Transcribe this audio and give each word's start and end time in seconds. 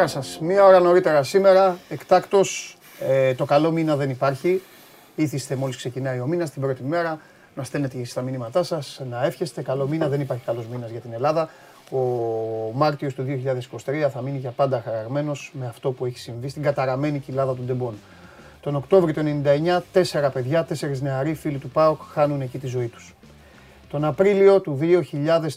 Καλημέρα 0.00 0.22
σας. 0.22 0.38
Μία 0.40 0.64
ώρα 0.64 0.80
νωρίτερα 0.80 1.22
σήμερα, 1.22 1.78
εκτάκτος. 1.88 2.76
Ε, 3.00 3.34
το 3.34 3.44
καλό 3.44 3.70
μήνα 3.70 3.96
δεν 3.96 4.10
υπάρχει. 4.10 4.62
Ήθιστε 5.14 5.56
μόλις 5.56 5.76
ξεκινάει 5.76 6.20
ο 6.20 6.26
μήνας 6.26 6.50
την 6.50 6.62
πρώτη 6.62 6.82
μέρα 6.82 7.20
να 7.54 7.62
στέλνετε 7.62 8.04
στα 8.04 8.22
μηνύματά 8.22 8.62
σας, 8.62 9.00
να 9.10 9.24
εύχεστε. 9.24 9.62
Καλό 9.62 9.86
μήνα, 9.86 10.08
δεν 10.08 10.20
υπάρχει 10.20 10.44
καλός 10.44 10.66
μήνας 10.66 10.90
για 10.90 11.00
την 11.00 11.12
Ελλάδα. 11.12 11.48
Ο 11.90 11.98
Μάρτιος 12.74 13.14
του 13.14 13.22
2023 13.22 14.08
θα 14.12 14.22
μείνει 14.22 14.38
για 14.38 14.50
πάντα 14.50 14.82
χαραγμένος 14.84 15.52
με 15.60 15.66
αυτό 15.66 15.90
που 15.90 16.06
έχει 16.06 16.18
συμβεί 16.18 16.48
στην 16.48 16.62
καταραμένη 16.62 17.18
κοιλάδα 17.18 17.54
του 17.54 17.62
Ντεμπών. 17.62 17.94
Τον 18.60 18.76
Οκτώβριο 18.76 19.14
του 19.14 19.42
99, 19.44 19.82
τέσσερα 19.92 20.30
παιδιά, 20.30 20.64
τέσσερις 20.64 21.00
νεαροί 21.00 21.34
φίλοι 21.34 21.58
του 21.58 21.68
ΠΑΟΚ 21.68 22.00
χάνουν 22.12 22.40
εκεί 22.40 22.58
τη 22.58 22.66
ζωή 22.66 22.86
τους. 22.86 23.14
Τον 23.90 24.04
Απρίλιο 24.04 24.60
του 24.60 24.78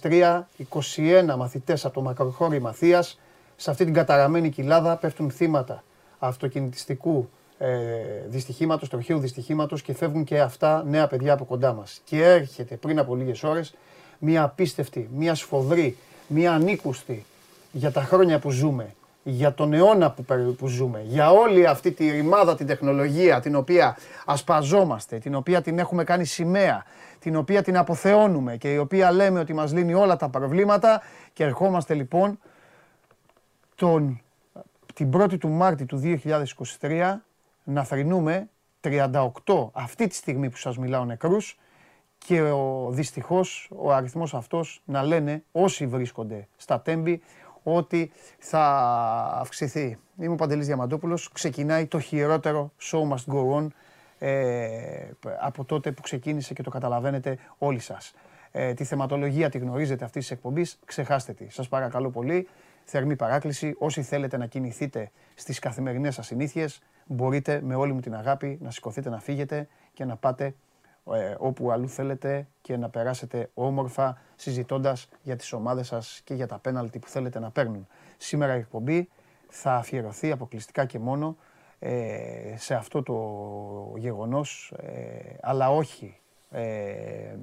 2003, 0.02 0.48
21 0.58 1.36
μαθητές 1.38 1.86
από 1.86 1.94
το 1.94 2.02
μακροχώρι 2.02 2.62
Μαθίας 2.62 3.18
σε 3.56 3.70
αυτή 3.72 3.86
την 3.86 3.94
καταραμένη 3.94 4.50
κοιλάδα 4.50 4.96
πέφτουν 4.96 5.32
θύματα 5.32 5.84
αυτοκινητιστικού 6.20 7.30
ε, 7.58 7.68
δυστυχήματος, 8.28 8.90
τροχαίου 8.90 9.20
δυστυχήματος 9.20 9.82
και 9.82 9.94
φεύγουν 9.94 10.24
και 10.24 10.40
αυτά 10.40 10.84
νέα 10.86 11.08
παιδιά 11.08 11.34
από 11.34 11.46
κοντά 11.46 11.74
μας. 11.74 12.02
Και 12.04 12.24
έρχεται 12.24 12.76
πριν 12.76 13.00
από 13.00 13.16
λίγες 13.16 13.44
ώρες 13.44 13.74
μια 14.20 14.44
απίστευτη, 14.44 15.10
μια 15.16 15.36
σφοδρή, 15.36 15.98
μια 16.28 16.54
ανήκουστη 16.54 17.26
για 17.72 17.92
τα 17.92 18.02
χρόνια 18.02 18.40
που 18.40 18.52
ζούμε, 18.52 18.94
για 19.24 19.54
τον 19.54 19.74
αιώνα 19.74 20.12
που, 20.12 20.26
που 20.58 20.68
ζούμε, 20.68 21.02
για 21.06 21.32
όλη 21.32 21.68
αυτή 21.68 21.92
τη 21.92 22.10
ρημάδα, 22.10 22.56
την 22.56 22.68
τεχνολογία 22.68 23.40
την 23.40 23.56
οποία 23.56 23.98
ασπαζόμαστε, 24.26 25.18
την 25.18 25.36
οποία 25.36 25.62
την 25.62 25.80
έχουμε 25.80 26.04
κάνει 26.04 26.26
σημαία, 26.26 26.86
την 27.20 27.36
οποία 27.36 27.62
την 27.64 27.78
αποθεώνουμε 27.78 28.58
και 28.58 28.74
η 28.74 28.78
οποία 28.78 29.12
λέμε 29.12 29.40
ότι 29.40 29.54
μας 29.54 29.74
λύνει 29.74 29.94
όλα 29.94 30.16
τα 30.16 30.30
προβλήματα 30.30 31.02
και 31.34 31.44
ερχόμαστε 31.44 31.94
λοιπόν 31.94 32.40
τον, 33.84 34.22
την 34.94 35.12
1η 35.14 35.38
του 35.38 35.50
Μάρτη 35.50 35.86
του 35.86 36.20
2023 36.80 37.16
να 37.64 37.84
θρυνούμε 37.84 38.50
38 38.82 39.30
αυτή 39.72 40.08
τη 40.08 40.16
στιγμή 40.16 40.50
που 40.50 40.58
σας 40.58 40.78
μιλάω 40.78 41.06
νεκρούς 41.06 41.60
και 42.18 42.42
ο, 42.42 42.88
δυστυχώς 42.92 43.70
ο 43.76 43.94
αριθμός 43.94 44.34
αυτός 44.34 44.82
να 44.86 45.04
λένε 45.04 45.44
όσοι 45.52 45.88
βρίσκονται 45.88 46.48
στα 46.56 46.82
τέμπη 46.82 47.22
ότι 47.64 48.12
θα 48.40 48.62
αυξηθεί. 49.40 49.98
Είμαι 50.20 50.34
ο 50.34 50.36
Παντελής 50.36 50.66
Διαμαντόπουλος, 50.66 51.32
ξεκινάει 51.32 51.86
το 51.86 52.00
χειρότερο 52.00 52.72
show 52.82 53.02
must 53.10 53.34
go 53.34 53.58
on 53.58 53.68
ε, 54.20 55.10
από 55.40 55.66
τότε 55.66 55.92
που 55.92 56.02
ξεκίνησε 56.02 56.54
και 56.54 56.64
το 56.64 56.70
καταλαβαίνετε 56.70 57.38
όλοι 57.58 57.80
σας. 57.80 58.14
Ε, 58.52 58.74
τη 58.74 58.84
θεματολογία 58.84 59.50
τη 59.50 59.58
γνωρίζετε 59.58 60.06
αυτή 60.06 60.20
της 60.20 60.32
εκπομπής, 60.32 60.80
ξεχάστε 60.86 61.34
τη. 61.34 61.50
Σας 61.50 61.68
παρακαλώ 61.68 62.10
πολύ, 62.10 62.48
θερμή 62.86 63.16
παράκληση. 63.16 63.76
Όσοι 63.78 64.02
θέλετε 64.02 64.38
να 64.38 64.46
κινηθείτε 64.46 65.12
στις 65.36 65.60
καθημερινές 65.60 66.14
σας 66.14 66.26
συνήθειες, 66.26 66.82
μπορείτε 67.06 67.62
με 67.64 67.76
όλη 67.76 67.94
μου 67.94 68.00
την 68.00 68.16
αγάπη 68.16 68.58
να 68.62 68.72
σηκωθείτε 68.72 69.10
να 69.10 69.20
φύγετε 69.20 69.68
και 69.94 70.06
να 70.06 70.16
πάτε 70.16 70.56
ε, 71.14 71.36
όπου 71.38 71.72
αλλού 71.72 71.90
θέλετε 71.90 72.48
και 72.62 72.78
να 72.78 72.90
περάσετε 72.90 73.50
όμορφα 73.54 74.22
συζητώντας 74.36 75.10
για 75.22 75.36
τις 75.36 75.54
ομάδες 75.54 75.88
σας 75.88 76.22
και 76.24 76.34
για 76.34 76.48
τα 76.48 76.58
πέναλτι 76.58 77.00
που 77.00 77.08
θέλετε 77.08 77.40
να 77.40 77.50
παίρνουν. 77.50 77.88
Σήμερα 78.18 78.56
η 78.56 78.60
εκπομπή 78.60 79.10
θα 79.50 79.76
αφιερωθεί 79.76 80.32
αποκλειστικά 80.32 80.86
και 80.86 81.00
μόνο 81.00 81.38
ε, 81.80 82.56
σε 82.58 82.76
αυτό 82.76 83.04
το 83.04 83.98
γεγονός, 83.98 84.74
ε, 84.78 85.38
αλλά 85.42 85.72
όχι, 85.72 86.20
ε, 86.52 87.36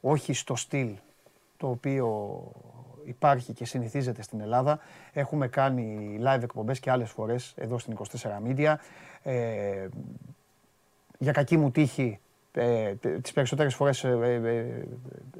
όχι 0.00 0.32
στο 0.32 0.56
στυλ 0.56 0.94
το 1.56 1.68
οποίο 1.68 2.40
υπάρχει 3.10 3.52
και 3.52 3.64
συνηθίζεται 3.64 4.22
στην 4.22 4.40
Ελλάδα. 4.40 4.78
Έχουμε 5.12 5.48
κάνει 5.48 6.18
live 6.22 6.42
εκπομπές 6.42 6.80
και 6.80 6.90
άλλες 6.90 7.10
φορές 7.10 7.54
εδώ 7.56 7.78
στην 7.78 7.96
24 7.96 8.48
Media. 8.48 8.74
Ε, 9.22 9.88
για 11.18 11.32
κακή 11.32 11.56
μου 11.56 11.70
τύχη, 11.70 12.20
ε, 12.52 12.94
τις 13.20 13.32
περισσότερες 13.32 13.74
φορές 13.74 14.06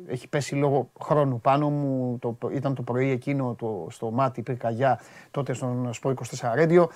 έχει 0.06 0.28
πέσει 0.28 0.54
λόγω 0.54 0.90
χρόνου 1.00 1.40
πάνω 1.40 1.70
μου. 1.70 2.18
Το, 2.18 2.38
ήταν 2.52 2.74
το 2.74 2.82
πρωί 2.82 3.10
εκείνο 3.10 3.54
το, 3.58 3.86
στο 3.90 4.10
μάτι 4.10 4.42
πυρκαγιά 4.42 5.00
τότε 5.30 5.52
στον 5.52 5.92
Σπο 5.92 6.14
24 6.14 6.64
Radio. 6.64 6.86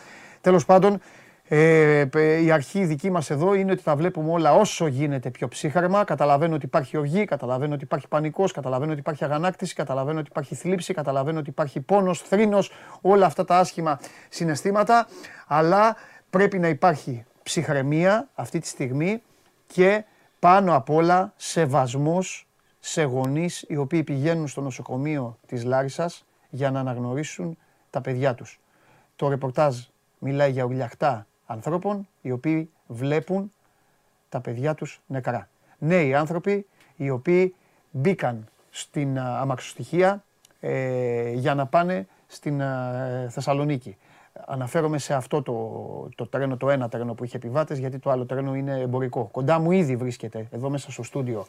Τέλος 0.41 0.65
πάντων, 0.65 1.01
ε, 1.49 2.07
η 2.43 2.51
αρχή 2.51 2.85
δική 2.85 3.11
μας 3.11 3.31
εδώ 3.31 3.55
είναι 3.55 3.73
ότι 3.73 3.83
τα 3.83 3.97
βλέπουμε 3.97 4.31
όλα 4.31 4.55
όσο 4.55 4.87
γίνεται 4.87 5.31
πιο 5.31 5.49
ψύχαρμα. 5.49 6.05
Καταλαβαίνω 6.05 6.55
ότι 6.55 6.67
υπάρχει 6.67 6.97
οργή, 6.97 7.25
καταλαβαίνω 7.25 7.75
ότι 7.75 7.85
υπάρχει 7.85 8.09
πανικός, 8.09 8.53
καταλαβαίνω 8.53 8.91
ότι 8.91 9.01
υπάρχει 9.01 9.25
αγανάκτηση, 9.25 9.75
καταλαβαίνω 9.75 10.19
ότι 10.19 10.29
υπάρχει 10.31 10.55
θλίψη, 10.55 10.95
καταλαβαίνω 10.95 11.39
ότι 11.39 11.51
υπάρχει 11.51 11.81
πόνος, 11.81 12.21
θρήνος, 12.21 12.71
όλα 13.01 13.27
αυτά 13.27 13.45
τα 13.45 13.59
άσχημα 13.59 14.01
συναισθήματα. 14.29 15.07
Αλλά 15.47 15.97
πρέπει 16.31 16.59
να 16.59 16.69
υπάρχει 16.69 17.25
ψυχραιμία 17.43 18.29
αυτή 18.35 18.59
τη 18.59 18.67
στιγμή 18.67 19.23
και 19.67 20.05
πάνω 20.39 20.77
απ' 20.77 20.91
όλα 20.91 21.33
σεβασμός 21.37 22.47
σε 22.81 23.03
γονείς 23.03 23.65
οι 23.69 23.77
οποίοι 23.77 24.05
πηγαίνουν 24.05 24.49
στο 24.49 24.61
νοσοκομείο 24.61 25.39
της 25.47 25.65
Λάρισας 25.65 26.25
για 26.51 26.71
να 26.71 26.81
αναγνωρίσουν 26.81 27.59
τα 27.91 28.01
παιδιά 28.01 28.35
τους. 28.35 28.61
Το 29.17 29.29
ρεπορτάζ 29.29 29.77
μιλάει 30.19 30.51
για 30.51 30.65
ουρλιαχτά 30.65 31.27
ανθρώπων 31.47 32.09
οι 32.21 32.31
οποίοι 32.31 32.71
βλέπουν 32.87 33.53
τα 34.29 34.41
παιδιά 34.41 34.75
τους 34.75 35.01
νεκρά. 35.07 35.49
Νέοι 35.79 36.15
άνθρωποι 36.15 36.67
οι 36.97 37.11
οποίοι 37.11 37.55
μπήκαν 37.91 38.49
στην 38.71 39.19
αμαξοστοιχεία 39.19 40.25
ε, 40.61 41.31
για 41.33 41.55
να 41.55 41.67
πάνε 41.67 42.07
στην 42.27 42.63
Θεσσαλονίκη. 43.29 43.97
Αναφέρομαι 44.47 44.99
σε 44.99 45.15
αυτό 45.15 45.43
το, 45.43 46.09
το 46.15 46.27
τρένο, 46.27 46.57
το 46.57 46.71
ένα 46.71 46.89
τρένο 46.89 47.15
που 47.15 47.25
είχε 47.25 47.37
επιβάτες, 47.37 47.79
γιατί 47.79 47.99
το 47.99 48.11
άλλο 48.11 48.25
τρένο 48.25 48.55
είναι 48.55 48.81
εμπορικό. 48.81 49.29
Κοντά 49.33 49.59
μου 49.59 49.71
ήδη 49.71 49.97
βρίσκεται, 49.97 50.49
εδώ 50.51 50.71
μέσα 50.71 50.91
στο 50.91 51.03
στούντιο, 51.03 51.47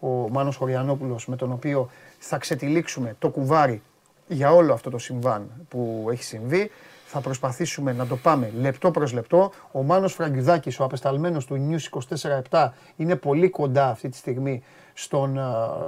ο 0.00 0.08
Μάνος 0.08 0.56
Χωριανόπουλος, 0.56 1.26
με 1.26 1.36
τον 1.36 1.52
οποίο 1.52 1.88
θα 2.18 2.38
ξετυλίξουμε 2.38 3.16
το 3.18 3.28
κουβάρι 3.28 3.82
για 4.28 4.52
όλο 4.52 4.72
αυτό 4.72 4.90
το 4.90 4.98
συμβάν 4.98 5.50
που 5.68 6.08
έχει 6.10 6.22
συμβεί 6.22 6.70
θα 7.14 7.20
προσπαθήσουμε 7.20 7.92
να 7.92 8.06
το 8.06 8.16
πάμε 8.16 8.52
λεπτό 8.60 8.90
προς 8.90 9.12
λεπτό. 9.12 9.50
Ο 9.72 9.82
Μάνος 9.82 10.12
Φραγκιδάκης, 10.12 10.80
ο 10.80 10.84
απεσταλμένος 10.84 11.46
του 11.46 11.68
News 11.68 12.02
24-7, 12.50 12.68
είναι 12.96 13.16
πολύ 13.16 13.48
κοντά 13.48 13.88
αυτή 13.88 14.08
τη 14.08 14.16
στιγμή 14.16 14.62
στον, 14.94 15.38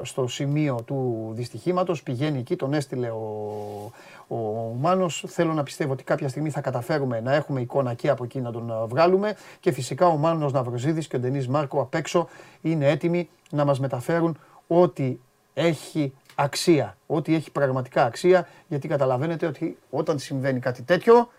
στο 0.03 0.26
σημείο 0.26 0.82
του 0.87 1.31
δυστυχήματος. 1.34 2.03
Πηγαίνει 2.03 2.38
εκεί, 2.38 2.56
τον 2.56 2.75
έστειλε 2.75 3.10
ο, 3.10 3.92
ο 4.28 4.37
Μάνος. 4.81 5.25
Θέλω 5.26 5.53
να 5.53 5.62
πιστεύω 5.62 5.92
ότι 5.92 6.04
κάποια 6.04 6.28
στιγμή 6.28 6.50
θα 6.50 6.60
καταφέρουμε 6.60 7.20
να 7.20 7.34
έχουμε 7.34 7.60
εικόνα 7.60 7.94
και 7.94 8.08
από 8.08 8.25
εκεί 8.25 8.41
να 8.41 8.50
τον 8.50 8.72
βγάλουμε. 8.88 9.37
Και 9.60 9.72
φυσικά 9.72 10.06
ο 10.06 10.16
Μάνος 10.16 10.53
Ναυροζίδης 10.53 11.06
και 11.06 11.16
ο 11.16 11.19
Ντενής 11.19 11.48
Μάρκο 11.48 11.81
απ' 11.81 11.94
έξω 11.94 12.28
είναι 12.62 12.88
έτοιμοι 12.88 13.28
να 13.50 13.64
μας 13.64 13.81
μεταφέρουν 13.81 14.38
ό,τι 14.66 15.16
έχει 15.54 16.12
αξία. 16.39 16.97
Ό,τι 17.07 17.35
έχει 17.35 17.51
πραγματικά 17.51 18.05
αξία, 18.05 18.49
γιατί 18.69 18.89
καταλαβαίνετε 18.89 19.47
ότι 19.47 19.77
όταν 19.91 20.19
συμβαίνει 20.19 20.61
κάτι 20.61 20.83
τέτοιο, 20.83 21.31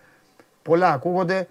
πολλά 0.63 0.91
ακούγονται. 0.91 1.47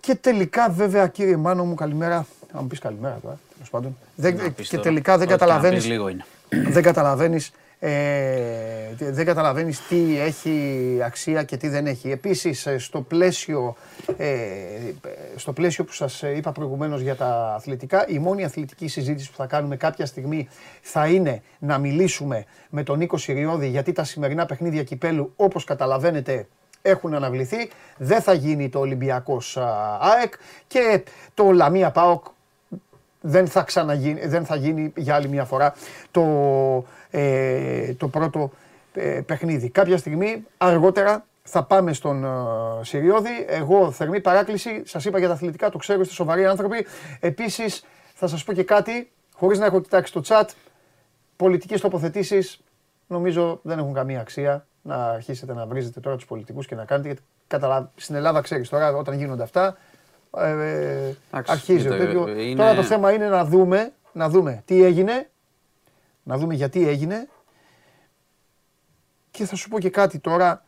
Και 0.00 0.14
τελικά, 0.14 0.68
βέβαια, 0.70 1.06
κύριε 1.06 1.36
Μάνο 1.36 1.64
μου, 1.64 1.74
καλημέρα. 1.74 2.16
Αν 2.16 2.60
μου 2.60 2.66
πεις 2.66 2.78
καλημέρα 2.78 3.18
τώρα, 3.22 3.38
τέλος 3.52 3.70
πάντων. 3.70 3.96
Δεν, 4.14 4.54
και 4.54 4.78
τελικά 4.78 5.18
δεν 5.18 5.28
καταλαβαίνει. 5.28 5.98
Δεν 6.48 6.82
καταλαβαίνεις 6.82 7.52
ε, 7.88 8.94
δεν 8.98 9.24
καταλαβαίνεις 9.24 9.86
τι 9.86 10.20
έχει 10.20 10.98
αξία 11.04 11.42
και 11.42 11.56
τι 11.56 11.68
δεν 11.68 11.86
έχει. 11.86 12.10
Επίσης, 12.10 12.66
ε, 12.66 12.78
στο 12.78 13.00
πλαίσιο, 13.00 13.76
ε, 14.16 14.34
στο 15.36 15.52
πλαίσιο 15.52 15.84
που 15.84 15.92
σας 15.92 16.22
είπα 16.22 16.52
προηγουμένως 16.52 17.00
για 17.00 17.16
τα 17.16 17.54
αθλητικά, 17.54 18.06
η 18.08 18.18
μόνη 18.18 18.44
αθλητική 18.44 18.88
συζήτηση 18.88 19.30
που 19.30 19.36
θα 19.36 19.46
κάνουμε 19.46 19.76
κάποια 19.76 20.06
στιγμή 20.06 20.48
θα 20.80 21.06
είναι 21.06 21.42
να 21.58 21.78
μιλήσουμε 21.78 22.44
με 22.70 22.82
τον 22.82 22.98
Νίκο 22.98 23.16
Συριώδη 23.16 23.68
γιατί 23.68 23.92
τα 23.92 24.04
σημερινά 24.04 24.46
παιχνίδια 24.46 24.82
κυπέλου, 24.82 25.32
όπως 25.36 25.64
καταλαβαίνετε, 25.64 26.48
έχουν 26.82 27.14
αναβληθεί. 27.14 27.70
Δεν 27.96 28.22
θα 28.22 28.32
γίνει 28.32 28.68
το 28.68 28.78
Ολυμπιακός 28.78 29.56
ΑΕΚ 30.00 30.32
και 30.66 31.02
το 31.34 31.50
Λαμία 31.50 31.90
ΠΑΟΚ 31.90 32.24
δεν 33.26 33.46
θα 33.46 33.62
ξαναγίνει, 33.62 34.26
δεν 34.26 34.44
θα 34.44 34.56
γίνει 34.56 34.92
για 34.96 35.14
άλλη 35.14 35.28
μια 35.28 35.44
φορά 35.44 35.74
το, 36.10 36.22
ε, 37.10 37.94
το 37.94 38.08
πρώτο 38.08 38.50
ε, 38.94 39.20
παιχνίδι. 39.26 39.68
Κάποια 39.68 39.96
στιγμή 39.96 40.46
αργότερα 40.56 41.26
θα 41.42 41.62
πάμε 41.62 41.92
στον 41.92 42.24
ε, 42.24 42.28
Συριώδη. 42.82 43.44
Εγώ 43.48 43.90
θερμή 43.90 44.20
παράκληση, 44.20 44.82
σας 44.86 45.04
είπα 45.04 45.18
για 45.18 45.28
τα 45.28 45.34
αθλητικά, 45.34 45.70
το 45.70 45.78
ξέρω, 45.78 46.00
είστε 46.00 46.14
σοβαροί 46.14 46.46
άνθρωποι. 46.46 46.86
Επίσης 47.20 47.84
θα 48.14 48.26
σας 48.26 48.44
πω 48.44 48.52
και 48.52 48.62
κάτι, 48.62 49.10
χωρίς 49.34 49.58
να 49.58 49.66
έχω 49.66 49.80
κοιτάξει 49.80 50.12
το 50.12 50.22
chat, 50.26 50.44
πολιτικές 51.36 51.80
τοποθετήσεις 51.80 52.60
νομίζω 53.06 53.60
δεν 53.62 53.78
έχουν 53.78 53.92
καμία 53.92 54.20
αξία 54.20 54.66
να 54.82 55.06
αρχίσετε 55.06 55.54
να 55.54 55.66
βρίζετε 55.66 56.00
τώρα 56.00 56.16
τους 56.16 56.26
πολιτικούς 56.26 56.66
και 56.66 56.74
να 56.74 56.84
κάνετε, 56.84 57.08
γιατί 57.08 57.22
καταλα... 57.46 57.90
στην 57.96 58.14
Ελλάδα 58.14 58.40
ξέρεις 58.40 58.68
τώρα 58.68 58.96
όταν 58.96 59.14
γίνονται 59.14 59.42
αυτά, 59.42 59.76
ε, 60.36 61.16
αρχίζει 61.30 61.88
το 61.88 61.96
τέτοιος. 61.96 62.56
Τώρα 62.56 62.74
το 62.74 62.82
θέμα 62.82 63.12
είναι 63.12 63.28
να 63.28 63.44
δούμε, 63.44 63.92
να 64.12 64.28
δούμε 64.28 64.62
τι 64.64 64.82
έγινε, 64.82 65.30
να 66.22 66.38
δούμε 66.38 66.54
γιατί 66.54 66.88
έγινε 66.88 67.28
και 69.30 69.44
θα 69.44 69.56
σου 69.56 69.68
πω 69.68 69.78
και 69.78 69.90
κάτι 69.90 70.18
τώρα 70.18 70.64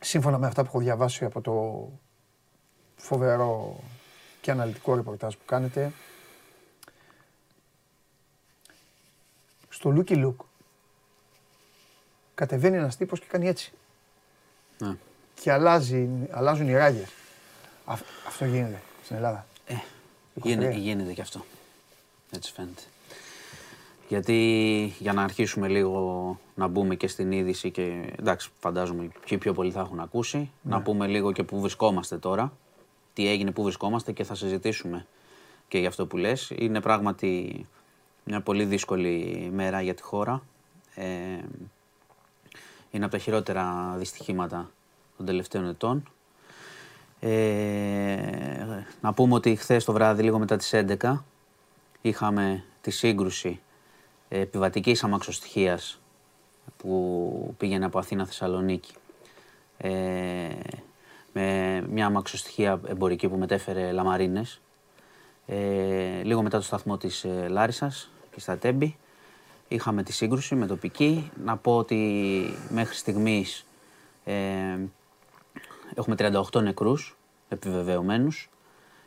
σύμφωνα 0.00 0.38
με 0.38 0.46
αυτά 0.46 0.62
που 0.62 0.68
έχω 0.68 0.78
διαβάσει 0.78 1.24
από 1.24 1.40
το 1.40 1.88
φοβερό 2.96 3.80
και 4.40 4.50
αναλυτικό 4.50 4.94
ρεπορτάζ 4.94 5.34
που 5.34 5.44
κάνετε, 5.44 5.92
στο 9.68 9.90
Λούκι 9.90 10.16
Λουκ 10.16 10.40
κατεβαίνει 12.34 12.76
ένας 12.76 12.96
τύπος 12.96 13.20
και 13.20 13.26
κάνει 13.28 13.48
έτσι. 13.48 13.72
Ναι. 14.78 14.96
Και 15.40 15.52
αλλάζει, 15.52 16.08
αλλάζουν 16.30 16.68
οι 16.68 16.74
ράγες. 16.74 17.08
αυτό 18.26 18.44
γίνεται 18.44 18.82
στην 19.04 19.16
Ελλάδα. 19.16 19.46
Ε, 19.66 19.74
γίνεται, 20.34 20.72
γίνεται 20.72 21.12
και 21.12 21.20
αυτό. 21.20 21.44
Έτσι 22.30 22.52
φαίνεται. 22.52 22.82
Γιατί 24.08 24.94
για 24.98 25.12
να 25.12 25.22
αρχίσουμε 25.22 25.68
λίγο 25.68 26.38
να 26.54 26.66
μπούμε 26.66 26.94
και 26.94 27.08
στην 27.08 27.32
είδηση 27.32 27.70
και 27.70 28.12
εντάξει 28.18 28.50
φαντάζομαι 28.60 29.08
ποιοι 29.26 29.38
πιο 29.38 29.52
πολλοί 29.52 29.70
θα 29.70 29.80
έχουν 29.80 30.00
ακούσει, 30.00 30.50
να 30.62 30.76
ναι. 30.76 30.82
πούμε 30.82 31.06
λίγο 31.06 31.32
και 31.32 31.42
πού 31.42 31.60
βρισκόμαστε 31.60 32.18
τώρα, 32.18 32.52
τι 33.14 33.28
έγινε, 33.28 33.50
πού 33.50 33.62
βρισκόμαστε 33.62 34.12
και 34.12 34.24
θα 34.24 34.34
συζητήσουμε 34.34 35.06
και 35.68 35.78
για 35.78 35.88
αυτό 35.88 36.06
που 36.06 36.16
λες. 36.16 36.52
Είναι 36.56 36.80
πράγματι 36.80 37.66
μια 38.24 38.40
πολύ 38.40 38.64
δύσκολη 38.64 39.48
μέρα 39.52 39.80
για 39.80 39.94
τη 39.94 40.02
χώρα. 40.02 40.42
Ε, 40.94 41.04
είναι 42.90 43.04
από 43.04 43.12
τα 43.12 43.18
χειρότερα 43.18 43.94
δυστυχήματα 43.98 44.70
των 45.18 45.26
τελευταίων 45.26 45.68
ετών. 45.68 46.08
Ε, 47.20 48.84
να 49.00 49.12
πούμε 49.12 49.34
ότι 49.34 49.56
χθες 49.56 49.84
το 49.84 49.92
βράδυ, 49.92 50.22
λίγο 50.22 50.38
μετά 50.38 50.56
τις 50.56 50.74
11, 50.74 51.24
είχαμε 52.00 52.64
τη 52.80 52.90
σύγκρουση 52.90 53.60
επιβατικής 54.28 55.04
αμαξοστοιχίας 55.04 56.00
που 56.76 57.54
πήγαινε 57.58 57.84
από 57.84 57.98
Αθήνα 57.98 58.26
Θεσσαλονίκη. 58.26 58.92
Ε, 59.76 60.48
με 61.32 61.84
μια 61.90 62.06
αμαξοστοιχεία 62.06 62.80
εμπορική 62.86 63.28
που 63.28 63.36
μετέφερε 63.36 63.92
λαμαρίνες. 63.92 64.60
Ε, 65.46 66.22
λίγο 66.22 66.42
μετά 66.42 66.58
το 66.58 66.64
σταθμό 66.64 66.96
της 66.96 67.24
ε, 67.24 67.46
Λάρισας 67.48 68.10
και 68.30 68.40
στα 68.40 68.58
Τέμπη 68.58 68.96
είχαμε 69.68 70.02
τη 70.02 70.12
σύγκρουση 70.12 70.54
με 70.54 70.66
τοπική. 70.66 71.30
Να 71.44 71.56
πω 71.56 71.76
ότι 71.76 72.54
μέχρι 72.68 72.94
στιγμής 72.94 73.66
ε, 74.24 74.34
έχουμε 75.94 76.16
38 76.18 76.62
νεκρούς 76.62 77.16
επιβεβαιωμένους 77.48 78.50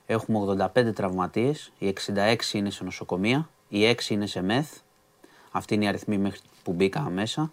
έχουμε 0.06 0.68
85 0.76 0.94
τραυματίες 0.96 1.72
οι 1.78 1.94
66 2.16 2.36
είναι 2.54 2.70
σε 2.70 2.84
νοσοκομεία 2.84 3.50
οι 3.70 3.96
6 4.08 4.10
είναι 4.10 4.26
σε 4.26 4.42
μεθ 4.42 4.78
αυτή 5.52 5.74
είναι 5.74 5.84
η 5.84 5.88
αριθμή 5.88 6.18
μέχρι 6.18 6.40
που 6.64 6.74
μπήκα 6.74 7.02
μέσα. 7.02 7.52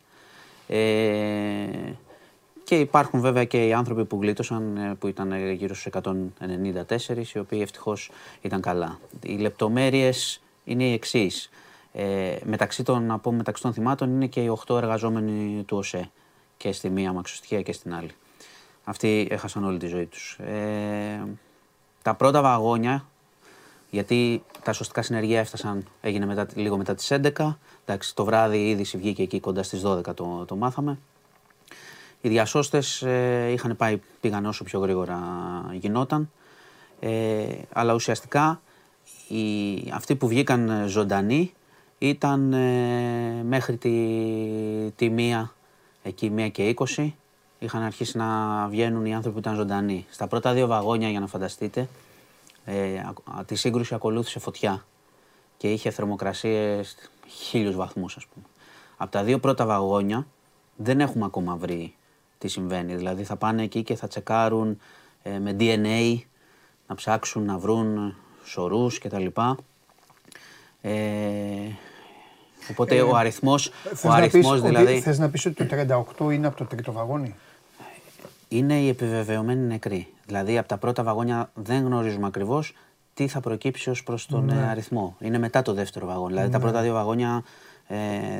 Ε, 0.66 1.92
και 2.64 2.78
υπάρχουν 2.78 3.20
βέβαια 3.20 3.44
και 3.44 3.66
οι 3.66 3.72
άνθρωποι 3.72 4.04
που 4.04 4.18
γλίτωσαν 4.20 4.76
ε, 4.76 4.94
που 4.94 5.06
ήταν 5.06 5.52
γύρω 5.52 5.74
στους 5.74 5.92
194 6.02 7.34
οι 7.34 7.38
οποίοι 7.38 7.60
ευτυχώς 7.62 8.10
ήταν 8.40 8.60
καλά. 8.60 8.98
Οι 9.22 9.36
λεπτομέρειες 9.36 10.40
είναι 10.64 10.84
οι 10.84 10.92
εξής. 10.92 11.50
Ε, 11.92 12.36
μεταξύ, 12.44 12.82
των, 12.82 13.02
να 13.02 13.18
πω, 13.18 13.32
μεταξύ 13.32 13.62
των 13.62 13.72
θυμάτων 13.72 14.10
είναι 14.10 14.26
και 14.26 14.40
οι 14.40 14.58
8 14.66 14.76
εργαζόμενοι 14.76 15.62
του 15.62 15.76
ΟΣΕ 15.76 16.10
και 16.56 16.72
στη 16.72 16.90
μία 16.90 17.12
μαξοστοιχεία 17.12 17.62
και 17.62 17.72
στην 17.72 17.94
άλλη. 17.94 18.10
Αυτοί 18.88 19.28
έχασαν 19.30 19.64
όλη 19.64 19.78
τη 19.78 19.86
ζωή 19.86 20.06
τους. 20.06 20.38
Ε, 20.38 21.24
τα 22.02 22.14
πρώτα 22.14 22.42
βαγόνια 22.42 23.04
γιατί 23.90 24.42
τα 24.62 24.72
σωστικά 24.72 25.02
συνεργεία 25.02 25.40
έφτασαν, 25.40 25.86
έγινε 26.00 26.26
μετά, 26.26 26.46
λίγο 26.54 26.76
μετά 26.76 26.94
τις 26.94 27.12
11. 27.12 27.54
Εντάξει, 27.84 28.14
το 28.14 28.24
βράδυ 28.24 28.58
η 28.58 28.70
είδηση 28.70 28.98
βγήκε 28.98 29.22
εκεί 29.22 29.40
κοντά 29.40 29.62
στις 29.62 29.82
12 29.84 30.14
το, 30.14 30.44
το 30.46 30.56
μάθαμε. 30.56 30.98
Οι 32.20 32.28
διασώστες 32.28 33.02
ε, 33.02 33.50
είχαν 33.52 33.76
πάει, 33.76 34.00
πήγαν 34.20 34.46
όσο 34.46 34.64
πιο 34.64 34.80
γρήγορα 34.80 35.18
γινόταν. 35.72 36.30
Ε, 37.00 37.46
αλλά 37.72 37.94
ουσιαστικά 37.94 38.60
οι, 39.28 39.74
αυτοί 39.92 40.16
που 40.16 40.28
βγήκαν 40.28 40.84
ζωντανοί 40.86 41.52
ήταν 41.98 42.52
ε, 42.52 43.42
μέχρι 43.44 43.76
τη, 43.76 43.92
τη 44.96 45.08
μία, 45.08 45.52
εκεί 46.02 46.30
μία 46.30 46.48
και 46.48 46.74
20, 46.96 47.10
είχαν 47.58 47.82
αρχίσει 47.82 48.16
να 48.16 48.66
βγαίνουν 48.68 49.06
οι 49.06 49.14
άνθρωποι 49.14 49.34
που 49.34 49.40
ήταν 49.40 49.54
ζωντανοί. 49.54 50.06
Στα 50.10 50.26
πρώτα 50.26 50.52
δύο 50.52 50.66
βαγόνια, 50.66 51.08
για 51.08 51.20
να 51.20 51.26
φανταστείτε, 51.26 51.88
ε, 52.64 53.00
τη 53.46 53.54
σύγκρουση 53.54 53.94
ακολούθησε 53.94 54.38
φωτιά 54.38 54.84
και 55.56 55.72
είχε 55.72 55.90
θερμοκρασίες 55.90 56.96
χίλιους 57.26 57.76
βαθμούς 57.76 58.16
ας 58.16 58.26
πούμε. 58.26 58.44
Από 58.96 59.10
τα 59.10 59.22
δύο 59.22 59.38
πρώτα 59.38 59.66
βαγόνια 59.66 60.26
δεν 60.76 61.00
έχουμε 61.00 61.24
ακόμα 61.24 61.56
βρει 61.56 61.94
τι 62.38 62.48
συμβαίνει. 62.48 62.94
Δηλαδή 62.94 63.24
θα 63.24 63.36
πάνε 63.36 63.62
εκεί 63.62 63.82
και 63.82 63.96
θα 63.96 64.08
τσεκάρουν 64.08 64.78
ε, 65.22 65.38
με 65.38 65.56
DNA 65.58 66.18
να 66.86 66.94
ψάξουν 66.94 67.44
να 67.44 67.58
βρουν 67.58 68.16
σωρούς 68.44 68.98
κτλ. 68.98 69.26
Ε, 70.80 70.92
οπότε 72.70 72.96
ε, 72.96 73.02
ο 73.02 73.16
αριθμός, 73.16 73.70
ο 74.04 74.10
αριθμός 74.10 74.62
δηλαδή... 74.62 75.00
Θες 75.00 75.18
να 75.18 75.30
πεις 75.30 75.46
ότι 75.46 75.64
το 75.64 76.04
38 76.18 76.32
είναι 76.32 76.46
από 76.46 76.56
το 76.56 76.64
τρίτο 76.64 76.92
βαγόνι; 76.92 77.34
Είναι 78.48 78.74
οι 78.74 78.88
επιβεβαιωμένοι 78.88 79.66
νεκροί. 79.66 80.06
Δηλαδή 80.26 80.58
από 80.58 80.68
τα 80.68 80.76
πρώτα 80.76 81.02
βαγόνια 81.02 81.50
δεν 81.54 81.84
γνωρίζουμε 81.84 82.26
ακριβώς 82.26 82.74
τι 83.14 83.28
θα 83.28 83.40
προκύψει 83.40 83.90
ως 83.90 84.02
προς 84.02 84.26
τον 84.26 84.44
ναι. 84.44 84.54
Ε, 84.54 84.68
αριθμό. 84.68 85.16
Είναι 85.20 85.38
μετά 85.38 85.62
το 85.62 85.72
δεύτερο 85.74 86.06
βαγόνι. 86.06 86.32
Δηλαδή 86.32 86.50
τα 86.50 86.58
ναι. 86.58 86.64
πρώτα 86.64 86.82
δύο 86.82 86.92
βαγόνια 86.92 87.44
ε, 87.86 87.96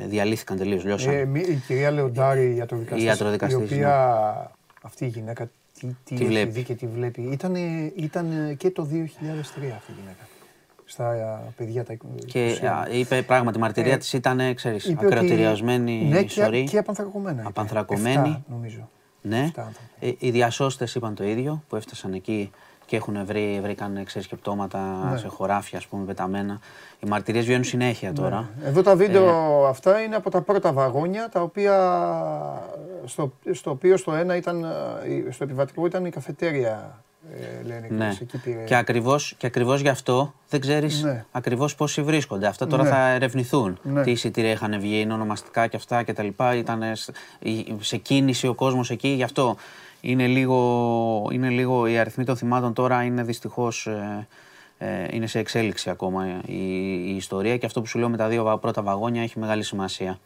διαλύθηκαν 0.07 0.57
τελείως. 0.57 1.05
Ε, 1.05 1.29
η 1.33 1.55
κυρία 1.67 1.91
Λεοντάρη, 1.91 2.53
η 2.95 3.03
ιατροδικαστής, 3.03 3.59
η, 3.59 3.63
οποία 3.63 4.17
ναι. 4.37 4.47
αυτή 4.81 5.05
η 5.05 5.07
γυναίκα 5.07 5.49
τι, 5.79 5.95
τι, 6.03 6.15
τι 6.15 6.25
βλέπει. 6.25 6.51
δει 6.51 6.63
και 6.63 6.75
τι 6.75 6.87
βλέπει. 6.87 7.21
Ήταν, 7.21 7.55
ήταν 7.95 8.55
και 8.57 8.71
το 8.71 8.87
2003 8.91 8.95
αυτή 8.95 9.91
η 9.91 9.95
γυναίκα 9.99 10.27
στα 10.85 11.41
παιδιά 11.55 11.83
τα 11.83 11.97
Και 12.25 12.59
είπε 12.91 13.21
πράγματι, 13.21 13.57
η 13.57 13.61
μαρτυρία 13.61 13.93
ε, 13.93 13.97
της 13.97 14.13
ήταν, 14.13 14.55
ξέρεις, 14.55 14.95
ακροτηριασμένη 14.99 16.07
ναι, 16.09 16.23
και, 16.23 16.63
και 16.63 16.77
απανθρακωμένη. 16.77 17.41
Απανθρακωμένη. 17.43 18.43
νομίζω. 18.47 18.89
Ναι. 19.21 19.51
Ε, 19.99 20.11
οι 20.17 20.29
διασώστες 20.29 20.95
είπαν 20.95 21.15
το 21.15 21.23
ίδιο 21.23 21.63
που 21.69 21.75
έφτασαν 21.75 22.13
εκεί 22.13 22.51
και 22.85 22.95
έχουν 22.95 23.25
βρει, 23.25 23.59
βρήκαν 23.61 24.03
ξεσκεπτώματα 24.05 25.09
ναι. 25.11 25.17
σε 25.17 25.27
χωράφια, 25.27 25.77
ας 25.77 25.87
πούμε, 25.87 26.05
πεταμένα. 26.05 26.59
Οι 26.99 27.07
μαρτυρίες 27.07 27.45
βγαίνουν 27.45 27.63
συνέχεια 27.63 28.13
τώρα. 28.13 28.49
Ναι. 28.61 28.67
Εδώ 28.67 28.81
τα 28.81 28.95
βίντεο 28.95 29.27
ε, 29.65 29.67
αυτά 29.69 30.01
είναι 30.01 30.15
από 30.15 30.29
τα 30.29 30.41
πρώτα 30.41 30.73
βαγόνια, 30.73 31.29
τα 31.29 31.41
οποία 31.41 31.75
στο, 33.05 33.33
στο 33.51 33.71
οποίο 33.71 33.97
στο 33.97 34.13
ένα 34.13 34.35
ήταν, 34.35 34.63
ε, 34.63 35.31
στο 35.31 35.43
επιβατικό 35.43 35.85
ήταν 35.85 36.05
η 36.05 36.09
καφετέρια 36.09 37.01
ε, 37.33 37.63
λένε 37.63 37.87
ναι. 37.89 38.17
Και 38.65 38.75
ακριβώς, 38.75 39.35
και 39.37 39.45
ακριβώς 39.47 39.81
γι' 39.81 39.89
αυτό 39.89 40.33
δεν 40.49 40.59
ξέρεις 40.59 41.03
ναι. 41.03 41.25
ακριβώς 41.31 41.75
πόσοι 41.75 42.01
βρίσκονται. 42.01 42.47
Αυτά 42.47 42.67
τώρα 42.67 42.83
ναι. 42.83 42.89
θα 42.89 43.09
ερευνηθούν. 43.09 43.79
Ναι. 43.83 44.03
Τι 44.03 44.11
εισιτήρια 44.11 44.51
είχαν 44.51 44.79
βγει, 44.79 44.99
είναι 44.99 45.13
ονομαστικά 45.13 45.67
και 45.67 45.75
αυτά 45.75 46.03
και 46.03 46.13
τα 46.13 46.23
λοιπά. 46.23 46.55
Ήταν 46.55 46.83
σε 47.79 47.97
κίνηση 47.97 48.47
ο 48.47 48.53
κόσμος 48.53 48.89
εκεί, 48.89 49.07
γι' 49.07 49.23
αυτό 49.23 49.55
είναι 50.01 50.27
λίγο, 50.27 51.29
είναι 51.31 51.49
λίγο 51.49 51.87
οι 51.87 51.97
αριθμοί 51.97 52.23
των 52.23 52.37
θυμάτων 52.37 52.73
τώρα 52.73 53.03
είναι 53.03 53.23
δυστυχώς... 53.23 53.87
Ε, 53.87 54.27
ε, 54.81 55.07
είναι 55.11 55.27
σε 55.27 55.39
εξέλιξη 55.39 55.89
ακόμα 55.89 56.41
η, 56.45 56.53
η, 57.11 57.15
ιστορία 57.15 57.57
και 57.57 57.65
αυτό 57.65 57.81
που 57.81 57.87
σου 57.87 57.99
λέω 57.99 58.09
με 58.09 58.17
τα 58.17 58.27
δύο 58.27 58.57
πρώτα 58.61 58.81
βαγόνια 58.81 59.21
έχει 59.21 59.39
μεγάλη 59.39 59.63
σημασία. 59.63 60.19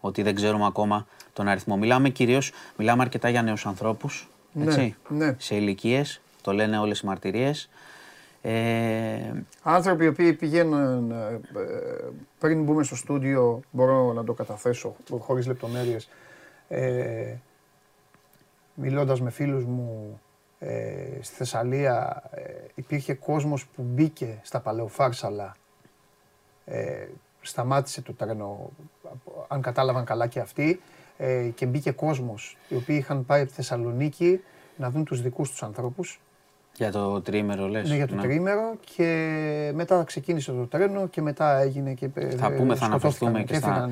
Ότι 0.00 0.22
δεν 0.22 0.34
ξέρουμε 0.34 0.66
ακόμα 0.66 1.06
τον 1.32 1.48
αριθμό. 1.48 1.76
Μιλάμε 1.76 2.08
κυρίως, 2.08 2.52
μιλάμε 2.76 3.02
αρκετά 3.02 3.28
για 3.28 3.42
νέους 3.42 3.66
ανθρώπους, 3.66 4.28
έτσι, 4.60 4.96
ναι, 5.08 5.34
σε 5.38 5.54
ηλικίες 5.54 6.20
το 6.40 6.52
λένε 6.52 6.78
όλες 6.78 7.00
οι 7.00 7.06
μαρτυρίες. 7.06 7.68
Ε... 8.42 9.32
Άνθρωποι 9.62 10.04
οι 10.04 10.08
οποίοι 10.08 10.32
πηγαίνουν, 10.32 11.10
ε, 11.10 11.40
πριν 12.38 12.62
μπούμε 12.62 12.82
στο 12.82 12.96
στούντιο, 12.96 13.60
μπορώ 13.70 14.12
να 14.12 14.24
το 14.24 14.32
καταθέσω 14.32 14.96
χωρίς 15.18 15.46
λεπτομέρειες, 15.46 16.08
ε, 16.68 17.34
μιλώντας 18.74 19.20
με 19.20 19.30
φίλους 19.30 19.64
μου 19.64 20.20
ε, 20.58 21.18
στη 21.20 21.34
Θεσσαλία, 21.34 22.22
ε, 22.30 22.42
υπήρχε 22.74 23.14
κόσμος 23.14 23.66
που 23.66 23.82
μπήκε 23.82 24.38
στα 24.42 24.60
Παλαιοφάρσαλα, 24.60 25.56
ε, 26.64 27.06
σταμάτησε 27.40 28.02
το 28.02 28.12
τρένο, 28.12 28.70
αν 29.48 29.62
κατάλαβαν 29.62 30.04
καλά 30.04 30.26
και 30.26 30.40
αυτοί, 30.40 30.80
ε, 31.16 31.48
και 31.54 31.66
μπήκε 31.66 31.90
κόσμος, 31.90 32.56
οι 32.68 32.74
οποίοι 32.74 32.96
είχαν 33.00 33.26
πάει 33.26 33.40
από 33.40 33.48
τη 33.48 33.54
Θεσσαλονίκη 33.54 34.40
να 34.76 34.90
δουν 34.90 35.04
τους 35.04 35.22
δικούς 35.22 35.50
τους 35.50 35.62
ανθρώπους 35.62 36.20
για 36.80 36.92
το 36.92 37.20
τρίμερο 37.20 37.68
λες. 37.68 37.88
Ναι, 37.88 37.96
για 37.96 38.06
το 38.06 38.14
ναι. 38.14 38.22
τρίμερο 38.22 38.74
και 38.94 39.72
μετά 39.74 40.04
ξεκίνησε 40.04 40.52
το 40.52 40.66
τρένο 40.66 41.06
και 41.06 41.22
μετά 41.22 41.60
έγινε 41.60 41.92
και 41.92 42.08
Θα 42.36 42.52
πούμε, 42.52 42.74
θα 42.74 42.84
αναφερθούμε 42.84 43.42
και, 43.42 43.54
στα, 43.54 43.90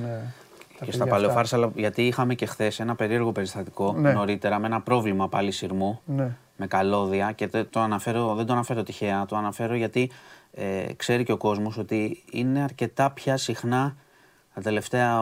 και 0.84 0.92
στα 0.92 1.06
παλαιοφάρσα, 1.06 1.72
γιατί 1.74 2.06
είχαμε 2.06 2.34
και 2.34 2.46
χθες 2.46 2.80
ένα 2.80 2.94
περίεργο 2.94 3.32
περιστατικό 3.32 3.92
ναι. 3.92 4.12
νωρίτερα 4.12 4.58
με 4.58 4.66
ένα 4.66 4.80
πρόβλημα 4.80 5.28
πάλι 5.28 5.50
σειρμού 5.50 6.00
ναι. 6.04 6.36
με 6.56 6.66
καλώδια 6.66 7.32
και 7.32 7.48
το 7.70 7.80
αναφέρω, 7.80 8.34
δεν 8.34 8.46
το 8.46 8.52
αναφέρω 8.52 8.82
τυχαία, 8.82 9.26
το 9.26 9.36
αναφέρω 9.36 9.74
γιατί 9.74 10.10
ε, 10.52 10.84
ξέρει 10.96 11.24
και 11.24 11.32
ο 11.32 11.36
κόσμος 11.36 11.78
ότι 11.78 12.24
είναι 12.30 12.60
αρκετά 12.62 13.10
πια 13.10 13.36
συχνά 13.36 13.96
τα 14.54 14.60
τελευταία, 14.60 15.20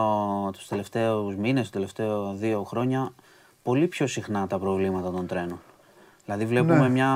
τους 0.51 0.67
τελευταίους 0.67 1.35
μήνες, 1.35 1.61
τους 1.61 1.71
τελευταίους 1.71 2.39
δύο 2.39 2.63
χρόνια 2.63 3.13
πολύ 3.63 3.87
πιο 3.87 4.07
συχνά 4.07 4.47
τα 4.47 4.59
προβλήματα 4.59 5.11
των 5.11 5.27
τρένων. 5.27 5.59
Δηλαδή 6.29 6.45
βλέπουμε, 6.45 6.79
Ναι. 6.79 6.89
μια, 6.89 7.09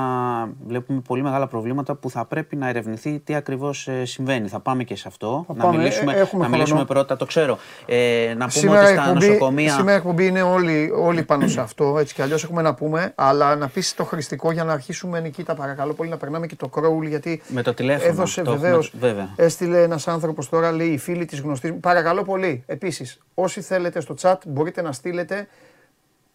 βλέπουμε 0.66 1.00
πολύ 1.08 1.22
μεγάλα 1.22 1.46
προβλήματα 1.46 1.94
που 1.94 2.10
θα 2.10 2.24
πρέπει 2.24 2.56
να 2.56 2.68
ερευνηθεί 2.68 3.18
τι 3.18 3.34
ακριβώς 3.34 3.88
ε, 3.88 4.04
συμβαίνει. 4.04 4.48
Θα 4.48 4.60
πάμε 4.60 4.84
και 4.84 4.96
σε 4.96 5.08
αυτό. 5.08 5.44
Θα 5.46 5.54
να 5.54 5.62
πάμε. 5.64 5.76
μιλήσουμε, 5.76 6.12
Ε, 6.12 6.18
έχουμε 6.20 6.42
να 6.42 6.48
μιλήσουμε 6.48 6.78
χρόνο. 6.78 6.92
πρώτα, 6.92 7.16
το 7.16 7.24
ξέρω. 7.26 7.58
Ε, 7.86 8.26
να 8.28 8.34
πούμε 8.36 8.50
Σήμερα 8.50 8.80
ότι 8.82 8.90
η 8.92 8.94
στα 8.94 9.02
εκπομπή, 9.08 9.26
νοσοκομεία... 9.26 9.72
σήμερα 9.72 9.92
η 9.92 9.96
εκπομπή 9.96 10.26
είναι 10.26 10.42
όλοι, 10.42 10.92
όλοι 10.96 11.22
πάνω 11.22 11.48
σε 11.48 11.60
αυτό, 11.60 11.98
έτσι 11.98 12.14
κι 12.14 12.22
αλλιώς 12.22 12.44
έχουμε 12.44 12.62
να 12.62 12.74
πούμε, 12.74 13.12
αλλά 13.14 13.56
να 13.56 13.68
πεις 13.68 13.94
το 13.94 14.04
χρηστικό 14.04 14.52
για 14.52 14.64
να 14.64 14.72
αρχίσουμε 14.72 15.20
Νικήτα 15.20 15.54
παρακαλώ 15.54 15.92
πολύ 15.92 16.10
να 16.10 16.16
περνάμε 16.16 16.46
και 16.46 16.56
το 16.56 16.68
κρόουλ 16.68 17.06
γιατί 17.06 17.42
Με 17.48 17.62
το 17.62 17.74
τηλέφωνο, 17.74 18.10
έδωσε 18.12 18.42
το 18.42 18.50
έχουμε- 18.50 18.66
βεβαίως, 18.66 18.92
βέβαια. 18.98 19.28
έστειλε 19.36 19.82
ένας 19.82 20.08
άνθρωπος 20.08 20.48
τώρα 20.48 20.72
λέει 20.72 20.88
οι 20.88 20.98
φίλοι 20.98 21.24
της 21.24 21.40
γνωστής 21.40 21.70
μου, 21.70 21.80
παρακαλώ 21.80 22.22
πολύ, 22.22 22.62
επίσης 22.66 23.18
όσοι 23.34 23.60
θέλετε 23.60 24.00
στο 24.00 24.14
chat 24.20 24.36
μπορείτε 24.46 24.82
να 24.82 24.92
στείλετε 24.92 25.46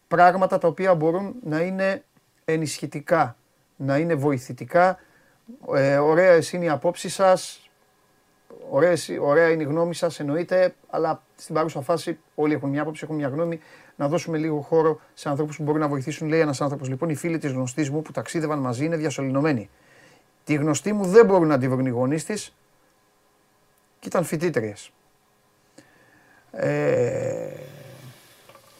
πράγματα 0.07 0.57
τα 0.57 0.67
οποία 0.67 0.96
μπορούν 0.96 1.34
να 1.43 1.60
είναι 1.62 2.03
ενισχυτικά, 2.58 3.36
να 3.75 3.98
είναι 3.98 4.16
βοηθητικά, 4.16 5.00
ε, 5.75 5.98
ωραία 5.98 6.39
είναι 6.51 6.66
η 6.66 6.70
απόψη 6.70 7.10
σας, 7.10 7.70
ωραία, 8.70 8.89
εσύ- 8.89 9.20
ωραία 9.22 9.50
είναι 9.50 9.63
η 9.63 9.66
γνώμη 9.66 9.96
σας 9.96 10.20
εννοείται, 10.20 10.75
αλλά 10.89 11.22
στην 11.36 11.56
παρούσα 11.56 11.82
φάση 11.82 12.20
όλοι 12.36 12.54
έχουν 12.54 12.70
μια 12.70 12.82
άποψη, 12.82 13.01
έχουν 13.04 13.16
μια 13.16 13.27
γνώμη, 13.27 13.60
να 13.96 14.08
δώσουμε 14.08 14.38
λίγο 14.38 14.62
χώρο 14.62 15.00
σε 15.13 15.30
ανθρώπους 15.30 15.58
που 15.58 15.63
μπορούν 15.63 15.80
να 15.82 15.88
βοηθήσουν. 15.88 16.27
Λέει 16.27 16.39
ένας 16.39 16.62
άνθρωπος, 16.62 16.89
λοιπόν, 16.89 17.10
οι 17.10 17.16
φίλοι 17.16 17.38
της 17.38 17.51
γνωστής 17.51 17.89
μου 17.89 18.01
που 18.01 18.12
ταξίδευαν 18.12 18.60
μαζί 18.60 18.86
είναι 18.86 18.96
διασωληνωμένοι. 18.96 19.70
Τη 20.44 20.54
γνωστή 20.54 20.94
μου 20.94 21.06
δεν 21.06 21.25
μπορούν 21.25 21.48
να 21.48 21.58
τη 21.58 21.68
βρουν 21.70 21.86
οι 21.86 21.89
γονείς 21.89 22.25
της 22.25 22.56
και 24.00 24.08
ήταν 24.08 24.24
φοιτήτριες. 24.24 24.92
Ε, 26.51 27.50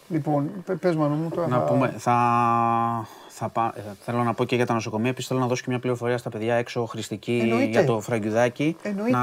λοιπόν, 0.08 0.62
πε- 0.64 0.78
πες 0.78 0.96
Μανώ 0.96 1.14
μου 1.14 1.28
τώρα. 1.28 1.48
Να 1.48 1.58
θα- 1.58 1.64
πούμε, 1.64 1.94
θα, 1.98 3.08
θα 3.38 3.48
πά, 3.48 3.72
ε, 3.76 3.80
θέλω 4.00 4.22
να 4.22 4.34
πω 4.34 4.44
και 4.44 4.56
για 4.56 4.66
τα 4.66 4.74
νοσοκομεία. 4.74 5.10
Επίσης 5.10 5.28
θέλω 5.28 5.40
να 5.40 5.46
δώσω 5.46 5.62
και 5.62 5.70
μια 5.70 5.78
πληροφορία 5.78 6.18
στα 6.18 6.30
παιδιά 6.30 6.54
έξω 6.54 6.84
χρηστική 6.84 7.38
Εννοείται. 7.42 7.64
για 7.70 7.84
το 7.84 8.00
φραγκιουδάκι. 8.00 8.76
Εννοείται. 8.82 9.10
Να, 9.16 9.22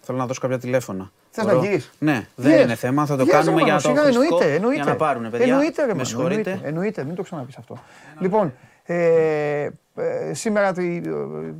θέλω 0.00 0.18
να 0.18 0.26
δώσω 0.26 0.40
κάποια 0.40 0.58
τηλέφωνα. 0.58 1.10
Θες 1.30 1.44
Μπορώ; 1.44 1.56
να 1.56 1.68
βγεις; 1.68 1.90
Ναι, 1.98 2.26
δεν 2.36 2.60
Yes. 2.60 2.62
είναι 2.62 2.74
θέμα. 2.74 3.06
Θα 3.06 3.16
το 3.16 3.22
Yes, 3.22 3.26
κάνουμε 3.28 3.56
ρε, 3.58 3.64
για 3.64 3.72
Μάνο, 3.72 3.80
το 3.82 3.88
σιγά, 3.88 4.02
χρηστικό, 4.02 4.24
εννοείται, 4.26 4.54
εννοείται. 4.54 4.82
Για 4.82 4.92
να 4.92 4.96
πάρουν, 4.96 5.30
παιδιά. 5.30 5.46
Εννοείται, 5.46 5.80
ρε, 5.80 5.86
Με 5.86 5.92
Μάνο, 5.92 6.04
συγχωρείτε. 6.04 6.50
Εννοείται, 6.50 6.68
εννοείται, 6.68 7.04
μην 7.04 7.14
το 7.14 7.22
ξαναπείς 7.22 7.56
αυτό. 7.56 7.78
Λοιπόν, 8.18 8.52
ε, 8.84 9.68
ε, 9.94 10.34
σήμερα 10.34 10.72
η, 10.78 11.02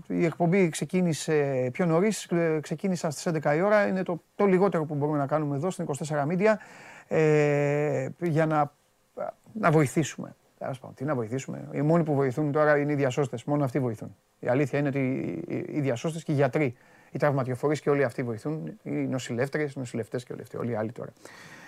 η 0.07 0.25
εκπομπή 0.25 0.69
ξεκίνησε 0.69 1.69
πιο 1.73 1.87
νωρίς, 1.87 2.25
ε, 2.25 2.59
ξεκίνησα 2.63 3.11
στις 3.11 3.27
11 3.27 3.55
η 3.57 3.61
ώρα, 3.61 3.87
είναι 3.87 4.03
το, 4.03 4.23
το 4.37 4.45
λιγότερο 4.45 4.85
που 4.85 4.95
μπορούμε 4.95 5.19
να 5.19 5.27
κάνουμε 5.27 5.57
εδώ 5.57 5.71
στην 5.71 5.87
24 6.09 6.27
Media 6.33 6.55
ε, 7.09 8.09
για 8.21 8.47
να, 8.47 8.73
να 9.53 9.71
βοηθήσουμε. 9.71 10.35
Τέλος 10.61 10.79
πάντων, 10.79 10.95
Τι 10.97 11.05
να 11.05 11.15
βοηθήσουμε. 11.15 11.69
Οι 11.73 11.83
μόνοι 11.83 12.03
που 12.05 12.15
βοηθούν 12.15 12.53
τώρα 12.53 12.79
είναι 12.79 12.93
οι 12.93 12.95
διασώστες. 12.95 13.45
Μόνο 13.45 13.65
αυτοί 13.65 13.79
βοηθούν. 13.81 14.17
Η 14.39 14.49
αλήθεια 14.49 14.79
είναι 14.79 14.89
ότι 14.89 14.99
οι- 14.99 15.55
οι- 15.55 15.65
οι 15.77 15.81
διασώστες 15.81 16.23
και 16.25 16.33
οι 16.33 16.35
γιατροί, 16.35 16.75
οι 17.11 17.19
τραυματιοφορείς 17.19 17.81
και 17.81 17.91
όλοι 17.91 18.05
αυτοί 18.05 18.23
βοηθούν. 18.23 18.79
Οι 18.83 18.91
νοσηλεύτρες, 18.91 19.73
οι 19.73 19.79
νοσηλευτές 19.79 20.25
και 20.25 20.33
όλοι 20.33 20.43
αυτοί. 20.43 20.57
Όλοι 20.57 20.71
οι 20.71 20.75
άλλοι 20.75 20.93
τώρα. 20.93 21.11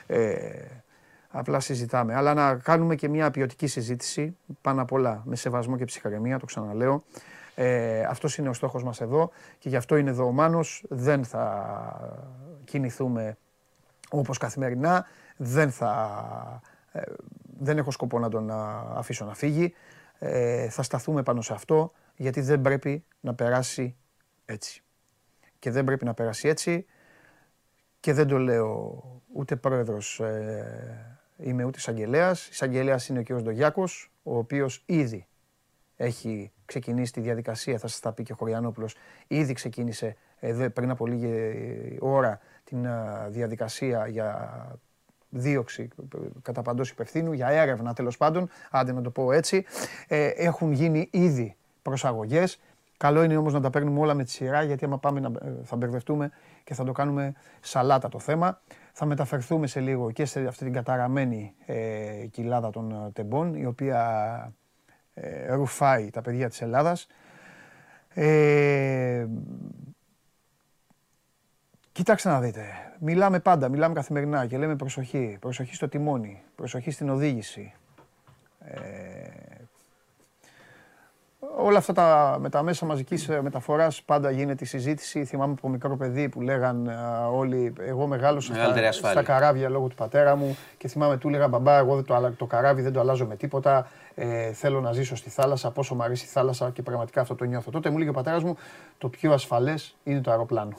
Ε, 0.07 0.51
απλά 1.29 1.61
συζητάμε. 1.61 2.15
Αλλά 2.15 2.35
να 2.35 2.55
κάνουμε 2.55 2.95
και 2.95 3.09
μια 3.09 3.31
ποιοτική 3.31 3.67
συζήτηση 3.67 4.37
πάνω 4.61 4.83
απ' 4.83 4.93
όλα 4.93 5.23
με 5.25 5.37
σεβασμό 5.37 5.77
και 5.77 5.85
ψυχραιμία, 5.85 6.39
το 6.39 6.47
ξαναλέω. 6.47 7.03
Ε, 7.55 8.01
Αυτός 8.05 8.37
είναι 8.39 8.49
ο 8.49 8.53
στόχος 8.53 8.83
μας 8.85 9.01
εδώ 9.01 9.31
και 9.59 9.69
γι' 9.69 9.77
αυτό 9.77 9.97
είναι 9.97 10.11
εδώ 10.11 10.25
ο 10.27 10.33
Μάνος. 10.33 10.85
Δεν 10.89 11.25
θα 11.25 12.25
κινηθούμε 12.65 13.37
όπως 14.11 14.39
καθημερινά. 14.39 15.07
Δεν, 15.37 15.71
θα, 15.71 16.61
ε, 16.93 17.03
δεν 17.62 17.78
έχω 17.78 17.90
σκοπό 17.90 18.19
να 18.19 18.28
τον 18.28 18.50
α, 18.50 18.92
αφήσω 18.95 19.25
να 19.25 19.35
φύγει. 19.35 19.75
Ε, 20.19 20.69
θα 20.69 20.83
σταθούμε 20.83 21.23
πάνω 21.23 21.40
σε 21.40 21.52
αυτό 21.52 21.92
γιατί 22.16 22.40
δεν 22.40 22.61
πρέπει 22.61 23.04
να 23.21 23.35
περάσει 23.35 23.97
έτσι. 24.45 24.83
Και 25.59 25.71
δεν 25.71 25.85
πρέπει 25.85 26.04
να 26.04 26.14
περάσει 26.14 26.49
έτσι 26.49 26.87
και 28.00 28.12
δεν 28.12 28.26
το 28.26 28.38
λέω 28.38 29.02
ούτε 29.33 29.57
πρόεδρος 29.57 30.21
ε, 30.21 31.21
είμαι 31.37 31.64
ούτε 31.64 31.78
εισαγγελέας. 31.78 32.49
Εισαγγελέας 32.49 33.09
είναι 33.09 33.19
ο 33.19 33.23
κ. 33.23 33.33
Ντογιάκος, 33.33 34.12
ο 34.23 34.37
οποίος 34.37 34.83
ήδη 34.87 35.26
έχει 35.97 36.52
ξεκινήσει 36.64 37.12
τη 37.12 37.21
διαδικασία, 37.21 37.78
θα 37.78 37.87
σας 37.87 38.00
τα 38.00 38.12
πει 38.12 38.23
και 38.23 38.33
ο 38.33 38.37
Χωριανόπουλος, 38.37 38.97
ήδη 39.26 39.52
ξεκίνησε 39.52 40.16
εδώ 40.38 40.71
πριν 40.71 40.90
από 40.90 41.07
λίγη 41.07 41.99
ώρα 42.00 42.40
την 42.64 42.87
α, 42.87 43.26
διαδικασία 43.31 44.07
για 44.07 44.81
δίωξη 45.33 45.89
ε, 46.15 46.19
κατά 46.43 46.62
παντός 46.62 46.91
υπευθύνου, 46.91 47.33
για 47.33 47.49
έρευνα 47.49 47.93
τέλος 47.93 48.17
πάντων, 48.17 48.49
άντε 48.71 48.93
να 48.93 49.03
το 49.03 49.11
πω 49.11 49.33
έτσι. 49.33 49.65
Ε, 50.09 50.27
έχουν 50.27 50.73
γίνει 50.73 51.09
ήδη 51.11 51.57
προσαγωγές. 51.83 52.61
Καλό 52.97 53.23
είναι 53.23 53.37
όμως 53.37 53.53
να 53.53 53.61
τα 53.61 53.71
παίρνουμε 53.71 54.01
όλα 54.01 54.15
με 54.15 54.25
τη 54.25 54.31
σειρά, 54.31 54.62
γιατί 54.62 54.85
άμα 54.85 54.99
πάμε 54.99 55.21
να, 55.21 55.29
ε, 55.29 55.53
θα 55.65 55.77
μπερδευτούμε 55.77 56.31
και 56.65 56.75
θα 56.75 56.85
το 56.85 56.93
κάνουμε 56.93 57.35
σαλάτα 57.61 58.09
το 58.09 58.19
θέμα. 58.19 58.61
Θα 58.93 59.05
μεταφερθούμε 59.05 59.67
σε 59.67 59.81
λίγο 59.81 60.11
και 60.11 60.25
σε 60.25 60.47
αυτή 60.47 60.65
την 60.65 60.73
καταραμένη 60.73 61.55
ε, 61.67 62.27
κοιλάδα 62.31 62.71
των 62.71 62.91
ε, 62.91 63.11
τεμπών, 63.12 63.55
η 63.55 63.67
οποία 63.67 64.53
ε, 65.15 65.55
ρουφάει 65.55 66.11
τα 66.11 66.21
παιδιά 66.21 66.49
της 66.49 66.62
Ελλάδας. 66.62 67.07
Ε, 68.15 69.27
Κοιτάξτε 71.93 72.29
να 72.29 72.41
δείτε. 72.41 72.65
Μιλάμε 72.99 73.41
πάντα, 73.41 73.69
μιλάμε 73.69 73.95
καθημερινά 73.95 74.47
και 74.47 74.59
λέμε 74.59 74.77
προσοχή. 74.77 75.37
Προσοχή 75.41 75.75
στο 75.75 75.89
τιμόνι, 75.89 76.43
προσοχή 76.55 76.91
στην 76.91 77.09
οδήγηση. 77.11 77.73
Ε, 78.65 78.81
όλα 81.57 81.79
αυτά 81.79 81.93
τα, 81.93 82.37
με 82.41 82.49
τα 82.49 82.63
μέσα 82.63 82.87
μαζικής 82.87 83.29
ε, 83.29 83.43
μεταφοράς 83.43 84.03
πάντα 84.03 84.31
γίνεται 84.31 84.65
η 84.65 84.67
συζήτηση. 84.67 85.25
Θυμάμαι 85.25 85.53
από 85.53 85.69
μικρό 85.69 85.97
παιδί 85.97 86.29
που 86.29 86.41
λέγαν 86.41 86.87
ε, 86.87 86.95
όλοι, 87.33 87.73
εγώ 87.79 88.07
μεγάλωσα 88.07 88.53
Μεγαλύτερη 88.53 88.81
στα, 88.87 88.89
ασφάλεια. 88.95 89.23
στα 89.23 89.33
καράβια 89.33 89.69
λόγω 89.69 89.89
του 89.89 89.95
πατέρα 89.95 90.37
μου 90.37 90.57
και 90.79 90.89
θυμάμαι 90.89 91.17
του 91.17 91.29
έλεγα 91.29 91.49
μπαμπά 91.49 91.79
εγώ 91.79 91.95
δεν 91.95 92.05
το, 92.05 92.15
αλλα- 92.15 92.33
το 92.37 92.47
καράβι 92.47 92.83
δεν 92.83 92.93
το 92.93 93.01
αλλάζω 93.01 93.27
με 93.27 93.37
τίποτα. 93.37 93.89
Ε, 94.15 94.53
θέλω 94.53 94.81
να 94.81 94.93
ζήσω 94.93 95.17
στη 95.17 95.31
θάλασσα, 95.31 95.71
πόσο 95.71 95.95
μου 95.95 96.03
αρέσει 96.03 96.25
η 96.25 96.29
θάλασσα 96.29 96.71
και 96.71 96.83
πραγματικά 96.83 97.21
αυτό 97.21 97.35
το 97.35 97.45
νιώθω. 97.45 97.71
Τότε 97.71 97.89
μου 97.89 97.95
έλεγε 97.97 98.11
ο 98.11 98.15
πατέρας 98.15 98.43
μου 98.43 98.57
το 98.99 99.09
πιο 99.09 99.33
ασφαλές 99.33 99.97
είναι 100.05 100.21
το 100.21 100.31
αεροπλάνο. 100.31 100.77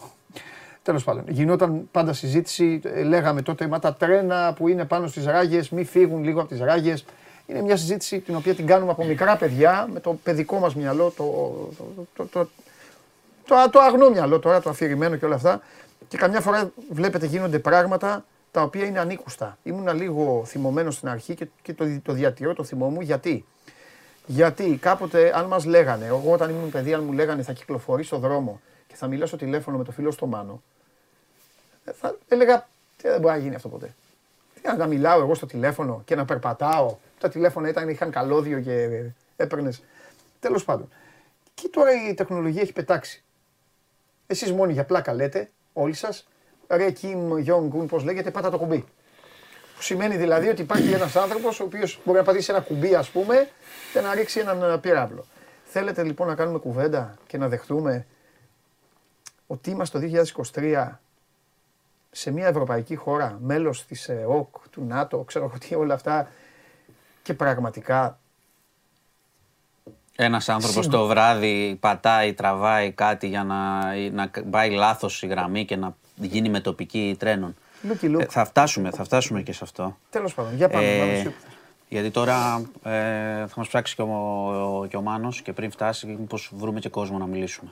Τέλος 0.83 1.03
πάντων, 1.03 1.23
γινόταν 1.27 1.87
πάντα 1.91 2.13
συζήτηση. 2.13 2.81
ε, 2.83 3.03
Λέγαμε 3.03 3.41
τότε, 3.41 3.67
μα 3.67 3.79
τα 3.79 3.93
τρένα 3.93 4.53
που 4.57 4.67
είναι 4.67 4.85
πάνω 4.85 5.07
στις 5.07 5.25
ράγες, 5.25 5.69
μη 5.69 5.83
φύγουν 5.83 6.23
λίγο 6.23 6.39
από 6.39 6.49
τις 6.49 6.59
ράγες. 6.59 7.05
Είναι 7.45 7.61
μια 7.61 7.77
συζήτηση 7.77 8.19
την 8.19 8.35
οποία 8.35 8.55
την 8.55 8.65
κάνουμε 8.65 8.91
από 8.91 9.05
μικρά 9.05 9.37
παιδιά, 9.37 9.87
με 9.93 9.99
το 9.99 10.17
παιδικό 10.23 10.59
μας 10.59 10.75
μυαλό, 10.75 11.13
το, 11.17 11.23
το, 11.77 12.05
το, 12.15 12.25
το, 12.25 12.49
το, 13.45 13.69
το 13.71 13.79
αγνό 13.79 14.09
μυαλό 14.09 14.39
τώρα, 14.39 14.61
το 14.61 14.69
αφηρημένο 14.69 15.15
και 15.15 15.25
όλα 15.25 15.35
αυτά. 15.35 15.61
Και 16.07 16.17
καμιά 16.17 16.41
φορά 16.41 16.71
βλέπετε 16.89 17.25
γίνονται 17.25 17.59
πράγματα 17.59 18.25
τα 18.51 18.61
οποία 18.61 18.85
είναι 18.85 18.99
ανήκουστα. 18.99 19.57
Ήμουνα 19.63 19.93
λίγο 19.93 20.43
θυμωμένος 20.45 20.95
στην 20.95 21.07
αρχή 21.09 21.33
και, 21.35 21.47
και 21.61 21.73
το, 21.73 21.85
το 22.03 22.13
διατηρώ 22.13 22.53
το 22.53 22.63
θυμό 22.63 22.89
μου. 22.89 23.01
Γιατί; 23.01 23.45
Γιατί 24.25 24.77
κάποτε, 24.81 25.31
αν 25.35 25.45
μας 25.45 25.65
λέγανε, 25.65 26.05
εγώ 26.05 26.31
όταν 26.31 26.49
ήμουν 26.49 26.69
παιδί, 26.69 26.93
αν 26.93 27.03
μου 27.03 27.11
λέγανε 27.11 27.41
θα 27.43 27.53
κυκλοφορείς 27.53 28.07
στο 28.07 28.17
δρόμο 28.17 28.61
και 28.87 28.95
θα 28.95 29.07
μιλάω 29.07 29.27
στο 29.27 29.37
τηλέφωνο 29.37 29.77
με 29.77 29.83
το 29.83 29.91
φίλο 29.91 30.11
στο 30.11 30.25
Μάνο, 30.25 30.53
ε, 30.53 30.73
θα 31.91 32.17
έλεγα, 32.27 32.67
τι 32.97 33.07
δεν 33.07 33.19
μπορεί 33.19 33.33
να 33.33 33.39
γίνει 33.39 33.55
αυτό 33.55 33.69
ποτέ. 33.69 33.93
Τι 34.61 34.77
να 34.77 34.87
μιλάω 34.87 35.21
εγώ 35.21 35.35
στο 35.35 35.45
τηλέφωνο 35.45 36.01
και 36.05 36.15
να 36.15 36.25
περπατάω. 36.25 36.97
Τα 37.19 37.29
τηλέφωνα 37.29 37.69
ήταν, 37.69 37.89
είχαν 37.89 38.11
καλώδιο 38.11 38.59
και 38.59 39.03
έπαιρνες. 39.35 39.83
Τέλος 40.39 40.63
πάντων. 40.63 40.89
Και 41.53 41.69
τώρα 41.71 41.91
η 42.09 42.13
τεχνολογία 42.13 42.61
έχει 42.61 42.73
πετάξει. 42.73 43.23
Εσείς 44.27 44.51
μόνοι 44.51 44.73
για 44.73 44.85
πλάκα 44.85 45.13
λέτε, 45.13 45.49
όλοι 45.73 45.93
σας, 45.93 46.27
ρε 46.67 46.93
Kim 47.01 47.45
Jong-un, 47.47 47.87
πώς 47.87 48.03
λέγεται, 48.03 48.31
πάτα 48.31 48.49
το 48.49 48.57
κουμπί. 48.57 48.85
Που 49.75 49.81
σημαίνει 49.81 50.17
δηλαδή 50.17 50.47
ότι 50.47 50.61
υπάρχει 50.61 50.91
ένας 50.91 51.15
άνθρωπος 51.15 51.59
ο 51.59 51.63
οποίος 51.63 51.99
μπορεί 52.05 52.17
να 52.17 52.23
πατήσει 52.23 52.51
ένα 52.51 52.61
κουμπί, 52.61 52.95
ας 52.95 53.09
πούμε, 53.09 53.49
και 53.93 54.01
να 54.01 54.13
ρίξει 54.13 54.39
έναν 54.39 54.63
ε, 54.63 54.77
πυράβλο. 54.77 55.25
Θέλετε 55.65 56.03
λοιπόν 56.03 56.27
να 56.27 56.35
κάνουμε 56.35 56.59
κουβέντα 56.59 57.17
και 57.27 57.37
να 57.37 57.47
δεχτούμε 57.47 58.05
ότι 59.47 59.69
είμαστε 59.69 59.99
το 59.99 60.23
2023 60.53 60.89
σε 62.15 62.32
μια 62.32 62.48
ευρωπαϊκή 62.48 62.96
χώρα, 62.96 63.38
μέλος 63.41 63.86
της 63.86 64.10
ΕΟΚ, 64.10 64.55
του 64.72 64.86
ΝΑΤΟ, 64.88 65.17
ξέρω 65.17 65.46
εγώ 65.46 65.58
τι 65.58 65.75
όλα 65.75 65.93
αυτά 65.93 66.27
και 67.24 67.34
πραγματικά 67.34 68.17
Ένας 70.15 70.50
άνθρωπος 70.50 70.84
Σύμβο- 70.84 71.00
το 71.00 71.08
βράδυ 71.08 71.77
πατάει, 71.79 72.34
τραβάει 72.34 72.91
κάτι 72.91 73.27
για 73.27 73.43
να, 73.43 73.93
να 74.12 74.32
πάει 74.50 74.70
λάθος 74.70 75.24
η 75.24 75.27
γραμμή 75.27 75.65
και 75.65 75.75
να 75.75 75.96
γίνει 76.15 76.50
μετωπική 76.50 77.15
τρένων. 77.20 77.55
Λούκι 77.82 78.08
λουκ. 78.08 78.22
Ε, 78.22 78.25
θα 78.25 78.46
φτάσουμε, 78.46 78.91
θα 78.91 79.03
φτάσουμε 79.03 79.41
και 79.41 79.53
σε 79.53 79.60
αυτό. 79.63 79.98
Τέλος 80.10 80.34
πάντων, 80.34 80.55
για 80.55 80.70
πάμε. 80.70 80.86
Ε, 80.86 81.00
πάμε 81.00 81.22
σου. 81.24 81.34
γιατί 81.89 82.12
τώρα 82.12 82.62
ε, 82.84 82.91
θα 83.48 83.53
μας 83.55 83.67
ψάξει 83.67 83.96
και 83.96 84.01
ο, 84.01 84.86
και 84.89 84.98
ο 84.98 85.01
Μάνος 85.01 85.41
και 85.41 85.53
πριν 85.53 85.72
φτάσει 85.72 86.08
μήπως 86.08 86.51
βρούμε 86.55 86.79
και 86.79 86.89
κόσμο 86.89 87.17
να 87.17 87.25
μιλήσουμε. 87.25 87.72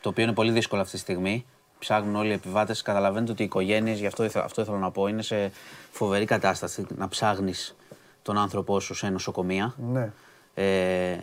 Το 0.00 0.08
οποίο 0.08 0.24
είναι 0.24 0.32
πολύ 0.32 0.52
δύσκολο 0.52 0.80
αυτή 0.82 0.94
τη 0.94 1.00
στιγμή. 1.00 1.46
Ψάχνουν 1.80 2.16
όλοι 2.16 2.28
οι 2.28 2.32
επιβάτες. 2.32 2.82
Καταλαβαίνετε 2.82 3.32
ότι 3.32 3.42
οι 3.42 3.44
οικογένειες, 3.44 3.98
γι' 3.98 4.06
αυτό, 4.06 4.24
ήθε- 4.24 4.44
αυτό 4.44 4.60
ήθελα 4.62 4.78
να 4.78 4.90
πω, 4.90 5.06
είναι 5.06 5.22
σε 5.22 5.52
φοβερή 5.90 6.24
κατάσταση 6.24 6.86
να 6.96 7.08
ψάχνεις 7.08 7.76
τον 8.22 8.38
άνθρωπό 8.38 8.80
σου 8.80 8.94
σε 8.94 9.08
νοσοκομεία. 9.08 9.74
Ναι. 9.92 10.12
Ε, 10.54 11.16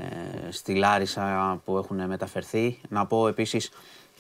στη 0.50 0.76
Λάρισα 0.76 1.60
που 1.66 1.78
έχουν 1.78 2.08
μεταφερθεί. 2.08 2.80
Να 2.90 3.06
πω 3.06 3.28
επίσης 3.28 3.70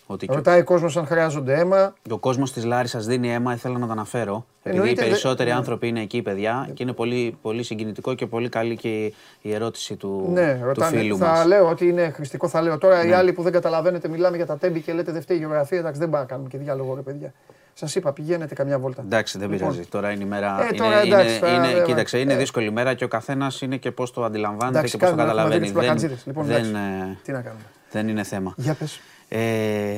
ότι 0.09 0.25
και 0.25 0.31
ο- 0.31 0.35
Ρωτάει 0.35 0.59
ο 0.59 0.63
κόσμος 0.63 0.97
αν 0.97 1.05
χρειάζονται 1.05 1.59
αίμα. 1.59 1.93
ο 2.09 2.17
κόσμος 2.17 2.53
της 2.53 2.63
Λάρισας 2.65 3.05
δίνει 3.05 3.33
αίμα, 3.33 3.53
ήθελα 3.53 3.77
να 3.77 3.85
το 3.85 3.91
αναφέρω. 3.91 4.45
Επειδή 4.63 4.75
οι 4.75 4.79
Εννοείται, 4.79 5.01
δε- 5.01 5.07
περισσότεροι 5.07 5.49
ναι. 5.49 5.55
άνθρωποι 5.55 5.87
είναι 5.87 6.01
εκεί, 6.01 6.21
παιδιά, 6.21 6.69
και 6.73 6.83
είναι 6.83 6.93
πολύ, 6.93 7.37
πολύ 7.41 7.63
συγκινητικό 7.63 8.13
και 8.13 8.25
πολύ 8.27 8.49
καλή 8.49 8.75
και 8.75 8.87
η- 8.87 9.13
η 9.41 9.53
ερώτηση 9.53 9.95
του, 9.95 10.29
Ναι, 10.33 10.53
του 10.59 10.65
ρωτάνε. 10.65 10.97
φίλου 10.97 11.17
Θα 11.17 11.25
μας. 11.27 11.39
Ναι. 11.39 11.45
λέω 11.45 11.67
ότι 11.69 11.87
είναι 11.87 12.09
χρηστικό, 12.15 12.47
θα 12.47 12.61
λέω. 12.61 12.77
Τώρα 12.77 13.05
οι 13.05 13.11
άλλοι 13.11 13.33
που 13.33 13.41
δεν 13.43 13.51
καταλαβαίνετε, 13.51 14.07
μιλάμε 14.07 14.35
για 14.37 14.45
τα 14.45 14.57
τέμπη 14.57 14.79
και 14.81 14.93
λέτε 14.93 15.11
δεν 15.11 15.21
φταίει 15.21 15.37
η 15.37 15.39
γεωγραφία. 15.39 15.77
Εντάξει, 15.77 15.99
δεν 15.99 16.09
πάμε 16.09 16.23
να 16.23 16.29
κάνουμε 16.29 16.49
και 16.49 16.57
διάλογο, 16.57 16.95
ρε 16.95 17.01
παιδιά. 17.01 17.33
Σας 17.73 17.95
είπα, 17.95 18.13
πηγαίνετε 18.13 18.53
καμιά 18.55 18.79
βόλτα. 18.79 19.01
Εντάξει, 19.05 19.37
δεν 19.37 19.49
Λοιπόν. 19.51 19.67
πειράζει. 19.69 19.87
Τώρα 19.89 20.11
είναι 20.11 20.23
η 20.23 20.27
μέρα. 20.27 20.57
Ε, 20.61 20.65
είναι, 20.67 20.77
τώρα 20.77 21.03
είναι, 21.03 21.15
εντάξει, 21.15 21.39
τώρα 21.39 21.53
είναι- 21.53 21.73
δεν- 21.73 21.83
κοίταξε, 21.83 22.19
είναι 22.19 22.33
ε. 22.33 22.37
δύσκολη 22.37 22.71
μέρα 22.71 22.93
και 22.93 23.03
ο 23.03 23.07
καθένας 23.07 23.61
είναι 23.61 23.77
και 23.77 23.91
πώς 23.91 24.11
το 24.13 24.23
αντιλαμβάνεται 24.23 24.77
Εντάξει, 24.77 24.97
και 24.97 25.03
πώς 25.05 25.09
το 25.09 25.15
κάνουμε, 25.15 25.41
έχουμε 25.41 25.55
δει 25.55 25.71
καταλαβαίνει. 25.71 25.89
τους 25.89 25.99
πλακατζίδες. 25.99 26.25
Λοιπόν, 26.25 26.45
δεν, 26.45 26.55
εντάξει. 26.75 27.09
ε, 27.11 27.17
Τι 27.23 27.31
να 27.31 27.41
κάνουμε. 27.41 27.61
δεν 27.91 28.07
είναι 28.07 28.23
θέμα. 28.23 28.53
Για 28.57 28.73
πες. 28.73 28.99
Ε, 29.29 29.97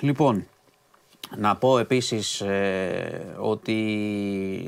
λοιπόν, 0.00 0.46
να 1.36 1.56
πω 1.56 1.78
επίσης 1.78 2.40
ε, 2.40 3.34
ότι 3.38 3.74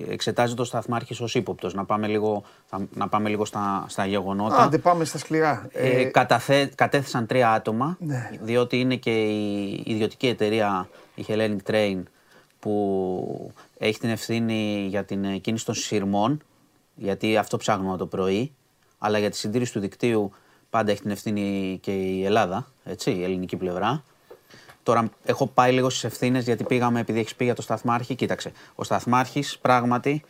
εξετάζεται 0.09 0.61
ο 0.61 0.65
Σταθμάρχης 0.65 1.21
ως 1.21 1.35
ύποπτος. 1.35 1.75
Να 1.75 1.85
πάμε 1.85 2.07
λίγο, 2.07 2.43
θα- 2.67 2.87
να 2.95 3.09
πάμε 3.09 3.29
λίγο 3.29 3.45
στα, 3.45 3.85
στα 3.89 4.07
γεγονότα. 4.07 4.57
Άντε, 4.63 4.79
πάμε 4.79 5.05
στα 5.05 5.19
σκληρά. 5.19 5.69
Ε, 5.73 6.01
Ε, 6.01 6.05
καταθε- 6.05 6.73
κατέθεσαν 6.75 7.27
τρία 7.27 7.51
άτομα, 7.53 7.97
Ναι. 8.01 8.31
διότι 8.43 8.81
είναι 8.81 8.97
και 8.97 9.23
η 9.25 9.83
ιδιωτική 9.87 10.27
εταιρεία, 10.27 10.89
η 11.15 11.25
Hellenic 11.29 11.71
Train, 11.71 12.03
που 12.61 13.53
έχει 13.79 13.99
την 13.99 14.11
ευθύνη 14.11 14.87
για 14.89 15.05
την 15.05 15.25
ε, 15.25 15.37
κίνηση 15.39 15.65
των 15.65 15.75
σειρμών, 15.75 16.41
γιατί 16.95 17.37
αυτό 17.37 17.57
ψάχνουμε 17.57 17.97
το 17.97 18.07
πρωί, 18.07 18.53
αλλά 18.99 19.19
για 19.19 19.31
τη 19.31 19.37
συντήρηση 19.37 19.73
του 19.73 19.81
δικτύου 19.81 20.31
πάντα 20.71 20.91
έχει 20.91 21.01
την 21.01 21.11
ευθύνη 21.11 21.79
και 21.83 21.91
η 21.93 22.25
Ελλάδα, 22.25 22.67
έτσι, 22.91 23.11
η 23.11 23.23
ελληνική 23.23 23.57
πλευρά. 23.57 24.05
Τώρα 24.83 25.11
έχω 25.25 25.47
πάει 25.47 25.73
λίγο 25.73 25.91
στις 25.91 26.05
ευθύνες 26.05 26.45
γιατί 26.45 26.65
πήγαμε, 26.65 27.01
επειδή 27.01 27.19
έχεις 27.19 27.35
πει 27.35 27.45
για 27.45 27.55
το 27.55 27.63
σταθμάρχη. 27.63 28.15
Κοίταξε, 28.15 28.53
ο 28.75 28.85
σταθμάρχης 28.85 29.59
πράγματι 29.59 30.25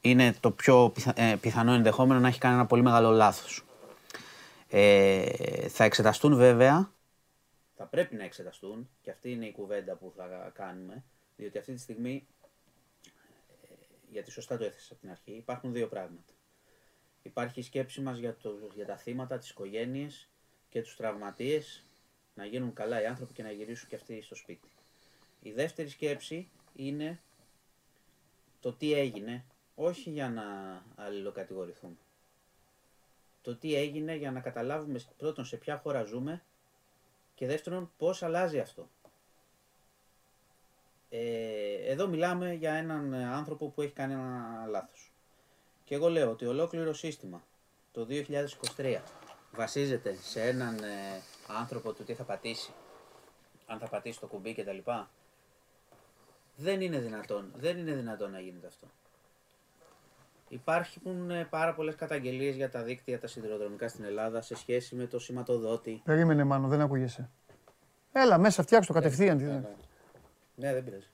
είναι 0.00 0.34
το 0.40 0.50
πιο 0.50 0.90
πιθα- 0.94 1.20
ε, 1.20 1.36
πιθανό 1.40 1.72
ενδεχόμενο 1.72 2.20
να 2.20 2.28
έχει 2.28 2.38
κάνει 2.38 2.54
ένα 2.54 2.66
πολύ 2.66 2.82
μεγάλο 2.82 3.10
λάθος. 3.10 3.64
Ε, 4.68 5.68
θα 5.68 5.84
εξεταστούν 5.84 6.36
βέβαια. 6.36 6.90
Θα 7.76 7.84
πρέπει 7.84 8.14
να 8.14 8.24
εξεταστούν 8.24 8.88
και 9.02 9.10
αυτή 9.10 9.30
είναι 9.30 9.46
η 9.46 9.52
κουβέντα 9.52 9.94
που 9.94 10.12
θα 10.16 10.50
κάνουμε. 10.54 11.04
Διότι 11.36 11.58
αυτή 11.58 11.72
τη 11.74 11.80
στιγμή, 11.80 12.26
ε, 13.62 13.74
γιατί 14.10 14.30
σωστά 14.30 14.56
το 14.56 14.64
έθεσα 14.64 14.92
από 14.92 15.00
την 15.00 15.10
αρχή, 15.10 15.30
υπάρχουν 15.30 15.72
δύο 15.72 15.86
πράγματα. 15.86 16.32
Υπάρχει 17.22 17.60
η 17.60 17.62
σκέψη 17.62 18.00
μας 18.00 18.18
για, 18.18 18.36
το, 18.36 18.50
για 18.74 18.86
τα 18.86 18.96
θύματα, 18.96 19.38
τις 19.38 19.50
οικογένειες 19.50 20.28
και 20.68 20.82
τους 20.82 20.96
τραυματίες, 20.96 21.85
να 22.36 22.44
γίνουν 22.44 22.72
καλά 22.72 23.02
οι 23.02 23.06
άνθρωποι 23.06 23.32
και 23.32 23.42
να 23.42 23.50
γυρίσουν 23.50 23.88
και 23.88 23.96
αυτοί 23.96 24.22
στο 24.22 24.34
σπίτι. 24.34 24.68
Η 25.42 25.52
δεύτερη 25.52 25.88
σκέψη 25.88 26.48
είναι 26.74 27.20
το 28.60 28.72
τι 28.72 28.92
έγινε, 28.92 29.44
όχι 29.74 30.10
για 30.10 30.28
να 30.28 30.44
αλληλοκατηγορηθούμε. 30.96 31.96
Το 33.42 33.56
τι 33.56 33.74
έγινε 33.74 34.14
για 34.14 34.30
να 34.30 34.40
καταλάβουμε 34.40 35.00
πρώτον 35.16 35.44
σε 35.44 35.56
ποια 35.56 35.78
χώρα 35.78 36.02
ζούμε 36.02 36.42
και 37.34 37.46
δεύτερον 37.46 37.90
πώς 37.98 38.22
αλλάζει 38.22 38.58
αυτό. 38.58 38.88
Ε, 41.08 41.92
εδώ 41.92 42.08
μιλάμε 42.08 42.52
για 42.52 42.72
έναν 42.72 43.12
ε, 43.12 43.24
άνθρωπο 43.24 43.68
που 43.68 43.82
έχει 43.82 43.92
κάνει 43.92 44.12
ένα 44.12 44.66
λάθος. 44.68 45.12
Και 45.84 45.94
εγώ 45.94 46.08
λέω 46.08 46.30
ότι 46.30 46.46
ολόκληρο 46.46 46.92
σύστημα 46.92 47.44
το 47.92 48.06
2023 48.76 49.00
βασίζεται 49.52 50.16
σε 50.22 50.42
έναν 50.42 50.78
ε, 50.78 51.22
άνθρωπο 51.48 51.92
του 51.92 52.04
τι 52.04 52.14
θα 52.14 52.24
πατήσει, 52.24 52.72
αν 53.66 53.78
θα 53.78 53.88
πατήσει 53.88 54.20
το 54.20 54.26
κουμπί 54.26 54.54
κτλ. 54.54 54.78
Δεν 56.56 56.80
είναι 56.80 56.98
δυνατόν, 56.98 57.52
δεν 57.56 57.78
είναι 57.78 57.92
δυνατόν 57.94 58.30
να 58.30 58.40
γίνεται 58.40 58.66
αυτό. 58.66 58.86
Υπάρχουν 60.48 61.30
ε, 61.30 61.44
πάρα 61.44 61.74
πολλές 61.74 61.94
καταγγελίες 61.94 62.56
για 62.56 62.70
τα 62.70 62.82
δίκτυα 62.82 63.20
τα 63.20 63.26
σιδηροδρομικά 63.26 63.88
στην 63.88 64.04
Ελλάδα 64.04 64.40
σε 64.40 64.54
σχέση 64.56 64.94
με 64.94 65.06
το 65.06 65.18
σηματοδότη. 65.18 66.00
Περίμενε, 66.04 66.44
Μάνο, 66.44 66.68
δεν 66.68 66.80
ακούγεσαι. 66.80 67.30
Έλα, 68.12 68.38
μέσα, 68.38 68.62
φτιάξ' 68.62 68.86
το 68.86 68.92
κατευθείαν. 68.92 69.38
τι 69.38 69.44
δεν- 69.44 69.66
Ναι, 70.54 70.72
δεν 70.72 70.84
πειράζει. 70.84 71.08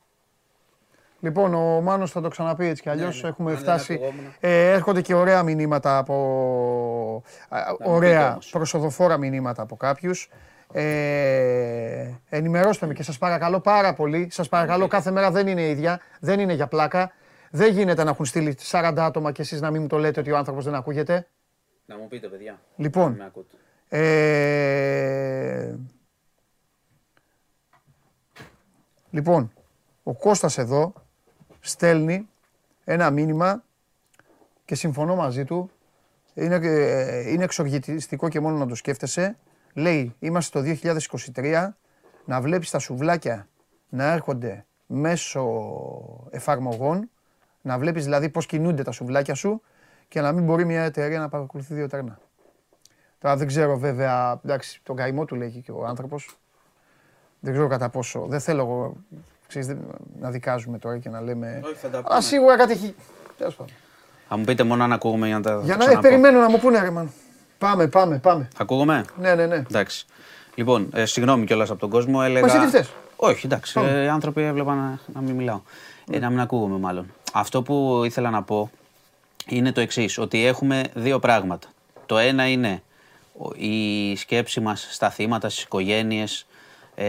Λοιπόν, 1.25 1.55
ο 1.55 1.81
Μάνος 1.81 2.11
θα 2.11 2.21
το 2.21 2.29
ξαναπεί 2.29 2.67
έτσι 2.67 2.83
κι 2.83 2.89
αλλιώς. 2.89 3.23
ναι. 3.23 3.29
Έχουμε 3.29 3.51
Αν 3.51 3.57
δεν 3.57 3.65
φτάσει. 3.65 3.93
ακουγόμουν. 3.95 4.35
Ε, 4.41 4.71
έρχονται 4.73 5.01
και 5.01 5.15
ωραία 5.15 5.43
μηνύματα 5.43 5.99
από. 5.99 6.15
α, 7.49 7.59
μου 7.71 7.77
πείτε 7.77 7.91
ωραία 7.91 8.31
όμως. 8.31 8.51
προσοδοφόρα 8.51 9.17
μηνύματα 9.17 9.63
από 9.63 9.77
κάποιους. 9.77 10.31
Ε, 10.73 12.09
ενημερώστε 12.29 12.87
με 12.87 12.93
και 12.95 13.03
σας 13.03 13.19
παρακαλώ 13.19 13.61
πάρα 13.61 13.95
πολύ. 13.95 14.29
Σας 14.31 14.49
παρακαλώ, 14.49 14.87
κάθε 14.87 15.11
μέρα 15.11 15.31
δεν 15.31 15.47
είναι 15.47 15.69
ίδια. 15.69 16.01
Δεν 16.21 16.41
είναι 16.41 16.53
για 16.53 16.67
πλάκα. 16.67 17.13
Δεν 17.51 17.73
γίνεται 17.73 18.05
να 18.05 18.11
έχουν 18.11 18.25
στείλει 18.25 18.57
40 18.71 18.93
άτομα 18.99 19.33
και 19.33 19.43
εσείς 19.43 19.61
να 19.61 19.71
μην 19.71 19.81
μου 19.83 19.87
το 19.89 19.99
λέτε 19.99 20.21
ότι 20.21 20.31
ο 20.31 20.37
άνθρωπος 20.37 20.65
δεν 20.65 20.75
ακούγεται. 20.75 21.27
Να 21.87 21.97
μου 21.97 22.09
πείτε, 22.09 22.27
παιδιά. 22.29 22.61
Λοιπόν. 22.77 23.07
αν 23.07 23.17
Με 23.17 23.25
ακούτε. 23.25 23.57
Ε, 23.89 25.75
λοιπόν, 29.11 29.53
ο 30.03 30.15
Κώστας 30.15 30.59
εδώ 30.59 30.93
στέλνει 31.65 32.29
ένα 32.85 33.11
μήνυμα 33.11 33.63
και 34.65 34.75
συμφωνώ 34.75 35.15
μαζί 35.15 35.45
του. 35.45 35.71
Είναι, 36.35 36.55
ε, 36.63 37.31
είναι 37.31 37.45
εξοργητιστικό 37.45 38.29
και 38.29 38.41
μόνο 38.41 38.57
να 38.57 38.67
το 38.67 38.75
σκέφτεσαι. 38.75 39.37
Λέει, 39.75 40.15
είμαστε 40.19 40.59
το 40.59 40.65
2023, 40.65 41.77
να 42.25 42.41
βλέπεις 42.41 42.71
τα 42.71 42.79
σουβλάκια 42.79 43.49
να 43.89 44.13
έρχονται 44.13 44.65
μέσω 44.87 45.45
εφαρμογών, 46.31 47.11
να 47.63 47.79
βλέπεις 47.79 48.05
δηλαδή 48.05 48.29
πώς 48.29 48.47
κινούνται 48.47 48.83
τα 48.83 48.93
σουβλάκια 48.93 49.35
σου 49.35 49.63
και 50.09 50.21
να 50.21 50.33
μην 50.33 50.45
μπορεί 50.45 50.65
μια 50.65 50.83
εταιρεία 50.83 51.19
να 51.19 51.29
παρακολουθεί 51.29 51.75
δύο 51.75 51.89
τέρνα. 51.89 52.19
Τώρα 53.19 53.37
δεν 53.37 53.47
ξέρω 53.47 53.79
βέβαια, 53.79 54.41
εντάξει, 54.45 54.81
τον 54.83 54.97
καημό 54.97 55.25
του 55.25 55.35
λέει 55.35 55.63
και 55.65 55.73
ο 55.73 55.87
άνθρωπος. 55.87 56.37
Δεν 57.41 57.53
ξέρω 57.53 57.69
κατά 57.69 57.89
πόσο. 57.89 58.27
Δεν 58.29 58.41
θέλω 58.41 58.63
εγώ 58.63 58.97
ξέρεις, 59.61 59.69
δεν- 59.69 59.87
να 60.21 60.31
δικάζουμε 60.31 60.79
τώρα 60.79 60.99
και 60.99 61.09
να 61.09 61.21
λέμε. 61.21 61.61
Όχι, 61.65 61.75
θα 61.75 61.89
τα 61.89 61.97
Αλλά 61.99 62.07
πούμε. 62.09 62.21
σίγουρα 62.21 62.57
κάτι 62.57 62.73
έχει. 62.73 62.95
Τέλος 63.39 63.55
πάντων. 63.55 63.75
Θα 64.29 64.37
μου 64.37 64.45
πείτε 64.45 64.63
μόνο 64.63 64.85
αν 64.85 64.93
ακούγουμε 64.93 65.27
για 65.27 65.37
να 65.37 65.43
τα 65.43 65.51
Για 65.65 65.77
να 65.77 65.85
ε, 65.85 65.87
ξαναπώ. 65.87 66.01
περιμένω 66.01 66.41
να 66.41 66.51
μου 66.51 66.59
πούνε 66.59 66.81
ρε 66.81 66.91
μάνα. 66.91 67.11
Πάμε, 67.59 67.87
πάμε, 67.89 68.19
πάμε. 68.19 68.49
Ακούγουμε. 68.59 69.05
Ναι, 69.21 69.35
ναι, 69.35 69.47
ναι. 69.47 69.55
Εντάξει. 69.57 70.07
Λοιπόν, 70.55 70.89
ε, 70.95 71.05
συγγνώμη 71.05 71.45
κιόλας 71.47 71.71
από 71.71 71.81
τον 71.81 71.91
κόσμο. 71.91 72.21
Έλεγα... 72.25 72.47
Μα 72.47 72.53
εσύ 72.53 72.63
τι 72.63 72.67
φταίς; 72.69 72.91
Όχι, 73.17 73.47
εντάξει. 73.47 73.81
Ε, 73.85 74.03
οι 74.03 74.09
άνθρωποι 74.09 74.43
έβλεπαν 74.43 74.77
να, 74.77 74.99
να 75.15 75.21
μην 75.21 75.35
μιλάω. 75.35 75.61
Ε, 76.13 76.19
να 76.19 76.31
μην 76.31 76.41
ακούγομαι 76.41 76.79
μάλλον. 76.79 77.13
Αυτό 77.33 77.63
που 77.63 78.03
ήθελα 78.05 78.31
να 78.31 78.43
πω 78.43 78.71
είναι 79.47 79.73
το 79.73 79.81
εξής: 79.81 80.19
Ότι 80.19 80.47
έχουμε 80.47 80.83
δύο 80.95 81.19
πράγματα. 81.19 81.69
Το 82.07 82.19
ένα 82.19 82.49
είναι 82.49 82.83
ο- 83.39 83.53
η 83.57 84.17
σκέψη 84.17 84.61
μας 84.61 84.89
στα 84.91 85.11
θύματα, 85.11 85.49
στις 85.49 85.63
οικογένειες 85.65 86.47
ε, 86.95 87.05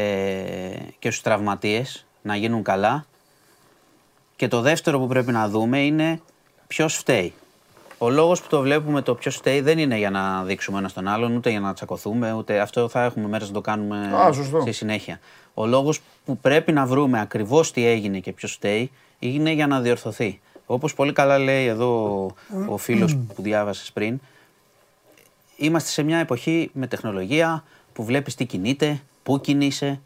και 1.00 1.10
στους 1.12 1.22
τραυματίες 1.22 2.06
να 2.24 2.36
γίνουν 2.36 2.64
καλά. 2.64 3.06
Και 4.36 4.48
το 4.48 4.62
δεύτερο 4.62 5.00
που 5.00 5.08
πρέπει 5.08 5.32
να 5.32 5.50
δούμε 5.50 5.80
είναι 5.80 6.22
ποιος 6.68 6.96
φταίει. 6.96 7.34
Ο 7.98 8.10
λόγος 8.10 8.42
που 8.42 8.48
το 8.50 8.62
βλέπουμε 8.62 9.02
το 9.02 9.16
ποιος 9.16 9.36
φταίει 9.36 9.62
δεν 9.62 9.78
είναι 9.78 9.98
για 9.98 10.10
να 10.10 10.44
δείξουμε 10.44 10.78
ένα 10.78 10.88
στον 10.88 11.08
άλλον, 11.08 11.36
ούτε 11.36 11.50
για 11.50 11.60
να 11.60 11.74
τσακωθούμε, 11.74 12.34
ούτε 12.34 12.60
αυτό 12.60 12.88
θα 12.88 13.04
έχουμε 13.04 13.28
μέρες 13.28 13.48
να 13.48 13.54
το 13.54 13.62
κάνουμε 13.62 14.12
Α, 14.16 14.32
σωστό. 14.34 14.62
στη 14.62 14.72
συνέχεια. 14.72 15.20
Ο 15.54 15.66
λόγος 15.66 16.02
που 16.26 16.38
πρέπει 16.38 16.72
να 16.72 16.86
βρούμε 16.86 17.20
ακριβώς 17.20 17.72
τι 17.72 17.86
έγινε 17.86 18.20
και 18.20 18.32
ποιος 18.32 18.52
φταίει 18.52 18.92
είναι 19.20 19.52
για 19.52 19.68
να 19.68 19.80
διορθωθεί. 19.80 20.40
Όπως 20.66 20.94
πολύ 20.94 21.14
καλά 21.14 21.38
λέει 21.38 21.66
εδώ 21.66 22.26
ο 22.68 22.78
φίλος 22.78 23.16
που 23.16 23.42
διάβασες 23.42 23.92
πριν, 23.92 24.20
είμαστε 25.58 25.90
σε 25.90 26.04
μια 26.04 26.18
εποχή 26.18 26.70
με 26.74 26.88
τεχνολογία 26.88 27.64
που 27.94 28.04
βλέπεις 28.04 28.36
τι 28.36 28.46
κινείται, 28.46 29.02
πού 29.24 29.42
κινείσαι, 29.42 30.00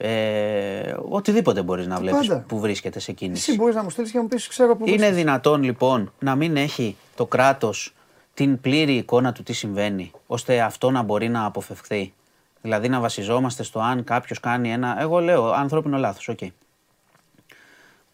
ε, 0.00 0.94
οτιδήποτε 1.08 1.62
μπορείς 1.62 1.86
να 1.86 1.98
βλέπεις 1.98 2.26
πάντα. 2.28 2.44
που 2.48 2.60
βρίσκεται 2.60 2.98
σε 3.00 3.12
κίνηση. 3.12 3.50
Εσύ 3.50 3.58
μπορείς 3.60 3.74
να 3.74 3.82
μου 3.82 3.90
στείλεις 3.90 4.10
και 4.10 4.16
να 4.16 4.22
μου 4.22 4.28
πεις: 4.28 4.48
Ξέρω 4.48 4.76
που. 4.76 4.84
Είναι 4.84 4.96
βρίσκεσαι. 4.96 5.14
δυνατόν 5.14 5.62
λοιπόν 5.62 6.12
να 6.18 6.34
μην 6.34 6.56
έχει 6.56 6.96
το 7.16 7.26
κράτος 7.26 7.94
την 8.34 8.60
πλήρη 8.60 8.94
εικόνα 8.94 9.32
του 9.32 9.42
τι 9.42 9.52
συμβαίνει, 9.52 10.10
ώστε 10.26 10.60
αυτό 10.60 10.90
να 10.90 11.02
μπορεί 11.02 11.28
να 11.28 11.44
αποφευχθεί; 11.44 12.12
Δηλαδή 12.60 12.88
να 12.88 13.00
βασιζόμαστε 13.00 13.62
στο 13.62 13.80
αν 13.80 14.04
κάποιος 14.04 14.40
κάνει 14.40 14.72
ένα. 14.72 15.00
Εγώ 15.00 15.18
λέω 15.18 15.52
ανθρώπινο 15.52 15.98
λάθος, 15.98 16.28
οκ. 16.28 16.38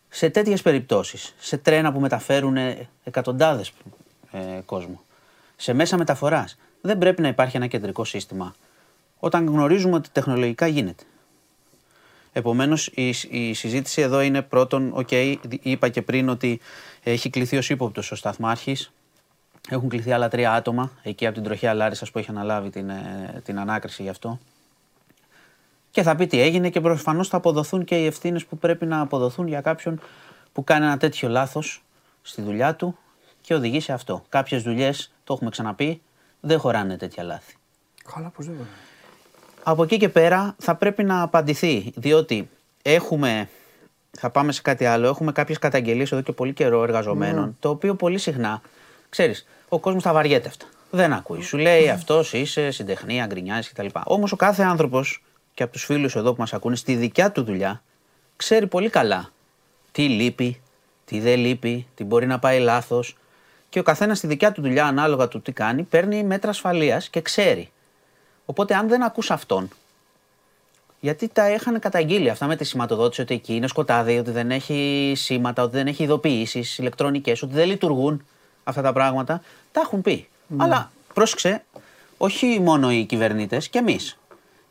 Σε 0.08 0.30
τέτοιες 0.30 0.62
περιπτώσεις, 0.62 1.34
σε 1.38 1.56
τρένα 1.56 1.92
που 1.92 2.00
μεταφέρουν 2.00 2.56
εκατοντάδες 3.04 3.72
ε, 4.32 4.60
κόσμο, 4.66 5.00
σε 5.56 5.72
μέσα 5.72 5.96
μεταφοράς, 5.96 6.58
δεν 6.80 6.98
πρέπει 6.98 7.22
να 7.22 7.28
υπάρχει 7.28 7.56
ένα 7.56 7.66
κεντρικό 7.66 8.04
σύστημα 8.04 8.54
όταν 9.18 9.46
γνωρίζουμε 9.46 9.94
ότι 9.94 10.08
τεχνολογικά 10.12 10.66
γίνεται. 10.66 11.04
Επομένως 12.36 12.86
η, 12.86 13.14
η 13.30 13.54
συζήτηση 13.54 14.00
εδώ 14.02 14.20
είναι 14.20 14.42
πρώτον, 14.42 14.90
οκ, 14.94 15.10
είπα 15.62 15.88
και 15.88 16.02
πριν 16.02 16.28
ότι 16.28 16.60
έχει 17.02 17.30
κληθεί 17.30 17.56
ως 17.56 17.70
ύποπτος 17.70 18.10
ο 18.10 18.14
Σταθμάρχης 18.14 18.92
Έχουν 19.68 19.88
κληθεί 19.88 20.12
άλλα 20.12 20.28
τρία 20.28 20.52
άτομα 20.52 20.90
εκεί 21.02 21.26
από 21.26 21.34
την 21.34 21.44
Τροχαία 21.44 21.74
Λάρισας 21.74 22.10
που 22.10 22.18
έχει 22.18 22.30
αναλάβει 22.30 22.70
την, 22.70 22.88
ε, 22.90 23.40
την 23.44 23.58
ανάκριση 23.58 24.02
γι' 24.02 24.08
αυτό. 24.08 24.38
Και 25.90 26.02
θα 26.02 26.16
πει 26.16 26.26
τι 26.26 26.40
έγινε 26.40 26.70
και 26.70 26.80
προφανώς 26.80 27.28
θα 27.28 27.36
αποδοθούν 27.36 27.84
και 27.84 27.94
οι 27.94 28.06
ευθύνες 28.06 28.44
που 28.44 28.58
πρέπει 28.58 28.86
να 28.86 29.00
αποδοθούν 29.00 29.46
για 29.46 29.60
κάποιον 29.60 30.00
που 30.52 30.64
κάνει 30.64 30.84
ένα 30.84 30.96
τέτοιο 30.96 31.28
λάθος 31.28 31.82
στη 32.22 32.42
δουλειά 32.42 32.74
του 32.74 32.98
και 33.40 33.54
οδηγεί 33.54 33.80
σε 33.80 33.92
αυτό. 33.92 34.24
Κάποιες 34.28 34.62
δουλειές, 34.62 35.12
το 35.24 35.32
έχουμε 35.32 35.50
ξαναπεί, 35.50 36.02
δεν 36.40 36.58
χωράνε 36.58 36.96
τέτοια 36.96 37.22
λάθη. 37.22 37.56
Καλά, 38.14 38.28
πώς 38.28 38.46
δεν 38.46 38.54
Από 39.66 39.82
εκεί 39.82 39.96
και 39.96 40.08
πέρα 40.08 40.54
θα 40.58 40.74
πρέπει 40.74 41.04
να 41.04 41.22
απαντηθεί, 41.22 41.92
διότι 41.96 42.48
έχουμε, 42.82 43.48
θα 44.10 44.30
πάμε 44.30 44.52
σε 44.52 44.62
κάτι 44.62 44.84
άλλο, 44.84 45.08
έχουμε 45.08 45.32
κάποιες 45.32 45.58
καταγγελίες 45.58 46.12
εδώ 46.12 46.20
και 46.20 46.32
πολύ 46.32 46.52
καιρό 46.52 46.82
εργαζομένων, 46.82 47.44
Ναι. 47.44 47.52
το 47.60 47.68
οποίο 47.68 47.94
πολύ 47.94 48.18
συχνά, 48.18 48.60
ξέρεις, 49.08 49.46
ο 49.68 49.78
κόσμος 49.78 50.02
τα 50.02 50.12
βαριέται 50.12 50.48
αυτά. 50.48 50.66
Δεν 50.90 51.12
ακούει. 51.12 51.42
Σου 51.42 51.56
λέει 51.56 51.88
αυτός 51.88 52.32
είσαι 52.32 52.70
συντεχνία, 52.70 53.26
γκρινιάζεις 53.26 53.72
κτλ. 53.72 53.86
Όμως 54.04 54.32
ο 54.32 54.36
κάθε 54.36 54.62
άνθρωπος 54.62 55.22
και 55.54 55.62
από 55.62 55.72
τους 55.72 55.84
φίλους 55.84 56.16
εδώ 56.16 56.30
που 56.32 56.40
μας 56.40 56.52
ακούνε 56.52 56.76
στη 56.76 56.94
δικιά 56.94 57.32
του 57.32 57.42
δουλειά 57.44 57.82
ξέρει 58.36 58.66
πολύ 58.66 58.88
καλά 58.88 59.28
τι 59.92 60.08
λείπει, 60.08 60.60
τι 61.04 61.20
δεν 61.20 61.38
λείπει, 61.38 61.86
τι 61.94 62.04
μπορεί 62.04 62.26
να 62.26 62.38
πάει 62.38 62.58
λάθος 62.60 63.16
και 63.68 63.78
ο 63.78 63.82
καθένας 63.82 64.18
στη 64.18 64.26
δικιά 64.26 64.52
του 64.52 64.60
δουλειά 64.62 64.86
ανάλογα 64.86 65.28
του 65.28 65.42
τι 65.42 65.52
κάνει 65.52 65.82
παίρνει 65.82 66.22
μέτρα 66.24 66.50
ασφαλείας 66.50 67.08
και 67.08 67.20
ξέρει. 67.20 67.68
Οπότε 68.44 68.74
αν 68.74 68.88
δεν 68.88 69.02
ακούς 69.02 69.30
αυτόν, 69.30 69.68
γιατί 71.00 71.28
τα 71.28 71.50
είχαν 71.50 71.80
καταγγείλει 71.80 72.30
αυτά 72.30 72.46
με 72.46 72.56
τη 72.56 72.64
σηματοδότηση 72.64 73.20
ότι 73.20 73.34
εκεί 73.34 73.54
είναι 73.54 73.66
σκοτάδι, 73.66 74.18
ότι 74.18 74.30
δεν 74.30 74.50
έχει 74.50 75.12
σήματα, 75.16 75.62
ότι 75.62 75.76
δεν 75.76 75.86
έχει 75.86 76.02
ειδοποιήσεις 76.02 76.78
ηλεκτρονικές, 76.78 77.42
ότι 77.42 77.54
δεν 77.54 77.66
λειτουργούν 77.68 78.26
αυτά 78.64 78.82
τα 78.82 78.92
πράγματα. 78.92 79.42
Τα 79.72 79.80
έχουν 79.80 80.02
πει. 80.02 80.28
Αλλά 80.56 80.90
πρόσεξε, 81.14 81.64
όχι 82.16 82.60
μόνο 82.60 82.92
οι 82.92 83.04
κυβερνήτες, 83.04 83.68
και 83.68 83.78
εμείς. 83.78 84.18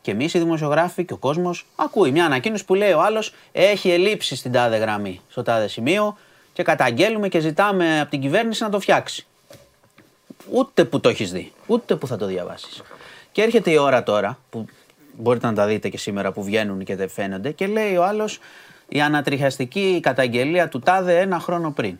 Και 0.02 0.10
εμείς 0.10 0.34
οι 0.34 0.38
δημοσιογράφοι 0.38 1.04
και 1.04 1.12
ο 1.12 1.16
κόσμος 1.16 1.66
ακούει 1.76 2.10
μια 2.10 2.24
ανακοίνωση 2.24 2.64
που 2.64 2.74
λέει 2.74 2.92
ο 2.92 3.02
άλλος 3.02 3.34
έχει 3.52 3.90
ελλείψει 3.90 4.36
στην 4.36 4.52
τάδε 4.52 4.76
γραμμή, 4.76 5.20
στο 5.28 5.42
τάδε 5.42 5.68
σημείο 5.68 6.16
και 6.52 6.62
καταγγέλουμε 6.62 7.28
και 7.28 7.40
ζητάμε 7.40 8.00
από 8.00 8.10
την 8.10 8.20
κυβέρνηση 8.20 8.62
να 8.62 8.68
το 8.68 8.80
φτιάξει. 8.80 9.26
Ούτε 10.50 10.84
που 10.84 11.00
το 11.00 11.08
έχεις 11.08 11.32
δει, 11.32 11.52
ούτε 11.66 11.96
που 11.96 12.06
θα 12.06 12.16
το 12.16 12.26
διαβάσεις. 12.26 12.82
Και 13.34 13.42
έρχεται 13.42 13.70
η 13.70 13.76
ώρα 13.76 14.02
τώρα, 14.02 14.38
που 14.50 14.66
μπορείτε 15.16 15.46
να 15.46 15.52
τα 15.52 15.66
δείτε 15.66 15.88
και 15.88 15.98
σήμερα 15.98 16.32
που 16.32 16.44
βγαίνουν 16.44 16.84
και 16.84 16.96
δεν 16.96 17.08
φαίνονται, 17.08 17.50
και 17.50 17.66
λέει 17.66 17.96
ο 17.96 18.04
άλλος 18.04 18.40
η 18.88 19.00
ανατριχιαστική 19.00 20.00
καταγγελία 20.02 20.68
του 20.68 20.78
τάδε 20.78 21.20
ένα 21.20 21.38
χρόνο 21.38 21.70
πριν. 21.70 21.96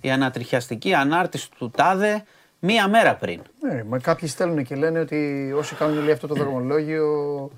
Η 0.00 0.10
ανατριχιαστική 0.10 0.94
ανάρτηση 0.94 1.50
του 1.58 1.70
τάδε 1.70 2.24
μία 2.58 2.88
μέρα 2.88 3.14
πριν. 3.14 3.40
Ναι, 3.60 3.84
μα 3.84 3.98
κάποιοι 3.98 4.28
στέλνουν 4.28 4.64
και 4.64 4.74
λένε 4.74 5.00
ότι 5.00 5.52
όσοι 5.56 5.74
κάνουν 5.74 6.02
λέει, 6.02 6.12
αυτό 6.12 6.26
το 6.26 6.34
δρομολόγιο 6.34 7.50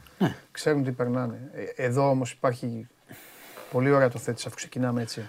ξέρουν 0.51 0.85
τι 0.85 0.91
περνάνε. 0.91 1.51
Ε, 1.77 1.85
Εδώ 1.85 2.09
όμως 2.09 2.33
υπάρχει, 2.33 2.89
πολύ 3.71 3.91
ωραία 3.91 4.09
το 4.09 4.19
θέτεις 4.19 4.47
αφού 4.47 4.57
ξεκινάμε 4.57 5.03
έτσι. 5.03 5.29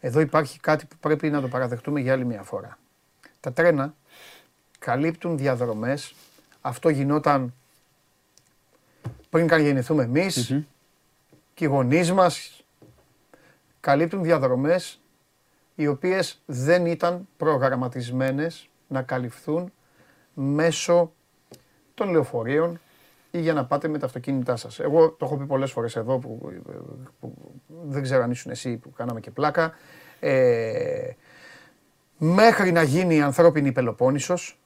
Εδώ 0.00 0.20
υπάρχει 0.20 0.60
κάτι 0.60 0.86
που 0.86 0.96
πρέπει 1.00 1.30
να 1.30 1.40
το 1.40 1.48
παραδεχτούμε 1.48 2.00
για 2.00 2.12
άλλη 2.12 2.24
μια 2.24 2.42
φορά. 2.42 2.78
Τα 3.40 3.52
τρένα 3.52 3.94
καλύπτουν 4.78 5.38
διαδρομές. 5.38 6.14
Αυτό 6.60 6.88
γινόταν 6.88 7.54
πριν 9.30 9.46
καν 9.46 9.60
γεννηθούμε 9.60 10.02
εμείς 10.02 10.54
και 11.54 11.64
οι 11.64 11.68
γονείς 11.68 12.12
μας 12.12 12.64
καλύπτουν 13.80 14.22
διαδρομές 14.22 15.00
οι 15.74 15.86
οποίες 15.86 16.42
δεν 16.46 16.86
ήταν 16.86 17.28
προγραμματισμένες 17.36 18.68
να 18.88 19.02
καλυφθούν 19.02 19.72
μέσω 20.34 21.12
των 21.94 22.10
λεωφορείων 22.10 22.80
ή 23.30 23.40
για 23.40 23.52
να 23.52 23.64
πάτε 23.64 23.88
με 23.88 23.98
τα 23.98 24.06
αυτοκίνητά 24.06 24.56
σας. 24.56 24.80
Εγώ 24.80 25.10
το 25.10 25.24
έχω 25.24 25.36
πει 25.36 25.46
πολλές 25.46 25.70
φορές 25.70 25.96
εδώ 25.96 26.18
που, 26.18 26.52
που 27.20 27.34
δεν 27.68 28.02
ξέρω 28.02 28.22
αν 28.22 28.30
ήσουν 28.30 28.50
εσύ 28.50 28.76
που 28.76 28.92
κάναμε 28.92 29.20
και 29.20 29.30
πλάκα. 29.30 29.72
Ε, 30.20 31.10
μέχρι 32.18 32.72
να 32.72 32.82
γίνει 32.82 33.16
η 33.16 33.20
ανθρώπινη 33.20 33.72
Πελοπόννησος, 33.72 34.58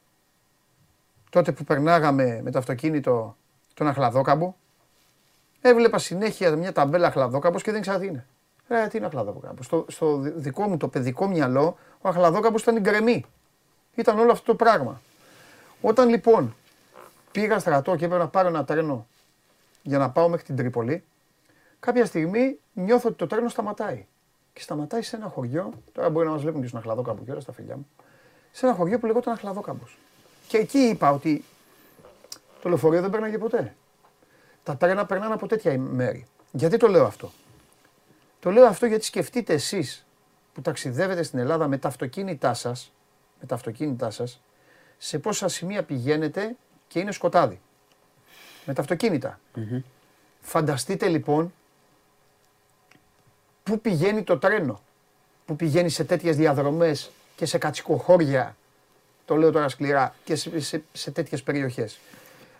τότε 1.35 1.53
που 1.53 1.65
περνάγαμε 1.65 2.41
με 2.43 2.51
το 2.51 2.59
αυτοκίνητο 2.59 3.37
τον 3.75 3.87
Αχλαδόκαμπο, 3.87 4.55
έβλεπα 5.61 5.99
συνέχεια 5.99 6.57
μια 6.57 6.73
ταμπέλα 6.73 7.07
Αχλαδόκαμπος 7.07 7.63
και 7.63 7.71
δεν 7.71 7.79
ήξερα 7.79 7.99
τι 7.99 8.07
είναι. 8.07 8.27
Ε, 8.69 8.87
τι 8.87 8.97
είναι 8.97 9.07
Αχλαδόκαμπος; 9.07 9.67
Στο, 9.67 9.85
στο 9.89 10.17
δικό 10.17 10.69
μου 10.69 10.77
το 10.77 10.89
παιδικό 10.89 11.27
μυαλό, 11.27 11.77
ο 12.01 12.09
Αχλαδόκαμπος 12.09 12.63
ήταν 12.63 12.77
η 12.77 12.81
γκρεμή. 12.81 13.25
Ήταν 13.95 14.19
όλο 14.19 14.33
αυτό 14.33 14.45
το 14.45 14.55
πράγμα. 14.55 15.01
Όταν 15.81 16.09
λοιπόν 16.09 16.55
πήγα 17.33 17.59
στρατό 17.59 17.97
και 17.97 18.05
έπρεπε 18.05 18.23
να 18.23 18.29
πάρω 18.29 18.49
ένα 18.49 18.65
τρένο 18.65 19.07
για 19.83 19.99
να 19.99 20.11
πάω 20.11 20.29
μέχρι 20.29 20.45
την 20.45 20.57
Τρίπολη, 20.57 21.05
κάποια 21.81 22.05
στιγμή 22.05 22.59
νιώθω 22.73 23.09
ότι 23.09 23.19
το 23.19 23.27
τρένο 23.27 23.49
σταματάει. 23.49 24.07
Και 24.53 24.61
σταματάει 24.61 25.03
σε 25.03 25.17
ένα 25.17 25.29
χωριό, 25.29 25.73
τώρα 25.93 26.11
μπορεί 26.11 26.27
να 26.27 26.33
μας 26.33 26.43
βλέπουν 26.43 26.61
και 26.61 26.67
στον 26.67 26.81
Αχλαδόκαμπο 26.81 27.25
και 27.25 27.31
όλα 27.31 27.41
στα 27.41 27.53
φιλιά 27.53 27.77
μου, 27.77 27.87
σε 28.53 28.67
ένα 28.67 28.75
χωριό 28.75 28.99
που 28.99 29.07
λεγόταν 29.07 29.33
Αχλαδόκαμπος. 29.33 29.99
Και 30.49 30.57
εκεί 30.57 30.79
είπα 30.79 31.11
ότι 31.11 31.45
το 32.63 32.69
λεωφορείο 32.69 33.01
δεν 33.01 33.11
περνάγε 33.11 33.39
ποτέ. 33.39 33.75
Τα 34.63 34.77
τρένα 34.77 35.07
περνάνε 35.07 35.35
από 35.35 35.47
τέτοια 35.47 35.79
μέρη. 35.79 36.27
Γιατί 36.53 36.77
το 36.77 36.87
λέω 36.87 37.07
αυτό; 37.07 37.33
Το 38.41 38.51
λέω 38.51 38.67
αυτό 38.67 38.87
γιατί 38.87 39.05
σκεφτείτε 39.05 39.53
εσείς 39.53 40.07
που 40.53 40.61
ταξιδεύετε 40.61 41.23
στην 41.23 41.39
Ελλάδα 41.39 41.69
με 41.69 41.79
τα 41.79 41.89
αυτοκίνητά 41.89 42.55
σας, 42.55 42.93
με 43.41 43.47
τα 43.47 43.55
αυτοκίνητά 43.55 44.11
σας, 44.11 44.41
σε 44.99 45.19
πόσα 45.19 45.49
σημεία 45.49 45.83
πηγαίνετε 45.83 46.57
και 46.89 46.99
είναι 46.99 47.13
σκοτάδι. 47.13 47.61
Με 48.65 48.75
τα 48.75 48.81
αυτοκίνητα. 48.81 49.41
Φανταστείτε 50.41 51.09
λοιπόν 51.09 51.53
πού 53.63 53.81
πηγαίνει 53.81 54.23
το 54.23 54.39
τρένο. 54.39 54.81
Πού 55.47 55.57
πηγαίνει 55.57 55.89
σε 55.89 56.05
τέτοιες 56.05 56.37
διαδρομές 56.37 57.11
και 57.37 57.47
σε 57.47 57.59
κατσικοχώρια, 57.59 58.57
το 59.25 59.37
λέω 59.37 59.51
τώρα 59.53 59.69
σκληρά, 59.69 60.15
και 60.25 60.35
σε, 60.37 60.61
σε, 60.61 60.83
σε 60.93 61.11
τέτοιες 61.11 61.43
περιοχές. 61.43 61.99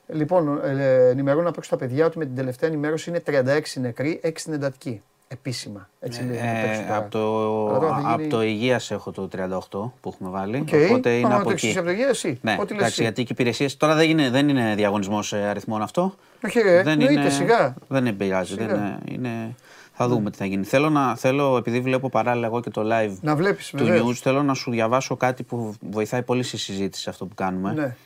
Λοιπόν, 0.09 0.61
ε, 0.65 1.09
ενημερώνω 1.09 1.49
απ' 1.49 1.57
έξω 1.57 1.71
τα 1.71 1.77
παιδιά 1.77 2.07
ότι 2.07 2.19
με 2.19 2.25
την 2.25 2.37
τελευταία 2.37 2.69
ενημέρωση 2.69 3.11
είναι 3.11 3.23
36 3.27 3.61
νεκροί, 3.81 4.21
6 4.25 4.31
στην 4.35 4.53
εντατική. 4.53 5.03
Επίσημα. 5.29 5.89
Έτσι 6.01 6.23
λέει. 6.25 6.39
απ' 6.39 6.65
έξω 6.65 6.81
Ε, 6.81 6.85
τώρα. 6.85 6.97
από, 6.97 7.11
το, 7.11 7.69
Αλλά 7.69 7.79
τώρα 7.79 7.89
θα 8.01 8.09
από 8.09 8.19
γίνει- 8.21 8.31
το 8.31 8.43
Υγείας 8.43 8.91
έχω 8.91 9.11
το 9.11 9.29
38 9.29 9.93
που 10.01 10.09
έχουμε 10.15 10.31
βάλει. 10.31 10.57
Οκ, 10.57 10.69
Οπότε 10.89 11.11
είναι 11.13 11.23
πάμε 11.23 11.35
να 11.35 11.41
από 11.41 11.45
το 11.45 11.51
εκεί. 11.51 11.67
εξής 11.67 11.77
από 11.79 11.87
το 11.87 11.93
υγεία, 11.93 12.09
εσύ. 12.09 12.39
Ναι, 12.43 12.53
Ό,τι 12.53 12.61
λες 12.61 12.71
εντάξει, 12.71 12.85
εσύ. 12.93 13.03
γιατί 13.03 13.23
και 13.23 13.29
οι 13.29 13.35
υπηρεσίε. 13.39 13.69
Τώρα 13.77 13.95
δεν 13.95 14.11
είναι, 14.11 14.31
δεν 14.31 14.49
είναι 14.49 14.75
διαγωνισμός 14.77 15.33
αριθμών 15.33 15.83
αυτό. 15.83 16.15
Όχι, 16.45 16.61
ρε, 16.61 16.83
δεν 16.83 17.01
εννοείται, 17.01 17.31
σιγά. 17.31 17.75
Δεν 17.89 18.17
πειράζει. 18.17 18.55
Δεν 18.55 18.69
Σιγά. 18.69 18.79
είναι, 18.81 19.29
είναι, 19.29 19.55
θα 19.97 20.09
δούμε 20.09 20.31
τι 20.31 20.37
θα 20.37 20.45
γίνει. 20.45 20.65
Θέλω, 20.65 20.91
να, 20.91 21.17
θέλω, 21.17 21.57
επειδή 21.57 21.81
βλέπω 21.81 22.09
παράλληλα 22.09 22.47
εγώ 22.47 22.61
και 22.61 22.71
το 22.71 22.83
live 22.85 23.13
Να 23.21 23.37
βλέπεις, 23.37 23.71
του 23.71 23.77
βεβαίως. 23.85 24.09
news, 24.09 24.21
θέλω 24.23 24.43
να 24.43 24.55
σου 24.55 24.71
διαβάσω 24.71 25.17
κάτι 25.17 25.43
που 25.43 25.75
βοηθάει 25.91 26.23
πολύ 26.23 26.43
στη 26.43 26.57
συζήτηση 26.57 27.09
αυτό 27.09 27.27
που 27.27 27.35
κάνουμε. 27.35 27.73
Ναι. 27.73 27.97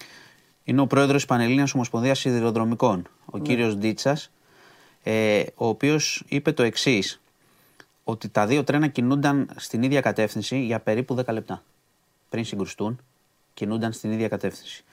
Είναι 0.64 0.81
ο 0.81 0.87
πρόεδρος 0.87 1.16
της 1.16 1.24
Πανελλήνιας 1.24 1.74
Ομοσπονδίας 1.74 2.18
Σιδηροδρομικών, 2.18 3.09
ο 3.24 3.37
Ναι. 3.38 3.42
κύριος 3.44 3.77
Ντίτσας, 3.77 4.31
ε, 5.03 5.42
ο 5.55 5.66
οποίος 5.66 6.22
είπε 6.29 6.53
το 6.53 6.62
εξής, 6.62 7.20
ότι 8.05 8.29
τα 8.29 8.46
δύο 8.46 8.64
τρένα 8.64 8.87
κινούνταν 8.87 9.51
στην 9.57 9.83
ίδια 9.83 10.01
κατεύθυνση 10.01 10.59
για 10.59 10.81
περίπου 10.81 11.14
10 11.14 11.33
λεπτά. 11.33 11.62
Πριν 12.29 12.44
συγκρουστούν, 12.44 12.98
κινούνταν 13.55 13.92
στην 13.92 14.12
ίδια 14.12 14.29
κατεύθυνση. 14.29 14.85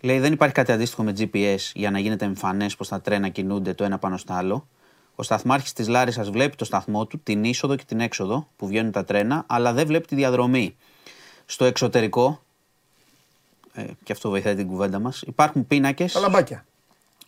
Λέει 0.00 0.18
δεν 0.18 0.32
υπάρχει 0.32 0.54
κάτι 0.54 0.72
αντίστοιχο 0.72 1.02
με 1.02 1.12
GPS 1.18 1.56
για 1.74 1.90
να 1.90 1.98
γίνεται 1.98 2.24
εμφανές 2.24 2.76
πως 2.76 2.88
τα 2.88 3.00
τρένα 3.00 3.28
κινούνται 3.28 3.74
το 3.74 3.84
ένα 3.84 3.98
πάνω 3.98 4.16
στο 4.16 4.32
άλλο. 4.32 4.66
Ο 5.14 5.22
σταθμάρχης 5.22 5.72
της 5.72 5.88
Λάρισας 5.88 6.30
βλέπει 6.30 6.56
το 6.56 6.64
σταθμό 6.64 7.06
του, 7.06 7.18
την 7.22 7.44
είσοδο 7.44 7.76
και 7.76 7.84
την 7.86 8.00
έξοδο 8.00 8.48
που 8.56 8.66
βγαίνουν 8.66 8.92
τα 8.92 9.04
τρένα, 9.04 9.44
αλλά 9.46 9.72
δεν 9.72 9.86
βλέπει 9.86 10.06
τη 10.06 10.14
διαδρομή. 10.14 10.76
Στο 11.46 11.64
εξωτερικό, 11.64 12.42
ε, 13.72 13.84
και 14.04 14.12
αυτό 14.12 14.28
βοηθάει 14.30 14.54
την 14.54 14.66
κουβέντα 14.66 14.98
μας, 14.98 15.22
υπάρχουν 15.26 15.66
πίνακες 15.66 16.12
Τα 16.12 16.20
λαμπάκια. 16.20 16.64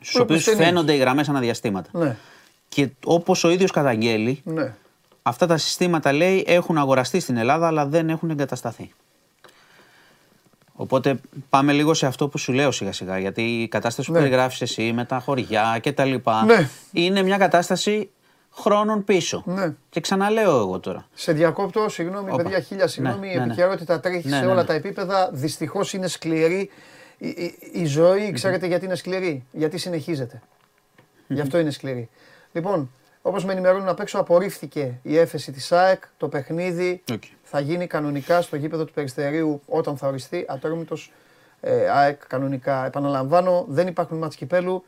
στους 0.00 0.20
οποίους 0.20 0.44
ταινίες. 0.44 0.66
φαίνονται 0.66 0.92
οι 0.94 0.96
γραμμές 0.96 1.28
αναδιαστήματα. 1.28 1.90
Ναι, 1.92 2.16
Και 2.68 2.88
όπως 3.04 3.44
ο 3.44 3.48
ίδιος 3.50 3.70
καταγγέλει, 3.70 4.40
ναι. 4.44 4.74
αυτά 5.22 5.46
τα 5.46 5.56
συστήματα 5.56 6.12
λέει 6.12 6.44
έχουν 6.46 6.78
αγοραστεί 6.78 7.20
στην 7.20 7.36
Ελλάδα 7.36 7.66
αλλά 7.66 7.86
δεν 7.86 8.08
έχουν 8.10 8.30
εγκατασταθεί. 8.30 8.92
Οπότε 10.76 11.20
πάμε 11.48 11.72
λίγο 11.72 11.94
σε 11.94 12.06
αυτό 12.06 12.28
που 12.28 12.38
σου 12.38 12.52
λέω 12.52 12.70
σιγά 12.70 12.92
σιγά. 12.92 13.18
Γιατί 13.18 13.42
η 13.62 13.68
κατάσταση 13.68 14.08
που 14.08 14.14
Ναι. 14.14 14.22
περιγράφεις 14.22 14.60
εσύ 14.60 14.92
με 14.92 15.04
τα 15.04 15.18
χωριά 15.18 15.78
και 15.82 15.92
τα 15.92 16.04
λοιπά 16.04 16.44
Ναι. 16.44 16.68
είναι 16.92 17.22
μια 17.22 17.36
κατάσταση 17.38 18.10
χρόνων 18.50 19.04
πίσω. 19.04 19.42
Ναι. 19.46 19.74
Και 19.90 20.00
ξαναλέω 20.00 20.58
εγώ 20.58 20.78
τώρα. 20.80 21.06
Σε 21.14 21.32
διακόπτω, 21.32 21.88
συγγνώμη, 21.88 22.30
Όπα. 22.30 22.42
παιδιά, 22.42 22.60
χίλια 22.60 22.86
συγγνώμη. 22.86 23.26
Ναι, 23.26 23.32
η 23.32 23.34
ναι, 23.34 23.38
ναι. 23.40 23.44
επικαιρότητα 23.46 24.00
τρέχει 24.00 24.28
Ναι, 24.28 24.36
σε 24.36 24.40
ναι, 24.44 24.46
όλα 24.50 24.60
ναι. 24.60 24.64
τα 24.66 24.72
επίπεδα. 24.74 25.30
Δυστυχώς 25.32 25.92
είναι 25.92 26.06
σκληρή. 26.06 26.70
Η, 27.18 27.28
η- 27.28 27.54
η 27.72 27.84
ζωή, 27.86 28.32
ξέρετε 28.32 28.66
γιατί 28.66 28.84
είναι 28.84 28.94
σκληρή; 28.94 29.44
Γιατί 29.52 29.78
συνεχίζεται. 29.78 30.42
Γι' 31.28 31.40
αυτό 31.40 31.58
είναι 31.58 31.70
σκληρή. 31.70 32.08
Λοιπόν, 32.52 32.90
όπως 33.22 33.44
με 33.44 33.52
ενημερώνουν 33.52 33.88
απ' 33.88 34.00
έξω, 34.00 34.18
απορρίφθηκε 34.18 34.98
η 35.02 35.18
έφεση 35.18 35.52
της 35.52 35.72
ΑΕΚ. 35.72 36.02
Το 36.16 36.28
παιχνίδι 36.28 37.02
Οκ. 37.12 37.22
Θα 37.56 37.62
γίνει 37.62 37.86
κανονικά 37.86 38.42
στο 38.42 38.56
γήπεδο 38.56 38.84
του 38.84 38.92
Περιστερίου 38.92 39.62
όταν 39.66 39.96
θα 39.96 40.06
οριστεί 40.06 40.44
Ατρόμητος 40.48 41.12
ε, 41.60 41.88
ΑΕΚ 41.90 42.26
κανονικά. 42.26 42.84
Επαναλαμβάνω, 42.86 43.64
δεν 43.68 43.86
υπάρχουν 43.86 44.18
ματς 44.18 44.36
κυπέλλου. 44.36 44.84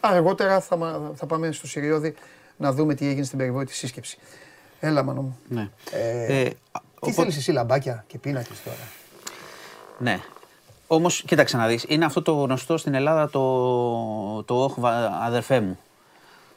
Αργότερα 0.00 0.60
θα, 0.60 0.76
μα- 0.76 1.10
θα 1.14 1.26
πάμε 1.26 1.52
στο 1.52 1.66
Σιριώδη 1.66 2.14
να 2.56 2.72
δούμε 2.72 2.94
τι 2.94 3.06
έγινε 3.08 3.24
στην 3.24 3.38
περιβόητη 3.38 3.74
σύσκεψη. 3.74 4.18
Έλα, 4.80 5.02
Μάνο 5.02 5.22
μου. 5.22 5.38
Ναι. 5.48 5.68
Ε, 5.92 6.40
Ε, 6.40 6.44
Τι 6.48 6.54
οπότε- 6.96 7.14
θέλεις 7.14 7.36
εσύ, 7.36 7.52
λαμπάκια 7.52 8.04
και 8.06 8.18
πίνακες 8.18 8.62
τώρα; 8.62 8.76
Ναι. 9.98 10.18
Όμως, 10.86 11.22
κοίταξε 11.26 11.56
να 11.56 11.66
δεις, 11.66 11.84
είναι 11.88 12.04
αυτό 12.04 12.22
το 12.22 12.32
γνωστό 12.32 12.76
στην 12.76 12.94
Ελλάδα 12.94 13.30
το, 13.30 14.42
το 14.42 14.62
όχ 14.64 14.74
βα- 14.80 15.10
αδερφέ 15.22 15.60
μου. 15.60 15.78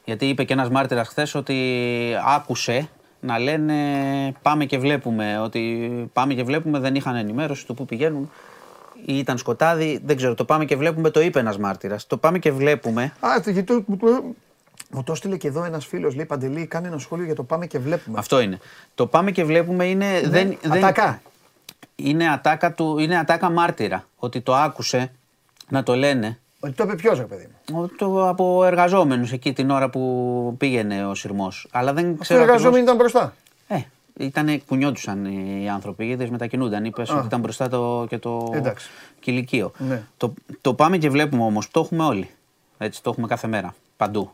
Γιατί 0.04 0.28
είπε 0.28 0.44
και 0.44 0.52
ένας 0.52 0.68
μάρτυρας 0.70 1.08
χθες 1.08 1.34
ότι 1.34 1.74
άκουσε 2.26 2.88
να 3.26 3.38
λένε 3.38 3.74
πάμε 4.42 4.64
και 4.64 4.78
βλέπουμε. 4.78 5.38
Ότι 5.38 5.90
πάμε 6.12 6.34
και 6.34 6.42
βλέπουμε 6.42 6.78
δεν 6.78 6.94
είχαν 6.94 7.16
ενημέρωση 7.16 7.66
του 7.66 7.74
που 7.74 7.84
πηγαίνουν. 7.84 8.30
Ή 9.04 9.18
ήταν 9.18 9.38
σκοτάδι, 9.38 10.00
δεν 10.04 10.16
ξέρω. 10.16 10.34
Το 10.34 10.44
πάμε 10.44 10.64
και 10.64 10.76
βλέπουμε 10.76 11.10
το 11.10 11.20
είπε 11.20 11.38
ένας 11.38 11.58
μάρτυρας. 11.58 12.06
Το 12.06 12.16
πάμε 12.16 12.38
και 12.38 12.52
βλέπουμε. 12.52 13.02
Α, 13.20 13.40
το- 13.44 13.50
γιατί 13.50 13.74
το- 13.74 13.82
μου 13.86 13.96
το, 13.96 14.06
μου 14.90 15.02
το 15.02 15.12
έστειλε 15.12 15.36
και 15.36 15.48
εδώ 15.48 15.64
ένας 15.64 15.86
φίλος, 15.86 16.14
λέει 16.14 16.24
Παντελή, 16.24 16.66
κάνει 16.66 16.86
ένα 16.86 16.98
σχόλιο 16.98 17.24
για 17.24 17.34
το 17.34 17.42
πάμε 17.42 17.66
και 17.66 17.78
βλέπουμε. 17.78 18.18
Αυτό 18.18 18.40
είναι. 18.40 18.58
Το 18.94 19.06
πάμε 19.06 19.30
και 19.30 19.44
βλέπουμε 19.44 19.84
είναι. 19.84 20.20
δεν, 20.24 20.56
δεν, 20.62 20.76
Ατακά. 20.84 21.20
είναι, 21.96 22.28
ατάκα 22.28 22.72
του, 22.72 22.98
είναι 22.98 23.16
ατάκα 23.18 23.50
μάρτυρα. 23.50 24.04
Ότι 24.16 24.40
το 24.40 24.54
άκουσε 24.54 25.10
να 25.68 25.82
το 25.82 25.94
λένε 25.96 26.38
Ότι 26.66 26.74
το 26.74 26.84
είπε 26.84 26.94
ποιος, 26.94 27.18
ρε 27.18 27.24
παιδί 27.24 27.48
μου; 27.72 27.80
Ο- 27.82 27.88
Το, 27.88 28.28
από 28.28 28.64
εργαζόμενους 28.64 29.32
εκεί 29.32 29.52
την 29.52 29.70
ώρα 29.70 29.90
που 29.90 30.54
πήγαινε 30.58 31.06
ο 31.06 31.14
σειρμός. 31.14 31.68
Αλλά 31.70 31.92
δεν 31.92 32.04
Αυτοί 32.04 32.16
οι 32.16 32.22
ξέρω 32.22 32.40
εργαζόμενοι 32.42 32.82
ακριβώς... 32.90 33.10
ήταν 33.10 33.22
μπροστά. 33.22 33.34
Ε, 33.68 34.24
ήτανε, 34.24 34.58
κουνιόντουσαν 34.66 35.24
οι 35.24 35.70
άνθρωποι, 35.70 36.06
γιατί 36.06 36.30
μετακινούνταν. 36.30 36.84
Είπες 36.84 37.10
ότι 37.10 37.26
ήταν 37.26 37.40
μπροστά 37.40 37.68
το, 37.68 38.06
και 38.08 38.18
το 38.18 38.50
Εντάξει. 38.54 38.88
κηλικείο. 39.20 39.72
Ναι. 39.78 40.02
Το, 40.16 40.34
το 40.60 40.74
πάμε 40.74 40.98
και 40.98 41.10
βλέπουμε 41.10 41.42
όμως, 41.42 41.70
το 41.70 41.80
έχουμε 41.80 42.04
όλοι. 42.04 42.30
Έτσι, 42.78 43.02
το 43.02 43.10
έχουμε 43.10 43.26
κάθε 43.26 43.46
μέρα, 43.46 43.74
παντού. 43.96 44.30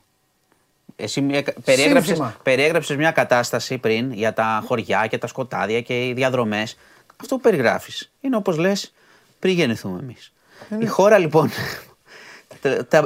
Εσύ 0.97 1.21
μια- 1.21 1.43
περιέγραψες, 1.65 2.07
Σύνθημα. 2.07 2.37
περιέγραψες 2.43 2.97
μια 2.97 3.11
κατάσταση 3.11 3.79
πριν 3.79 4.13
για 4.13 4.33
τα 4.33 4.63
χωριά 4.67 5.07
και 5.07 5.19
τα 5.19 5.27
σκοτάδια 5.27 5.81
και 5.81 6.07
οι 6.09 6.13
διαδρομές. 6.13 6.77
Αυτό 7.21 7.35
που 7.37 7.41
περιγράφεις 7.41 8.11
είναι 8.21 8.37
όπως 8.37 8.57
λες 8.59 8.93
πριν 9.39 9.55
γεννηθούμε 9.55 9.99
εμείς. 10.03 10.33
Η 10.79 10.87
χώρα 10.87 11.19
λοιπόν, 11.19 11.49
τα- 11.49 11.55
τα- 11.55 11.92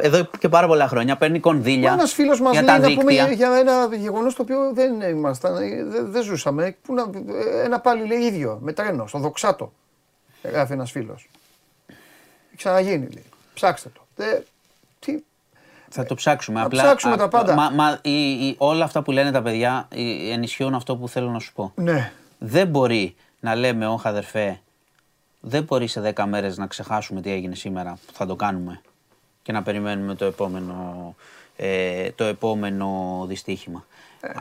εδώ 0.00 0.24
και 0.38 0.48
πάρα 0.48 0.66
πολλά 0.66 0.88
χρόνια 0.88 1.16
παίρνει 1.16 1.40
κονδύλια 1.40 1.92
Ένας 1.92 2.12
φίλος 2.12 2.40
μας 2.40 2.52
για 2.52 2.62
λέει 2.62 2.74
τα 2.80 2.88
να 2.88 2.94
πούμε 2.94 3.12
δίκτυα. 3.12 3.32
για 3.32 3.56
ένα 3.56 3.88
γεγονός 3.96 4.34
το 4.34 4.42
οποίο 4.42 4.70
δεν 4.74 5.00
ήμασταν, 5.00 5.56
ε, 5.56 5.84
δεν, 5.84 6.10
δεν 6.10 6.22
ζούσαμε. 6.22 6.76
Που 6.82 6.94
να, 6.94 7.02
ε, 7.02 7.64
ένα 7.64 7.80
πάλι 7.80 8.06
λέει 8.06 8.18
ίδιο, 8.18 8.58
με 8.62 8.72
τρένο, 8.72 9.06
στο 9.06 9.18
δοξάτο. 9.18 9.72
Γράφει 10.42 10.72
ένας 10.72 10.90
φίλος. 10.90 11.28
Ξαναγίνει 12.56 13.06
λέει. 13.12 13.24
Ψάξτε 13.54 13.88
το. 13.94 14.22
Ε, 14.24 14.42
τι, 14.98 15.18
Θα 15.88 16.04
το 16.04 16.14
ψάξουμε. 16.14 16.60
Θα 16.60 16.66
Απλά, 16.66 16.82
ψάξουμε 16.82 17.16
τα 17.16 17.28
πάντα. 17.28 17.54
Μα, 17.54 17.70
μα, 17.70 17.98
η- 18.02 18.30
η- 18.46 18.54
όλα 18.58 18.84
αυτά 18.84 19.02
που 19.02 19.10
λένε 19.12 19.30
τα 19.30 19.42
παιδιά 19.42 19.88
ε, 19.94 20.32
ενισχύουν 20.32 20.74
αυτό 20.74 20.96
που 20.96 21.08
θέλω 21.08 21.30
να 21.30 21.38
σου 21.38 21.52
πω. 21.52 21.72
ναι. 21.74 22.12
Δεν 22.38 22.66
μπορεί 22.68 23.14
να 23.40 23.54
λέμε, 23.54 23.86
όχι 23.86 24.08
αδερφέ, 24.08 24.60
δεν 25.40 25.62
μπορεί 25.62 25.86
σε 25.86 26.12
10 26.16 26.24
μέρες 26.26 26.56
να 26.56 26.66
ξεχάσουμε 26.66 27.20
τι 27.20 27.30
έγινε 27.30 27.54
σήμερα, 27.54 27.98
που 28.06 28.12
θα 28.12 28.26
το 28.26 28.36
κάνουμε 28.36 28.80
και 29.46 29.52
να 29.52 29.62
περιμένουμε 29.62 30.14
το 30.14 30.24
επόμενο, 30.24 31.14
ε, 31.56 32.10
το 32.10 32.24
επόμενο 32.24 33.24
δυστύχημα. 33.28 33.84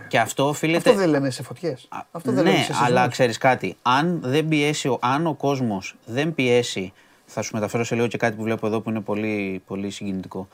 και 0.08 0.20
αυτό 0.20 0.48
οφείλεται... 0.48 0.90
Ε. 0.90 0.92
Αυτό 0.92 1.02
δεν 1.04 1.10
λέμε 1.12 1.30
σε 1.30 1.44
φωτιές. 1.44 1.86
Α, 1.90 1.98
Αυτό 2.12 2.32
δεν 2.32 2.44
ναι, 2.44 2.50
λέμε 2.50 2.64
σε 2.64 2.66
σεισμούς. 2.72 2.88
αλλά 2.88 3.08
ξέρεις 3.08 3.38
κάτι. 3.38 3.78
Αν, 3.82 4.20
δεν 4.24 4.48
πιέσει, 4.48 4.88
ο- 4.88 4.98
αν 5.02 5.28
ο 5.28 5.34
κόσμος 5.34 5.96
δεν 6.06 6.34
πιέσει. 6.34 6.94
Θα 7.26 7.42
σου 7.42 7.54
μεταφέρω 7.54 7.84
σε 7.84 7.96
λίγο 7.96 8.08
και 8.08 8.18
κάτι 8.18 8.36
που 8.36 8.44
βλέπω 8.44 8.68
εδώ 8.68 8.82
που 8.82 8.90
είναι 8.90 9.00
πολύ, 9.02 9.62
πολύ 9.68 9.90
συγκινητικό. 9.90 10.48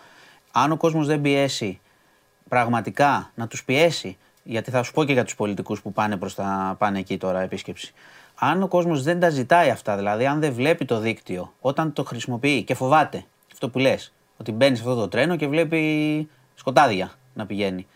Αν 0.52 0.72
ο 0.72 0.78
κόσμος 0.78 1.08
δεν 1.08 1.22
πιέσει 1.22 1.80
πραγματικά 2.50 3.32
να 3.36 3.48
τους 3.48 3.64
πιέσει, 3.64 4.18
γιατί 4.44 4.72
θα 4.72 4.84
σου 4.84 4.92
πω 4.94 5.04
και 5.04 5.14
για 5.14 5.24
τους 5.24 5.36
πολιτικούς 5.36 5.82
που 5.82 5.92
πάνε, 5.94 6.18
προς 6.18 6.36
τα, 6.36 6.76
πάνε 6.80 7.00
εκεί 7.00 7.18
τώρα 7.18 7.42
επίσκεψη. 7.42 7.94
Αν 8.36 8.64
ο 8.64 8.68
κόσμος 8.68 9.04
δεν 9.04 9.20
τα 9.20 9.30
ζητάει 9.30 9.70
αυτά, 9.70 9.96
δηλαδή 9.96 10.26
αν 10.26 10.40
δεν 10.40 10.54
βλέπει 10.54 10.86
το 10.86 11.00
δίκτυο 11.00 11.54
όταν 11.60 11.94
το 11.94 12.04
χρησιμοποιεί 12.04 12.64
και 12.64 12.74
φοβάται 12.74 13.24
αυτό 13.52 13.70
που 13.70 13.80
λες, 13.80 14.14
ότι 14.42 14.52
μπαίνει 14.52 14.76
σε 14.76 14.82
αυτό 14.82 14.96
το 14.96 15.08
τρένο 15.08 15.36
και 15.36 15.48
βλέπει 15.48 16.30
σκοτάδια 16.56 17.12
να 17.34 17.46
πηγαίνει. 17.46 17.88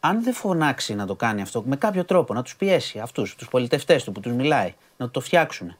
Αν 0.00 0.22
δεν 0.22 0.32
φωνάξει 0.34 0.94
να 0.94 1.06
το 1.06 1.14
κάνει 1.14 1.42
αυτό 1.42 1.62
με 1.66 1.76
κάποιο 1.76 2.04
τρόπο, 2.04 2.34
να 2.34 2.42
τους 2.42 2.56
πιέσει 2.56 2.98
αυτούς, 2.98 3.34
τους 3.34 3.48
πολιτευτές 3.48 4.04
του 4.04 4.12
που 4.12 4.20
τους 4.20 4.32
μιλάει, 4.32 4.74
να 4.96 5.10
το 5.10 5.20
φτιάξουν. 5.20 5.76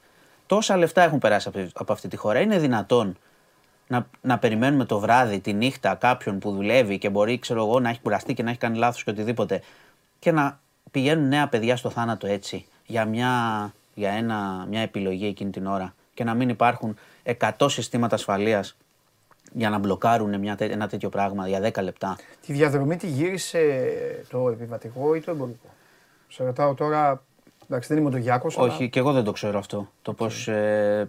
Τόσα 0.47 0.77
λεφτά 0.77 1.03
έχουν 1.03 1.19
περάσει 1.19 1.49
από- 1.49 1.69
από 1.75 1.93
αυτή 1.93 2.09
τη 2.09 2.17
χώρα. 2.17 2.41
Είναι 2.41 2.59
δυνατόν 2.59 3.17
να, 3.87 4.07
να 4.21 4.39
περιμένουμε 4.39 4.85
το 4.85 4.99
βράδυ, 4.99 5.41
τη 5.41 5.53
νύχτα 5.53 5.95
κάποιον 5.95 6.39
που 6.39 6.53
δουλεύει 6.53 6.99
και 6.99 7.11
μπορεί, 7.11 7.39
ξέρω 7.39 7.63
εγώ, 7.63 7.81
να 7.81 7.89
έχει 7.89 8.01
κουραστεί 8.01 8.35
και 8.35 8.43
να 8.43 8.51
έχει 8.51 8.59
κάνει 8.59 8.79
λάθος 8.79 9.05
και 9.05 9.11
οτιδήποτε 9.11 9.63
και 10.19 10.33
να 10.33 10.61
πηγαίνουν 10.91 11.29
νέα 11.29 11.49
παιδιά 11.49 11.77
στο 11.77 11.91
θάνατο 11.91 12.27
έτσι 12.27 12.67
για, 12.87 13.05
μια, 13.05 13.31
για 13.95 14.11
ένα, 14.11 14.67
μια 14.69 14.81
επιλογή 14.81 15.27
εκείνη 15.27 15.51
την 15.51 15.67
ώρα 15.67 15.95
και 16.15 16.25
να 16.25 16.35
μην 16.35 16.49
υπάρχουν 16.49 16.97
100 17.39 17.51
συστήματα 17.67 18.15
ασφαλείας 18.15 18.77
για 19.53 19.71
να 19.71 19.79
μπλοκάρουν 19.79 20.39
μια, 20.39 20.57
τέ- 20.57 20.71
ένα 20.73 20.87
τέτοιο 20.89 21.09
πράγμα 21.09 21.49
για 21.49 21.61
10 21.61 21.83
λεπτά. 21.83 22.17
Τη 22.47 22.53
διαδρομή 22.53 22.97
τη 22.97 23.07
γύρισε 23.07 23.61
το 24.31 24.49
επιβατικό 24.49 25.15
ή 25.15 25.21
το 25.21 25.31
εμπορικό; 25.31 25.67
Σε 26.29 26.45
ρωτάω 26.45 26.75
τώρα. 26.75 27.23
Εντάξει, 27.71 27.95
δεν 27.95 28.05
είμαι 28.05 28.15
ο 28.17 28.19
Γιάκο. 28.19 28.49
Όχι, 28.57 28.89
και 28.89 28.99
εγώ 28.99 29.13
δεν 29.13 29.25
το 29.25 29.33
ξέρω 29.33 29.59
αυτό, 29.59 29.89
το 30.03 30.13
πώς 30.13 30.49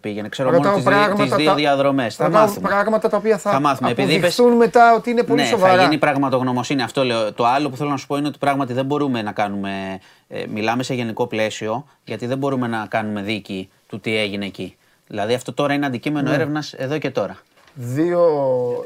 πήγαινε. 0.02 0.30
Ξέρω 0.30 0.50
Ρωτάω 0.50 0.64
μόνο 0.64 0.76
τις 0.76 0.84
δύο, 0.84 0.94
πράγματα 0.94 1.24
τις 1.24 1.36
δύο 1.36 1.46
τα- 1.46 1.56
διαδρομές. 1.56 2.16
Θα 2.16 2.26
ρωτάω 2.26 2.42
μάθουμε. 2.42 2.68
πράγματα 2.70 3.10
τα 3.10 3.18
οποία 3.18 3.38
θα, 3.38 3.60
μάθουμε. 3.60 3.90
Επειδή 3.90 4.14
είπες- 4.14 4.40
αποδειχθούν 4.40 4.58
μετά 4.58 4.96
ότι 4.96 5.10
είναι 5.10 5.24
πολύ 5.24 5.42
ναι, 5.42 5.48
σοβαρά. 5.48 5.76
θα 5.76 5.84
γίνει 5.84 5.98
πραγματογνωμοσύνη. 5.98 6.82
Αυτό 6.82 7.04
λέω. 7.04 7.34
Το 7.34 7.46
άλλο 7.46 7.70
που 7.70 7.78
θέλω 7.78 7.90
να 7.90 7.98
σου 7.98 8.08
πω 8.08 8.18
είναι 8.18 8.28
ότι 8.28 8.38
πράγματι 8.38 8.74
δεν 8.74 8.86
μπορούμε 8.86 9.22
να 9.22 9.32
κάνουμε. 9.32 10.00
ε, 10.28 10.46
μιλάμε 10.48 10.84
σε 10.84 10.94
γενικό 10.94 11.28
πλαίσιο, 11.28 11.86
γιατί 12.06 12.26
δεν 12.26 12.38
μπορούμε 12.38 12.68
να 12.68 12.86
κάνουμε 12.90 13.22
δίκη 13.22 13.70
του 13.88 14.00
τι 14.00 14.18
έγινε 14.18 14.46
εκεί. 14.46 14.76
Δηλαδή 15.08 15.34
αυτό 15.34 15.54
τώρα 15.54 15.74
είναι 15.74 15.86
αντικείμενο 15.86 16.30
Ναι. 16.30 16.36
έρευνας 16.36 16.74
εδώ 16.74 16.98
και 16.98 17.10
τώρα. 17.12 17.38
Δύο. 17.76 18.86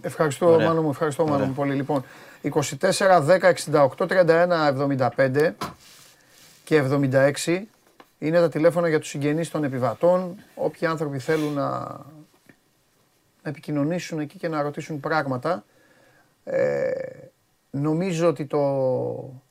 Ευχαριστώ, 0.00 0.52
Ωραία. 0.52 0.66
Μάνο 0.68 0.82
μου, 0.82 0.90
ευχαριστώ, 0.90 1.22
Μάνο 1.22 1.34
Ωραία. 1.34 1.46
μου 1.46 1.54
πολύ. 1.54 1.74
Λοιπόν, 1.74 2.04
24, 2.42 3.22
10, 3.26 3.52
68, 3.72 4.06
31, 4.06 5.08
75 5.18 5.54
και 6.64 6.82
76 7.44 7.62
είναι 8.18 8.38
τα 8.38 8.48
τηλέφωνα 8.48 8.88
για 8.88 8.98
τους 8.98 9.08
συγγενείς 9.08 9.50
των 9.50 9.64
επιβατών. 9.64 10.36
Όποιοι 10.54 10.86
άνθρωποι 10.86 11.18
θέλουν 11.18 11.52
να, 11.52 11.68
να 13.42 13.50
επικοινωνήσουν 13.50 14.18
εκεί 14.18 14.38
και 14.38 14.48
να 14.48 14.62
ρωτήσουν 14.62 15.00
πράγματα. 15.00 15.64
Ε, 16.44 16.90
νομίζω 17.70 18.28
ότι 18.28 18.46
το, 18.46 19.42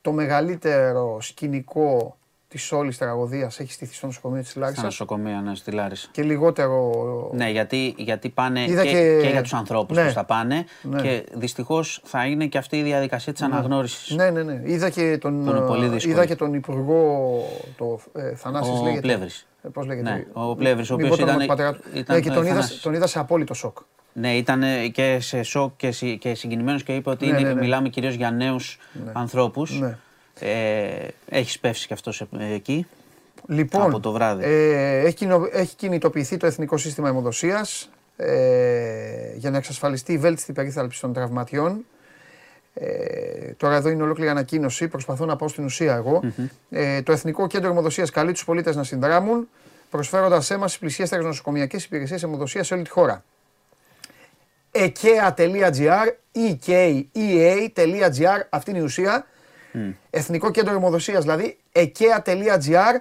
το 0.00 0.12
μεγαλύτερο 0.12 1.20
σκηνικό 1.20 2.16
της 2.52 2.72
όλης 2.72 2.98
τραγωδίας 2.98 3.60
έχει 3.60 3.72
στηθεί 3.72 3.94
στο 3.94 4.06
νοσοκομείο 4.06 4.40
της 4.42 4.50
Στα 4.50 4.60
Λάρισας 4.60 4.84
νοσοκομεία, 4.84 5.40
ναι, 5.40 5.54
στη 5.54 5.70
Λάρισα. 5.70 6.08
και 6.10 6.22
λιγότερο 6.22 6.90
Ναι, 7.34 7.50
γιατί, 7.50 7.94
γιατί 7.96 8.28
πάνε 8.28 8.64
Είδα 8.64 8.82
και, 8.82 8.90
και- 8.90 9.18
και 9.22 9.28
για 9.28 9.42
τους 9.42 9.52
ανθρώπους 9.54 9.96
Ναι. 9.96 10.04
που 10.06 10.10
θα 10.12 10.24
πάνε 10.24 10.64
Ναι. 10.82 11.02
και 11.02 11.24
δυστυχώς 11.34 12.00
θα 12.04 12.26
είναι 12.26 12.46
και 12.46 12.58
αυτή 12.58 12.76
η 12.76 12.82
διαδικασία 12.82 13.32
της 13.32 13.42
αναγνώρισης. 13.42 14.14
Ναι, 14.16 14.30
ναι, 14.30 14.42
ναι. 14.42 14.60
Είδα 14.64 14.90
και 14.90 15.18
τον, 15.20 15.44
Που 15.44 15.50
είναι 15.50 15.60
πολύ 15.60 15.88
δύσκολο. 15.88 16.14
είδα 16.14 16.26
και 16.26 16.36
τον 16.36 16.54
υπουργό 16.54 17.42
το, 17.76 18.00
ε, 18.14 18.34
Θανάσης 18.34 18.80
Ο 18.80 18.82
λέγεται. 18.84 19.00
Πλεύρης. 19.00 19.46
Ε, 19.62 19.68
πώς 19.68 19.86
λέγεται; 19.86 20.10
Ναι, 20.10 20.24
ο 20.32 20.54
Πλεύρης, 20.56 20.90
ο 20.90 20.96
Μην 20.96 21.04
οποίος 21.04 21.18
πω 21.20 21.24
το 21.26 21.30
όνομα 21.30 21.44
ήταν- 21.44 21.56
του 21.56 21.62
πατέρα 21.72 21.92
του. 21.92 21.98
ήταν, 21.98 22.16
ναι, 22.16 22.22
και 22.22 22.28
ε, 22.28 22.32
τον 22.32 22.42
είδα, 22.42 22.52
Θανάσης. 22.54 22.80
τον 22.80 22.94
είδα 22.94 23.06
σε 23.06 23.18
απόλυτο 23.18 23.54
σοκ. 23.54 23.78
Ναι, 24.12 24.36
ήταν 24.36 24.62
και 24.92 25.18
σε 25.20 25.42
σοκ 25.42 25.72
και, 25.76 25.90
συ, 25.90 26.18
και 26.18 26.34
συγκινημένος 26.34 26.82
και 26.82 26.94
είπε 26.94 27.10
ότι 27.10 27.26
Ναι, 27.26 27.38
είναι, 27.38 27.48
ναι, 27.48 27.54
ναι. 27.54 27.60
μιλάμε 27.60 27.88
κυρίως 27.88 28.14
για 28.14 28.30
νέους 28.30 28.78
ανθρώπους. 29.12 29.80
Ναι. 29.80 29.98
Ε, 30.44 31.08
έχεις 31.28 31.58
πέσει 31.58 31.86
και 31.86 31.94
αυτός 31.94 32.26
εκεί. 32.52 32.86
Λοιπόν, 33.46 33.82
Από 33.82 34.00
το 34.00 34.12
βράδυ. 34.12 34.44
Ε, 34.44 34.98
έχει, 34.98 35.14
κοινο- 35.14 35.48
έχει 35.52 35.76
κινητοποιηθεί 35.76 36.36
το 36.36 36.46
Εθνικό 36.46 36.76
Σύστημα 36.76 37.08
Αιμοδοσίας 37.08 37.90
ε, 38.16 39.32
για 39.34 39.50
να 39.50 39.56
εξασφαλιστεί 39.56 40.12
η 40.12 40.18
βέλτιστη 40.18 40.52
περίθαλψη 40.52 41.00
των 41.00 41.12
τραυματιών. 41.12 41.84
Ε, 42.74 43.52
τώρα 43.56 43.74
εδώ 43.76 43.88
είναι 43.88 44.02
ολόκληρη 44.02 44.30
ανακοίνωση, 44.30 44.88
προσπαθώ 44.88 45.24
να 45.24 45.36
πάω 45.36 45.48
στην 45.48 45.64
ουσία 45.64 45.94
εγώ. 45.94 46.20
Ε, 46.70 47.02
το 47.02 47.12
Εθνικό 47.12 47.46
Κέντρο 47.46 47.70
Αιμοδοσίας 47.70 48.10
καλεί 48.10 48.32
τους 48.32 48.44
πολίτες 48.44 48.76
να 48.76 48.84
συνδράμουν, 48.84 49.48
προσφέροντας 49.90 50.50
έμαση 50.50 50.78
πλησιέστερες 50.78 51.24
νοσοκομιακές 51.24 51.84
υπηρεσίες 51.84 52.22
αιμοδοσίας 52.22 52.66
σε 52.66 52.74
όλη 52.74 52.82
τη 52.82 52.90
χώρα. 52.90 53.24
ekea.gr, 54.72 56.06
ekea.gr, 56.32 58.40
αυτή 58.50 58.70
είναι 58.70 58.78
η 58.78 58.82
ουσία. 58.82 59.26
Εθνικό 60.10 60.50
Κέντρο 60.50 60.74
Αιμοδοσίας 60.74 61.22
δηλαδή, 61.22 61.58
ekea.gr, 61.72 62.94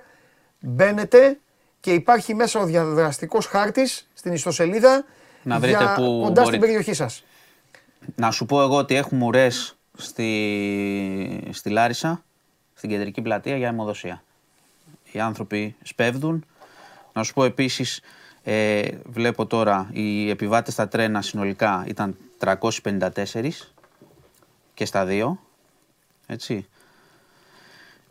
μπαίνετε 0.60 1.40
και 1.80 1.94
υπάρχει 1.94 2.34
μέσα 2.36 2.60
ο 2.60 2.66
διαδραστικός 2.66 3.46
χάρτης 3.46 4.08
στην 4.14 4.34
ιστοσελίδα 4.34 5.06
Να 5.44 5.60
βρείτε 5.60 5.78
για 5.78 5.94
που 5.96 6.02
κοντά 6.24 6.30
στην 6.30 6.44
μπορείτε. 6.44 6.58
περιοχή 6.58 6.94
σας. 6.94 7.24
Να 8.16 8.32
σου 8.32 8.46
πω 8.46 8.62
εγώ 8.62 8.76
ότι 8.78 8.96
έχουμε 8.96 9.26
ουρές 9.26 9.76
στη, 9.98 11.48
στη 11.52 11.70
Λάρισα. 11.70 12.24
στην 12.74 12.90
κεντρική 12.90 13.22
πλατεία 13.22 13.58
για 13.58 13.68
αιμοδοσία. 13.68 14.24
Οι 15.12 15.20
άνθρωποι 15.20 15.76
σπέβδουν. 15.84 16.46
Να 17.14 17.24
σου 17.24 17.34
πω 17.34 17.44
επίσης, 17.44 18.02
ε, 18.44 18.88
βλέπω 19.06 19.46
τώρα 19.46 19.90
οι 19.92 20.30
επιβάτες 20.30 20.74
στα 20.74 20.88
τρένα 20.88 21.22
συνολικά 21.22 21.84
ήταν 21.88 22.18
354 22.38 23.72
και 24.74 24.86
στα 24.86 25.06
δύο. 25.06 25.40
Έτσι. 26.32 26.66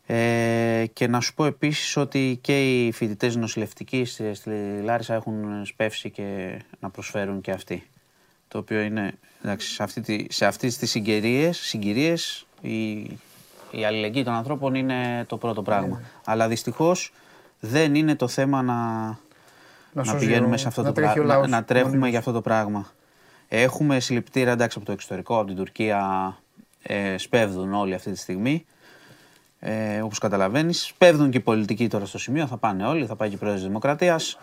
Ε, 0.06 0.85
και 0.92 1.06
να 1.06 1.20
σου 1.20 1.35
πω 1.35 1.44
επίσης 1.44 1.96
ότι 1.96 2.38
και 2.40 2.85
οι 2.87 2.92
φοιτητές 2.92 3.37
νοσηλευτικοί 3.37 4.04
στη, 4.04 4.35
στη 4.35 4.50
Λάρισα 4.83 5.14
έχουν 5.14 5.64
σπεύσει 5.64 6.11
και 6.11 6.59
να 6.80 6.90
προσφέρουν 6.90 7.40
και 7.40 7.50
αυτοί. 7.50 7.90
Το 8.48 8.59
οποίο 8.59 8.80
είναι, 8.80 9.12
εντάξει, 9.42 9.68
σε, 9.74 9.83
αυτή 9.83 10.00
τη, 10.00 10.26
σε 10.30 10.46
αυτές 10.46 10.76
τις 10.76 10.90
συγκυρίες, 10.90 11.59
συγκυρίες 11.59 12.46
η, 12.61 12.90
η 13.70 13.85
αλληλεγγύη 13.87 14.24
των 14.24 14.35
ανθρώπων 14.35 14.74
είναι 14.74 15.24
το 15.28 15.37
πρώτο 15.37 15.62
πράγμα. 15.62 15.96
Ναι. 15.96 16.04
Αλλά 16.24 16.48
δυστυχώς 16.48 17.12
δεν 17.61 17.94
είναι 17.94 18.14
το 18.14 18.28
θέμα 18.28 18.62
να, 18.62 18.74
να, 19.92 20.04
σώζει 20.04 20.26
πηγαίνουμε 20.26 20.54
ο- 20.54 20.59
σε 20.59 20.68
αυτό 20.68 20.80
να 20.83 20.87
το 20.87 20.92
τρέχει 20.92 21.11
ο 21.11 21.12
πράγμα, 21.22 21.35
λαός 21.35 21.48
να, 21.48 21.56
να 21.56 21.64
τρέχουμε 21.64 21.88
μονίμως. 21.88 22.09
για 22.11 22.18
αυτό 22.18 22.33
το 22.33 22.40
πράγμα. 22.40 22.92
Έχουμε 23.48 24.00
συλλυπητήρια 24.00 24.50
εντάξει 24.50 24.76
από 24.76 24.87
το 24.87 24.92
εξωτερικό, 24.92 25.38
από 25.38 25.46
την 25.46 25.56
Τουρκία, 25.56 25.98
ε, 26.82 27.18
σπεύδουν 27.18 27.74
όλοι 27.74 27.94
αυτή 27.94 28.10
τη 28.10 28.18
στιγμή. 28.18 28.64
Ε, 29.60 30.00
Όπως 30.00 30.18
καταλαβαίνεις, 30.18 30.84
σπεύδουν 30.84 31.30
και 31.30 31.36
οι 31.36 31.40
πολιτικοί 31.40 31.88
τώρα 31.88 32.06
στο 32.06 32.18
σημείο. 32.18 32.46
Θα 32.46 32.56
πάνε 32.56 32.86
όλοι, 32.86 33.06
θα 33.06 33.16
πάει 33.16 33.28
και 33.28 33.34
η 33.34 33.38
πρόεδρος 33.38 33.62
της 33.62 33.70
Δημοκρατίας. 33.70 34.38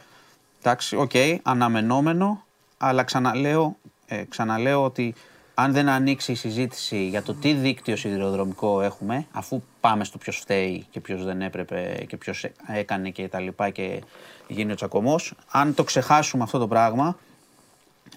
Εντάξει, 0.59 0.95
οκ, 0.95 1.11
αναμενόμενο, 1.43 2.43
αλλά 2.77 3.03
ξαναλέω, 3.03 3.77
ε, 4.07 4.23
ξαναλέω 4.29 4.83
ότι 4.83 5.15
αν 5.53 5.71
δεν 5.71 5.89
ανοίξει 5.89 6.31
η 6.31 6.35
συζήτηση 6.35 7.07
για 7.07 7.23
το 7.23 7.33
τι 7.33 7.53
δίκτυο 7.53 7.95
σιδηροδρομικό 7.95 8.81
έχουμε, 8.81 9.25
αφού 9.31 9.61
πάμε 9.79 10.03
στο 10.03 10.17
ποιος 10.17 10.37
φταίει 10.37 10.85
και 10.89 10.99
ποιος 10.99 11.23
δεν 11.23 11.41
έπρεπε 11.41 12.05
και 12.07 12.17
ποιος 12.17 12.45
έκανε 12.67 13.09
και 13.09 13.27
τα 13.27 13.39
λοιπά 13.39 13.69
και 13.69 14.01
γίνει 14.47 14.71
ο 14.71 14.75
τσακωμός, 14.75 15.33
αν 15.51 15.73
το 15.73 15.83
ξεχάσουμε 15.83 16.43
αυτό 16.43 16.57
το 16.59 16.67
πράγμα, 16.67 17.17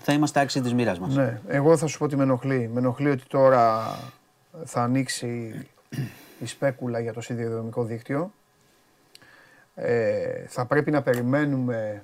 θα 0.01 0.13
είμαστε 0.13 0.41
άξιοι 0.41 0.61
της 0.61 0.75
μοίρας 0.75 0.99
μας. 0.99 1.15
Ναι, 1.15 1.41
εγώ 1.49 1.77
θα 1.77 1.87
σου 1.87 1.99
πω 1.99 2.05
ότι 2.05 2.17
με 2.17 2.23
ενοχλεί. 2.23 2.71
Με 2.73 2.79
ενοχλεί 2.81 3.11
ότι 3.11 3.25
τώρα 3.29 3.97
θα 4.65 4.83
ανοίξει 4.83 5.55
η 6.41 6.47
σπέκουλα 6.47 7.01
για 7.01 7.13
το 7.13 7.21
σιδηροδρομικό 7.21 7.85
δίκτυο. 7.85 8.33
Ε, 9.75 10.45
θα 10.47 10.65
πρέπει 10.67 10.91
να 10.91 11.03
περιμένουμε 11.03 11.99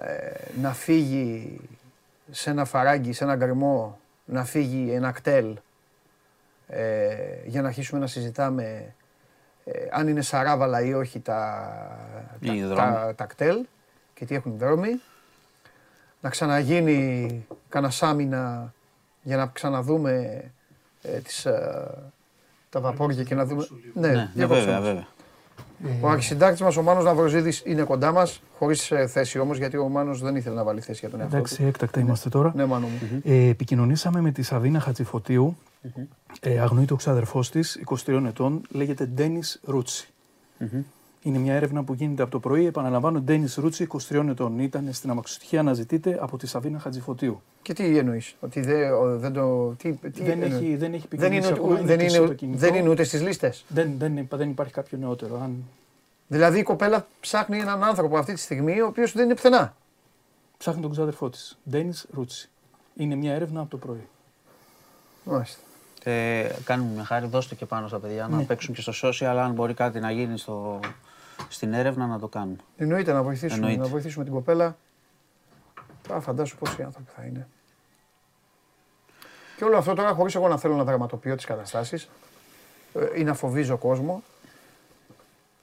ε, 0.00 0.60
να 0.60 0.72
φύγει 0.72 1.60
σε 2.30 2.50
ένα 2.50 2.64
φαράγγι, 2.64 3.12
σε 3.12 3.24
ένα 3.24 3.36
γκρεμό, 3.36 3.98
να 4.24 4.44
φύγει 4.44 4.92
ένα 4.92 5.10
κτέλ 5.12 5.58
ε, 6.66 7.14
για 7.44 7.62
να 7.62 7.68
αρχίσουμε 7.68 8.00
να 8.00 8.06
συζητάμε 8.06 8.94
ε, 9.64 9.86
αν 9.90 10.08
είναι 10.08 10.20
σαράβαλα 10.20 10.80
ή 10.80 10.94
όχι 10.94 11.20
τα, 11.20 11.68
Οι 12.40 12.46
τα, 12.46 12.66
δρόμοι. 12.66 12.76
τα, 12.76 13.14
τα 13.16 13.24
κτέλ 13.24 13.66
και 14.14 14.24
τι 14.24 14.34
έχουν 14.34 14.52
οι 14.52 14.56
δρόμοι. 14.56 15.00
Να 16.22 16.30
ξαναγίνει 16.30 17.46
κανένα 17.68 17.92
σάμινα 17.92 18.72
για 19.22 19.36
να 19.36 19.46
ξαναδούμε 19.46 20.42
ε, 21.02 21.18
τις, 21.18 21.44
ε, 21.44 21.90
τα 22.70 22.80
βαπόρια 22.80 23.22
και 23.22 23.34
να 23.34 23.44
δούμε. 23.44 23.66
Ναι, 23.94 24.08
ναι, 24.08 24.30
διακόψε 24.34 24.60
βέβαια, 24.60 24.78
μας. 24.78 24.86
βέβαια. 24.88 25.06
Ο 26.00 26.08
αρχισυντάκτης 26.08 26.60
μας, 26.60 26.76
ο 26.76 26.82
Μάνος 26.82 27.04
Ναυροζίδης, 27.04 27.62
είναι 27.64 27.82
κοντά 27.82 28.12
μας, 28.12 28.42
χωρίς 28.58 28.90
ε, 28.90 29.06
θέση 29.06 29.38
όμως, 29.38 29.58
γιατί 29.58 29.76
ο 29.76 29.88
Μάνος 29.88 30.20
δεν 30.20 30.36
ήθελε 30.36 30.54
να 30.54 30.64
βάλει 30.64 30.80
θέση 30.80 30.98
για 31.00 31.10
τον 31.10 31.20
εαυτό 31.20 31.36
Εντάξει, 31.36 31.56
του. 31.56 31.66
έκτακτα 31.66 32.00
είμαστε 32.00 32.28
τώρα. 32.28 32.52
Ναι, 32.56 32.64
Μάνο 32.64 32.86
μου. 32.86 33.20
Ε, 33.24 33.48
επικοινωνήσαμε 33.48 34.20
με 34.20 34.30
τη 34.30 34.42
Σαβίνα 34.42 34.80
Χατζηφωτίου. 34.80 35.56
Ε, 36.40 36.58
αγνοείται 36.60 36.92
ο 36.92 36.96
ξαδερφός 36.96 37.50
της, 37.50 37.80
23 38.06 38.24
ετών, 38.26 38.62
λέγεται 38.70 39.04
Ντένις 39.06 39.60
Ρούτσι. 39.64 40.08
Είναι 41.24 41.38
μια 41.38 41.54
έρευνα 41.54 41.84
που 41.84 41.94
γίνεται 41.94 42.22
από 42.22 42.30
το 42.30 42.40
πρωί. 42.40 42.66
Επαναλαμβάνω, 42.66 43.20
Ντένις 43.20 43.54
Ρούτσι, 43.54 43.86
23 44.08 44.26
ετών. 44.28 44.58
Ήταν 44.58 44.88
στην 44.92 45.10
αμαξοστοιχεία 45.10 45.60
αναζητείται 45.60 46.18
από 46.20 46.36
τη 46.38 46.46
Σαβίνα 46.46 46.78
Χατζηφωτίου. 46.78 47.42
Και 47.62 47.72
τι 47.72 47.98
εννοείς, 47.98 48.34
ότι 48.40 48.60
δεν, 48.60 48.92
ο- 48.92 49.18
δεν 49.18 49.32
το... 49.32 49.68
Τι, 49.68 49.92
τι 49.92 50.22
δεν, 50.22 50.42
εννοείς; 50.42 50.52
έχει, 50.54 50.76
δεν 50.76 50.92
έχει 50.94 51.06
δεν, 51.10 51.32
είναι, 51.32 51.46
επικοινωνήσει 51.46 51.52
ακόμα, 51.52 51.72
ούτε- 51.72 51.82
δεν, 51.82 51.98
κλειστό 51.98 52.18
είναι, 52.18 52.26
το 52.28 52.34
κινητό. 52.34 52.58
δεν 52.58 52.74
είναι 52.74 52.88
ούτε 52.88 53.04
στις 53.04 53.22
λίστες; 53.22 53.64
Δεν, 53.68 53.92
δεν, 53.98 54.16
υπά- 54.16 54.38
δεν 54.38 54.50
υπάρχει 54.50 54.72
κάποιο 54.72 54.98
νεότερο. 54.98 55.40
Αν 55.42 55.64
Δηλαδή 56.28 56.58
η 56.58 56.62
κοπέλα 56.62 57.06
ψάχνει 57.20 57.58
έναν 57.58 57.82
άνθρωπο 57.84 58.16
αυτή 58.18 58.34
τη 58.34 58.40
στιγμή, 58.40 58.80
ο 58.80 58.86
οποίος 58.86 59.12
δεν 59.12 59.24
είναι 59.24 59.34
πουθενά. 59.34 59.74
ψάχνει 60.58 60.82
τον 60.82 60.90
ξαδερφό 60.90 61.30
της. 61.30 61.58
Ντένις 61.70 62.06
Ρούτσι. 62.12 62.48
Είναι 62.96 63.14
μια 63.14 63.32
έρευνα 63.34 63.60
από 63.60 63.70
το 63.70 63.76
πρωί. 63.76 64.06
Μάλιστα. 65.24 65.60
Ε, 66.04 66.50
κάνουμε 66.64 66.90
μια 66.92 67.04
χάρη, 67.04 67.26
δώστε 67.26 67.54
και 67.54 67.66
πάνω 67.66 67.88
στα 67.88 67.98
παιδιά 67.98 68.28
να 68.30 68.42
παίξουν 68.42 68.74
και 68.74 68.80
στο 68.80 68.92
social, 69.02 69.24
αν 69.38 69.52
μπορεί 69.52 69.74
κάτι 69.74 70.00
να 70.00 70.10
γίνει 70.10 70.38
στο, 70.38 70.80
στην 71.48 71.72
έρευνα 71.72 72.06
να 72.06 72.18
το 72.18 72.28
κάνουν. 72.28 72.60
Εννοείται 72.76 73.12
να 73.12 73.22
βοηθήσουμε, 73.22 73.54
Εννοείται. 73.60 73.82
να 73.82 73.88
βοηθήσουμε 73.88 74.24
την 74.24 74.32
κοπέλα. 74.32 74.76
Τώρα 76.08 76.20
φαντάσου 76.20 76.56
πόσοι 76.56 76.82
άνθρωποι 76.82 77.10
θα 77.16 77.22
είναι. 77.24 77.48
Και 79.56 79.64
όλο 79.64 79.76
αυτό 79.76 79.94
τώρα 79.94 80.12
χωρίς 80.12 80.34
εγώ 80.34 80.48
να 80.48 80.58
θέλω 80.58 80.74
να 80.76 80.84
δραματοποιώ 80.84 81.36
τις 81.36 81.44
καταστάσεις 81.44 82.08
ε, 82.94 83.20
ή 83.20 83.24
να 83.24 83.34
φοβίζω 83.34 83.76
κόσμο. 83.76 84.22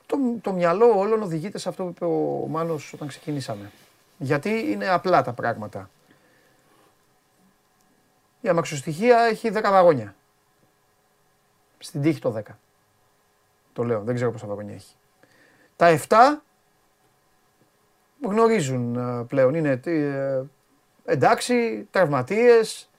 Το, 0.06 0.18
το 0.42 0.54
μυαλό 0.54 1.00
όλων 1.00 1.22
οδηγείται 1.22 1.58
σε 1.58 1.70
αυτό 1.70 1.84
που 1.84 1.90
είπε 1.90 2.06
ο 2.06 2.48
Μάνος 2.50 2.94
όταν 2.94 3.08
ξεκινήσαμε. 3.08 3.72
Γιατί 4.18 4.50
είναι 4.72 4.88
απλά 4.88 5.22
τα 5.22 5.34
πράγματα. 5.34 5.90
Η 8.42 8.48
αμαξοστοιχεία 8.48 9.20
έχει 9.20 9.52
10 9.54 9.62
βαγόνια. 9.64 10.16
Στην 11.80 12.02
τύχη 12.02 12.20
το 12.20 12.36
10. 12.38 12.42
Το 13.74 13.84
λέω, 13.84 14.02
δεν 14.02 14.16
ξέρω 14.16 14.32
πόσα 14.32 14.48
βαγόνια 14.48 14.74
έχει. 14.74 14.94
Τα 15.80 16.00
7 16.08 16.15
γνωρίζουν 18.22 18.96
ε, 18.96 19.24
πλέον. 19.28 19.54
Είναι 19.56 19.80
ε, 19.84 20.42
εντάξει, 21.06 21.88
τραυματίες. 21.92 22.89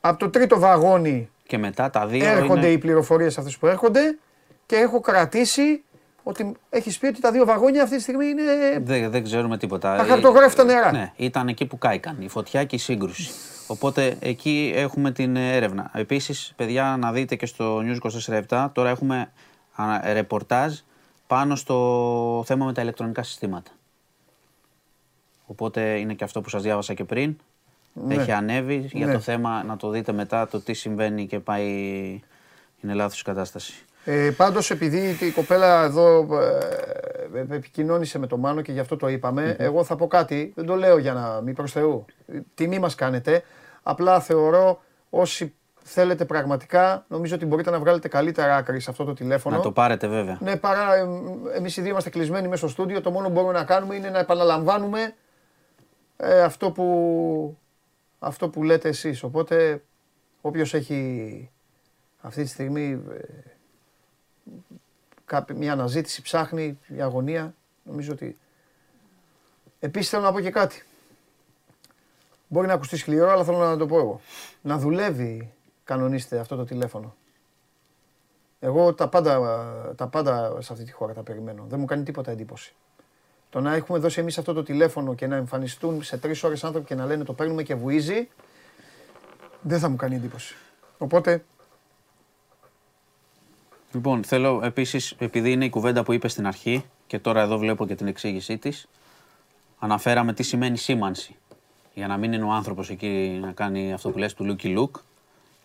Από 0.00 0.18
το 0.18 0.30
τρίτο 0.30 0.58
βαγόνι 0.58 1.30
Και 1.46 1.58
μετά 1.58 1.90
τα 1.90 2.06
δύο 2.06 2.26
έρχονται 2.26 2.60
είναι... 2.66 2.68
οι 2.68 2.78
πληροφορίες 2.78 3.38
αυτές 3.38 3.58
που 3.58 3.66
έρχονται 3.66 4.18
και 4.66 4.76
έχω 4.76 5.00
κρατήσει 5.00 5.82
ότι 6.22 6.52
έχεις 6.70 6.98
πει 6.98 7.06
ότι 7.06 7.20
τα 7.20 7.30
δύο 7.30 7.44
βαγόνια 7.44 7.82
αυτή 7.82 7.96
τη 7.96 8.02
στιγμή 8.02 8.26
είναι 8.26 8.42
Δεν, 8.80 9.10
δεν 9.10 9.24
ξέρουμε 9.24 9.58
τίποτα. 9.58 9.92
αχαρτογράφητα 9.92 10.64
νερά. 10.64 10.92
Ναι, 10.92 11.12
ήταν 11.16 11.48
εκεί 11.48 11.66
που 11.66 11.78
κάηκαν, 11.78 12.16
η 12.20 12.28
φωτιά 12.28 12.64
και 12.64 12.76
η 12.76 12.78
σύγκρουση. 12.78 13.30
Οπότε 13.66 14.16
εκεί 14.20 14.72
έχουμε 14.74 15.10
την 15.10 15.36
ε, 15.36 15.56
έρευνα. 15.56 15.90
Επίσης, 15.94 16.52
παιδιά, 16.56 16.96
να 17.00 17.12
δείτε 17.12 17.36
και 17.36 17.46
στο 17.46 17.82
News 17.84 17.98
24-7, 18.48 18.68
τώρα 18.72 18.88
έχουμε 18.90 19.32
α, 19.74 20.12
ρεπορτάζ 20.12 20.78
πάνω 21.32 21.56
στο 21.56 22.42
θέμα 22.46 22.66
με 22.66 22.72
τα 22.72 22.82
ηλεκτρονικά 22.82 23.22
συστήματα. 23.22 23.70
Οπότε 25.46 25.98
είναι 25.98 26.14
και 26.14 26.24
αυτό 26.24 26.40
που 26.40 26.48
σας 26.48 26.62
διάβασα 26.62 26.94
και 26.94 27.04
πριν. 27.04 27.36
Έχει 28.08 28.32
ανέβει 28.32 28.88
για 28.92 29.06
Ναι. 29.06 29.12
το 29.12 29.18
θέμα 29.20 29.62
να 29.62 29.76
το 29.76 29.90
δείτε 29.90 30.12
μετά 30.12 30.48
το 30.48 30.60
τι 30.60 30.72
συμβαίνει 30.72 31.26
και 31.26 31.38
πάει. 31.38 31.66
Είναι 32.80 32.94
λάθος 32.94 33.20
η 33.20 33.24
κατάσταση. 33.24 33.72
Ε, 34.04 34.30
Πάντως, 34.36 34.70
επειδή 34.70 35.16
η 35.20 35.30
κοπέλα 35.30 35.84
εδώ 35.84 36.28
ε, 36.40 37.38
ε, 37.38 37.54
επικοινώνησε 37.54 38.18
με 38.18 38.26
τον 38.26 38.40
Μάνο 38.40 38.60
και 38.60 38.72
γι' 38.72 38.80
αυτό 38.80 38.96
το 38.96 39.08
είπαμε, 39.08 39.56
εγώ 39.58 39.84
θα 39.84 39.96
πω 39.96 40.06
κάτι. 40.06 40.52
Δεν 40.54 40.66
το 40.66 40.74
λέω 40.76 40.98
για 40.98 41.12
να 41.12 41.40
μην 41.40 41.54
προς 41.54 41.72
Θεού. 41.72 42.04
Ε, 42.26 42.38
Τιμή 42.54 42.78
μας 42.78 42.94
κάνετε. 42.94 43.42
Απλά 43.82 44.20
θεωρώ 44.20 44.82
όσοι 45.10 45.54
θέλετε 45.82 46.24
πραγματικά, 46.24 47.04
νομίζω 47.08 47.34
ότι 47.34 47.46
μπορείτε 47.46 47.70
να 47.70 47.78
βγάλετε 47.78 48.08
καλύτερα 48.08 48.56
άκρη 48.56 48.80
σε 48.80 48.90
αυτό 48.90 49.04
το 49.04 49.12
τηλέφωνο. 49.12 49.56
Να 49.56 49.62
το 49.62 49.72
πάρετε 49.72 50.06
βέβαια. 50.08 50.38
Ναι, 50.40 50.56
παρά 50.56 50.94
εμείς 51.54 51.76
οι 51.76 51.80
δύο 51.80 51.90
είμαστε 51.90 52.10
κλεισμένοι 52.10 52.48
μέσα 52.48 52.56
στο 52.56 52.68
στούντιο. 52.68 53.00
Το 53.00 53.10
μόνο 53.10 53.26
που 53.26 53.32
μπορούμε 53.32 53.52
να 53.52 53.64
κάνουμε 53.64 53.94
είναι 53.94 54.10
να 54.10 54.18
επαναλαμβάνουμε 54.18 55.14
ε, 56.16 56.42
αυτό, 56.42 56.70
που, 56.70 57.58
αυτό 58.18 58.48
που 58.48 58.62
λέτε 58.62 58.88
εσείς. 58.88 59.22
Οπότε, 59.22 59.82
όποιος 60.40 60.74
έχει 60.74 61.50
αυτή 62.20 62.42
τη 62.42 62.48
στιγμή 62.48 63.02
ε, 63.12 63.50
κάποι- 65.24 65.56
μια 65.56 65.72
αναζήτηση, 65.72 66.22
ψάχνει, 66.22 66.78
μια 66.86 67.04
αγωνία, 67.04 67.54
νομίζω 67.82 68.12
ότι... 68.12 68.36
Επίσης 69.80 70.10
θέλω 70.10 70.22
να 70.22 70.32
πω 70.32 70.40
και 70.40 70.50
κάτι. 70.50 70.84
Μπορεί 72.48 72.66
να 72.66 72.72
ακουστεί 72.74 72.96
σκληρό, 72.96 73.30
αλλά 73.30 73.44
θέλω 73.44 73.58
να 73.58 73.76
το 73.76 73.86
πω 73.86 73.98
εγώ. 73.98 74.20
Να 74.62 74.78
δουλεύει, 74.78 75.52
κανονίστε, 75.94 76.38
αυτό 76.38 76.56
το 76.56 76.64
τηλέφωνο. 76.64 77.14
Εγώ 78.60 78.94
τα 78.94 79.08
πάντα, 79.08 79.94
τα 79.96 80.06
πάντα 80.06 80.60
σε 80.60 80.72
αυτή 80.72 80.84
τη 80.84 80.92
χώρα 80.92 81.12
τα 81.12 81.22
περιμένω. 81.22 81.64
Δεν 81.68 81.78
μου 81.78 81.84
κάνει 81.84 82.02
τίποτα 82.02 82.30
εντύπωση. 82.30 82.74
Το 83.50 83.60
να 83.60 83.74
έχουμε 83.74 83.98
δώσει 83.98 84.20
εμείς 84.20 84.38
αυτό 84.38 84.52
το 84.52 84.62
τηλέφωνο 84.62 85.14
και 85.14 85.26
να 85.26 85.36
εμφανιστούν 85.36 86.02
σε 86.02 86.18
τρεις 86.18 86.42
ώρες 86.42 86.64
άνθρωποι 86.64 86.86
και 86.86 86.94
να 86.94 87.06
λένε 87.06 87.24
το 87.24 87.32
παίρνουμε 87.32 87.62
και 87.62 87.74
βουίζει, 87.74 88.28
δεν 89.60 89.78
θα 89.78 89.88
μου 89.88 89.96
κάνει 89.96 90.14
εντύπωση. 90.14 90.54
Οπότε, 90.98 91.44
Λοιπόν, 93.92 94.24
θέλω 94.24 94.60
επίσης, 94.62 95.14
επειδή 95.18 95.52
είναι 95.52 95.64
η 95.64 95.70
κουβέντα 95.70 96.02
που 96.02 96.12
είπες 96.12 96.32
στην 96.32 96.46
αρχή 96.46 96.84
και 97.06 97.18
τώρα 97.18 97.40
εδώ 97.40 97.58
βλέπω 97.58 97.86
και 97.86 97.94
την 97.94 98.06
εξήγησή 98.06 98.58
της, 98.58 98.88
αναφέραμε 99.78 100.32
τι 100.32 100.42
σημαίνει 100.42 100.76
σήμανση. 100.76 101.36
Για 101.94 102.06
να 102.06 102.16
μην 102.16 102.32
είναι 102.32 102.44
ο 102.44 102.50
άνθρωπος 102.50 102.90
εκεί 102.90 103.38
να 103.40 103.52
κάνει 103.52 103.92
αυτό 103.92 104.10
που 104.10 104.18
λες 104.18 104.34
του 104.34 104.44
looky 104.48 104.78
look. 104.78 104.90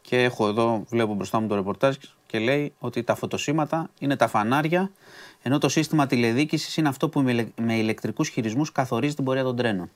Και 0.10 0.24
έχω 0.24 0.48
εδώ, 0.48 0.84
βλέπω 0.90 1.14
μπροστά 1.14 1.40
μου 1.40 1.48
το 1.48 1.56
ρεπορτάζ 1.56 1.96
και 2.26 2.40
λέει 2.40 2.74
ότι 2.80 3.04
τα 3.04 3.16
φωτοσύματα 3.16 3.90
είναι 4.00 4.16
τα 4.16 4.28
φανάρια, 4.28 4.92
ενώ 5.42 5.58
το 5.58 5.70
σύστημα 5.70 6.08
τηλεδίκηση 6.08 6.80
είναι 6.80 6.90
αυτό 6.90 7.10
που 7.10 7.22
με 7.22 7.32
ηλε- 7.32 7.60
με 7.62 7.78
ηλεκτρικούς 7.78 8.30
χειρισμούς 8.30 8.72
καθορίζει 8.72 9.16
την 9.16 9.24
πορεία 9.24 9.44
των 9.44 9.56
τρένων. 9.56 9.90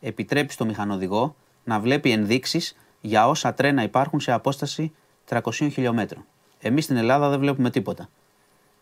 Επιτρέπει 0.00 0.52
στο 0.52 0.64
μηχανοδηγό 0.64 1.36
να 1.64 1.80
βλέπει 1.80 2.10
ενδείξεις 2.10 2.76
για 3.00 3.28
όσα 3.28 3.54
τρένα 3.54 3.82
υπάρχουν 3.82 4.20
σε 4.20 4.32
απόσταση 4.32 4.92
300 5.24 5.68
χιλιόμετρων. 5.70 6.24
Εμείς 6.58 6.84
στην 6.84 6.96
Ελλάδα 6.96 7.28
δεν 7.28 7.38
βλέπουμε 7.38 7.70
τίποτα. 7.70 8.08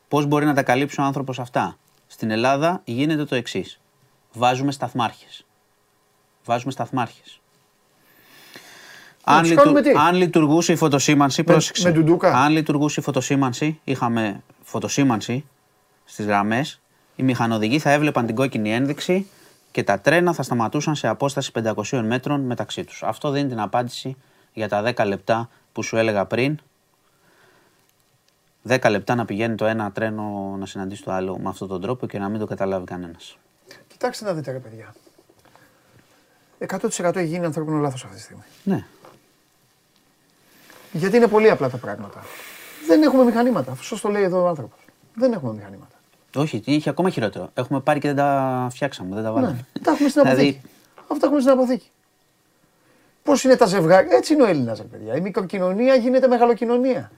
Πώς 0.09 0.27
μπορεί 0.27 0.45
να 0.45 0.55
τα 0.55 0.63
καλύψει 0.63 1.01
ο 1.01 1.05
άνθρωπος 1.05 1.39
αυτά; 1.39 1.79
Στην 2.07 2.31
Ελλάδα 2.31 2.81
γίνεται 2.85 3.25
το 3.25 3.35
εξής. 3.35 3.81
Βάζουμε 4.33 4.73
σταθμάρχες. 4.73 5.47
Βάζουμε 6.45 6.73
σταθμάρχες. 6.73 7.41
Να 9.27 9.33
Αν, 9.35 9.41
τους 9.41 9.49
λειτου- 9.51 9.63
κάνουμε 9.65 9.83
τι; 9.83 9.91
αν 9.91 10.15
λειτουργούσε 10.15 10.73
η 10.73 10.77
φωτοσήμανση, 10.77 11.45
πρόσεξε. 11.45 11.89
με 11.89 11.95
ντουντούκα. 11.95 12.33
Αν 12.37 12.53
λειτουργούσε 12.53 13.01
η 13.01 13.03
φωτοσήμανση, 13.03 13.81
είχαμε 13.85 14.43
φωτοσήμανση 14.63 15.45
στις 16.05 16.27
γραμμές, 16.27 16.81
οι 17.17 17.23
μηχανοδηγοί 17.23 17.79
θα 17.79 17.91
έβλεπαν 17.91 18.27
την 18.27 18.35
κόκκινη 18.35 18.73
ένδειξη 18.73 19.27
και 19.71 19.83
τα 19.83 20.01
τρένα 20.01 20.33
θα 20.33 20.43
σταματούσαν 20.43 20.95
σε 20.95 21.09
απόσταση 21.09 21.51
500 21.55 22.01
μέτρων 22.05 22.41
μεταξύ 22.41 22.85
τους. 22.85 23.03
Αυτό 23.03 23.31
δίνει 23.31 23.49
την 23.49 23.61
απάντηση 23.61 24.17
για 24.53 24.69
τα 24.69 24.83
10 24.97 25.05
λεπτά 25.07 25.49
που 25.73 25.83
σου 25.83 25.97
έλεγα 25.97 26.25
πριν. 26.27 26.59
10 28.69 28.91
λεπτά 28.91 29.15
να 29.15 29.25
πηγαίνει 29.25 29.55
το 29.55 29.65
ένα 29.67 29.93
τρένο 29.93 30.57
να 30.59 30.67
συναντήσει 30.67 31.03
το 31.03 31.13
άλλο 31.13 31.39
με 31.39 31.49
αυτόν 31.49 31.69
τον 31.69 31.81
τρόπο 31.81 32.07
και 32.07 32.19
να 32.19 32.29
μην 32.29 32.41
το 32.41 32.47
καταλάβει 32.47 32.85
κανένας. 32.87 33.39
Κοιτάξτε 33.89 34.25
να 34.25 34.33
δείτε 34.33 34.53
ρε 34.53 34.59
παιδιά. 34.59 34.95
100% 36.59 37.17
έχει 37.17 37.27
γίνει 37.27 37.45
ανθρώπινο 37.45 37.79
λάθος 37.79 38.05
αυτή 38.05 38.17
τη 38.17 38.23
στιγμή. 38.23 38.43
Ναι. 38.63 38.85
Γιατί 40.95 41.17
είναι 41.17 41.27
πολύ 41.27 41.51
απλά 41.51 41.71
τα 41.71 41.77
πράγματα. 41.77 42.23
Δεν 42.87 43.03
έχουμε 43.03 43.25
μηχανήματα. 43.25 43.73
Αυτό 43.73 44.01
το 44.01 44.09
λέει 44.09 44.23
εδώ 44.23 44.43
ο 44.43 44.47
άνθρωπος. 44.47 44.79
Δεν 45.15 45.33
έχουμε 45.33 45.53
μηχανήματα. 45.53 45.97
Όχι, 46.37 46.63
είχε 46.65 46.91
ακόμα 46.91 47.11
χειρότερο. 47.11 47.51
Έχουμε 47.55 47.81
πάρει 47.81 48.01
και 48.01 48.07
δεν 48.07 48.17
τα 48.17 48.69
φτιάξαμε, 48.71 49.15
δεν 49.15 49.25
τα 49.25 49.33
βάλαμε. 49.33 49.53
Ναι, 49.53 49.83
τα 49.83 49.91
έχουμε 49.91 50.09
στην 50.09 50.23
Δηλαδή, 50.23 50.41
αποθήκη. 50.41 50.69
Αυτά 51.09 51.27
έχουμε 51.27 51.41
στην 51.41 51.53
αποθήκη. 51.53 51.91
Πώς 53.23 53.45
είναι 53.45 53.57
τα 53.57 53.67
ζευγάρια, 53.67 54.17
έτσι 54.17 54.33
είναι 54.33 54.43
ο 54.43 54.47
Έλληνας, 54.47 54.83
παιδιά. 54.91 55.17
Η 55.17 55.21
μικροκοινωνία 55.21 55.95
γίνεται 55.95 56.29
μεγαλοκοινωνία. 56.29 57.11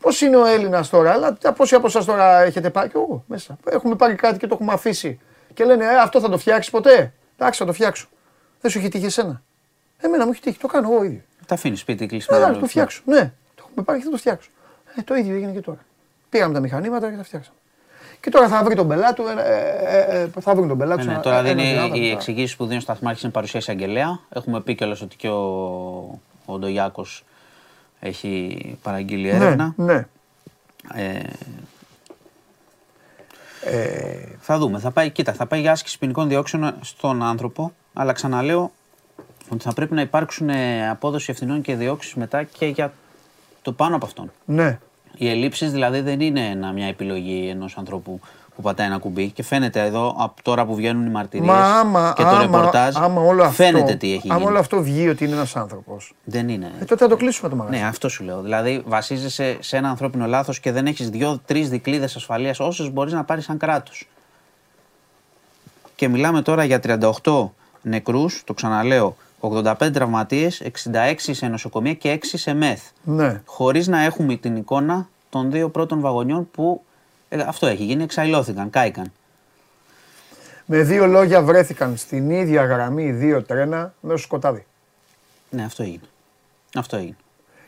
Πώς 0.00 0.20
είναι 0.20 0.36
ο 0.36 0.44
Έλληνας 0.44 0.88
τώρα, 0.88 1.12
αλλά 1.12 1.38
πόσοι 1.56 1.74
από 1.74 1.86
εσά 1.86 2.04
τώρα 2.04 2.42
έχετε 2.42 2.70
πάρει, 2.70 2.88
και 2.88 2.96
εγώ 2.96 3.24
μέσα. 3.26 3.58
Έχουμε 3.70 3.94
πάρει 3.94 4.14
κάτι 4.14 4.38
και 4.38 4.46
το 4.46 4.54
έχουμε 4.54 4.72
αφήσει. 4.72 5.20
Και 5.54 5.64
λένε, 5.64 5.84
ε, 5.84 5.96
αυτό 5.96 6.20
θα 6.20 6.28
το 6.28 6.38
φτιάξεις 6.38 6.72
ποτέ; 6.72 7.12
Εντάξει, 7.38 7.58
θα 7.58 7.66
το 7.66 7.72
φτιάξω. 7.72 8.08
Δεν 8.60 8.70
σου 8.70 8.78
έχει 8.78 8.88
τύχει 8.88 9.04
εσένα; 9.04 9.42
Εμένα 9.98 10.24
μου 10.24 10.30
έχει 10.30 10.40
τύχει, 10.40 10.58
το 10.58 10.66
κάνω 10.66 10.92
εγώ 10.92 11.04
ίδιο. 11.04 11.22
Τα 11.46 11.54
αφήνεις 11.54 11.80
σπίτι 11.80 12.04
Ε, 12.04 12.06
κλεισμένο. 12.06 12.42
Εντάξει, 12.42 12.60
το 12.60 12.66
φτιάξω. 12.66 13.02
Ναι, 13.04 13.32
το 13.54 13.64
έχουμε 13.68 13.84
πάρει 13.84 13.98
και 13.98 14.04
θα 14.04 14.10
το 14.10 14.16
φτιάξω. 14.16 14.50
Ε, 14.96 15.02
το 15.02 15.14
ίδιο 15.14 15.34
έγινε 15.34 15.52
και 15.52 15.60
τώρα. 15.60 15.78
Πήγαμε 16.28 16.54
τα 16.54 16.60
μηχανήματα 16.60 17.10
και 17.10 17.16
τα 17.16 17.22
φτιάξαμε. 17.24 17.56
Και 18.20 18.30
τώρα 18.30 18.48
θα 18.48 18.64
βρει 18.64 18.74
τον 18.74 18.88
πελάτη, 18.88 19.14
του, 19.14 19.22
ε, 19.38 19.42
ε, 19.84 20.20
ε, 20.22 20.28
θα 20.40 20.54
βρει 20.54 20.66
τον 20.68 20.78
πελάτη. 20.78 21.00
Ε, 21.00 21.04
του 21.04 21.08
ναι, 21.08 21.14
ένα- 21.14 21.22
τώρα 21.22 21.38
ένα 21.38 21.48
δίνει 21.48 21.62
διάγραμμα 21.62 21.96
οι 21.96 22.00
τώρα. 22.00 22.12
εξηγήσεις 22.12 22.56
που 22.56 22.64
δίνει 22.64 22.76
ο 22.76 22.80
Σταθμάρχη 22.80 23.20
είναι 23.24 23.32
παρουσίαση 23.32 23.70
αγγελέα. 23.70 24.20
Έχουμε 24.28 24.60
πει 24.60 24.74
κιόλας 24.74 25.00
ότι 25.00 25.16
και 25.16 25.28
ο, 25.28 25.40
ο 26.46 26.58
Ντογιάκος 26.58 27.24
έχει 28.00 28.58
παραγγείλει 28.82 29.28
έρευνα. 29.28 29.72
Ναι, 29.76 29.92
ναι. 29.94 30.06
Ε, 33.64 34.26
θα 34.40 34.58
δούμε. 34.58 34.78
Θα 34.78 34.90
πάει, 34.90 35.10
κοίτα, 35.10 35.32
θα 35.32 35.46
πάει 35.46 35.60
για 35.60 35.72
άσκηση 35.72 35.98
ποινικών 35.98 36.28
διώξεων 36.28 36.74
στον 36.80 37.22
άνθρωπο, 37.22 37.72
αλλά 37.94 38.12
ξαναλέω 38.12 38.72
ότι 39.52 39.64
θα 39.64 39.72
πρέπει 39.72 39.94
να 39.94 40.00
υπάρξουν 40.00 40.48
ε, 40.48 40.88
απόδοση 40.90 41.30
ευθυνών 41.30 41.60
και 41.60 41.74
διώξεις 41.76 42.14
μετά 42.14 42.42
και 42.42 42.66
για 42.66 42.92
το 43.62 43.72
πάνω 43.72 43.96
από 43.96 44.06
αυτόν. 44.06 44.32
ναι. 44.44 44.78
Οι 45.16 45.28
ελλείψεις 45.30 45.72
δηλαδή 45.72 46.00
δεν 46.00 46.20
είναι 46.20 46.46
ένα- 46.48 46.72
μια 46.72 46.86
επιλογή 46.86 47.48
ενός 47.48 47.76
ανθρώπου 47.78 48.20
που 48.56 48.62
πατάει 48.62 48.86
ένα 48.86 48.98
κουμπί 48.98 49.30
και 49.30 49.42
φαίνεται 49.42 49.80
εδώ 49.80 50.14
από 50.18 50.42
τώρα 50.42 50.66
που 50.66 50.74
βγαίνουν 50.74 51.06
οι 51.06 51.10
μαρτυρίες 51.10 51.48
Μα 51.48 51.78
άμα, 51.78 52.12
και 52.16 52.22
το 52.22 52.28
άμα, 52.28 52.38
ρεπορτάζ. 52.40 52.96
άμα 52.96 53.20
όλο 53.20 53.42
αυτό, 53.42 53.54
φαίνεται 53.62 53.94
τι 53.94 54.12
έχει 54.12 54.26
άμα 54.30 54.38
γίνει. 54.38 54.50
όλο 54.50 54.58
αυτό 54.58 54.82
βγει 54.82 55.08
ότι 55.08 55.24
είναι 55.24 55.34
ένας 55.34 55.56
άνθρωπος, 55.56 56.14
Δεν 56.24 56.48
είναι. 56.48 56.72
ε, 56.80 56.84
τότε 56.84 57.04
θα 57.04 57.08
το 57.10 57.16
κλείσουμε 57.16 57.48
το 57.48 57.56
μαγαζί. 57.56 57.78
Ναι, 57.78 57.86
αυτό 57.86 58.08
σου 58.08 58.24
λέω. 58.24 58.42
Δηλαδή, 58.42 58.82
βασίζεσαι 58.86 59.56
σε 59.60 59.76
ένα 59.76 59.88
ανθρώπινο 59.88 60.26
λάθος 60.26 60.60
και 60.60 60.72
δεν 60.72 60.86
έχεις 60.86 61.10
δύο-τρει 61.10 61.62
δικλείδε 61.62 62.04
ασφαλείας 62.04 62.60
όσες 62.60 62.90
μπορείς 62.92 63.12
να 63.12 63.24
πάρεις 63.24 63.44
σαν 63.44 63.58
κράτος. 63.58 64.08
Και 65.96 66.08
μιλάμε 66.08 66.42
τώρα 66.42 66.64
για 66.64 66.80
38 66.80 67.50
νεκρούς, 67.82 68.42
το 68.44 68.54
ξαναλέω, 68.54 69.16
85 69.42 69.92
τραυματίες, 69.92 70.62
66 70.92 71.14
σε 71.16 71.46
νοσοκομεία 71.46 71.94
και 71.94 72.18
6 72.22 72.26
σε 72.32 72.54
μεθ. 72.54 72.82
Ναι. 73.02 73.42
Χωρίς 73.44 73.86
να 73.86 74.04
έχουμε 74.04 74.36
την 74.36 74.56
εικόνα 74.56 75.08
των 75.30 75.50
δύο 75.50 75.68
πρώτων 75.68 76.00
βαγονιών 76.00 76.50
που 76.50 76.82
ε, 77.28 77.40
αυτό 77.40 77.66
έχει 77.66 77.84
γίνει, 77.84 78.02
εξαϊλώθηκαν, 78.02 78.70
κάηκαν. 78.70 79.12
Με 80.66 80.82
δύο 80.82 81.06
λόγια 81.06 81.42
βρέθηκαν 81.42 81.96
στην 81.96 82.30
ίδια 82.30 82.64
γραμμή 82.64 83.12
δύο 83.12 83.42
τρένα 83.42 83.94
μέσα 84.00 84.16
στο 84.16 84.26
σκοτάδι. 84.26 84.66
Ναι, 85.50 85.64
αυτό 85.64 85.82
έγινε. 85.82 86.02
Αυτό 86.74 86.96
έγινε. 86.96 87.16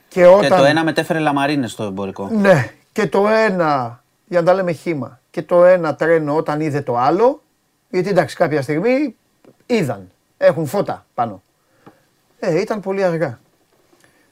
Και, 0.08 0.26
όταν... 0.26 0.40
Και 0.40 0.48
το 0.48 0.64
ένα 0.64 0.84
μετέφερε 0.84 1.18
λαμαρίνες 1.18 1.70
στο 1.70 1.84
εμπορικό. 1.84 2.28
Ναι, 2.28 2.70
και 2.92 3.06
το 3.06 3.28
ένα, 3.28 4.02
για 4.26 4.40
να 4.40 4.46
τα 4.46 4.54
λέμε 4.54 4.72
χήμα, 4.72 5.20
και 5.30 5.42
το 5.42 5.64
ένα 5.64 5.94
τρένο 5.94 6.36
όταν 6.36 6.60
είδε 6.60 6.80
το 6.80 6.96
άλλο, 6.96 7.42
γιατί 7.90 8.08
εντάξει 8.08 8.36
κάποια 8.36 8.62
στιγμή 8.62 9.16
είδαν, 9.66 10.10
έχουν 10.36 10.66
φώτα 10.66 11.06
πάνω. 11.14 11.42
Ε, 12.46 12.60
ήταν 12.60 12.80
πολύ 12.80 13.04
αργά. 13.04 13.38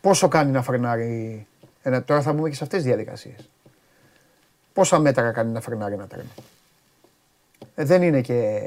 Πόσο 0.00 0.28
κάνει 0.28 0.50
να 0.50 0.62
φρενάρει, 0.62 1.46
ένα, 1.82 2.02
τώρα 2.04 2.22
θα 2.22 2.32
μπούμε 2.32 2.48
και 2.48 2.54
σε 2.54 2.64
αυτές 2.64 2.78
τις 2.78 2.88
διαδικασίες. 2.88 3.48
Πόσα 4.72 4.98
μέτρα 4.98 5.30
κάνει 5.30 5.52
να 5.52 5.60
φρενάρει 5.60 5.94
ένα 5.94 6.06
τρένο. 6.06 6.28
Ε, 7.74 7.84
δεν 7.84 8.02
είναι 8.02 8.20
και 8.20 8.58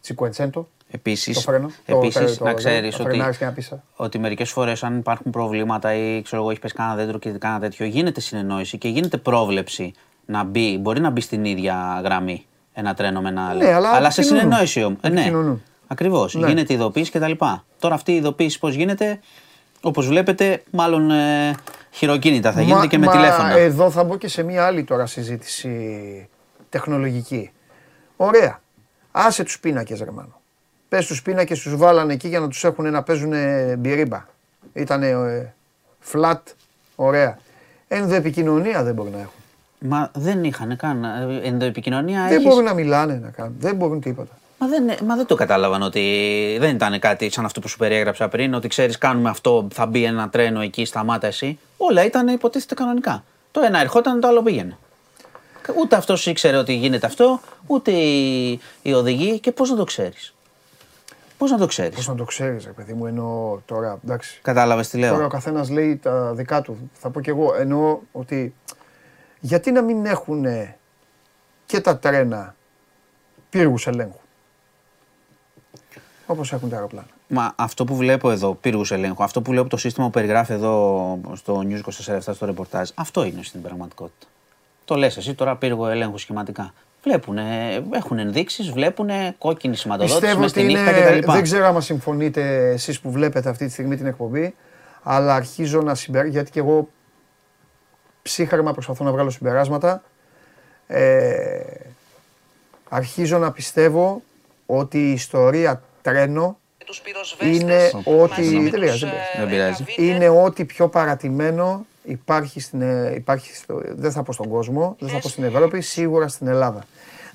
τσικουεντσέντο 0.00 0.68
Επίσης, 0.90 1.34
το 1.34 1.40
φρένο. 1.40 1.70
το- 1.86 1.96
επίσης 1.96 2.36
το- 2.36 2.44
να 2.44 2.50
το- 2.50 2.56
ξέρεις 2.56 2.96
το 2.96 3.02
ότι, 3.02 3.10
φρενάρεις 3.10 3.36
και 3.38 3.44
να 3.44 3.52
πεις, 3.52 3.70
ε. 3.70 3.82
ότι 3.96 4.18
μερικές 4.18 4.50
φορές 4.50 4.82
αν 4.84 4.98
υπάρχουν 4.98 5.30
προβλήματα 5.30 5.94
ή 5.94 6.22
ξέρω 6.22 6.40
εγώ 6.42 6.50
έχεις 6.50 6.62
πέσει 6.62 6.74
κανένα 6.74 6.96
δέντρο 6.96 7.18
και 7.18 7.30
κάνα 7.30 7.60
τέτοιο, 7.60 7.86
γίνεται 7.86 8.20
συνεννόηση 8.20 8.78
και 8.78 8.88
γίνεται 8.88 9.16
πρόβλεψη 9.16 9.92
να 10.26 10.44
μπει, 10.44 10.78
μπορεί 10.80 11.00
να 11.00 11.10
μπει 11.10 11.20
στην 11.20 11.44
ίδια 11.44 12.00
γραμμή 12.04 12.46
ένα 12.74 12.94
τρένο 12.94 13.20
με 13.20 13.28
ένα 13.28 13.48
άλλο. 13.48 13.62
Ναι, 13.62 13.72
αλλά 13.72 14.10
σε 14.10 14.20
επικοινωνούν. 14.20 14.24
συνεννόηση 14.42 14.82
όμως. 14.84 14.98
Ε, 15.02 15.08
ναι, 15.08 15.56
Επικοινωνούν. 15.92 16.22
ακριβώς. 16.22 16.34
Ναι. 16.34 16.46
Γίνεται 16.48 16.72
ειδοποίηση 16.72 17.10
κτλ. 17.10 17.32
Τώρα 17.78 17.94
αυτή 17.94 18.12
η 18.12 18.16
ειδοποίηση 18.16 18.58
πώς 18.58 18.74
γίνεται, 18.74 19.20
όπως 19.80 20.06
βλέπετε, 20.06 20.62
μάλλον 20.70 21.10
ε, 21.10 21.54
χειροκίνητα 21.90 22.52
θα 22.52 22.60
γίνεται 22.60 22.78
Μα- 22.80 22.86
και 22.86 22.98
με 22.98 23.06
μα 23.06 23.12
τηλέφωνα. 23.12 23.56
Εδώ 23.58 23.90
θα 23.90 24.04
μπω 24.04 24.16
και 24.16 24.28
σε 24.28 24.42
μία 24.42 24.66
άλλη 24.66 24.84
τώρα 24.84 25.06
συζήτηση 25.06 26.28
τεχνολογική. 26.68 27.50
Ωραία. 28.16 28.60
Άσε 29.12 29.42
τους 29.42 29.60
πίνακες, 29.60 30.00
Ρεμάνο. 30.00 30.40
Πες 30.88 31.06
τους 31.06 31.22
πίνακες 31.22 31.60
τους 31.60 31.76
βάλανε 31.76 32.12
εκεί 32.12 32.28
για 32.28 32.40
να 32.40 32.48
τους 32.48 32.64
έχουν 32.64 32.90
να 32.90 33.02
παίζουν 33.02 33.32
μπυρίμπα. 33.78 34.24
Ήτανε 34.72 35.08
ε, 35.08 35.52
flat, 36.12 36.38
ωραία. 36.96 37.38
Ενδοεπικοινωνία 37.88 38.82
δεν 38.82 38.94
μπορεί 38.94 39.10
να 39.10 39.18
έχουν. 39.18 39.32
Μα 39.78 40.10
δεν 40.14 40.44
είχαν 40.44 40.76
καν 40.76 41.04
ε, 41.04 41.40
ενδοεπικοινωνία. 41.42 42.22
Δεν 42.22 42.32
έχεις- 42.32 42.46
μπορούν 42.48 42.64
να 42.64 42.74
μιλάνε 42.74 43.14
να 43.22 43.28
κάνουν. 43.30 43.54
Δεν 43.58 43.74
μπορούν 43.76 44.00
τίποτα. 44.00 44.38
Μα 44.62 44.68
δεν, 44.68 44.90
μα 45.06 45.16
δεν 45.16 45.26
το 45.26 45.34
κατάλαβαν 45.34 45.82
ότι 45.82 46.56
δεν 46.60 46.74
ήταν 46.74 46.98
κάτι 46.98 47.30
σαν 47.30 47.44
αυτό 47.44 47.60
που 47.60 47.68
σου 47.68 47.76
περιέγραψα 47.76 48.28
πριν, 48.28 48.54
ότι 48.54 48.68
ξέρεις, 48.68 48.98
κάνουμε 48.98 49.28
αυτό, 49.28 49.68
θα 49.72 49.86
μπει 49.86 50.04
ένα 50.04 50.28
τρένο 50.28 50.60
εκεί, 50.60 50.84
σταμάτα 50.84 51.26
εσύ. 51.26 51.58
Όλα 51.76 52.04
ήταν 52.04 52.28
υποτίθεται 52.28 52.74
κανονικά. 52.74 53.24
Το 53.50 53.60
ένα 53.60 53.80
ερχόταν, 53.80 54.20
το 54.20 54.28
άλλο 54.28 54.42
πήγαινε. 54.42 54.76
Ούτε 55.78 55.96
αυτός 55.96 56.26
ήξερε 56.26 56.56
ότι 56.56 56.74
γίνεται 56.74 57.06
αυτό, 57.06 57.40
ούτε 57.66 57.90
οι, 57.90 58.60
οι 58.82 58.92
οδηγοί 58.92 59.38
και 59.38 59.52
πώς 59.52 59.70
να 59.70 59.76
το 59.76 59.84
ξέρεις; 59.84 60.34
Πώς 61.38 61.50
να 61.50 61.58
το 61.58 61.66
ξέρεις; 61.66 61.94
Πώς 61.94 62.08
να 62.08 62.14
το 62.14 62.24
ξέρεις, 62.24 62.64
ρε 62.64 62.70
παιδί 62.72 62.92
μου, 62.92 63.06
εννοώ 63.06 63.58
τώρα, 63.66 63.98
εντάξει. 64.04 64.38
Κατάλαβες 64.42 64.88
τι 64.88 65.00
Τώρα 65.00 65.14
ο 65.14 65.18
λέω. 65.18 65.28
καθένας 65.28 65.70
λέει 65.70 65.96
τα 65.96 66.32
δικά 66.34 66.60
του. 66.62 66.90
Θα 66.92 67.10
πω 67.10 67.20
κι 67.20 67.30
εγώ, 67.30 67.54
εννοώ 67.54 67.98
ότι 68.12 68.54
γιατί 69.40 69.70
να 69.72 69.82
μην 69.82 70.06
έχουν 70.06 70.46
και 71.66 71.80
τα 71.80 71.98
τρένα 71.98 72.54
πύργους 73.50 73.86
ελέγχου; 73.86 74.20
Όπως 76.32 76.52
έχουν 76.52 76.68
τα 76.68 76.74
αεροπλάνα. 76.74 77.06
Μα 77.28 77.52
αυτό 77.56 77.84
που 77.84 77.96
βλέπω 77.96 78.30
εδώ, 78.30 78.54
πύργου 78.54 78.84
ελέγχου, 78.88 79.22
αυτό 79.22 79.42
που 79.42 79.52
λέω 79.52 79.60
από 79.60 79.70
το 79.70 79.76
σύστημα 79.76 80.06
που 80.06 80.12
περιγράφει 80.12 80.52
εδώ 80.52 81.18
στο 81.32 81.62
News 81.68 82.14
24 82.16 82.18
στο 82.20 82.46
ρεπορτάζ, 82.46 82.90
αυτό 82.94 83.24
είναι 83.24 83.42
στην 83.42 83.62
πραγματικότητα. 83.62 84.26
Το 84.84 84.94
λες 84.94 85.16
εσύ 85.16 85.34
τώρα 85.34 85.56
πύργο 85.56 85.86
ελέγχου 85.86 86.18
σχηματικά. 86.18 86.72
Βλέπουν, 87.02 87.38
έχουν 87.92 88.18
ενδείξεις, 88.18 88.70
βλέπουν 88.70 89.08
κόκκινη 89.38 89.76
σηματοδότηση 89.76 90.20
Πιστεύω 90.20 90.40
μέσα 90.40 90.60
ότι 90.60 90.60
στη 90.60 90.72
νύχτα 90.72 91.10
είναι, 91.10 91.20
κτλ. 91.20 91.30
δεν 91.30 91.42
ξέρω 91.42 91.66
αν 91.66 91.82
συμφωνείτε 91.82 92.70
εσείς 92.70 93.00
που 93.00 93.10
βλέπετε 93.10 93.48
αυτή 93.48 93.66
τη 93.66 93.72
στιγμή 93.72 93.96
την 93.96 94.06
εκπομπή, 94.06 94.54
αλλά 95.02 95.34
αρχίζω 95.34 95.80
να 95.80 95.94
συμπερ... 95.94 96.26
γιατί 96.26 96.50
και 96.50 96.58
εγώ 96.58 96.88
ψύχαρμα 98.22 98.72
προσπαθώ 98.72 99.04
να 99.04 99.12
βγάλω 99.12 99.30
συμπεράσματα. 99.30 100.02
Ε, 100.86 101.60
αρχίζω 102.88 103.38
να 103.38 103.52
πιστεύω 103.52 104.22
ότι 104.66 104.98
η 104.98 105.12
ιστορία 105.12 105.82
τρένο 106.02 106.58
είναι 107.40 107.90
ότι. 108.04 108.58
Δεν 108.58 108.70
πειράζει, 108.70 109.06
δεν 109.36 109.48
πειράζει. 109.48 109.84
Δεν 109.84 109.84
πειράζει. 109.84 109.84
είναι 109.96 110.28
ό,τι 110.28 110.64
πιο 110.64 110.88
παρατημένο 110.88 111.86
υπάρχει, 112.02 112.60
στην, 112.60 112.82
ε, 112.82 113.14
υπάρχει 113.14 113.54
στο, 113.56 113.80
δεν 113.84 114.12
θα 114.12 114.22
πω 114.22 114.32
στον 114.32 114.48
κόσμο, 114.48 114.96
δεν 114.98 115.08
θα 115.08 115.18
πω 115.18 115.28
στην 115.28 115.44
Ευρώπη, 115.44 115.80
σίγουρα 115.80 116.28
στην 116.28 116.46
Ελλάδα. 116.46 116.84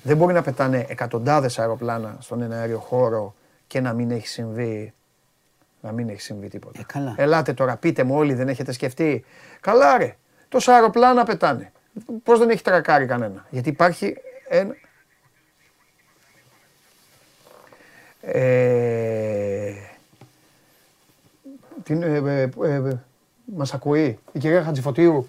Δεν 0.02 0.16
μπορεί 0.16 0.34
να 0.34 0.42
πετάνε 0.42 0.86
εκατοντάδες 0.88 1.58
αεροπλάνα 1.58 2.16
στον 2.20 2.42
εναέριο 2.42 2.78
χώρο 2.78 3.34
και 3.66 3.80
να 3.80 3.92
μην 3.92 4.10
έχει 4.10 4.28
συμβεί 4.28 4.92
να 5.80 5.92
μην 5.92 6.08
έχει 6.08 6.20
συμβεί 6.20 6.48
τίποτα. 6.48 6.80
Ε, 6.80 6.84
καλά. 6.86 7.14
Ελάτε 7.16 7.52
τώρα, 7.52 7.76
πείτε 7.76 8.02
μου 8.02 8.16
όλοι, 8.16 8.34
δεν 8.34 8.48
έχετε 8.48 8.72
σκεφτεί. 8.72 9.24
Καλά 9.60 9.98
ρε, 9.98 10.16
τόσα 10.48 10.74
αεροπλάνα 10.74 11.24
πετάνε. 11.24 11.72
Πώς 12.22 12.38
δεν 12.38 12.50
έχει 12.50 12.62
τρακάρει 12.62 13.06
κανένα. 13.06 13.46
Γιατί 13.50 13.68
υπάρχει 13.68 14.16
ένα... 14.48 14.74
Ε, 18.20 19.72
την, 21.82 22.02
ε, 22.02 22.16
ε, 22.26 22.42
ε, 22.62 22.98
μας 23.44 23.74
ακούει 23.74 24.18
η 24.32 24.38
κυρία 24.38 24.62
Χατζηφωτίου. 24.62 25.26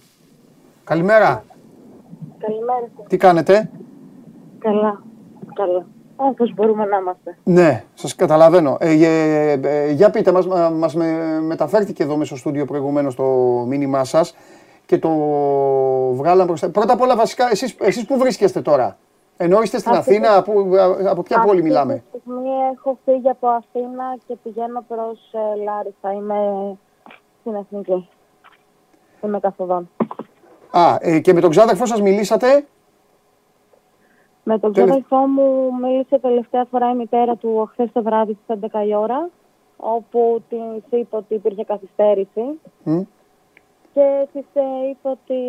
Καλημέρα. 0.84 1.44
Καλημέρα 2.40 2.90
σας. 2.98 3.08
Τι 3.08 3.18
κάνετε; 3.18 3.70
Καλά. 4.60 5.04
Καλά. 5.54 5.86
Όπως 6.16 6.54
μπορούμε 6.54 6.86
να 6.86 6.98
είμαστε. 6.98 7.38
Ναι, 7.44 7.84
σας 7.94 8.16
καταλαβαίνω. 8.16 8.78
Ε, 8.80 8.92
ε, 8.92 9.52
ε, 9.64 9.92
για 9.92 10.10
πείτε 10.10 10.32
μας, 10.32 10.48
μα- 10.48 10.70
μας 10.70 10.96
με, 10.96 11.40
μεταφέρθηκε 11.42 12.04
εδώ 12.04 12.14
μέσα 12.18 12.26
στο 12.26 12.36
στούντιο 12.38 12.66
προηγουμένως 12.66 13.16
το 13.16 13.24
μήνυμά 13.68 14.04
σας 14.04 14.36
και 14.86 14.98
το 14.98 15.10
βγάλαμε 16.14 16.44
μπροστά. 16.46 16.70
Πρώτα 16.70 16.94
απ' 16.94 17.02
όλα 17.02 17.16
βασικά, 17.16 17.50
εσείς, 17.52 17.76
εσείς 17.80 18.06
που 18.06 18.18
βρίσκεστε 18.18 18.62
τώρα; 18.62 18.98
Ενώ 19.42 19.62
είστε 19.62 19.78
στην 19.78 19.92
Αυτή 19.92 20.10
Αθήνα, 20.12 20.38
από, 20.38 20.52
από 21.10 21.22
ποια 21.24 21.40
πόλη 21.40 21.50
Αυτή 21.58 21.62
μιλάμε; 21.62 22.04
τη 22.12 22.20
στιγμή 22.20 22.50
έχω 22.74 22.98
φύγει 23.06 23.30
από 23.30 23.48
Αθήνα 23.48 24.18
και 24.28 24.36
πηγαίνω 24.44 24.84
προς 24.88 25.20
ε, 25.34 25.64
Λάρισα. 25.64 26.12
Είμαι 26.14 26.78
στην 27.40 27.56
Εθνική. 27.56 28.10
Είμαι 29.24 29.40
καθοδόν. 29.40 29.90
Α, 30.72 30.96
ε, 31.00 31.20
και 31.20 31.34
με 31.34 31.42
τον 31.42 31.50
ξάδερφό 31.50 31.86
σας 31.86 32.02
μιλήσατε; 32.02 32.66
Με 34.44 34.60
τον 34.60 34.74
Τελε- 34.74 34.90
ξάδερφό 34.90 35.18
μου 35.28 35.76
μίλησε 35.82 36.20
τελευταία 36.20 36.66
φορά 36.72 36.90
η 36.90 36.96
μητέρα 36.96 37.36
του 37.36 37.70
χθες 37.72 37.90
το 37.92 38.04
βράδυ 38.04 38.38
στις 38.44 38.58
11 38.72 38.84
η 38.88 38.96
ώρα, 38.96 39.30
όπου 39.78 40.44
της 40.50 41.00
είπε 41.00 41.16
ότι 41.16 41.34
υπήρχε 41.34 41.64
καθυστέρηση. 41.64 42.60
Μμ. 42.84 43.02
Και 43.94 44.28
της 44.34 44.46
ε, 44.54 44.62
είπε 44.90 45.10
ότι 45.10 45.40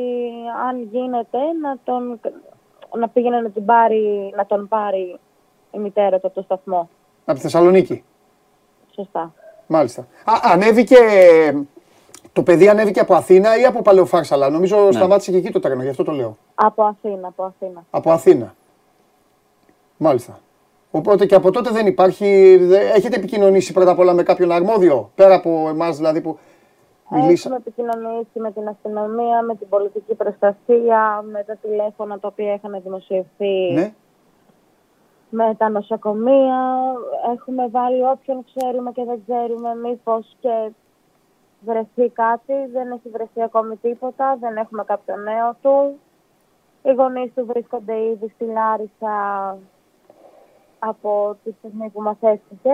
αν 0.68 0.82
γίνεται 0.82 1.38
να, 1.60 1.76
τον, 1.84 2.20
να 2.98 3.08
πήγαινε 3.08 3.40
να, 3.40 3.50
την 3.50 3.64
πάρει, 3.64 4.32
να 4.36 4.46
τον 4.46 4.68
πάρει 4.68 5.18
η 5.70 5.78
μητέρα 5.78 6.18
του 6.20 6.26
από 6.26 6.34
το 6.34 6.42
σταθμό. 6.42 6.88
Από 7.24 7.34
τη 7.36 7.40
Θεσσαλονίκη. 7.42 8.04
Σωστά. 8.94 9.34
Μάλιστα. 9.66 10.00
Α, 10.24 10.32
ανέβηκε, 10.42 10.96
το 12.32 12.42
παιδί 12.42 12.68
ανέβηκε 12.68 13.00
από 13.00 13.14
Αθήνα 13.14 13.58
ή 13.60 13.64
από 13.64 13.82
Παλαιοφάρσαλα; 13.82 14.48
Νομίζω 14.50 14.92
σταμάτησε 14.92 15.30
και 15.30 15.36
εκεί 15.36 15.50
το 15.50 15.60
τρένο, 15.60 15.82
γι' 15.82 15.88
αυτό 15.88 16.04
το 16.04 16.12
λέω. 16.12 16.36
Από 16.54 16.82
Αθήνα, 16.84 17.28
από 17.28 17.44
Αθήνα. 17.44 17.84
Από 17.90 18.10
Αθήνα. 18.10 18.54
Μάλιστα. 19.96 20.38
Οπότε 20.90 21.26
και 21.26 21.34
από 21.34 21.50
τότε 21.50 21.70
δεν 21.70 21.86
υπάρχει. 21.86 22.56
δε- 22.56 22.90
Έχετε 22.90 23.16
επικοινωνήσει 23.16 23.72
πρώτα 23.72 23.90
απ' 23.90 23.98
όλα 23.98 24.12
με 24.12 24.22
κάποιον 24.22 24.52
αρμόδιο, 24.52 25.10
πέρα 25.14 25.34
από 25.34 25.66
εμάς 25.68 25.96
δηλαδή 25.96 26.20
που 26.20 26.38
Έχουμε 27.12 27.26
μιλήσαμε. 27.26 27.56
επικοινωνήσει 27.56 28.38
με 28.40 28.52
την 28.52 28.68
αστυνομία, 28.68 29.42
με 29.42 29.54
την 29.54 29.68
πολιτική 29.68 30.14
προστασία, 30.14 31.24
με 31.30 31.42
τα 31.44 31.56
τηλέφωνα 31.56 32.18
τα 32.18 32.28
οποία 32.28 32.54
είχαν 32.54 32.80
δημοσιευθεί, 32.82 33.72
Ναι. 33.72 33.92
με 35.30 35.54
τα 35.58 35.68
νοσοκομεία. 35.68 36.92
Έχουμε 37.32 37.68
βάλει 37.68 38.02
όποιον 38.04 38.44
ξέρουμε 38.54 38.92
και 38.92 39.04
δεν 39.04 39.20
ξέρουμε 39.26 39.74
μήπως 39.74 40.36
και 40.40 40.70
βρεθεί 41.60 42.08
κάτι. 42.08 42.54
Δεν 42.72 42.90
έχει 42.90 43.08
βρεθεί 43.08 43.42
ακόμη 43.42 43.76
τίποτα, 43.76 44.36
δεν 44.40 44.56
έχουμε 44.56 44.84
κάποιο 44.84 45.16
νέο 45.16 45.56
του. 45.62 45.98
Οι 46.82 46.92
γονείς 46.92 47.32
του 47.34 47.46
βρίσκονται 47.46 48.02
ήδη 48.04 48.32
στη 48.34 48.44
Λάρισα 48.44 49.56
από 50.78 51.36
τη 51.44 51.50
στιγμή 51.58 51.88
που 51.88 52.02
μας 52.02 52.16
έστηκε. 52.20 52.72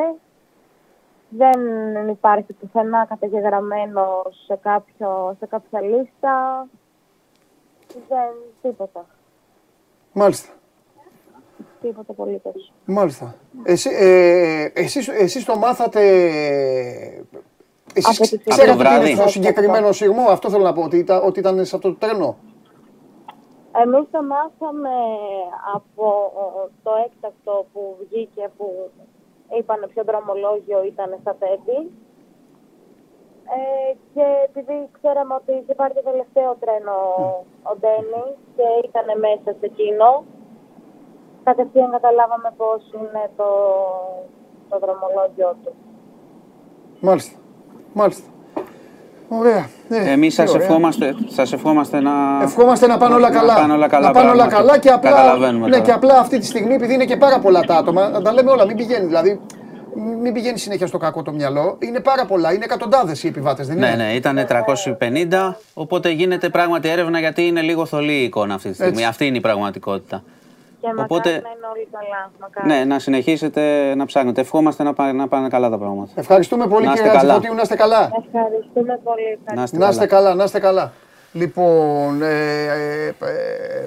Δεν 1.28 1.60
υπάρχει 2.08 2.52
πουθενά 2.52 3.06
καταγεγραμμένο 3.06 4.22
σε, 4.46 4.58
κάποιο, 4.62 5.36
σε 5.38 5.46
κάποια 5.46 5.80
λίστα. 5.80 6.66
Δεν, 8.08 8.32
τίποτα. 8.62 9.06
Μάλιστα. 10.12 10.52
Τίποτα 11.80 12.12
απολύτως. 12.12 12.72
Μάλιστα. 12.84 13.34
Εσύ, 13.64 13.90
ε, 13.92 14.70
εσείς, 14.74 15.08
εσείς 15.08 15.44
το 15.44 15.56
μάθατε. 15.56 16.00
Εσείς 17.94 18.20
Από 18.20 18.28
τη 18.28 18.38
ξε- 18.38 18.48
ξέρατε 18.48 18.70
Από 18.72 18.82
το 18.82 18.88
τι 18.88 18.94
είναι 18.94 18.98
βράδυ. 19.04 19.14
στο 19.20 19.28
συγκεκριμένο 19.28 19.92
σειρμό, 19.92 20.28
αυτό 20.28 20.50
θέλω 20.50 20.62
να 20.64 20.72
πω, 20.72 20.82
ότι 20.82 20.96
ήταν, 20.98 21.22
ότι 21.26 21.38
ήταν 21.38 21.64
σε 21.64 21.76
αυτό 21.76 21.88
το 21.92 21.94
τρένο. 22.06 22.36
Εμείς 23.84 24.06
το 24.10 24.22
μάθαμε 24.22 24.90
από 25.74 26.32
το 26.82 26.90
έκτακτο 27.06 27.66
που 27.72 27.96
βγήκε 28.00 28.50
που 28.56 28.90
είπαν 29.58 29.90
ποιο 29.92 30.02
δρομολόγιο 30.04 30.84
ήταν 30.84 31.18
στα 31.20 31.34
τέτη. 31.34 31.76
Ε, 33.56 33.94
και 34.14 34.24
επειδή 34.48 34.88
ξέραμε 34.96 35.34
ότι 35.34 35.52
είχε 35.52 35.74
πάρει 35.74 35.94
το 35.94 36.02
τελευταίο 36.02 36.56
τρένο 36.62 36.96
ο 37.70 37.72
Ντένι 37.80 38.24
και 38.56 38.66
ήταν 38.88 39.06
μέσα 39.18 39.50
σε 39.58 39.66
εκείνο, 39.70 40.24
κατευθείαν 41.44 41.90
καταλάβαμε 41.90 42.50
πώς 42.56 42.92
είναι 42.92 43.30
το, 43.36 43.50
το 44.68 44.78
δρομολόγιο 44.78 45.56
του. 45.62 45.72
Μάλιστα. 47.00 47.38
Μάλιστα. 47.92 48.30
Ωραία. 49.28 49.68
Ε, 49.88 50.10
Εμείς 50.10 50.34
τι 50.34 50.40
σας 50.40 50.50
ωραία. 50.50 50.66
ευχόμαστε, 50.66 51.14
σας 51.28 51.52
ευχόμαστε 51.52 52.00
να. 52.00 52.12
Ευχόμαστε 52.42 52.86
να 52.86 52.96
πάνε 52.98 53.14
όλα 53.14 53.30
καλά. 53.30 53.52
Να 53.54 53.60
πάνε 53.60 53.72
όλα 53.72 53.88
καλά. 53.88 54.06
Να 54.06 54.12
πάνε 54.12 54.28
όλα 54.28 54.36
πράγματα. 54.36 54.56
καλά 54.62 54.78
και 54.78 54.88
απλά, 54.88 55.10
Καταλαβαίνουμε 55.10 55.64
ναι, 55.66 55.70
τώρα. 55.72 55.84
και 55.84 55.92
απλά 55.92 56.18
αυτή 56.18 56.38
τη 56.38 56.46
στιγμή, 56.46 56.74
επειδή 56.74 56.94
είναι 56.94 57.04
και 57.04 57.16
πάρα 57.16 57.38
πολλά 57.38 57.60
τα 57.60 57.76
άτομα, 57.76 58.08
να 58.08 58.22
τα 58.22 58.32
λέμε 58.32 58.50
όλα, 58.50 58.66
μην 58.66 58.76
πηγαίνει. 58.76 59.06
Δηλαδή, 59.06 59.40
μην 60.22 60.32
πηγαίνει 60.32 60.58
συνέχεια 60.58 60.86
στο 60.86 60.98
κακό 60.98 61.22
το 61.22 61.32
μυαλό. 61.32 61.76
Είναι 61.78 62.00
πάρα 62.00 62.24
πολλά, 62.24 62.52
είναι 62.52 62.64
εκατοντάδες 62.64 63.22
οι 63.24 63.28
επιβάτες, 63.28 63.66
δεν 63.66 63.76
είναι; 63.76 63.88
Ναι, 63.88 64.04
ναι, 64.04 64.12
ήταν 64.14 64.46
350, 64.46 65.54
οπότε 65.74 66.10
γίνεται 66.10 66.48
πράγματι 66.48 66.88
έρευνα 66.88 67.18
γιατί 67.18 67.46
είναι 67.46 67.60
λίγο 67.60 67.86
θολή 67.86 68.12
η 68.20 68.22
εικόνα 68.22 68.54
αυτή 68.54 68.68
τη 68.68 68.74
στιγμή. 68.74 68.92
Έτσι. 68.92 69.04
Αυτή 69.04 69.26
είναι 69.26 69.36
η 69.36 69.40
πραγματικότητα. 69.40 70.22
Και 70.94 71.02
Οπότε- 71.02 71.28
μακάρι 71.30 71.42
να 71.42 71.50
είναι 71.56 71.66
όλοι 71.74 71.88
καλά. 71.92 72.30
Μακάρι. 72.40 72.66
Ναι, 72.68 72.84
να 72.84 72.98
συνεχίσετε 72.98 73.94
να 73.94 74.04
ψάχνετε. 74.06 74.40
Ευχόμαστε 74.40 74.82
να 74.82 74.92
πάνε, 74.94 75.12
να 75.12 75.28
πάνε 75.28 75.48
καλά 75.48 75.70
τα 75.70 75.78
πράγματα. 75.78 76.10
Ευχαριστούμε 76.14 76.66
πολύ 76.66 76.84
Να 76.86 76.92
είστε 76.92 77.02
κύριε 77.04 77.18
καλά. 77.18 77.32
Ατζηφωτίου, 77.34 77.54
να 77.56 77.62
είστε 77.62 77.76
καλά. 77.76 78.10
Ευχαριστούμε 78.26 79.00
πολύ. 79.04 79.38
Να 79.54 79.62
είστε 79.62 79.76
Να 79.78 79.88
είστε 79.88 80.06
καλά. 80.06 80.22
καλά, 80.24 80.34
να 80.34 80.44
είστε 80.44 80.58
καλά. 80.60 80.92
Λοιπόν, 81.32 82.22
ε, 82.22 82.66
ε, 82.66 83.06
ε, 83.06 83.84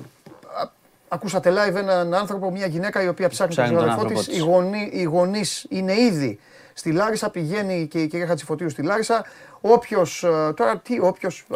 α- 0.61 0.71
ακούσατε 1.07 1.51
live 1.53 1.75
έναν 1.75 2.13
άνθρωπο, 2.13 2.51
μια 2.51 2.65
γυναίκα 2.65 3.03
η 3.03 3.07
οποία 3.07 3.29
ψάχνει 3.29 3.55
τον 3.55 3.63
Ψάχνει 3.65 3.79
τον 3.81 3.89
αδερφό 3.89 4.01
άνθρωπό 4.01 4.19
της. 4.25 4.27
Οι, 4.27 4.31
της. 4.39 4.41
γονεί, 4.41 4.89
οι 4.93 5.03
γονείς 5.03 5.65
είναι 5.69 5.93
ήδη 5.99 6.39
στη 6.73 6.91
Λάρισα, 6.91 7.29
πηγαίνει 7.29 7.87
και 7.87 8.01
η 8.01 8.07
κυρία 8.07 8.27
Χατζηφωτίου 8.27 8.69
στη 8.69 8.81
Λάρισα. 8.83 9.23
Όποιος, 9.61 10.23
ε, 10.23 10.53
τώρα 10.55 10.77
τι, 10.77 10.99
όποιος, 11.01 11.45
ε, 11.53 11.55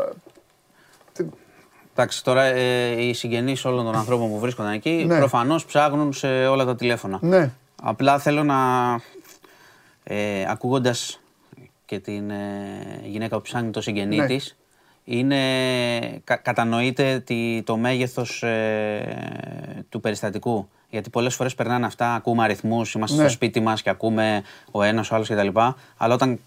Εντάξει, 1.96 2.24
τώρα 2.24 2.44
ε, 2.44 3.02
οι 3.04 3.14
συγγενείς 3.14 3.66
όλων 3.66 3.86
των 3.86 3.96
ανθρώπων 3.96 4.30
που 4.30 4.40
βρίσκονταν 4.40 4.74
εκεί 4.74 5.04
Ναι. 5.08 5.18
προφανώς 5.18 5.66
ψάχνουν 5.66 6.14
σε 6.14 6.28
όλα 6.48 6.66
τα 6.66 6.76
τηλέφωνα. 6.76 7.18
ναι, 7.22 7.52
Απλά 7.84 8.20
θέλω 8.20 8.44
να. 8.44 8.56
Ε, 10.04 10.46
Ακούγοντας 10.50 11.20
και 11.86 12.00
την 12.00 12.30
ε, 12.30 13.02
γυναίκα 13.06 13.36
που 13.36 13.42
ψάχνει 13.42 13.70
το 13.70 13.82
συγγενή 13.82 14.16
Ναι. 14.16 14.26
της, 14.26 14.58
είναι, 15.04 15.38
κα, 16.24 16.36
κατανοείται 16.36 17.20
τη, 17.20 17.62
το 17.66 17.78
μέγεθος 17.78 18.44
ε, 18.44 19.86
του 19.90 20.00
περιστατικού. 20.00 20.70
Γιατί 20.90 21.10
πολλές 21.10 21.36
φορές 21.36 21.56
περνάνε 21.56 21.86
αυτά, 21.86 22.14
ακούμε 22.14 22.44
αριθμούς, 22.44 22.94
είμαστε 22.94 23.16
Ναι. 23.18 23.24
στο 23.24 23.32
σπίτι 23.32 23.60
μας 23.60 23.82
και 23.82 23.90
ακούμε 23.90 24.44
ο 24.72 24.84
ένας, 24.84 25.12
ο 25.12 25.16
άλλος 25.16 25.30
κτλ. 25.30 25.48
Αλλά 25.98 26.14
όταν 26.14 26.40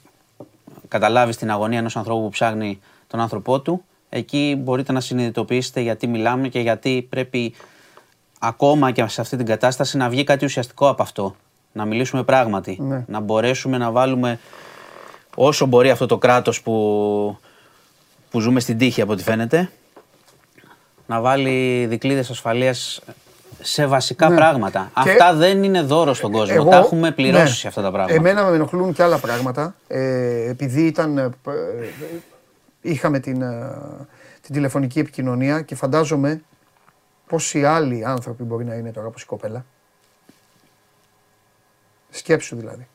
καταλάβεις 0.88 1.36
την 1.36 1.50
αγωνία 1.50 1.78
ενός 1.78 1.96
ανθρώπου 1.96 2.22
που 2.22 2.28
ψάχνει 2.28 2.80
τον 3.06 3.20
άνθρωπό 3.20 3.60
του, 3.60 3.84
εκεί 4.08 4.56
μπορείτε 4.62 4.92
να 4.92 5.00
συνειδητοποιήσετε 5.00 5.80
γιατί 5.80 6.06
μιλάμε 6.06 6.48
και 6.48 6.60
γιατί 6.60 7.06
πρέπει 7.10 7.54
ακόμα 8.38 8.90
και 8.90 9.06
σε 9.06 9.20
αυτή 9.20 9.36
την 9.36 9.46
κατάσταση 9.46 9.96
να 9.96 10.08
βγει 10.08 10.24
κάτι 10.24 10.44
ουσιαστικό 10.44 10.88
από 10.88 11.02
αυτό. 11.02 11.36
Να 11.72 11.84
μιλήσουμε 11.84 12.22
πράγματι. 12.22 12.78
Ναι. 12.80 13.04
Να 13.08 13.20
μπορέσουμε 13.20 13.78
να 13.78 13.90
βάλουμε 13.90 14.38
όσο 15.34 15.66
μπορεί 15.66 15.90
αυτό 15.90 16.06
το 16.06 16.18
κράτος 16.18 16.62
που, 16.62 17.38
που 18.30 18.40
ζούμε 18.40 18.60
στην 18.60 18.78
τύχη 18.78 19.00
από 19.00 19.12
ό,τι 19.12 19.22
φαίνεται, 19.22 19.70
να 21.06 21.20
βάλει 21.20 21.86
δικλείδες 21.88 22.30
ασφαλείας 22.30 23.00
σε 23.60 23.86
βασικά 23.86 24.28
Ναι. 24.28 24.36
πράγματα. 24.36 24.90
Και- 25.02 25.10
Αυτά 25.10 25.34
δεν 25.34 25.62
είναι 25.62 25.82
δώρος 25.82 26.16
στον 26.16 26.32
κόσμο. 26.32 26.54
Εγώ- 26.58 26.70
Τα 26.70 26.76
έχουμε 26.76 27.10
πληρώσει 27.10 27.60
ναι. 27.62 27.68
αυτά 27.68 27.82
τα 27.82 27.90
πράγματα. 27.90 28.14
Εμένα 28.14 28.44
με 28.44 28.54
ενοχλούν 28.54 28.92
και 28.92 29.02
άλλα 29.02 29.18
πράγματα. 29.18 29.74
Ε, 29.88 30.48
επειδή 30.50 30.86
ήταν, 30.86 31.18
ε, 31.18 31.28
π- 31.42 31.48
ε, 31.48 31.86
είχαμε 32.90 33.18
την, 33.20 33.42
ε, 33.42 33.76
την 34.40 34.54
τηλεφωνική 34.54 34.98
επικοινωνία 34.98 35.60
και 35.60 35.74
φαντάζομαι 35.74 36.42
πόσοι 37.26 37.64
άλλοι 37.64 38.04
άνθρωποι 38.06 38.42
μπορεί 38.42 38.64
να 38.64 38.74
είναι 38.74 38.90
τώρα 38.92 39.06
όπως 39.06 39.22
η 39.22 39.26
κοπέλα. 39.26 39.64
Σκέψου 42.10 42.56
δηλαδή. 42.56 42.86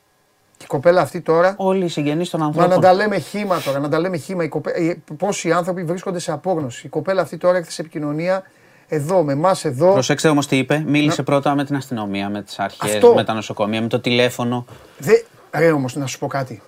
Και 0.56 0.64
η 0.64 0.66
κοπέλα 0.66 1.00
αυτή 1.00 1.20
τώρα. 1.20 1.54
Όλοι 1.56 1.84
οι 1.84 1.88
συγγενείς 1.88 2.30
των 2.30 2.40
Μα 2.40 2.46
ανθρώπων. 2.46 2.70
να 2.70 2.78
τα 2.78 2.92
λέμε 2.92 3.18
χήμα 3.18 3.60
τώρα, 3.60 3.78
να 3.78 3.88
τα 3.88 3.98
λέμε 3.98 4.16
χήμα. 4.16 4.44
Οι 4.44 4.48
κοπέ... 4.48 4.70
οι- 4.82 5.02
Πόσοι 5.16 5.52
άνθρωποι 5.52 5.84
βρίσκονται 5.84 6.18
σε 6.18 6.32
απόγνωση. 6.32 6.86
Η 6.86 6.90
κοπέλα 6.90 7.22
αυτή 7.22 7.36
τώρα 7.36 7.54
έρχεται 7.56 7.72
σε 7.74 7.80
επικοινωνία 7.80 8.42
εδώ, 8.88 9.22
με 9.22 9.32
εμάς 9.32 9.64
εδώ. 9.64 9.92
Προσέξτε 9.92 10.28
όμως 10.28 10.46
τι 10.46 10.56
είπε. 10.58 10.82
Μίλησε 10.86 11.22
πρώτα 11.22 11.54
με 11.54 11.64
την 11.64 11.76
αστυνομία, 11.76 12.28
με 12.28 12.42
τις 12.42 12.58
αρχές, 12.58 12.94
Αυτό. 12.94 13.14
με 13.14 13.24
τα 13.24 13.34
νοσοκομεία, 13.34 13.82
με 13.82 13.88
το 13.88 14.00
τηλέφωνο. 14.00 14.64
Δε... 14.98 15.12
Ρε 15.54 15.70
όμως, 15.72 15.94
να 15.96 16.06
σου 16.06 16.18
πω 16.18 16.26
κάτι. 16.26 16.62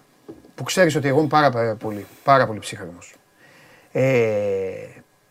Που 0.54 0.62
ξέρεις 0.62 0.94
ότι 0.96 1.08
εγώ 1.08 1.18
είμαι 1.18 1.28
πάρα, 1.28 1.50
πάρα 1.50 1.74
πολύ, 1.74 2.06
πάρα 2.24 2.46
πολύ 2.46 2.58
ψύχρεμος. 2.58 3.14
Ε, 3.92 4.70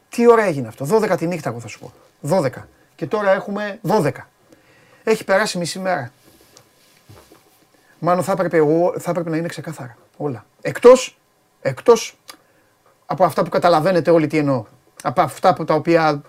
τι 0.10 0.32
ώρα 0.32 0.44
έγινε 0.44 0.68
αυτό; 0.68 0.86
12 0.86 1.16
τη 1.18 1.28
νύχτα, 1.28 1.50
εγώ 1.50 1.60
θα 1.60 1.68
σου 1.68 1.80
πω. 1.80 1.94
12. 2.30 2.50
Και 2.96 3.06
τώρα 3.06 3.32
έχουμε 3.32 3.80
12. 3.88 4.12
Έχει 5.04 5.24
περάσει 5.24 5.58
μισή 5.58 5.80
μέρα. 5.80 6.12
Μάλλον 8.00 8.24
θα 8.24 8.32
έπρεπε, 8.32 8.60
ο- 8.60 8.94
θα 9.00 9.10
έπρεπε 9.10 9.30
να 9.30 9.38
είναι 9.38 9.48
ξεκάθαρα 9.48 9.98
όλα. 10.18 10.46
Εκτός, 10.62 11.18
εκτός 11.62 12.18
από 13.06 13.24
αυτά 13.26 13.44
που 13.44 13.50
καταλαβαίνετε 13.50 14.12
όλοι 14.12 14.28
τι 14.28 14.38
εννοώ. 14.38 14.66
Από 15.04 15.22
αυτά 15.22 15.54
που 15.54 15.66
τα 15.66 15.74
οποία 15.74 16.22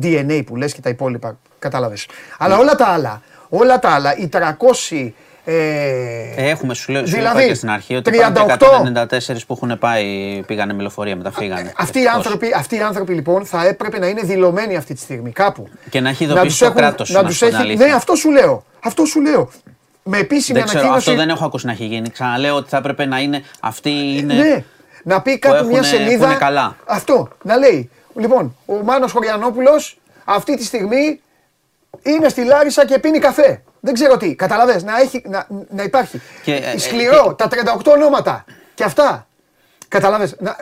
DNA 0.00 0.42
που 0.46 0.56
λες 0.56 0.72
και 0.74 0.80
τα 0.80 0.88
υπόλοιπα, 0.88 1.38
κατάλαβες. 1.58 2.08
Αλλά 2.38 2.58
όλα 2.58 2.74
τα 2.74 2.86
άλλα, 2.86 3.22
όλα 3.48 3.78
τα 3.78 3.90
άλλα, 3.90 4.16
οι 4.16 4.28
300... 4.32 5.12
Ε, 5.50 6.50
Έχουμε, 6.50 6.74
σου 6.74 6.92
λέω, 6.92 7.06
σου 7.06 7.14
Δηλαδή, 7.14 7.38
είπα 7.38 7.48
και 7.48 7.54
στην 7.54 7.70
αρχή 7.70 7.94
ότι 7.94 8.10
38. 8.10 8.54
υπάρχουν 8.54 8.96
194 8.96 9.44
που 9.46 9.58
έχουν 9.62 9.78
πάει, 9.78 10.04
πήγανε 10.46 10.72
με 10.72 10.80
λεωφορεία, 10.80 11.16
μετά 11.16 11.30
φύγανε. 11.32 11.72
αυτοί, 11.76 11.98
οι 11.98 12.02
Ευτυχώς. 12.02 12.14
άνθρωποι, 12.26 12.52
αυτοί 12.56 12.76
οι 12.76 12.80
άνθρωποι 12.80 13.12
λοιπόν 13.14 13.46
θα 13.46 13.66
έπρεπε 13.66 13.98
να 13.98 14.06
είναι 14.06 14.20
δηλωμένοι 14.20 14.76
αυτή 14.76 14.94
τη 14.94 15.00
στιγμή 15.00 15.30
κάπου. 15.32 15.68
Και 15.90 16.00
να 16.00 16.08
έχει 16.08 16.24
Να 16.26 16.30
ειδοποιήσει 16.32 16.48
τους 16.50 16.58
το 16.58 16.64
έχουν- 16.64 16.76
κράτος. 16.78 17.10
να 17.10 17.24
τους 17.24 17.42
έχει, 17.42 17.76
ναι, 17.76 17.84
αυτό 17.92 18.14
σου 18.14 18.30
λέω. 18.30 18.64
Αυτό 18.80 19.04
σου 19.04 19.20
λέω. 19.20 19.50
Με 20.02 20.18
επίσημη 20.18 20.58
Δεν 20.58 20.66
ξέρω, 20.68 20.80
ανακοίνωση. 20.80 21.10
αυτό 21.10 21.20
δεν 21.22 21.30
έχω 21.34 21.44
ακούσει 21.44 21.66
να 21.66 21.72
έχει 21.72 21.84
γίνει. 21.84 22.10
Ξαναλέω 22.10 22.54
ότι 22.54 22.68
θα 22.68 22.76
έπρεπε 22.76 23.04
να 23.06 23.18
είναι. 23.18 23.42
Αυτή 23.60 23.90
είναι. 23.90 24.34
Ναι, 24.34 24.64
να 25.02 25.22
πει 25.22 25.38
κάπου 25.38 25.54
έχουνε- 25.54 25.72
μια 25.72 25.80
που 25.80 25.86
σελίδα. 25.96 26.26
είναι 26.26 26.34
καλά. 26.36 26.76
Αυτό, 26.86 27.28
να 27.42 27.56
λέει. 27.56 27.90
Λοιπόν, 28.16 28.56
ο 28.66 28.74
Μάνος 28.84 29.12
Χωριανόπουλος 29.12 29.98
αυτή 30.24 30.56
τη 30.56 30.64
στιγμή 30.64 31.20
είναι 32.02 32.28
στη 32.28 32.44
Λάρισα 32.44 32.86
και 32.86 32.98
πίνει 32.98 33.18
καφέ. 33.18 33.62
Δεν 33.80 33.94
ξέρω 33.94 34.16
τι. 34.16 34.34
Καταλαβες, 34.34 34.82
να, 34.82 35.00
έχει, 35.00 35.22
να, 35.28 35.46
να 35.70 35.82
υπάρχει. 35.82 36.20
Και, 36.44 36.54
ε, 36.54 36.78
Σκληρό, 36.78 37.28
ε, 37.30 37.34
τα 37.34 37.48
38 37.48 37.92
ονόματα. 37.92 38.44
Και 38.74 38.84
αυτά. 38.84 39.26
Καταλαβες. 39.88 40.34
Να, 40.38 40.56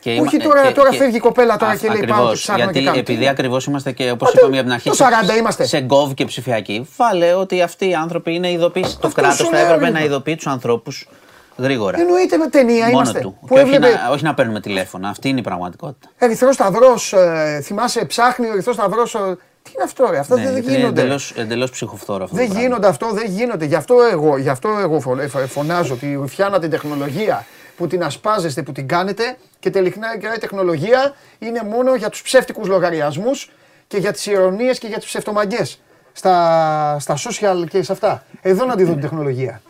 Και 0.00 0.10
Όχι 0.20 0.36
είμα- 0.36 0.44
τώρα- 0.44 0.62
και- 0.66 0.72
τώρα 0.74 0.90
και- 0.90 0.96
φεύγει 0.96 1.16
η 1.16 1.20
κοπέλα 1.20 1.56
τώρα 1.56 1.72
Α, 1.72 1.76
και 1.76 1.86
λέει, 1.88 1.96
ακριβώς, 1.96 2.16
πάμε 2.18 2.28
και 2.30 2.34
ψάχνουμε 2.36 2.62
Γιατί 2.64 2.78
και 2.78 2.84
κάνουμε. 2.84 3.00
επειδή 3.02 3.28
ακριβώς 3.28 3.64
είμαστε 3.64 3.92
και 3.92 4.10
όπως 4.10 4.28
Άντε, 4.28 4.38
είπαμε 4.38 4.56
από 4.56 4.64
την 4.64 4.74
αρχή. 4.74 4.88
το 4.88 4.94
σε- 4.94 5.04
40 5.04 5.36
είμαστε. 5.36 5.64
Σε 5.66 5.80
γκοβ 5.80 6.12
και 6.12 6.24
ψηφιακή. 6.24 6.88
Βάλε 6.96 7.34
ότι 7.34 7.62
αυτοί 7.62 7.88
οι 7.88 7.94
άνθρωποι 7.94 8.34
είναι 8.34 8.50
ειδοποίηση. 8.50 8.90
Το 8.90 9.06
Αυτός 9.06 9.12
κράτος 9.12 9.36
σου 9.36 9.44
θα 9.44 9.50
λέω, 9.50 9.64
έπρεπε 9.66 9.84
ρε. 9.84 9.90
να 9.90 10.00
ειδοποιεί 10.00 10.34
τους 10.36 10.46
ανθρώπους 10.46 11.08
γρήγορα. 11.56 12.00
Εννοείται 12.00 12.36
με 12.36 12.46
ταινία 12.48 12.78
Μόνο 12.84 12.90
είμαστε. 12.90 13.20
του. 13.20 13.36
Που 13.40 13.54
Και 13.54 13.60
όχι, 13.60 13.74
έβλεπε 13.74 13.94
να, 13.94 14.10
όχι 14.12 14.24
να 14.24 14.34
παίρνουμε 14.34 14.60
τηλέφωνα. 14.60 15.08
Αυτή 15.08 15.28
είναι 15.28 15.38
η 15.38 15.42
πραγματικότητα. 15.42 16.08
Ερυθρός 16.18 16.54
Σταυρός, 16.54 17.14
θυμάσαι, 17.62 18.04
ψάχνει 18.04 18.46
ο 18.48 18.52
Ερυθρός 18.52 18.74
Σταυρός. 18.74 19.16
Τι 19.64 19.70
είναι 19.74 19.82
αυτό, 19.84 20.06
ρε, 20.10 20.18
αυτά 20.18 20.36
Ναι, 20.36 20.42
δεν 20.42 20.56
είναι 20.56 20.76
γίνονται. 20.76 21.00
εντελώς, 21.00 21.32
εντελώς 21.36 21.70
ψυχοφθόρο 21.70 22.24
αυτό. 22.24 22.36
Δεν 22.36 22.44
το 22.46 22.50
πράγμα. 22.50 22.68
γίνονται 22.68 22.86
αυτό, 22.88 23.10
δεν 23.12 23.26
γίνονται. 23.30 23.64
Γι' 23.64 23.74
αυτό 23.74 23.94
εγώ, 24.12 24.36
γι 24.36 24.48
αυτό 24.48 24.68
εγώ 24.82 25.00
φω- 25.00 25.18
ε, 25.18 25.28
φω- 25.28 25.46
φωνάζω 25.46 25.94
ότι 25.94 26.20
φτιάνα 26.26 26.58
την 26.58 26.70
τεχνολογία 26.70 27.46
που 27.76 27.86
την 27.86 28.04
ασπάζεστε, 28.04 28.62
που 28.62 28.72
την 28.72 28.88
κάνετε 28.88 29.36
και 29.58 29.70
τελικά 29.70 30.06
η 30.36 30.38
τεχνολογία 30.38 31.14
είναι 31.38 31.62
μόνο 31.62 31.94
για 31.94 32.08
τους 32.08 32.22
ψεύτικους 32.22 32.68
λογαριασμούς 32.68 33.50
και 33.86 33.96
για 33.98 34.12
τις 34.12 34.26
ηρωνίες 34.26 34.78
και 34.78 34.86
για 34.86 34.96
τις 34.96 35.06
ψευτομαγκές 35.06 35.80
στα, 36.12 36.96
στα 37.00 37.16
social 37.16 37.64
και 37.68 37.82
σε 37.82 37.92
αυτά. 37.92 38.24
Εδώ 38.42 38.64
να 38.64 38.76
τη 38.76 38.84
δω 38.84 38.92
την 38.92 39.00
τεχνολογία. 39.00 39.60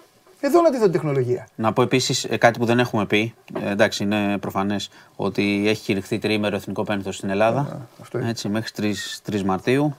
Εδώ 0.47 0.61
να 0.61 0.71
τη 0.71 0.77
δω 0.77 0.83
την 0.83 0.93
τεχνολογία. 0.93 1.49
Να 1.55 1.73
πω 1.73 1.83
επίσης 1.83 2.27
κάτι 2.39 2.59
που 2.59 2.65
δεν 2.65 2.79
έχουμε 2.79 3.07
πει. 3.07 3.35
Ε, 3.65 3.71
εντάξει, 3.71 4.03
είναι 4.03 4.39
προφανές 4.39 4.91
ότι 5.17 5.65
έχει 5.67 5.83
κηρυχθεί 5.83 6.19
τριήμερο 6.19 6.57
εθνικό 6.57 6.85
πένθο 6.85 7.13
στην 7.13 7.31
Ελλάδα. 7.31 7.89
αυτό 8.01 8.19
είναι. 8.19 8.29
έτσι, 8.29 8.49
μέχρι 8.49 8.95
3, 9.29 9.33
3 9.35 9.43
Μαρτίου. 9.43 9.97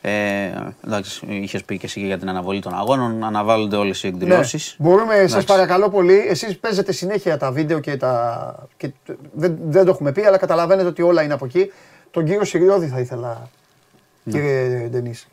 Ε, 0.00 0.50
εντάξει, 0.86 1.26
είχες 1.28 1.64
πει 1.64 1.78
και 1.78 1.86
εσύ 1.86 2.00
και 2.00 2.06
για 2.06 2.18
την 2.18 2.28
αναβολή 2.28 2.60
των 2.60 2.74
αγώνων. 2.74 3.24
Αναβάλλονται 3.24 3.76
όλες 3.76 4.02
οι 4.02 4.06
εκδηλώσεις. 4.06 4.76
Ναι. 4.78 4.88
Μπορούμε, 4.88 5.26
σας 5.26 5.44
παρακαλώ 5.44 5.88
πολύ, 5.90 6.26
εσείς 6.28 6.58
παίζετε 6.58 6.92
συνέχεια 6.92 7.36
τα 7.36 7.50
βίντεο 7.50 7.80
και 7.80 7.96
τα. 7.96 8.68
Και 8.76 8.92
δεν, 9.32 9.58
δεν 9.64 9.84
το 9.84 9.90
έχουμε 9.90 10.12
πει, 10.12 10.24
αλλά 10.24 10.36
καταλαβαίνετε 10.36 10.88
ότι 10.88 11.02
όλα 11.02 11.22
είναι 11.22 11.32
από 11.32 11.44
εκεί. 11.44 11.72
Τον 12.10 12.24
κύριο 12.24 12.44
Συριώδη 12.44 12.86
θα 12.86 13.00
ήθελα, 13.00 13.48
κύριε 14.30 14.88
Ντενής. 14.90 15.28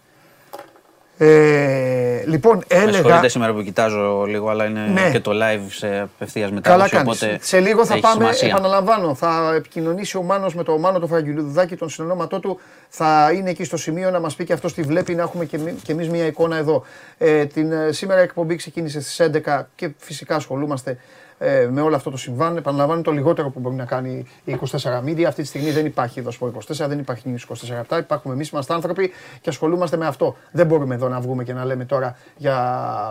Ε, 1.23 2.23
λοιπόν, 2.25 2.55
Με 2.57 2.63
έλεγα. 2.77 2.93
συγχωρείτε 2.93 3.27
σήμερα 3.27 3.53
που 3.53 3.61
κοιτάζω 3.61 4.23
λίγο, 4.27 4.49
αλλά 4.49 4.65
είναι 4.65 4.79
Ναι. 4.79 5.09
και 5.11 5.19
το 5.19 5.31
live 5.33 5.65
σε 5.69 5.99
απευθείας 5.99 6.49
Καλά 6.49 6.53
μετάδοση. 6.53 6.89
κάνεις. 6.89 7.21
Οπότε 7.23 7.37
Σε 7.41 7.59
λίγο 7.59 7.85
θα 7.85 7.93
έχει 7.93 8.01
πάμε, 8.01 8.15
σημασία. 8.15 8.47
επαναλαμβάνω, 8.47 9.15
θα 9.15 9.53
επικοινωνήσει 9.55 10.17
ο 10.17 10.21
Μάνος 10.21 10.55
με 10.55 10.63
το 10.63 10.77
Μάνο 10.77 10.99
το 10.99 11.07
Φραγκουλουδάκι, 11.07 11.75
τον 11.75 11.89
συνονόματό 11.89 12.39
του. 12.39 12.59
Θα 12.89 13.31
είναι 13.35 13.49
εκεί 13.49 13.63
στο 13.63 13.77
σημείο 13.77 14.09
να 14.11 14.19
μας 14.19 14.35
πει 14.35 14.45
και 14.45 14.53
αυτός 14.53 14.73
τι 14.73 14.81
βλέπει, 14.81 15.15
να 15.15 15.21
έχουμε 15.21 15.45
και, 15.45 15.55
εμεί- 15.55 15.81
και 15.83 15.91
εμείς 15.91 16.09
μια 16.09 16.25
εικόνα 16.25 16.57
εδώ. 16.57 16.83
Ε, 17.17 17.45
την, 17.45 17.71
ε, 17.71 17.91
σήμερα 17.91 18.19
η 18.19 18.23
εκπομπή 18.23 18.55
ξεκίνησε 18.55 19.01
στις 19.01 19.19
11 19.19 19.69
και 19.75 19.89
φυσικά 19.97 20.35
ασχολούμαστε 20.35 20.97
ε, 21.43 21.67
με 21.71 21.81
όλο 21.81 21.95
αυτό 21.95 22.09
το 22.09 22.17
συμβάν. 22.17 22.57
Επαναλαμβάνω 22.57 23.01
το 23.01 23.11
λιγότερο 23.11 23.49
που 23.49 23.59
μπορεί 23.59 23.75
να 23.75 23.85
κάνει 23.85 24.25
η 24.43 24.57
24 24.71 25.03
Media. 25.05 25.23
Αυτή 25.23 25.41
τη 25.41 25.47
στιγμή 25.47 25.71
δεν 25.71 25.85
υπάρχει 25.85 26.19
εδώ 26.19 26.31
στο 26.31 26.51
24, 26.67 26.85
δεν 26.87 26.99
υπάρχει 26.99 27.35
News 27.35 27.53
24 27.93 27.97
Υπάρχουμε 27.99 28.33
εμείς, 28.33 28.49
είμαστε 28.49 28.73
άνθρωποι 28.73 29.11
και 29.41 29.49
ασχολούμαστε 29.49 29.97
με 29.97 30.07
αυτό. 30.07 30.35
Δεν 30.51 30.65
μπορούμε 30.65 30.95
εδώ 30.95 31.07
να 31.07 31.19
βγούμε 31.19 31.43
και 31.43 31.53
να 31.53 31.65
λέμε 31.65 31.85
τώρα 31.85 32.15
για 32.37 32.57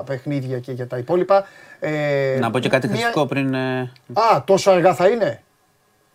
παιχνίδια 0.07 0.59
και 0.59 0.73
για 0.73 0.87
τα 0.87 0.99
υπόλοιπα. 0.99 1.45
Ε, 1.81 2.37
Να 2.41 2.51
πω 2.51 2.59
και 2.59 2.69
κάτι 2.69 2.87
μια- 2.87 2.97
χρηστικό 2.97 3.27
πριν. 3.27 3.55
ε, 3.55 3.81
Α, 4.13 4.45
τόσο 4.45 4.71
αργά 4.71 4.95
θα 4.95 5.09
είναι; 5.09 5.43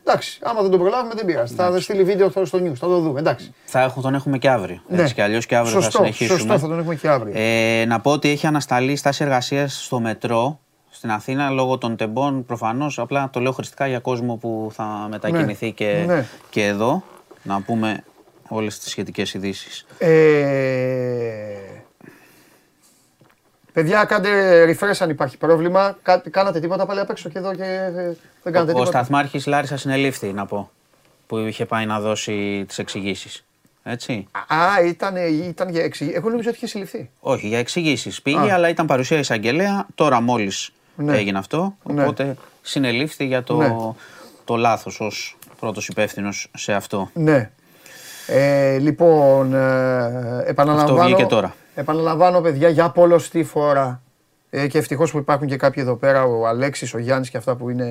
Εντάξει, 0.08 0.40
άμα 0.44 0.62
δεν 0.62 0.72
το 0.72 0.78
προλάβουμε 0.78 1.14
δεν 1.16 1.26
πειράζει. 1.26 1.56
Θα 1.56 1.80
στείλει 1.80 2.04
βίντεο 2.04 2.30
στο 2.30 2.46
στο 2.46 2.58
news, 2.58 2.74
θα 2.76 2.88
το 2.88 3.00
δούμε. 3.00 3.20
Εντάξει. 3.20 3.54
Θα 3.66 3.82
έχουμε, 3.82 4.04
τον 4.04 4.16
έχουμε 4.16 4.38
και 4.38 4.50
αύριο. 4.50 4.82
Έτσι 4.92 5.14
κι 5.14 5.22
αλλιώς 5.22 5.46
και 5.46 5.56
αύριο 5.56 5.76
Ναι. 5.76 5.82
σωστό, 5.84 5.98
θα 5.98 6.04
συνεχίσουμε. 6.04 6.40
Σωστό, 6.40 6.60
θα 6.60 6.68
τον 6.68 6.80
έχουμε 6.80 6.96
και 6.96 7.08
αύριο. 7.10 7.34
Ε, 7.36 7.86
να 7.88 8.00
πω 8.00 8.12
ότι 8.12 8.30
έχει 8.30 8.48
ανασταλεί 8.48 8.96
στάση 8.96 9.24
εργασίας 9.24 9.84
στο 9.86 10.00
μετρό 10.00 10.60
στην 10.96 11.12
Αθήνα 11.12 11.50
λόγω 11.50 11.78
των 11.78 11.96
τεμπών 11.96 12.46
προφανώς. 12.46 13.00
Απλά 13.00 13.30
το 13.30 13.40
λέω 13.40 13.52
χρηστικά 13.52 13.88
για 13.88 14.00
κόσμο 14.00 14.36
που 14.36 14.72
θα 14.74 15.08
μετακινηθεί 15.10 15.72
και, 15.72 16.04
ναι. 16.08 16.26
και 16.50 16.66
εδώ. 16.66 17.04
Να 17.44 17.62
πούμε 17.62 18.04
όλες 18.48 18.80
τις 18.80 18.90
σχετικές 18.90 19.34
ειδήσεις. 19.34 19.86
Ε, 19.98 20.12
παιδιά, 23.74 24.04
κάντε 24.04 24.66
refresh 24.66 24.96
αν 25.00 25.10
υπάρχει 25.10 25.38
πρόβλημα. 25.38 25.98
Κα- 26.02 26.24
κάνατε 26.30 26.60
τίποτα 26.60 26.86
πάλι 26.86 27.00
απ' 27.00 27.10
έξω 27.10 27.30
και 27.30 27.38
εδώ 27.38 27.56
και 27.56 27.64
ε, 27.64 27.92
δεν 27.92 28.54
κάνατε 28.54 28.62
Ο 28.62 28.66
τίποτα. 28.66 28.86
Σταθμάρχης 28.86 29.46
Λάρισας 29.46 29.82
συνελήφθη, 29.82 30.34
να 30.34 30.46
πω. 30.46 30.72
Που 31.28 31.38
είχε 31.38 31.66
πάει 31.66 31.86
να 31.86 32.00
δώσει 32.00 32.66
τις 32.68 32.78
εξηγήσεις. 32.80 33.46
Έτσι. 33.84 34.28
Α, 34.48 34.84
ήταν, 34.86 35.16
ήταν 35.26 35.70
για 35.70 35.84
εξηγή. 35.84 36.12
Εγώ 36.16 36.30
νομίζω 36.30 36.50
ότι 36.50 36.58
είχε 36.58 36.68
συλληφθεί. 36.68 37.10
Όχι, 37.20 37.48
για 37.48 37.58
εξηγήσεις 37.60 38.22
πήγε, 38.22 38.52
αλλά 38.52 38.70
ήταν 38.70 38.86
παρουσία 38.86 39.18
εισαγγελέα. 39.20 39.86
Τώρα 39.96 40.22
μόλις 40.22 40.72
Ναι. 40.96 41.18
έγινε 41.18 41.38
αυτό. 41.38 41.76
Ναι. 41.84 42.02
Οπότε 42.02 42.36
συνελήφθη 42.62 43.26
για 43.26 43.44
το, 43.44 43.56
Ναι. 43.56 43.76
το 44.46 44.56
λάθος 44.56 45.00
ως 45.00 45.38
πρώτος 45.60 45.88
υπεύθυνος 45.88 46.52
σε 46.58 46.74
αυτό. 46.74 47.10
Ναι. 47.14 47.52
Ε, 48.28 48.78
λοιπόν, 48.78 49.54
ε, 49.54 50.44
επαναλαμβάνω. 50.46 51.00
Αυτό 51.02 51.04
βγήκε 51.04 51.26
τώρα. 51.26 51.56
Επαναλαμβάνω, 51.76 52.42
παιδιά, 52.42 52.70
για 52.70 52.90
πολλωστή 52.90 53.44
φορά. 53.44 54.02
Ε, 54.50 54.68
και 54.68 54.78
ευτυχώς 54.78 55.12
που 55.12 55.18
υπάρχουν 55.18 55.48
και 55.48 55.58
κάποιοι 55.58 55.84
εδώ 55.86 55.96
πέρα, 55.96 56.24
ο 56.24 56.48
Αλέξης, 56.48 56.94
ο 56.94 56.98
Γιάννης 56.98 57.30
και 57.30 57.38
αυτά 57.38 57.56
που 57.56 57.70
είναι 57.70 57.90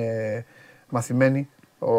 μαθημένοι. 0.89 1.49
Ο, 1.79 1.91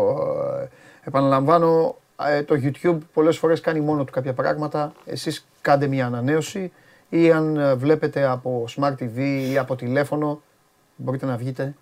ε, 0.62 0.68
επαναλαμβάνω, 1.04 1.96
ε, 2.28 2.42
το 2.42 2.54
YouTube 2.62 2.98
πολλές 3.12 3.38
φορές 3.38 3.60
κάνει 3.60 3.80
μόνο 3.80 4.04
του 4.04 4.12
κάποια 4.12 4.32
πράγματα. 4.32 4.92
Εσείς 5.06 5.46
κάντε 5.60 5.86
μια 5.86 6.06
ανανέωση 6.06 6.72
ή 7.08 7.30
αν 7.32 7.56
ε, 7.56 7.74
βλέπετε 7.74 8.26
από 8.26 8.64
Smart 8.76 8.94
TV 9.00 9.18
ή 9.52 9.58
από 9.58 9.76
τηλέφωνο, 9.76 10.40
μπορείτε 10.96 11.26
να 11.26 11.36
βγείτε 11.36 11.74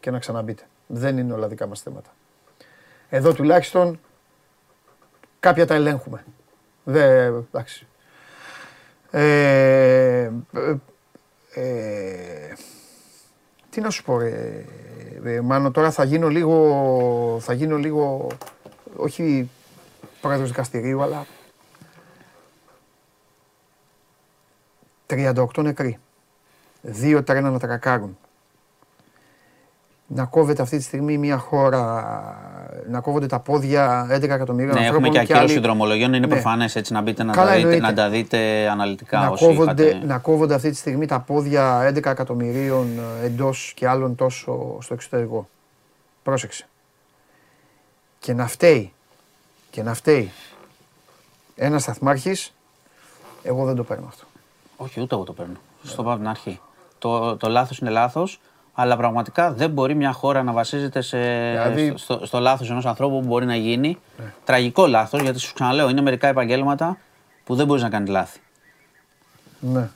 και 0.00 0.10
να 0.10 0.18
ξαναμπείτε. 0.18 0.62
Δεν 0.86 1.18
είναι 1.18 1.32
όλα 1.32 1.48
δικά 1.48 1.66
μας 1.66 1.80
θέματα. 1.80 2.10
Εδώ 3.08 3.32
τουλάχιστον 3.34 4.00
κάποια 5.40 5.66
τα 5.66 5.74
ελέγχουμε. 5.74 6.24
Δε, 6.84 7.24
εντάξει. 7.24 7.86
Ε, 9.10 10.30
ε, 10.52 10.74
ε, 11.54 12.54
τι 13.70 13.80
να 13.80 13.90
σου 13.90 14.02
πω 14.02 14.18
ρε, 14.18 14.64
ε, 15.24 15.40
Μάνο, 15.40 15.70
τώρα 15.70 15.90
θα 15.90 16.04
γίνω 16.04 16.28
λίγο, 16.28 17.38
θα 17.40 17.52
γίνω 17.52 17.76
λίγο, 17.76 18.26
όχι 18.96 19.50
πρόεδρος 20.20 20.48
δικαστηρίου, 20.48 21.02
αλλά 21.02 21.26
38 25.06 25.46
νεκροί, 25.62 25.98
δύο 26.80 27.22
τρένα 27.22 27.50
να 27.50 27.58
τρακάρουν. 27.58 28.18
Να 30.14 30.24
κόβεται 30.24 30.62
αυτή 30.62 30.76
τη 30.76 30.82
στιγμή 30.82 31.18
μια 31.18 31.36
χώρα 31.38 32.04
να 32.90 33.00
κόβονται 33.00 33.26
τα 33.26 33.38
πόδια 33.38 34.06
11 34.10 34.22
εκατομμυρίων 34.22 34.74
Ναι, 34.74 34.80
έχουμε 34.86 34.86
ανθρώπων. 34.96 35.10
και 35.10 35.18
ακύρωση 35.18 35.52
άλλοι- 35.54 35.62
δρομολογιών. 35.62 36.08
Είναι 36.14 36.26
Ναι. 36.26 36.32
προφανές 36.32 36.76
έτσι 36.76 36.92
να 36.92 37.00
μπείτε 37.00 37.22
να, 37.22 37.32
Καλά, 37.32 37.46
τα 37.46 37.54
δείτε, 37.56 37.66
εννοείται. 37.74 37.86
να 37.86 37.94
τα 37.94 38.08
δείτε 38.08 38.68
αναλυτικά 38.70 39.18
να 39.20 39.28
όσοι 39.28 39.44
κόβονται, 39.44 39.86
είχατε. 39.88 40.06
να 40.06 40.18
κόβονται 40.18 40.54
αυτή 40.54 40.70
τη 40.70 40.76
στιγμή 40.76 41.06
τα 41.06 41.20
πόδια 41.20 41.80
11 41.82 42.10
εκατομμυρίων 42.10 42.88
εντός 43.22 43.72
και 43.76 43.88
άλλων 43.88 44.14
τόσο 44.14 44.76
στο 44.80 44.94
εξωτερικό. 44.94 45.48
Πρόσεξε. 46.22 46.66
Και 48.18 48.32
να 48.34 48.46
φταίει, 48.46 48.92
και 49.70 49.82
να 49.82 49.94
φταίει 49.94 50.30
ένας 51.56 51.82
σταθμάρχης, 51.82 52.52
εγώ 53.42 53.64
δεν 53.64 53.74
το 53.76 53.84
παίρνω 53.84 54.06
αυτό. 54.08 54.24
Όχι, 54.76 55.00
ούτε 55.00 55.14
εγώ 55.14 55.24
το 55.24 55.32
παίρνω. 55.32 55.56
Στο 55.82 56.02
πάω 56.02 56.12
από 56.12 56.20
την 56.20 56.30
αρχή. 56.30 56.60
Το, 56.98 57.36
το 57.36 57.48
λάθος 57.48 57.78
είναι 57.78 57.90
λάθος, 57.90 58.40
αλλά 58.74 58.96
πραγματικά 58.96 59.52
δεν 59.52 59.70
μπορεί 59.70 59.94
μια 59.94 60.12
χώρα 60.12 60.42
να 60.42 60.52
βασίζεται 60.52 61.00
σε, 61.00 61.18
Δηλαδή- 61.50 61.92
στο, 61.96 62.20
στο 62.26 62.38
λάθος 62.38 62.70
ενός 62.70 62.86
ανθρώπου 62.86 63.20
που 63.20 63.26
μπορεί 63.26 63.46
να 63.46 63.56
γίνει. 63.56 63.98
Ναι. 64.18 64.32
Τραγικό 64.44 64.86
λάθος, 64.86 65.20
γιατί 65.20 65.38
σου 65.38 65.54
ξαναλέω, 65.54 65.88
είναι 65.88 66.00
μερικά 66.00 66.28
επαγγέλματα 66.28 66.98
που 67.44 67.54
δεν 67.54 67.66
μπορείς 67.66 67.82
να 67.82 67.88
κάνεις 67.88 68.08
λάθη. 68.08 68.38
Ναι. 69.60 69.88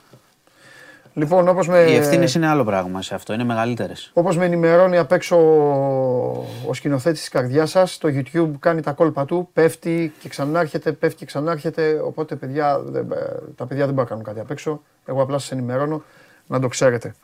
Λοιπόν, 1.14 1.48
όπως 1.48 1.68
με, 1.68 1.78
Οι 1.78 1.94
ευθύνες 1.94 2.34
είναι 2.34 2.46
άλλο 2.46 2.64
πράγμα 2.64 3.02
σε 3.02 3.14
αυτό, 3.14 3.32
είναι 3.32 3.44
μεγαλύτερες. 3.44 4.10
όπως 4.14 4.36
με 4.36 4.44
ενημερώνει 4.44 4.98
απ' 4.98 5.12
έξω 5.12 5.36
ο 6.68 6.74
σκηνοθέτης 6.74 7.20
της 7.20 7.28
καρδιάς 7.28 7.70
σας, 7.70 7.98
το 7.98 8.08
YouTube 8.08 8.50
κάνει 8.58 8.80
τα 8.82 8.92
κόλπα 8.92 9.24
του, 9.24 9.48
πέφτει 9.52 10.12
και 10.20 10.28
ξανάρχεται, 10.28 10.92
πέφτει 10.92 11.16
και 11.18 11.24
ξανάρχεται, 11.24 12.00
οπότε 12.04 12.36
παιδιά, 12.36 12.78
δεν- 12.78 13.08
τα 13.56 13.66
παιδιά 13.66 13.84
δεν 13.84 13.94
μπορούν 13.94 13.96
να 14.02 14.04
κάνουν 14.04 14.24
κάτι 14.24 14.40
απ' 14.40 14.50
έξω. 14.50 14.82
Εγώ 15.06 15.22
απλά 15.22 15.38
σας 15.38 15.52
ενημερώνω 15.52 16.02
να 16.46 16.60
το 16.60 16.68
ξέρετε. 16.68 17.14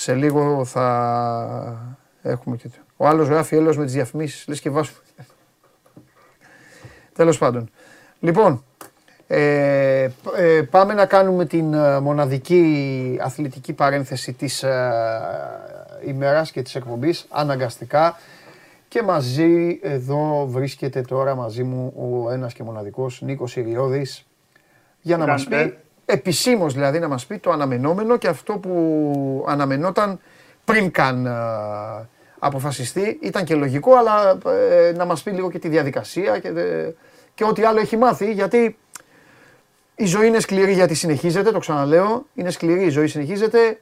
Σε 0.00 0.14
λίγο 0.14 0.64
θα 0.64 1.96
έχουμε 2.22 2.56
και... 2.56 2.68
Ο 2.96 3.06
άλλος 3.06 3.28
γράφει 3.28 3.56
έλεος 3.56 3.76
με 3.76 3.84
τις 3.84 3.92
διαφημίσεις, 3.92 4.48
λες 4.48 4.60
και 4.60 4.70
βάζουμε. 4.70 4.98
Τέλος 7.12 7.38
πάντων. 7.38 7.70
Λοιπόν, 8.20 8.64
ε, 9.26 10.08
π- 10.22 10.38
ε, 10.38 10.62
πάμε 10.62 10.94
να 10.94 11.06
κάνουμε 11.06 11.46
την 11.46 11.74
ε, 11.74 12.00
μοναδική 12.00 13.18
αθλητική 13.22 13.72
παρένθεση 13.72 14.32
της 14.32 14.62
ε, 14.62 14.92
ημέρας 16.06 16.50
και 16.50 16.62
της 16.62 16.74
εκπομπής, 16.74 17.26
αναγκαστικά. 17.30 18.16
Και 18.88 19.02
μαζί 19.02 19.78
εδώ 19.82 20.46
βρίσκεται 20.46 21.00
τώρα 21.00 21.34
μαζί 21.34 21.62
μου 21.62 21.92
ο 21.96 22.30
ένας 22.30 22.52
και 22.52 22.62
μοναδικός 22.62 23.20
Νίκος 23.20 23.56
Ιριώδης 23.56 24.26
για 25.00 25.16
να 25.16 25.26
μας 25.26 25.44
πει, 25.44 25.78
επισήμως 26.10 26.74
δηλαδή 26.74 26.98
να 26.98 27.08
μας 27.08 27.26
πει 27.26 27.38
το 27.38 27.50
αναμενόμενο 27.50 28.16
και 28.16 28.28
αυτό 28.28 28.52
που 28.58 29.44
αναμενόταν 29.48 30.20
πριν 30.64 30.90
καν 30.90 31.26
ε, 31.26 31.30
αποφασιστεί. 32.38 33.18
Ήταν 33.22 33.44
και 33.44 33.54
λογικό, 33.54 33.94
αλλά 33.94 34.38
ε, 34.46 34.92
να 34.92 35.04
μας 35.04 35.22
πει 35.22 35.30
λίγο 35.30 35.50
και 35.50 35.58
τη 35.58 35.68
διαδικασία 35.68 36.38
και, 36.38 36.48
ε, 36.48 36.94
και 37.34 37.44
ό,τι 37.44 37.62
άλλο 37.62 37.80
έχει 37.80 37.96
μάθει, 37.96 38.32
γιατί 38.32 38.76
η 39.94 40.04
ζωή 40.04 40.26
είναι 40.26 40.40
σκληρή 40.40 40.72
γιατί 40.72 40.94
συνεχίζεται, 40.94 41.50
το 41.50 41.58
ξαναλέω. 41.58 42.26
Είναι 42.34 42.50
σκληρή, 42.50 42.84
η 42.84 42.88
ζωή 42.88 43.06
συνεχίζεται. 43.06 43.80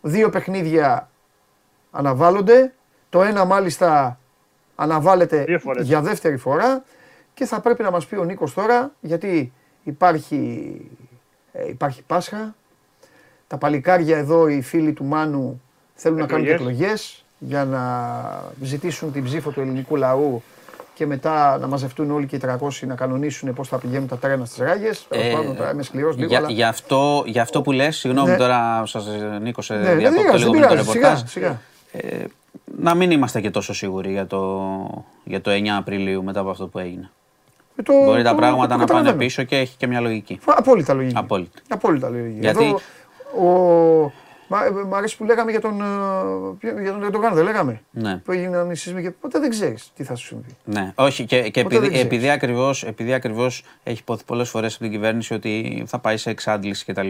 Δύο 0.00 0.30
παιχνίδια 0.30 1.10
αναβάλλονται. 1.90 2.72
Το 3.08 3.22
ένα 3.22 3.44
μάλιστα 3.44 4.18
αναβάλλεται 4.74 5.44
Δύο 5.44 5.58
φορές. 5.58 5.86
για 5.86 6.00
δεύτερη 6.00 6.36
φορά 6.36 6.84
και 7.34 7.44
θα 7.44 7.60
πρέπει 7.60 7.82
να 7.82 7.90
μας 7.90 8.06
πει 8.06 8.16
ο 8.16 8.24
Νίκος 8.24 8.54
τώρα 8.54 8.92
γιατί 9.00 9.52
υπάρχει, 9.82 10.36
ε, 10.99 10.99
υπάρχει 11.68 12.02
Πάσχα. 12.06 12.54
Τα 13.46 13.56
παλικάρια 13.56 14.16
εδώ, 14.18 14.48
οι 14.48 14.60
φίλοι 14.62 14.92
του 14.92 15.04
Μάνου 15.04 15.60
θέλουν 15.94 16.18
να 16.18 16.26
κάνουν 16.26 16.46
Εκλογές. 16.46 16.66
εκλογές 16.76 17.24
για 17.38 17.64
να 17.64 17.82
ζητήσουν 18.62 19.12
την 19.12 19.24
ψήφο 19.24 19.50
του 19.50 19.60
ελληνικού 19.60 19.96
λαού 19.96 20.42
και 20.94 21.06
μετά 21.06 21.58
να 21.58 21.66
μαζευτούν 21.66 22.10
όλοι 22.10 22.26
και 22.26 22.36
οι 22.36 22.40
300 22.42 22.86
να 22.86 22.94
κανονίσουν 22.94 23.54
πώς 23.54 23.68
θα 23.68 23.78
πηγαίνουν 23.78 24.08
τα 24.08 24.16
τρένα 24.18 24.44
στις 24.44 24.58
ράγες. 24.58 25.06
Τέλος 25.08 25.24
Ε, 25.26 25.32
πάντων, 25.32 25.56
τώρα 25.56 25.70
είμαι 25.70 25.82
σκληρός 25.82 26.16
λίγο, 26.16 26.28
για, 26.28 26.38
αλλά... 26.38 26.50
για, 26.50 26.68
αυτό, 26.68 27.22
για 27.26 27.42
αυτό 27.42 27.62
που 27.62 27.72
λες, 27.72 27.96
συγγνώμη 27.96 28.30
Ναι. 28.30 28.36
τώρα 28.36 28.86
σας 28.86 29.06
Νίκο 29.40 29.62
σε 29.62 29.74
Ναι, 29.74 29.82
δεν 29.82 29.98
διακόπτω 29.98 30.22
πειράζει, 30.22 30.44
λίγο 30.44 30.52
δεν 30.52 30.60
με 30.60 30.66
το 30.66 30.72
πειράζει, 30.72 30.90
ρεπορτάζ. 30.92 31.30
σιγά, 31.30 31.60
σιγά. 31.92 32.08
Ε, 32.08 32.24
να 32.78 32.94
μην 32.94 33.10
είμαστε 33.10 33.40
και 33.40 33.50
τόσο 33.50 33.74
σίγουροι 33.74 34.10
για 34.10 34.26
το, 34.26 34.70
για 35.24 35.40
το 35.40 35.50
9 35.50 35.66
Απριλίου 35.78 36.22
μετά 36.24 36.40
από 36.40 36.50
αυτό 36.50 36.66
που 36.66 36.78
έγινε. 36.78 37.10
Ε, 37.80 37.82
το- 37.82 38.04
Μπορεί 38.04 38.22
τα 38.22 38.30
το- 38.30 38.36
πράγματα 38.36 38.62
το 38.62 38.68
να 38.70 38.76
πάνε 38.76 38.84
καταλαβαίνω. 38.86 39.16
πίσω 39.16 39.42
και 39.42 39.56
έχει 39.56 39.76
και 39.76 39.86
μια 39.86 40.00
λογική. 40.00 40.38
Απόλυτα 40.44 40.94
λογική. 40.94 41.16
Απόλυτη. 41.16 41.60
Απόλυτα 41.68 42.08
λογική. 42.08 42.38
Γιατί- 42.40 42.64
Εδώ, 42.64 42.80
ο... 43.48 44.12
Μα, 44.52 44.58
μ' 44.88 44.94
αρέσει 44.94 45.16
που 45.16 45.24
λέγαμε 45.24 45.50
για 45.50 45.60
τον, 45.60 45.80
ε, 45.80 45.84
ποιο- 46.58 46.80
για 46.80 46.92
τον 46.92 47.02
Ερντογάν, 47.02 47.34
δεν 47.34 47.44
λέγαμε; 47.44 47.80
Ναι. 47.90 48.16
Που 48.16 48.32
έγιναν 48.32 48.70
οι 48.70 48.76
σεισμοί 48.76 49.02
και 49.02 49.10
ποτέ 49.10 49.38
δεν 49.38 49.50
ξέρεις 49.50 49.90
τι 49.96 50.04
θα 50.04 50.14
σου 50.14 50.26
συμβεί. 50.26 50.56
Ναι, 50.64 50.92
όχι 50.94 51.24
και, 51.24 51.48
και 51.48 51.62
Ποτέ 51.62 51.74
δεν 51.74 51.84
επειδή, 51.84 51.88
ξέρεις. 51.88 52.04
επειδή, 52.04 52.30
ακριβώς, 52.30 52.84
επειδή 52.84 53.12
ακριβώς 53.12 53.62
έχει 53.82 53.98
υποθεί 54.00 54.24
πολλές 54.24 54.48
φορές 54.48 54.74
από 54.74 54.82
την 54.82 54.92
κυβέρνηση 54.92 55.34
ότι 55.34 55.84
θα 55.86 55.98
πάει 55.98 56.16
σε 56.16 56.30
εξάντληση 56.30 56.84
κτλ. 56.84 57.08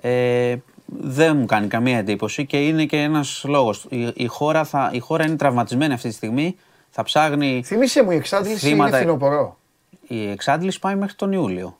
Ε, 0.00 0.56
δεν 0.86 1.36
μου 1.36 1.46
κάνει 1.46 1.66
καμία 1.66 1.98
εντύπωση 1.98 2.46
και 2.46 2.66
είναι 2.66 2.84
και 2.84 2.96
ένας 2.96 3.44
λόγος. 3.48 3.86
Η, 3.88 4.12
η, 4.14 4.26
χώρα, 4.26 4.64
θα, 4.64 4.90
η 4.92 4.98
χώρα 4.98 5.24
είναι 5.26 5.36
τραυματισμένη 5.36 5.92
αυτή 5.92 6.08
τη 6.08 6.14
στιγμή. 6.14 6.56
Θα 6.90 7.02
ψάχνει. 7.02 7.62
Θυμήσέ 7.64 8.02
μου, 8.04 8.10
η 8.10 8.16
εξάντληση 8.16 8.66
είναι 8.66 8.74
Θύματα- 8.76 8.96
φθινοπορό. 8.96 9.58
Η 10.06 10.30
εξάντληση 10.30 10.78
πάει 10.78 10.94
μέχρι 10.94 11.14
τον 11.14 11.32
Ιούλιο. 11.32 11.78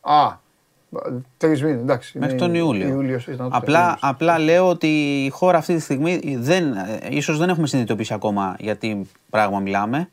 Α, 0.00 0.32
τρεις 1.36 1.62
μήνες, 1.62 1.80
εντάξει. 1.80 2.18
Μέχρι 2.18 2.34
είναι 2.34 2.44
τον 2.44 2.54
Ιούλιο. 2.54 2.88
Ιούλιος, 2.88 3.26
ήταν 3.26 3.50
το 3.50 3.56
απλά, 3.56 3.78
Ιούλιος. 3.80 3.98
απλά 4.00 4.38
λέω 4.38 4.68
ότι 4.68 5.24
η 5.24 5.28
χώρα 5.30 5.58
αυτή 5.58 5.74
τη 5.74 5.80
στιγμή 5.80 6.36
δεν, 6.38 6.72
ε, 6.72 6.98
ίσως 7.08 7.38
δεν 7.38 7.48
έχουμε 7.48 7.66
συνειδητοποιήσει 7.66 8.14
ακόμα 8.14 8.56
γιατί 8.58 9.08
πράγμα 9.30 9.58
μιλάμε. 9.58 10.08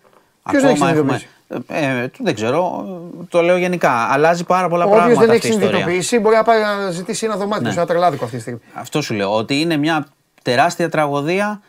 Ποιος 0.50 0.62
δεν 0.62 0.72
έχει 0.72 0.80
συνειδητοποιήσει; 0.80 1.28
Ε, 1.68 2.02
ε, 2.04 2.10
δεν 2.20 2.36
ξέρω, 2.36 2.86
ε, 3.22 3.26
το 3.30 3.42
λέω 3.42 3.58
γενικά. 3.58 3.92
Αλλάζει 3.92 4.44
πάρα 4.44 4.70
πολλά 4.70 4.86
Όποιος 4.86 5.00
πράγματα 5.00 5.26
δεν 5.26 5.36
αυτή 5.36 5.48
έχει 5.48 5.56
η 5.56 5.60
ιστορία. 5.60 5.78
συνειδητοποιήσει 5.78 6.20
μπορεί 6.20 6.36
να 6.36 6.44
πάει 6.44 6.62
να 6.62 6.92
ζητήσει 6.92 7.26
ένα 7.26 7.36
δωμάτιο 7.38 7.66
Ναι. 7.66 7.72
σε 7.72 7.78
ένα 7.78 7.88
τρελάδικο 7.88 8.24
αυτή 8.24 8.36
τη 8.36 8.42
στιγμή. 8.42 8.60
Αυτό 8.74 9.02
σου 9.02 9.14
λέω, 9.14 9.36
ότι 9.36 9.60
είναι 9.60 9.78
μια 9.78 10.08
τεράστια 10.42 10.90
τραγωδία 10.90 11.62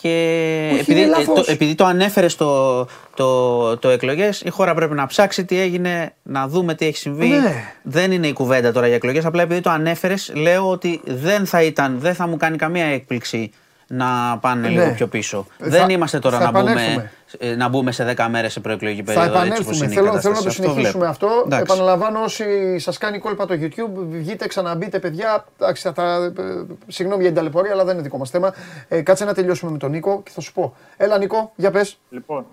και 0.00 0.68
Όχι, 0.72 0.80
επειδή, 0.80 1.00
είναι 1.00 1.08
ε, 1.08 1.18
λάθος. 1.18 1.46
το, 1.46 1.52
επειδή 1.52 1.74
το 1.74 1.84
ανέφερες 1.84 2.32
στο 2.32 2.86
το, 3.16 3.76
το 3.76 3.88
εκλογές, 3.88 4.40
η 4.40 4.50
χώρα 4.50 4.74
πρέπει 4.74 4.94
να 4.94 5.06
ψάξει 5.06 5.44
τι 5.44 5.60
έγινε, 5.60 6.14
να 6.22 6.48
δούμε 6.48 6.74
τι 6.74 6.86
έχει 6.86 6.96
συμβεί. 6.96 7.28
Ναι. 7.28 7.72
Δεν 7.82 8.12
είναι 8.12 8.26
η 8.26 8.32
κουβέντα 8.32 8.72
τώρα 8.72 8.86
για 8.86 8.96
εκλογές, 8.96 9.24
απλά 9.24 9.42
επειδή 9.42 9.60
το 9.60 9.70
ανέφερες, 9.70 10.32
λέω 10.34 10.70
ότι 10.70 11.00
δεν 11.04 11.46
θα 11.46 11.62
ήταν, 11.62 11.98
δεν 12.00 12.14
θα 12.14 12.26
μου 12.26 12.36
κάνει 12.36 12.56
καμία 12.56 12.84
έκπληξη 12.84 13.50
να 13.88 14.38
πάνε 14.40 14.60
Ναι. 14.60 14.68
λίγο 14.68 14.92
πιο 14.94 15.06
πίσω. 15.06 15.46
Θα- 15.58 15.68
δεν 15.68 15.88
είμαστε 15.88 16.18
τώρα 16.18 16.38
θα 16.38 16.44
να 16.44 16.50
μπούμε, 16.50 16.70
επανέλθουμε. 16.70 17.10
ε, 17.38 17.54
να 17.54 17.68
μπούμε 17.68 17.92
σε 17.92 18.04
10 18.04 18.28
μέρες 18.28 18.52
σε 18.52 18.60
προεκλογική 18.60 19.02
Θα 19.02 19.12
περίοδο. 19.20 19.38
έτσι 19.38 19.40
όπως 19.46 19.58
επανέλθουμε. 19.60 19.84
είναι 19.84 19.92
η 19.92 19.96
Θέλω, 19.96 20.06
θέλω 20.06 20.14
να 20.14 20.20
κατάσταση. 20.40 20.44
το 20.56 20.62
συνεχίσουμε 20.62 20.90
βλέπω. 20.92 21.10
αυτό. 21.10 21.28
Εντάξει. 21.46 21.72
Επαναλαμβάνω, 21.74 22.20
όσοι 22.22 22.78
σας 22.78 22.98
κάνει 22.98 23.18
κόλπα 23.18 23.46
το 23.46 23.54
YouTube, 23.60 24.04
βγείτε, 24.08 24.46
ξαναμπείτε, 24.46 24.98
παιδιά. 24.98 25.44
Εντάξει, 25.60 25.82
θα 25.82 25.92
τα, 25.92 26.32
ε, 26.38 26.42
συγγνώμη 26.86 27.20
για 27.22 27.30
την 27.30 27.38
ταλαιπωρία, 27.40 27.72
αλλά 27.72 27.84
δεν 27.84 27.94
είναι 27.94 28.02
δικό 28.02 28.18
μας 28.18 28.30
θέμα. 28.30 28.54
Ε, 28.88 29.00
κάτσε 29.02 29.24
να 29.24 29.34
τελειώσουμε 29.34 29.70
με 29.70 29.78
τον 29.78 29.90
Νίκο 29.90 30.22
και 30.24 30.30
θα 30.34 30.40
σου 30.40 30.52
πω. 30.52 30.74
Έλα, 30.96 31.18
Νίκο, 31.18 31.52
για 31.56 31.70
πες. 31.70 31.98
Λοιπόν, 32.10 32.46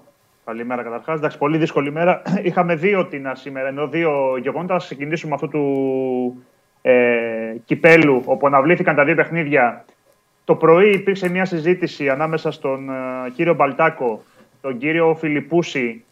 καλημέρα 0.46 0.84
καταρχάς. 0.84 1.18
Εντάξει, 1.18 1.38
πολύ 1.38 1.58
δύσκολη 1.58 1.92
μέρα. 1.92 2.22
Είχαμε 2.44 2.76
δύο 2.76 3.06
τίνα 3.08 3.36
σήμερα, 3.36 3.68
ενώ 3.68 3.88
δύο 3.88 4.12
γεγονότα. 4.42 4.76
Ας 4.76 4.86
ξεκινήσουμε 4.86 5.34
αυτού 5.34 5.48
του 5.48 6.44
ε, 6.82 6.94
κυπέλου, 7.66 8.22
όπου 8.26 8.48
αναβλήθηκαν 8.48 8.96
τα 8.96 9.04
δύο 9.04 9.16
παιχνίδια. 9.16 9.86
Το 10.46 10.56
πρωί 10.56 10.90
υπήρξε 10.90 11.30
μια 11.30 11.46
συζήτηση 11.46 12.10
ανάμεσα 12.10 12.52
στον 12.52 12.90
ε, 12.90 13.30
κύριο 13.36 13.54
Μπαλτάκο, 13.54 14.24
τον 14.62 14.78
κύριο 14.78 15.16
Φιλιππούση 15.16 16.04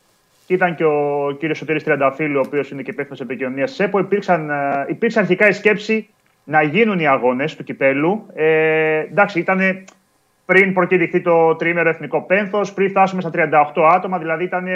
και 0.46 0.54
ήταν 0.54 0.76
και 0.76 0.84
ο 0.84 1.32
κύριος 1.40 1.58
Σωτήρης 1.58 1.84
Τριανταφύλου, 1.84 2.40
ο 2.40 2.44
οποίος 2.46 2.72
είναι 2.72 2.82
και 2.82 2.92
υπεύθυνος 2.92 3.22
επικοινωνίας 3.22 3.76
τη 3.76 3.84
ΕΠΟ. 3.84 4.00
Υπήρξαν, 4.00 4.50
ε, 4.50 4.86
υπήρξε 4.88 5.20
αρχικά 5.20 5.48
η 5.48 5.52
σκέψη 5.52 6.10
να 6.44 6.62
γίνουν 6.62 7.00
οι 7.00 7.08
αγώνες 7.08 7.56
του 7.56 7.64
κυπέλου. 7.64 8.26
Ε, 8.34 9.00
εντάξει, 9.00 9.40
ήταν 9.40 9.84
πριν 10.46 10.74
προκηρυχθεί 10.74 11.22
το 11.22 11.56
τρίμερο 11.56 11.90
εθνικό 11.90 12.22
πένθος, 12.22 12.74
πριν 12.74 12.90
φτάσουμε 12.90 13.22
στα 13.22 13.30
38 13.74 13.90
άτομα, 13.92 14.18
δηλαδή 14.18 14.44
ήταν 14.44 14.68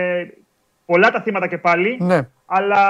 πολλά 0.85 1.11
τα 1.11 1.21
θύματα 1.21 1.47
και 1.47 1.57
πάλι. 1.57 1.97
Ναι. 1.99 2.19
Αλλά 2.45 2.81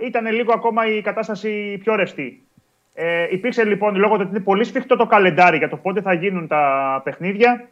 ήταν 0.00 0.26
λίγο 0.26 0.52
ακόμα 0.52 0.86
η 0.96 1.00
κατάσταση 1.00 1.78
πιο 1.82 1.94
ρευστή. 1.94 2.42
Ε, 3.02 3.26
υπήρξε 3.30 3.64
λοιπόν, 3.64 3.96
λόγω 3.96 4.14
του 4.14 4.20
ότι 4.20 4.30
είναι 4.30 4.44
πολύ 4.44 4.64
σφιχτό 4.64 4.96
το 4.96 5.06
καλεντάρι 5.06 5.56
για 5.56 5.68
το 5.68 5.76
πότε 5.76 6.00
θα 6.00 6.12
γίνουν 6.12 6.46
τα 6.46 7.00
παιχνίδια, 7.04 7.68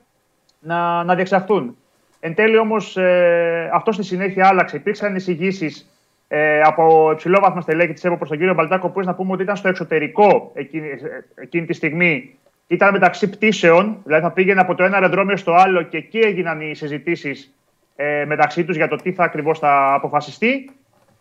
να, 0.60 1.04
να 1.04 1.14
διεξαχθούν. 1.14 1.76
Εν 2.20 2.34
τέλει 2.34 2.58
όμως, 2.58 2.96
ε, 2.96 3.70
αυτό 3.72 3.92
στη 3.92 4.02
συνέχεια 4.02 4.46
άλλαξε. 4.46 4.76
Υπήρξαν 4.76 5.14
εισηγήσεις 5.14 5.90
ε, 6.28 6.60
από 6.60 7.10
υψηλόβαθμα 7.12 7.60
στελέχη 7.60 7.92
της 7.92 8.04
ΕΠΟ 8.04 8.16
προς 8.16 8.28
τον 8.28 8.38
κύριο 8.38 8.54
Μπαλτάκο, 8.54 8.88
που 8.88 9.00
να 9.00 9.14
πούμε 9.14 9.32
ότι 9.32 9.42
ήταν 9.42 9.56
στο 9.56 9.68
εξωτερικό 9.68 10.50
εκείνη, 10.54 10.88
ε, 10.88 11.42
εκείνη 11.42 11.66
τη 11.66 11.72
στιγμή. 11.72 12.38
Ήταν 12.66 12.92
μεταξύ 12.92 13.30
πτήσεων, 13.30 13.96
δηλαδή 14.04 14.22
θα 14.22 14.30
πήγαινε 14.30 14.60
από 14.60 14.74
το 14.74 14.84
ένα 14.84 14.94
αεροδρόμιο 14.94 15.36
στο 15.36 15.52
άλλο 15.52 15.82
και 15.82 15.96
εκεί 15.96 16.18
έγιναν 16.18 16.60
οι 16.60 16.74
συζητήσεις 16.74 17.54
ε, 17.96 18.24
μεταξύ 18.24 18.64
τους 18.64 18.76
για 18.76 18.88
το 18.88 18.96
τι 18.96 19.12
θα 19.12 19.24
ακριβώς 19.24 19.58
θα 19.58 19.94
αποφασιστεί. 19.94 20.70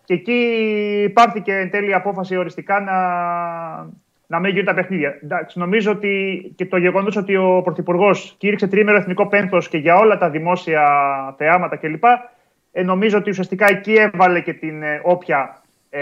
Και 0.08 0.14
εκεί 0.14 1.12
πάρθηκε 1.14 1.54
εν 1.54 1.70
τέλει 1.70 1.90
η 1.90 1.94
απόφαση 1.94 2.38
οριστικά 2.38 2.80
να, 2.80 2.98
να 4.28 4.40
μην 4.40 4.52
γίνουν 4.52 4.66
τα 4.66 4.74
παιχνίδια. 4.74 5.20
Εντάξει, 5.24 5.60
νομίζω 5.60 5.92
ότι 5.92 6.42
και 6.56 6.66
το 6.66 6.78
γεγονός 6.78 7.16
ότι 7.16 7.36
ο 7.36 7.62
Πρωθυπουργός 7.64 8.36
κήρυξε 8.38 8.68
τρίμερο 8.68 8.98
εθνικό 8.98 9.28
πένθος 9.28 9.70
και 9.70 9.78
για 9.78 9.96
όλα 9.96 10.18
τα 10.18 10.30
δημόσια 10.30 10.84
θεάματα 11.38 11.76
κλπ. 11.76 12.04
Ε, 12.72 12.84
νομίζω 12.84 13.18
ότι 13.18 13.30
ουσιαστικά 13.30 13.66
εκεί 13.70 13.94
έβαλε 13.94 14.42
και 14.42 14.54
την 14.54 14.84
ε, 14.84 15.02
όποια 15.04 15.62
ε, 15.90 16.02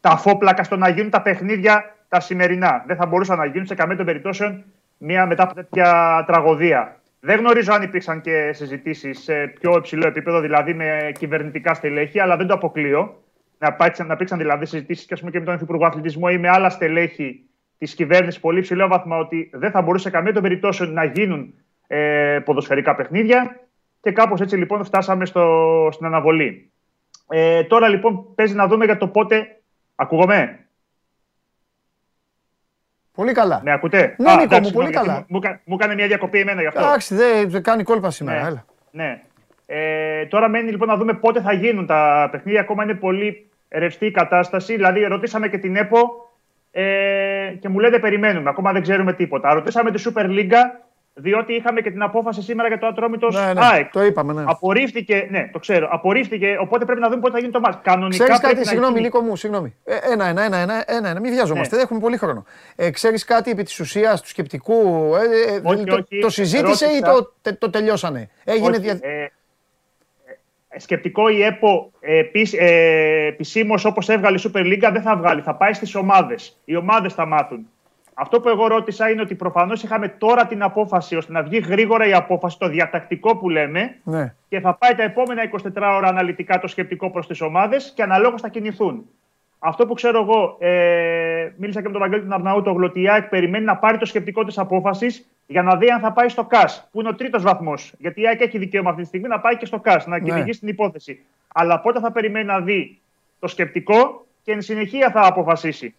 τα 0.00 0.10
αφόπλακα 0.10 0.62
στο 0.62 0.76
να 0.76 0.88
γίνουν 0.88 1.10
τα 1.10 1.22
παιχνίδια 1.22 1.94
τα 2.08 2.20
σημερινά. 2.20 2.84
Δεν 2.86 2.96
θα 2.96 3.06
μπορούσαν 3.06 3.38
να 3.38 3.46
γίνουν 3.46 3.66
σε 3.66 3.74
καμία 3.74 3.96
των 3.96 4.06
περιπτώσεων 4.06 4.64
μία 4.98 5.26
μετά 5.26 5.42
από 5.42 5.54
τέτοια 5.54 6.24
τραγωδία. 6.26 6.96
Δεν 7.26 7.38
γνωρίζω 7.38 7.72
αν 7.72 7.82
υπήρξαν 7.82 8.20
και 8.20 8.52
συζητήσεις 8.52 9.22
σε 9.22 9.46
πιο 9.46 9.76
υψηλό 9.76 10.06
επίπεδο, 10.06 10.40
δηλαδή 10.40 10.74
με 10.74 11.12
κυβερνητικά 11.18 11.74
στελέχη, 11.74 12.20
αλλά 12.20 12.36
δεν 12.36 12.46
το 12.46 12.54
αποκλείω. 12.54 13.22
Να 13.58 13.76
υπήρξαν, 13.78 14.06
να 14.06 14.12
υπήρξαν 14.12 14.38
δηλαδή 14.38 14.66
συζητήσεις 14.66 15.06
και, 15.06 15.14
και 15.14 15.38
με 15.38 15.44
τον 15.44 15.54
Υφυπουργό 15.54 15.86
Αθλητισμού 15.86 16.28
ή 16.28 16.38
με 16.38 16.48
άλλα 16.48 16.70
στελέχη 16.70 17.48
της 17.78 17.94
κυβέρνησης 17.94 18.40
πολύ 18.40 18.58
υψηλό 18.58 18.88
βαθμό 18.88 19.18
ότι 19.18 19.50
δεν 19.52 19.70
θα 19.70 19.82
μπορούσε 19.82 20.10
καμία 20.10 20.32
των 20.32 20.42
περιπτώσεων 20.42 20.92
να 20.92 21.04
γίνουν 21.04 21.54
ε, 21.86 22.38
ποδοσφαιρικά 22.44 22.94
παιχνίδια. 22.94 23.60
Και 24.00 24.12
κάπως 24.12 24.40
έτσι 24.40 24.56
λοιπόν 24.56 24.84
φτάσαμε 24.84 25.26
στο, 25.26 25.88
στην 25.92 26.06
αναβολή. 26.06 26.72
Ε, 27.28 27.64
τώρα 27.64 27.88
λοιπόν 27.88 28.34
παίζει 28.34 28.54
να 28.54 28.66
δούμε 28.66 28.84
για 28.84 28.96
το 28.96 29.08
πότε. 29.08 29.60
Ακούγομαι; 29.94 30.65
Πολύ 33.16 33.32
καλά. 33.32 33.60
Με 33.64 33.72
ακούτε. 33.72 34.14
Ναι, 34.18 34.30
Α, 34.30 34.36
Νίκο, 34.36 34.58
μου, 34.58 34.70
πολύ 34.70 34.90
καλά. 34.90 35.24
Μου, 35.28 35.40
μου, 35.64 35.74
έκανε 35.74 35.94
μια 35.94 36.06
διακοπή 36.06 36.38
εμένα 36.38 36.60
γι' 36.60 36.66
αυτό. 36.66 36.80
Εντάξει, 36.80 37.14
δεν 37.46 37.62
κάνει 37.62 37.82
κόλπα 37.82 38.10
σήμερα. 38.10 38.40
Ναι. 38.40 38.46
Έλα. 38.46 38.64
ναι. 38.90 39.20
Ε, 39.66 40.26
τώρα 40.26 40.48
μένει 40.48 40.70
λοιπόν 40.70 40.88
να 40.88 40.96
δούμε 40.96 41.12
πότε 41.12 41.40
θα 41.40 41.52
γίνουν 41.52 41.86
τα 41.86 42.28
παιχνίδια. 42.32 42.60
Ακόμα 42.60 42.82
είναι 42.82 42.94
πολύ 42.94 43.50
ρευστή 43.68 44.06
η 44.06 44.10
κατάσταση. 44.10 44.74
Δηλαδή, 44.74 45.04
ρωτήσαμε 45.04 45.48
και 45.48 45.58
την 45.58 45.76
ΕΠΟ 45.76 46.30
ε, 46.70 46.84
και 47.60 47.68
μου 47.68 47.78
λέτε 47.78 47.98
περιμένουμε. 47.98 48.50
Ακόμα 48.50 48.72
δεν 48.72 48.82
ξέρουμε 48.82 49.12
τίποτα. 49.12 49.52
Ρωτήσαμε 49.54 49.90
τη 49.90 50.02
Super 50.06 50.24
League 50.24 50.52
διότι 51.18 51.54
είχαμε 51.54 51.80
και 51.80 51.90
την 51.90 52.02
απόφαση 52.02 52.42
σήμερα 52.42 52.68
για 52.68 52.78
το 52.78 52.86
ατρόμητος 52.86 53.34
Ναι, 53.34 53.52
ναι, 53.52 53.60
ΑΕΚ. 53.64 53.90
το 53.92 54.02
είπαμε, 54.04 54.32
ναι. 54.32 54.44
Απορρίφθηκε, 54.46 55.26
ναι, 55.30 55.48
το 55.52 55.58
ξέρω. 55.58 55.88
Απορρίφθηκε, 55.90 56.56
οπότε 56.60 56.84
πρέπει 56.84 57.00
να 57.00 57.08
δούμε 57.08 57.20
πότε 57.20 57.32
θα 57.32 57.38
γίνει 57.38 57.52
το 57.52 57.60
μάτς. 57.60 57.78
Κανονικά 57.82 58.24
Ξέρεις 58.24 58.40
πρέπει 58.40 58.54
κάτι, 58.54 58.64
να 58.64 58.70
συγγνώμη, 58.70 58.92
γίνει- 58.92 59.04
Νίκο 59.04 59.20
μου, 59.20 59.36
συγγνώμη. 59.36 59.74
Ε, 59.84 59.96
ένα, 60.12 60.26
ένα, 60.26 60.42
ένα, 60.44 60.56
ένα, 60.58 60.84
ένα, 60.86 61.08
ένα. 61.08 61.20
Μην 61.20 61.32
βιάζομαστε, 61.32 61.68
Ναι. 61.74 61.76
δεν 61.76 61.80
έχουμε 61.80 62.00
πολύ 62.00 62.16
χρόνο. 62.16 62.44
Ε, 62.76 62.90
Ξέρεις 62.90 63.24
κάτι 63.24 63.50
επί 63.50 63.62
της 63.62 63.80
ουσίας 63.80 64.20
του 64.22 64.28
σκεπτικού, 64.28 64.72
ε, 65.14 65.54
ε, 65.54 65.60
Όχι, 65.62 65.84
το, 65.84 65.94
όχι, 65.94 66.20
το 66.20 66.30
συζήτησε 66.30 66.84
ή 66.86 66.88
ρώτησα. 67.00 67.12
το, 67.12 67.32
τε- 67.42 67.58
το 67.58 67.70
τελειώσανε; 67.70 68.30
Έγινε 68.44 68.68
Όχι, 68.70 68.80
δια... 68.80 68.98
ε, 69.02 69.22
ε, 70.68 70.78
σκεπτικό 70.78 71.28
η 71.28 71.42
ΕΠΟ 71.42 71.90
ε, 72.00 72.18
επίσ- 72.18 72.54
ε, 72.60 73.26
επισήμως 73.26 73.84
όπως 73.84 74.08
έβγαλε 74.08 74.36
η 74.38 74.40
Super 74.52 74.60
League 74.60 74.88
δεν 74.92 75.02
θα 75.02 75.16
βγάλει. 75.16 75.40
Θα 75.40 75.54
πάει 75.54 75.72
στις 75.72 75.94
ομάδες. 75.94 76.58
Οι 76.64 76.76
ομάδες 76.76 77.12
θα 77.14 77.26
μάθουν. 77.26 77.66
Αυτό 78.18 78.40
που 78.40 78.48
εγώ 78.48 78.66
ρώτησα 78.66 79.10
είναι 79.10 79.20
ότι 79.20 79.34
προφανώς 79.34 79.82
είχαμε 79.82 80.08
τώρα 80.08 80.46
την 80.46 80.62
απόφαση 80.62 81.16
ώστε 81.16 81.32
να 81.32 81.42
βγει 81.42 81.58
γρήγορα 81.58 82.06
η 82.06 82.12
απόφαση, 82.12 82.58
το 82.58 82.68
διατακτικό 82.68 83.36
που 83.36 83.48
λέμε, 83.48 83.96
Ναι. 84.02 84.34
και 84.48 84.60
θα 84.60 84.74
πάει 84.74 84.94
τα 84.94 85.02
επόμενα 85.02 85.42
24 85.42 85.94
ώρα 85.96 86.08
αναλυτικά 86.08 86.58
το 86.58 86.66
σκεπτικό 86.66 87.10
προς 87.10 87.26
τις 87.26 87.40
ομάδες 87.40 87.92
και 87.96 88.02
αναλόγως 88.02 88.40
θα 88.40 88.48
κινηθούν. 88.48 89.04
Αυτό 89.58 89.86
που 89.86 89.94
ξέρω 89.94 90.20
εγώ, 90.22 90.56
ε, 90.58 91.52
μίλησα 91.56 91.80
και 91.80 91.86
με 91.86 91.92
τον 91.92 92.00
Βαγγέλη 92.00 92.22
τον 92.22 92.32
Αρναούτογλου, 92.32 92.84
ότι 92.88 93.00
η 93.00 93.08
ΑΕΚ 93.10 93.28
περιμένει 93.28 93.64
να 93.64 93.76
πάρει 93.76 93.98
το 93.98 94.04
σκεπτικό 94.04 94.44
της 94.44 94.58
απόφασης 94.58 95.26
για 95.46 95.62
να 95.62 95.76
δει 95.76 95.88
αν 95.90 96.00
θα 96.00 96.12
πάει 96.12 96.28
στο 96.28 96.44
ΚΑΣ, 96.44 96.88
που 96.92 97.00
είναι 97.00 97.08
ο 97.08 97.14
τρίτος 97.14 97.42
βαθμός. 97.42 97.92
Γιατί 97.98 98.20
η 98.20 98.26
ΑΕΚ 98.26 98.40
έχει 98.40 98.58
δικαίωμα 98.58 98.90
αυτή 98.90 99.02
τη 99.02 99.08
στιγμή 99.08 99.28
να 99.28 99.40
πάει 99.40 99.56
και 99.56 99.66
στο 99.66 99.78
ΚΑΣ, 99.80 100.06
να 100.06 100.18
κυνηγήσει 100.18 100.58
την 100.58 100.68
υπόθεση. 100.68 101.24
Αλλά 101.54 101.80
πότε 101.80 102.00
θα 102.00 102.12
περιμένει 102.12 102.44
να 102.44 102.60
δει 102.60 102.98
το 103.38 103.46
σκεπτικό 103.48 104.26
και 104.42 104.52
εν 104.52 104.62
συνεχεία 104.62 105.10
θα 105.10 105.26
αποφασίσει. 105.26 105.94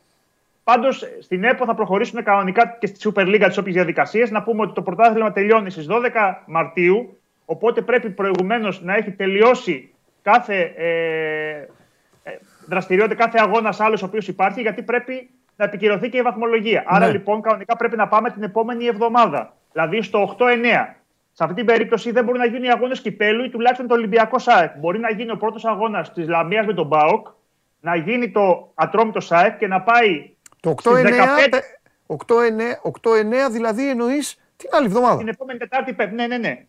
Πάντως 0.71 1.03
στην 1.19 1.43
ΕΠΟ 1.43 1.65
θα 1.65 1.75
προχωρήσουμε 1.75 2.21
κανονικά 2.21 2.77
και 2.79 2.87
στη 2.87 3.11
Super 3.13 3.21
League 3.21 3.43
τις 3.47 3.57
όποιες 3.57 3.75
διαδικασίες. 3.75 4.31
Να 4.31 4.43
πούμε 4.43 4.61
ότι 4.61 4.73
το 4.73 4.81
πρωτάθλημα 4.81 5.31
τελειώνει 5.31 5.69
στις 5.69 5.87
12 5.89 5.93
Μαρτίου. 6.45 7.17
Οπότε 7.45 7.81
πρέπει 7.81 8.09
προηγουμένως 8.09 8.81
να 8.81 8.95
έχει 8.95 9.11
τελειώσει 9.11 9.93
κάθε 10.21 10.73
ε, 10.75 10.87
ε, 12.23 12.37
δραστηριότητα, 12.67 13.15
κάθε 13.15 13.39
αγώνας 13.41 13.79
άλλος 13.79 14.01
ο 14.01 14.05
οποίος 14.05 14.27
υπάρχει, 14.27 14.61
γιατί 14.61 14.81
πρέπει 14.81 15.29
να 15.55 15.65
επικυρωθεί 15.65 16.09
και 16.09 16.17
η 16.17 16.21
βαθμολογία. 16.21 16.83
Άρα 16.87 17.05
Ναι. 17.05 17.11
λοιπόν 17.11 17.41
κανονικά 17.41 17.75
πρέπει 17.75 17.95
να 17.95 18.07
πάμε 18.07 18.29
την 18.29 18.43
επόμενη 18.43 18.85
εβδομάδα. 18.85 19.53
Δηλαδή 19.71 20.01
στο 20.01 20.35
8-9. 20.39 20.95
Σε 21.31 21.43
αυτή 21.43 21.55
την 21.55 21.65
περίπτωση 21.65 22.11
δεν 22.11 22.23
μπορούν 22.23 22.39
να 22.39 22.45
γίνουν 22.45 22.63
οι 22.63 22.71
αγώνες 22.71 23.01
κυπέλου 23.01 23.43
ή 23.43 23.49
τουλάχιστον 23.49 23.87
το 23.87 23.93
Ολυμπιακό 23.93 24.39
ΣΑΕΚ. 24.39 24.77
Μπορεί 24.77 24.99
να 24.99 25.11
γίνει 25.11 25.31
ο 25.31 25.37
πρώτος 25.37 25.65
αγώνας 25.65 26.13
της 26.13 26.27
Λαμίας 26.27 26.65
με 26.65 26.73
τον 26.73 26.87
Μπάοκ, 26.87 27.27
να 27.79 27.95
γίνει 27.95 28.31
το 28.31 28.71
ατρόμητο 28.75 29.19
ΣΑΕΚ 29.19 29.57
και 29.57 29.67
να 29.67 29.81
πάει 29.81 30.35
Το 30.59 30.75
Στις 30.79 30.91
8-9, 30.91 31.03
15. 31.03 31.49
πε- 31.49 31.63
8-9, 32.07 32.81
8-9 32.81 33.49
δηλαδή 33.51 33.89
εννοείς 33.89 34.39
την 34.55 34.69
άλλη 34.73 34.85
εβδομάδα. 34.85 35.17
την 35.17 35.27
επόμενη 35.27 35.59
Τετάρτη 35.59 35.93
Πέμπτη. 35.93 36.15
Ναι, 36.15 36.27
ναι, 36.27 36.37
ναι. 36.37 36.65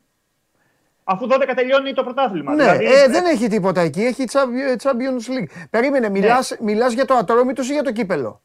Αφού 1.05 1.27
12 1.27 1.53
τελειώνει 1.57 1.93
το 1.93 2.03
πρωτάθλημα. 2.05 2.55
Ναι, 2.55 2.63
δηλαδή, 2.63 2.85
ε, 2.85 3.09
δεν 3.09 3.25
έχει 3.25 3.49
τίποτα 3.49 3.81
εκεί. 3.81 4.03
Έχει 4.03 4.25
Champions- 4.33 4.77
Champions 4.83 5.39
League. 5.39 5.67
Περίμενε, 5.71 6.09
μιλάς, 6.09 6.57
μιλάς 6.61 6.93
για 6.93 7.05
το 7.05 7.15
ατρόμητος 7.15 7.69
ή 7.69 7.73
για 7.73 7.83
το 7.83 7.93
κύπελο; 7.93 8.43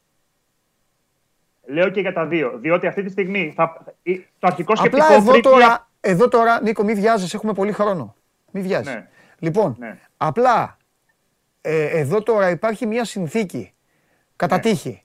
Λέω 1.66 1.88
και 1.90 2.00
για 2.00 2.12
τα 2.12 2.26
δύο. 2.26 2.58
Διότι 2.58 2.86
αυτή 2.86 3.02
τη 3.02 3.10
στιγμή 3.10 3.52
θα... 3.56 3.84
η- 4.02 4.18
το 4.38 4.46
αρχικό 4.46 4.76
σκεπτικό. 4.76 5.04
Απλά 5.04 5.16
εδώ 5.16 5.26
πρέπει 5.30 5.42
τώρα, 5.42 5.66
να- 5.66 5.88
εδώ 6.00 6.28
τώρα, 6.28 6.62
Νίκο, 6.62 6.82
μην 6.84 6.94
βιάζεσαι, 6.94 7.36
έχουμε 7.36 7.52
πολύ 7.52 7.72
χρόνο. 7.72 8.14
Μην 8.50 8.62
βιάζεσαι. 8.62 8.96
Ναι. 8.96 9.08
Λοιπόν, 9.38 9.76
Ναι. 9.78 9.98
απλά 10.16 10.76
ε, 11.60 11.84
εδώ 11.98 12.22
τώρα 12.22 12.50
υπάρχει 12.50 12.86
μια 12.86 13.04
συνθήκη 13.04 13.72
κατά 14.36 14.60
τύχη. 14.60 15.03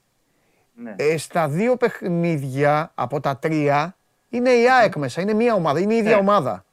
Ναι. 0.82 0.94
Ε, 0.96 1.16
στα 1.16 1.48
δύο 1.48 1.76
παιχνίδια 1.76 2.90
από 2.94 3.20
τα 3.20 3.36
τρία 3.36 3.96
είναι 4.28 4.50
η 4.50 4.70
ΑΕΚ 4.70 4.96
μέσα, 4.96 5.20
είναι 5.20 5.32
μία 5.32 5.54
ομάδα, 5.54 5.80
είναι 5.80 5.94
η 5.94 5.96
ίδια 5.96 6.10
Ναι. 6.10 6.16
ομάδα. 6.20 6.64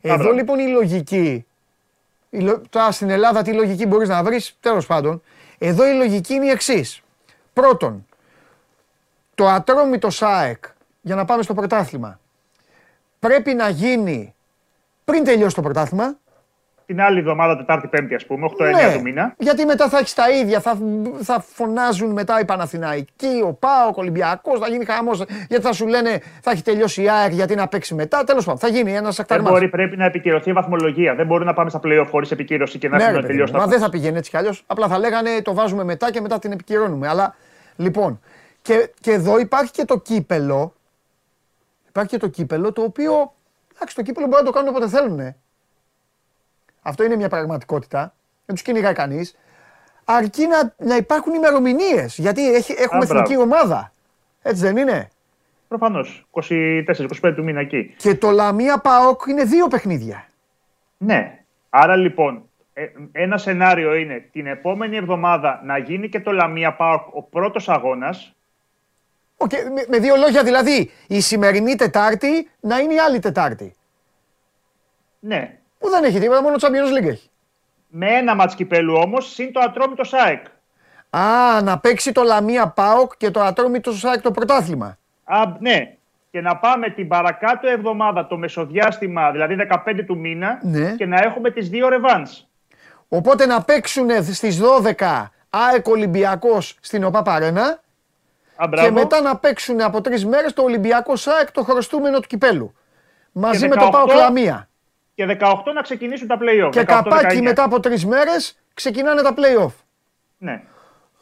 Εδώ 0.00 0.14
μπράβο. 0.16 0.32
λοιπόν 0.32 0.58
η 0.58 0.66
λογική, 0.66 1.46
η 2.30 2.38
λο- 2.40 2.60
τώρα 2.70 2.90
στην 2.92 3.10
Ελλάδα 3.10 3.42
τι 3.42 3.52
λογική 3.52 3.86
μπορείς 3.86 4.08
να 4.08 4.22
βρεις, 4.22 4.56
τέλος 4.60 4.86
πάντων, 4.86 5.22
εδώ 5.58 5.88
η 5.88 5.94
λογική 5.94 6.34
είναι 6.34 6.46
η 6.46 6.50
εξής. 6.50 7.02
Πρώτον, 7.52 8.06
το 9.34 9.46
ατρόμητο 9.48 10.10
ΣΑΕΚ, 10.10 10.64
για 11.00 11.14
να 11.14 11.24
πάμε 11.24 11.42
στο 11.42 11.54
πρωτάθλημα, 11.54 12.20
πρέπει 13.18 13.54
να 13.54 13.68
γίνει 13.68 14.34
πριν 15.04 15.24
τελειώσει 15.24 15.54
το 15.54 15.62
πρωτάθλημα, 15.62 16.16
Την 16.90 17.00
άλλη 17.00 17.18
εβδομάδα, 17.18 17.56
Τετάρτη 17.56 17.86
Πέμπτη, 17.88 18.14
ας 18.14 18.26
πούμε, 18.26 18.46
8-9 18.58 18.72
ναι, 18.72 18.94
του 18.94 19.02
μήνα. 19.02 19.34
γιατί 19.38 19.64
μετά 19.64 19.88
θα 19.88 19.98
έχεις 19.98 20.14
τα 20.14 20.30
ίδια, 20.30 20.60
θα, 20.60 20.78
θα 21.22 21.40
φωνάζουν 21.40 22.10
μετά 22.12 22.40
οι 22.40 22.44
Παναθηναϊκοί, 22.44 23.42
ο 23.46 23.52
ΠΑΟΚ, 23.52 23.96
ο 23.96 24.00
Ολυμπιακός, 24.00 24.58
θα 24.58 24.68
γίνει 24.68 24.84
χαμός, 24.84 25.24
γιατί 25.48 25.64
θα 25.64 25.72
σου 25.72 25.86
λένε 25.86 26.20
θα 26.40 26.50
έχει 26.50 26.62
τελειώσει 26.62 27.02
η 27.02 27.10
ΑΕΚ 27.10 27.32
γιατί 27.32 27.54
να 27.54 27.68
παίξει 27.68 27.94
μετά, 27.94 28.24
τέλος 28.24 28.44
πάντων, 28.44 28.60
θα 28.60 28.68
γίνει 28.68 28.94
ένας 28.94 29.16
Δεν 29.16 29.24
ακταρμάς. 29.24 29.50
μπορεί, 29.52 29.68
πρέπει 29.68 29.96
να 29.96 30.04
επικυρωθεί 30.04 30.50
η 30.50 30.52
βαθμολογία. 30.52 31.14
Δεν 31.14 31.26
μπορεί 31.26 31.44
να 31.44 31.52
πάμε 31.52 31.70
στα 31.70 31.80
playoff 31.84 32.06
χωρίς 32.10 32.30
επικύρωση 32.30 32.78
και 32.78 32.88
να 32.88 32.96
Ναι, 32.96 33.02
ρε 33.02 33.08
έχουμε 33.08 33.20
παιδί 33.20 33.32
τελειώσει 33.32 33.52
μου, 33.52 33.58
τα 33.58 33.64
μα 33.64 33.70
δεν 33.70 33.80
θα 33.80 33.88
πήγαινε 33.88 34.18
έτσι 34.18 34.30
κι 34.30 34.36
αλλιώς, 34.36 34.62
απλά 34.66 34.88
θα 34.88 34.98
λέγανε 34.98 35.42
το 35.42 35.54
βάζουμε 35.54 35.84
μετά 35.84 36.10
και 36.10 36.20
μετά 36.20 36.38
την 36.38 36.52
επικυρώνουμε. 36.52 37.08
Αλλά, 37.08 37.34
λοιπόν, 37.76 38.20
και, 38.62 38.90
και 39.00 39.12
εδώ 39.12 39.38
υπάρχει 39.38 39.70
και 39.70 39.84
το 39.84 39.98
κύπελο, 39.98 40.74
υπάρχει 41.88 42.10
και 42.10 42.18
το 42.18 42.28
κύπελο 42.28 42.72
το 42.72 42.82
οποίο, 42.82 43.32
εντάξει, 43.74 43.94
το 43.94 44.02
κύπελο 44.02 44.26
μπορεί 44.26 44.42
να 44.42 44.50
το 44.50 44.54
κάνουν 44.54 44.68
όποτε 44.68 44.88
θέλουν. 44.88 45.34
Αυτό 46.82 47.04
είναι 47.04 47.16
μια 47.16 47.28
πραγματικότητα. 47.28 48.14
Δεν 48.46 48.54
τους 48.54 48.64
κυνηγάει 48.64 48.92
κανείς. 48.92 49.36
Αρκεί 50.04 50.46
να, 50.46 50.74
να 50.86 50.96
υπάρχουν 50.96 51.34
ημερομηνίες. 51.34 52.18
Γιατί 52.18 52.54
έχει, 52.54 52.72
έχουμε 52.72 53.04
Α, 53.04 53.06
μπράβο. 53.06 53.20
εθνική 53.20 53.42
ομάδα. 53.42 53.92
Έτσι 54.42 54.62
δεν 54.62 54.76
είναι; 54.76 55.08
Προφανώς. 55.68 56.26
24-25 56.30 57.32
του 57.36 57.42
μήνα 57.42 57.60
εκεί. 57.60 57.94
Και 57.96 58.14
το 58.14 58.30
Λαμία 58.30 58.78
Παόκ 58.78 59.26
είναι 59.26 59.44
δύο 59.44 59.68
παιχνίδια. 59.68 60.26
Ναι. 60.96 61.38
Άρα 61.70 61.96
λοιπόν, 61.96 62.42
ε, 62.72 62.86
ένα 63.12 63.38
σενάριο 63.38 63.94
είναι 63.94 64.28
την 64.32 64.46
επόμενη 64.46 64.96
εβδομάδα 64.96 65.60
να 65.64 65.78
γίνει 65.78 66.08
και 66.08 66.20
το 66.20 66.32
Λαμία 66.32 66.72
ΠΑΟΚ 66.74 67.14
ο 67.14 67.22
πρώτος 67.22 67.68
αγώνας. 67.68 68.34
Οκ, 69.36 69.50
με, 69.52 69.84
με 69.88 69.98
δύο 69.98 70.16
λόγια 70.16 70.42
δηλαδή, 70.42 70.90
η 71.06 71.20
σημερινή 71.20 71.74
Τετάρτη 71.74 72.50
να 72.60 72.78
είναι 72.78 72.94
η 72.94 72.98
άλλη 72.98 73.18
Τετάρτη. 73.18 73.74
Ναι. 75.20 75.58
Που 75.80 75.88
δεν 75.90 76.04
έχει 76.04 76.18
τίποτα, 76.20 76.42
μόνο 76.42 76.56
Champions 76.60 76.98
League 76.98 77.08
έχει. 77.08 77.30
Με 77.88 78.06
ένα 78.10 78.34
ματς 78.34 78.54
κυπέλλου 78.54 78.94
όμως, 79.04 79.32
συν 79.32 79.52
το 79.52 79.60
Ατρόμητος 79.60 80.04
ΑΕΚ. 80.04 80.44
Α, 81.10 81.62
να 81.62 81.78
παίξει 81.78 82.12
το 82.12 82.22
Λαμία 82.22 82.68
ΠΑΟΚ 82.68 83.12
και 83.16 83.30
το 83.30 83.40
Ατρόμητος 83.40 83.92
ΑΕΚ 83.92 84.20
το 84.20 84.30
πρωτάθλημα. 84.30 84.98
Α, 85.24 85.42
ναι. 85.58 85.94
Και 86.30 86.40
να 86.40 86.56
πάμε 86.56 86.90
την 86.90 87.08
παρακάτω 87.08 87.68
εβδομάδα, 87.68 88.26
το 88.26 88.36
μεσοδιάστημα, 88.36 89.30
δηλαδή 89.30 89.54
15 89.54 90.04
του 90.06 90.18
μήνα, 90.18 90.58
Ναι. 90.62 90.90
και 90.96 91.06
να 91.06 91.16
έχουμε 91.22 91.50
τις 91.50 91.68
δύο 91.68 91.88
ρεβάνς. 91.88 92.46
Οπότε 93.08 93.46
να 93.46 93.62
παίξουν 93.62 94.08
στις 94.32 94.58
12 94.60 95.32
ΑΕΚ 95.50 95.86
Ολυμπιακός 95.88 96.76
στην 96.80 97.04
ΟΠΑ 97.04 97.22
Παρένα 97.22 97.62
Α, 97.62 97.78
και 98.62 98.68
μπράβο. 98.68 98.92
μετά 98.92 99.20
να 99.20 99.36
παίξουν 99.36 99.80
από 99.80 100.00
τρεις 100.00 100.26
μέρες 100.26 100.52
το 100.52 100.62
Ολυμπιακός 100.62 101.20
ΣΑΕΚ 101.20 101.50
το 101.52 101.62
χρωστούμενο 101.62 102.20
του 102.20 102.26
κυπέλου. 102.28 102.74
Μαζί 103.32 103.60
Και 103.60 103.68
με 103.68 103.76
το 103.76 103.84
18 103.86 103.90
ΠΑΟΚ 103.90 104.12
Λαμία. 104.12 104.68
Και 105.26 105.36
18 105.40 105.72
να 105.74 105.82
ξεκινήσουν 105.82 106.26
τα 106.26 106.38
play-off. 106.40 106.70
Και 106.70 106.80
18-19. 106.80 106.84
καπάκι 106.84 107.42
μετά 107.42 107.62
από 107.64 107.80
τρεις 107.80 108.06
μέρες 108.06 108.58
ξεκινάνε 108.74 109.22
τα 109.22 109.34
play-off. 109.36 109.72
Ναι. 110.38 110.62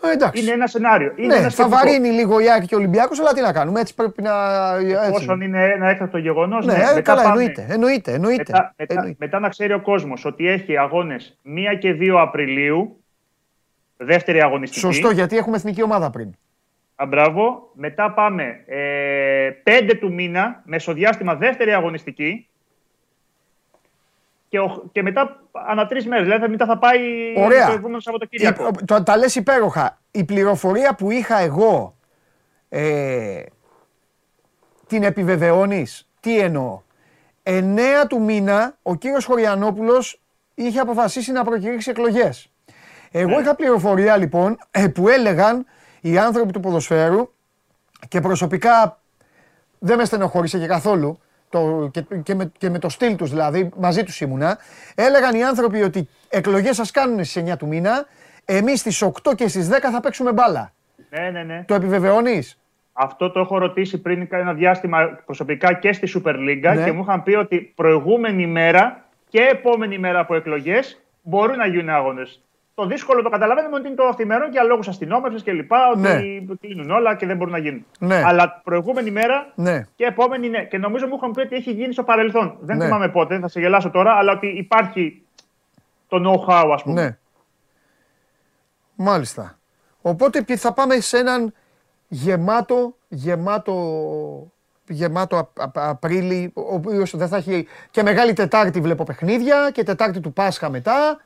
Ε, 0.03 0.13
εντάξει. 0.13 0.43
Είναι 0.43 0.53
ένα 0.53 0.67
σενάριο. 0.67 1.13
Είναι 1.17 1.27
ναι, 1.27 1.35
ένα 1.35 1.43
θα 1.43 1.51
σκεπτικό. 1.51 1.77
βαρύνει 1.77 2.09
λίγο 2.09 2.41
η 2.41 2.51
Άκη 2.51 2.67
και 2.67 2.75
ο 2.75 2.79
Ολυμπιακός, 2.79 3.21
αλλά 3.21 3.33
τι 3.33 3.41
να 3.41 3.53
κάνουμε. 3.53 3.81
Έτσι 3.81 3.95
πρέπει 3.95 4.23
να. 4.23 4.33
Έτσι. 4.77 5.11
Όσον 5.15 5.41
είναι 5.41 5.65
ένα 5.65 5.89
έκτακτο 5.89 6.19
γεγονός. 6.19 6.67
Ναι, 6.67 6.73
ναι, 6.73 6.79
ε, 6.79 6.85
μετά 6.87 7.01
καλά, 7.01 7.23
πάμε- 7.23 7.41
εννοείται. 7.41 7.67
Εννοείται. 7.69 8.13
εννοείται. 8.13 8.43
Μετά, 8.53 8.75
μετά, 8.77 8.95
εννοείται. 8.95 9.17
μετά 9.19 9.39
να 9.39 9.49
ξέρει 9.49 9.73
ο 9.73 9.81
κόσμος 9.81 10.25
ότι 10.25 10.49
έχει 10.49 10.77
αγώνες 10.77 11.39
1 11.43 11.75
και 11.79 11.93
2 11.93 12.21
Απριλίου, 12.21 13.05
δεύτερη 13.97 14.43
αγωνιστική. 14.43 14.81
Σωστό, 14.81 15.11
γιατί 15.11 15.37
έχουμε 15.37 15.57
εθνική 15.57 15.83
ομάδα 15.83 16.11
πριν. 16.11 16.31
Α, 16.97 17.07
μπράβο. 17.07 17.71
Μετά 17.75 18.11
πάμε 18.13 18.65
ε, 18.67 19.51
5 19.65 19.97
του 20.01 20.13
μήνα, 20.13 20.63
μεσοδιάστημα 20.65 21.35
δεύτερη 21.35 21.73
αγωνιστική. 21.73 22.49
Και, 24.49 24.59
ο- 24.61 24.89
και 24.93 25.03
μετά 25.03 25.43
ανά 25.69 25.87
τρεις 25.87 26.07
μέρες. 26.07 26.25
Δηλαδή 26.25 26.49
μετά 26.49 26.67
θα 26.67 26.79
πάει 26.79 27.01
Ωραία. 27.37 27.67
το 27.67 27.73
επόμενο 27.73 28.01
Σαββατοκύριακο. 28.01 28.67
Η- 28.81 28.85
το, 28.85 29.03
τα 29.03 29.17
λες 29.17 29.35
υπέροχα. 29.35 29.99
Η 30.11 30.25
πληροφορία 30.25 30.95
που 30.95 31.11
είχα 31.11 31.39
εγώ 31.39 31.97
ε, 32.69 33.43
την 34.87 35.03
επιβεβαιώνεις; 35.03 36.09
Τι 36.21 36.39
εννοώ; 36.39 36.83
9 37.43 37.79
του 38.09 38.23
μήνα 38.23 38.77
ο 38.83 38.95
κύριος 38.95 39.25
Χωριανόπουλος 39.25 40.21
είχε 40.55 40.79
αποφασίσει 40.79 41.33
να 41.33 41.45
προκηρύξει 41.45 41.91
εκλογές. 41.91 42.53
Εγώ 43.11 43.41
είχα 43.41 43.55
πληροφορία 43.55 44.17
λοιπόν 44.17 44.59
ε, 44.71 44.87
που 44.89 45.09
έλεγαν 45.09 45.67
οι 46.01 46.19
άνθρωποι 46.19 46.53
του 46.53 46.61
ποδοσφαίρου 46.61 47.33
και 48.09 48.21
προσωπικά 48.21 49.01
δεν 49.79 49.97
με 49.97 50.05
στενοχώρησε 50.05 50.59
και 50.59 50.67
καθόλου 50.67 51.19
το, 51.51 51.89
και, 51.93 52.05
και, 52.23 52.35
με, 52.35 52.53
και 52.59 52.71
με 52.71 52.79
το 52.79 52.89
στυλ 52.89 53.17
τους 53.17 53.31
δηλαδή, 53.31 53.71
μαζί 53.77 54.03
τους 54.05 54.21
ήμουνα. 54.21 54.59
Έλεγαν 54.95 55.35
οι 55.35 55.45
άνθρωποι 55.45 55.83
ότι 55.83 56.09
εκλογές 56.29 56.77
σας 56.77 56.91
κάνουν 56.91 57.25
στις 57.25 57.45
9 57.53 57.57
του 57.59 57.67
μήνα, 57.67 58.07
εμείς 58.45 58.81
στις 58.81 59.03
8 59.03 59.35
και 59.35 59.49
στις 59.49 59.69
10 59.69 59.73
θα 59.93 60.01
παίξουμε 60.01 60.33
μπάλα. 60.33 60.73
Ναι, 61.11 61.31
ναι, 61.31 61.43
ναι. 61.43 61.65
Το 61.67 61.75
επιβεβαιώνεις; 61.75 62.59
Αυτό 62.93 63.31
το 63.31 63.41
έχω 63.41 63.59
ρωτήσει 63.59 63.99
πριν 63.99 64.29
ένα 64.31 64.53
διάστημα 64.55 65.19
προσωπικά 65.25 65.73
και 65.73 65.93
στη 65.93 66.13
Super 66.15 66.35
League 66.35 66.75
Ναι. 66.75 66.85
και 66.85 66.93
μου 66.93 67.03
είχαν 67.03 67.23
πει 67.23 67.35
ότι 67.35 67.73
προηγούμενη 67.77 68.47
μέρα 68.47 69.05
και 69.29 69.41
επόμενη 69.51 69.99
μέρα 69.99 70.19
από 70.19 70.35
εκλογές 70.35 71.01
μπορούν 71.23 71.57
να 71.57 71.67
γίνουν 71.67 71.89
αγώνες. 71.89 72.43
Το 72.79 72.87
δύσκολο 72.87 73.23
το 73.23 73.29
καταλαβαίνουμε 73.29 73.77
ότι 73.77 73.87
είναι 73.87 73.97
το 73.97 74.05
αυθημερών 74.05 74.51
για 74.51 74.63
λόγους 74.63 74.89
αστυνόμευσης 74.89 75.43
και 75.43 75.53
λοιπά, 75.53 75.89
ότι 75.91 76.01
Ναι. 76.01 76.55
κλείνουν 76.61 76.91
όλα 76.91 77.15
και 77.17 77.27
δεν 77.27 77.37
μπορούν 77.37 77.53
να 77.53 77.59
γίνουν. 77.59 77.87
Ναι. 77.99 78.23
Αλλά 78.25 78.61
προηγούμενη 78.65 79.11
μέρα 79.11 79.53
Ναι. 79.55 79.87
και 79.97 80.05
επόμενη 80.05 80.49
ναι. 80.49 80.65
Και 80.65 80.79
νομίζω 80.79 81.07
μου 81.07 81.15
είχαν 81.17 81.31
πει 81.31 81.41
ότι 81.41 81.57
έχει 81.57 81.71
γίνει 81.73 81.93
στο 81.93 82.03
παρελθόν. 82.03 82.57
Δεν 82.61 82.77
Ναι. 82.77 82.85
θυμάμαι 82.85 83.09
πότε, 83.09 83.39
θα 83.39 83.49
σε 83.49 83.61
γελάσω 83.61 83.91
τώρα, 83.91 84.13
αλλά 84.13 84.33
ότι 84.33 84.47
υπάρχει 84.47 85.23
το 86.09 86.17
know-how, 86.47 86.71
ας 86.75 86.83
πούμε. 86.83 87.03
Ναι. 87.03 87.19
Μάλιστα. 88.95 89.59
Οπότε 90.03 90.43
πι- 90.43 90.59
θα 90.59 90.73
πάμε 90.73 91.01
σε 91.01 91.19
έναν 91.19 91.53
γεμάτο, 92.09 92.95
γεμάτο, 93.09 93.75
γεμάτο 94.89 95.37
Α- 95.37 95.63
Α- 95.65 95.89
Απρίλη, 95.89 96.51
ο 96.55 96.75
οποίος 96.75 97.17
δεν 97.17 97.29
θα 97.29 97.37
έχει 97.37 97.67
και 97.91 98.03
Μεγάλη 98.03 98.33
Τετάρτη 98.33 98.81
βλέπω 98.81 99.05
παιχνίδια 99.05 99.71
και 99.73 99.83
Τετάρτη 99.83 100.21
του 100.21 100.33
Πάσχα 100.33 100.71
μετά. 100.71 101.21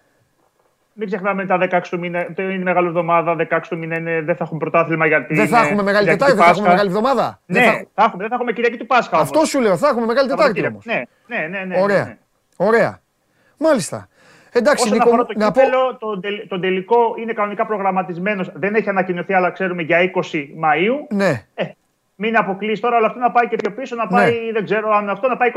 Μην 0.94 1.06
ξεχνάμε 1.06 1.46
τα 1.46 1.58
16 1.70 1.80
του 1.90 1.98
μήνα, 1.98 2.26
το 2.34 2.42
είναι 2.42 2.62
μεγάλη 2.62 2.86
εβδομάδα, 2.86 3.36
16 3.50 3.58
του 3.68 3.78
μήνα 3.78 3.96
είναι, 3.98 4.20
δεν 4.22 4.36
θα 4.36 4.44
έχουμε 4.44 4.58
πρωτάθλημα 4.58 5.06
γιατί. 5.06 5.34
δεν 5.34 5.48
θα 5.48 5.56
είναι 5.58 5.66
έχουμε 5.66 5.82
Μεγάλη 5.82 6.08
Κυριακή 6.08 6.18
Τετάρτη, 6.32 6.34
του 6.34 6.36
δεν 6.36 6.44
θα 6.44 6.50
έχουμε 6.50 6.68
Πάσχα. 6.68 6.70
Μεγάλη 6.70 6.88
Εβδομάδα. 6.88 7.40
Ναι, 7.46 7.58
Δεν 7.60 7.68
θα... 7.68 7.72
θα- 7.94 8.02
έχουμε, 8.04 8.18
δεν 8.20 8.28
θα 8.28 8.34
έχουμε 8.34 8.52
Κυριακή 8.52 8.76
του 8.76 8.86
Πάσχα. 8.86 9.16
όμως. 9.16 9.30
Αυτό 9.30 9.44
σου 9.44 9.60
λέω, 9.60 9.76
θα 9.76 9.88
έχουμε 9.88 10.06
Μεγάλη 10.06 10.28
Τετάρτη 10.28 10.58
Σαββατοκύριακο. 10.60 10.80
όμως. 10.86 11.06
Ναι, 11.28 11.36
ναι, 11.48 11.58
ναι. 11.58 11.64
ναι, 11.74 11.82
Ωραία. 11.82 12.04
ναι. 12.04 12.16
Ωραία. 12.56 13.00
Μάλιστα. 13.58 14.08
Εντάξει, 14.52 14.82
Όσον 14.84 14.96
Νίκο, 14.96 15.08
αφορά 15.08 15.22
μου, 15.22 15.28
το 15.32 15.38
να 15.44 15.50
πω. 15.50 15.60
κύπελο, 15.60 15.96
το, 15.96 16.20
τελ- 16.20 16.48
το 16.48 16.60
τελικό 16.60 17.14
είναι 17.18 17.32
κανονικά 17.32 17.66
προγραμματισμένος. 17.66 18.50
Δεν 18.54 18.74
έχει 18.74 18.88
ανακοινωθεί, 18.88 19.32
αλλά 19.34 19.50
ξέρουμε 19.50 19.82
για 19.82 19.98
20 20.32 20.48
Μαου. 20.56 21.06
Ναι, 21.10 21.46
Ε, 21.54 21.64
μην 22.14 22.36
αποκλείσει 22.36 22.80
τώρα, 22.82 22.96
αλλά 22.96 23.06
αυτό 23.06 23.18
να 23.18 23.30
πάει 23.30 23.48
και 23.48 23.56
πιο 23.56 23.72
πίσω, 23.72 23.96
να 23.96 24.06
πάει, 24.06 24.52
δεν 24.52 24.64
ξέρω 24.64 24.90
αν 24.90 25.08
αυτό 25.10 25.28
να 25.28 25.36
πάει 25.36 25.50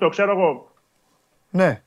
27-28, 0.00 0.08
ξέρω 0.10 0.30
εγώ. 0.30 0.70
ναι. 1.50 1.80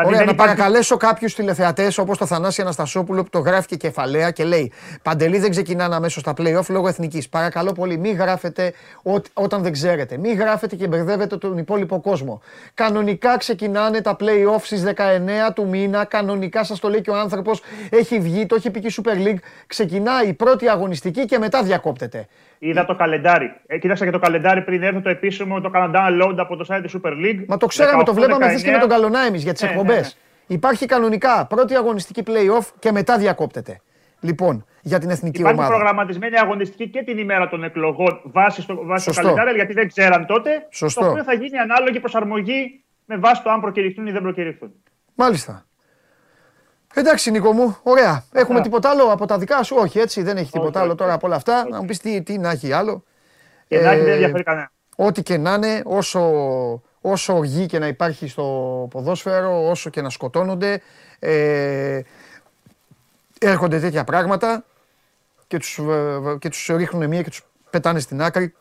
Δηλαδή 0.00 0.14
Ωραία, 0.14 0.26
δεν 0.26 0.36
να 0.36 0.42
υπάρχει- 0.42 0.56
παρακαλέσω 0.56 0.96
κάποιους 0.96 1.34
τηλεθεατές 1.34 1.98
όπως 1.98 2.18
το 2.18 2.26
Θανάση 2.26 2.60
Αναστασόπουλο 2.60 3.22
που 3.22 3.28
το 3.30 3.38
γράφει 3.38 3.66
και 3.66 3.76
κεφαλαία 3.76 4.30
και 4.30 4.44
λέει 4.44 4.72
Παντελή 5.02 5.38
δεν 5.38 5.50
ξεκινάνε 5.50 5.94
αμέσως 5.94 6.22
τα 6.22 6.32
playoff 6.38 6.66
λόγω 6.68 6.88
εθνικής. 6.88 7.28
Παρακαλώ 7.28 7.72
πολύ, 7.72 7.98
μην 7.98 8.16
γράφετε 8.16 8.72
ό, 9.02 9.12
όταν 9.32 9.62
δεν 9.62 9.72
ξέρετε. 9.72 10.16
Μην 10.16 10.38
γράφετε 10.38 10.76
και 10.76 10.86
μπερδεύετε 10.86 11.36
τον 11.36 11.58
υπόλοιπο 11.58 12.00
κόσμο. 12.00 12.40
Κανονικά 12.74 13.36
ξεκινάνε 13.36 14.00
τα 14.00 14.16
playoff 14.20 14.60
στις 14.62 14.82
19 14.82 15.52
του 15.54 15.68
μήνα. 15.68 16.04
Κανονικά 16.04 16.64
σας 16.64 16.78
το 16.80 16.88
λέει 16.88 17.00
και 17.00 17.10
ο 17.10 17.16
άνθρωπος. 17.16 17.62
Έχει 17.90 18.20
βγει, 18.20 18.46
το 18.46 18.54
έχει 18.54 18.70
πει 18.70 18.80
και 18.80 18.86
η 18.86 18.94
Super 18.96 19.26
League. 19.28 19.38
Ξεκινάει 19.66 20.28
η 20.28 20.32
πρώτη 20.32 20.68
αγωνιστική 20.68 21.24
και 21.24 21.38
μετά 21.38 21.62
διακόπτεται. 21.62 22.26
Είδα 22.58 22.84
το 22.84 22.94
καλεντάρι. 22.94 23.52
Ε, 23.66 23.78
κοίταξα 23.78 24.04
και 24.04 24.10
το 24.10 24.18
καλεντάρι 24.18 24.62
πριν 24.62 24.82
έρθω 24.82 25.00
το 25.00 25.08
επίσημο, 25.08 25.60
το 25.60 25.70
έκανα 25.74 25.90
download 25.94 26.34
από 26.38 26.56
το 26.56 26.64
site 26.68 26.80
της 26.82 26.96
Super 27.02 27.10
League. 27.12 27.44
Μα 27.48 27.56
το 27.56 27.66
ξέραμε, 27.66 28.04
το 28.04 28.12
18, 28.12 28.14
βλέπαμε 28.14 28.44
χθε 28.48 28.56
19. 28.56 28.62
και 28.62 28.70
με 28.70 28.78
τον 28.78 28.88
Καλονά 28.88 29.20
εμείς 29.20 29.42
για 29.42 29.52
τις 29.52 29.62
Ναι, 29.62 29.68
ναι, 29.68 29.74
εκπομπές. 29.74 30.00
ναι. 30.46 30.54
Υπάρχει 30.54 30.86
κανονικά 30.86 31.46
πρώτη 31.46 31.74
αγωνιστική 31.74 32.22
playoff 32.26 32.66
και 32.78 32.92
μετά 32.92 33.18
διακόπτεται. 33.18 33.80
Λοιπόν, 34.20 34.64
για 34.82 34.98
την 34.98 35.10
εθνική 35.10 35.40
Υπάρχει 35.40 35.58
ομάδα. 35.58 35.74
προγραμματισμένη 35.74 36.38
αγωνιστική 36.38 36.88
και 36.88 37.02
την 37.02 37.18
ημέρα 37.18 37.48
των 37.48 37.64
εκλογών 37.64 38.20
βάσει 38.24 38.62
στο, 38.62 38.80
βάσει 38.84 39.02
στο 39.02 39.12
Σωστό. 39.12 39.28
καλεντάρι, 39.28 39.56
γιατί 39.56 39.72
δεν 39.72 39.88
ξέραν 39.88 40.26
τότε. 40.26 40.66
Σωστό. 40.70 41.00
Το 41.00 41.08
οποίο 41.10 41.22
θα 41.22 41.32
γίνει 41.32 41.58
ανάλογη 41.58 42.00
προσαρμογή 42.00 42.84
με 43.04 43.16
βάση 43.16 43.42
το 43.42 43.50
αν 43.50 43.60
προκηρυχθούν 43.60 44.06
ή 44.06 44.10
δεν 44.12 44.22
προκηρυχθούν. 44.22 44.72
Μάλιστα. 45.14 45.66
Εντάξει, 46.94 47.30
Νίκο 47.30 47.52
μου, 47.52 47.76
ωραία. 47.82 48.24
Έχουμε 48.32 48.60
τίποτα 48.60 48.90
άλλο 48.90 49.04
από 49.12 49.26
τα 49.26 49.38
δικά 49.38 49.62
σου, 49.62 49.76
όχι 49.78 49.98
έτσι, 49.98 50.22
δεν 50.22 50.36
έχει 50.36 50.50
τίποτα 50.50 50.68
Όχι, 50.70 50.78
άλλο 50.78 50.88
όχι. 50.88 50.96
τώρα 50.96 51.12
από 51.12 51.26
όλα 51.26 51.36
αυτά. 51.36 51.66
Να 51.70 51.80
μου 51.80 51.84
πεις 51.86 51.98
τι, 51.98 52.22
τι 52.22 52.38
να 52.38 52.50
έχει 52.50 52.72
άλλο. 52.72 53.04
Και 53.68 53.80
να 53.80 53.90
έχει 53.90 54.00
δεν 54.00 54.08
Ε, 54.10 54.12
ενδιαφέρει 54.12 54.42
κανένα. 54.42 54.70
Ό,τι 54.96 55.22
και 55.22 55.36
να 55.36 55.54
είναι, 55.54 55.82
όσο, 55.84 56.20
όσο 57.00 57.36
οργή 57.36 57.66
και 57.66 57.78
να 57.78 57.86
υπάρχει 57.86 58.28
στο 58.28 58.42
ποδόσφαιρο, 58.90 59.68
όσο 59.68 59.90
και 59.90 60.02
να 60.02 60.10
σκοτώνονται, 60.10 60.80
ε, 61.18 62.00
έρχονται 63.40 63.80
τέτοια 63.80 64.04
πράγματα 64.04 64.64
και 65.46 65.58
τους, 65.58 65.78
ε, 65.78 66.20
και 66.38 66.48
τους 66.48 66.66
ρίχνουν 66.76 67.08
μία 67.08 67.22
και 67.22 67.28
τους 67.30 67.42
πετάνε 67.70 68.00
στην 68.00 68.22
άκρη 68.22 68.54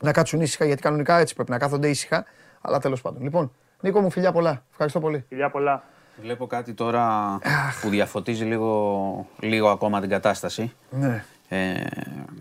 να 0.00 0.12
κάτσουν 0.12 0.40
ήσυχα, 0.40 0.64
γιατί 0.64 0.82
κανονικά 0.82 1.18
έτσι 1.18 1.34
πρέπει 1.34 1.50
να 1.50 1.58
κάθονται 1.58 1.88
ήσυχα, 1.88 2.24
αλλά 2.60 2.78
τέλος 2.78 3.00
πάντων. 3.00 3.22
Λοιπόν, 3.22 3.52
Νίκο 3.80 4.00
μου, 4.00 4.10
φιλιά 4.10 4.32
πολλά. 4.32 4.64
Ευχαριστώ 4.70 5.00
πολύ. 5.00 5.24
Φιλιά 5.28 5.50
πολλά. 5.50 5.82
Βλέπω 6.22 6.46
κάτι 6.46 6.72
τώρα 6.72 7.38
που 7.80 7.88
διαφωτίζει 7.88 8.44
λίγο, 8.44 9.26
λίγο 9.40 9.68
ακόμα 9.68 10.00
την 10.00 10.08
κατάσταση. 10.08 10.72
Ναι. 10.90 11.24
Ε, 11.48 11.86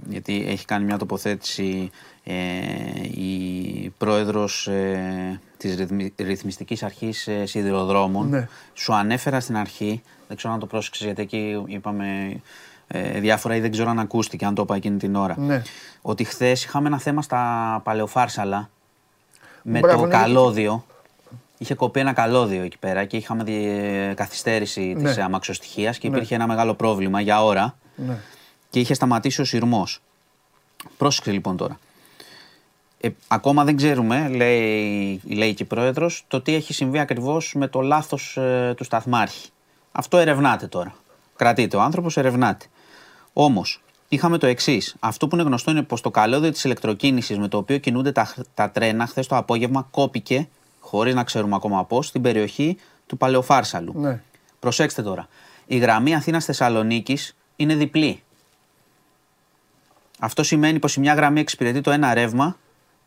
γιατί 0.09 0.45
έχει 0.47 0.65
κάνει 0.65 0.85
μια 0.85 0.97
τοποθέτηση 0.97 1.91
ε, 2.23 2.33
η 3.11 3.93
πρόεδρος 3.97 4.67
ε, 4.67 5.39
της 5.57 5.75
ρυθμι- 5.75 6.21
ρυθμιστικής 6.21 6.83
αρχής 6.83 7.27
ε, 7.27 7.45
σιδηροδρόμων. 7.45 8.29
Ναι. 8.29 8.47
Σου 8.73 8.93
ανέφερα 8.93 9.39
στην 9.39 9.57
αρχή, 9.57 10.01
δεν 10.27 10.37
ξέρω 10.37 10.53
αν 10.53 10.59
το 10.59 10.65
πρόσεξες 10.65 11.05
γιατί 11.05 11.21
εκεί 11.21 11.63
είπαμε 11.65 12.39
ε, 12.87 13.19
διάφορα 13.19 13.55
ή 13.55 13.59
δεν 13.59 13.71
ξέρω 13.71 13.89
αν 13.89 13.99
ακούστηκε, 13.99 14.45
αν 14.45 14.55
το 14.55 14.61
είπα 14.61 14.75
εκείνη 14.75 14.97
την 14.97 15.15
ώρα. 15.15 15.35
Ναι. 15.37 15.61
Ότι 16.01 16.23
χθες 16.23 16.63
είχαμε 16.63 16.87
ένα 16.87 16.99
θέμα 16.99 17.21
στα 17.21 17.81
Παλαιοφάρσαλα 17.83 18.69
με 19.61 19.79
Μπράβο, 19.79 19.99
το 20.01 20.05
ναι. 20.07 20.13
καλώδιο. 20.13 20.85
Είχε 21.63 21.73
κοπεί 21.75 21.99
ένα 21.99 22.13
καλώδιο 22.13 22.61
εκεί 22.63 22.77
πέρα 22.77 23.05
και 23.05 23.17
είχαμε 23.17 23.43
δι- 23.43 24.13
καθυστέρηση 24.15 24.81
Ναι. 24.81 25.03
της 25.09 25.17
αμαξοστοιχίας 25.17 25.97
και 25.97 26.07
υπήρχε 26.07 26.35
ένα 26.35 26.47
μεγάλο 26.47 26.73
πρόβλημα 26.73 27.21
για 27.21 27.43
ώρα 27.43 27.77
Ναι. 27.95 28.17
και 28.69 28.79
είχε 28.79 28.93
σταματήσει 28.93 29.41
ο 29.41 29.45
σειρμός. 29.45 29.99
Πρόσεξε 30.97 31.31
λοιπόν 31.31 31.57
τώρα. 31.57 31.79
Ε, 32.99 33.09
ακόμα 33.27 33.63
δεν 33.63 33.75
ξέρουμε, 33.75 34.27
λέει, 34.29 35.21
λέει 35.25 35.53
και 35.53 35.63
η 35.63 35.65
πρόεδρος, 35.65 36.23
το 36.27 36.41
τι 36.41 36.53
έχει 36.53 36.73
συμβεί 36.73 36.99
ακριβώς 36.99 37.53
με 37.55 37.67
το 37.67 37.81
λάθος 37.81 38.37
ε, 38.37 38.73
του 38.77 38.83
σταθμάρχη. 38.83 39.49
Αυτό 39.91 40.17
ερευνάται 40.17 40.67
τώρα. 40.67 40.95
Κρατείται 41.35 41.77
ο 41.77 41.81
άνθρωπος, 41.81 42.17
ερευνάται. 42.17 42.65
Όμως, 43.33 43.81
είχαμε 44.09 44.37
το 44.37 44.47
εξής. 44.47 44.95
Αυτό 44.99 45.27
που 45.27 45.35
είναι 45.35 45.43
γνωστό 45.43 45.71
είναι 45.71 45.81
πως 45.83 46.01
το 46.01 46.11
καλώδιο 46.11 46.51
της 46.51 46.63
ηλεκτροκίνησης 46.63 47.37
με 47.37 47.47
το 47.47 47.57
οποίο 47.57 47.77
κινούνται 47.77 48.11
τα, 48.11 48.33
τα 48.53 48.71
τρένα 48.71 49.07
χθες 49.07 49.27
το 49.27 49.35
απόγευμα 49.37 49.87
κόπηκε, 49.91 50.47
χωρίς 50.83 51.13
να 51.15 51.23
ξέρουμε 51.23 51.55
ακόμα 51.55 51.85
πώς, 51.85 52.07
στην 52.07 52.21
περιοχή 52.21 52.77
του 53.07 53.17
Παλαιοφάρσαλου. 53.17 53.93
Ναι. 53.95 54.21
Προσέξτε 54.59 55.01
τώρα. 55.01 55.27
Η 55.65 55.77
γραμμή 55.77 56.15
Αθήνα-Θεσσαλονίκη 56.15 57.17
είναι 57.55 57.75
διπλή. 57.75 58.23
Αυτό 60.19 60.43
σημαίνει 60.43 60.79
πως 60.79 60.95
η 60.95 60.99
μια 60.99 61.13
γραμμή 61.13 61.39
εξυπηρετεί 61.39 61.81
το 61.81 61.91
ένα 61.91 62.13
ρεύμα 62.13 62.57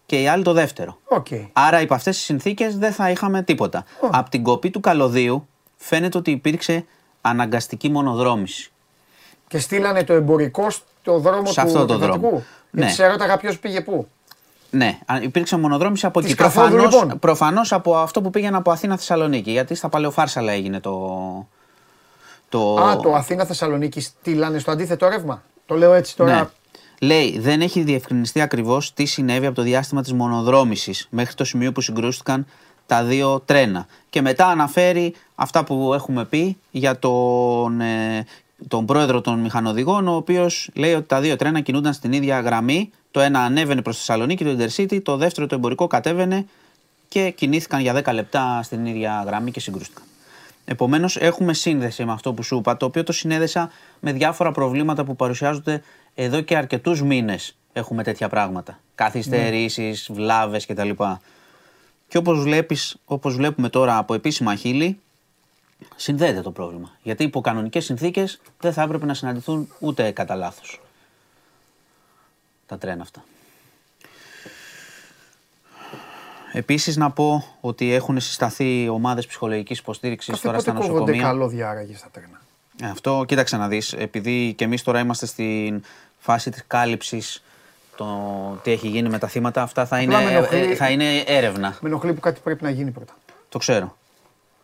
και 0.06 0.22
η 0.22 0.28
άλλη 0.28 0.42
το 0.42 0.52
δεύτερο. 0.52 0.98
Οκ. 1.04 1.26
Άρα, 1.52 1.80
υπό 1.80 1.94
αυτές 1.94 2.16
τις 2.16 2.24
συνθήκες 2.24 2.78
δεν 2.78 2.92
θα 2.92 3.10
είχαμε 3.10 3.42
τίποτα. 3.42 3.84
Από 4.10 4.30
την 4.30 4.42
κοπή 4.42 4.70
του 4.70 4.80
καλωδίου 4.80 5.48
φαίνεται 5.76 6.18
ότι 6.18 6.30
υπήρξε 6.30 6.84
αναγκαστική 7.20 7.88
μονοδρόμηση. 7.88 8.70
Και 9.48 9.58
στείλανε 9.58 10.04
το 10.04 10.12
εμπορικό 10.12 10.70
στο 10.70 11.18
δρόμο 11.18 11.46
Σε 11.46 11.54
του 11.54 11.60
αυτό 11.60 11.84
το 11.86 11.92
επιβατικού. 11.94 12.20
δρόμο. 12.28 12.42
Γιατί 12.70 12.86
Ναι. 12.88 12.92
σε 12.94 13.06
ρώταγα 13.06 13.36
ποιος 13.36 13.58
πήγε 13.58 13.80
πού. 13.80 14.08
Ναι, 14.76 14.98
α- 15.06 15.18
υπήρξε 15.22 15.56
μονοδρόμηση 15.56 16.06
από 16.06 16.20
Της 16.20 16.30
εκεί. 16.30 16.42
καθόδου, 16.42 16.68
Προφανώς, 16.76 17.00
λοιπόν. 17.02 17.18
προφανώς 17.18 17.72
από 17.72 17.96
αυτό 17.96 18.22
που 18.22 18.30
πήγαινε 18.30 18.56
από 18.56 18.70
Αθήνα 18.70 18.96
Θεσσαλονίκη. 18.96 19.50
Γιατί 19.50 19.74
στα 19.74 19.88
Παλαιοφάρσαλα 19.88 20.52
έγινε 20.52 20.80
το, 20.80 21.46
Το... 22.48 22.74
Α, 22.74 22.96
το 22.96 23.14
Αθήνα-Θεσσαλονίκη 23.14 24.00
στείλανε 24.00 24.58
στο 24.58 24.70
αντίθετο 24.70 25.08
ρεύμα; 25.08 25.42
Το 25.66 25.74
λέω 25.74 25.92
έτσι 25.92 26.16
τώρα. 26.16 26.34
Ναι. 26.34 26.46
Λέει, 27.00 27.38
δεν 27.38 27.60
έχει 27.60 27.82
διευκρινιστεί 27.82 28.40
ακριβώς 28.40 28.92
τι 28.94 29.04
συνέβη 29.04 29.46
από 29.46 29.54
το 29.54 29.62
διάστημα 29.62 30.02
της 30.02 30.12
μονοδρόμησης 30.12 31.06
μέχρι 31.10 31.34
το 31.34 31.44
σημείο 31.44 31.72
που 31.72 31.80
συγκρούστηκαν 31.80 32.46
τα 32.86 33.04
δύο 33.04 33.40
τρένα. 33.44 33.86
Και 34.10 34.20
μετά 34.20 34.46
αναφέρει 34.46 35.14
αυτά 35.34 35.64
που 35.64 35.94
έχουμε 35.94 36.24
πει 36.24 36.56
για 36.70 36.98
τον, 36.98 37.80
ε, 37.80 38.24
τον 38.68 38.86
πρόεδρο 38.86 39.20
των 39.20 39.38
μηχανοδηγών, 39.40 40.08
ο 40.08 40.14
οποίος 40.14 40.70
λέει 40.74 40.94
ότι 40.94 41.06
τα 41.06 41.20
δύο 41.20 41.36
τρένα 41.36 41.60
κινούνταν 41.60 41.92
στην 41.92 42.12
ίδια 42.12 42.40
γραμμή. 42.40 42.90
Το 43.16 43.22
ένα 43.22 43.40
ανέβαινε 43.40 43.82
προς 43.82 43.96
Θεσσαλονίκη, 43.96 44.44
το 44.44 44.56
Intercity, 44.58 45.02
το 45.02 45.16
δεύτερο 45.16 45.46
το 45.46 45.54
εμπορικό 45.54 45.86
κατέβαινε 45.86 46.46
και 47.08 47.30
κινήθηκαν 47.30 47.80
για 47.80 48.02
10 48.04 48.12
λεπτά 48.12 48.60
στην 48.62 48.86
ίδια 48.86 49.24
γραμμή 49.26 49.50
και 49.50 49.60
συγκρούστηκαν. 49.60 50.04
Επομένως, 50.64 51.16
έχουμε 51.16 51.52
σύνδεση 51.52 52.04
με 52.04 52.12
αυτό 52.12 52.32
που 52.32 52.42
σου 52.42 52.56
είπα, 52.56 52.76
το 52.76 52.86
οποίο 52.86 53.02
το 53.02 53.12
συνέδεσα 53.12 53.70
με 54.00 54.12
διάφορα 54.12 54.52
προβλήματα 54.52 55.04
που 55.04 55.16
παρουσιάζονται 55.16 55.82
εδώ 56.14 56.40
και 56.40 56.56
αρκετούς 56.56 57.02
μήνες. 57.02 57.56
Έχουμε 57.72 58.02
τέτοια 58.02 58.28
πράγματα. 58.28 58.78
Καθυστερήσεις, 58.94 60.08
βλάβες 60.12 60.66
κτλ. 60.66 60.90
Και 62.08 62.18
όπως 62.18 62.42
βλέπεις, 62.42 62.96
όπως 63.04 63.34
βλέπουμε 63.34 63.68
τώρα 63.68 63.98
από 63.98 64.14
επίσημα 64.14 64.54
χείλη, 64.54 65.00
συνδέεται 65.96 66.40
το 66.40 66.50
πρόβλημα. 66.50 66.90
Γιατί 67.02 67.24
υπό 67.24 67.40
κανονικέ 67.40 67.80
συνθήκες 67.80 68.40
δεν 68.60 68.72
θα 68.72 68.82
έπρεπε 68.82 69.06
να 69.06 69.14
συναντηθούν 69.14 69.68
ούτε 69.78 70.10
κατά 70.10 70.34
λάθος. 70.34 70.80
Τα 72.66 72.78
τρένα 72.78 73.02
αυτά. 73.02 73.24
Επίσης, 76.52 76.96
να 76.96 77.10
πω 77.10 77.44
ότι 77.60 77.92
έχουν 77.92 78.20
συσταθεί 78.20 78.88
ομάδες 78.88 79.26
ψυχολογικής 79.26 79.78
υποστήριξης 79.78 80.30
Κάθε 80.34 80.46
τώρα 80.46 80.58
στα 80.58 80.72
πότε 80.72 80.82
κόβονται 80.86 81.00
νοσοκομεία. 81.00 81.30
καλώδια 81.30 81.70
άραγε 81.70 81.96
στα 81.96 82.08
τρένα; 82.12 82.40
Ε, 82.82 82.86
Αυτό 82.86 83.24
κοίταξε 83.28 83.56
να 83.56 83.68
δεις, 83.68 83.92
επειδή 83.92 84.54
και 84.56 84.64
εμείς 84.64 84.82
τώρα 84.82 85.00
είμαστε 85.00 85.26
στην 85.26 85.82
φάση 86.18 86.50
της 86.50 86.64
κάλυψης 86.66 87.42
το 87.96 88.06
τι 88.62 88.70
έχει 88.70 88.88
γίνει 88.88 89.08
με 89.08 89.18
τα 89.18 89.26
θύματα, 89.28 89.62
αυτά 89.62 89.86
θα, 89.86 90.00
είναι, 90.00 90.16
με 90.22 90.30
ενοχλεί- 90.30 90.70
ε, 90.70 90.74
θα 90.74 90.90
είναι 90.90 91.18
έρευνα. 91.26 91.76
Με 91.80 91.88
ενοχλεί 91.88 92.12
που 92.12 92.20
κάτι 92.20 92.40
πρέπει 92.44 92.62
να 92.62 92.70
γίνει 92.70 92.90
πρώτα. 92.90 93.16
Το 93.48 93.58
ξέρω. 93.58 93.96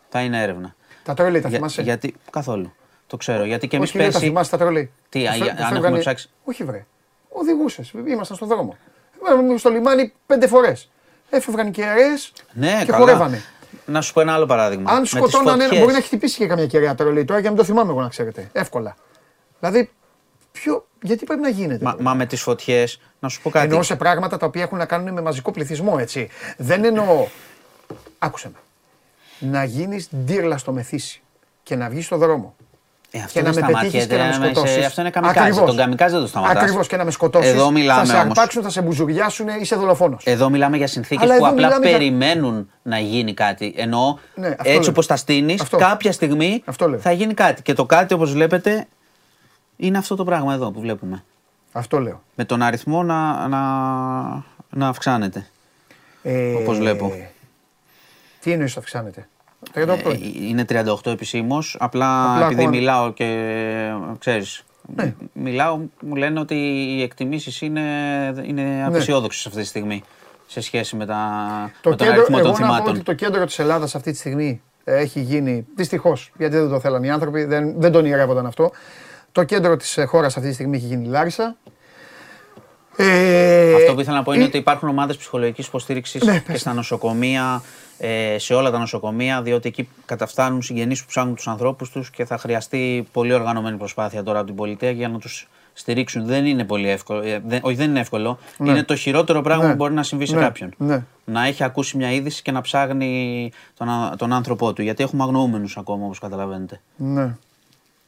Θα 0.09 0.21
είναι 0.21 0.43
έρευνα. 0.43 0.75
Τα 1.05 1.15
τρόλεϊ 1.15 1.41
τα 1.41 1.49
Για- 1.49 1.57
θυμάσαι; 1.59 1.83
γιατί, 1.83 2.15
καθόλου. 2.31 2.73
Το 3.07 3.17
ξέρω. 3.17 3.45
Γιατί 3.45 3.69
και 3.69 3.77
εμείς 3.77 3.89
Όχι, 3.89 3.99
δεν 3.99 4.07
τα 4.07 4.13
πέρσι... 4.13 4.27
θυμάσαι 4.29 4.51
τα 4.51 4.59
τρόλεϊ. 4.59 4.91
Τι, 5.09 5.21
Που 5.23 5.29
α, 5.29 5.33
φε- 5.33 5.43
για- 5.43 5.47
που 5.47 5.51
αν 5.51 5.57
φεύγανε- 5.59 5.85
έχουμε 5.85 5.99
ψάξει. 5.99 6.29
Όχι, 6.45 6.65
βρε. 6.65 6.85
Οδηγούσες. 7.33 7.93
Ήμασταν 8.07 8.37
στον 8.37 8.49
δρόμο. 8.49 8.77
Ήμασταν 9.21 9.59
στο 9.59 9.71
λιμάνι 9.71 10.13
πέντε 10.27 10.47
φορές. 10.47 10.91
Έφευγαν 11.31 11.67
οι 11.67 11.71
κεραίες 11.71 12.33
Ναι, 12.53 12.77
και 12.79 12.85
καλά. 12.85 12.99
χορεύανε. 12.99 13.43
Να 13.87 14.01
σου 14.01 14.13
πω 14.13 14.21
ένα 14.21 14.33
άλλο 14.35 14.47
παράδειγμα. 14.47 14.91
Αν 14.91 14.97
Με 14.97 15.03
τις 15.03 15.11
σκοτώνανε 15.11 15.51
ένα, 15.53 15.63
φωτιές. 15.63 15.81
μπορεί 15.81 15.93
να 15.93 15.99
έχει 15.99 16.07
χτυπήσει 16.07 16.37
και 16.39 16.47
καμιά 16.47 16.67
κεραία 16.67 16.95
τρολέι 16.95 17.25
τώρα 17.25 17.39
και 17.41 17.45
να 17.47 17.53
μην 17.53 17.61
το 17.61 17.67
θυμάμαι 17.67 17.91
εγώ 17.91 18.01
να 18.01 18.09
ξέρετε. 18.09 18.49
Εύκολα. 18.53 18.97
Δηλαδή, 19.61 19.91
ποιο, 20.53 20.87
γιατί 21.03 21.25
πρέπει 21.25 21.41
να 21.41 21.49
γίνεται. 21.49 21.85
Μα, 21.85 21.91
τώρα. 21.91 22.03
μα 22.03 22.15
με 22.15 22.27
τις 22.27 22.41
φωτιές, 22.43 23.01
να 23.21 23.29
σου 23.29 23.43
πω 23.43 23.51
κάτι. 23.51 23.65
Εννοώ 23.65 23.83
σε 23.83 23.97
πράγματα 23.97 24.37
τα 24.37 24.47
οποία 24.47 24.63
έχουν 24.63 24.79
να 24.79 24.85
κάνουν 24.87 25.13
με 25.13 25.21
μαζικό 25.21 25.51
πληθυσμό, 25.51 25.97
έτσι. 25.99 26.29
Δεν 26.57 26.85
εννοώ. 26.85 27.27
Άκουσε 28.19 28.51
με. 28.53 28.59
Να 29.51 29.65
γίνεις 29.65 30.09
ντύρλα 30.17 30.59
στο 30.59 30.73
μεθύσι 30.73 31.23
και 31.63 31.77
να 31.77 31.89
βγεις 31.89 32.05
στο 32.07 32.17
δρόμο. 32.17 32.57
Ε, 33.15 33.19
αυτό 33.19 33.33
και 33.33 33.45
να 33.45 33.51
δεν 33.53 33.63
με 33.65 33.69
σταματιέται, 33.69 34.07
πετύχεις 34.07 34.07
και 34.07 34.17
να 34.17 34.25
με 34.25 34.31
ρε, 34.33 34.39
με 34.39 34.45
σε- 34.45 34.55
σκοτώσεις. 34.55 34.87
Αυτό 34.87 35.01
είναι 35.01 35.11
καμικάζ. 35.11 35.57
Τον 35.57 35.77
καμικάζ 35.77 36.13
δεν 36.13 36.21
το 36.21 36.27
σταματάς. 36.27 36.63
Ακριβώς 36.63 36.87
και 36.87 36.97
να 36.97 37.05
με 37.05 37.11
σκοτώσεις. 37.11 37.51
Εδώ 37.51 37.71
μιλάμε 37.71 38.01
Θα 38.01 38.07
σε 38.07 38.13
όμως. 38.13 38.27
αρπάξουν, 38.27 38.63
θα 38.63 38.71
σε 38.71 38.83
μπουζουριάσουν, 38.83 39.49
είσαι 39.61 39.77
δολοφόνος. 39.77 40.25
Εδώ 40.27 40.51
μιλάμε 40.51 40.77
για 40.77 40.87
συνθήκες 40.87 41.23
Αλλά 41.25 41.37
που 41.39 41.45
εδώ 41.45 41.53
απλά 41.55 41.67
μιλάμε 41.67 41.87
για- 41.89 41.99
περιμένουν 41.99 42.71
να 42.83 42.99
γίνει 42.99 43.35
κάτι. 43.35 43.75
Ενώ 43.77 44.19
Ναι, 44.35 44.47
αυτό 44.47 44.63
έτσι 44.65 44.81
λέω. 44.81 44.91
όπως 44.91 45.07
τα 45.07 45.17
στείνεις, 45.17 45.61
Αυτό. 45.61 45.77
κάποια 45.77 46.13
στιγμή 46.13 46.63
Αυτό 46.65 46.89
λέω. 46.89 46.99
θα 46.99 47.13
γίνει 47.13 47.35
κάτι. 47.35 47.63
Και 47.63 47.73
το 47.73 47.87
κάτι, 47.87 48.15
όπως 48.15 48.33
βλέπετε, 48.33 48.87
είναι 49.77 49.99
αυτό 49.99 50.17
το 50.17 50.25
πράγμα 50.25 50.55
εδώ 50.55 50.71
που 50.71 50.81
βλέπουμε. 50.81 51.25
Αυτό 51.73 51.99
λέω. 52.01 52.23
Με 52.35 52.45
τον 52.45 52.63
αριθμό 52.63 53.03
να, 53.03 53.49
να, 53.49 53.59
να 54.71 54.89
αυξάνεται. 54.89 55.47
Ε, 56.23 56.53
Όπως 56.53 56.79
βλέπω. 56.79 57.13
Τι 58.41 58.53
εννοείς 58.53 58.77
αυξάνεται; 58.77 59.29
38 59.75 60.11
Ε, 60.11 60.19
είναι. 60.23 60.47
είναι 60.49 60.65
38 60.69 61.11
επισήμως. 61.13 61.77
Απλά, 61.81 62.33
Απλά 62.33 62.45
επειδή 62.47 62.61
ακόμα- 62.63 62.77
μιλάω 62.77 63.13
και 63.13 63.37
ξέρεις. 64.19 64.63
Ναι. 64.97 65.15
Μιλάω, 65.33 65.79
μου 66.01 66.15
λένε 66.17 66.41
ότι 66.41 66.55
οι 66.55 67.03
εκτιμήσεις 67.03 67.61
είναι, 67.61 67.81
είναι 68.47 68.85
απεσιόδοξες 68.87 69.47
αυτή 69.47 69.61
τη 69.61 69.67
στιγμή 69.67 70.03
σε 70.47 70.61
σχέση 70.61 70.97
με, 70.97 71.07
τα, 71.07 71.17
Το 71.81 71.91
με 71.91 71.97
τον 71.97 72.07
κέντρο, 72.07 72.23
αριθμό 72.23 72.37
εγώ 72.41 72.51
των 72.53 72.61
να 72.61 72.67
πω 72.69 72.73
θυμάτων. 72.75 72.95
ότι 72.95 73.05
το 73.05 73.13
κέντρο 73.13 73.45
της 73.45 73.59
Ελλάδας 73.59 73.95
αυτή 73.95 74.11
τη 74.13 74.19
στιγμή 74.19 74.63
ε, 74.85 74.97
έχει 74.97 75.21
γίνει, 75.21 75.67
δυστυχώς, 75.77 76.33
γιατί 76.39 76.57
δεν 76.57 76.69
το 76.69 76.81
θέλαν 76.81 77.03
οι 77.05 77.11
άνθρωποι, 77.11 77.45
δεν, 77.45 77.75
δεν 77.81 77.93
τον 77.93 78.01
ονειρεύονταν 78.05 78.47
αυτό. 78.47 78.71
Το 79.33 79.45
κέντρο 79.45 79.77
της 79.77 79.97
ε, 79.97 80.05
χώρας 80.05 80.37
αυτή 80.37 80.49
τη 80.49 80.55
στιγμή 80.55 80.77
έχει 80.77 80.87
γίνει 80.87 81.05
η 81.07 81.09
Λάρισα. 81.11 81.57
Ε, 82.97 83.75
Αυτό 83.75 83.95
που 83.95 84.01
ήθελα 84.01 84.17
να 84.17 84.23
πω 84.23 84.33
είναι 84.33 84.43
ε, 84.43 84.47
ότι 84.47 84.57
υπάρχουν 84.57 84.89
ομάδες 84.89 85.17
ψυχολογικής 85.17 85.67
υποστήριξης 85.67 86.23
Ναι, 86.23 86.33
και 86.33 86.41
πες. 86.53 86.61
στα 86.61 86.73
νοσοκομεία, 86.73 87.63
ε, 87.92 87.92
σε 88.37 88.55
όλα 88.55 88.71
τα 88.71 88.79
νοσοκομεία, 88.79 89.43
διότι 89.43 89.69
εκεί 89.69 89.89
καταφτάνουν 90.05 90.63
συγγενείς 90.63 91.01
που 91.01 91.07
ψάχνουν 91.09 91.35
τους 91.35 91.49
ανθρώπους 91.49 91.91
τους 91.91 92.11
και 92.11 92.25
θα 92.25 92.39
χρειαστεί 92.39 93.07
πολύ 93.13 93.33
οργανωμένη 93.33 93.77
προσπάθεια 93.77 94.23
τώρα 94.23 94.39
από 94.39 94.47
την 94.47 94.57
πολιτεία 94.57 94.91
για 94.91 95.09
να 95.09 95.19
τους 95.19 95.49
στηρίξουν. 95.73 96.27
Δεν 96.27 96.47
είναι 96.47 96.65
πολύ 96.65 96.89
εύκολο. 96.89 97.23
ε, 97.23 97.43
δεν- 97.47 97.61
όχι, 97.63 97.75
δεν 97.77 97.91
είναι 97.91 98.01
εύκολο. 98.01 98.39
Είναι 98.61 98.83
το 98.83 98.97
χειρότερο 98.97 99.41
πράγμα 99.41 99.65
Ναι. 99.65 99.71
που 99.71 99.77
μπορεί 99.77 99.95
να 99.95 100.03
συμβεί 100.03 100.27
σε 100.27 100.35
Ναι. 100.35 100.41
κάποιον. 100.41 100.75
Ναι. 100.77 101.05
Να 101.25 101.47
έχει 101.47 101.65
ακούσει 101.65 101.97
μια 101.97 102.13
είδηση 102.13 102.43
και 102.43 102.53
να 102.53 102.61
ψάχνει 102.61 103.51
τον, 103.79 103.89
α- 103.89 104.15
τον 104.19 104.33
άνθρωπό 104.33 104.73
του. 104.73 104.83
Γιατί 104.83 105.03
έχουμε 105.03 105.23
αγνοούμενους 105.23 105.77
ακόμα, 105.77 106.05
όπως 106.05 106.19
καταλαβαίνετε. 106.19 106.81
Ναι. 106.97 107.37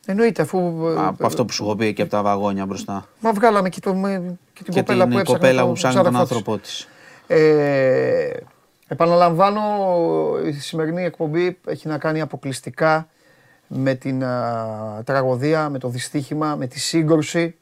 Εννοείται 0.07 0.42
αφού. 0.42 0.59
ε, 0.86 1.07
από 1.07 1.26
αυτό 1.26 1.45
που 1.45 1.53
σου 1.53 1.64
έχω 1.64 1.76
πει 1.76 1.92
και 1.92 2.03
από 2.03 2.11
τα 2.11 2.22
βαγόνια 2.22 2.66
μπροστά. 2.66 3.07
Μα 3.20 3.32
βγάλαμε 3.32 3.68
και, 3.68 3.80
το, 3.80 3.95
με- 3.95 4.38
και 4.53 4.62
την 4.62 4.72
Και 4.72 4.80
κοπέλα 4.80 5.05
την 5.05 5.12
που 5.12 5.18
έψαχνε 5.18 5.38
κοπέλα 5.40 5.61
το- 5.61 5.66
που 5.66 5.66
τον 5.66 5.74
ψάχνει 5.74 6.03
τον 6.03 6.12
ξάδερφό 6.12 6.34
άνθρωπό 6.36 6.59
της. 6.59 6.88
της. 7.26 7.36
Ε, 7.38 8.36
επαναλαμβάνω, 8.89 9.62
η 10.47 10.53
σημερινή 10.53 11.05
εκπομπή 11.05 11.59
έχει 11.66 11.89
να 11.89 11.99
κάνει 11.99 12.20
αποκλειστικά 12.20 13.09
με 13.68 13.95
την 13.95 14.24
α, 14.24 15.03
τραγωδία, 15.05 15.68
με 15.68 15.78
το 15.78 15.89
δυστύχημα, 15.89 16.57
με 16.57 16.66
τη 16.66 16.80
σύγκρουση 16.80 17.57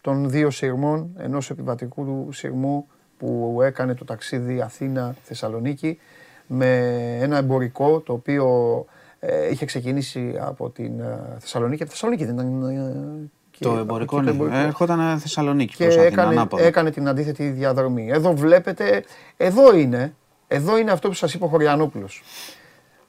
των 0.00 0.30
δύο 0.30 0.50
σειρμών, 0.50 1.10
ενός 1.18 1.50
επιβατικού 1.50 2.04
του 2.04 2.32
σειρμού 2.32 2.86
που 3.18 3.58
έκανε 3.62 3.94
το 3.94 4.04
ταξίδι 4.04 4.60
Αθήνα-Θεσσαλονίκη 4.60 5.98
με 6.46 6.76
ένα 7.20 7.36
εμπορικό 7.36 8.00
το 8.00 8.12
οποίο 8.12 8.84
ε, 9.20 9.50
είχε 9.50 9.64
ξεκινήσει 9.64 10.34
από 10.40 10.70
την 10.70 11.00
ε, 11.00 11.36
Θεσσαλονίκη. 11.38 11.82
Από 11.82 11.90
τη 11.92 11.98
Θεσσαλονίκη 11.98 12.24
δεν 12.24 12.34
ήταν. 12.34 12.62
ε, 12.62 13.28
και 13.50 13.64
Το 13.64 13.70
από 13.70 13.78
εμπορικό, 13.80 14.20
εκεί 14.20 14.32
ναι. 14.38 14.62
Έρχονταν 14.62 15.18
Θεσσαλονίκη 15.18 15.76
και 15.76 15.84
προς 15.84 15.96
Αθήνα, 15.96 16.12
έκανε, 16.12 16.34
ανάποδα. 16.34 16.62
έκανε 16.62 16.90
την 16.90 17.08
αντίθετη 17.08 17.48
διαδρομή. 17.48 18.08
Εδώ 18.10 18.34
βλέπετε, 18.34 19.04
εδώ 19.36 19.76
είναι, 19.76 20.14
εδώ 20.48 20.78
είναι 20.78 20.90
αυτό 20.90 21.08
που 21.08 21.14
σας 21.14 21.34
είπε 21.34 21.44
ο 21.44 21.48
Χωριανόπουλος. 21.48 22.22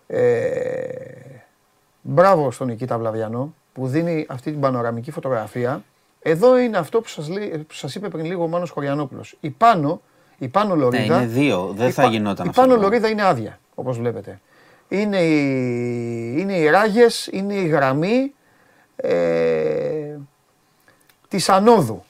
Ε, 0.07 0.89
μπράβο 2.01 2.51
στον 2.51 2.67
Νικήτα 2.67 2.97
Βλαβιανό 2.97 3.53
που 3.73 3.87
δίνει 3.87 4.25
αυτή 4.29 4.51
την 4.51 4.59
πανοραμική 4.59 5.11
φωτογραφία. 5.11 5.83
Εδώ 6.21 6.57
είναι 6.59 6.77
αυτό 6.77 7.01
που 7.01 7.07
σας, 7.07 7.29
λέει- 7.29 7.49
που 7.67 7.73
σας 7.73 7.95
είπε 7.95 8.07
πριν 8.09 8.25
λίγο 8.25 8.43
ο 8.43 8.47
Μάνος 8.47 8.69
Χωριανόπουλος. 8.69 9.37
Η 9.39 9.49
πάνω, 9.49 10.01
η 10.37 10.47
πάνω 10.47 10.75
Ναι, 10.75 10.81
λωρίδα... 10.81 11.03
είναι 11.15 11.25
δύο. 11.25 11.73
Δεν 11.75 11.87
η 11.87 11.91
θα 11.91 12.01
πα- 12.01 12.09
γινόταν 12.09 12.45
Η 12.45 12.49
αυτό. 12.49 12.61
πάνω 12.61 12.73
το 12.73 12.79
πράγμα. 12.79 12.95
λωρίδα 12.97 13.09
είναι 13.09 13.23
άδεια, 13.29 13.59
όπως 13.75 13.97
βλέπετε. 13.97 14.39
Είναι 14.87 15.17
οι, 15.21 16.35
είναι 16.37 16.57
οι 16.57 16.65
ράγες, 16.69 17.29
είναι 17.31 17.53
η 17.53 17.67
γραμμή 17.67 18.33
ε, 18.95 20.15
της 21.27 21.49
ανόδου. 21.49 22.03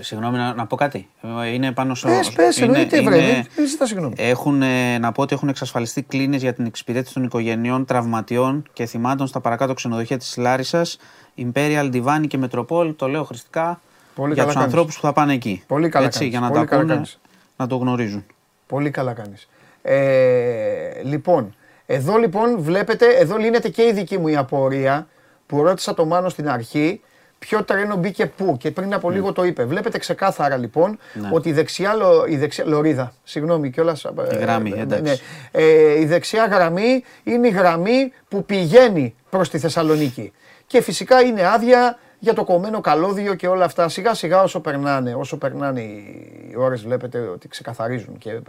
Ε, 0.00 0.02
Συγγνώμη 0.02 0.36
να, 0.36 0.54
να 0.54 0.66
πω 0.66 0.76
κάτι. 0.76 1.08
Ε, 1.42 1.46
Είναι 1.48 1.72
πάνω 1.72 1.94
στο. 1.94 2.08
Πες, 2.08 2.30
πες, 2.30 2.56
είναι- 2.56 2.66
εννοείται 2.66 3.02
βρε, 3.02 3.16
είναι- 3.22 3.32
μην- 3.32 3.46
μην 3.56 3.66
ζητάς 3.68 3.88
συγγνώμη. 3.88 4.14
Έχουν, 4.18 4.62
ε, 4.62 4.98
να 4.98 5.12
πω 5.12 5.22
ότι 5.22 5.34
έχουν 5.34 5.48
εξασφαλιστεί 5.48 6.02
κλίνες 6.02 6.40
για 6.42 6.52
την 6.54 6.66
εξυπηρέτηση 6.66 7.14
των 7.14 7.24
οικογενειών 7.24 7.84
τραυματιών 7.84 8.64
και 8.72 8.86
θυμάτων 8.86 9.26
στα 9.26 9.40
παρακάτω 9.40 9.74
ξενοδοχεία 9.74 10.18
της 10.18 10.36
Λάρισας, 10.36 10.98
Imperial, 11.38 11.90
Divani 11.92 12.26
και 12.28 12.38
Μετροπόλ. 12.38 12.96
Το 12.96 13.08
λέω 13.08 13.24
χρηστικά 13.24 13.80
Πολύ 14.14 14.32
για 14.34 14.42
καλά 14.42 14.46
τους 14.54 14.60
κάνεις. 14.60 14.74
ανθρώπους 14.74 14.94
που 15.00 15.06
θα 15.06 15.12
πάνε 15.12 15.32
εκεί. 15.32 15.62
Πολύ 15.66 15.88
καλά 15.88 16.06
Έτσι, 16.06 16.18
κάνεις, 16.18 16.32
για 16.34 16.40
να 16.42 16.48
πολύ 16.48 16.60
τα 16.60 16.66
καλά 16.66 16.80
πούνε, 16.82 16.94
κάνεις. 16.94 17.18
να 17.56 17.66
το 17.66 17.76
γνωρίζουν. 17.76 18.24
Πολύ 18.66 18.90
καλά 18.90 19.12
κάνεις. 19.12 19.48
Ε, 19.82 21.02
λοιπόν, 21.04 21.54
εδώ 21.86 22.16
λοιπόν 22.16 22.60
βλέπετε, 22.62 23.06
εδώ 23.06 23.36
λύνεται 23.36 23.68
και 23.68 23.82
η 23.82 23.92
δική 23.92 24.18
μου 24.18 24.28
η 24.28 24.36
απορία 24.36 25.06
που 25.46 25.62
ρώτησα 25.62 25.94
το 25.94 26.04
Μάνο 26.04 26.28
στην 26.28 26.48
αρχή 26.48 27.00
ποιο 27.46 27.64
τρένο 27.64 27.96
μπήκε 27.96 28.26
πού 28.26 28.56
και 28.56 28.70
πριν 28.70 28.94
από 28.94 29.10
λίγο 29.10 29.32
το 29.32 29.44
είπε. 29.44 29.64
Βλέπετε 29.64 29.98
ξεκάθαρα 29.98 30.56
λοιπόν 30.56 30.98
Ναι. 31.14 31.28
ότι 31.32 31.48
η 31.48 31.52
δεξιά, 31.52 31.94
λο- 31.94 32.24
η 32.26 32.36
δεξιά 32.36 32.64
λωρίδα, 32.66 33.12
συγγνώμη 33.24 33.70
κιόλας. 33.70 34.04
Η 34.32 34.36
γραμμή, 34.36 34.72
ε, 34.76 34.80
εντάξει. 34.80 35.02
ναι, 35.02 35.62
ε, 35.62 36.00
η 36.00 36.04
δεξιά 36.06 36.46
γραμμή 36.46 37.04
είναι 37.24 37.46
η 37.48 37.50
γραμμή 37.50 38.12
που 38.28 38.44
πηγαίνει 38.44 39.14
προς 39.30 39.50
τη 39.50 39.58
Θεσσαλονίκη. 39.58 40.32
Και 40.66 40.80
φυσικά 40.80 41.20
είναι 41.20 41.46
άδεια 41.46 41.98
για 42.18 42.34
το 42.34 42.44
κομμένο 42.44 42.80
καλώδιο 42.80 43.34
και 43.34 43.48
όλα 43.48 43.64
αυτά. 43.64 43.88
Σιγά 43.88 44.14
σιγά 44.14 44.42
όσο 44.42 44.60
περνάνε, 44.60 45.14
όσο 45.14 45.36
περνάνε 45.38 45.80
οι 45.80 46.54
ώρες 46.56 46.82
βλέπετε 46.82 47.18
ότι 47.18 47.48
ξεκαθαρίζουν 47.48 48.18
και 48.18 48.30
ε, 48.30 48.40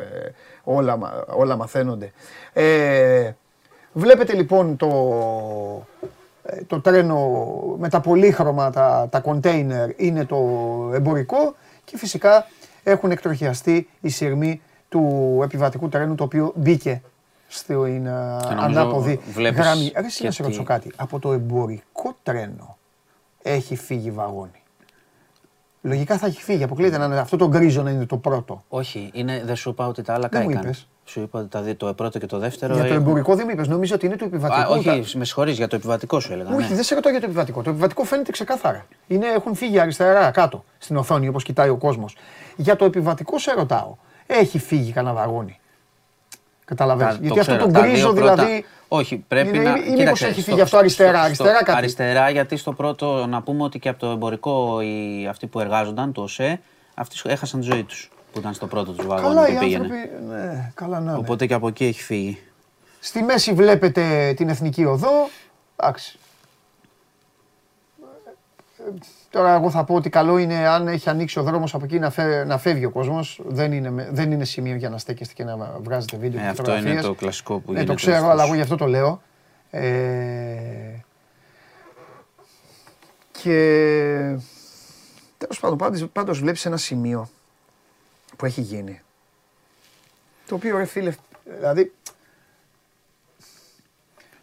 όλα, 0.63 0.97
μα- 0.97 1.25
όλα 1.29 1.55
μαθαίνονται. 1.55 2.11
Ε, 2.53 3.31
βλέπετε 3.93 4.33
λοιπόν 4.33 4.77
το, 4.77 4.87
ε, 6.03 6.05
το 6.67 6.81
τρένο 6.81 7.17
με 7.77 7.89
τα 7.89 8.01
πολύχρωμα, 8.01 8.69
τα, 8.69 9.07
τα 9.11 9.19
κοντέινερ 9.19 9.89
είναι 9.95 10.25
το 10.25 10.37
εμπορικό 10.93 11.55
και 11.85 11.97
φυσικά 11.97 12.47
έχουν 12.83 13.11
εκτροχιαστεί 13.11 13.89
οι 14.01 14.09
σειρμοί 14.09 14.61
του 14.89 15.39
επιβατικού 15.43 15.89
τρένου 15.89 16.15
το 16.15 16.23
οποίο 16.23 16.53
μπήκε 16.55 17.01
στην 17.47 18.05
ε, 18.05 18.37
ανάποδη 18.59 19.19
βλέπεις 19.33 19.59
γραμμή. 19.59 19.91
Ρε, 19.95 20.05
εσύ 20.05 20.05
να 20.05 20.09
σε 20.09 20.21
γιατί- 20.21 20.41
ρωτήσω 20.41 20.63
κάτι. 20.63 20.91
Από 20.95 21.19
το 21.19 21.31
εμπορικό 21.31 22.15
τρένο 22.23 22.77
έχει 23.41 23.75
φύγει 23.75 24.11
βαγόνι. 24.11 24.63
Λογικά 25.81 26.17
θα 26.17 26.25
έχει 26.25 26.41
φύγει. 26.41 26.63
Αποκλείεται 26.63 26.97
να 26.97 27.05
είναι 27.05 27.19
αυτό 27.19 27.37
το 27.37 27.47
γκρίζο 27.47 27.81
να 27.81 27.89
είναι 27.91 28.05
το 28.05 28.17
πρώτο. 28.17 28.63
Όχι, 28.69 29.09
είναι, 29.13 29.41
δεν 29.45 29.55
σου 29.55 29.69
είπα 29.69 29.87
ότι 29.87 30.01
τα 30.01 30.13
άλλα 30.13 30.27
Δεν 30.27 30.41
μου 30.41 30.53
κάηκαν. 30.53 30.75
Είπες. 31.01 31.11
Σου 31.13 31.19
είπα 31.21 31.39
ότι 31.39 31.47
τα, 31.49 31.61
δι- 31.61 31.77
το 31.77 31.93
πρώτο 31.93 32.19
και 32.19 32.25
το 32.25 32.37
δεύτερο. 32.37 32.73
Για 32.73 32.83
το 32.83 32.93
ε, 32.93 32.95
εμπορικό 32.95 33.35
δεν 33.35 33.45
μου 33.47 33.53
είπες. 33.53 33.67
Νομίζω 33.67 33.95
ότι 33.95 34.05
είναι 34.05 34.15
το 34.15 34.25
Α, 34.25 34.27
επιβατικό. 34.27 34.73
όχι, 34.73 35.17
με 35.17 35.25
συγχωρείς 35.25 35.57
για 35.57 35.67
το 35.67 35.75
επιβατικό 35.75 36.19
σου 36.19 36.33
έλεγα. 36.33 36.49
Όχι, 36.55 36.69
ναι. 36.69 36.75
δεν 36.75 36.83
σε 36.83 36.95
ρωτάω 36.95 37.11
για 37.11 37.21
το 37.21 37.25
επιβατικό. 37.27 37.61
Το 37.61 37.69
επιβατικό 37.69 38.03
φαίνεται 38.03 38.31
ξεκάθαρα. 38.31 38.85
Είναι, 39.07 39.27
έχουν 39.27 39.55
φύγει 39.55 39.79
αριστερά 39.79 40.31
κάτω 40.31 40.63
στην 40.77 40.97
οθόνη 40.97 41.27
όπως 41.27 41.43
κοιτάει 41.43 41.69
ο 41.69 41.75
κόσμος. 41.77 42.15
Για 42.55 42.75
το 42.75 42.85
επιβατικό 42.85 43.39
σε 43.39 43.53
ρωτάω. 43.53 43.95
Έχει 44.27 44.59
φύγει 44.59 44.91
κανένα 44.91 45.13
βαγόνι. 45.15 45.59
Καταλαβαίνεις. 46.65 47.13
Τα- 47.13 47.19
Γιατί 47.21 47.35
το 47.35 47.39
αυτό 47.41 47.51
ξέρω, 47.53 47.65
το 47.71 47.79
τα 47.79 47.87
γκρίζο 47.87 48.11
δύο 48.11 48.21
πρώτα- 48.21 48.43
δηλαδή. 48.43 48.65
Όχι, 48.87 49.17
πρέπει 49.27 49.47
είναι- 49.57 49.69
να. 49.69 49.69
ή- 49.69 49.73
ή 49.73 49.79
μήπως 49.83 49.95
κοίταξε, 49.97 50.25
έχει 50.25 50.41
στο- 50.41 50.49
φύγει 50.51 50.61
αυτό 50.61 50.77
αριστερά, 50.77 51.11
στο- 51.17 51.23
αριστερά 51.25 51.55
στο- 51.55 51.65
κάτι; 51.65 51.77
Αριστερά, 51.77 52.29
γιατί 52.29 52.57
στο 52.57 52.73
πρώτο 52.73 53.25
να 53.29 53.41
πούμε 53.41 53.63
ότι 53.63 53.79
και 53.79 53.89
από 53.89 53.99
το 53.99 54.07
εμπορικό 54.07 54.81
οι, 54.81 55.27
αυτοί 55.27 55.47
που 55.47 55.59
εργάζονταν, 55.59 56.11
το 56.11 56.21
ΟΣΕ, 56.21 56.61
αυτοί 56.93 57.15
σου- 57.15 57.27
έχασαν 57.29 57.59
τη 57.59 57.65
ζωή 57.71 57.83
τους 57.83 58.09
που 58.31 58.39
ήταν 58.39 58.53
στο 58.53 58.67
πρώτο 58.67 58.91
τους 58.91 59.05
βαγόνι 59.05 59.27
Καλά 59.35 59.47
οι 59.47 59.53
που 59.53 59.59
πήγαινε. 59.59 59.83
άνθρωποι. 59.85 60.23
Ναι, 60.27 60.71
καλά 60.73 60.99
να 60.99 61.11
είναι. 61.11 61.19
Οπότε 61.19 61.45
και 61.45 61.53
από 61.53 61.67
εκεί 61.67 61.85
έχει 61.85 62.01
φύγει. 62.03 62.39
Στη 62.99 63.23
μέση 63.23 63.53
βλέπετε 63.53 64.33
την 64.35 64.49
εθνική 64.49 64.85
οδό. 64.85 65.29
Εντάξει. 65.75 66.17
Ε, 68.77 68.83
Τώρα 69.29 69.53
εγώ 69.53 69.69
θα 69.69 69.83
πω 69.83 69.95
ότι 69.95 70.09
καλό 70.09 70.37
είναι 70.37 70.67
αν 70.67 70.87
έχει 70.87 71.09
ανοίξει 71.09 71.39
ο 71.39 71.43
δρόμος 71.43 71.73
από 71.73 71.83
εκεί 71.85 71.99
να, 71.99 72.09
φε- 72.09 72.45
να 72.45 72.57
φεύγει 72.57 72.85
ο 72.85 72.89
κόσμος. 72.91 73.39
Δεν 73.45 73.71
είναι, 73.71 73.89
με- 73.89 74.09
δεν 74.11 74.31
είναι 74.31 74.45
σημείο 74.45 74.75
για 74.75 74.89
να 74.89 74.97
στέκεστε 74.97 75.33
και 75.33 75.43
να 75.43 75.79
βγάζετε 75.81 76.17
βίντεο 76.17 76.39
Ε, 76.39 76.43
και 76.43 76.49
αυτό 76.49 76.61
είναι 76.71 76.77
φωτογραφίες. 76.79 77.05
το 77.05 77.13
κλασικό 77.13 77.53
που 77.53 77.61
Ναι, 77.71 77.79
γίνεται. 77.79 77.85
το 77.87 77.93
ξέρω, 77.93 78.11
δυστυχώς. 78.11 78.33
αλλά 78.33 78.43
εγώ 78.43 78.55
γι' 78.55 78.61
αυτό 78.61 78.75
το 78.75 78.85
λέω. 78.85 79.21
Ε, 79.69 80.95
και 83.31 83.55
τέλος 85.37 85.59
πάντων, 85.59 85.77
πάντως, 85.77 86.05
πάντως 86.13 86.39
βλέπεις 86.39 86.65
ένα 86.65 86.77
σημείο 86.77 87.29
που 88.41 88.47
έχει 88.47 88.61
γίνει. 88.61 89.01
Το 90.47 90.55
οποίο 90.55 90.77
ρε 90.77 90.85
φίλε, 90.85 91.13
δηλαδή 91.57 91.93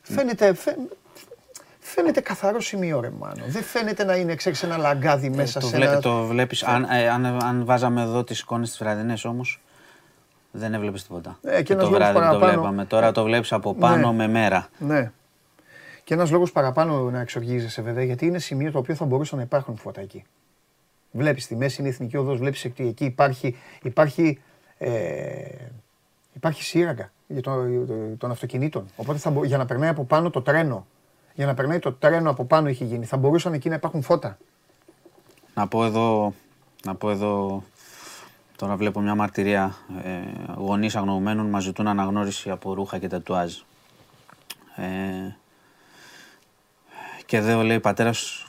φαίνεται, 0.03 0.55
φαι- 0.55 0.79
φαίνεται 1.79 2.21
καθαρό 2.21 2.61
σημείο 2.61 3.01
ρε 3.01 3.11
Μάνο. 3.11 3.45
Δεν 3.47 3.63
φαίνεται 3.63 4.05
να 4.05 4.17
είναι 4.17 4.35
ξέρεις, 4.35 4.63
ένα 4.63 4.77
λαγκάδι 4.77 5.31
μέσα 5.31 5.61
το, 5.61 5.67
σε 5.67 5.77
βλέ- 5.77 5.89
ένα... 5.91 6.01
το 6.01 6.25
βλέπεις, 6.27 6.63
αν, 6.63 6.85
ε, 6.91 7.09
αν, 7.09 7.25
αν 7.27 7.65
βάζαμε 7.65 8.03
εδώ 8.03 8.25
τις 8.25 8.41
εικόνες 8.41 8.69
τις 8.69 8.79
βραδινές 8.79 9.25
όμως, 9.25 9.61
δεν 10.51 10.75
έβλεπες 10.75 11.03
τίποτα. 11.03 11.39
Ε, 11.43 11.63
και 11.63 11.73
ένας 11.73 11.85
το 11.85 11.91
λόγος 11.91 12.09
βράδυ 12.09 12.13
που 12.27 12.33
το 12.33 12.39
παραπάνω. 12.39 12.61
βλέπαμε. 12.61 12.85
Τώρα 12.85 13.13
το 13.13 13.25
βλέπεις 13.25 13.53
από 13.53 13.75
πάνω 13.75 14.13
Ναι. 14.13 14.17
με 14.17 14.29
μέρα. 14.33 14.69
Ναι. 14.79 15.11
Και 16.05 16.15
ένας 16.15 16.31
λόγος 16.31 16.53
παραπάνω 16.53 17.11
να 17.11 17.21
εξοργίζεσαι 17.21 17.83
βέβαια, 17.83 18.05
γιατί 18.05 18.27
είναι 18.27 18.39
σημείο 18.39 18.71
το 18.71 18.79
οποίο 18.79 18.95
θα 18.95 19.05
μπορούσαν 19.05 19.39
να 19.39 19.45
υπάρχουν 19.45 19.77
φώτα 19.77 20.01
εκεί. 20.01 20.25
Βλέπεις 21.19 21.45
στη 21.45 21.57
μέση 21.57 21.81
είναι 21.81 21.89
η 21.89 21.93
εθνική 21.93 22.17
οδός, 22.17 22.39
βλέπεις 22.39 22.65
ότι 22.65 22.87
εκεί 22.87 23.05
υπάρχει, 23.05 23.57
υπάρχει, 23.83 24.41
ε, 24.79 24.91
υπάρχει 26.33 26.63
σύραγγα 26.63 27.11
για 27.27 27.43
το, 27.43 27.53
των 28.19 28.31
αυτοκινήτων. 28.31 28.87
Οπότε 28.97 29.19
θα, 29.19 29.31
μπο- 29.31 29.45
για 29.45 29.59
να 29.59 29.65
περνάει 29.67 29.89
από 29.89 30.05
πάνω 30.05 30.31
το 30.31 30.43
τρένο, 30.43 30.87
για 31.35 31.47
να 31.47 31.55
περνάει 31.55 31.79
το 31.79 31.93
τρένο 31.93 32.31
από 32.31 32.45
πάνω 32.45 32.69
έχει 32.69 32.85
γίνει, 32.85 33.05
θα 33.05 33.17
μπορούσαν 33.17 33.53
εκεί 33.53 33.69
να 33.69 33.75
υπάρχουν 33.75 34.03
φώτα. 34.03 34.39
Να 35.55 35.69
πω 35.69 35.85
εδώ, 35.85 36.35
να 36.85 36.95
πω 36.95 37.11
εδώ 37.11 37.63
τώρα 38.57 38.77
βλέπω 38.77 39.01
μια 39.01 39.15
μαρτυρία 39.15 39.77
ε, 40.05 40.21
γονείς 40.57 40.97
αγνοωμένων 40.97 41.47
μας 41.47 41.63
ζητούν 41.63 41.87
αναγνώριση 41.87 42.51
από 42.51 42.75
ρούχα 42.75 42.99
και 42.99 43.09
τατουάζ. 43.09 43.55
Ε, 44.77 45.37
και 47.27 47.37
εδώ 47.37 47.63
λέει 47.63 47.81
πατέρας 47.81 48.48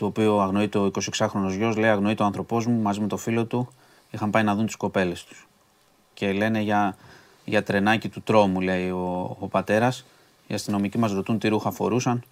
του 0.00 0.06
οποίου 0.06 0.40
αγνοεί 0.40 0.68
το 0.68 0.90
26χρονος 1.16 1.50
γιος, 1.56 1.76
λέει 1.76 1.90
αγνοεί 1.90 2.14
το 2.14 2.24
άνθρωπός 2.24 2.66
μου 2.66 2.80
μαζί 2.80 3.00
με 3.00 3.06
το 3.06 3.16
φίλο 3.16 3.44
του 3.44 3.68
είχαν 4.10 4.30
πάει 4.30 4.42
να 4.42 4.54
δουν 4.54 4.66
τις 4.66 4.76
κοπέλες 4.76 5.24
τους. 5.24 5.48
Και 6.14 6.32
λένε 6.32 6.60
για, 6.60 6.96
για 7.44 7.62
τρενάκι 7.62 8.08
του 8.08 8.22
τρόμου 8.22 8.60
λέει 8.60 8.90
ο, 8.90 9.36
ο 9.40 9.46
πατέρας. 9.48 10.04
Οι 10.46 10.54
αστυνομικοί 10.54 10.98
μας 10.98 11.12
ρωτούν 11.12 11.38
τι 11.38 11.48
ρούχα 11.48 11.70
φορούσαν 11.70 12.22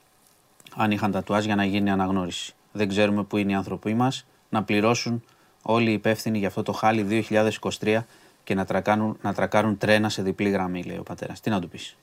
αν 0.76 0.90
είχαν 0.90 1.10
τατουάζ 1.10 1.44
για 1.44 1.54
να 1.54 1.64
γίνει 1.64 1.90
αναγνώριση. 1.90 2.54
Δεν 2.72 2.88
ξέρουμε 2.88 3.22
πού 3.22 3.36
είναι 3.36 3.52
οι 3.52 3.54
άνθρωποι 3.54 3.94
μας 3.94 4.26
να 4.48 4.62
πληρώσουν 4.62 5.24
όλοι 5.62 5.90
οι 5.90 5.92
υπεύθυνοι 5.92 6.38
για 6.38 6.48
αυτό 6.48 6.62
το 6.62 6.72
χάλι 6.72 7.26
2023 7.80 8.00
και 8.44 8.54
να 8.54 8.64
τρακάνουν, 8.64 9.18
να 9.22 9.34
τρακάρουν 9.34 9.78
τρένα 9.78 10.08
σε 10.08 10.22
διπλή 10.22 10.48
γραμμή, 10.48 10.82
λέει 10.82 10.98
ο 10.98 11.02
πατέρας. 11.02 11.40
Τι 11.40 11.50
να 11.50 11.60
του 11.60 11.68
πεις. 11.68 11.96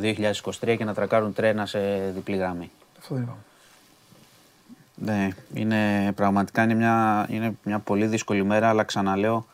2023 0.00 0.74
και 0.78 0.84
να 0.84 0.94
τρακάρουν 0.94 1.32
τρένα 1.32 1.66
σε 1.66 2.10
διπλή 2.14 2.36
γραμμή. 2.36 2.70
Αυτό 2.98 3.14
δεν 3.14 3.22
είπαμε. 3.22 3.45
Ναι, 4.98 5.28
είναι 5.54 6.12
πραγματικά 6.14 6.62
είναι 6.62 6.74
μια, 6.74 7.26
είναι 7.30 7.56
μια 7.62 7.78
πολύ 7.78 8.06
δύσκολη 8.06 8.44
μέρα, 8.44 8.68
αλλά 8.68 8.82
ξαναλέω, 8.82 9.46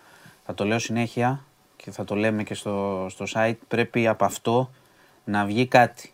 θα 0.44 0.54
το 0.54 0.64
λέω 0.64 0.78
συνέχεια 0.78 1.40
και 1.76 1.90
θα 1.90 2.04
το 2.04 2.14
λέμε 2.14 2.42
και 2.42 2.54
στο, 2.54 3.06
στο 3.10 3.24
site, 3.34 3.56
πρέπει 3.68 4.06
από 4.06 4.24
αυτό 4.24 4.70
να 5.24 5.44
βγει 5.44 5.66
κάτι. 5.66 6.12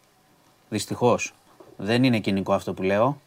Δυστυχώς, 0.69 1.35
δεν 1.77 2.05
είναι 2.05 2.19
κοινικό 2.19 2.53
αυτό 2.53 2.75
που 2.75 2.83
λέω. 2.83 3.21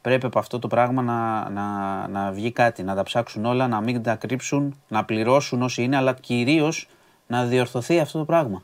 Πρέπει 0.00 0.26
από 0.26 0.38
αυτό 0.38 0.58
το 0.58 0.68
πράγμα 0.68 1.02
να, 1.02 1.50
να, 1.50 2.08
να 2.08 2.30
βγει 2.30 2.52
κάτι, 2.52 2.82
να 2.82 2.94
τα 2.94 3.02
ψάξουν 3.02 3.44
όλα, 3.44 3.68
να 3.68 3.80
μην 3.80 4.02
τα 4.02 4.14
κρύψουν, 4.14 4.80
να 4.88 5.04
πληρώσουν 5.04 5.62
όσοι 5.62 5.82
είναι, 5.82 5.96
αλλά 5.96 6.14
κυρίως 6.14 6.88
να 7.26 7.44
διορθωθεί 7.44 8.00
αυτό 8.00 8.18
το 8.18 8.24
πράγμα. 8.24 8.62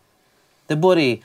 Δεν 0.67 0.79
μπορεί 0.79 1.23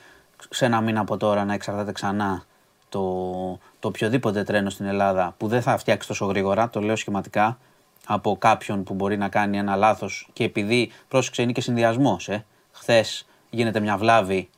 σε 0.49 0.65
ένα 0.65 0.81
μήνα 0.81 0.99
από 0.99 1.17
τώρα 1.17 1.45
να 1.45 1.53
εξαρτάται 1.53 1.91
ξανά 1.91 2.45
το, 2.93 3.59
το 3.79 3.87
οποιοδήποτε 3.87 4.43
τρένο 4.43 4.69
στην 4.69 4.85
Ελλάδα 4.85 5.35
που 5.37 5.47
δεν 5.47 5.61
θα 5.61 5.77
φτιάξει 5.77 6.07
τόσο 6.07 6.25
γρήγορα, 6.25 6.69
το 6.69 6.79
λέω 6.81 6.95
σχηματικά, 6.95 7.57
από 8.05 8.37
κάποιον 8.37 8.83
που 8.83 8.93
μπορεί 8.93 9.17
να 9.17 9.29
κάνει 9.29 9.57
ένα 9.57 9.75
λάθος 9.75 10.29
και 10.33 10.43
επειδή 10.43 10.91
πρόσεξε 11.07 11.41
είναι 11.41 11.51
και 11.51 11.61
συνδυασμός, 11.61 12.29
ε. 12.29 12.45
Χθες 12.71 13.25
γίνεται 13.49 13.79
μια 13.79 13.97
βλάβη 13.97 14.49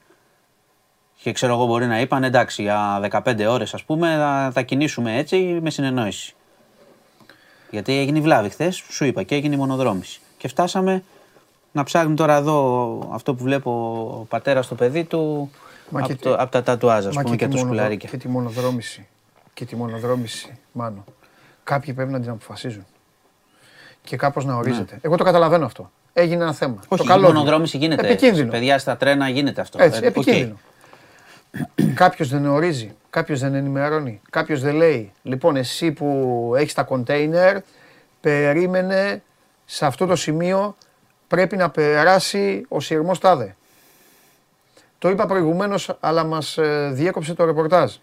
και 1.21 1.31
ξέρω 1.31 1.53
εγώ 1.53 1.65
μπορεί 1.65 1.85
να 1.85 1.99
είπαν 1.99 2.23
εντάξει 2.23 2.61
για 2.61 3.09
15 3.11 3.45
ώρες 3.49 3.73
ας 3.73 3.83
πούμε 3.83 4.15
θα, 4.17 4.51
θα 4.53 4.61
κινήσουμε 4.61 5.17
έτσι 5.17 5.59
με 5.61 5.69
συνεννόηση. 5.69 6.35
Γιατί 7.69 7.97
έγινε 7.97 8.17
η 8.17 8.21
βλάβη 8.21 8.49
χθες, 8.49 8.83
σου 8.89 9.05
είπα 9.05 9.23
και 9.23 9.35
έγινε 9.35 9.55
η 9.55 9.57
μονοδρόμηση. 9.57 10.19
Και 10.37 10.47
φτάσαμε 10.47 11.03
να 11.71 11.83
ψάχνει 11.83 12.15
τώρα 12.15 12.35
εδώ 12.35 13.09
αυτό 13.11 13.33
που 13.33 13.43
βλέπω 13.43 13.71
ο 14.21 14.25
πατέρας 14.25 14.65
στο 14.65 14.75
παιδί 14.75 15.03
του 15.03 15.51
Μα 15.89 15.99
από, 15.99 16.07
και 16.07 16.15
το, 16.15 16.29
τι- 16.35 16.41
από 16.41 16.51
τα 16.51 16.63
τατουάζ, 16.63 17.05
ας 17.07 17.15
Μα 17.15 17.21
πούμε, 17.21 17.35
και, 17.35 17.45
τη 17.45 17.51
τα 17.51 17.57
μονοδρο- 17.57 17.75
σκουλαρίκια. 17.77 18.09
Και 18.09 18.17
τη 18.17 18.27
μονοδρόμηση. 18.27 19.07
Και 19.53 19.65
τη 19.65 19.75
μονοδρόμηση, 19.75 20.57
μάνο. 20.71 21.03
Κάποιοι 21.63 21.93
πρέπει 21.93 22.11
να 22.11 22.19
την 22.19 22.29
αποφασίζουν. 22.29 22.85
Και 24.03 24.15
κάπως 24.17 24.45
να 24.45 24.55
ορίζεται. 24.55 24.97
Εγώ 25.01 25.15
το 25.17 25.23
καταλαβαίνω 25.23 25.65
αυτό. 25.65 25.91
Έγινε 26.13 26.43
ένα 26.43 26.53
θέμα. 26.53 26.73
Ναι. 26.73 26.79
Όχι, 26.87 27.01
το 27.01 27.03
η 27.03 27.07
καλό. 27.07 27.27
μονοδρόμηση 27.27 27.77
γίνεται. 27.77 28.07
Επικίνδυνο. 28.07 28.51
Παιδιά 28.51 28.77
στα 28.79 28.97
τρένα 28.97 29.29
γίνεται 29.29 29.61
αυτό. 29.61 29.83
Έτσι, 29.83 29.99
Ε, 30.03 30.07
οκ. 30.07 30.15
επικίνδυνο. 30.15 30.57
Κάποιος 31.93 32.29
δεν 32.29 32.45
ορίζει, 32.45 32.95
κάποιος 33.09 33.39
δεν 33.39 33.53
ενημερώνει, 33.53 34.21
κάποιος 34.29 34.61
δεν 34.61 34.75
λέει. 34.75 35.11
Λοιπόν, 35.23 35.55
εσύ 35.55 35.91
που 35.91 36.53
έχεις 36.57 36.73
τα 36.73 36.83
κοντέινερ, 36.83 37.57
περίμενε 38.21 39.21
σε 39.65 39.85
αυτό 39.85 40.05
το 40.05 40.15
σημείο 40.15 40.75
πρέπει 41.27 41.57
να 41.57 41.69
περάσει 41.69 42.65
ο 42.67 42.79
σειρμός 42.79 43.19
τάδε. 43.19 43.55
Το 44.97 45.09
είπα 45.09 45.25
προηγουμένως, 45.25 45.97
αλλά 45.99 46.23
μας 46.23 46.57
διέκοψε 46.91 47.33
το 47.33 47.45
ρεπορτάζ. 47.45 47.93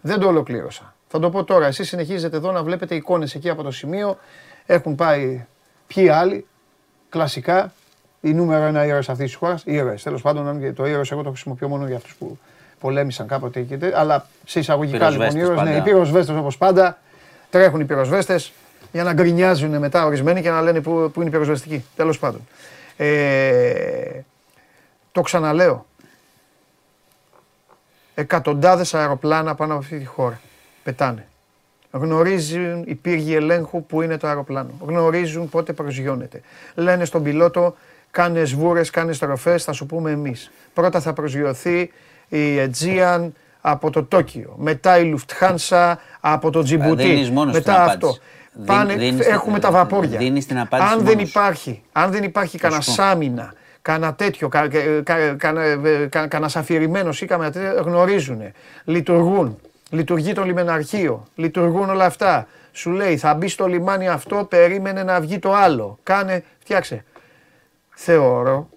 Δεν 0.00 0.20
το 0.20 0.28
ολοκλήρωσα. 0.28 0.94
Θα 1.08 1.18
το 1.18 1.30
πω 1.30 1.44
τώρα. 1.44 1.66
Εσείς 1.66 1.88
συνεχίζετε 1.88 2.36
εδώ 2.36 2.52
να 2.52 2.62
βλέπετε 2.62 2.94
εικόνες 2.94 3.34
εκεί 3.34 3.48
από 3.48 3.62
το 3.62 3.70
σημείο. 3.70 4.18
Έχουν 4.66 4.94
πάει 4.94 5.46
ποιοι 5.86 6.08
άλλοι, 6.08 6.46
κλασικά, 7.08 7.72
η 8.20 8.32
νούμερο 8.32 8.64
ένα 8.64 8.84
ήρωες 8.84 9.08
αυτής 9.08 9.26
της 9.26 9.34
χώρας. 9.34 9.62
Ήρωες, 9.64 10.02
τέλος 10.02 10.22
πάντων, 10.22 10.48
αν 10.48 10.60
και 10.60 10.72
το 10.72 10.86
ήρωες 10.86 11.10
εγώ 11.10 11.22
το 11.22 11.28
χρησιμοποιώ 11.30 11.68
μόνο 11.68 11.86
για 11.86 11.96
αυτούς 11.96 12.14
που 12.14 12.38
πολέμησαν 12.80 13.26
κάποτε 13.26 13.60
και 13.60 13.76
τέτοια, 13.76 13.98
αλλά 13.98 14.26
σε 14.44 14.58
εισαγωγικά 14.58 15.10
λοιπόν 15.10 15.28
Πυροσβέστες 15.28 15.42
ήρωες, 15.42 15.58
ναι, 15.58 15.70
πάντα. 15.70 15.76
οι 15.76 15.82
πυροσβέστες 15.82 16.36
όπως 16.36 16.58
πάντα, 16.58 16.98
τρέχουν 17.50 17.80
οι 17.80 17.84
πυροσβέστες 17.84 18.52
για 18.92 19.02
να 19.02 19.12
γκρινιάζουν 19.12 19.78
μετά 19.78 20.04
ορισμένοι 20.04 20.42
και 20.42 20.50
να 20.50 20.62
λένε 20.62 20.80
που, 20.80 21.10
που 21.14 21.20
είναι 21.20 21.28
οι 21.28 21.32
πυροσβεστικοί. 21.32 21.84
Τέλος 21.96 22.18
πάντων. 22.18 22.40
Ε, 22.96 24.20
το 25.12 25.20
ξαναλέω. 25.20 25.86
Εκατοντάδες 28.14 28.94
αεροπλάνα 28.94 29.54
πάνω 29.54 29.72
από 29.72 29.82
αυτή 29.82 29.98
τη 29.98 30.04
χώρα. 30.04 30.40
Πετάνε. 30.82 31.26
Γνωρίζουν 31.90 32.82
οι 32.86 32.94
πύργοι 32.94 33.34
ελέγχου 33.34 33.84
που 33.86 34.02
είναι 34.02 34.16
το 34.16 34.26
αεροπλάνο. 34.26 34.70
Γνωρίζουν 34.86 35.48
πότε 35.48 35.72
προσγειώνεται. 35.72 36.40
Λένε 36.74 37.04
στον 37.04 37.22
πιλότο, 37.22 37.74
κάνε 38.10 38.44
σβούρες, 38.44 38.90
κάνε 38.90 39.12
στροφές, 39.12 39.64
θα 39.64 39.72
σου 39.72 39.86
πούμε 39.86 40.10
εμείς. 40.10 40.50
Πρώτα 40.74 41.00
θα 41.00 41.12
προσγειωθεί 41.12 41.90
η 42.28 42.38
Aegean 42.58 43.28
από 43.60 43.90
το 43.90 44.02
Τόκιο, 44.04 44.54
μετά 44.58 44.98
η 44.98 45.04
Λουφτχάνσα 45.04 45.98
από 46.20 46.50
το 46.50 46.62
Τζιμπούτι, 46.62 47.02
δίνεις 47.02 47.30
μόνος 47.30 47.54
μετά 47.54 47.72
την 47.72 47.82
αυτό. 47.82 47.90
απάντηση. 48.06 48.20
Δίνει- 48.54 48.66
Πάνε, 48.68 48.94
δίνεις 48.94 49.26
έχουμε 49.26 49.52
την- 49.52 49.62
τα 49.62 49.70
βαπόρια. 49.70 50.18
δίνεις 50.18 50.46
την 50.46 50.58
απάντηση 50.58 50.90
αν 50.92 50.98
δεν 50.98 51.06
μόνος 51.14 51.28
σου. 51.28 51.38
υπάρχει, 51.38 51.82
αν 51.92 52.10
δεν 52.10 52.22
υπάρχει 52.22 52.58
κανένα 52.58 52.80
σου 52.80 52.90
πω. 53.82 53.92
σάμινα, 53.92 54.12
κανένα 54.12 54.14
τέτοιο, 54.14 54.48
κα, 54.48 54.68
κα, 55.02 55.34
κα, 55.34 55.62
ε, 55.62 56.06
κα, 56.06 56.26
κανένας 56.26 56.56
αφηρημένος 56.56 57.20
ή 57.20 57.26
κανένα 57.26 57.52
τέτοιο, 57.52 57.82
γνωρίζουν, 57.82 58.42
λειτουργούν. 58.84 59.58
Λειτουργεί 59.90 60.32
το 60.32 60.44
λιμεναρχείο, 60.44 61.26
λειτουργούν 61.34 61.90
όλα 61.90 62.04
αυτά. 62.04 62.46
Σου 62.72 62.90
λέει 62.90 63.16
θα 63.16 63.34
μπει 63.34 63.48
στο 63.48 63.66
λιμάνι 63.66 64.08
αυτό, 64.08 64.44
περίμενε 64.44 65.02
να 65.02 65.20
βγει 65.20 65.38
το 65.38 65.54
άλλο. 65.54 65.98
Κάνε, 66.02 66.44
φτιάξε. 66.58 67.04
Θεωρώ, 67.94 68.68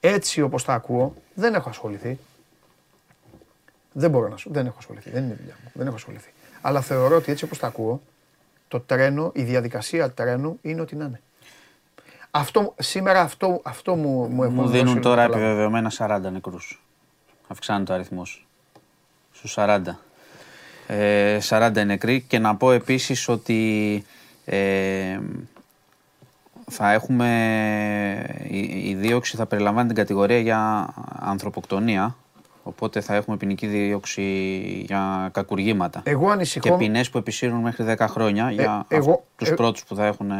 έτσι 0.00 0.40
όπως 0.40 0.64
τα 0.64 0.74
ακούω, 0.74 1.14
δεν 1.34 1.54
έχω 1.54 1.68
ασχοληθεί. 1.68 2.18
Δεν 3.92 4.10
μπορώ 4.10 4.28
να 4.28 4.36
σου, 4.36 4.50
δεν 4.52 4.66
έχω 4.66 4.76
ασχοληθεί, 4.78 5.10
δεν 5.10 5.24
είναι 5.24 5.34
δουλειά 5.34 5.54
μου, 5.64 5.70
δεν 5.74 5.86
έχω 5.86 5.96
ασχοληθεί. 5.96 6.32
Αλλά 6.60 6.80
θεωρώ 6.80 7.16
ότι 7.16 7.32
έτσι 7.32 7.44
όπως 7.44 7.58
τα 7.58 7.66
ακούω, 7.66 8.02
το 8.68 8.80
τρένο, 8.80 9.30
η 9.34 9.42
διαδικασία 9.42 10.10
τρένου 10.10 10.58
είναι 10.62 10.80
ό,τι 10.80 10.96
να 10.96 11.04
είναι. 11.04 11.20
Αυτό, 12.36 12.74
σήμερα 12.78 13.20
αυτό, 13.20 13.60
αυτό 13.64 13.94
μου, 13.94 14.26
μου 14.28 14.42
έχουν 14.42 14.54
Μου 14.54 14.62
δώσει 14.62 14.76
δίνουν 14.78 14.94
να 14.94 15.00
τώρα 15.00 15.16
καταλάβω. 15.22 15.44
επιβεβαιωμένα 15.44 15.92
40 15.98 16.30
νεκρούς. 16.32 16.82
Αυξάνεται 17.48 17.92
ο 17.92 17.94
αριθμός. 17.94 18.46
Στους 19.32 19.52
40. 19.58 19.80
Ε, 20.86 21.38
40 21.48 21.84
νεκροί 21.86 22.20
και 22.20 22.38
να 22.38 22.56
πω 22.56 22.72
επίσης 22.72 23.28
ότι 23.28 24.04
ε, 24.44 25.18
θα 26.70 26.92
έχουμε, 26.92 27.28
η, 28.48 28.58
η 28.90 28.94
δίωξη 28.94 29.36
θα 29.36 29.46
περιλαμβάνει 29.46 29.86
την 29.86 29.96
κατηγορία 29.96 30.38
για 30.38 30.88
ανθρωποκτονία 31.20 32.16
οπότε 32.62 33.00
θα 33.00 33.14
έχουμε 33.14 33.36
ποινική 33.36 33.66
δίωξη 33.66 34.22
για 34.86 35.28
κακουργήματα 35.32 36.00
Εγώ 36.04 36.30
ανησυχώ. 36.30 36.68
και 36.68 36.74
ποινές 36.76 37.10
που 37.10 37.18
επισύρουν 37.18 37.60
μέχρι 37.60 37.94
10 37.98 38.06
χρόνια 38.08 38.50
για 38.50 38.84
εγώ- 38.88 39.10
αυτούς 39.12 39.26
τους 39.36 39.48
ε, 39.48 39.54
πρώτους 39.54 39.84
που 39.84 39.94
θα 39.94 40.06
έχουν, 40.06 40.30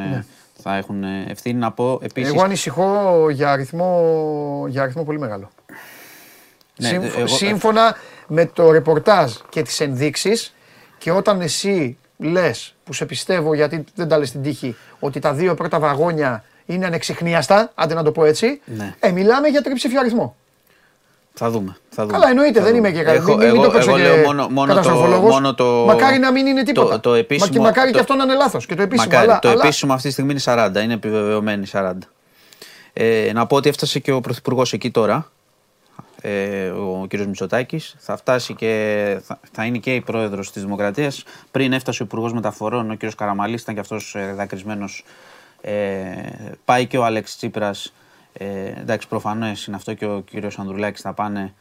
θα 0.66 0.76
έχουν 0.76 1.04
ευθύνη. 1.28 1.58
Να 1.58 1.72
πω 1.72 1.98
επίσης 2.02 2.32
Εγώ 2.32 2.42
ανησυχώ 2.42 3.26
για 3.30 3.50
αριθμό, 3.52 4.64
για 4.68 4.82
αριθμό 4.82 5.04
πολύ 5.04 5.18
μεγάλο. 5.18 5.50
Ναι, 6.76 6.88
Σύμφ- 6.88 7.16
εγώ- 7.16 7.26
Σύμφωνα 7.26 7.96
με 8.26 8.46
το 8.46 8.70
ρεπορτάζ 8.70 9.32
και 9.48 9.62
τις 9.62 9.80
ενδείξεις 9.80 10.54
και 10.98 11.10
όταν 11.10 11.40
εσύ 11.40 11.96
λες, 12.18 12.74
που 12.84 12.92
σε 12.92 13.06
πιστεύω 13.06 13.54
γιατί 13.54 13.84
δεν 13.94 14.08
τα 14.08 14.18
λες 14.18 14.28
στην 14.28 14.42
τύχη, 14.42 14.76
ότι 14.98 15.18
τα 15.20 15.32
δύο 15.32 15.54
πρώτα 15.54 15.78
βαγόνια 15.78 16.44
είναι 16.66 16.86
ανεξιχνίαστα, 16.86 17.72
άντε 17.74 17.94
να 17.94 18.02
το 18.02 18.12
πω 18.12 18.24
έτσι, 18.24 18.60
Ναι. 18.64 18.94
ε, 19.00 19.10
μιλάμε 19.10 19.48
για 19.48 19.62
τριψήφιο 19.62 20.00
αριθμό. 20.00 20.36
Θα 21.36 21.50
δούμε. 21.50 21.76
Θα 21.90 22.02
δούμε. 22.06 22.18
Καλά, 22.18 22.28
εννοείται, 22.30 22.58
Θα 22.58 22.64
δεν 22.64 22.74
δούμε. 22.74 22.88
είμαι 22.88 22.98
και 22.98 23.04
καλά. 23.04 23.16
Έχω- 23.16 23.28
Μην, 23.36 23.38
μην 23.38 23.46
εγώ- 23.48 23.62
το 23.64 23.70
παίξω 23.70 23.88
εγώ 23.88 23.98
και 23.98 24.02
λέω 24.04 24.16
μόνο, 24.24 24.48
μόνο, 24.48 24.66
το, 24.74 24.74
καταστροφολόγος. 24.80 25.30
μόνο 25.30 25.54
το. 25.54 25.64
Μακάρι 25.86 26.18
να 26.18 26.32
μην 26.32 26.46
είναι 26.46 26.62
τίποτα. 26.62 26.94
Το, 26.94 27.00
το 27.00 27.14
επίσημο, 27.14 27.46
Μα 27.50 27.52
και 27.56 27.60
μακάρι 27.60 27.86
το- 27.90 27.94
και 27.94 28.00
αυτό 28.00 28.14
να 28.14 28.22
είναι 28.24 28.34
λάθος 28.34 28.66
και 28.66 28.74
το 28.74 28.82
επίσημο. 28.82 29.08
Μακάρι. 29.10 29.30
αλλά, 29.30 29.38
το 29.38 29.48
αλλά- 29.48 29.64
επίσημο 29.64 29.92
αυτή 29.92 30.06
τη 30.06 30.12
στιγμή 30.12 30.30
είναι 30.30 30.40
40, 30.40 30.80
είναι 30.82 30.92
επιβεβαιωμένη 30.92 31.66
40. 31.66 32.08
Ε, 32.92 33.30
να 33.34 33.46
πω 33.46 33.56
ότι 33.56 33.68
έφτασε 33.68 33.98
και 33.98 34.12
ο 34.12 34.20
Πρωθυπουργός 34.20 34.72
εκεί 34.72 34.90
τώρα, 34.90 35.30
ε, 36.20 36.66
ο 36.68 37.06
κύριος 37.08 37.26
Μητσοτάκης. 37.28 37.94
Θα 37.98 38.16
φτάσει 38.16 38.54
και 38.54 39.16
θα, 39.24 39.38
θα 39.52 39.64
είναι 39.64 39.78
και 39.78 39.94
η 39.94 40.00
πρόεδρος 40.00 40.52
της 40.52 40.62
Δημοκρατίας. 40.62 41.22
Πριν 41.50 41.72
έφτασε 41.72 42.02
ο 42.02 42.06
Υπουργός 42.06 42.32
Μεταφορών, 42.32 42.90
ο 42.90 42.94
κύριος 42.94 43.14
Καραμαλής, 43.14 43.62
ήταν 43.62 43.74
και 43.74 43.80
αυτός 43.80 44.14
ε, 44.14 44.32
δακρυσμένος. 44.36 45.04
Ε, 45.60 45.72
πάει 46.64 46.86
και 46.86 46.98
ο 46.98 47.04
Αλέξης 47.04 47.36
Τσίπρας. 47.36 47.92
Ε, 48.38 48.46
εντάξει, 48.80 49.08
προφανώς 49.08 49.66
είναι 49.66 49.76
αυτό 49.76 49.94
και 49.94 50.06
ο 50.06 50.20
κύριος 50.30 50.58
Ανδρουλάκης 50.58 51.00
θα 51.00 51.12
πάνε. 51.12 51.54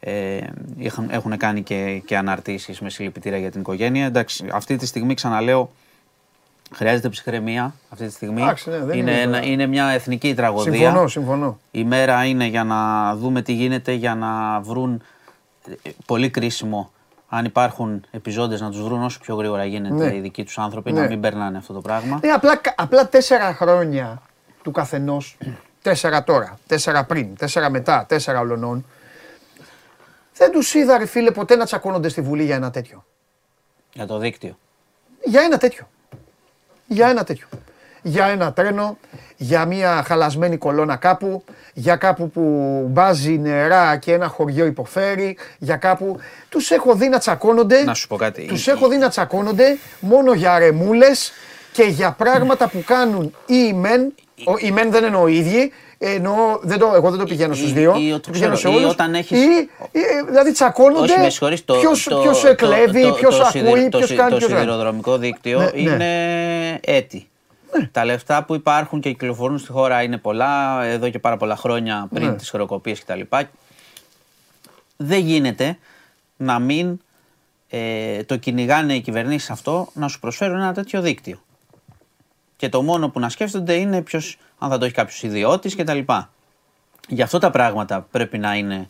Ε, 0.00 0.38
είχαν- 0.76 1.12
έχουν 1.12 1.36
κάνει 1.36 1.62
και, 1.62 2.02
και 2.06 2.16
αναρτήσεις 2.16 2.80
με 2.80 2.90
συλληπιτήρια 2.90 3.38
για 3.38 3.50
την 3.50 3.60
οικογένεια. 3.60 4.04
Εντάξει, 4.06 4.44
αυτή 4.52 4.76
τη 4.76 4.86
στιγμή 4.86 5.14
ξαναλέω, 5.14 5.70
χρειάζεται 6.74 7.08
ψυχραιμία 7.08 7.74
αυτή 7.90 8.06
τη 8.06 8.12
στιγμή. 8.12 8.42
Εντάξει, 8.42 8.70
ναι, 8.70 8.78
δεν 8.78 8.98
είναι, 8.98 9.10
είναι 9.10 9.20
ένα- 9.20 9.32
τώρα. 9.38 9.44
είναι 9.52 9.66
μια 9.66 9.86
εθνική 9.88 10.34
τραγωδία. 10.34 10.72
Συμφωνώ, 10.72 11.08
συμφωνώ. 11.08 11.58
Η 11.70 11.84
μέρα 11.84 12.24
είναι 12.24 12.44
για 12.46 12.64
να 12.64 13.14
δούμε 13.16 13.42
τι 13.42 13.52
γίνεται, 13.52 13.92
για 13.92 14.14
να 14.14 14.60
βρουν 14.60 15.02
ε, 15.82 15.90
πολύ 16.06 16.30
κρίσιμο 16.30 16.90
αν 17.28 17.44
υπάρχουν 17.44 18.04
επιζώντες 18.10 18.60
να 18.60 18.70
τους 18.70 18.82
βρουν 18.82 19.02
όσο 19.02 19.18
πιο 19.20 19.34
γρήγορα 19.34 19.64
γίνεται 19.64 19.94
Ναι. 20.08 20.14
οι 20.14 20.20
δικοί 20.20 20.44
τους 20.44 20.58
άνθρωποι, 20.58 20.92
Ναι. 20.92 21.00
να 21.00 21.06
μην 21.06 21.20
περνάνε 21.20 21.58
αυτό 21.58 21.72
το 21.72 21.80
πράγμα. 21.80 22.18
Ναι, 22.24 22.30
απλά, 22.30 22.60
απλά 22.76 23.08
τέσσερα 23.08 23.54
χρόνια 23.54 24.22
του 24.62 24.70
καθενός, 24.70 25.36
τέσσερα 25.82 26.24
τώρα, 26.24 26.58
τέσσερα 26.66 27.04
πριν, 27.04 27.36
τέσσερα 27.36 27.70
μετά, 27.70 28.04
τέσσερα 28.08 28.40
ολονών, 28.40 28.86
δεν 30.34 30.50
τους 30.52 30.74
είδα 30.74 30.98
ρε 30.98 31.06
φίλε 31.06 31.30
ποτέ 31.30 31.56
να 31.56 31.64
τσακώνονται 31.64 32.08
στη 32.08 32.20
Βουλή 32.20 32.44
για 32.44 32.54
ένα 32.56 32.70
τέτοιο. 32.70 33.04
Για 33.92 34.06
το 34.06 34.18
δίκτυο. 34.18 34.58
Για 35.24 35.40
ένα 35.42 35.58
τέτοιο. 35.58 35.88
Για 36.86 37.08
ένα 37.08 37.24
τέτοιο. 37.24 37.46
Για 38.02 38.26
ένα 38.26 38.52
τρένο, 38.52 38.98
για 39.36 39.64
μια 39.64 40.02
χαλασμένη 40.06 40.56
κολόνα 40.56 40.96
κάπου, 40.96 41.44
για 41.74 41.96
κάπου 41.96 42.30
που 42.30 42.42
μπάζει 42.90 43.38
νερά 43.38 43.96
και 43.96 44.12
ένα 44.12 44.28
χωριό 44.28 44.64
υποφέρει, 44.66 45.36
για 45.58 45.76
κάπου... 45.76 46.20
Τους 46.48 46.70
έχω 46.70 46.94
δει 46.94 47.08
να 47.08 47.18
τσακώνονται, 47.18 47.82
Να 47.84 47.94
σου 47.94 48.06
πω 48.08 48.16
κάτι. 48.16 48.46
τους 48.46 48.66
Η- 48.66 48.70
έχω 48.70 48.88
δει 48.88 48.96
να 48.96 49.08
τσακώνονται 49.08 49.78
μόνο 50.00 50.32
για 50.32 50.58
ρεμούλες 50.58 51.32
και 51.72 51.82
για 51.82 52.10
πράγματα 52.12 52.68
που 52.68 52.82
κάνουν 52.86 53.34
οι 53.46 53.72
μεν, 53.72 54.00
ο- 54.06 54.12
οι 54.58 54.70
μεν 54.70 54.90
δεν 54.90 55.04
εννοώ 55.04 55.26
οι 55.28 55.36
ίδιοι, 55.36 55.72
εννοώ, 55.98 56.36
δεν 56.62 56.78
το, 56.78 56.92
εγώ 56.94 57.10
δεν 57.10 57.18
το 57.18 57.24
πηγαίνω 57.24 57.54
στους 57.54 57.70
ή- 57.70 57.72
δύο, 57.72 57.94
ή 57.98 58.08
το 58.08 58.14
ότι 58.14 58.30
πηγαίνω 58.30 58.54
σε 58.54 58.58
ξέρω, 58.58 58.74
ή 58.74 58.76
όλους, 58.76 58.92
όταν 58.92 59.14
έχεις- 59.14 59.38
ή, 59.38 59.68
ή, 59.92 60.00
δηλαδή 60.26 60.52
τσακώνονται 60.52 61.12
Όχι, 61.12 61.20
με 61.20 61.30
συγχωρείς, 61.30 61.64
το, 61.64 61.74
ποιος, 61.74 62.04
το, 62.04 62.20
ποιος 62.20 62.40
το- 62.40 62.54
κλέβει, 62.54 63.02
το- 63.02 63.12
ποιος 63.12 63.36
το 63.38 63.44
σιδηρο- 63.44 63.74
ακούει, 63.76 63.88
το 63.88 63.96
ποιος 63.98 64.08
σι- 64.08 64.18
κάνει, 64.18 64.30
Το 64.30 64.36
ποιος 64.36 64.48
κάνει. 64.50 64.60
σιδηροδρομικό 64.62 65.18
δίκτυο 65.18 65.58
Ναι, 65.58 65.64
ναι. 65.64 65.80
είναι 65.80 66.80
έτη. 66.84 67.28
Τα 67.92 68.04
λεφτά 68.04 68.44
που 68.44 68.54
υπάρχουν 68.54 69.00
και 69.00 69.08
κυκλοφορούν 69.10 69.58
στη 69.58 69.70
χώρα 69.70 70.02
είναι 70.02 70.16
πολλά, 70.18 70.82
εδώ 70.84 71.08
και 71.10 71.18
πάρα 71.18 71.36
πολλά 71.36 71.56
χρόνια 71.56 72.08
πριν 72.14 72.26
Ναι. 72.26 72.34
τις 72.36 72.50
χρεοκοπίες 72.50 73.00
κτλ. 73.00 73.20
Δεν 74.96 75.18
γίνεται 75.20 75.78
να 76.36 76.58
μην 76.58 77.00
ε, 77.70 78.22
το 78.24 78.36
κυνηγάνε 78.36 78.94
οι 78.94 79.00
κυβερνήσεις 79.00 79.50
αυτό 79.50 79.88
να 79.94 80.08
σου 80.08 80.18
προσφέρουν 80.18 80.56
ένα 80.56 80.72
τέτοιο 80.72 81.00
δίκτυο. 81.00 81.38
Και 82.58 82.68
το 82.68 82.82
μόνο 82.82 83.08
που 83.08 83.20
να 83.20 83.28
σκέφτονται 83.28 83.72
είναι 83.74 84.02
ποιος, 84.02 84.38
αν 84.58 84.70
θα 84.70 84.78
το 84.78 84.84
έχει 84.84 84.94
κάποιος 84.94 85.22
ιδιώτης 85.22 85.76
κτλ. 85.76 85.98
Γι' 87.08 87.22
αυτό 87.22 87.38
τα 87.38 87.50
πράγματα 87.50 88.06
πρέπει 88.10 88.38
να 88.38 88.54
είναι 88.54 88.88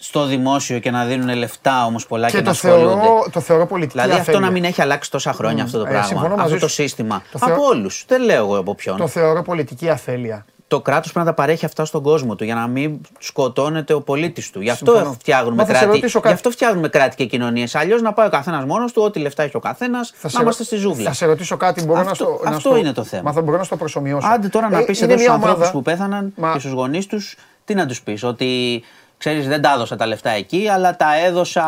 στο 0.00 0.24
δημόσιο 0.26 0.78
και 0.78 0.90
να 0.90 1.04
δίνουν 1.04 1.36
λεφτά 1.36 1.84
όμως 1.84 2.06
πολλά 2.06 2.26
και, 2.26 2.32
Και 2.32 2.38
να 2.38 2.44
το 2.44 2.50
ασχολούνται. 2.50 3.00
θεωρώ, 3.00 3.26
το 3.32 3.40
θεωρώ 3.40 3.66
πολιτική 3.66 3.92
Δηλαδή 3.98 4.18
αυτό 4.18 4.30
αφέλεια. 4.30 4.46
να 4.46 4.52
μην 4.52 4.64
έχει 4.64 4.82
αλλάξει 4.82 5.10
τόσα 5.10 5.32
χρόνια 5.32 5.64
αυτό 5.64 5.78
το 5.78 5.84
Ε, 5.84 5.88
πράγμα. 5.88 6.06
συμφωνώ 6.06 6.36
μαζί 6.36 6.54
αυτό 6.54 6.58
το 6.66 6.68
σου. 6.68 6.74
σύστημα. 6.82 7.22
Το 7.32 7.38
από 7.40 7.46
θεω- 7.54 7.64
όλους. 7.68 8.04
Δεν 8.08 8.22
λέω 8.22 8.44
εγώ 8.44 8.58
από 8.58 8.74
ποιον. 8.74 8.96
Το 8.96 9.06
θεωρώ 9.06 9.42
πολιτική 9.42 9.88
αφέλεια. 9.90 10.44
Το 10.68 10.80
κράτος 10.80 11.12
πρέπει 11.12 11.26
να 11.26 11.32
τα 11.34 11.42
παρέχει 11.42 11.64
αυτά 11.64 11.84
στον 11.84 12.02
κόσμο 12.02 12.34
του 12.36 12.44
για 12.44 12.54
να 12.54 12.66
μην 12.66 13.00
σκοτώνεται 13.18 13.92
ο 13.92 14.00
πολίτης 14.00 14.50
του. 14.50 14.60
Γι' 14.60 14.70
αυτό 14.70 14.92
Συμφωνώ. 14.92 15.12
φτιάχνουμε 15.12 15.54
Μα 15.56 15.64
θα 15.64 15.72
σε 15.72 15.78
κράτη. 15.78 15.94
ρωτήσω 15.94 16.18
κάτι. 16.18 16.28
Γι' 16.28 16.34
αυτό 16.34 16.50
φτιάχνουμε 16.50 16.88
κράτη 16.88 17.16
και 17.16 17.24
κοινωνίες. 17.24 17.74
Αλλιώς 17.74 18.02
να 18.02 18.12
πάει 18.12 18.26
ο 18.26 18.30
καθένας 18.30 18.64
μόνος 18.64 18.92
του, 18.92 19.02
ό,τι 19.02 19.18
λεφτά 19.18 19.42
έχει 19.42 19.56
ο 19.56 19.60
καθένας, 19.60 20.08
Θα 20.14 20.18
να 20.22 20.28
σε, 20.28 20.42
είμαστε 20.42 20.64
στη 20.64 20.76
ζούγκλα. 20.76 21.04
θα 21.04 21.12
σε 21.12 21.26
ρωτήσω 21.26 21.56
κάτι, 21.56 21.84
μπορώ 21.84 22.02
να 22.02 22.10
Αυτό- 22.10 22.24
στο. 22.24 22.40
να 22.44 22.48
αυτό 22.56 22.68
στο- 22.68 22.76
είναι 22.78 22.92
το 22.92 23.04
θέμα. 23.04 23.22
Μα 23.22 23.32
θα 23.32 23.42
μπορώ 23.42 23.56
να 23.58 23.64
στο 23.64 23.76
προσωμιώσω. 23.76 24.26
Άντε 24.28 24.48
τώρα 24.48 24.68
να 24.68 24.78
Ε, 24.78 24.82
πεις 24.82 25.00
είναι 25.00 25.06
εδώ 25.12 25.14
στους 25.14 25.26
μια 25.26 25.34
ανθρώπους 25.34 25.56
ομάδα- 25.58 25.72
που 25.72 25.82
πέθαναν 25.82 26.32
Μα- 26.36 26.52
και 26.52 26.58
στους 26.58 26.72
γονείς 26.72 27.06
τους, 27.06 27.36
τι 27.64 27.74
να 27.74 27.86
τους 27.86 28.02
πεις, 28.02 28.22
Ότι 28.24 28.82
ξέρεις, 29.18 29.48
δεν 29.48 29.62
τα 29.62 29.72
έδωσα 29.74 29.96
τα 29.96 30.06
λεφτά 30.06 30.30
εκεί, 30.30 30.68
αλλά 30.68 30.96
τα 30.96 31.16
έδωσα, 31.24 31.66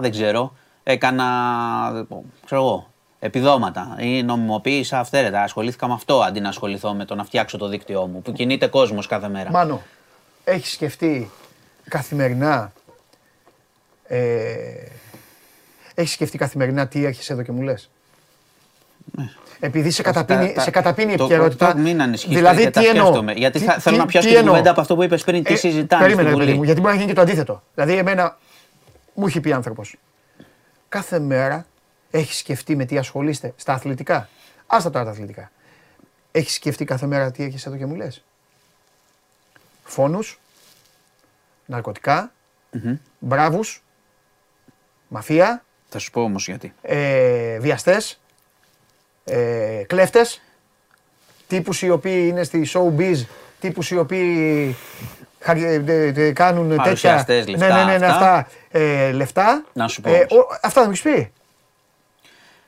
δεν 0.00 0.10
ξέρω, 0.10 0.52
έκανα, 0.82 1.24
ξέρω 2.44 2.60
εγώ, 2.60 2.86
επιδόματα 3.18 3.96
ή 4.00 4.22
νομιμοποίησα 4.22 4.98
αυθαίρετα. 4.98 5.42
Ασχολήθηκα 5.42 5.86
με 5.88 5.92
αυτό 5.94 6.20
αντί 6.20 6.40
να 6.40 6.48
ασχοληθώ 6.48 6.94
με 6.94 7.04
το 7.04 7.14
να 7.14 7.24
φτιάξω 7.24 7.58
το 7.58 7.68
δίκτυό 7.68 8.06
μου 8.06 8.22
που 8.22 8.32
κινείται 8.32 8.66
κόσμος 8.66 9.06
κάθε 9.06 9.28
μέρα. 9.28 9.50
Μάνο, 9.50 9.82
έχεις 10.44 10.72
σκεφτεί 10.72 11.30
καθημερινά. 11.88 12.72
Ε, 14.08 14.18
έχεις 15.94 16.12
σκεφτεί 16.12 16.38
καθημερινά 16.38 16.88
τι 16.88 17.04
έρχεσαι 17.04 17.32
εδώ 17.32 17.42
και 17.42 17.52
μου 17.52 17.62
λες; 17.62 17.90
Επειδή 19.60 19.90
σε 19.90 20.02
καταπίνει, 20.02 20.44
Ναι. 20.44 20.52
Τα- 20.52 20.60
σε 20.60 20.70
καταπίνει 20.70 21.12
η 21.12 21.16
το- 21.16 21.24
επικαιρότητα. 21.24 21.72
το- 21.72 21.78
Μην 21.78 22.02
ανησυχείς, 22.02 22.36
δηλαδή, 22.36 22.56
γιατί 22.60 22.72
τα 22.72 22.80
τι 22.80 22.86
εννοώ; 22.86 23.04
σκέφτομαι. 23.04 23.32
Γιατί 23.32 23.58
Τι- 23.58 23.64
θα- 23.64 23.78
θέλω 23.78 23.94
τι- 23.96 24.00
να 24.02 24.06
πιάσω 24.08 24.26
τι 24.26 24.32
και 24.32 24.38
την 24.38 24.46
εννοώ; 24.46 24.52
κουβέντα 24.52 24.70
από 24.70 24.80
αυτό 24.80 24.94
που 24.94 25.02
είπες 25.02 25.24
πριν, 25.24 25.42
τι 25.44 25.56
συζητάνε 25.56 26.02
Περίμενε, 26.02 26.28
στη 26.28 26.38
ρε 26.38 26.44
παιδί 26.44 26.44
Βουλή. 26.46 26.56
μου, 26.58 26.62
γιατί 26.64 26.80
μπορεί 26.80 26.92
να 26.92 26.98
γίνει 27.00 27.08
και 27.12 27.16
το 27.16 27.20
αντίθετο. 27.22 27.62
Δηλαδή, 27.74 27.96
εμένα 27.96 28.38
μου 29.14 29.26
έχει 29.26 29.40
πει 29.40 29.52
άνθρωπος. 29.52 29.96
Κάθε 30.88 31.18
μέρα 31.18 31.66
έχεις 32.10 32.36
σκεφτεί 32.38 32.76
με 32.76 32.84
τι 32.84 32.98
ασχολείστε 32.98 33.52
στα 33.56 33.72
αθλητικά; 33.72 34.28
Άστα 34.66 34.90
τώρα 34.90 35.04
τα 35.04 35.10
αθλητικά. 35.10 35.50
Έχεις 36.32 36.54
σκεφτεί 36.54 36.84
κάθε 36.84 37.06
μέρα 37.06 37.30
τι 37.30 37.42
έχεις 37.44 37.66
εδώ 37.66 37.76
και 37.76 37.86
μου 37.86 37.94
λες; 37.94 38.24
Φόνους, 39.84 40.40
ναρκωτικά, 41.66 42.32
μπράβους, 43.18 43.82
μαφία, 45.08 45.64
Θα 45.88 45.98
σου 45.98 46.10
πω 46.10 46.22
όμως 46.22 46.46
γιατί. 46.46 46.74
ε, 46.82 47.58
βιαστές, 47.58 48.20
ε, 49.24 49.82
κλέφτες, 49.86 50.40
τύπους 51.46 51.82
οι 51.82 51.90
οποίοι 51.90 52.26
είναι 52.28 52.42
στη 52.42 52.68
showbiz, 52.72 53.24
τύπους 53.60 53.90
οι 53.90 53.96
οποίοι 53.98 54.76
χαρι- 55.40 55.88
ε, 55.88 56.12
ε, 56.16 56.32
κάνουν 56.32 56.68
τέτοια. 56.68 56.82
Παρουσιαστές, 56.84 57.46
λεφτά, 57.48 57.66
ναι, 57.68 57.74
ναι, 57.74 57.84
ναι, 57.92 57.98
ναι, 57.98 58.06
αυτά. 58.06 58.34
αυτά. 58.34 58.50
ε, 58.70 59.12
λεφτά. 59.12 59.64
Να 59.72 59.88
σου 59.88 60.00
πω 60.00 60.08
Ε, 60.10 60.12
όμως. 60.30 60.32
ο- 60.32 60.48
αυτά 60.62 60.70
θα 60.80 60.84
μου 60.84 60.90
έχεις 60.90 61.02
πει. 61.02 61.32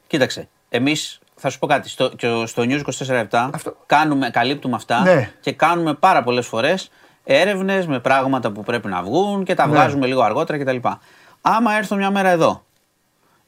Κοίταξε, 0.09 0.49
εμείς 0.69 1.19
θα 1.35 1.51
σου 1.51 1.59
πω 1.59 1.67
κάτι. 1.67 1.89
Στο, 1.89 2.09
και 2.09 2.43
στο 2.47 2.63
News 2.67 2.81
24 3.07 3.25
Αυτό. 3.53 3.77
κάνουμε, 3.87 4.31
καλύπτουμε 4.31 4.75
αυτά 4.77 5.01
Ναι. 5.01 5.31
και 5.41 5.53
κάνουμε 5.53 5.95
πάρα 5.95 6.23
πολλές 6.23 6.47
φορές 6.47 6.91
έρευνες 7.25 7.87
με 7.87 7.99
πράγματα 8.01 8.51
που 8.51 8.63
πρέπει 8.63 8.89
να 8.89 9.03
βγουν 9.03 9.45
και 9.45 9.55
τα 9.55 9.67
Ναι. 9.67 9.73
βγάζουμε 9.73 10.07
λίγο 10.07 10.23
αργότερα 10.23 10.59
κτλ. 10.59 10.89
Άμα 11.41 11.73
έρθω 11.77 11.97
μια 11.97 12.11
μέρα 12.11 12.29
εδώ. 12.29 12.65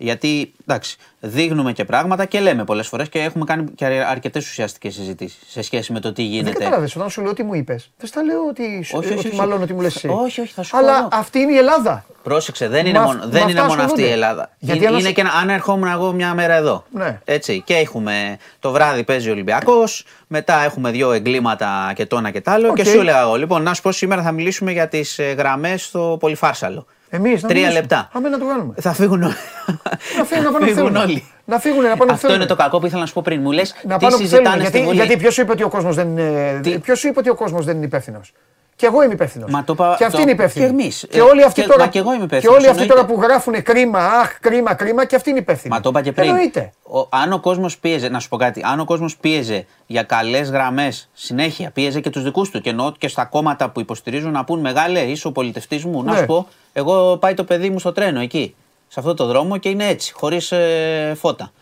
Γιατί 0.03 0.53
εντάξει, 0.67 0.97
δείχνουμε 1.21 1.73
και 1.73 1.85
πράγματα 1.85 2.25
και 2.25 2.41
λέμε 2.41 2.65
πολλές 2.65 2.87
φορές 2.87 3.09
και 3.09 3.19
έχουμε 3.19 3.45
κάνει 3.45 3.65
και 3.75 3.85
αρκετές 3.85 4.47
ουσιαστικές 4.49 4.95
συζητήσεις 4.95 5.39
σε 5.49 5.63
σχέση 5.63 5.93
με 5.93 6.01
το 6.01 6.13
τι 6.13 6.23
Δεν 6.23 6.31
γίνεται. 6.31 6.59
κατάλαβες 6.59 6.97
όταν 6.97 7.11
σου 7.11 7.23
λέω 7.23 7.33
τι 7.35 7.43
μου 7.43 7.55
είπες. 7.55 7.91
Δεν 7.99 8.09
στα 8.09 8.23
λέω 8.23 8.47
ότι, 8.49 8.83
σου- 8.85 8.99
Όχι, 8.99 9.07
όχι, 9.09 9.19
ότι 9.19 9.29
όχι. 9.29 9.37
μάλλον 9.37 9.63
ότι 9.63 9.73
μου 9.73 9.81
λες 9.81 9.97
εσύ. 9.97 10.09
Όχι, 10.09 10.41
όχι, 10.41 10.53
θα 10.53 10.63
σου 10.63 10.71
πω 10.71 10.79
Αλλά 10.79 10.99
εγώ. 10.99 11.09
αυτή 11.13 11.39
είναι 11.39 11.53
η 11.53 11.57
Ελλάδα. 11.57 12.05
Πρόσεξε, 12.23 12.69
δεν 12.69 12.87
είναι 12.87 12.99
Μα- 12.99 13.05
μόνο, 13.05 13.19
με 13.19 13.31
δεν 13.31 13.49
είναι 13.49 13.61
αυτά 13.61 13.71
μόνο 13.71 13.83
αυτή 13.83 14.01
η 14.01 14.05
ασχολούνται. 14.05 14.13
Ελλάδα. 14.13 14.51
Γιατί 14.59 14.79
είναι 14.79 14.87
αν 14.89 14.95
είναι 14.99 15.09
σου- 15.09 15.15
και 15.15 15.23
να- 15.23 15.33
αν 15.33 15.49
ερχόμουν 15.51 15.89
εγώ 15.89 16.13
μια 16.13 16.35
μέρα 16.35 16.55
εδώ. 16.55 16.85
Ναι. 16.91 17.21
Έτσι, 17.25 17.61
και 17.67 17.75
έχουμε 17.75 18.39
το 18.61 18.71
βράδυ 18.71 19.05
παίζει 19.05 19.29
ο 19.29 19.33
Ολυμπιακός, 19.33 20.05
μετά 20.27 20.63
έχουμε 20.65 20.91
δύο 20.91 21.13
εγκλήματα 21.13 21.93
και 21.95 22.07
το 22.07 22.17
ένα 22.17 22.31
και 22.31 22.41
το 22.41 22.51
άλλο. 22.51 22.69
Οκ. 22.69 22.77
Και 22.77 22.85
σου 22.85 22.99
έλεγα 23.01 23.21
εγώ, 23.21 23.35
λοιπόν, 23.37 23.63
να 23.63 23.75
σου 23.75 23.83
πω 23.83 23.93
σήμερα 23.93 24.23
θα 24.23 24.33
μιλήσουμε 24.33 24.73
για 24.73 24.89
τις 24.89 25.19
γραμμές 25.37 25.85
στο 25.85 26.17
Πολυφάρσαλο. 26.21 26.87
Εμείς 27.13 27.43
να 27.43 27.49
Τρία 27.49 27.61
μιλήσουμε. 27.61 27.81
λεπτά. 27.81 28.09
Αμέ 28.13 28.29
να 28.29 28.39
το 28.39 28.47
κάνουμε. 28.47 28.75
Θα 28.81 28.93
φύγουν, 28.93 29.23
όλοι. 29.23 29.35
Να 30.19 30.25
φύγουν 30.25 30.45
να 30.45 30.51
πάνε 30.53 30.67
που 30.67 30.75
θέλουν. 30.75 30.97
όλοι. 30.97 31.25
Να 31.45 31.59
φύγουν 31.59 31.83
να 31.83 31.89
πάνε 31.89 31.97
που 31.99 32.05
Αυτό 32.05 32.17
θέλουν. 32.17 32.37
είναι 32.37 32.47
το 32.47 32.57
κακό 32.57 32.79
που 32.79 32.87
ήθελα 32.87 33.01
να 33.01 33.07
σου 33.07 33.13
πω 33.15 33.23
πριν. 33.23 33.41
Μου 33.41 33.53
λες 33.53 33.73
Να 33.73 33.79
τι 33.81 33.87
πάνε 33.87 33.99
που 33.99 34.11
θέλουν. 34.11 34.27
συζητάνε 34.29 34.65
στη 34.65 34.71
Γιατί, 34.71 34.83
Βουλή. 34.85 34.97
γιατί 34.97 35.17
ποιος 35.17 35.35
σου 35.35 35.41
είπε 35.41 35.53
ότι 35.53 35.63
ο 35.63 35.69
κόσμος 35.69 35.95
δεν 35.97 36.09
είναι. 36.09 36.61
Τι; 36.63 36.79
Ποιος 36.79 36.99
σου 36.99 37.09
είπε 37.09 37.19
ότι 37.19 37.29
ο 37.29 37.35
κόσμος 37.35 37.65
δεν 37.65 37.77
είναι 37.77 37.85
υπεύθυνος; 37.85 38.33
Και 38.81 38.87
εγώ 38.87 39.03
είμαι 39.03 39.13
υπεύθυνος. 39.13 39.51
Μα 39.51 39.65
το 39.65 39.75
πα- 39.75 39.95
Και 39.99 40.05
αυτή 40.05 40.17
το- 40.17 40.23
είναι 40.23 40.31
υπεύθυνη. 40.31 40.65
και 40.65 40.71
εμείς. 40.71 41.07
Και 41.11 41.19
Ε, 41.19 41.23
όλοι 41.23 41.45
αυτοί 41.45 41.61
και- 41.61 41.67
τώρα, 41.67 41.85
μα 41.85 41.89
και 41.91 41.99
εγώ 41.99 42.09
είμαι 42.09 42.19
και 42.19 42.25
υπεύθυνος, 42.25 42.57
όλοι 42.57 42.69
αυτοί 42.69 42.87
τώρα 42.87 43.01
εννοείται. 43.01 43.21
που 43.23 43.27
γράφουν 43.29 43.63
κρίμα, 43.63 43.99
αχ, 43.99 44.39
κρίμα, 44.41 44.75
κρίμα, 44.75 45.05
και 45.05 45.17
αυτή 45.17 45.31
είναι 45.31 45.39
υπεύθυνη. 45.39 45.75
Μα 45.75 45.81
το 45.81 45.89
είπα 45.89 46.03
και 46.03 46.13
πριν. 46.13 46.29
Εννοείται. 46.29 46.73
Ο, 46.83 47.07
αν 47.11 47.33
ο 47.33 47.41
κόσμος 47.41 47.79
πίεζε, 47.79 48.09
να 48.09 48.19
σου 48.21 48.29
πω 48.29 48.37
κάτι, 48.37 48.63
αν 48.65 48.81
ο 48.81 48.85
κόσμος 48.85 49.17
πίεζε 49.17 49.67
για 49.87 50.03
καλές 50.03 50.51
γραμμές 50.51 51.09
συνέχεια, 51.13 51.71
πίεζε 51.71 52.01
και 52.01 52.11
τους 52.11 52.23
δικούς 52.23 52.51
του 52.51 52.61
και 52.61 52.71
εννοώ 52.71 52.93
και 52.99 53.09
στα 53.09 53.25
κόμματα 53.25 53.71
που 53.71 53.81
υποστηρίζουν 53.81 54.33
να 54.33 54.45
πούν 54.45 54.61
μεγάλε, 54.61 55.01
είσαι 55.01 55.27
ο 55.27 55.33
πολιτευτής 55.33 55.85
μου. 55.85 56.03
Να 56.03 56.13
Ναι. 56.13 56.19
σου 56.19 56.25
πω, 56.27 56.47
εγώ 56.73 57.17
πάει 57.17 57.35
το 57.35 57.45
παιδί 57.45 57.71
μου 57.71 57.79
στο 57.79 57.93
τρένο 57.93 58.21
εκεί, 58.21 58.55
σε 58.89 59.01
αυτό 59.01 59.15
το 59.15 59.27
δρόμο 59.27 59.57
και 59.57 59.69
είναι 59.69 59.87
έτσι, 59.87 60.13
χωρίς 60.13 60.53
φώτα. 61.15 61.53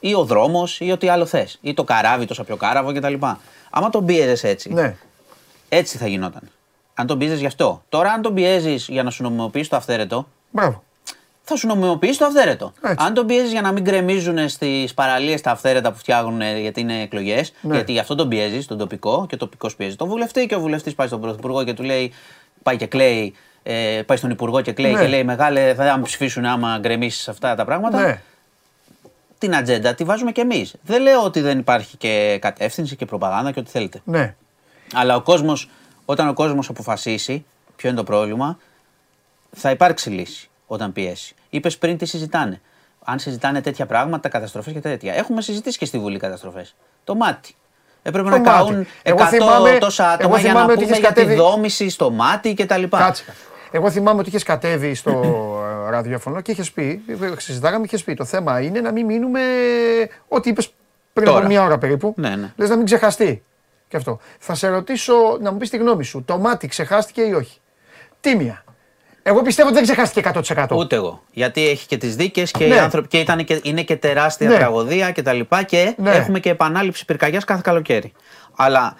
Ή 0.00 0.14
ο 0.14 0.24
δρόμος 0.24 0.80
ή 0.80 0.90
ό,τι 0.92 1.08
άλλο 1.08 1.26
θες. 1.26 1.58
Ή 1.60 1.74
το 1.74 1.84
καράβι, 1.84 2.24
το 2.24 2.34
σαπιοκάραβο 2.34 2.92
κτλ. 2.92 3.14
Άμα 3.70 3.90
τον 3.90 4.04
πίεζες 4.04 4.44
έτσι, 4.44 4.72
Ναι. 4.72 4.94
έτσι 5.68 5.96
θα 5.98 6.06
γινόταν. 6.06 6.42
Αν 6.94 7.06
τον 7.06 7.18
πίεζε 7.18 7.34
γι' 7.34 7.46
αυτό. 7.46 7.82
Τώρα, 7.88 8.12
αν 8.12 8.22
τον 8.22 8.34
πιέζεις 8.34 8.88
για 8.88 9.02
να 9.02 9.10
σου 9.10 9.22
νομιμοποιήσει 9.22 9.70
το 9.70 9.76
αυθαίρετο, 9.76 10.28
Μπράβο. 10.50 10.82
θα 11.42 11.56
σου 11.56 11.66
νομιμοποιήσει 11.66 12.18
το 12.18 12.24
αυθαίρετο. 12.24 12.72
Έτσι. 12.82 13.04
Αν 13.06 13.14
τον 13.14 13.26
πιέζεις 13.26 13.50
για 13.52 13.60
να 13.60 13.72
μην 13.72 13.82
γκρεμίζουν 13.82 14.48
στις 14.48 14.94
παραλίες 14.94 15.40
τα 15.40 15.50
αυθαίρετα 15.50 15.92
που 15.92 15.98
φτιάχνουν 15.98 16.40
ε, 16.40 16.58
γιατί 16.60 16.80
είναι 16.80 17.00
εκλογές, 17.02 17.52
Ναι. 17.60 17.74
γιατί 17.74 17.92
γι' 17.92 17.98
αυτό 17.98 18.14
τον 18.14 18.28
πιέζεις, 18.28 18.66
τον 18.66 18.78
τοπικό 18.78 19.26
και 19.28 19.34
ο 19.34 19.38
τοπικός 19.38 19.76
πιέζει 19.76 19.96
τον 19.96 20.08
βουλευτή 20.08 20.46
και 20.46 20.54
ο 20.54 20.60
βουλευτής 20.60 20.94
πάει 20.94 21.06
στον 21.06 21.20
πρωθυπουργό 21.20 21.64
και 21.64 21.74
του 21.74 21.82
λέει, 21.82 22.12
πάει 22.62 22.76
και 22.76 22.86
κλαίει, 22.86 23.34
ε, 23.62 24.02
πάει 24.06 24.16
στον 24.16 24.30
υπουργό 24.30 24.60
και 24.60 24.72
κλαίει 24.72 24.92
Ναι. 24.92 25.00
και 25.00 25.06
λέει 25.08 25.24
Μεγάλε, 25.24 25.74
θα 25.74 25.96
με 25.96 26.02
ψηφίσουν 26.02 26.44
άμα 26.44 26.78
γκρεμίσεις 26.80 27.28
αυτά 27.28 27.54
τα 27.54 27.64
πράγματα. 27.64 28.00
Ναι. 28.00 28.20
Την 29.38 29.54
ατζέντα 29.56 29.94
τη 29.94 30.04
βάζουμε 30.04 30.32
κι 30.32 30.40
εμείς. 30.40 30.74
Δεν 30.82 31.02
λέω 31.02 31.22
ότι 31.24 31.40
δεν 31.40 31.58
υπάρχει 31.58 31.96
και 31.96 32.38
κατεύθυνση 32.40 32.96
και 32.96 33.04
προπαγάνδα 33.06 33.50
και 33.52 33.60
ό,τι 33.60 33.70
θέλετε. 33.70 34.00
Ναι. 34.04 34.34
Αλλά 34.94 35.16
ο 35.16 35.20
κόσμος, 35.20 35.70
όταν 36.04 36.28
ο 36.28 36.32
κόσμος 36.32 36.68
αποφασίσει 36.68 37.44
ποιο 37.76 37.88
είναι 37.88 37.98
το 37.98 38.04
πρόβλημα, 38.04 38.58
θα 39.56 39.70
υπάρξει 39.70 40.10
λύση 40.10 40.50
όταν 40.66 40.92
πιέσει. 40.92 41.34
Είπες 41.50 41.78
πριν 41.78 41.98
τι 41.98 42.04
συζητάνε. 42.06 42.60
Αν 43.04 43.18
συζητάνε 43.18 43.60
τέτοια 43.60 43.86
πράγματα, 43.86 44.28
καταστροφές 44.28 44.72
και 44.72 44.80
τέτοια. 44.80 45.14
Έχουμε 45.14 45.42
συζητήσει 45.42 45.78
και 45.78 45.84
στη 45.84 45.98
Βουλή 45.98 46.18
καταστροφές. 46.18 46.74
Το 47.04 47.14
μάτι. 47.14 47.54
Έπρεπε 48.02 48.30
Το 48.30 48.36
να 48.36 48.42
μάτι. 48.42 48.56
καούν 48.72 48.80
100 48.82 48.86
Εγώ 49.02 49.26
θυμάμαι- 49.26 49.78
τόσα 49.78 50.04
εγώ 50.04 50.12
άτομα 50.14 50.38
για 50.38 50.52
να 50.52 50.54
θυμάμαι 50.54 50.72
ότι 50.72 50.80
πούμε 50.82 50.84
είχες 50.86 50.98
για 50.98 51.08
τη 51.12 51.14
κατέβει- 51.14 51.38
δόμηση 51.38 51.88
στο 51.88 52.10
μάτι 52.10 52.54
κτλ. 52.54 52.82
Κάτσε. 52.88 53.24
Εγώ 53.70 53.90
θυμάμαι 53.90 54.20
ότι 54.20 54.28
είχες 54.28 54.42
κατέβει 54.42 54.94
στο 54.94 55.10
ε, 55.86 55.90
ραδιόφωνο 55.96 56.40
και 56.40 56.50
είχες 56.50 56.70
πει, 56.72 57.02
ε, 57.06 57.14
συζητάγαμε 57.36 57.86
και 57.86 57.94
είχες 57.94 58.04
πει: 58.06 58.14
Το 58.14 58.24
θέμα 58.24 58.60
είναι 58.60 58.80
να 58.80 58.92
μην 58.92 59.04
μείνουμε 59.06 59.40
ό,τι 60.28 60.48
είπες 60.50 60.72
πριν 61.12 61.26
Τώρα. 61.26 61.38
από 61.38 61.48
μία 61.48 61.62
ώρα 61.64 61.78
περίπου. 61.78 62.14
Ναι, 62.16 62.36
ναι. 62.36 62.52
Λες 62.56 62.68
να 62.68 62.76
μην 62.76 62.84
ξεχαστεί. 62.84 63.42
Και 63.92 63.98
αυτό. 63.98 64.18
Θα 64.38 64.54
σε 64.54 64.68
ρωτήσω 64.68 65.14
να 65.40 65.52
μου 65.52 65.58
πεις 65.58 65.70
τη 65.70 65.76
γνώμη 65.76 66.04
σου. 66.04 66.22
Το 66.24 66.38
μάτι 66.38 66.66
ξεχάστηκε 66.66 67.20
ή 67.22 67.32
όχι; 67.32 67.58
Τίμια. 68.20 68.64
Εγώ 69.22 69.42
πιστεύω 69.42 69.68
ότι 69.68 69.76
δεν 69.76 69.84
ξεχάστηκε 69.84 70.30
100%. 70.34 70.66
Ούτε 70.76 70.96
εγώ. 70.96 71.22
Γιατί 71.32 71.68
έχει 71.68 71.86
και 71.86 71.96
τις 71.96 72.16
δίκες 72.16 72.50
και, 72.50 72.66
Ναι. 72.66 72.74
οι 72.74 72.78
άνθρωποι, 72.78 73.08
και, 73.08 73.18
ήταν 73.18 73.44
και 73.44 73.60
είναι 73.62 73.82
και 73.82 73.96
τεράστια 73.96 74.48
Ναι. 74.48 74.56
τραγωδία 74.56 75.06
κτλ. 75.10 75.14
Και, 75.14 75.22
τα 75.22 75.32
λοιπά 75.32 75.62
και 75.62 75.94
Ναι. 75.96 76.10
έχουμε 76.10 76.40
και 76.40 76.50
επανάληψη 76.50 77.04
πυρκαγιάς 77.04 77.44
κάθε 77.44 77.60
καλοκαίρι. 77.64 78.12
Αλλά 78.56 78.96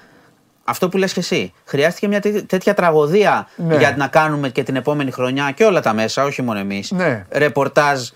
αυτό 0.65 0.89
που 0.89 0.97
λες 0.97 1.13
και 1.13 1.21
εσύ, 1.21 1.53
χρειάστηκε 1.65 2.09
μια 2.09 2.21
τέ- 2.21 2.47
τέτοια 2.47 2.75
τραγωδία 2.75 3.49
Ναι. 3.57 3.77
για 3.77 3.95
να 3.97 4.07
κάνουμε 4.09 4.49
και 4.49 4.63
την 4.63 4.77
επόμενη 4.77 5.11
χρονιά 5.11 5.51
και 5.51 5.65
όλα 5.65 5.81
τα 5.81 5.93
μέσα, 5.93 6.25
όχι 6.25 6.43
μόνο 6.43 6.59
εμείς. 6.59 6.91
Ναι. 6.91 7.27
Ρεπορτάζ 7.31 8.09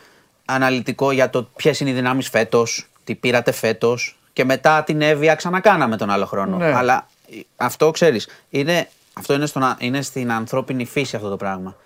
αναλυτικό 0.45 1.11
για 1.13 1.31
το 1.31 1.43
ποιες 1.57 1.81
είναι 1.81 1.91
οι 1.91 1.93
δυνάμεις 1.93 2.29
φέτος, 2.29 2.89
τι 3.05 3.15
πήρατε 3.15 3.53
φέτος. 3.53 4.19
Και 4.37 4.45
μετά 4.45 4.83
την 4.83 5.01
Εύβοια 5.03 5.35
ξανακάναμε 5.35 5.97
τον 5.97 6.11
άλλο 6.11 6.27
χρόνο. 6.27 6.57
Ναι. 6.57 6.73
Αλλά 6.75 7.07
ε, 7.31 7.37
αυτό 7.57 7.91
ξέρεις, 7.91 8.29
είναι, 8.51 8.89
αυτό 9.13 9.35
είναι, 9.35 9.47
στον, 9.47 9.63
α- 9.63 9.77
είναι 9.79 10.03
στην 10.03 10.33
ανθρώπινη 10.33 10.85
φύση 10.85 11.17
αυτό 11.17 11.29
το 11.29 11.37
πράγμα. 11.37 11.77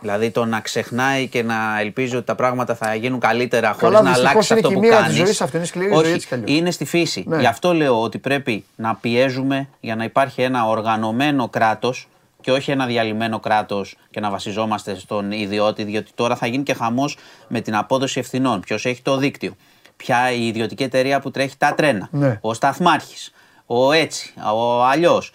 Δηλαδή 0.00 0.30
το 0.30 0.44
να 0.44 0.60
ξεχνάει 0.60 1.28
και 1.28 1.42
να 1.42 1.80
ελπίζει 1.80 2.16
ότι 2.16 2.26
τα 2.26 2.34
πράγματα 2.34 2.74
θα 2.74 2.94
γίνουν 2.94 3.20
καλύτερα 3.20 3.72
χωρίς 3.72 3.96
Καλά, 3.96 4.02
να 4.02 4.08
δυστυχώς 4.16 4.50
αλλάξει 4.50 4.52
είναι 4.52 4.60
αυτό 4.60 4.68
και 4.68 4.74
που 4.74 4.84
η 4.84 4.86
μοίρα 4.88 4.96
της 4.96 5.06
κάνεις. 5.06 5.22
ζωής, 5.24 5.40
αυτό 5.40 5.56
είναι 5.56 5.66
σκληρή 5.66 5.94
ζωή, 5.94 6.12
έτσι 6.12 6.26
κι 6.26 6.34
αλλιώς. 6.34 6.50
είναι 6.50 6.70
στη 6.70 6.84
φύση. 6.84 7.24
Ναι. 7.26 7.38
Γι' 7.40 7.46
αυτό 7.46 7.74
λέω 7.74 8.02
ότι 8.02 8.18
πρέπει 8.18 8.64
να 8.76 8.94
πιέζουμε 8.94 9.68
για 9.80 9.96
να 9.96 10.04
υπάρχει 10.04 10.42
ένα 10.42 10.66
οργανωμένο 10.68 11.48
κράτος 11.48 12.08
και 12.40 12.52
όχι 12.52 12.70
ένα 12.70 12.86
διαλυμένο 12.86 13.40
κράτος 13.40 13.96
και 14.10 14.20
να 14.20 14.30
βασιζόμαστε 14.30 14.94
στον 14.98 15.32
ιδιώτη, 15.32 15.84
διότι 15.84 16.10
τώρα 16.14 16.36
θα 16.36 16.46
γίνει 16.46 16.62
και 16.62 16.74
χαμός 16.74 17.16
με 17.48 17.60
την 17.60 17.76
απόδοση 17.76 18.18
ευθυνών. 18.18 18.60
Ποιος 18.60 18.84
έχει 18.86 19.02
το 19.02 19.16
δίκτυο, 19.16 19.56
ποια 20.00 20.30
η 20.30 20.46
ιδιωτική 20.46 20.82
εταιρεία 20.82 21.20
που 21.20 21.30
τρέχει 21.30 21.56
τα 21.56 21.74
τρένα, 21.74 22.08
Ναι. 22.10 22.38
ο 22.40 22.54
σταθμάρχης, 22.54 23.32
ο 23.66 23.92
έτσι, 23.92 24.34
ο 24.52 24.84
αλλιώς. 24.84 25.32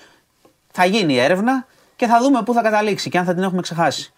Θα 0.72 0.86
γίνει 0.86 1.18
έρευνα 1.18 1.66
και 1.96 2.06
θα 2.08 2.20
δούμε 2.22 2.44
πού 2.44 2.54
θα 2.54 2.62
καταλήξει 2.62 3.10
και 3.10 3.18
αν 3.18 3.26
θα 3.26 3.34
την 3.34 3.44
έχουμε 3.44 3.62
ξεχάσει. 3.62 4.14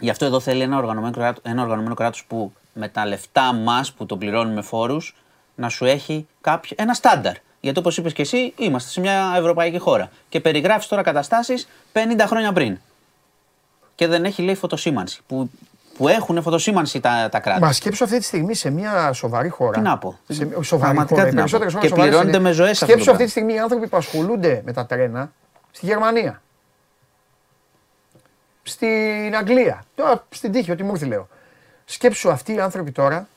Γι' 0.00 0.10
αυτό 0.10 0.24
εδώ 0.24 0.40
θέλει 0.40 0.62
ένα 0.62 0.76
οργανωμένο, 0.76 1.12
κράτο, 1.16 1.40
ένα 1.44 1.62
οργανωμένο 1.62 1.94
κράτος 1.94 2.24
που 2.24 2.52
με 2.72 2.88
τα 2.88 3.06
λεφτά 3.06 3.52
μας 3.52 3.92
που 3.92 4.06
το 4.06 4.16
πληρώνουμε 4.16 4.62
φόρους 4.62 5.16
να 5.54 5.68
σου 5.68 5.84
έχει 5.84 6.26
κάποιο, 6.40 6.76
ένα 6.78 6.94
στάνταρ. 6.94 7.34
Γιατί 7.60 7.78
όπως 7.78 7.96
είπες 7.96 8.12
και 8.12 8.22
εσύ 8.22 8.52
είμαστε 8.56 8.90
σε 8.90 9.00
μια 9.00 9.34
ευρωπαϊκή 9.36 9.78
χώρα 9.78 10.10
και 10.28 10.40
περιγράφεις 10.40 10.86
τώρα 10.88 11.02
καταστάσεις 11.02 11.68
50 11.92 12.24
χρόνια 12.26 12.52
πριν. 12.52 12.78
Και 13.94 14.06
δεν 14.06 14.24
έχει 14.24 14.42
λέει 14.42 14.54
φωτοσήμανση 14.54 15.20
που, 15.26 15.50
που 15.96 16.08
έχουν 16.08 16.42
φωτοσήμανση 16.42 17.00
τα, 17.00 17.28
τα 17.30 17.40
κράτη. 17.40 17.60
Μα 17.60 17.72
σκέψου 17.72 18.04
αυτή 18.04 18.18
τη 18.18 18.24
στιγμή 18.24 18.54
σε 18.54 18.70
μια 18.70 19.12
σοβαρή 19.12 19.48
χώρα. 19.48 19.72
Τι 19.72 19.80
να 19.80 19.98
πω. 19.98 20.18
Σε 20.28 20.44
μια 20.44 20.62
σοβαρή 20.62 20.94
Πραγματικά 20.94 21.14
χώρα. 21.20 21.22
τι 21.24 21.30
οι 21.30 21.34
να 21.34 21.36
περισσότερες 21.36 21.72
πω. 21.72 21.78
χώρες 21.78 21.80
Και 21.80 21.88
σοβαρές 21.88 22.10
πληρώνεται 22.10 22.36
είναι. 22.38 22.48
με 22.48 22.54
ζωές 22.54 22.70
αυτό 22.82 22.86
το 22.86 22.90
Σκέψου 22.92 23.10
αυτή 23.10 23.24
πράγμα. 23.24 23.24
τη 23.24 23.30
στιγμή 23.30 23.52
οι 23.54 23.58
άνθρωποι 23.58 23.88
που 23.88 23.96
ασχολούνται 23.96 24.62
με 24.64 24.72
τα 24.72 24.86
τρένα 24.86 25.32
στη 25.70 25.86
Γερμανία. 25.86 26.42
Στην 28.62 29.36
Αγγλία. 29.36 29.84
Τώρα 29.94 30.26
στην 30.30 30.52
τύχη, 30.52 30.70
ό,τι 30.70 30.82
μου 30.82 30.90
ήρθε 30.92 31.06
λέω. 31.06 31.28
Σκέψου 31.84 32.30
αυτοί 32.30 32.52
οι 32.54 32.60
άνθρωποι 32.60 32.92
τώρα 32.92 33.28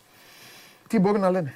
τι 0.88 1.00
μπορούν 1.00 1.22
να 1.22 1.30
λένε. 1.30 1.54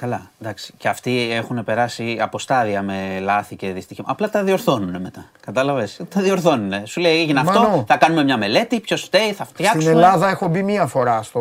Καλά, 0.00 0.30
εντάξει. 0.40 0.74
Και 0.76 0.88
αυτοί 0.88 1.30
έχουν 1.32 1.64
περάσει 1.64 2.18
από 2.20 2.38
στάδια 2.38 2.82
με 2.82 3.18
λάθη 3.20 3.56
και 3.56 3.72
δυστυχήματα. 3.72 4.12
Απλά 4.12 4.30
τα 4.30 4.42
διορθώνουν 4.44 5.00
μετά. 5.00 5.30
Κατάλαβες; 5.40 6.00
Τα 6.08 6.20
διορθώνουν. 6.20 6.86
Σου 6.86 7.00
λέει 7.00 7.20
έγινε 7.20 7.40
αυτό, 7.40 7.60
Μάνο. 7.60 7.84
θα 7.86 7.96
κάνουμε 7.96 8.24
μια 8.24 8.36
μελέτη, 8.36 8.80
ποιος 8.80 9.02
φταίει, 9.02 9.32
θα 9.32 9.44
φτιάξουμε. 9.44 9.82
Στην 9.82 9.94
Ελλάδα 9.94 10.28
έχω 10.28 10.48
μπει 10.48 10.62
μία 10.62 10.86
φορά 10.86 11.22
στο. 11.22 11.40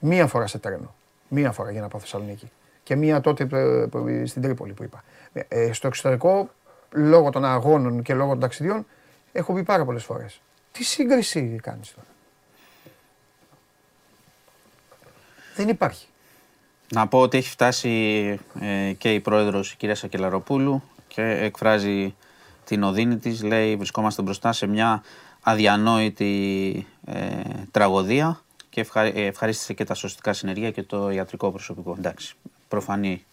Μία 0.00 0.26
φορά 0.26 0.46
σε 0.46 0.58
τρένο. 0.58 0.94
Μία 1.28 1.52
φορά 1.52 1.70
για 1.70 1.80
να 1.80 1.88
πάω 1.88 2.00
Θεσσαλονίκη. 2.00 2.50
Και 2.82 2.96
μία 2.96 3.20
τότε 3.20 3.48
ε, 3.52 4.20
ε, 4.20 4.26
στην 4.26 4.42
Τρίπολη 4.42 4.72
που 4.72 4.82
είπα. 4.82 5.04
Ε, 5.32 5.40
ε, 5.48 5.72
στο 5.72 5.86
εξωτερικό, 5.86 6.50
λόγω 6.90 7.30
των 7.30 7.44
αγώνων 7.44 8.02
και 8.02 8.14
λόγω 8.14 8.30
των 8.30 8.40
ταξιδιών, 8.40 8.86
έχω 9.32 9.52
μπει 9.52 9.62
πάρα 9.62 9.84
πολλές 9.84 10.04
φορές. 10.04 10.40
Τι 10.72 10.84
σύγκριση 10.84 11.60
κάνεις 11.62 11.94
τώρα; 11.94 12.06
Δεν 15.56 15.68
υπάρχει. 15.68 16.09
Να 16.92 17.06
πω 17.06 17.20
ότι 17.20 17.36
έχει 17.36 17.48
φτάσει 17.48 17.90
ε, 18.60 18.92
και 18.92 19.14
η 19.14 19.20
πρόεδρος 19.20 19.72
η 19.72 19.76
κυρία 19.76 19.94
Σακελαροπούλου 19.94 20.82
και 21.08 21.22
εκφράζει 21.22 22.14
την 22.64 22.82
οδύνη 22.82 23.16
της. 23.16 23.42
Λέει 23.42 23.76
βρισκόμαστε 23.76 24.22
μπροστά 24.22 24.52
σε 24.52 24.66
μια 24.66 25.02
αδιανόητη 25.42 26.86
ε, 27.04 27.42
τραγωδία 27.70 28.40
και 28.70 28.86
ε, 28.94 29.26
ευχαρίστησε 29.26 29.72
και 29.72 29.84
τα 29.84 29.94
σωστικά 29.94 30.32
συνεργεία 30.32 30.70
και 30.70 30.82
το 30.82 31.10
ιατρικό 31.10 31.50
προσωπικό. 31.50 31.94
Εντάξει, 31.98 32.34
προφανή, 32.68 33.24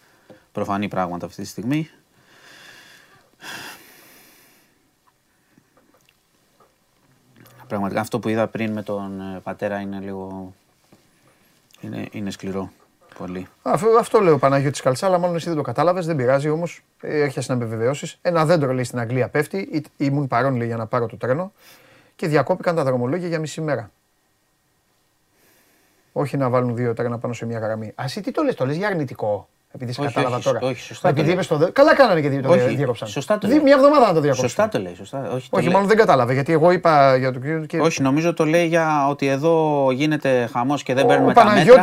προφανή 0.52 0.88
πράγματα 0.88 1.26
αυτή 1.26 1.42
τη 1.42 1.48
στιγμή. 1.48 1.90
Πραγματικά 7.68 8.00
αυτό 8.00 8.18
που 8.18 8.28
είδα 8.28 8.46
πριν 8.46 8.72
με 8.72 8.82
τον 8.82 9.20
ε, 9.20 9.40
πατέρα 9.40 9.80
είναι 9.80 9.98
λίγο... 10.00 10.54
Είναι 12.10 12.30
σκληρό. 12.30 12.72
Πολύ. 13.18 13.46
Αυτό, 13.62 13.86
αυτό 13.98 14.20
λέω 14.20 14.38
Παναγιώτη 14.38 14.82
Καλτσάλα, 14.82 15.18
μάλλον 15.18 15.36
εσύ 15.36 15.46
δεν 15.48 15.56
το 15.56 15.62
κατάλαβες, 15.62 16.06
δεν 16.06 16.16
πειράζει 16.16 16.48
όμως. 16.48 16.82
Έρχεσαι 17.00 17.52
να 17.52 17.58
με 17.58 17.64
βεβαιώσεις. 17.64 18.18
Ένα 18.22 18.44
δέντρο 18.44 18.72
λέει 18.72 18.84
στην 18.84 18.98
Αγγλία 18.98 19.28
πέφτει, 19.28 19.56
ή- 19.58 19.84
ήμουν 19.96 20.26
παρόν 20.26 20.56
λέει 20.56 20.66
για 20.66 20.76
να 20.76 20.86
πάρω 20.86 21.06
το 21.06 21.16
τρένο 21.16 21.52
και 22.16 22.26
διακόπηκαν 22.28 22.74
τα 22.76 22.84
δρομολόγια 22.84 23.28
για 23.28 23.38
μισή 23.38 23.60
μέρα. 23.60 23.90
Όχι 26.12 26.36
να 26.36 26.48
βάλουν 26.48 26.74
δύο 26.76 26.94
τρένα 26.94 27.18
πάνω 27.18 27.34
σε 27.34 27.46
μια 27.46 27.58
γραμμή. 27.58 27.86
Α, 27.86 28.04
εσύ 28.04 28.20
τι 28.20 28.30
το 28.30 28.42
λες, 28.42 28.54
το 28.54 28.66
λες 28.66 28.76
για 28.76 28.86
αρνητικό. 28.88 29.48
Επειδή 29.72 29.92
σε 29.92 30.00
Όχι, 30.00 30.08
κατάλαβα 30.12 30.36
όχι, 30.36 30.44
τώρα. 30.44 30.58
όχι, 30.62 30.80
σωστά 30.80 31.06
Μα 31.08 31.12
επειδή 31.12 31.26
το 31.26 31.32
είπες 31.32 31.46
το 31.46 31.56
δε- 31.56 31.70
Καλά 31.70 31.94
κάνανε 31.94 32.20
και 32.20 32.40
το 32.40 32.50
Όχι, 32.52 32.74
διέκοψαν. 32.74 33.08
σωστά 33.08 33.38
το 33.38 33.46
Δι- 33.46 33.56
λέει. 33.56 33.64
Μια 33.64 33.74
εβδομάδα 33.74 34.06
να 34.06 34.12
το 34.12 34.20
διακόψουν. 34.20 34.48
Σωστά 34.48 34.68
το 34.68 34.78
λέει. 34.78 34.94
Σωστά. 34.94 35.18
Όχι, 35.18 35.50
το 35.50 35.56
Όχι, 35.56 35.64
λέει. 35.64 35.72
μάλλον 35.74 35.88
δεν 35.88 35.96
κατάλαβε 35.96 36.32
γιατί 36.32 36.52
εγώ 36.52 36.70
είπα 36.70 37.16
για 37.16 37.32
το 37.32 37.38
κύριο. 37.38 37.64
Και... 37.66 37.80
Όχι, 37.80 38.02
νομίζω 38.02 38.34
το 38.34 38.44
λέει 38.44 38.66
για 38.66 39.08
ότι 39.08 39.26
εδώ 39.26 39.86
γίνεται 39.92 40.48
χαμός 40.52 40.82
και 40.82 40.94
δεν 40.94 41.04
Ο, 41.04 41.06
παίρνουμε 41.08 41.30
ο 41.30 41.34
τα 41.34 41.44
μέτρα. 41.44 41.76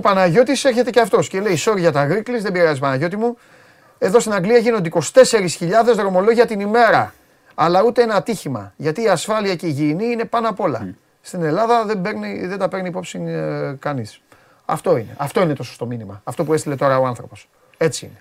Παναγιώτης, 0.00 0.64
ο 0.64 0.64
Παναγιώτης 0.64 0.64
έρχεται 0.64 0.90
και 0.90 1.00
αυτός 1.00 1.28
και 1.28 1.40
λέει 1.40 1.58
sorry 1.64 1.78
για 1.78 1.92
τα 1.92 2.04
γρίκλεις, 2.04 2.42
δεν 2.42 2.52
πειράζει 2.52 2.80
Παναγιώτη 2.80 3.16
μου. 3.16 3.38
Εδώ 3.98 4.20
στην 4.20 4.32
Αγγλία 4.32 4.58
γίνονται 4.58 4.90
24.000 4.92 5.94
δρομολόγια 5.94 6.46
την 6.46 6.60
ημέρα. 6.60 7.14
Αλλά 7.54 7.82
ούτε 7.82 8.02
ένα 8.02 8.14
ατύχημα. 8.14 8.72
Γιατί 8.76 9.02
η 9.02 9.08
ασφάλεια 9.08 9.54
και 9.54 9.66
η 9.66 9.74
υγιεινή 9.76 10.06
είναι 10.06 10.24
πάνω 10.24 10.48
απ' 10.48 10.60
όλα. 10.60 10.94
Στην 11.20 11.42
Ελλάδα 11.42 11.84
δεν, 11.84 12.00
παίρνει, 12.00 12.46
δεν 12.46 12.58
τα 12.58 12.68
παίρνει 12.68 12.88
υπόψη 12.88 13.22
ε, 13.26 13.74
κανείς. 13.78 14.20
Αυτό 14.64 14.96
είναι. 14.96 15.14
Αυτό 15.16 15.40
είναι 15.42 15.54
το 15.54 15.62
σωστό 15.62 15.86
μήνυμα. 15.86 16.20
Αυτό 16.24 16.44
που 16.44 16.52
έστειλε 16.54 16.76
τώρα 16.76 16.98
ο 16.98 17.06
άνθρωπος. 17.06 17.48
Έτσι 17.76 18.04
είναι. 18.04 18.20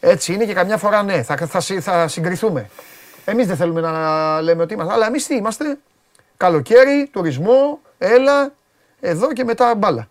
Έτσι 0.00 0.32
είναι 0.32 0.44
και 0.44 0.54
καμιά 0.54 0.76
φορά 0.76 1.02
ναι, 1.02 1.22
θα, 1.22 1.36
θα, 1.36 1.60
συ- 1.60 1.80
θα 1.80 2.08
συγκριθούμε. 2.08 2.70
Εμείς 3.24 3.46
δεν 3.46 3.56
θέλουμε 3.56 3.80
να 3.80 4.40
λέμε 4.40 4.62
ότι 4.62 4.74
είμαστε. 4.74 4.92
Αλλά 4.92 5.06
εμείς 5.06 5.26
τι 5.26 5.34
είμαστε. 5.34 5.78
Καλοκαίρι, 6.36 7.08
τουρισμό, 7.12 7.80
έλα, 7.98 8.52
εδώ 9.00 9.32
και 9.32 9.44
μετά 9.44 9.74
μπάλα. 9.74 10.08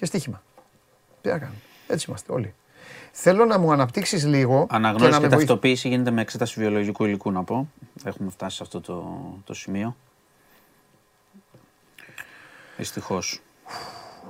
Και 0.00 0.06
στοίχημα. 0.06 0.42
Τι 1.20 1.28
να 1.28 1.38
κάνουμε. 1.38 1.58
Έτσι 1.86 2.06
είμαστε 2.08 2.32
όλοι. 2.32 2.54
Θέλω 3.12 3.44
να 3.44 3.58
μου 3.58 3.72
αναπτύξεις 3.72 4.24
λίγο 4.26 4.66
Αναγνώριση 4.70 5.10
να 5.10 5.16
και, 5.16 5.22
με 5.22 5.28
βοηθήσεις. 5.28 5.46
ταυτοποίηση 5.48 5.88
γίνεται 5.88 6.10
με 6.10 6.20
εξέταση 6.20 6.60
βιολογικού 6.60 7.04
υλικού, 7.04 7.32
να 7.32 7.44
πω. 7.44 7.68
Έχουμε 8.04 8.30
φτάσει 8.30 8.56
σε 8.56 8.62
αυτό 8.62 8.80
το, 8.80 9.20
το 9.44 9.54
σημείο. 9.54 9.96
Δυστυχώς. 12.76 13.40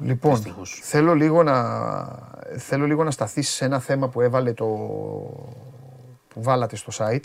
Λοιπόν, 0.00 0.34
Δυστυχώς. 0.34 0.80
θέλω 0.82 1.14
λίγο 1.14 1.42
να, 1.42 1.62
θέλω 2.58 2.86
λίγο 2.86 3.04
να 3.04 3.10
σταθείς 3.10 3.48
σε 3.48 3.64
ένα 3.64 3.78
θέμα 3.80 4.08
που 4.08 4.20
έβαλε 4.20 4.52
το, 4.52 4.66
που 6.28 6.42
βάλατε 6.42 6.76
στο 6.76 6.92
site. 6.96 7.24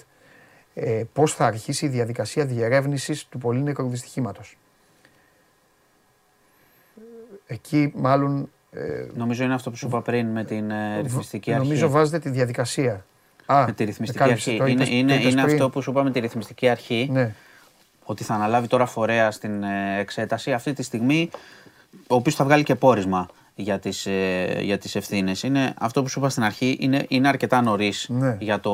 Ε, 0.74 1.04
πώς 1.14 1.34
θα 1.34 1.46
αρχίσει 1.46 1.86
η 1.86 1.90
διαδικασία 1.90 2.46
διερεύνησης 2.46 3.26
του 3.28 3.38
πολύ 3.38 3.62
νεκρού 3.62 3.90
δυστυχήματος. 3.90 4.58
Εκεί 7.48 7.92
μάλλον 7.96 8.50
ε, 8.72 8.82
Νομίζω 9.16 9.44
είναι 9.44 9.54
αυτό 9.54 9.70
που 9.70 9.76
σου 9.76 9.88
είπα 9.88 10.02
πριν 10.02 10.28
με 10.28 10.44
την 10.44 10.72
ε, 10.72 11.00
ρυθμιστική 11.02 11.52
αρχή. 11.54 11.64
νομίζω 11.64 11.90
βάζετε 11.90 12.20
τη 12.20 12.30
διαδικασία. 12.30 13.06
Α, 13.46 13.64
με 13.66 13.72
τη 13.72 13.84
ρυθμιστική 13.84 14.20
κάλυψε, 14.24 14.50
αρχή. 14.50 14.60
το 14.62 14.66
είναι 14.66 14.74
είπες- 14.84 14.90
το 14.90 14.96
είναι, 14.96 15.14
είπες 15.14 15.32
είναι 15.32 15.42
πριν. 15.42 15.54
αυτό 15.56 15.70
που 15.70 15.82
σου 15.82 15.90
είπα 15.92 16.04
με 16.04 16.12
τη 16.12 16.20
ρυθμιστική 16.20 16.70
αρχή. 16.70 17.10
Ναι, 17.12 17.34
Ότι 18.06 18.24
θα 18.24 18.34
αναλάβει 18.34 18.68
τώρα 18.68 18.86
φορέα 18.86 19.32
στην 19.32 19.64
ε, 19.64 20.00
εξέταση. 20.00 20.54
Αυτή 20.54 20.74
τη 20.74 20.84
στιγμή, 20.84 21.30
ο 22.08 22.16
οποίος 22.16 22.36
θα 22.36 22.44
βγάλει 22.44 22.64
και 22.64 22.76
πόρισμα 22.76 23.28
για 23.56 23.80
τις, 23.80 24.06
ε, 24.06 24.58
για 24.62 24.78
τις 24.78 24.96
ευθύνες. 24.96 25.44
Είναι 25.44 25.74
αυτό 25.80 26.02
που 26.02 26.10
σου 26.10 26.20
είπα 26.20 26.30
στην 26.30 26.44
αρχή, 26.44 26.78
είναι, 26.80 27.06
είναι 27.08 27.28
αρκετά 27.28 27.62
νωρίς 27.62 28.06
Ναι. 28.10 28.38
για 28.40 28.60
το 28.60 28.72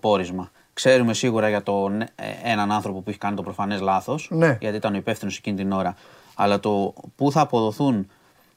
πόρισμα. 0.00 0.50
Ξέρουμε 0.72 1.14
σίγουρα 1.14 1.48
για 1.48 1.62
τον 1.62 2.00
ε, 2.00 2.08
έναν 2.44 2.72
άνθρωπο 2.72 3.00
που 3.00 3.10
έχει 3.10 3.18
κάνει 3.18 3.36
το 3.36 3.42
προφανές 3.42 3.80
λάθος, 3.80 4.28
Ναι. 4.32 4.56
γιατί 4.60 4.76
ήταν 4.76 4.94
ο 4.94 4.96
υπεύθυνος 4.96 5.36
εκείνη 5.36 5.56
την 5.56 5.72
ώρα. 5.72 5.94
Αλλά 6.38 6.60
το 6.60 6.94
πού 7.16 7.32
θα 7.32 7.40
αποδοθούν 7.40 8.10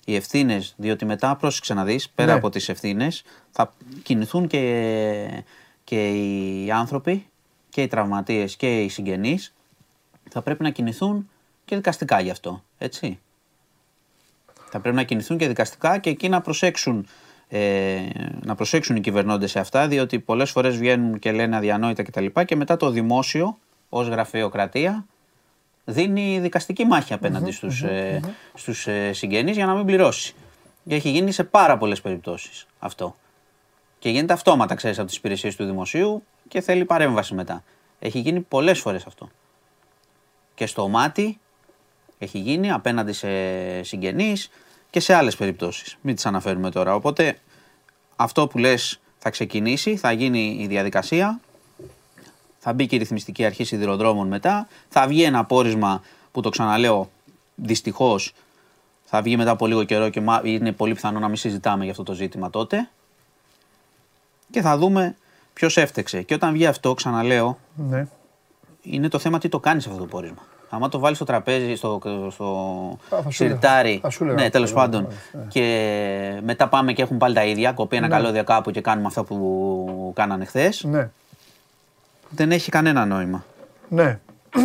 οι 0.05 0.15
ευθύνες, 0.15 0.73
διότι 0.77 1.05
μετά 1.05 1.35
πρόσεξε 1.35 1.73
να 1.73 1.83
δεις, 1.83 2.09
πέρα 2.09 2.31
Ναι. 2.31 2.37
από 2.37 2.49
τις 2.49 2.69
ευθύνες, 2.69 3.23
θα 3.51 3.73
κινηθούν 4.03 4.47
και, 4.47 5.43
και 5.83 6.09
οι 6.09 6.71
άνθρωποι 6.71 7.27
και 7.69 7.81
οι 7.81 7.87
τραυματίες 7.87 8.55
και 8.55 8.81
οι 8.81 8.89
συγγενείς 8.89 9.53
θα 10.29 10.41
πρέπει 10.41 10.63
να 10.63 10.69
κινηθούν 10.69 11.29
και 11.65 11.75
δικαστικά 11.75 12.19
γι' 12.19 12.29
αυτό, 12.29 12.63
έτσι. 12.77 13.19
Θα 14.69 14.79
πρέπει 14.79 14.95
να 14.95 15.03
κινηθούν 15.03 15.37
και 15.37 15.47
δικαστικά 15.47 15.97
και 15.97 16.09
εκεί 16.09 16.29
να 16.29 16.41
προσέξουν, 16.41 17.07
ε, 17.47 17.99
να 18.41 18.55
προσέξουν 18.55 18.95
οι 18.95 19.01
κυβερνώντες 19.01 19.51
σε 19.51 19.59
αυτά, 19.59 19.87
διότι 19.87 20.19
πολλές 20.19 20.51
φορές 20.51 20.77
βγαίνουν 20.77 21.19
και 21.19 21.31
λένε 21.31 21.55
αδιανόητα 21.55 22.03
κτλ. 22.03 22.25
Και, 22.25 22.43
και 22.43 22.55
μετά 22.55 22.77
το 22.77 22.89
δημόσιο, 22.89 23.57
ως 23.89 24.07
γραφειοκρατία, 24.07 25.05
δίνει 25.89 26.39
δικαστική 26.39 26.85
μάχη 26.85 27.13
απέναντι 27.13 27.51
στους, 27.51 27.81
ε, 27.81 28.19
στους 28.53 28.87
ε, 28.87 29.13
συγγενείς 29.13 29.55
για 29.55 29.65
να 29.65 29.73
μην 29.73 29.85
πληρώσει. 29.85 30.33
Και 30.87 30.95
έχει 30.95 31.09
γίνει 31.09 31.31
σε 31.31 31.43
πάρα 31.43 31.77
πολλές 31.77 32.01
περιπτώσεις 32.01 32.65
αυτό. 32.79 33.15
Και 33.99 34.09
γίνεται 34.09 34.33
αυτόματα, 34.33 34.75
ξέρεις, 34.75 34.97
από 34.99 35.07
τις 35.07 35.17
υπηρεσίες 35.17 35.55
του 35.55 35.65
δημοσίου 35.65 36.23
και 36.47 36.61
θέλει 36.61 36.85
παρέμβαση 36.85 37.33
μετά. 37.33 37.63
Έχει 37.99 38.19
γίνει 38.19 38.39
πολλές 38.39 38.79
φορές 38.79 39.05
αυτό. 39.05 39.29
Και 40.55 40.65
στο 40.65 40.87
μάτι 40.87 41.39
έχει 42.17 42.39
γίνει 42.39 42.71
απέναντι 42.71 43.13
σε 43.13 43.29
συγγενείς 43.83 44.49
και 44.89 44.99
σε 44.99 45.13
άλλες 45.13 45.35
περιπτώσεις. 45.35 45.97
Μην 46.01 46.15
τις 46.15 46.25
αναφέρουμε 46.25 46.71
τώρα. 46.71 46.95
Οπότε 46.95 47.37
αυτό 48.15 48.47
που 48.47 48.57
λες 48.57 48.99
θα 49.17 49.29
ξεκινήσει, 49.29 49.95
θα 49.95 50.11
γίνει 50.11 50.57
η 50.59 50.67
διαδικασία. 50.67 51.39
Θα 52.59 52.73
μπει 52.73 52.87
και 52.87 52.95
η 52.95 52.97
ρυθμιστική 52.97 53.45
αρχή 53.45 53.63
σιδηροδρόμων 53.63 54.27
μετά. 54.27 54.67
Θα 54.89 55.07
βγει 55.07 55.23
ένα 55.23 55.45
πόρισμα 55.45 56.01
που 56.31 56.41
το 56.41 56.49
ξαναλέω 56.49 57.09
δυστυχώς 57.55 58.33
θα 59.03 59.21
βγει 59.21 59.37
μετά 59.37 59.51
από 59.51 59.67
λίγο 59.67 59.83
καιρό 59.83 60.09
και 60.09 60.21
μα- 60.21 60.41
είναι 60.43 60.71
πολύ 60.71 60.93
πιθανό 60.93 61.19
να 61.19 61.27
μην 61.27 61.35
συζητάμε 61.37 61.81
για 61.83 61.91
αυτό 61.91 62.03
το 62.03 62.13
ζήτημα 62.13 62.49
τότε 62.49 62.89
και 64.51 64.61
θα 64.61 64.77
δούμε 64.77 65.15
ποιος 65.53 65.77
έφτεξε. 65.77 66.21
Και 66.21 66.33
όταν 66.33 66.51
βγει 66.53 66.65
αυτό, 66.65 66.93
ξαναλέω, 66.93 67.57
ναι. 67.75 68.07
είναι 68.81 69.07
το 69.07 69.19
θέμα 69.19 69.39
τι 69.39 69.49
το 69.49 69.59
κάνεις 69.59 69.87
αυτό 69.87 69.97
το 69.99 70.05
πόρισμα. 70.05 70.47
Άμα 70.69 70.89
το 70.89 70.99
βάλεις 70.99 71.17
στο 71.17 71.25
τραπέζι, 71.25 71.75
στο, 71.75 71.99
στο 72.31 72.45
Α, 73.15 73.21
θα 73.21 73.21
σου 73.21 73.31
σιρτάρι, 73.31 73.87
έλεγα. 73.89 74.01
Θα 74.01 74.09
σου 74.09 74.23
έλεγα 74.23 74.37
ναι, 74.37 74.45
αυτό, 74.45 74.53
τέλος 74.53 74.69
ναι, 74.69 74.75
πάντων, 74.75 75.07
ναι. 75.31 75.41
και 75.49 76.39
μετά 76.43 76.67
πάμε 76.67 76.93
και 76.93 77.01
έχουν 77.01 77.17
πάλι 77.17 77.35
τα 77.35 77.45
ίδια, 77.45 77.71
κοπεί 77.71 77.95
ένα 77.95 78.07
Ναι. 78.07 78.13
καλώδια 78.15 78.43
κάπου 78.43 78.71
και 78.71 78.81
κάνουμε 78.81 79.07
αυτά 79.07 79.23
που 79.23 80.11
κάνανε 80.15 80.45
χθες, 80.45 80.83
Ναι, 80.83 81.09
δεν 82.29 82.51
έχει 82.51 82.71
κανένα 82.71 83.05
νόημα. 83.05 83.45
ναι. 83.89 84.19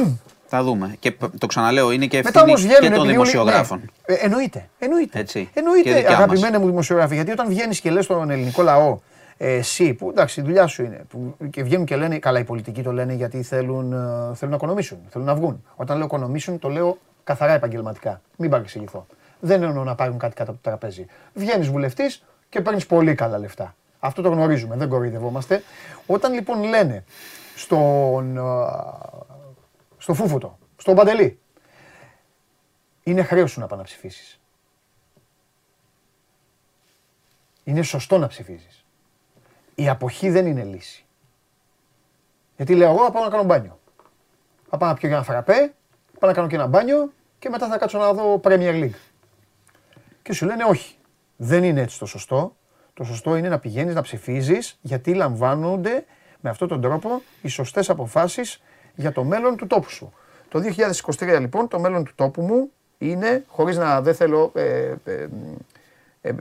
Θα 0.47 0.63
δούμε. 0.63 0.97
Και 0.99 1.11
π- 1.11 1.39
το 1.39 1.47
ξαναλέω, 1.47 1.91
είναι 1.91 2.07
και 2.07 2.17
Μετά 2.17 2.29
ευθύνη 2.29 2.49
όμως 2.49 2.61
βγαίνουν 2.63 2.81
και 2.81 2.87
των 2.87 2.93
επειδή 2.95 3.03
όλοι- 3.03 3.13
δημοσιογράφων. 3.13 3.79
Ναι. 3.79 4.15
Ε, 4.15 4.19
εννοείται. 4.25 4.69
Εννοείται. 4.79 5.19
Έτσι. 5.19 5.49
Και 5.55 5.59
Εννοείται, 5.61 5.95
δικιά 5.95 6.09
αγαπημένοι 6.17 6.59
μου 6.59 6.67
δημοσιογράφοι. 6.67 7.15
Γιατί 7.15 7.31
όταν 7.31 7.49
βγαίνεις 7.49 7.81
και 7.81 7.91
λες 7.91 8.05
στον 8.05 8.31
ελληνικό 8.31 8.63
λαό, 8.63 8.99
ε, 9.37 9.53
εσύ 9.55 9.95
που 9.95 10.09
εντάξει, 10.11 10.41
η 10.41 10.43
δουλειά 10.43 10.67
σου 10.67 10.83
είναι. 10.85 11.01
Που, 11.09 11.37
και 11.51 11.63
βγαίνουν 11.63 11.85
και 11.87 11.97
λένε, 11.97 12.19
καλά, 12.19 12.39
οι 12.39 12.45
πολιτικοί 12.45 12.83
το 12.83 12.93
λένε 12.93 13.13
γιατί 13.15 13.43
θέλουν, 13.43 13.93
ε, 13.93 13.97
θέλουν 14.35 14.51
να 14.51 14.57
οικονομήσουν, 14.57 14.99
θέλουν 15.09 15.27
να 15.27 15.35
βγουν. 15.35 15.65
Όταν 15.77 15.97
λέω 15.97 16.07
οικονομήσουν, 16.07 16.59
το 16.59 16.69
λέω 16.69 16.99
καθαρά 17.25 17.53
επαγγελματικά. 17.53 18.21
Μην 18.37 18.51
παρεξηγηθώ. 18.51 19.07
Δεν 19.41 19.63
εννοώ 19.63 19.85
να 19.85 19.95
πάρουν 19.95 20.19
κάτι 20.19 20.35
κάτω 20.35 20.51
από 20.51 20.61
το 20.63 20.69
τραπέζι. 20.71 21.07
Βγαίνεις 21.35 21.69
βουλευτής 21.69 22.25
και 22.49 22.61
παίρνεις 22.61 22.87
πολύ 22.87 23.15
καλά 23.15 23.39
λεφτά. 23.39 23.75
Αυτό 23.99 24.23
το 24.23 24.29
γνωρίζουμε, 24.29 24.77
δεν 24.77 24.89
κοροϊδευόμαστε. 24.89 25.63
Όταν 26.07 26.33
λοιπόν 26.33 26.63
λένε 26.65 27.05
στον, 27.57 28.37
ε, 28.37 28.41
στο 29.99 30.15
Φούφουτο, 30.15 30.59
στον 30.77 30.95
Παντελή, 30.95 31.39
είναι 33.03 33.23
χρέος 33.23 33.51
σου 33.51 33.61
να 33.61 33.67
πάει 33.67 33.79
να 33.79 33.85
ψηφίσεις. 33.85 34.41
Είναι 37.65 37.83
σωστό 37.83 38.19
να 38.19 38.27
ψηφίζεις. 38.27 38.85
Η 39.75 39.89
αποχή 39.89 40.31
δεν 40.31 40.47
είναι 40.47 40.65
λύση. 40.65 41.05
Γιατί 42.57 42.75
λέω 42.75 42.91
εγώ 42.91 43.05
θα 43.05 43.11
πάω 43.11 43.25
να 43.25 43.31
κάνω 43.31 43.43
μπάνιο. 43.43 43.79
Θα 44.69 44.77
πάω 44.77 44.89
να 44.89 44.95
πιω 44.95 45.09
για 45.09 45.17
ένα 45.17 45.27
φραπέ, 45.27 45.75
πάω 46.19 46.31
να 46.31 46.37
κάνω 46.37 46.49
και 46.49 46.55
ένα 46.55 46.67
μπάνιο 46.67 47.13
και 47.39 47.49
μετά 47.49 47.69
θα 47.69 47.79
κάτσω 47.79 47.99
να 47.99 48.13
δω 48.13 48.41
Premier 48.45 48.83
League. 48.83 48.99
Και 50.23 50.33
σου 50.33 50.47
λένε 50.47 50.65
όχι. 50.65 50.97
Δεν 51.37 51.65
είναι 51.65 51.81
έτσι 51.81 51.99
το 51.99 52.07
σωστό. 52.07 52.57
Το 52.95 53.05
σωστό 53.05 53.37
είναι 53.37 53.49
να 53.49 53.59
πηγαίνεις 53.59 53.95
να 53.95 54.03
ψηφίζεις 54.03 54.79
γιατί 54.81 55.15
λαμβάνονται 55.15 56.05
με 56.45 56.51
αυτόν 56.51 56.69
τον 56.69 56.81
τρόπο 56.81 57.23
οι 57.43 57.49
σωστές 57.49 57.91
αποφάσεις 57.91 58.63
για 58.95 59.13
το 59.13 59.25
μέλλον 59.25 59.57
του 59.57 59.67
τόπου 59.67 59.91
σου. 59.91 60.13
Το 60.49 60.63
2023 61.19 61.37
λοιπόν 61.41 61.69
το 61.69 61.79
μέλλον 61.79 62.05
του 62.05 62.13
τόπου 62.15 62.43
μου 62.43 62.71
είναι, 62.99 63.45
χωρίς 63.49 63.77
να 63.77 64.01
δεν 64.01 64.15
θέλω 64.15 64.53
ε, 64.55 64.95
ε, 65.05 65.29
ε, 66.21 66.29
ε, 66.29 66.35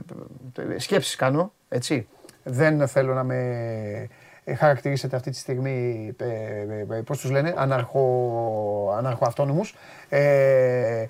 ε, 0.74 0.78
σκέψεις 0.78 1.16
κάνω, 1.16 1.52
έτσι. 1.68 2.08
Δεν 2.42 2.88
θέλω 2.88 3.14
να 3.14 3.24
με 3.24 3.36
ε, 4.44 4.54
χαρακτηρίσετε 4.54 5.16
αυτή 5.16 5.30
τη 5.30 5.36
στιγμή, 5.36 6.10
ε, 6.18 6.24
ε, 6.24 6.96
ε, 6.96 7.00
πώς 7.00 7.18
τους 7.18 7.30
λένε, 7.30 7.54
αναρχο, 7.56 8.94
αναρχοαυτόνομους. 8.96 9.74
Ε, 10.08 11.06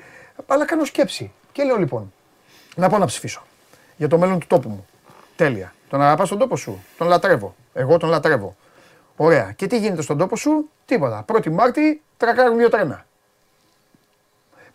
αλλά 0.46 0.64
κάνω 0.64 0.84
σκέψη. 0.84 1.32
Και 1.52 1.64
λέω 1.64 1.76
λοιπόν, 1.76 2.12
να 2.76 2.88
πάω 2.88 2.98
να 2.98 3.06
ψηφίσω 3.06 3.42
για 3.96 4.08
το 4.08 4.18
μέλλον 4.18 4.38
του 4.38 4.46
τόπου 4.46 4.68
μου. 4.68 4.86
Τέλεια. 5.36 5.74
Τον 5.88 6.02
αγαπάς 6.02 6.28
τον 6.28 6.38
τόπο 6.38 6.56
σου. 6.56 6.82
Τον 6.98 7.08
λατρεύω. 7.08 7.54
Εγώ 7.72 7.96
τον 7.96 8.08
λατρεύω. 8.08 8.56
Ωραία. 9.16 9.52
Και 9.56 9.66
τι 9.66 9.78
γίνεται 9.78 10.02
στον 10.02 10.18
τόπο 10.18 10.36
σου, 10.36 10.68
τίποτα. 10.86 11.24
1η 11.32 11.50
Μάρτη 11.50 12.02
τρακάρουν 12.16 12.56
δύο 12.56 12.68
τρένα. 12.70 13.04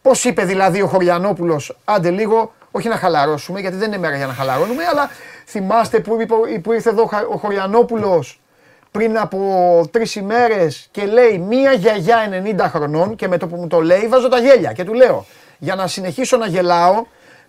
Πώς 0.01 0.23
είπε 0.23 0.43
δηλαδή 0.45 0.81
ο 0.81 0.87
Χωριανόπουλος, 0.87 1.77
άντε 1.85 2.09
λίγο, 2.09 2.53
όχι 2.71 2.87
να 2.87 2.95
χαλαρώσουμε, 2.95 3.59
γιατί 3.59 3.75
δεν 3.75 3.87
είναι 3.87 3.97
μέρα 3.97 4.15
για 4.15 4.27
να 4.27 4.33
χαλαρώνουμε, 4.33 4.83
αλλά 4.85 5.09
θυμάστε 5.45 5.99
που, 5.99 6.21
είπε- 6.21 6.59
που 6.61 6.73
ήρθε 6.73 6.89
εδώ 6.89 7.09
ο 7.31 7.37
Χωριανόπουλος 7.37 8.39
πριν 8.91 9.17
από 9.17 9.87
τρεις 9.91 10.15
ημέρες 10.15 10.87
και 10.91 11.05
λέει 11.05 11.37
μία 11.37 11.71
γιαγιά 11.71 12.29
90 12.59 12.69
χρονών 12.69 13.15
και 13.15 13.27
με 13.27 13.37
το 13.37 13.47
που 13.47 13.55
μου 13.55 13.67
το 13.67 13.81
λέει 13.81 14.07
βάζω 14.07 14.29
τα 14.29 14.37
γέλια 14.39 14.71
και 14.73 14.83
του 14.83 14.93
λέω 14.93 15.25
για 15.57 15.75
να 15.75 15.87
συνεχίσω 15.87 16.37
να 16.37 16.47
γελάω, 16.47 17.05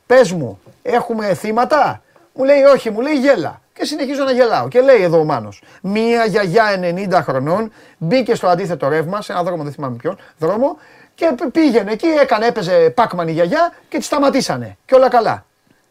πες 0.07 0.33
μου, 0.33 0.61
έχουμε 0.83 1.35
θύματα; 1.35 2.03
Μου 2.33 2.45
λέει 2.45 2.63
όχι, 2.63 2.91
μου 2.91 3.01
λέει 3.01 3.15
γέλα. 3.15 3.60
Και 3.73 3.85
συνεχίζω 3.85 4.25
να 4.25 4.33
γελάω. 4.33 4.69
Και 4.69 4.81
λέει 4.81 5.03
εδώ 5.03 5.19
ο 5.21 5.25
Μάνος, 5.25 5.63
μία 5.83 6.25
γιαγιά 6.25 6.81
90 6.81 7.21
χρονών 7.23 7.73
μπήκε 7.99 8.35
στο 8.35 8.47
αντίθετο 8.49 8.89
ρεύμα, 8.89 9.23
σε 9.23 9.33
ένα 9.33 9.43
δρόμο, 9.43 9.63
δεν 9.63 9.73
θυμάμαι 9.73 9.97
ποιον, 9.97 10.19
δρόμο, 10.39 10.77
και 11.15 11.33
π- 11.37 11.51
πήγαινε 11.53 11.93
εκεί, 11.93 12.07
έκανε, 12.07 12.47
έπαιζε 12.47 12.91
πάκμαν 12.91 13.29
η 13.29 13.33
γιαγιά 13.33 13.73
και 13.89 13.99
τη 13.99 14.05
σταματήσανε. 14.05 14.77
Και 14.85 14.95
όλα 14.95 15.09
καλά. 15.09 15.45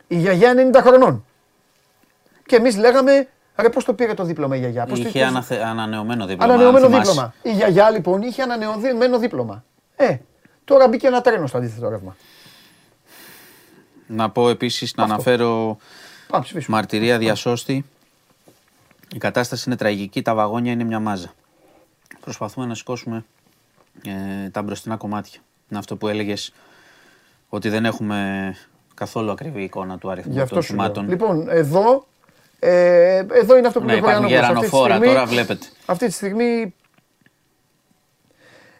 Η 0.08 0.16
γιαγιά 0.18 0.54
90 0.74 0.82
χρονών. 0.82 1.26
Και 2.46 2.56
εμείς 2.56 2.78
λέγαμε, 2.78 3.28
ρε 3.56 3.70
πώς 3.70 3.86
το 3.86 3.94
πήρε 3.94 4.14
το 4.14 4.24
δίπλωμα 4.24 4.56
η 4.56 4.60
γιαγιά. 4.60 4.86
Πώς 4.86 5.00
το- 5.02 5.08
Είχε 5.08 5.20
πώς- 5.20 5.28
αναθε- 5.28 5.62
ανανεωμένο 5.64 6.26
δίπλωμα. 6.26 6.54
Ανανεωμένο 6.54 6.86
αν 6.86 6.92
θυμάσαι. 6.92 7.12
δίπλωμα. 7.12 7.34
Η 7.42 7.52
γιαγιά 7.52 7.90
λοιπόν 7.90 8.22
είχε 8.22 8.42
ανανεωμένο 8.42 9.18
δίπλωμα. 9.20 9.64
Ε, 9.96 10.18
τώρα 10.66 10.88
μπήκε 10.88 11.08
ένα 11.08 11.22
τρένο 11.22 11.48
στο 11.48 11.58
αντίθετο 11.58 11.90
ρεύμα. 11.90 12.16
Να 14.08 14.30
πω 14.30 14.50
επίσης 14.50 14.96
να 14.96 15.04
αναφέρω 15.04 15.78
Πάμε 16.32 16.44
ψηφίσουμε. 16.44 16.76
μαρτυρία 16.78 17.18
διασώστη. 17.18 17.86
Η 19.14 19.18
κατάσταση 19.18 19.64
είναι 19.68 19.76
τραγική, 19.76 20.22
τα 20.22 20.34
βαγόνια 20.36 20.72
είναι 20.72 20.84
μια 20.84 21.00
μάζα. 21.00 21.34
Προσπαθούμε 22.20 22.66
να 22.66 22.76
σηκώσουμε 22.76 23.26
ε, 24.46 24.50
τα 24.50 24.62
μπροστινά 24.62 24.96
κομμάτια. 24.98 25.40
Είναι 25.70 25.80
αυτό 25.80 25.96
που 25.96 26.08
έλεγες 26.08 26.54
ότι 27.50 27.70
δεν 27.70 27.86
έχουμε 27.86 28.56
καθόλου 28.94 29.32
ακριβή 29.32 29.64
εικόνα 29.64 29.98
του 29.98 30.10
αριθμού 30.12 30.34
Γι' 30.34 30.40
αυτό 30.40 30.54
των 30.54 30.64
σου 30.64 30.76
λέω. 30.76 30.82
θυμάτων. 30.84 31.10
Λοιπόν, 31.10 31.50
εδώ, 31.50 32.08
ε, 32.60 33.16
εδώ 33.32 33.58
είναι 33.58 33.68
αυτό 33.68 33.80
που 33.80 33.86
ναι, 33.86 33.92
λέει 33.92 34.02
ο 34.02 34.06
υπάρχουν 34.06 34.24
Χωριανόπουλος. 34.24 34.40
Αυτή 34.42 34.70
τη 34.70 34.76
γερανοφόρα 34.76 34.94
στιγμή- 34.96 35.14
τώρα, 35.14 35.26
βλέπετε. 35.26 35.66
Αυτή 35.86 36.06
τη 36.06 36.12
στιγμή. 36.14 36.74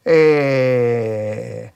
Ε, 0.04 1.68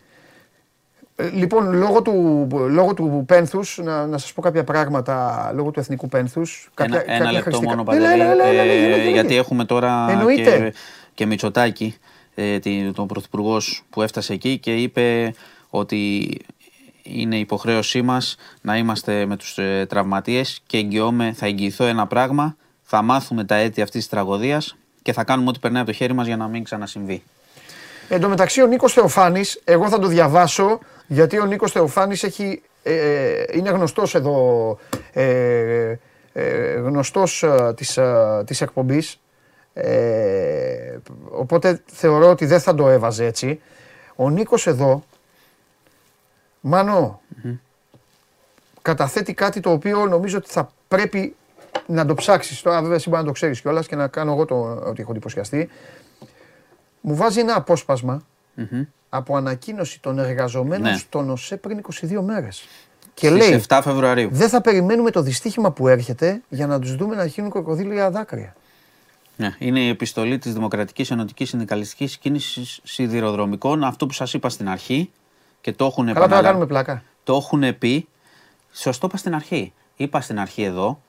λοιπόν, 1.34 1.74
λόγω 1.74 2.02
του, 2.02 2.48
λόγω 2.70 2.94
του 2.94 3.24
πένθους, 3.28 3.80
να, 3.84 4.06
να 4.08 4.18
σας 4.18 4.34
πω 4.34 4.42
κάποια 4.42 4.64
πράγματα, 4.64 5.52
λόγω 5.56 5.72
του 5.72 5.80
εθνικού 5.80 6.08
πένθους. 6.08 6.70
Ένα, 6.80 6.96
κάποια, 6.98 7.14
ένα 7.14 7.18
κάποια 7.18 7.32
λεπτό 7.32 7.50
χρηστικά- 7.50 7.76
μόνο 7.76 7.92
Έλα, 7.92 8.06
Παντελή, 8.06 8.22
έλα, 8.22 8.32
έλα, 8.32 8.44
έλα, 8.46 8.62
ε, 8.62 8.64
έλα, 8.64 8.86
έλα, 8.86 8.96
έλα. 9.02 9.10
γιατί 9.12 9.36
έχουμε 9.36 9.66
τώρα 9.66 10.08
Εννοείται. 10.10 10.58
και, 10.58 10.74
και 11.14 11.26
Μητσοτάκη, 11.26 11.96
ε, 12.36 12.60
τη- 12.60 12.92
τον 12.94 13.08
Πρωθυπουργός 13.08 13.84
που 13.90 14.02
έφτασε 14.02 14.34
εκεί 14.34 14.58
και 14.58 14.76
είπε 14.76 15.34
ότι 15.70 16.30
είναι 17.04 17.38
υποχρέωσή 17.38 18.02
μας 18.02 18.36
να 18.62 18.78
είμαστε 18.78 19.26
με 19.26 19.38
τους 19.38 19.58
ε, 19.58 19.86
τραυματίες 19.90 20.62
και 20.68 20.78
εγγυώμαι, 20.78 21.34
θα 21.36 21.46
εγγυηθώ 21.46 21.86
ένα 21.86 22.08
πράγμα, 22.08 22.56
θα 22.84 23.02
μάθουμε 23.02 23.44
τα 23.44 23.56
αίτια 23.56 23.84
αυτής 23.84 24.00
της 24.02 24.10
τραγωδίας 24.10 24.76
και 25.02 25.14
θα 25.14 25.24
κάνουμε 25.24 25.50
ό,τι 25.50 25.60
περνάει 25.60 25.82
από 25.82 25.92
το 25.92 25.98
χέρι 25.98 26.14
μας 26.14 26.28
για 26.28 26.38
να 26.38 26.48
μην 26.48 26.64
ξανασυμβεί. 26.64 27.24
Εν 28.10 28.22
τω 28.22 28.30
μεταξύ 28.30 28.62
ο 28.62 28.68
Νίκος 28.68 28.94
Θεοφάνης, 28.94 29.62
εγώ 29.64 29.90
θα 29.90 30.00
το 30.00 30.08
διαβάσω 30.08 30.80
γιατί 31.14 31.40
ο 31.40 31.46
Νίκος 31.46 31.72
Θεοφάνης 31.72 32.24
έχει, 32.24 32.62
ε, 32.84 33.44
είναι 33.52 33.70
γνωστός 33.70 34.16
εδώ, 34.16 34.78
ε, 35.14 35.96
ε, 36.34 36.74
γνωστός 36.74 37.44
ε, 37.44 37.74
της, 37.76 37.98
ε, 37.98 38.44
της 38.46 38.62
εκπομπής. 38.62 39.20
Ε, 39.74 40.98
οπότε 41.30 41.82
θεωρώ 41.86 42.30
ότι 42.30 42.46
δεν 42.46 42.60
θα 42.60 42.76
το 42.76 42.90
έβαζε 42.90 43.26
έτσι. 43.26 43.62
Ο 44.16 44.30
Νίκος 44.30 44.68
εδώ, 44.68 45.04
Μάνο, 46.60 47.22
καταθέτει 48.82 49.34
κάτι 49.34 49.60
το 49.60 49.72
οποίο 49.72 50.06
νομίζω 50.06 50.38
ότι 50.38 50.50
θα 50.50 50.72
πρέπει 50.88 51.36
να 51.86 52.06
το 52.06 52.14
ψάξεις. 52.14 52.62
Τώρα 52.62 52.82
βέβαια 52.82 52.96
εσύ 52.96 53.10
μπορεί 53.10 53.22
να 53.22 53.28
το 53.28 53.34
ξέρεις 53.34 53.62
κιόλας 53.62 53.88
και 53.88 53.96
να 53.96 54.08
κάνω 54.08 54.32
εγώ 54.32 54.46
το 54.46 54.82
ότι 54.86 55.02
έχω 55.02 55.12
εντυπωσιαστεί. 55.12 55.70
Μου 57.02 57.16
βάζει 57.16 57.40
ένα 57.40 57.56
απόσπασμα 57.56 58.26
από 59.16 59.36
ανακοίνωση 59.38 60.00
των 60.02 60.20
εργαζομένων 60.20 60.92
Ναι. 60.92 60.98
στον 60.98 61.30
ΟΣΕ 61.30 61.58
πριν 61.58 61.78
22 61.78 62.22
μέρες. 62.22 62.64
Και 63.14 63.28
Στις 63.28 63.40
λέει, 63.40 63.52
7 63.68 63.80
Φεβρουαρίου. 63.84 64.30
δεν 64.32 64.50
θα 64.50 64.62
περιμένουμε 64.62 65.12
το 65.12 65.22
δυστύχημα 65.22 65.72
που 65.72 65.88
έρχεται 65.88 66.42
για 66.50 66.68
να 66.68 66.80
τους 66.80 66.96
δούμε 66.96 67.16
να 67.16 67.28
χύνουν 67.28 67.50
κροκοδίλια 67.52 68.10
δάκρυα. 68.12 68.56
Ναι, 69.38 69.56
είναι 69.60 69.80
η 69.80 69.88
επιστολή 69.90 70.38
της 70.38 70.54
Δημοκρατικής 70.54 71.12
Ενωτικής 71.12 71.50
Συνδικαλιστικής 71.50 72.18
Κίνησης 72.18 72.80
Σιδηροδρομικών, 72.84 73.84
αυτό 73.84 74.06
που 74.06 74.14
σας 74.14 74.34
είπα 74.34 74.50
στην 74.50 74.70
αρχή 74.70 75.12
και 75.62 75.74
το 75.74 75.86
έχουν 75.86 76.04
Καλά 76.06 76.14
τώρα 76.14 76.26
επαναλάβει. 76.26 76.48
κάνουμε 76.54 76.66
πλάκα. 76.68 77.04
Το 77.24 77.36
έχουν 77.36 77.78
πει. 77.78 78.08
Σωστό 78.74 79.08
είπα 79.08 79.18
στην 79.18 79.36
αρχή. 79.36 79.74
Είπα 79.96 80.22
στην 80.22 80.40
αρχή 80.40 80.64
εδώ 80.64 81.02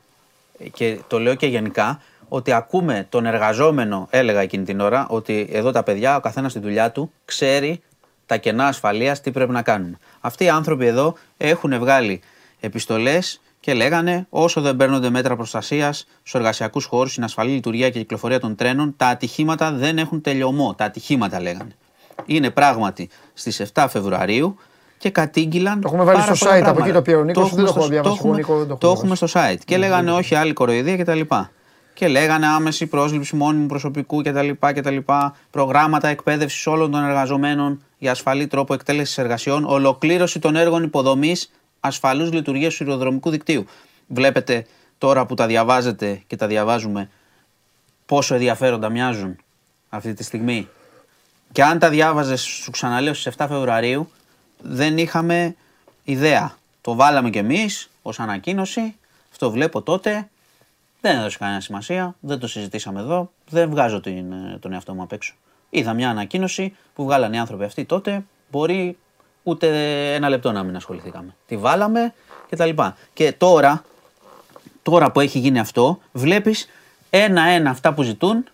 και 0.72 0.98
το 1.06 1.18
λέω 1.18 1.34
και 1.34 1.46
γενικά 1.46 2.00
ότι 2.28 2.52
ακούμε 2.52 3.06
τον 3.08 3.26
εργαζόμενο, 3.26 4.06
έλεγα 4.10 4.40
εκείνη 4.40 4.64
την 4.64 4.80
ώρα, 4.80 5.06
ότι 5.08 5.48
εδώ 5.52 5.70
τα 5.70 5.82
παιδιά, 5.82 6.16
ο 6.16 6.20
καθένας 6.20 6.50
στη 6.50 6.60
δουλειά 6.60 6.90
του, 6.90 7.12
ξέρει 7.24 7.82
τα 8.26 8.36
κενά 8.36 8.66
ασφαλείας 8.66 9.20
τι 9.20 9.30
πρέπει 9.30 9.52
να 9.52 9.62
κάνουμε. 9.62 9.98
Αυτοί 10.20 10.44
οι 10.44 10.48
άνθρωποι 10.48 10.86
εδώ 10.86 11.14
έχουν 11.36 11.78
βγάλει 11.78 12.20
επιστολές 12.60 13.40
και 13.60 13.74
λέγανε 13.74 14.26
όσο 14.30 14.60
δεν 14.60 14.76
παίρνονται 14.76 15.10
μέτρα 15.10 15.36
προστασίας 15.36 16.06
στους 16.18 16.34
εργασιακούς 16.34 16.84
χώρους, 16.84 17.10
στην 17.12 17.24
ασφαλή 17.24 17.50
λειτουργία 17.52 17.90
και 17.90 17.98
κυκλοφορία 17.98 18.40
των 18.40 18.54
τρένων, 18.54 18.94
τα 18.96 19.06
ατυχήματα 19.06 19.72
δεν 19.72 19.98
έχουν 19.98 20.20
τελειωμό. 20.20 20.74
Τα 20.74 20.84
ατυχήματα 20.84 21.40
λέγανε. 21.40 21.70
Είναι 22.26 22.50
πράγματι 22.50 23.08
στις 23.34 23.60
7 23.74 23.86
Φεβρουαρίου 23.88 24.56
και 24.98 25.10
κατήγγυλαν. 25.10 25.80
Το 25.80 25.88
έχουμε 25.88 26.04
βάλει 26.04 26.18
πάρα 26.18 26.34
στο 26.34 26.44
πολλά 26.44 26.56
site, 26.58 26.62
από 26.62 26.72
πράγματα. 26.72 26.86
εκεί 26.86 26.96
το 26.96 27.02
πήρε 27.02 27.16
ο 27.16 27.24
Νίκος, 27.24 27.42
έχουμε 27.44 27.56
δεν 27.56 27.64
το 27.64 27.70
στο- 27.70 27.80
έχω 27.80 27.88
διαβάσει, 27.88 28.14
έχουμε- 28.18 28.38
εγώ, 28.40 28.52
Νίκο, 28.52 28.58
δεν 28.58 28.66
το 28.66 28.70
έχω 28.72 28.78
Το 28.80 28.86
έχουμε 28.90 29.14
διαβάσει. 29.14 29.26
στο 29.26 29.40
site. 29.40 29.64
Και 29.64 29.76
λέγανε 29.76 30.10
όχι 30.12 30.34
άλλη 30.34 30.52
κοροϊδία 30.52 30.96
κτλ. 30.96 31.20
Και 31.94 32.08
λέγανε 32.08 32.46
άμεση 32.46 32.86
πρόσληψη 32.86 33.36
μόνιμου 33.36 33.66
προσωπικού 33.66 34.22
κτλ. 34.22 34.48
κτλ. 34.60 34.96
Προγράμματα 35.50 36.08
εκπαίδευσης 36.08 36.66
όλων 36.66 36.90
των 36.90 37.04
εργαζομένων 37.04 37.82
για 38.04 38.12
ασφαλή 38.12 38.46
τρόπο 38.46 38.74
εκτέλεσης 38.74 39.18
εργασιών. 39.18 39.64
Ολοκλήρωση 39.64 40.38
των 40.38 40.56
έργων 40.56 40.82
υποδομής 40.82 41.50
ασφαλούς 41.80 42.32
λειτουργίας 42.32 42.70
του 42.70 42.76
σιδηροδρομικού 42.76 43.30
δικτύου. 43.30 43.64
Βλέπετε 44.06 44.66
τώρα 44.98 45.26
που 45.26 45.34
τα 45.34 45.46
διαβάζετε 45.46 46.22
και 46.26 46.36
τα 46.36 46.46
διαβάζουμε 46.46 47.10
πόσο 48.06 48.34
ενδιαφέροντα 48.34 48.88
μοιάζουν 48.88 49.36
αυτή 49.88 50.14
τη 50.14 50.22
στιγμή. 50.22 50.68
Και 51.52 51.62
αν 51.62 51.78
τα 51.78 51.88
διάβαζες, 51.88 52.40
σου 52.40 52.70
ξαναλέω 52.70 53.14
στις 53.14 53.34
7 53.36 53.46
Φεβρουαρίου, 53.48 54.10
δεν 54.62 54.98
είχαμε 54.98 55.56
ιδέα. 56.04 56.56
Το 56.80 56.94
βάλαμε 56.94 57.30
κι 57.30 57.38
εμείς 57.38 57.90
ως 58.02 58.20
ανακοίνωση. 58.20 58.96
Αυτό 59.30 59.50
βλέπω 59.50 59.82
τότε. 59.82 60.28
Δεν 61.00 61.16
έδωσε 61.16 61.38
κανένα 61.38 61.60
σημασία. 61.60 62.16
Δεν 62.20 62.38
το 62.38 62.46
συζητήσαμε 62.46 63.00
εδώ. 63.00 63.32
Δεν 63.48 63.70
βγάζω 63.70 64.00
την, 64.00 64.32
ε, 64.32 64.58
τον 64.60 64.72
εαυτό 64.72 64.94
μου 64.94 65.02
απ' 65.02 65.12
έξω. 65.12 65.34
Είδα 65.74 65.92
μια 65.92 66.10
ανακοίνωση 66.10 66.76
που 66.94 67.04
βγάλανε 67.04 67.36
οι 67.36 67.38
άνθρωποι 67.38 67.64
αυτοί 67.64 67.84
τότε. 67.84 68.24
Μπορεί 68.50 68.98
ούτε 69.42 69.68
ένα 70.14 70.28
λεπτό 70.28 70.52
να 70.52 70.62
μην 70.62 70.76
ασχοληθήκαμε. 70.76 71.34
Τη 71.46 71.56
βάλαμε 71.56 72.14
και 72.48 72.56
τα 72.56 72.66
λοιπά. 72.66 72.96
Και 73.12 73.32
τώρα, 73.32 73.84
τώρα 74.82 75.10
που 75.10 75.20
έχει 75.20 75.38
γίνει 75.38 75.58
αυτό, 75.58 75.98
βλέπεις 76.12 76.68
ένα-ένα 77.10 77.70
αυτά 77.70 77.94
που 77.94 78.02
ζητούν 78.02 78.44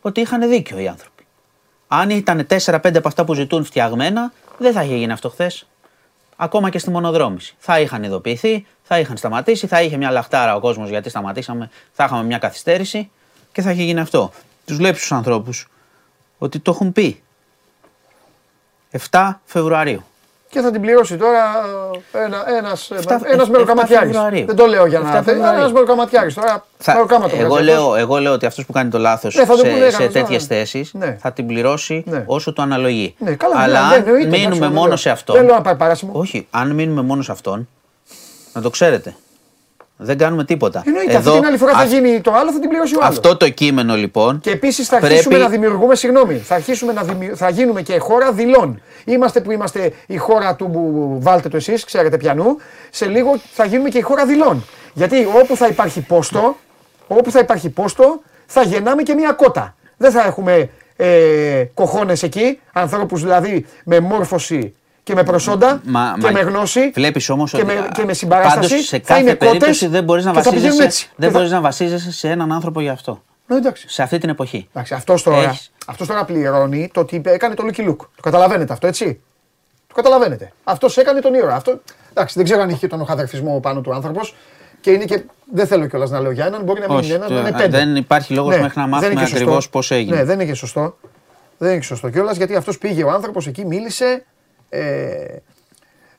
ότι 0.00 0.20
είχαν 0.20 0.48
δίκιο 0.48 0.78
οι 0.78 0.88
άνθρωποι. 0.88 1.26
Αν 1.88 2.10
ήταν 2.10 2.46
4-5 2.46 2.96
από 2.96 3.08
αυτά 3.08 3.24
που 3.24 3.34
ζητούν 3.34 3.64
φτιαγμένα, 3.64 4.32
δεν 4.58 4.72
θα 4.72 4.82
είχε 4.82 4.96
γίνει 4.96 5.12
αυτό 5.12 5.30
χθες. 5.30 5.66
Ακόμα 6.36 6.70
και 6.70 6.78
στη 6.78 6.90
μονοδρόμηση. 6.90 7.54
Θα 7.58 7.80
είχαν 7.80 8.02
ειδοποιηθεί, 8.02 8.66
θα 8.82 8.98
είχαν 8.98 9.16
σταματήσει, 9.16 9.66
θα 9.66 9.82
είχε 9.82 9.96
μια 9.96 10.10
λαχτάρα 10.10 10.56
ο 10.56 10.60
κόσμος 10.60 10.88
γιατί 10.88 11.08
σταματήσαμε, 11.08 11.70
θα 11.92 12.04
είχαμε 12.04 12.24
μια 12.24 12.38
καθυστέρηση 12.38 13.10
και 13.52 13.62
θα 13.62 13.70
είχε 13.70 13.82
γίνει 13.82 14.00
αυτό. 14.00 14.32
Τους 14.64 14.76
βλέπεις 14.76 15.00
τους 15.00 15.12
ανθρώπους 15.12 15.68
ότι 16.38 16.58
το 16.58 16.70
έχουν 16.70 16.92
πει. 16.92 17.22
7 19.10 19.30
Φεβρουαρίου. 19.44 20.02
Και 20.50 20.60
θα 20.60 20.70
την 20.70 20.80
πληρώσει 20.80 21.16
τώρα 21.16 21.42
ένα, 22.12 22.44
ένας, 22.58 22.90
Εφτά- 22.90 23.20
ένας 23.26 23.40
εφ- 23.42 23.50
μεροκαματιάρης. 23.50 24.08
εφτά 24.08 24.20
Φεβρουαρίου. 24.22 24.46
Δεν 24.46 24.56
το 24.56 24.66
λέω 24.66 24.86
για 24.86 24.98
να... 25.00 25.08
Εφτά 25.08 25.22
Φεβρουαρίου. 25.22 25.58
Ένας 25.58 25.72
μεροκαματιάρης 25.72 26.34
τώρα. 26.34 26.66
Θα, 26.78 26.92
μεροκάματο 26.94 27.36
εγώ, 27.36 27.48
βγάζει 27.48 27.64
λέω, 27.64 27.94
εγώ 27.94 28.16
λέω 28.18 28.32
ότι 28.32 28.46
αυτός 28.46 28.64
που 28.66 28.72
κάνει 28.72 28.90
το 28.90 28.98
λάθος 28.98 29.34
Ναι, 29.34 29.44
θα 29.44 29.56
το 29.56 29.62
πούνε, 29.62 29.72
σε, 29.74 29.90
σε 29.90 29.96
έκανες, 29.96 30.12
τέτοιες 30.12 30.48
ναι. 30.48 30.54
θέσεις 30.56 30.94
Ναι. 30.94 31.16
θα 31.20 31.32
την 31.32 31.46
πληρώσει 31.46 32.02
Ναι. 32.06 32.22
όσο 32.26 32.52
το 32.52 32.62
αναλογεί. 32.62 33.14
Ναι, 33.18 33.34
καλά, 33.34 33.58
Αλλά 33.58 33.72
ναι, 33.72 33.78
αν 33.78 33.88
ναι, 33.90 33.96
εννοείται, 33.96 34.26
μείνουμε 34.28 34.38
εντάξει, 34.44 34.58
δεν 34.60 34.72
μόνο 34.72 34.86
λέω. 34.86 34.96
σε 34.96 35.10
αυτό. 35.10 35.32
Δεν 35.32 35.44
λέω 35.44 35.54
να 35.54 35.60
πάει 35.62 35.76
παράσημο. 35.76 36.12
Όχι, 36.14 36.46
αν 36.50 36.70
μείνουμε 36.70 37.02
μόνο 37.02 37.22
σε 37.22 37.32
αυτόν, 37.32 37.68
να 38.52 38.60
το 38.60 38.70
ξέρετε. 38.70 39.14
Δεν 39.96 40.18
κάνουμε 40.18 40.44
τίποτα. 40.44 40.82
Εννοείται, 40.86 41.16
αυτή 41.16 41.30
την 41.30 41.44
άλλη 41.44 41.56
φορά 41.56 41.72
θα 41.72 41.78
αυ- 41.78 41.92
γίνει 41.92 42.20
το 42.20 42.32
άλλο, 42.32 42.52
θα 42.52 42.58
την 42.60 42.68
πληρώσει 42.68 42.94
ο 42.96 42.98
άλλος. 43.02 43.16
Αυτό 43.16 43.36
το 43.36 43.48
κείμενο 43.48 43.94
λοιπόν. 43.94 44.40
Και 44.40 44.50
επίσης 44.50 44.86
θα 44.88 44.96
πρέπει- 44.96 45.12
αρχίσουμε 45.12 45.38
να 45.38 45.48
δημιουργούμε, 45.48 45.94
συγγνώμη, 45.94 46.34
θα, 46.34 46.54
αρχίσουμε 46.54 46.92
να 46.92 47.02
δημιου... 47.02 47.36
θα 47.36 47.48
γίνουμε 47.48 47.82
και 47.82 47.98
χώρα 47.98 48.32
δηλών. 48.32 48.80
Είμαστε 49.04 49.40
που 49.40 49.50
είμαστε 49.52 49.92
η 50.06 50.16
χώρα 50.16 50.54
του 50.56 50.70
που 50.70 51.16
βάλτε 51.20 51.48
το 51.48 51.56
εσείς, 51.56 51.84
ξέρετε 51.84 52.16
πιανού. 52.16 52.56
Σε 52.90 53.06
λίγο 53.06 53.36
θα 53.52 53.64
γίνουμε 53.64 53.88
και 53.88 53.98
η 53.98 54.00
χώρα 54.00 54.26
δηλών. 54.26 54.64
Γιατί 54.92 55.26
όπου 55.42 55.56
θα 55.56 55.66
υπάρχει 55.66 56.00
πόστο, 56.00 56.56
όπου 57.06 57.30
θα 57.30 57.38
υπάρχει 57.38 57.68
πόστο, 57.68 58.20
θα 58.46 58.62
γεννάμε 58.62 59.02
και 59.02 59.14
μια 59.14 59.32
κότα. 59.32 59.74
Δεν 59.96 60.10
θα 60.10 60.22
έχουμε 60.24 60.70
ε, 60.96 61.64
κοχώνες 61.74 62.22
εκεί, 62.22 62.60
ανθρώπους 62.72 63.20
δηλαδή 63.22 63.66
με 63.84 64.00
μόρφωση 64.00 64.74
και 65.06 65.14
με 65.14 65.22
προσόντα 65.22 65.80
Μα- 65.84 66.14
και 66.20 66.24
μα- 66.26 66.30
με 66.32 66.40
γνώση 66.40 66.90
Βλέπεις 66.94 67.28
όμως 67.28 67.50
και, 67.50 67.56
ότι 67.56 67.66
με, 67.66 67.88
και 67.94 68.04
με 68.04 68.12
συμπαράσταση. 68.12 68.68
πάντως 68.68 68.86
σε 68.86 68.96
θα 68.98 69.02
κάθε 69.06 69.20
είναι 69.20 69.34
περίπτωση 69.34 69.72
κότες 69.72 69.90
δεν 69.90 70.04
μπορείς 70.04 70.24
να 70.24 70.32
και 70.32 70.40
θα 70.40 70.50
πηγαίνουν 70.50 70.76
βασίζεσαι, 70.76 70.86
έτσι. 70.86 71.10
δεν 71.16 71.28
Και 71.28 71.32
θα- 71.32 71.38
μπορείς 71.38 71.52
να 71.52 71.60
βασίζεσαι 71.60 72.12
σε 72.12 72.28
έναν 72.28 72.52
άνθρωπο 72.52 72.80
γι' 72.80 72.88
αυτό. 72.88 73.22
Ναι, 73.46 73.56
εντάξει. 73.56 73.88
Σε 73.88 74.02
αυτή 74.02 74.18
την 74.18 74.28
εποχή. 74.28 74.68
Εντάξει, 74.72 74.94
αυτός 74.94 75.22
τώρα, 75.22 75.36
Έχεις. 75.42 75.72
αυτός 75.86 76.06
τώρα 76.06 76.24
πληρώνει 76.24 76.90
το 76.94 77.00
ότι 77.00 77.20
έκανε 77.24 77.54
το 77.54 77.64
Lucky 77.66 77.80
Luke. 77.80 77.96
Το 77.96 78.22
καταλαβαίνετε 78.22 78.72
αυτό, 78.72 78.86
έτσι; 78.86 79.20
Το 79.86 79.94
καταλαβαίνετε. 79.94 80.52
Αυτός 80.64 80.96
έκανε 80.96 81.20
τον 81.20 81.34
ήρωα. 81.34 81.54
Αυτό, 81.54 81.80
εντάξει, 82.10 82.34
δεν 82.36 82.44
ξέρω 82.44 82.62
αν 82.62 82.68
είχε 82.68 82.78
και 82.78 82.86
τον 82.88 83.00
οχαδερφισμό 83.00 83.60
πάνω 83.60 83.80
του 83.80 83.94
άνθρωπος 83.94 84.34
και 84.80 84.90
είναι 84.90 85.04
και. 85.04 85.22
Δεν 85.52 85.66
θέλω 85.66 85.86
κιόλας 85.86 86.10
να 86.10 86.20
λέω 86.20 86.30
για 86.30 86.46
έναν, 86.46 86.62
μπορεί 86.62 86.80
να 86.80 86.86
μην 86.88 86.96
Όχι, 86.96 87.06
είναι 87.06 87.14
ένα, 87.14 87.28
να 87.28 87.40
το- 87.42 87.48
είναι 87.48 87.58
πέντε. 87.58 87.78
δεν 87.78 87.96
υπάρχει 87.96 88.34
λόγος 88.34 88.58
μέχρι 88.58 88.72
να 88.76 88.82
δεν 88.82 88.88
μάθουμε 88.90 89.10
είναι 89.12 89.20
και 89.20 89.26
σωστό. 89.26 89.36
ακριβώς 89.44 89.68
πώς 89.68 89.90
έγινε. 89.90 90.16
Ναι, 90.16 90.24
δεν 90.24 90.34
είναι 90.40 90.50
και 90.50 90.54
σωστό. 90.56 90.96
Δεν 91.58 91.70
είναι 91.70 91.78
και 91.78 91.84
σωστό 91.86 92.10
κιόλας 92.10 92.36
γιατί 92.36 92.56
αυτός 92.56 92.78
πήγε 92.78 93.04
ο 93.04 93.10
άνθρωπος 93.10 93.46
εκεί, 93.46 93.64
μίλησε. 93.64 94.24
Ε, 94.68 94.80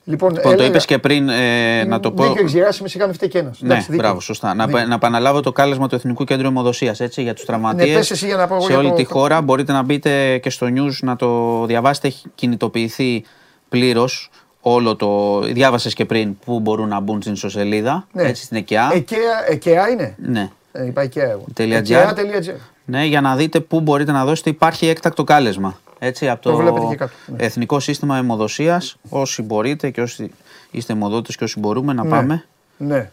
λοιπόν, 0.03 0.33
Λοιπόν, 0.33 0.55
το 0.55 0.63
είπες 0.65 0.85
και 0.85 0.97
πριν, 0.97 1.29
ε, 1.29 1.83
να 1.83 1.99
το 1.99 2.11
πω. 2.11 2.23
Δίκιο 2.23 2.41
εξηγάσει, 2.41 2.81
με 2.81 2.87
σιγά 2.87 3.05
μην 3.05 3.13
φταίει 3.13 3.29
κι 3.29 3.37
ένας. 3.37 3.61
Ναι, 3.61 3.85
μπράβο, 3.89 4.19
σωστά. 4.19 4.53
Να, 4.53 4.65
Δίκιο. 4.65 4.85
να 4.85 4.93
επαναλάβω 4.95 5.39
το 5.41 5.51
κάλεσμα 5.51 5.87
του 5.87 5.95
Εθνικού 5.95 6.23
Κέντρου 6.23 6.47
Αιμοδοσία 6.47 6.95
για 7.15 7.33
τους 7.33 7.45
τραυματίες. 7.45 7.89
Ναι, 7.89 7.95
πες 7.95 8.11
εσύ 8.11 8.25
για 8.25 8.35
να 8.35 8.47
πω 8.47 8.53
εγώ 8.53 8.63
σε 8.63 8.67
για 8.69 8.77
όλη 8.77 8.89
το- 8.89 8.95
τη 8.95 9.03
χώρα. 9.03 9.41
Μπορείτε 9.41 9.71
να 9.71 9.81
μπείτε 9.83 10.37
και 10.37 10.49
στο 10.49 10.67
news 10.75 10.93
να 11.01 11.15
το 11.15 11.63
διαβάσετε. 11.65 12.07
Έχει 12.07 12.27
κινητοποιηθεί 12.35 13.23
πλήρως 13.69 14.29
όλο 14.61 14.95
το. 14.95 15.39
Διάβασες 15.39 15.93
και 15.93 16.05
πριν 16.05 16.37
πού 16.45 16.59
μπορούν 16.59 16.87
να 16.87 16.99
μπουν 16.99 17.21
στην 17.21 17.33
ισοσελίδα. 17.33 18.07
Ναι. 18.11 18.23
Έτσι, 18.23 18.43
στην 18.43 18.57
ΕΚΕΑ. 18.57 18.89
Εκαία, 18.93 19.49
εκαία 19.51 19.89
είναι; 19.89 20.15
Ναι. 20.17 20.49
Ε, 20.71 20.85
είπα 20.85 21.01
εκαία 21.01 21.29
εγώ. 21.31 21.43
Τελεία 21.53 21.77
Εκαία.gr. 21.77 22.53
Ναι, 22.85 23.05
για 23.05 23.21
να 23.21 23.35
δείτε 23.35 23.59
πού 23.59 23.79
μπορείτε 23.79 24.11
να 24.11 24.25
δώσετε. 24.25 24.49
Υπάρχει 24.49 24.87
έκτακτο 24.87 25.23
κάλεσμα. 25.23 25.79
Έτσι, 25.99 26.29
από 26.29 26.41
Το 26.41 26.49
το, 26.51 26.57
βλέπετε 26.57 26.85
και 26.89 26.95
κάτω, 26.95 27.11
ναι. 27.25 27.43
Εθνικό 27.43 27.79
Σύστημα 27.79 28.17
Αιμοδοσίας. 28.17 28.97
Όσοι 29.09 29.41
μπορείτε 29.41 29.89
και 29.89 30.01
όσοι 30.01 30.31
είστε 30.71 30.93
αιμοδότες 30.93 31.35
και 31.35 31.43
όσοι 31.43 31.59
μπορούμε 31.59 31.93
να 31.93 32.05
πάμε. 32.05 32.45
Ναι. 32.77 33.09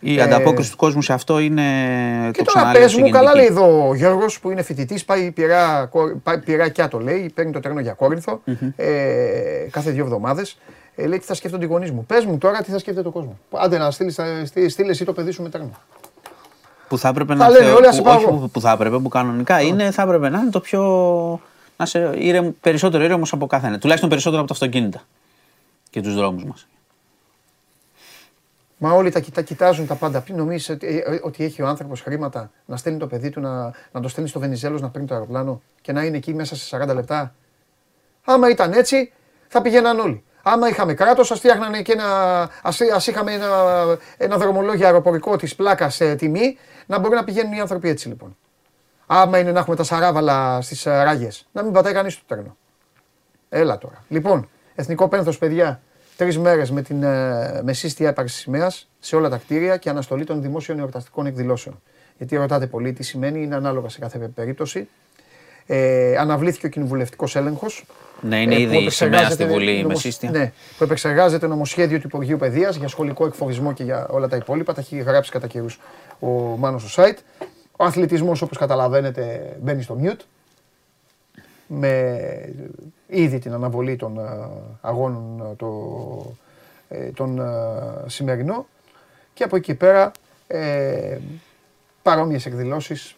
Η 0.00 0.18
Ε, 0.18 0.22
ανταπόκριση 0.22 0.70
του 0.70 0.76
κόσμου 0.76 1.02
σε 1.02 1.12
αυτό 1.12 1.38
είναι. 1.38 1.62
Και 2.32 2.38
το 2.38 2.44
τώρα 2.44 2.44
ξαναλέω, 2.44 2.82
πες 2.82 2.94
μου, 2.94 3.08
καλά 3.08 3.30
συγκινητική. 3.30 3.54
λέει 3.62 3.64
εδώ 3.72 3.88
ο 3.88 3.94
Γιώργος 3.94 4.40
που 4.40 4.50
είναι 4.50 4.62
φοιτητής, 4.62 5.04
πάει 5.04 5.30
πειρά, 5.30 5.86
κο- 5.90 6.16
πάει 6.22 6.38
πειρά 6.38 6.70
το 6.90 6.98
λέει, 7.00 7.30
παίρνει 7.34 7.52
το 7.52 7.60
τρένο 7.60 7.80
για 7.80 7.92
κορινθο 7.92 8.40
ε, 8.76 8.86
κάθε 9.70 9.90
δύο 9.90 10.04
εβδομάδες. 10.04 10.58
Ε, 10.96 11.06
λέει 11.06 11.18
τι 11.18 11.24
θα 11.24 11.34
σκέφτονται 11.34 11.64
οι 11.64 11.68
γονείς 11.68 11.90
μου; 11.90 12.04
Πες 12.06 12.24
μου 12.24 12.38
τώρα 12.38 12.62
τι 12.62 12.70
θα 12.70 12.78
σκέφτεται 12.78 13.08
ο 13.08 13.10
κόσμος. 13.10 13.34
Άντε 13.50 13.78
να 13.78 13.90
στείλεις, 13.90 14.18
ε, 14.18 14.42
στείλ- 14.46 14.70
στείλ 14.70 14.88
εσύ 14.88 15.04
το 15.04 15.12
παιδί 15.12 15.30
σου 15.30 15.42
με 15.42 15.48
τρένο. 15.48 15.70
Που 16.88 16.98
θα 16.98 17.08
έπρεπε 17.08 17.32
Θα 17.34 17.44
να 17.44 17.48
λένε 17.50 17.64
θεω- 17.64 17.76
όλοι, 17.76 17.86
ας 17.86 17.96
που, 17.96 18.02
πάω 18.02 18.14
όχι 18.16 18.24
εγώ. 18.24 18.36
που, 18.36 18.50
που 18.50 18.60
θα 18.60 18.70
έπρεπε, 18.72 18.98
που 18.98 19.08
κανονικά 19.08 19.60
είναι, 19.60 19.90
θα 19.90 20.02
έπρεπε 20.02 20.28
να 20.28 20.38
είναι 20.38 20.50
το 20.50 20.60
πιο. 20.60 20.82
Να 21.76 21.84
είσαι 21.84 22.12
ήρεμο, 22.16 22.54
περισσότερο 22.60 23.04
ήρεμος 23.04 23.32
από 23.32 23.46
καθένα. 23.46 23.78
Τουλάχιστον 23.78 24.08
περισσότερο 24.08 24.42
από 24.42 24.48
τα 24.48 24.54
αυτοκίνητα 24.54 25.02
και 25.90 26.00
τους 26.00 26.14
δρόμους 26.14 26.44
μας. 26.44 26.66
Μα 28.78 28.92
όλοι 28.92 29.10
τα, 29.10 29.20
κοιτά, 29.20 29.42
κοιτάζουν 29.42 29.86
τα 29.86 29.94
πάντα. 29.94 30.20
Πριν 30.20 30.36
νομίζεις 30.36 30.68
ότι, 30.68 31.02
ε, 31.06 31.20
ότι 31.22 31.44
έχει 31.44 31.62
ο 31.62 31.66
άνθρωπος 31.66 32.00
χρήματα 32.00 32.50
να 32.66 32.76
στέλνει 32.76 32.98
το 32.98 33.06
παιδί 33.06 33.30
του 33.30 33.40
να, 33.40 33.72
να 33.92 34.00
το 34.00 34.08
στέλνει 34.08 34.28
στο 34.28 34.40
Βενιζέλος 34.40 34.80
να 34.80 34.88
παίρνει 34.88 35.06
το 35.06 35.14
αεροπλάνο 35.14 35.62
και 35.80 35.92
να 35.92 36.04
είναι 36.04 36.16
εκεί 36.16 36.34
μέσα 36.34 36.56
σε 36.56 36.76
40 36.76 36.94
λεπτά; 36.94 37.34
Άμα 38.24 38.50
ήταν 38.50 38.72
έτσι, 38.72 39.12
θα 39.48 39.62
πηγαίναν 39.62 39.98
όλοι. 39.98 40.24
Άμα 40.42 40.68
είχαμε 40.68 40.94
κράτος, 40.94 41.30
ας 41.30 41.38
φτιάχνανε 41.38 41.82
και 41.82 41.92
ένα. 41.92 42.50
Ας, 42.62 42.80
ας 42.80 43.06
είχαμε 43.06 43.32
ένα, 43.32 43.48
ένα 44.16 44.36
δρομολόγιο 44.36 44.86
αεροπορικό 44.86 45.36
της 45.36 45.54
πλάκας 45.54 45.94
σε 45.94 46.14
τιμή, 46.14 46.58
να 46.86 46.98
μπορεί 46.98 47.14
να 47.14 47.24
πηγαίνουν 47.24 47.52
οι 47.52 47.60
άνθρωποι 47.60 47.88
έτσι 47.88 48.08
λοιπόν. 48.08 48.36
Άμα 49.06 49.38
είναι 49.38 49.52
να 49.52 49.58
έχουμε 49.58 49.76
τα 49.76 49.82
σαράβαλα 49.82 50.60
στις 50.60 50.84
ράγες, 50.84 51.46
να 51.52 51.62
μην 51.62 51.72
πατάει 51.72 51.92
κανείς 51.92 52.16
το 52.16 52.22
τρένο. 52.26 52.56
Έλα 53.48 53.78
τώρα. 53.78 54.04
Λοιπόν, 54.08 54.48
εθνικό 54.74 55.08
πένθος, 55.08 55.38
παιδιά, 55.38 55.80
τρεις 56.16 56.38
μέρες 56.38 56.70
με, 56.70 56.82
την, 56.82 57.02
ε, 57.02 57.60
με 57.64 57.72
σύστια 57.72 58.08
ύπαρξης 58.10 58.40
σημαίας 58.40 58.88
σε 58.98 59.16
όλα 59.16 59.28
τα 59.28 59.36
κτίρια 59.36 59.76
και 59.76 59.88
αναστολή 59.88 60.24
των 60.24 60.42
δημόσιων 60.42 60.78
εορταστικών 60.78 61.26
εκδηλώσεων. 61.26 61.82
Γιατί 62.16 62.36
ρωτάτε 62.36 62.66
πολύ 62.66 62.92
τι 62.92 63.02
σημαίνει, 63.02 63.42
είναι 63.42 63.54
ανάλογα 63.54 63.88
σε 63.88 63.98
κάθε 63.98 64.18
περίπτωση. 64.18 64.88
Ε, 65.66 66.16
αναβλήθηκε 66.16 66.66
ο 66.66 66.68
κοινοβουλευτικός 66.68 67.36
έλεγχος. 67.36 67.84
Ναι, 68.20 68.42
είναι 68.42 68.60
ήδη 68.60 68.76
η 68.76 68.90
σημαία 68.90 69.30
στη 69.30 69.44
Βουλή 69.44 69.84
με 69.86 69.94
σύστια. 69.94 70.30
Ναι, 70.30 70.52
που 70.78 70.84
επεξεργάζεται 70.84 71.46
νομοσχέδιο 71.46 71.98
του 71.98 72.06
Υπουργείου 72.06 72.36
Παιδείας 72.36 72.76
για 72.76 72.88
σχολικό 72.88 73.26
εκφοβισμό 73.26 73.72
και 73.72 73.84
για 73.84 74.06
όλα 74.10 74.28
τα 74.28 74.36
υπόλοιπα. 74.36 74.74
Τα 74.74 74.80
έχει 74.80 74.96
γράψει 74.96 75.30
κατά 75.30 75.46
καιρούς 75.46 75.80
ο 76.18 76.28
Μάνος 76.28 76.92
στο 76.92 77.02
site. 77.02 77.18
Ο 77.76 77.84
αθλητισμός, 77.84 78.42
όπως 78.42 78.58
καταλαβαίνετε, 78.58 79.56
μπαίνει 79.62 79.82
στο 79.82 79.98
mute. 80.02 80.20
Με 81.66 82.14
ήδη 83.06 83.38
την 83.38 83.52
αναβολή 83.52 83.96
των 83.96 84.18
ε, 84.18 84.48
αγώνων 84.80 85.46
ε, 85.50 85.54
το, 85.56 85.70
ε, 86.88 86.98
τον 87.10 87.38
ε, 87.40 87.44
σημερινό. 88.06 88.66
Και 89.34 89.44
από 89.44 89.56
εκεί 89.56 89.74
πέρα 89.74 90.12
ε, 90.46 91.18
παρόμοιες 92.02 92.46
εκδηλώσεις 92.46 93.14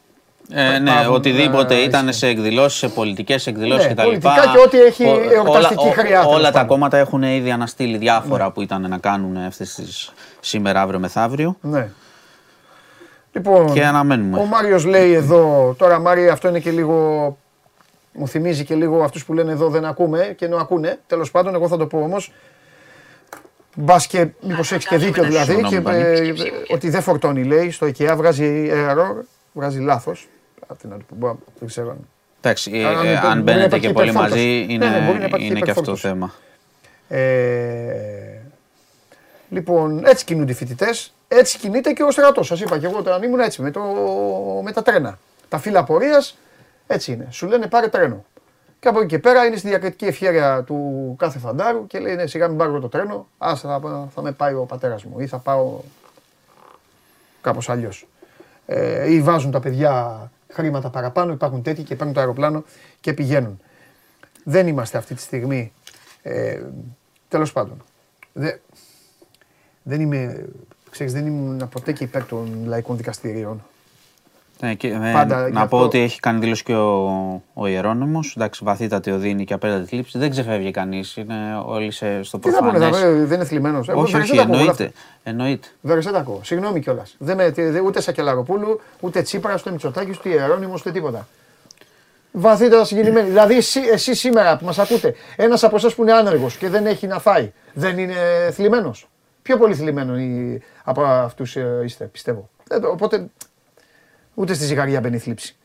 Ε, 0.52 0.78
ναι, 0.78 0.90
Πάβουν, 0.90 1.14
οτιδήποτε 1.14 1.74
ε, 1.74 1.82
ήταν 1.82 2.08
εσύ. 2.08 2.18
σε 2.18 2.26
εκδηλώσεις, 2.26 2.78
σε 2.78 2.88
πολιτικές 2.88 3.46
εκδηλώσεις 3.46 3.86
Ναι, 3.86 3.92
κτλ. 3.92 4.02
πολιτικά 4.02 4.34
και 4.52 4.58
ό,τι 4.64 4.80
έχει 4.80 5.04
εορταστική 5.34 5.82
όλα, 5.84 5.92
χρειά, 5.92 6.20
τέλος 6.20 6.34
Όλα 6.34 6.44
τα 6.44 6.50
πάντων. 6.52 6.62
Ναι. 6.62 6.68
κόμματα 6.68 6.96
έχουν 6.96 7.22
ήδη 7.22 7.50
αναστείλει 7.50 7.96
διάφορα 7.96 8.50
που 8.50 8.62
ήταν 8.62 8.88
να 8.88 8.98
κάνουν 8.98 9.36
αυτές 9.36 9.74
τις 9.74 10.12
σήμερα, 10.40 10.80
αύριο, 10.80 10.98
μεθαύριο. 10.98 11.56
Ναι. 11.60 11.90
Λοιπόν, 13.32 13.72
Και 13.72 13.84
αναμένουμε. 13.86 14.38
ο 14.38 14.44
Μάριος 14.44 14.84
λέει 14.84 15.12
εδώ, 15.12 15.74
τώρα 15.78 15.98
Μάρια 15.98 16.32
αυτό 16.32 16.48
είναι 16.48 16.60
και 16.60 16.70
λίγο, 16.70 17.36
μου 18.12 18.28
θυμίζει 18.28 18.64
και 18.64 18.74
λίγο 18.74 19.02
αυτούς 19.02 19.24
που 19.24 19.32
λένε 19.34 19.52
εδώ 19.52 19.68
δεν 19.68 19.84
ακούμε 19.84 20.34
και 20.36 20.44
ενώ 20.44 20.56
ακούνε, 20.56 20.98
τέλος 21.06 21.30
πάντων 21.30 21.54
εγώ 21.54 21.68
θα 21.68 21.76
το 21.76 21.86
πω 21.86 21.98
όμως, 21.98 22.32
Μπας 23.80 24.06
και 24.06 24.26
μήπως 24.40 24.72
έχεις 24.72 24.86
και 24.86 24.96
δίκιο 24.96 25.22
δηλαδή, 25.24 25.44
Συγγνώμη, 25.52 25.74
και, 25.74 25.80
Μπάνη. 25.80 26.02
ε, 26.02 26.32
ότι 26.68 26.90
δεν 26.90 27.02
φορτώνει 27.02 27.44
λέει 27.44 27.70
στο 27.70 27.86
IKEA, 27.86 28.12
βγάζει 28.16 28.68
error, 28.72 29.14
βγάζει 29.52 29.78
λάθος. 29.80 30.28
Τι 30.80 30.86
να 30.88 30.96
του 30.96 31.04
πω, 31.20 31.38
δεν 31.58 31.68
ξέρω. 31.68 31.90
αν- 31.90 32.08
Εντάξει, 32.40 32.70
ε, 32.74 32.84
Αν- 32.84 32.92
ε, 32.92 32.94
μπορεί 32.96 33.06
να 33.06 33.10
αν 33.10 33.20
υπάρχει 33.20 33.42
μπαίνετε 33.42 33.78
και 33.78 33.92
πολύ 33.92 34.08
υπερφόρτωση. 34.08 34.40
μαζί, 34.40 34.64
Ναι, 34.66 34.72
είναι, 34.72 34.88
ναι, 34.88 35.06
μπορεί 35.06 35.18
να 35.18 35.24
υπάρχει 35.24 35.46
είναι 35.46 35.60
και 35.60 35.70
αυτό 35.70 35.82
το 35.82 35.92
υπερφόρτωση. 35.92 36.06
θέμα. 36.06 36.32
Ε, 37.08 38.40
λοιπόν, 39.48 40.04
έτσι 40.06 40.24
κινούνται 40.24 40.52
οι 40.52 40.54
φοιτητές. 40.54 41.14
Έτσι 41.28 41.58
κινείται 41.58 41.92
και 41.92 42.02
ο 42.02 42.10
στρατός. 42.10 42.46
Σας 42.46 42.60
είπα 42.60 42.78
και 42.78 42.86
εγώ 42.86 42.98
όταν 42.98 43.22
ήμουν 43.22 43.40
έτσι 43.40 43.62
με, 43.62 43.70
το, 43.70 43.80
με 44.64 44.72
τα 44.72 44.82
τρένα. 44.82 45.18
Τα 45.48 45.58
φύλλα 45.58 45.84
πορεία 45.84 46.24
έτσι 46.86 47.12
είναι. 47.12 47.26
Σου 47.30 47.46
λένε 47.46 47.66
πάρε 47.66 47.88
τρένο. 47.88 48.24
Και 48.80 48.88
από 48.88 48.98
εκεί 48.98 49.08
και 49.08 49.18
πέρα 49.18 49.44
είναι 49.44 49.56
στη 49.56 49.68
διακριτική 49.68 50.04
ευχαίρεια 50.04 50.62
του 50.62 51.14
κάθε 51.18 51.38
φαντάρου 51.38 51.86
και 51.86 51.98
λέει 51.98 52.14
ναι, 52.14 52.26
σιγά 52.26 52.48
μην 52.48 52.56
πάρω 52.56 52.80
το 52.80 52.88
τρένο. 52.88 53.28
Α, 53.38 53.56
θα, 53.56 53.80
θα 54.14 54.22
με 54.22 54.32
πάει 54.32 54.54
ο 54.54 54.64
πατέρας 54.64 55.04
μου 55.04 55.20
ή 55.20 55.26
θα 55.26 55.38
πάω 55.38 55.80
κάπως 57.40 57.68
αλλιώς. 57.68 58.08
Ε, 58.66 59.12
ή 59.12 59.22
βάζουν 59.22 59.50
τα 59.50 59.60
παιδιά 59.60 60.30
χρήματα 60.48 60.90
παραπάνω, 60.90 61.32
υπάρχουν 61.32 61.62
τέτοιοι 61.62 61.82
και 61.82 61.96
παίρνουν 61.96 62.14
το 62.14 62.20
αεροπλάνο 62.20 62.64
και 63.00 63.12
πηγαίνουν. 63.12 63.60
Δεν 64.44 64.66
είμαστε 64.66 64.98
αυτή 64.98 65.14
τη 65.14 65.20
στιγμή. 65.20 65.72
Ε, 66.22 66.60
Τέλος 67.28 67.52
πάντων. 67.52 67.84
Δε, 68.32 68.52
δεν 69.82 70.00
είμαι. 70.00 70.48
Ξέρεις, 70.90 71.12
δεν 71.12 71.26
ήμουν 71.26 71.68
ποτέ 71.68 71.92
και 71.92 72.04
υπέρ 72.04 72.24
των 72.24 72.62
λαϊκών 72.66 72.96
δικαστηρίων. 72.96 73.62
Ναι, 74.60 74.74
και, 74.74 74.88
ε, 74.88 75.10
Πάντα, 75.12 75.46
γι' 75.48 75.52
να 75.54 75.60
αυτό- 75.60 75.78
πω 75.78 75.84
ότι 75.84 75.98
έχει 75.98 76.20
κάνει 76.20 76.38
δήλωση 76.38 76.62
και 76.62 76.74
ο, 76.74 77.42
ο 77.54 77.66
Ιερώνυμος, 77.66 78.34
εντάξει 78.36 78.64
βαθύτατη 78.64 79.10
οδύνη 79.10 79.44
και 79.44 79.54
απέναντι 79.54 79.86
θλίψη, 79.86 80.18
δεν 80.18 80.30
ξεφεύγει 80.30 80.70
κανείς, 80.70 81.16
είναι 81.16 81.62
όλοι 81.66 81.90
σε, 81.90 82.22
στο 82.22 82.38
Τι 82.38 82.50
θα 82.50 82.58
πούνε, 82.58 82.70
προφανές. 82.70 82.98
θα, 82.98 83.06
πούνε, 83.06 83.24
δεν 83.24 83.36
είναι 83.36 83.44
θλιμμένος. 83.44 83.88
όχι, 83.88 84.16
όχι, 84.16 84.36
εννοείται, 84.38 84.92
εννοείται. 85.22 85.68
Δεν 85.80 86.12
τα 86.12 86.18
ακούω. 86.18 86.40
Συγγνώμη 86.44 86.80
κιόλας. 86.80 87.14
Δεν 87.18 87.36
με, 87.36 87.50
τε- 87.50 87.82
ούτε 87.84 88.00
Σακελαροπούλου, 88.00 88.80
ούτε 89.00 89.22
Τσίπρας, 89.22 89.60
ούτε 89.60 89.70
Μητσοτάκης, 89.70 90.18
ούτε 90.18 90.28
Ιερόνιμο, 90.28 90.72
ούτε 90.76 90.90
τίποτα. 90.90 91.28
Βαθύτερα 92.32 92.84
συγκινημένοι. 92.84 93.28
Δηλαδή, 93.28 93.56
εσύ, 93.56 93.80
εσείς 93.92 94.18
σήμερα 94.18 94.56
που 94.56 94.64
μας 94.64 94.78
ακούτε, 94.78 95.14
ένας 95.36 95.64
από 95.64 95.76
εσάς 95.76 95.94
που 95.94 96.02
είναι 96.02 96.12
άνεργος 96.12 96.56
και 96.56 96.68
δεν 96.68 96.86
έχει 96.86 97.06
να 97.06 97.18
φάει, 97.18 97.52
δεν 97.72 97.98
είναι 97.98 98.14
θλιμμένος; 98.52 99.08
Πιο 99.48 99.56
πολύ 99.56 99.74
θλιμμένο 99.74 100.14
από 100.84 101.02
αυτούς 101.02 101.56
είστε, 101.84 102.04
πιστεύω. 102.04 102.48
Δεν 102.64 102.80
το- 102.80 102.88
Οπότε 102.88 103.26
ούτε 104.34 104.54
στη 104.54 104.64
ζυγαριά 104.64 105.00
μπαίνει 105.00 105.18
θλίψη. 105.18 105.56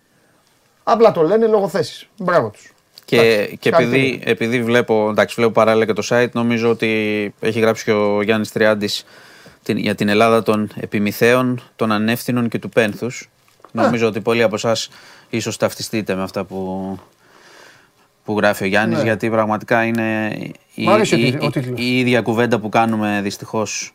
Απλά 0.84 1.12
το 1.12 1.22
λένε 1.22 1.48
λόγω 1.48 1.68
θέσης. 1.68 2.08
Μπράβο 2.18 2.50
τους. 2.50 2.74
Και, 3.06 3.50
και 3.60 3.70
επειδή, 3.70 4.22
επειδή 4.26 4.64
βλέπω, 4.64 5.10
εντάξει, 5.10 5.36
βλέπω 5.36 5.52
παράλληλα 5.52 5.86
και 5.86 5.94
το 5.94 6.08
site, 6.10 6.32
νομίζω 6.32 6.70
ότι 6.70 7.34
έχει 7.40 7.60
γράψει 7.60 7.84
και 7.84 7.92
ο 7.92 8.22
Γιάννης 8.22 8.52
Τριάντης 8.52 9.06
την, 9.64 9.78
για 9.78 9.96
την 9.96 10.08
Ελλάδα 10.10 10.44
των 10.44 10.70
επιμηθέων, 10.80 11.62
των 11.76 11.92
ανεύθυνων 11.92 12.50
και 12.50 12.60
του 12.60 12.70
πένθους. 12.70 13.30
Νομίζω 13.72 14.08
ότι 14.08 14.22
πολλοί 14.22 14.44
από 14.44 14.56
εσάς 14.56 14.90
ίσως 15.30 15.58
ταυτιστείτε 15.58 16.16
με 16.16 16.24
αυτά 16.24 16.44
που, 16.44 17.00
που 18.24 18.38
γράφει 18.38 18.64
ο 18.64 18.68
Γιάννης, 18.68 18.98
Ναι. 18.98 19.04
γιατί 19.04 19.30
πραγματικά 19.30 19.84
είναι 19.84 20.28
η, 20.76 20.84
Μ' 20.86 20.90
άρεσε 20.90 21.16
ο 21.16 21.18
η- 21.18 21.32
τίτλος. 21.32 21.56
η- 21.56 21.74
η 21.76 22.00
ίδια 22.00 22.22
κουβέντα 22.22 22.60
που 22.60 22.70
κάνουμε 22.70 23.20
δυστυχώς, 23.24 23.94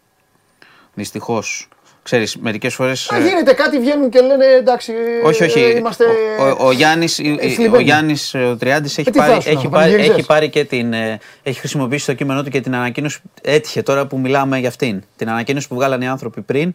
δυστυχώς 0.95 1.69
Ξέρεις, 2.03 2.37
μερικές 2.37 2.75
φορές... 2.75 3.09
Να 3.11 3.17
ε, 3.17 3.29
γίνεται 3.29 3.53
κάτι, 3.53 3.79
βγαίνουν 3.79 4.11
και 4.11 4.21
λένε 4.21 4.45
εντάξει. 4.45 4.93
όχι, 5.25 5.45
όχι. 5.45 5.61
ε, 5.61 5.77
Είμαστε. 5.77 6.05
Ο, 6.41 6.45
ο, 6.45 6.67
ο 6.67 6.73
Γιάννης, 6.73 7.19
η- 7.19 7.39
η- 7.41 7.47
ο 7.47 7.51
θλιμμένοι. 7.51 7.83
Γιάννης 7.83 8.35
ε, 8.35 8.39
ο 8.39 8.57
Τριάντης 8.57 8.99
έχει, 8.99 9.11
τι 9.11 9.19
πάρει, 9.19 9.33
θα 9.33 9.41
σου 9.41 9.49
έχει, 9.49 9.65
να 9.65 9.71
πάρει, 9.71 9.83
πανηγυριζές. 9.83 10.17
έχει 10.17 10.27
πάρει 10.27 10.49
και 10.49 10.65
την. 10.65 10.93
ε, 10.93 11.19
έχει 11.43 11.59
χρησιμοποιήσει 11.59 12.03
στο 12.03 12.13
κείμενό 12.15 12.43
του 12.43 12.51
και 12.51 12.61
την 12.61 12.75
ανακοίνωση. 12.75 13.21
Έτυχε 13.43 13.83
τώρα 13.83 14.07
που 14.07 14.19
μιλάμε 14.19 14.59
για 14.59 14.69
αυτήν. 14.69 15.03
Την 15.17 15.29
ανακοίνωση 15.31 15.69
που 15.69 15.75
βγάλανε 15.75 16.05
οι 16.05 16.09
άνθρωποι 16.09 16.41
πριν 16.41 16.75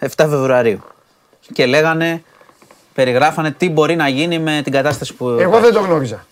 7 0.00 0.06
Φεβρουαρίου. 0.16 0.82
Και 1.52 1.66
λέγανε, 1.66 2.22
περιγράφανε 2.94 3.50
τι 3.50 3.68
μπορεί 3.70 3.96
να 3.96 4.08
γίνει 4.08 4.38
με 4.38 4.60
την 4.64 4.72
κατάσταση 4.72 5.14
που. 5.14 5.28
Εγώ 5.28 5.60
δεν 5.60 5.72
το 5.72 5.80
γνώριζα. 5.80 6.26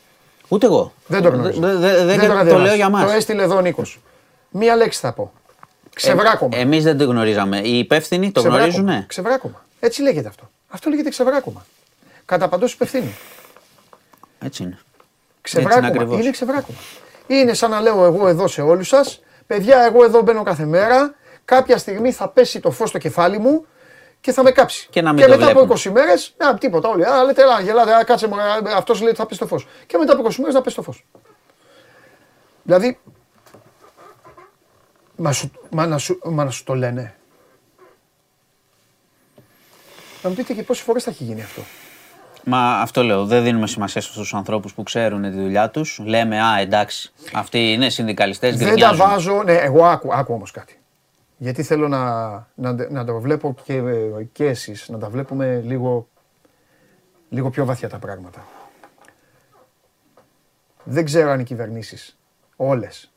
Ούτε 0.48 0.66
εγώ. 0.66 0.92
Δεν 1.06 1.22
το 1.22 1.28
γνώριζα. 1.28 1.60
Δε- 1.60 1.74
δε- 1.76 2.04
δεν- 2.04 2.18
το, 2.18 2.24
είχα 2.24 2.34
το 2.38 2.44
διαβάσει. 2.44 2.62
λέω 2.62 2.74
για 2.74 2.88
μας. 2.88 3.04
Το 3.04 3.10
έστειλε 3.10 3.42
εδώ 3.42 3.56
ο 3.56 3.60
Νίκος. 3.60 4.00
Μία 4.50 4.76
λέξη 4.76 5.00
θα 5.00 5.12
πω. 5.12 5.32
Ξεβράκωμα. 5.94 6.56
Εμείς 6.56 6.82
δεν 6.84 6.98
το 6.98 7.04
γνωρίζαμε. 7.04 7.58
Οι 7.58 7.78
υπεύθυνοι 7.78 8.32
το 8.32 8.40
Ξεβράκωμα. 8.40 8.72
γνωρίζουν. 8.76 9.06
Ξεβράκωμα. 9.06 9.64
Έτσι 9.80 10.02
λέγεται 10.02 10.28
αυτό. 10.28 10.50
Αυτό 10.68 10.90
λέγεται 10.90 11.08
ξεβράκωμα. 11.08 11.66
Κατά 12.24 12.48
παντός 12.48 12.72
υπευθύνη. 12.72 13.14
Έτσι 14.38 14.62
είναι. 14.62 14.78
Ξεβράκωμα. 15.40 15.86
ακριβώς. 15.86 16.20
είναι 16.20 16.30
ξεβράκωμα. 16.30 16.78
Είναι 17.26 17.54
σαν 17.54 17.70
να 17.70 17.80
λέω 17.80 18.04
εγώ 18.04 18.28
εδώ 18.28 18.46
σε 18.48 18.62
όλους 18.62 18.88
σας, 18.88 19.20
παιδιά, 19.46 19.80
εγώ 19.84 20.04
εδώ 20.04 20.22
μπαίνω 20.22 20.42
κάθε 20.42 20.64
μέρα. 20.64 21.14
Κάποια 21.44 21.78
στιγμή 21.78 22.12
θα 22.12 22.28
πέσει 22.28 22.60
το 22.60 22.70
φως 22.70 22.88
στο 22.88 22.98
κεφάλι 22.98 23.38
μου 23.38 23.66
και 24.24 24.32
θα 24.32 24.42
με 24.42 24.51
κάψει. 24.51 24.86
Και 24.90 25.02
να 25.02 25.12
μην 25.12 25.22
το 25.24 25.28
μετά 25.30 25.44
από 25.51 25.66
βλέπουμε. 25.66 25.80
20 25.84 25.90
μέρες, 25.90 26.34
α, 26.38 26.55
τίποτα 26.59 26.88
όλοι. 26.88 27.05
Α, 27.06 27.24
λέτε, 27.24 27.42
έλα, 27.42 27.60
γελάτε, 27.60 27.94
α, 27.94 28.05
κάτσε 28.05 28.28
μου, 28.28 28.34
αυτός 28.76 28.98
λέει 29.01 29.09
ότι 29.09 29.18
θα 29.18 29.26
πέσει 29.26 29.40
το 29.40 29.46
φως. 29.46 29.66
Και 29.86 29.98
μετά 29.98 30.12
από 30.12 30.22
20 30.22 30.34
μέρες 30.38 30.55
θα 30.55 30.60
πέσει 30.60 30.76
το 30.76 30.82
φως. 30.82 31.06
Δηλαδή, 32.62 32.98
μα, 35.16 35.32
σου, 35.32 35.51
μα, 35.70 35.86
να 35.86 35.98
σου, 35.98 36.18
μα 36.24 36.44
να 36.44 36.51
σου 36.51 36.64
το 36.64 36.74
λένε. 36.74 37.14
Να 40.22 40.28
μου 40.28 40.34
πείτε 40.34 40.52
και 40.55 40.62
πόσες 40.62 40.84
φορές 40.84 41.02
θα 41.02 41.10
έχει 41.10 41.24
γίνει 41.24 41.42
αυτό. 41.42 41.62
Μα 42.44 42.80
αυτό 42.80 43.02
λέω. 43.02 43.24
Δεν 43.24 43.42
δίνουμε 43.42 43.66
σημασία 43.66 44.01
σε 44.01 44.09
αυτούς 44.09 44.22
τους 44.22 44.34
ανθρώπους 44.34 44.74
που 44.74 44.82
ξέρουν 44.82 45.22
τη 45.22 45.28
δουλειά 45.30 45.70
τους. 45.70 46.01
Λέμε, 46.05 46.42
Α, 46.42 46.59
εντάξει, 46.60 47.12
αυτοί 47.32 47.72
είναι 47.72 47.88
συνδικαλιστές, 47.88 48.56
Δεν 48.56 48.66
τα 48.66 48.72
γκρινιάζουν. 48.72 48.98
βάζω. 49.06 49.42
Ναι, 49.42 49.55
εγώ 49.55 49.84
άκου, 49.84 50.14
άκου 50.14 50.34
όμως 50.34 50.51
κάτι. 50.51 50.78
Γιατί 51.44 51.62
θέλω 51.62 51.88
να, 51.88 52.32
να, 52.54 52.72
να 52.90 53.04
το 53.04 53.20
βλέπω 53.20 53.54
και, 53.64 53.82
και 54.32 54.44
εσείς, 54.44 54.88
να 54.88 54.98
τα 54.98 55.08
βλέπουμε 55.08 55.60
λίγο, 55.60 56.08
λίγο 57.28 57.50
πιο 57.50 57.64
βαθιά 57.64 57.88
τα 57.88 57.98
πράγματα. 57.98 58.44
Δεν 60.84 61.04
ξέρω 61.04 61.30
αν 61.30 61.40
οι 61.40 61.44
κυβερνήσεις, 61.44 62.18
όλες, 62.56 63.12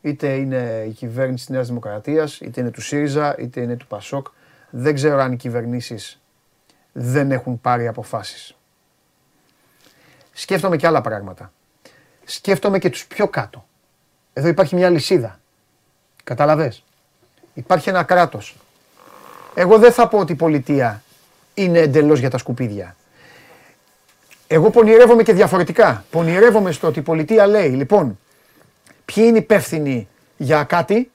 είτε 0.00 0.34
είναι 0.34 0.84
η 0.88 0.90
κυβέρνηση 0.90 1.44
της 1.44 1.54
Νέας 1.54 1.66
Δημοκρατίας, 1.66 2.40
είτε 2.40 2.60
είναι 2.60 2.70
του 2.70 2.80
ΣΥΡΙΖΑ, 2.80 3.38
είτε 3.38 3.60
είναι 3.60 3.76
του 3.76 3.86
ΠΑΣΟΚ, 3.86 4.26
δεν 4.70 4.94
ξέρω 4.94 5.20
αν 5.20 5.32
οι 5.32 5.36
κυβερνήσεις 5.36 6.20
δεν 6.92 7.30
έχουν 7.30 7.60
πάρει 7.60 7.86
αποφάσεις. 7.86 8.56
Σκέφτομαι 10.32 10.76
και 10.76 10.86
άλλα 10.86 11.00
πράγματα. 11.00 11.52
Σκέφτομαι 12.24 12.78
και 12.78 12.90
τους 12.90 13.06
πιο 13.06 13.28
κάτω. 13.28 13.66
Εδώ 14.32 14.48
υπάρχει 14.48 14.74
μια 14.74 14.90
λυσίδα. 14.90 15.40
Καταλαβες; 16.24 16.84
Υπάρχει 17.54 17.88
ένα 17.88 18.02
κράτος. 18.02 18.56
Εγώ 19.54 19.78
δεν 19.78 19.92
θα 19.92 20.08
πω 20.08 20.18
ότι 20.18 20.32
η 20.32 20.34
πολιτεία 20.34 21.02
είναι 21.54 21.78
εντελώς 21.78 22.18
για 22.18 22.30
τα 22.30 22.38
σκουπίδια. 22.38 22.96
Εγώ 24.46 24.70
πονηρεύομαι 24.70 25.22
και 25.22 25.32
διαφορετικά. 25.32 26.04
Πονηρεύομαι 26.10 26.72
στο 26.72 26.86
ότι 26.86 26.98
η 26.98 27.02
πολιτεία 27.02 27.46
λέει, 27.46 27.68
λοιπόν, 27.68 28.18
ποιοι 29.04 29.24
είναι 29.26 29.38
υπεύθυνοι 29.38 30.08
για 30.36 30.64
κάτι, 30.64 31.10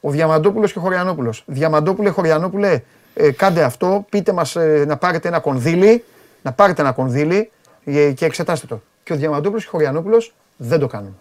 ο 0.00 0.10
Διαμαντόπουλος 0.10 0.72
και 0.72 0.78
ο 0.78 0.82
Χωριανόπουλος. 0.82 1.42
Διαμαντόπουλε, 1.46 2.10
Χωριανόπουλε, 2.10 2.82
ε, 3.14 3.30
κάντε 3.30 3.62
αυτό, 3.62 4.06
πείτε 4.08 4.32
μας 4.32 4.56
ε, 4.56 4.84
να 4.86 4.96
πάρετε 4.96 5.28
ένα 5.28 5.38
κονδύλι, 5.38 6.04
να 6.42 6.52
πάρετε 6.52 6.82
ένα 6.82 6.92
κονδύλι 6.92 7.50
ε, 7.84 8.10
και 8.10 8.24
εξετάστε 8.24 8.66
το. 8.66 8.82
Και 9.02 9.12
ο 9.12 9.16
Διαμαντόπουλος 9.16 9.62
και 9.62 9.68
ο 9.68 9.72
Χωριανόπουλος 9.72 10.34
δεν 10.56 10.78
το 10.78 10.86
κάνουν. 10.86 11.18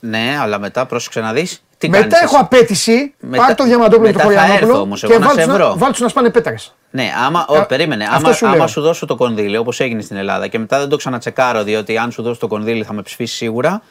Ναι, 0.00 0.36
αλλά 0.40 0.58
μετά 0.58 0.86
πρόσεξε 0.86 1.20
να 1.20 1.32
δεις. 1.32 1.64
Τι 1.86 1.88
Μετά 1.88 2.02
κάνεις 2.02 2.18
έχω 2.20 2.34
εσύ; 2.36 2.44
απέτηση, 2.44 3.14
Μετά- 3.20 3.44
πάρ 3.46 3.54
το 3.54 3.64
Διαμαντόπουλο 3.64 4.10
και 4.10 4.18
το 4.18 4.28
μετά 4.28 4.30
θα 4.40 4.40
Χωριανόπουλο 4.40 4.70
έρθω 4.70 4.82
όμως 4.82 5.00
και 5.00 5.06
εγώ 5.06 5.18
να 5.18 5.26
βάλτε 5.26 5.40
σε 5.42 5.46
να, 5.46 5.54
βρω. 5.54 5.68
βάλτε 5.68 5.90
τους 5.90 6.00
να 6.00 6.08
σπάνε 6.08 6.30
πέτρες. 6.30 6.74
Ναι, 6.90 7.10
άμα, 7.26 7.40
Α, 7.40 7.44
ό, 7.60 7.66
περίμενε. 7.66 8.04
αυτό 8.04 8.16
Άμα, 8.26 8.32
σου 8.32 8.46
άμα 8.46 8.56
λέω. 8.56 8.66
σου 8.66 8.80
δώσω 8.80 9.06
το 9.06 9.16
κονδύλι 9.16 9.56
όπως 9.56 9.80
έγινε 9.80 10.02
στην 10.02 10.16
Ελλάδα 10.16 10.46
και 10.46 10.58
μετά 10.58 10.78
δεν 10.78 10.88
το 10.88 10.96
ξανατσεκάρω 10.96 11.62
διότι 11.62 11.98
αν 11.98 12.10
σου 12.12 12.22
δώσω 12.22 12.40
το 12.40 12.46
κονδύλι 12.46 12.84
θα 12.84 12.92
με 12.92 13.02
ψηφίσει 13.02 13.34
σίγουρα, 13.36 13.82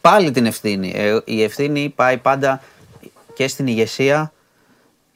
πάλι 0.00 0.30
την 0.30 0.46
ευθύνη. 0.46 0.92
Ε, 0.96 1.18
η 1.24 1.42
ευθύνη 1.42 1.92
πάει 1.96 2.16
πάντα 2.16 2.60
και 3.34 3.48
στην 3.48 3.66
ηγεσία 3.66 4.32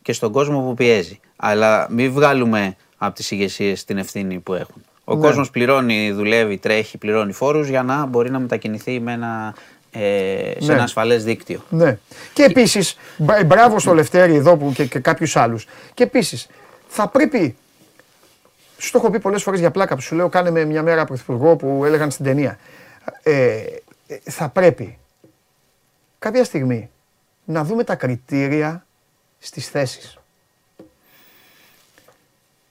και 0.02 0.12
στον 0.12 0.32
κόσμο 0.32 0.60
που 0.60 0.74
πιέζει. 0.74 1.20
Αλλά 1.36 1.86
μην 1.90 2.12
βγάλουμε 2.12 2.76
από 2.98 3.14
τις 3.14 3.30
ηγεσίες 3.30 3.84
την 3.84 3.98
ευθύνη 3.98 4.38
που 4.38 4.54
έχουν. 4.54 4.84
Ο 5.04 5.14
Ναι. 5.14 5.20
κόσμος 5.20 5.50
πληρώνει, 5.50 6.12
δουλεύει, 6.12 6.56
τρέχει, 6.58 6.98
πληρώνει 6.98 7.32
φόρους 7.32 7.68
για 7.68 7.82
να 7.82 8.06
μπορεί 8.06 8.30
να 8.30 8.38
μετακινηθεί 8.38 9.00
με 9.00 9.12
ένα, 9.12 9.54
ε, 9.98 10.52
σε 10.59 10.66
Ναι. 10.66 10.73
ένα 10.73 10.82
ασφαλές 10.82 11.24
δίκτυο. 11.24 11.62
Ναι. 11.68 11.98
Και 12.32 12.43
επίσης, 12.43 12.97
μπράβο 13.47 13.78
στο 13.78 13.94
Λευτέρη 13.94 14.35
εδώ 14.35 14.56
που 14.56 14.73
και, 14.73 14.85
και 14.86 14.98
κάποιους 14.98 15.36
άλλους. 15.36 15.66
Και 15.94 16.02
επίσης, 16.02 16.47
θα 16.89 17.09
πρέπει. 17.09 17.56
Σου 18.78 18.90
το 18.93 18.98
έχω 18.98 19.10
πει 19.10 19.18
πολλές 19.20 19.43
φορές 19.43 19.60
για 19.60 19.70
πλάκα 19.70 19.94
που 19.94 20.01
σου 20.01 20.14
λέω: 20.14 20.28
Κάνε 20.28 20.51
με 20.51 20.64
μια 20.64 20.82
μέρα 20.82 21.05
πρωθυπουργό 21.05 21.56
που 21.56 21.85
έλεγαν 21.85 22.10
στην 22.10 22.24
ταινία. 22.24 22.59
Ε, 23.23 23.32
ε, 24.06 24.18
θα 24.31 24.48
πρέπει 24.48 24.98
κάποια 26.18 26.44
στιγμή 26.44 26.90
να 27.44 27.64
δούμε 27.64 27.85
τα 27.85 27.94
κριτήρια 27.94 28.86
στις 29.39 29.68
θέσεις. 29.68 30.18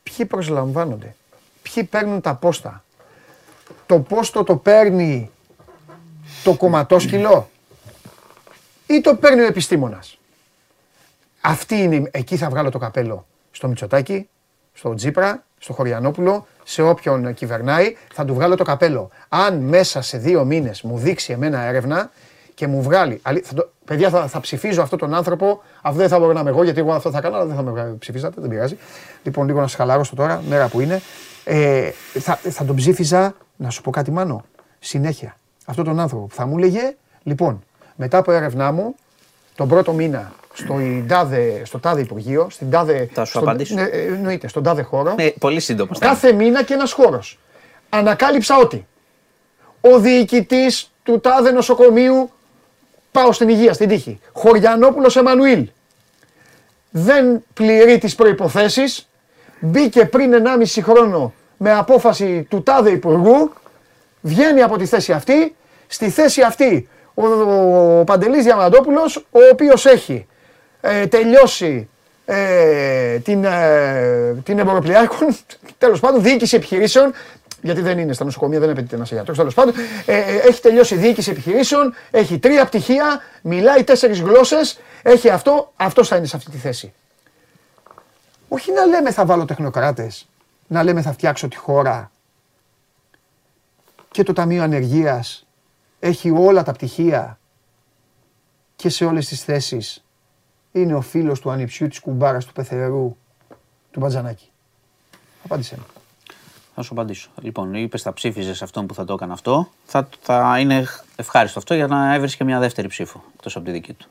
Ποιοι 0.03 0.25
προσλαμβάνονται, 0.25 1.15
ποιοι 1.61 1.83
παίρνουν 1.83 2.21
τα 2.21 2.35
πόστα. 2.35 2.83
Το 3.85 3.99
πόστο 3.99 4.43
το 4.43 4.55
παίρνει 4.55 5.31
το 6.45 6.53
κομματόσκυλο 6.53 7.49
ή 8.87 9.01
το 9.01 9.15
παίρνει 9.15 9.41
ο 9.41 9.45
επιστήμονας; 9.45 10.17
Αυτή 11.41 11.75
είναι, 11.75 12.09
εκεί 12.11 12.37
θα 12.37 12.49
βγάλω 12.49 12.69
το 12.71 12.77
καπέλο 12.77 13.25
στο 13.51 13.67
Μητσοτάκη, 13.67 14.29
στο 14.73 14.93
Τζίπρα, 14.93 15.43
στο 15.57 15.73
Χωριανόπουλο, 15.73 16.47
σε 16.63 16.81
όποιον 16.81 17.33
κυβερνάει, 17.33 17.95
θα 18.13 18.25
του 18.25 18.33
βγάλω 18.33 18.55
το 18.55 18.63
καπέλο. 18.63 19.09
Αν 19.29 19.57
μέσα 19.57 20.01
σε 20.01 20.17
δύο 20.17 20.45
μήνες 20.45 20.81
μου 20.81 20.97
δείξει 20.97 21.33
εμένα 21.33 21.61
έρευνα 21.61 22.11
και 22.53 22.67
μου 22.67 22.81
βγάλει, 22.81 23.19
αλη- 23.23 23.45
θα 23.45 23.53
το, 23.53 23.69
παιδιά 23.85 24.09
θα, 24.09 24.27
θα 24.27 24.39
ψηφίζω 24.39 24.81
αυτόν 24.81 24.99
τον 24.99 25.13
άνθρωπο, 25.13 25.61
αυτό 25.81 25.99
δεν 25.99 26.09
θα 26.09 26.19
μπορώ 26.19 26.33
να 26.33 26.39
είμαι 26.39 26.49
εγώ, 26.49 26.63
γιατί 26.63 26.79
εγώ 26.79 26.93
αυτό 26.93 27.11
θα 27.11 27.21
κάνω, 27.21 27.35
αλλά 27.35 27.45
δεν 27.45 27.55
θα 27.55 27.61
με 27.61 27.71
βγάλει- 27.71 27.97
ψηφίσατε, 27.97 28.41
δεν 28.41 28.49
πειράζει. 28.49 28.77
Λοιπόν, 29.23 29.45
λίγο 29.45 29.59
να 29.59 29.67
σας 29.67 29.75
χαλαρώσω 29.75 30.15
τώρα, 30.15 30.41
μέρα 30.47 30.67
που 30.67 30.79
είναι. 30.79 31.01
Ε, 31.43 31.91
θα, 32.19 32.35
θα 32.35 32.65
τον 32.65 32.75
ψήφιζα, 32.75 33.35
να 33.55 33.69
σου 33.69 33.81
πω 33.81 33.91
κάτι 33.91 34.11
μάνο, 34.11 34.45
συνέχεια. 34.79 35.35
Αυτόν 35.65 35.85
τον 35.85 35.99
άνθρωπο 35.99 36.25
που 36.25 36.35
θα 36.35 36.45
μου 36.45 36.57
έλεγε, 36.57 36.95
λοιπόν, 37.23 37.63
μετά 37.95 38.17
από 38.17 38.31
έρευνά 38.31 38.71
μου, 38.71 38.95
τον 39.55 39.67
πρώτο 39.67 39.93
μήνα 39.93 40.31
στο, 40.53 40.75
τάδε, 41.07 41.61
στο 41.65 41.79
τάδε 41.79 42.01
Υπουργείο, 42.01 42.47
στην 42.49 42.69
τάδε. 42.69 43.09
Θα 43.13 43.23
σου 43.25 43.29
στον- 43.31 43.43
απαντήσω. 43.43 43.75
Ναι, 43.75 43.81
ε, 43.81 44.01
εννοείται, 44.05 44.47
στον 44.47 44.63
τάδε 44.63 44.81
χώρο. 44.81 45.15
Ε, 45.17 45.29
πολύ 45.39 45.59
σύντομα. 45.59 45.89
θα 45.93 46.05
είναι. 46.05 46.13
Κάθε 46.13 46.31
μήνα 46.33 46.63
και 46.63 46.73
ένας 46.73 46.91
χώρος. 46.91 47.39
Ανακάλυψα 47.89 48.57
ότι 48.57 48.87
ο 49.81 49.99
διοικητής 49.99 50.91
του 51.03 51.19
τάδε 51.19 51.51
νοσοκομείου. 51.51 52.29
Πάω 53.11 53.31
στην 53.31 53.49
υγεία, 53.49 53.73
στην 53.73 53.87
τύχη. 53.87 54.19
Χωριανόπουλος 54.33 55.15
Εμμανουήλ. 55.15 55.69
Δεν 56.89 57.43
πληρεί 57.53 57.97
τις 57.97 58.15
προποθέσει. 58.15 58.83
Μπήκε 59.59 60.05
πριν 60.05 60.33
1,5 60.33 60.81
χρόνο 60.81 61.33
με 61.57 61.71
απόφαση 61.73 62.43
του 62.49 62.63
τάδε 62.63 62.89
υπουργού. 62.91 63.53
Βγαίνει 64.25 64.61
από 64.61 64.77
τη 64.77 64.85
θέση 64.85 65.11
αυτή. 65.11 65.55
Στη 65.87 66.09
θέση 66.09 66.41
αυτή 66.41 66.89
ο, 67.13 67.27
ο 67.99 68.03
Παντελής 68.03 68.43
Διαμαντόπουλος, 68.43 69.15
ο 69.15 69.39
οποίος 69.51 69.85
έχει 69.85 70.27
ε, 70.81 71.07
τελειώσει 71.07 71.89
ε, 72.25 73.17
την, 73.17 73.43
ε, 73.43 74.35
την 74.43 74.59
εμποροπλιάρχων, 74.59 75.37
τέλος 75.77 75.99
πάντων, 75.99 76.21
διοίκηση 76.21 76.55
επιχειρήσεων, 76.55 77.13
γιατί 77.61 77.81
δεν 77.81 77.99
είναι 77.99 78.13
στα 78.13 78.23
νοσοκομεία, 78.23 78.59
δεν 78.59 78.69
απαιτείται 78.69 78.97
να 78.97 79.03
είσαι 79.03 79.15
γιατρός, 79.15 79.37
τέλος 79.37 79.53
πάντων, 79.53 79.73
ε, 80.05 80.17
ε, 80.17 80.35
έχει 80.47 80.61
τελειώσει 80.61 80.95
διοίκηση 80.95 81.31
επιχειρήσεων, 81.31 81.93
έχει 82.11 82.39
τρία 82.39 82.65
πτυχία, 82.65 83.21
μιλάει 83.41 83.83
τέσσερις 83.83 84.19
γλώσσες, 84.19 84.79
έχει 85.03 85.29
αυτό, 85.29 85.71
αυτός 85.75 86.07
θα 86.07 86.15
είναι 86.15 86.25
σε 86.25 86.35
αυτή 86.35 86.51
τη 86.51 86.57
θέση. 86.57 86.93
Όχι 88.47 88.71
να 88.71 88.85
λέμε 88.85 89.11
θα 89.11 89.25
βάλω 89.25 89.45
τεχνοκράτες, 89.45 90.27
να 90.67 90.83
λέμε 90.83 91.01
θα 91.01 91.11
φτιάξω 91.11 91.47
τη 91.47 91.55
χώρα 91.55 92.11
και 94.15 94.23
το 94.23 94.33
Ταμείο 94.33 94.63
Ανεργίας 94.63 95.45
έχει 95.99 96.29
όλα 96.29 96.63
τα 96.63 96.71
πτυχία 96.71 97.39
και 98.75 98.89
σε 98.89 99.05
όλες 99.05 99.27
τις 99.27 99.43
θέσεις 99.43 100.03
είναι 100.71 100.93
ο 100.93 101.01
φίλος 101.01 101.39
του 101.39 101.51
ανιψιού 101.51 101.87
της 101.87 101.99
κουμπάρας 101.99 102.45
του 102.45 102.53
πεθερού 102.53 103.17
του 103.91 103.99
Μπατζανάκη. 103.99 104.49
Απάντησέ 105.43 105.75
μου. 105.75 105.85
Θα 106.75 106.81
σου 106.81 106.93
απαντήσω. 106.93 107.29
Λοιπόν, 107.41 107.73
είπες 107.73 108.01
θα 108.01 108.13
ψήφιζες 108.13 108.61
αυτόν 108.61 108.85
που 108.85 108.93
θα 108.93 109.05
το 109.05 109.13
έκανε 109.13 109.33
αυτό. 109.33 109.69
Θα, 109.85 110.09
θα 110.21 110.59
είναι 110.59 110.85
ευχάριστο 111.15 111.59
αυτό 111.59 111.73
για 111.73 111.87
να 111.87 112.13
έβρισκε 112.13 112.43
μια 112.43 112.59
δεύτερη 112.59 112.87
ψήφο. 112.87 113.23
Τόσο 113.41 113.57
από 113.57 113.67
τη 113.67 113.73
δική 113.73 113.93
του. 113.93 114.07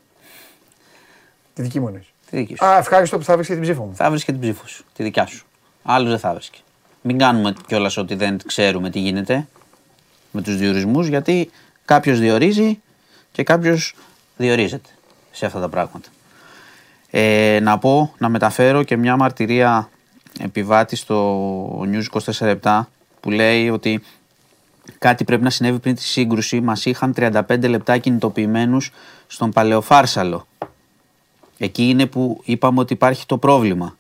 Τη 1.54 1.62
δική 1.62 1.80
μου 1.80 1.86
εννοείς. 1.86 2.06
Τη 2.06 2.30
Τη 2.30 2.36
δική 2.36 2.56
σου. 2.56 2.64
Α, 2.64 2.76
ευχάριστο 2.76 3.18
που 3.18 3.24
θα 3.24 3.36
βρει 3.36 3.46
και 3.46 3.52
την 3.52 3.62
ψήφο 3.62 3.84
μου. 3.84 3.94
Θα 3.94 4.10
βρει 4.10 4.24
και 4.24 4.32
την 4.32 4.40
ψήφο 4.40 4.66
σου, 4.66 4.84
τη 4.94 5.02
δικιά 5.02 5.26
σου. 5.26 5.46
Άλλου 5.82 6.08
δεν 6.08 6.18
θα 6.18 6.34
βρει. 6.34 6.44
Μην 7.02 7.18
κάνουμε 7.18 7.54
κιόλας 7.66 7.96
ότι 7.96 8.14
δεν 8.14 8.38
ξέρουμε 8.46 8.90
τι 8.90 8.98
γίνεται 8.98 9.46
με 10.34 10.42
τους 10.42 10.56
διορισμούς, 10.56 11.06
γιατί 11.06 11.50
κάποιος 11.84 12.18
διορίζει 12.18 12.80
και 13.32 13.42
κάποιος 13.42 13.94
διορίζεται 14.36 14.88
σε 15.30 15.46
αυτά 15.46 15.60
τα 15.60 15.68
πράγματα. 15.68 16.08
Ε, 17.10 17.58
να 17.62 17.78
πω, 17.78 18.14
να 18.18 18.28
μεταφέρω 18.28 18.82
και 18.82 18.96
μια 18.96 19.16
μαρτυρία 19.16 19.88
επιβάτη 20.40 20.96
στο 20.96 21.80
News 21.80 22.20
24 22.60 22.82
που 23.20 23.30
λέει 23.30 23.70
ότι 23.70 24.02
κάτι 24.98 25.24
πρέπει 25.24 25.42
να 25.42 25.50
συνέβη 25.50 25.78
πριν 25.78 25.94
τη 25.94 26.02
σύγκρουση. 26.02 26.60
Μας 26.60 26.84
είχαν 26.84 27.14
35 27.16 27.68
λεπτά 27.68 27.98
κινητοποιημένους 27.98 28.90
στον 29.26 29.50
Παλαιοφάρσαλο. 29.50 30.46
Εκεί 31.58 31.88
είναι 31.88 32.06
που 32.06 32.40
είπαμε 32.44 32.80
ότι 32.80 32.92
υπάρχει 32.92 33.26
το 33.26 33.38
πρόβλημα. 33.38 33.96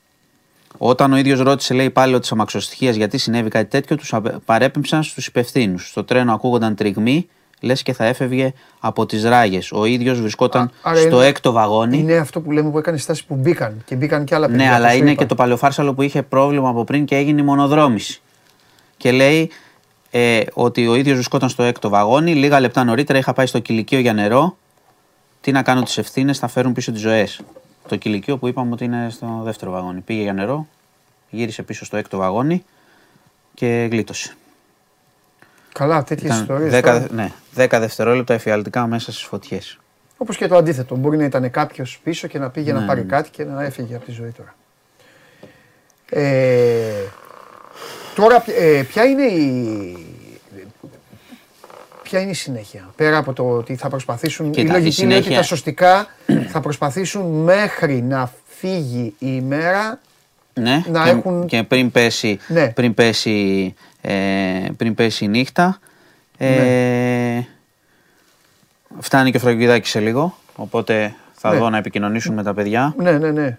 Όταν 0.78 1.12
ο 1.12 1.16
ίδιος 1.16 1.40
ρώτησε, 1.40 1.74
λέει 1.74 1.90
πάλι 1.90 2.18
της 2.20 2.32
αμαξοστοιχίας 2.32 2.96
γιατί 2.96 3.18
συνέβη 3.18 3.48
κάτι 3.48 3.70
τέτοιο, 3.70 3.96
τους 3.96 4.14
παρέπεμψαν 4.44 5.02
στους 5.02 5.26
υπευθύνους. 5.26 5.88
Στο 5.88 6.04
τρένο 6.04 6.32
ακούγονταν 6.32 6.74
τριγμοί, 6.74 7.28
λες 7.60 7.82
και 7.82 7.92
θα 7.92 8.04
έφευγε 8.04 8.52
από 8.80 9.06
τις 9.06 9.24
ράγες. 9.24 9.72
Ο 9.72 9.84
ίδιος 9.84 10.20
βρισκόταν 10.20 10.70
άρα 10.82 10.96
στο 11.00 11.08
είναι- 11.16 11.26
έκτο 11.26 11.52
βαγόνι. 11.52 11.98
Είναι 11.98 12.16
αυτό 12.16 12.40
που 12.40 12.50
λέμε 12.50 12.70
που 12.70 12.78
έκανε 12.78 12.96
στάση 12.96 13.26
που 13.26 13.34
μπήκαν 13.34 13.82
και 13.86 13.94
μπήκαν 13.94 14.24
και 14.24 14.34
άλλα 14.34 14.46
παιδιά. 14.48 14.64
Ναι, 14.64 14.72
αλλά 14.74 14.86
που 14.86 14.92
σου 14.92 14.98
είναι 14.98 15.10
είπα. 15.10 15.22
και 15.22 15.28
το 15.28 15.34
παλαιοφάρσαλο 15.34 15.94
που 15.94 16.02
είχε 16.02 16.22
πρόβλημα 16.22 16.68
από 16.68 16.84
πριν 16.84 17.04
και 17.04 17.16
έγινε 17.16 17.40
η 17.40 17.44
μονοδρόμηση. 17.44 18.20
Και 18.96 19.10
λέει 19.12 19.50
ε, 20.10 20.40
ότι 20.52 20.86
ο 20.86 20.94
ίδιος 20.94 21.14
βρισκόταν 21.14 21.48
στο 21.48 21.62
έκτο 21.62 21.88
βαγόνι. 21.88 22.34
Λίγα 22.34 22.60
λεπτά 22.60 22.84
νωρίτερα 22.84 23.18
είχα 23.18 23.32
πάει 23.32 23.46
στο 23.46 23.58
κηλικείο 23.58 23.98
για 23.98 24.12
νερό. 24.12 24.56
Τι 25.40 25.52
να 25.52 25.62
κάνω 25.62 25.82
τις 25.82 25.98
ευθύνες, 25.98 26.38
θα 26.38 26.48
φέρουν 26.48 26.72
πίσω 26.72 26.92
τις 26.92 27.00
ζωές. 27.00 27.40
Το 27.88 27.96
κηλικείο 27.96 28.38
που 28.38 28.48
είπαμε 28.48 28.72
ότι 28.72 28.84
είναι 28.84 29.08
στο 29.10 29.40
δεύτερο 29.44 29.70
βαγόνι. 29.70 30.00
Πήγε 30.00 30.22
για 30.22 30.32
νερό, 30.32 30.66
γύρισε 31.30 31.62
πίσω 31.62 31.84
στο 31.84 31.96
έκτο 31.96 32.18
βαγόνι 32.18 32.64
και 33.54 33.88
γλίτωσε. 33.90 34.34
Καλά, 35.72 36.04
τέτοιες 36.04 36.30
Ήταν 36.30 36.40
ιστορίες. 36.40 36.80
10, 36.84 37.06
ναι, 37.10 37.32
10 37.56 37.66
δευτερόλεπτα 37.70 38.34
εφιαλτικά 38.34 38.86
μέσα 38.86 39.12
στις 39.12 39.24
φωτιές. 39.24 39.78
Όπως 40.16 40.36
και 40.36 40.46
το 40.46 40.56
αντίθετο. 40.56 40.96
Μπορεί 40.96 41.16
να 41.16 41.24
ήταν 41.24 41.50
κάποιος 41.50 42.00
πίσω 42.02 42.28
και 42.28 42.38
να 42.38 42.50
πήγε 42.50 42.72
να 42.72 42.80
Ναι, 42.80 42.86
πάρει 42.86 43.00
ναι. 43.00 43.06
κάτι 43.06 43.30
και 43.30 43.44
να 43.44 43.62
έφυγε 43.62 43.94
από 43.94 44.04
τη 44.04 44.10
ζωή 44.12 44.30
τώρα. 44.30 44.54
Ε, 46.10 47.04
τώρα, 48.14 48.44
ε, 48.46 48.82
ποια 48.82 49.04
είναι 49.04 49.24
η. 49.24 50.13
Ποια 52.14 52.22
είναι 52.22 52.32
η 52.32 52.34
συνέχεια, 52.34 52.90
πέρα 52.96 53.16
από 53.16 53.32
το 53.32 53.48
ότι 53.48 53.74
θα 53.76 53.88
προσπαθήσουν, 53.88 54.50
Κοίτα, 54.50 54.62
η 54.62 54.78
η 54.78 54.80
λογική 54.82 55.02
είναι 55.02 55.14
ότι 55.14 55.22
συνέχεια- 55.22 55.40
τα 55.40 55.46
σωστικά 55.46 56.06
θα 56.48 56.60
προσπαθήσουν 56.60 57.42
μέχρι 57.42 58.02
να 58.02 58.30
φύγει 58.46 59.04
η 59.04 59.14
ημέρα 59.18 60.00
Ναι, 60.54 60.82
Να 60.90 61.04
και, 61.04 61.10
έχουν- 61.10 61.46
και 61.46 61.62
πριν 61.62 61.90
πέσει, 61.90 62.38
Ναι. 62.48 62.68
πριν 62.68 62.94
πέσει, 62.94 63.74
ε, 64.00 64.12
πριν 64.76 64.94
πέσει 64.94 65.24
η 65.24 65.28
νύχτα. 65.28 65.78
Ε, 66.38 66.48
Ναι. 66.48 67.46
Φτάνει 69.00 69.30
και 69.30 69.36
ο 69.36 69.40
Φραγκουδάκης 69.40 69.90
σε 69.90 70.00
λίγο, 70.00 70.36
οπότε 70.56 71.14
θα 71.34 71.50
Ναι. 71.52 71.58
δω 71.58 71.70
να 71.70 71.76
επικοινωνήσουν 71.76 72.34
με 72.34 72.42
τα 72.42 72.54
παιδιά. 72.54 72.94
Ναι, 72.98 73.12
ναι, 73.12 73.30
ναι. 73.30 73.58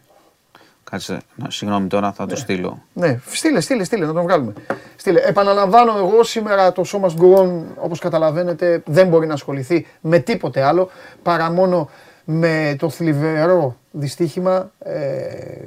Κάτσε, 0.91 1.17
να- 1.35 1.49
συγγνώμη 1.49 1.87
τώρα, 1.87 2.11
θα 2.11 2.25
το 2.25 2.35
στείλω. 2.35 2.81
Ναι, 2.93 3.19
στείλε, 3.31 3.59
στείλε, 3.59 3.83
στείλε, 3.83 4.05
να 4.05 4.13
τον 4.13 4.23
βγάλουμε. 4.23 4.53
Στείλε. 4.95 5.19
Επαναλαμβάνω 5.19 5.97
εγώ 5.97 6.23
σήμερα 6.23 6.71
το 6.71 6.83
σώμα 6.83 7.11
γκουρών, 7.13 7.65
όπως 7.77 7.99
καταλαβαίνετε, 7.99 8.81
δεν 8.85 9.07
μπορεί 9.07 9.27
να 9.27 9.33
ασχοληθεί 9.33 9.87
με 10.01 10.19
τίποτε 10.19 10.61
άλλο 10.61 10.89
παρά 11.23 11.51
μόνο 11.51 11.89
με 12.25 12.75
το 12.79 12.89
θλιβερό 12.89 13.75
δυστύχημα 13.91 14.71
ε, 14.79 14.99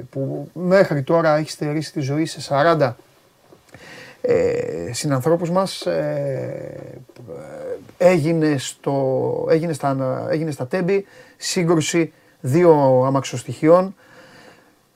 που 0.09 0.49
μέχρι 0.53 1.01
τώρα 1.03 1.37
έχει 1.37 1.49
στερήσει 1.49 1.91
τη 1.93 1.99
ζωή 1.99 2.25
σε 2.25 2.39
40 2.79 2.93
ε, 4.21 4.93
συνανθρώπους 4.93 5.49
μας 5.51 5.81
ε, 5.85 6.99
έγινε, 7.97 8.57
στο, 8.57 9.45
έγινε, 9.49 9.73
στα, 9.73 10.27
έγινε 10.29 10.51
στα 10.51 10.67
Τέμπη 10.67 11.05
σύγκρουση 11.37 12.13
δύο 12.39 13.03
αμαξοστοιχειών 13.05 13.95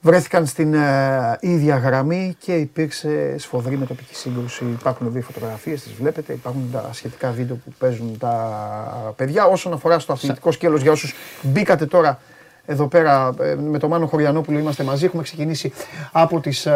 βρέθηκαν 0.06 0.46
στην 0.46 0.74
ε, 0.74 1.38
ίδια 1.40 1.78
γραμμή 1.78 2.36
και 2.40 2.54
υπήρξε 2.56 3.36
σφοδρή 3.38 3.78
με 3.78 3.86
τοπική 3.86 4.16
σύγκρουση. 4.16 4.66
Υπάρχουν 4.80 5.12
δύο 5.12 5.22
φωτογραφίες, 5.22 5.82
τις 5.84 5.94
βλέπετε, 5.94 6.34
υπάρχουν 6.34 6.70
τα 6.72 6.90
σχετικά 6.92 7.32
βίντεο 7.32 7.56
που 7.56 7.74
παίζουν 7.80 8.18
τα 8.18 9.14
παιδιά. 9.16 9.46
Όσον 9.46 9.74
αφορά 9.74 10.00
στο 10.00 10.14
αθλητικό 10.14 10.52
σκέλος, 10.52 10.82
για 10.82 10.92
όσους 10.92 11.14
μπήκατε 11.42 11.86
τώρα 11.86 12.20
εδώ 12.66 12.88
πέρα 12.88 13.34
ε, 13.42 13.56
με 13.56 13.78
τον 13.80 13.90
Μάνο 13.90 14.06
Χωριανόπουλο 14.08 14.60
είμαστε 14.60 14.84
μαζί, 14.84 15.06
έχουμε 15.06 15.24
ξεκινήσει 15.24 15.72
από 16.12 16.40
τις 16.40 16.66
ε, 16.66 16.72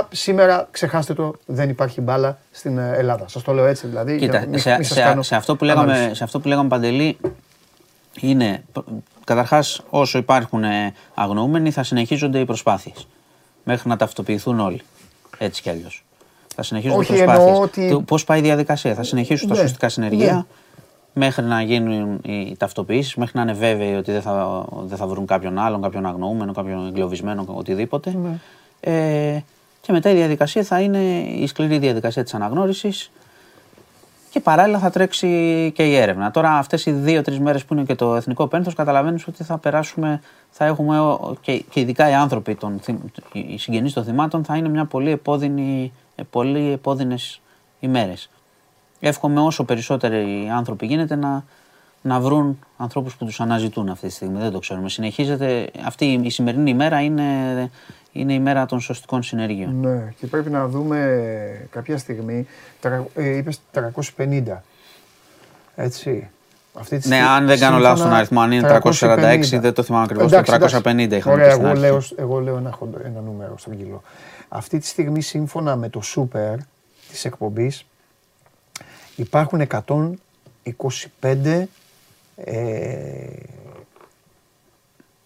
11. 0.00 0.04
Σήμερα, 0.10 0.68
ξεχάστε 0.70 1.14
το, 1.14 1.34
δεν 1.46 1.68
υπάρχει 1.68 2.00
μπάλα 2.00 2.38
στην 2.50 2.78
ε, 2.78 2.92
Ελλάδα. 2.96 3.28
Σας 3.28 3.42
το 3.42 3.52
λέω 3.52 3.66
έτσι 3.66 3.86
δηλαδή, 3.86 4.16
για 4.16 4.26
Κοίτα, 4.26 4.40
να 4.40 4.46
μην- 4.46 4.58
σε, 4.58 4.70
μην 4.74 4.84
σας 4.84 4.96
σε- 4.96 5.02
κάνω 5.02 5.22
σε 5.22 5.34
αυτό 5.36 5.56
που 5.56 5.64
λέγαμε, 5.64 5.92
ανάλυση. 5.92 6.14
σε 6.14 6.24
αυτό 6.24 6.40
που 6.40 6.48
λέγαμε 6.48 6.68
Παντελή, 6.68 7.16
είναι 8.20 8.62
καταρχάς 9.34 9.80
όσο 9.90 10.18
υπάρχουν 10.18 10.64
ε, 10.64 10.92
αγνοούμενοι 11.14 11.70
θα 11.70 11.82
συνεχίζονται 11.82 12.38
οι 12.38 12.44
προσπάθειες 12.44 13.06
μέχρι 13.64 13.88
να 13.88 13.96
ταυτοποιηθούν 13.96 14.60
όλοι. 14.60 14.80
Έτσι 15.38 15.62
κι 15.62 15.70
αλλιώς. 15.70 16.04
Θα 16.54 16.62
συνεχίζονται 16.62 16.98
Όχι, 17.00 17.12
οι 17.12 17.16
προσπάθειες. 17.16 17.46
εννοώ 17.46 17.62
ότι- 17.62 17.88
Το 17.90 18.00
Πώς 18.00 18.24
πάει 18.24 18.38
η 18.38 18.42
διαδικασία; 18.42 18.94
Θα 18.94 19.02
συνεχίσουν 19.02 19.48
τα 19.48 19.54
Ναι, 19.54 19.60
σωστικά 19.60 19.88
συνεργεία 19.88 20.34
ναι. 20.34 20.42
μέχρι 21.12 21.44
να 21.44 21.62
γίνουν 21.62 22.20
οι 22.24 22.56
ταυτοποιήσεις, 22.58 23.14
μέχρι 23.14 23.36
να 23.36 23.42
είναι 23.42 23.52
βέβαιοι 23.52 23.94
ότι 23.94 24.12
δεν 24.12 24.22
θα, 24.22 24.64
δεν 24.84 24.96
θα 24.98 25.06
βρουν 25.06 25.26
κάποιον 25.26 25.58
άλλον, 25.58 25.82
κάποιον 25.82 26.06
αγνοούμενο, 26.06 26.52
κάποιον 26.52 26.86
εγκλωβισμένο, 26.86 27.44
οτιδήποτε. 27.48 28.14
Ναι. 28.22 28.38
Ε, 28.80 29.42
και 29.80 29.92
μετά 29.92 30.10
η 30.10 30.14
διαδικασία 30.14 30.62
θα 30.62 30.80
είναι 30.80 30.98
η 31.20 31.46
σκληρή 31.46 31.78
διαδικασία 31.78 32.22
της 32.22 32.34
αναγνώρισης 32.34 33.10
και 34.30 34.40
παράλληλα 34.40 34.78
θα 34.78 34.90
τρέξει 34.90 35.26
και 35.74 35.82
η 35.86 35.94
έρευνα. 35.96 36.30
Τώρα, 36.30 36.50
αυτές 36.52 36.86
οι 36.86 36.90
δύο-τρεις 36.92 37.38
μέρες 37.38 37.64
που 37.64 37.74
είναι 37.74 37.82
και 37.82 37.94
το 37.94 38.14
εθνικό 38.14 38.46
πένθος, 38.46 38.74
καταλαβαίνεις 38.74 39.26
ότι 39.26 39.44
θα 39.44 39.58
περάσουμε, 39.58 40.20
θα 40.50 40.64
έχουμε 40.64 41.00
ο- 41.00 41.36
και, 41.40 41.64
και 41.70 41.80
ειδικά 41.80 42.10
οι 42.10 42.14
άνθρωποι, 42.14 42.54
των, 42.54 42.78
θυμ- 42.82 43.00
οι 43.32 43.58
συγγενείς 43.58 43.92
των 43.92 44.04
θυμάτων, 44.04 44.44
θα 44.44 44.56
είναι 44.56 44.68
μια 44.68 44.84
πολύ 44.84 45.10
επώδυνη, 45.10 45.92
ε, 46.14 46.22
πολύ 46.30 46.72
επώδυνες 46.72 47.40
ημέρες. 47.80 48.30
Εύχομαι 49.00 49.40
όσο 49.40 49.64
περισσότεροι 49.64 50.48
άνθρωποι 50.54 50.86
γίνεται 50.86 51.16
να, 51.16 51.44
να 52.02 52.20
βρουν 52.20 52.58
ανθρώπους 52.76 53.16
που 53.16 53.24
τους 53.24 53.40
αναζητούν 53.40 53.88
αυτή 53.88 54.06
τη 54.06 54.12
στιγμή. 54.12 54.38
Δεν 54.40 54.50
το 54.52 54.58
ξέρουμε. 54.58 54.88
Συνεχίζεται, 54.88 55.70
αυτή 55.84 56.04
η- 56.04 56.20
η 56.22 56.30
σημερινή 56.30 56.70
ημέρα 56.70 57.00
είναι, 57.00 57.22
είναι 58.12 58.32
η 58.34 58.38
μέρα 58.40 58.66
των 58.66 58.80
σωστικών 58.80 59.22
συνεργείων. 59.22 59.80
Ναι, 59.80 60.12
και 60.20 60.26
πρέπει 60.26 60.50
να 60.50 60.68
δούμε 60.68 61.68
κάποια 61.70 61.98
στιγμή. 61.98 62.46
τρα- 62.80 63.06
Ε, 63.14 63.36
είπες 63.36 63.60
350. 63.72 64.62
Έτσι. 65.76 66.28
Αυτή 66.74 66.98
τη 66.98 67.08
Ναι, 67.08 67.14
στιγμή, 67.14 67.32
αν 67.32 67.46
δεν 67.46 67.58
κάνω 67.58 67.74
σύμφωνα 67.74 67.78
λάθος 67.78 68.00
τον 68.00 68.12
αριθμό, 68.12 68.40
αν 68.40 68.52
είναι 68.52 68.68
346, 68.68 69.58
δεν 69.60 69.72
το 69.72 69.82
θυμάμαι 69.82 70.04
ακριβώς, 70.04 70.30
το 70.30 70.42
350 70.42 71.16
είχαμε 71.16 71.34
Ωραία, 71.34 71.46
πει 71.46 71.52
στην 71.52 71.64
εγώ 71.64 71.70
αρχή. 71.70 71.80
λέω, 71.80 72.02
εγώ 72.16 72.40
λέω 72.40 72.56
ένα, 72.56 72.70
χοντρό- 72.70 73.04
ένα 73.04 73.20
νούμερο 73.20 73.58
στρογγυλό. 73.58 74.02
Αυτή 74.48 74.78
τη 74.78 74.86
στιγμή, 74.86 75.20
σύμφωνα 75.22 75.76
με 75.76 75.88
το 75.88 76.00
Super 76.16 76.54
της 77.10 77.24
εκπομπής, 77.24 77.86
υπάρχουν 79.16 79.60
125 79.60 81.68
ε, 82.36 83.26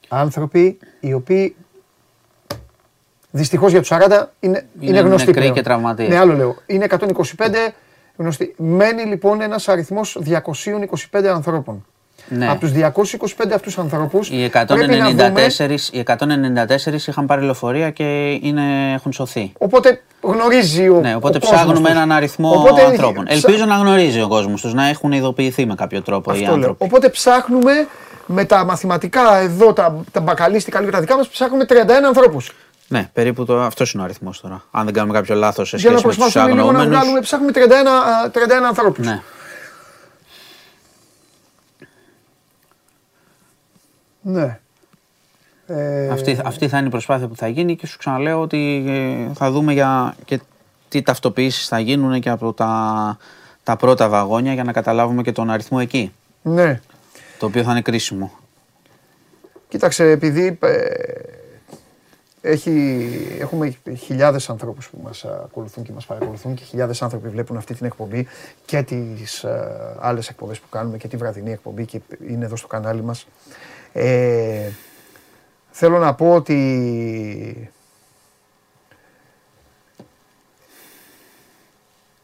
άνθρωποι 0.09 0.78
οι 1.01 1.12
οποίοι 1.12 1.56
δυστυχώς 3.36 3.70
για 3.70 3.81
τους 3.81 3.89
40 3.93 3.97
είναι, 4.40 4.66
είναι, 4.81 4.98
γνωστοί 5.01 5.27
νεκροί 5.27 5.40
πλέον. 5.40 5.55
και 5.55 5.62
τραυματίες. 5.62 6.09
Ναι, 6.09 6.19
άλλο 6.19 6.32
λέω. 6.36 6.56
Είναι 6.66 6.86
125 6.90 6.97
γνωστοί. 8.16 8.55
Μένει 8.56 9.02
λοιπόν 9.02 9.40
ένας 9.40 9.69
αριθμός 9.69 10.19
225 11.11 11.24
ανθρώπων. 11.27 11.85
Ναι. 12.28 12.48
Από 12.51 12.61
τους 12.61 12.70
225 12.73 13.51
αυτούς 13.55 13.78
ανθρώπους 13.78 14.28
Οι 14.31 14.51
πρέπει 14.66 14.97
να 14.97 15.11
δούμε 15.11 15.47
194, 15.56 15.70
οι 15.93 16.02
194 16.06 17.06
είχαν 17.09 17.27
πάρει 17.27 17.43
λεωφορεία 17.44 17.90
και 17.90 18.39
είναι, 18.43 18.93
έχουν 18.94 19.12
σωθεί. 19.12 19.52
Οπότε 19.59 20.01
γνωρίζει 20.20 20.89
ο 20.89 21.01
Ναι, 21.01 21.15
οπότε 21.15 21.36
ο 21.36 21.40
κόσμος 21.40 21.56
ψάχνουμε 21.61 21.81
τους. 21.81 21.90
έναν 21.97 22.12
αριθμό 22.12 22.51
Οπότε, 22.51 22.85
ανθρώπων. 22.85 23.24
ψα- 23.24 23.35
Ελπίζω 23.35 23.65
να 23.65 23.74
γνωρίζει 23.77 24.20
ο 24.20 24.28
κόσμος 24.28 24.61
τους, 24.61 24.74
να 24.74 24.89
έχουν 24.89 25.12
ειδοποιηθεί 25.12 25.66
με 25.66 25.74
κάποιο 25.74 26.02
τρόπο 26.02 26.31
οι 26.31 26.35
Αυτό 26.35 26.44
λέω. 26.47 26.55
άνθρωποι. 26.55 26.85
Οπότε 26.85 27.09
ψάχνουμε 27.09 27.73
με 28.27 28.44
τα 28.44 28.65
μαθηματικά 28.65 29.36
εδώ, 29.36 29.73
τα, 29.73 30.05
τα 30.12 30.20
μπακαλίστικα 30.20 30.78
λίγο 30.81 30.90
τα 30.93 31.01
δικά 31.01 31.16
μας, 31.16 31.28
ψάχνουμε 31.28 31.65
31 31.69 32.06
ανθρώπους. 32.06 32.52
Ναι, 32.89 33.11
περίπου 33.12 33.44
το, 33.44 33.61
αυτός 33.62 33.93
είναι 33.93 34.02
ο 34.02 34.05
αριθμός 34.05 34.40
τώρα. 34.40 34.65
Αν 34.70 34.85
δεν 34.85 34.94
κάνουμε 34.94 35.15
κάποιο 35.15 35.35
λάθος 35.35 35.69
σε 35.69 35.77
Για 35.77 35.90
να 35.90 35.98
σχέση 35.98 36.06
με 36.06 36.15
τους 36.15 36.23
προσπαθούμε 36.23 36.55
λίγο 36.55 36.73
να 36.73 36.78
αγνοούμενου. 36.78 37.01
βγάλουμε, 37.01 37.20
ψάχνουμε 37.20 37.52
31, 37.55 37.59
α, 37.61 38.31
31 38.31 38.65
ανθρώπους. 38.66 39.06
Ναι. 39.06 39.23
Ναι. 44.23 44.59
Ε, 45.66 46.09
Αυτή, 46.09 46.39
αυτή 46.44 46.69
θα 46.69 46.78
είναι 46.78 46.86
η 46.86 46.90
προσπάθεια 46.90 47.27
που 47.28 47.36
θα 47.36 47.48
γίνει 47.48 47.77
και 47.77 47.86
σου 47.86 47.98
ξαναλέω 47.98 48.40
ότι 48.40 48.85
ε, 48.89 49.35
θα 49.35 49.51
δούμε 49.51 49.73
για 49.73 50.15
και 50.24 50.40
τι 50.89 51.02
ταυτοποιήσεις 51.02 51.69
θα 51.69 51.78
γίνουν 51.78 52.20
και 52.20 52.31
από 52.31 52.52
τα, 52.52 53.19
τα 53.62 53.77
πρώτα 53.77 54.09
βαγόνια 54.09 54.52
για 54.52 54.65
να 54.65 54.73
καταλάβουμε 54.73 55.23
και 55.23 55.32
τον 55.32 55.51
αριθμό 55.51 55.78
εκεί. 55.81 56.12
Ναι. 56.43 56.81
Το 57.39 57.47
οποίο 57.47 57.62
θα 57.62 57.70
είναι 57.70 57.81
κρίσιμο. 57.82 58.39
Κοίταξε, 59.69 60.11
επειδή 60.11 60.59
ε, 60.62 60.85
έχει, 62.46 63.36
έχουμε 63.38 63.76
χιλιάδες 63.96 64.50
ανθρώπους 64.50 64.88
που 64.88 64.98
μας 65.02 65.24
ακολουθούν 65.24 65.84
και 65.84 65.92
μας 65.92 66.06
παρακολουθούν 66.06 66.54
και 66.54 66.64
χιλιάδες 66.64 67.02
άνθρωποι 67.02 67.28
βλέπουν 67.28 67.56
αυτή 67.56 67.74
την 67.74 67.86
εκπομπή 67.86 68.26
και 68.64 68.82
τις 68.82 69.44
ε, 69.44 69.96
άλλες 70.00 70.28
εκπομπές 70.28 70.60
που 70.60 70.68
κάνουμε 70.68 70.96
και 70.96 71.08
τη 71.08 71.16
βραδινή 71.16 71.52
εκπομπή 71.52 71.84
και 71.84 72.00
είναι 72.28 72.44
εδώ 72.44 72.56
στο 72.56 72.66
κανάλι 72.66 73.02
μας. 73.02 73.26
Ε, 73.92 74.70
θέλω 75.70 75.98
να 75.98 76.14
πω 76.14 76.34
ότι 76.34 77.70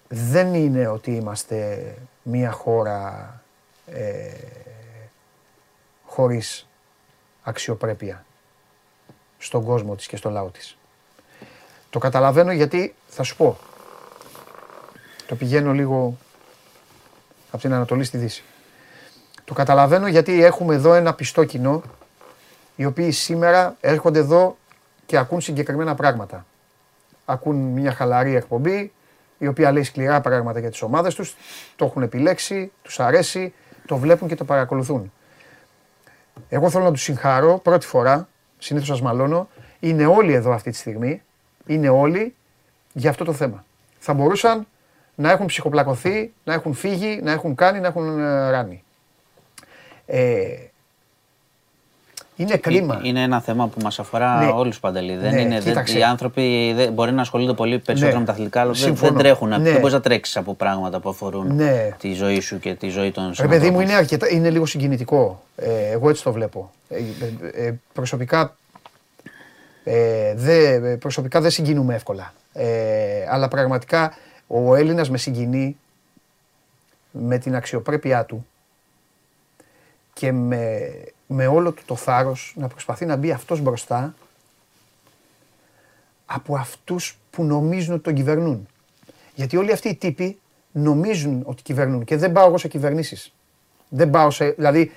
δεν 0.09 0.55
είναι 0.55 0.87
ότι 0.87 1.11
είμαστε 1.11 1.95
μια 2.23 2.51
χώρα 2.51 3.43
ε, 3.87 4.31
χωρίς 6.05 6.69
αξιοπρέπεια 7.43 8.25
στον 9.43 9.65
κόσμο 9.65 9.95
της 9.95 10.07
και 10.07 10.17
στο 10.17 10.31
λαό 10.31 10.47
της. 10.47 10.77
Το 11.91 11.99
καταλαβαίνω 11.99 12.53
γιατί 12.53 12.95
θα 13.09 13.23
σου 13.23 13.37
πω. 13.37 13.59
Το 15.27 15.37
πηγαίνω 15.37 15.73
λίγο 15.73 16.17
από 17.51 17.63
την 17.63 17.73
Ανατολή 17.73 18.05
στη 18.05 18.19
Δύση. 18.19 18.45
Το 19.45 19.55
καταλαβαίνω 19.55 20.07
γιατί 20.07 20.45
έχουμε 20.45 20.75
εδώ 20.75 20.95
ένα 20.95 21.15
πιστό 21.15 21.45
κοινό 21.45 21.83
οι 22.77 22.85
οποίοι 22.85 23.11
σήμερα 23.11 23.77
έρχονται 23.81 24.19
εδώ 24.19 24.57
και 25.07 25.17
ακούν 25.17 25.41
συγκεκριμένα 25.41 25.95
πράγματα. 25.95 26.47
Ακούν 27.25 27.57
μια 27.57 27.93
χαλαρή 27.93 28.35
εκπομπή 28.35 28.93
η 29.39 29.47
οποία 29.47 29.73
λέει 29.73 29.83
σκληρά 29.83 30.21
πράγματα 30.21 30.59
για 30.59 30.71
τις 30.71 30.83
ομάδες 30.83 31.15
τους, 31.15 31.37
το 31.77 31.85
έχουν 31.85 32.03
επιλέξει, 32.03 32.73
τους 32.83 33.01
αρέσει, 33.01 33.55
το 33.87 33.97
βλέπουν 33.97 34.29
και 34.29 34.35
το 34.35 34.45
παρακολουθούν. 34.45 35.13
Εγώ 36.49 36.71
θέλω 36.71 36.85
να 36.85 36.93
τους 36.93 37.03
συγχαρώ 37.03 37.59
πρώτη 37.59 37.87
φορά 37.87 38.29
συνήθως 38.61 38.89
σας 38.89 39.01
μαλώνω, 39.03 39.49
είναι 39.81 40.07
όλοι 40.07 40.33
εδώ 40.33 40.53
αυτή 40.53 40.71
τη 40.71 40.77
στιγμή. 40.77 41.23
Είναι 41.67 41.89
όλοι 41.89 42.35
για 42.93 43.11
αυτό 43.11 43.25
το 43.25 43.33
θέμα. 43.33 43.65
Θα 43.99 44.15
μπορούσαν 44.15 44.67
να 45.15 45.31
έχουν 45.31 45.47
ψυχοπλακωθεί, 45.47 46.33
να 46.45 46.55
έχουν 46.55 46.75
φύγει, 46.75 47.21
να 47.23 47.33
έχουν 47.33 47.55
κάνει, 47.55 47.81
να 47.81 47.87
έχουν 47.87 48.19
ε, 48.19 48.51
ράνει. 48.51 48.83
Ε, 50.07 50.57
είναι 52.41 52.57
κρίμα. 52.57 53.01
Είναι 53.03 53.23
ένα 53.23 53.41
θέμα 53.41 53.69
που 53.69 53.81
μας 53.83 53.99
αφορά 53.99 54.45
ναι. 54.45 54.51
όλους 54.51 54.81
παντελή. 54.81 55.17
Δεν 55.17 55.35
ναι, 55.35 55.41
είναι, 55.41 55.61
δεν, 55.61 55.85
οι 55.97 56.03
άνθρωποι 56.03 56.73
δεν, 56.77 56.93
μπορεί 56.93 57.13
να 57.13 57.21
ασχολούνται 57.21 57.53
πολύ 57.53 57.79
περισσότερο 57.79 58.15
ναι. 58.15 58.21
με 58.21 58.27
τα 58.27 58.33
αθλητικά, 58.33 58.61
αλλά 58.61 58.73
δεν, 58.73 58.95
δεν 58.95 59.15
τρέχουν. 59.15 59.49
Ναι. 59.49 59.59
Δεν 59.59 59.79
μπορείς 59.79 59.93
να 59.93 60.01
τρέξεις 60.01 60.37
από 60.37 60.55
πράγματα 60.55 61.01
που 61.01 61.09
αφορούν 61.09 61.55
ναι. 61.55 61.89
τη 61.99 62.13
ζωή 62.13 62.41
σου 62.41 62.59
και 62.59 62.75
τη 62.75 62.89
ζωή 62.89 63.11
των 63.11 63.23
συνανθρώπων. 63.23 63.51
παιδί 63.51 63.71
μου, 63.71 63.81
είναι, 63.81 63.95
αρκετά, 63.95 64.31
είναι 64.31 64.51
λίγο 64.51 64.67
συγκινητικό. 64.67 65.43
Ε, 65.57 65.91
εγώ 65.91 66.09
έτσι 66.09 66.23
το 66.23 66.33
βλέπω. 66.33 66.71
Ε, 66.89 66.97
ε, 66.97 67.67
ε 67.67 67.75
προσωπικά, 67.93 68.57
ε, 69.85 70.35
δε, 70.35 70.79
προσωπικά 70.97 71.41
δεν 71.41 71.51
συγκινούμε 71.51 71.95
εύκολα. 71.95 72.33
Ε, 72.53 73.27
αλλά 73.29 73.49
πραγματικά 73.49 74.15
ο 74.47 74.75
Έλληνας 74.75 75.11
με 75.11 75.19
συγκινεί 75.19 75.77
με 77.11 77.39
την 77.39 77.55
αξιοπρέπειά 77.55 78.25
του 78.25 78.47
και 80.13 80.33
με, 80.33 80.91
με 81.33 81.47
όλο 81.47 81.73
του 81.73 81.83
το 81.87 81.97
θάρρος 81.97 82.53
να 82.57 82.69
προσπαθεί 82.69 83.07
να 83.07 83.17
μπει 83.17 83.31
αυτός 83.31 83.61
μπροστά 83.61 84.15
από 86.27 86.57
αυτούς 86.57 87.19
που 87.31 87.45
νομίζουν 87.45 87.95
ότι 87.95 88.03
τον 88.03 88.15
κυβερνούν. 88.15 88.69
Γιατί 89.35 89.57
όλοι 89.57 89.73
αυτοί 89.73 89.89
οι 89.89 89.95
τύποι 89.95 90.39
νομίζουν 90.73 91.43
ότι 91.45 91.63
κυβερνούν 91.63 92.05
και 92.05 92.17
δεν 92.17 92.33
πάω 92.33 92.47
εγώ 92.47 92.59
σε 92.59 92.69
κυβερνήσεις. 92.69 93.33
Δεν 93.89 94.11
πάω 94.11 94.31
σε, 94.31 94.51
δηλαδή 94.51 94.93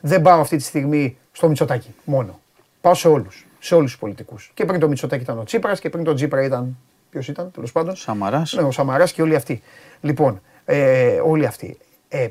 δεν 0.00 0.22
πάω 0.22 0.40
αυτή 0.40 0.56
τη 0.56 0.62
στιγμή 0.62 1.16
στο 1.32 1.48
Μητσοτάκι 1.48 1.94
μόνο. 2.04 2.40
Πάω 2.80 2.94
σε 2.94 3.08
όλους, 3.08 3.46
σε 3.58 3.74
όλους 3.74 3.90
τους 3.90 4.00
πολιτικούς. 4.00 4.50
Και 4.54 4.64
πριν 4.64 4.80
το 4.80 4.88
Μητσοτάκι 4.88 5.22
ήταν 5.22 5.38
ο 5.38 5.44
Τσίπρας 5.44 5.80
και 5.80 5.90
πριν 5.90 6.04
το 6.04 6.14
Τσίπρα 6.14 6.42
ήταν, 6.42 6.76
ποιος 7.10 7.28
ήταν 7.28 7.50
τέλος 7.50 7.72
πάντων. 7.72 7.96
Σαμαράς. 7.96 8.52
Ναι, 8.52 8.62
ο 8.62 8.70
Σαμαράς 8.70 9.12
και 9.12 9.22
όλοι 9.22 9.34
αυτοί. 9.34 9.62
Λοιπόν, 10.00 10.40
ε, 10.64 11.20
όλοι 11.24 11.46
αυτοί. 11.46 11.78
Ε, 12.08 12.28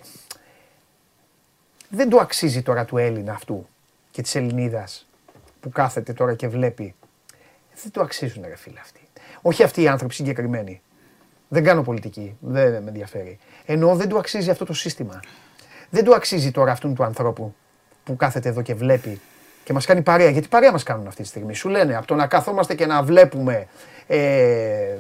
δεν 1.96 2.10
το 2.10 2.18
αξίζει 2.18 2.62
τώρα 2.62 2.86
του 2.86 2.98
Έλληνα 2.98 3.34
αυτού 3.34 3.68
και 4.12 4.22
της 4.22 4.36
Ελληνίδας 4.36 5.08
που 5.60 5.70
κάθεται 5.70 6.14
τώρα 6.14 6.34
και 6.34 6.48
βλέπει. 6.48 6.96
Δεν 7.84 7.92
το 7.92 8.02
αξίζουν 8.02 8.44
ρε 8.48 8.56
φίλε 8.56 8.80
αυτοί. 8.80 9.00
Όχι 9.42 9.64
αυτοί 9.64 9.82
οι 9.82 9.88
άνθρωποι 9.88 10.14
συγκεκριμένοι. 10.14 10.82
Δεν 11.48 11.64
κάνω 11.64 11.82
πολιτική, 11.82 12.38
δεν 12.40 12.72
με 12.72 12.88
ενδιαφέρει. 12.88 13.40
Ενώ 13.66 13.96
δεν 13.96 14.10
του 14.10 14.18
αξίζει 14.18 14.50
αυτό 14.50 14.66
το 14.66 14.74
σύστημα. 14.74 15.20
Δεν 15.90 16.04
του 16.04 16.16
αξίζει 16.16 16.52
τώρα 16.52 16.72
αυτού 16.72 16.94
του 16.94 17.04
ανθρώπου 17.04 17.56
που 18.04 18.16
κάθεται 18.16 18.50
εδώ 18.50 18.62
και 18.62 18.74
βλέπει 18.74 19.22
και 19.64 19.74
μας 19.74 19.86
κάνει 19.86 20.02
παρέα. 20.02 20.30
Γιατί 20.30 20.48
παρέα 20.48 20.72
μας 20.72 20.84
κάνουν 20.84 21.08
αυτή 21.08 21.22
τη 21.22 21.28
στιγμή. 21.28 21.54
Σου 21.54 21.70
λένε 21.70 21.96
από 21.96 22.08
το 22.08 22.16
να 22.16 22.28
καθόμαστε 22.28 22.76
και 22.76 22.86
να 22.86 23.04
βλέπουμε 23.04 23.68
ε, 24.08 24.98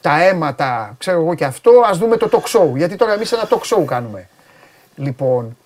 τα 0.00 0.22
αίματα, 0.22 0.94
ξέρω 0.98 1.20
εγώ 1.20 1.34
και 1.34 1.44
αυτό, 1.44 1.70
ας 1.86 1.98
δούμε 1.98 2.16
το 2.16 2.28
talk 2.32 2.58
show. 2.58 2.76
Γιατί 2.76 2.96
τώρα 2.96 3.12
εμείς 3.12 3.32
ένα 3.32 3.48
talk 3.48 3.76
show 3.76 3.84
κάνουμε. 3.84 4.28
Λοιπόν, 4.96 5.56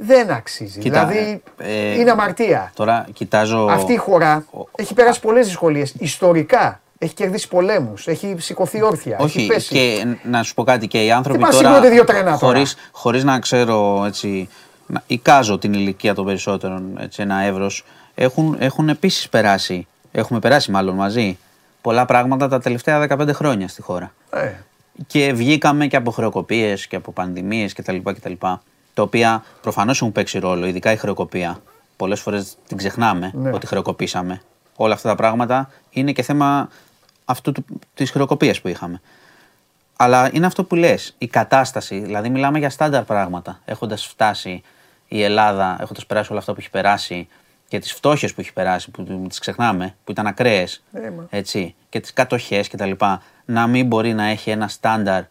δεν 0.00 0.30
αξίζει. 0.30 0.80
Κοίτα, 0.80 1.06
δηλαδή 1.06 1.42
ε, 1.58 1.98
είναι 1.98 2.10
αμαρτία. 2.10 2.72
Τώρα 2.74 3.06
κοιτάζω. 3.12 3.66
Αυτή 3.70 3.92
η 3.92 3.96
χώρα 3.96 4.44
έχει 4.74 4.94
περάσει 4.94 5.20
πολλές 5.20 5.46
δυσκολίες. 5.46 5.94
Ιστορικά 5.98 6.80
έχει 6.98 7.14
κερδίσει 7.14 7.48
πολέμους, 7.48 8.06
έχει 8.06 8.34
σηκωθεί 8.38 8.82
όρθια. 8.82 9.18
Όχι, 9.20 9.38
έχει 9.38 9.46
πέσει. 9.46 9.74
και 9.74 10.06
να 10.22 10.42
σου 10.42 10.54
πω 10.54 10.64
κάτι 10.64 10.86
και 10.86 11.04
οι 11.04 11.10
άνθρωποι 11.10 11.44
Τι 11.44 11.50
τώρα. 11.50 11.80
δύο 11.80 12.04
τρένα 12.04 12.32
χωρίς, 12.32 12.76
χωρίς 12.92 13.24
να 13.24 13.38
ξέρω 13.38 14.04
έτσι. 14.06 14.48
Να 14.86 15.02
εικάζω 15.06 15.58
την 15.58 15.72
ηλικία 15.72 16.14
των 16.14 16.24
περισσότερων 16.24 16.98
έτσι, 17.00 17.22
ένα 17.22 17.42
εύρος. 17.42 17.84
Έχουν, 18.14 18.56
έχουν 18.58 18.88
επίσης 18.88 19.28
περάσει. 19.28 19.86
Έχουμε 20.12 20.38
περάσει 20.38 20.70
μάλλον 20.70 20.94
μαζί 20.94 21.38
πολλά 21.80 22.04
πράγματα 22.04 22.48
τα 22.48 22.60
τελευταία 22.60 23.06
15 23.08 23.28
χρόνια 23.32 23.68
στη 23.68 23.82
χώρα. 23.82 24.12
Ε. 24.30 24.52
Και 25.06 25.32
βγήκαμε 25.32 25.86
και 25.86 25.96
από 25.96 26.10
χρεοκοπίες 26.10 26.86
και 26.86 26.96
από 26.96 27.12
πανδημίες 27.12 27.72
κτλ 27.72 27.96
τα 28.94 29.02
οποία 29.02 29.44
προφανώς 29.60 30.00
έχουν 30.00 30.12
παίξει 30.12 30.38
ρόλο, 30.38 30.66
ειδικά 30.66 30.92
η 30.92 30.96
χρεοκοπία. 30.96 31.62
Πολλές 31.96 32.20
φορές 32.20 32.56
την 32.66 32.76
ξεχνάμε 32.76 33.30
ναι. 33.34 33.50
ότι 33.52 33.66
χρεοκοπήσαμε. 33.66 34.42
Όλα 34.76 34.94
αυτά 34.94 35.08
τα 35.08 35.14
πράγματα 35.14 35.70
είναι 35.90 36.12
και 36.12 36.22
θέμα 36.22 36.68
αυτού 37.24 37.52
της 37.94 38.10
χρεοκοπίας 38.10 38.60
που 38.60 38.68
είχαμε. 38.68 39.00
Αλλά 39.96 40.30
είναι 40.32 40.46
αυτό 40.46 40.64
που 40.64 40.74
λες, 40.74 41.14
η 41.18 41.26
κατάσταση. 41.26 41.98
Δηλαδή, 41.98 42.28
μιλάμε 42.28 42.58
για 42.58 42.70
στάνταρ 42.70 43.04
πράγματα. 43.04 43.60
Έχοντας 43.64 44.06
φτάσει 44.06 44.62
η 45.08 45.22
Ελλάδα, 45.22 45.76
έχοντας 45.80 46.06
περάσει 46.06 46.30
όλα 46.30 46.40
αυτά 46.40 46.52
που 46.52 46.60
έχει 46.60 46.70
περάσει 46.70 47.28
και 47.68 47.78
τις 47.78 47.92
φτώχειες 47.92 48.34
που 48.34 48.40
έχει 48.40 48.52
περάσει, 48.52 48.90
που 48.90 49.26
τις 49.28 49.38
ξεχνάμε, 49.38 49.94
που 50.04 50.10
ήταν 50.10 50.26
ακραίες, 50.26 50.82
έτσι, 51.30 51.74
και 51.88 52.00
τις 52.00 52.12
κατοχές 52.12 52.68
κτλ. 52.68 52.90
Να 53.44 53.66
μην 53.66 53.86
μπορεί 53.86 54.12
να 54.12 54.24
έχει 54.24 54.50
ένα 54.50 54.68
στάνταρ 54.68 55.22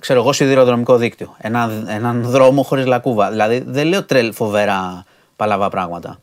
ξέρω 0.00 0.20
εγώ, 0.20 0.32
σιδηροδρομικό 0.32 0.96
δίκτυο. 0.96 1.34
Ένα, 1.38 1.84
έναν 1.88 2.22
δρόμο 2.22 2.62
χωρίς 2.62 2.86
λακκούβα. 2.86 3.30
Δηλαδή 3.30 3.62
δεν 3.66 3.86
λέω 3.86 4.04
τρελ, 4.04 4.32
φοβερά 4.32 5.04
παλαβά 5.36 5.68
πράγματα. 5.68 6.20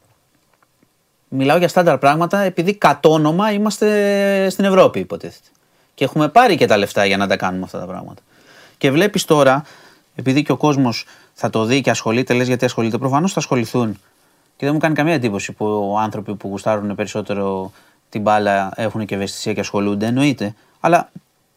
Μιλάω 1.27 1.57
για 1.57 1.67
στάνταρ 1.67 1.97
πράγματα 1.97 2.39
επειδή 2.39 2.73
κατ' 2.73 3.05
όνομα 3.05 3.51
είμαστε 3.51 4.49
στην 4.49 4.65
Ευρώπη, 4.65 4.99
υποτίθεται. 4.99 5.49
Και 5.93 6.03
έχουμε 6.03 6.27
πάρει 6.29 6.55
και 6.55 6.65
τα 6.65 6.77
λεφτά 6.77 7.05
για 7.05 7.17
να 7.17 7.27
τα 7.27 7.37
κάνουμε 7.37 7.63
αυτά 7.63 7.79
τα 7.79 7.85
πράγματα. 7.85 8.21
Και 8.77 8.91
βλέπεις 8.91 9.25
τώρα, 9.25 9.63
επειδή 10.15 10.41
και 10.41 10.51
ο 10.51 10.57
κόσμος 10.57 11.05
θα 11.33 11.49
το 11.49 11.63
δει 11.63 11.81
και 11.81 11.89
ασχολείται, 11.89 12.33
λες 12.33 12.47
γιατί 12.47 12.65
ασχολείται, 12.65 12.97
προφανώς 12.97 13.33
θα 13.33 13.39
ασχοληθούν. 13.39 13.99
Και 14.55 14.65
δεν 14.65 14.73
μου 14.73 14.79
κάνει 14.79 14.95
καμία 14.95 15.13
εντύπωση 15.13 15.51
που 15.51 15.97
άνθρωποι 15.99 16.35
που 16.35 16.47
γουστάρουν 16.47 16.95
περισσότερο 16.95 17.71
την 18.09 18.21
μπάλα 18.21 18.71
έχουν 18.75 19.05
και 19.05 19.15
ευαισθησία 19.15 19.53
και 19.53 19.59
ασχολούνται, 19.59 20.05
εννοείται. 20.05 20.55
Αλλά 20.79 21.11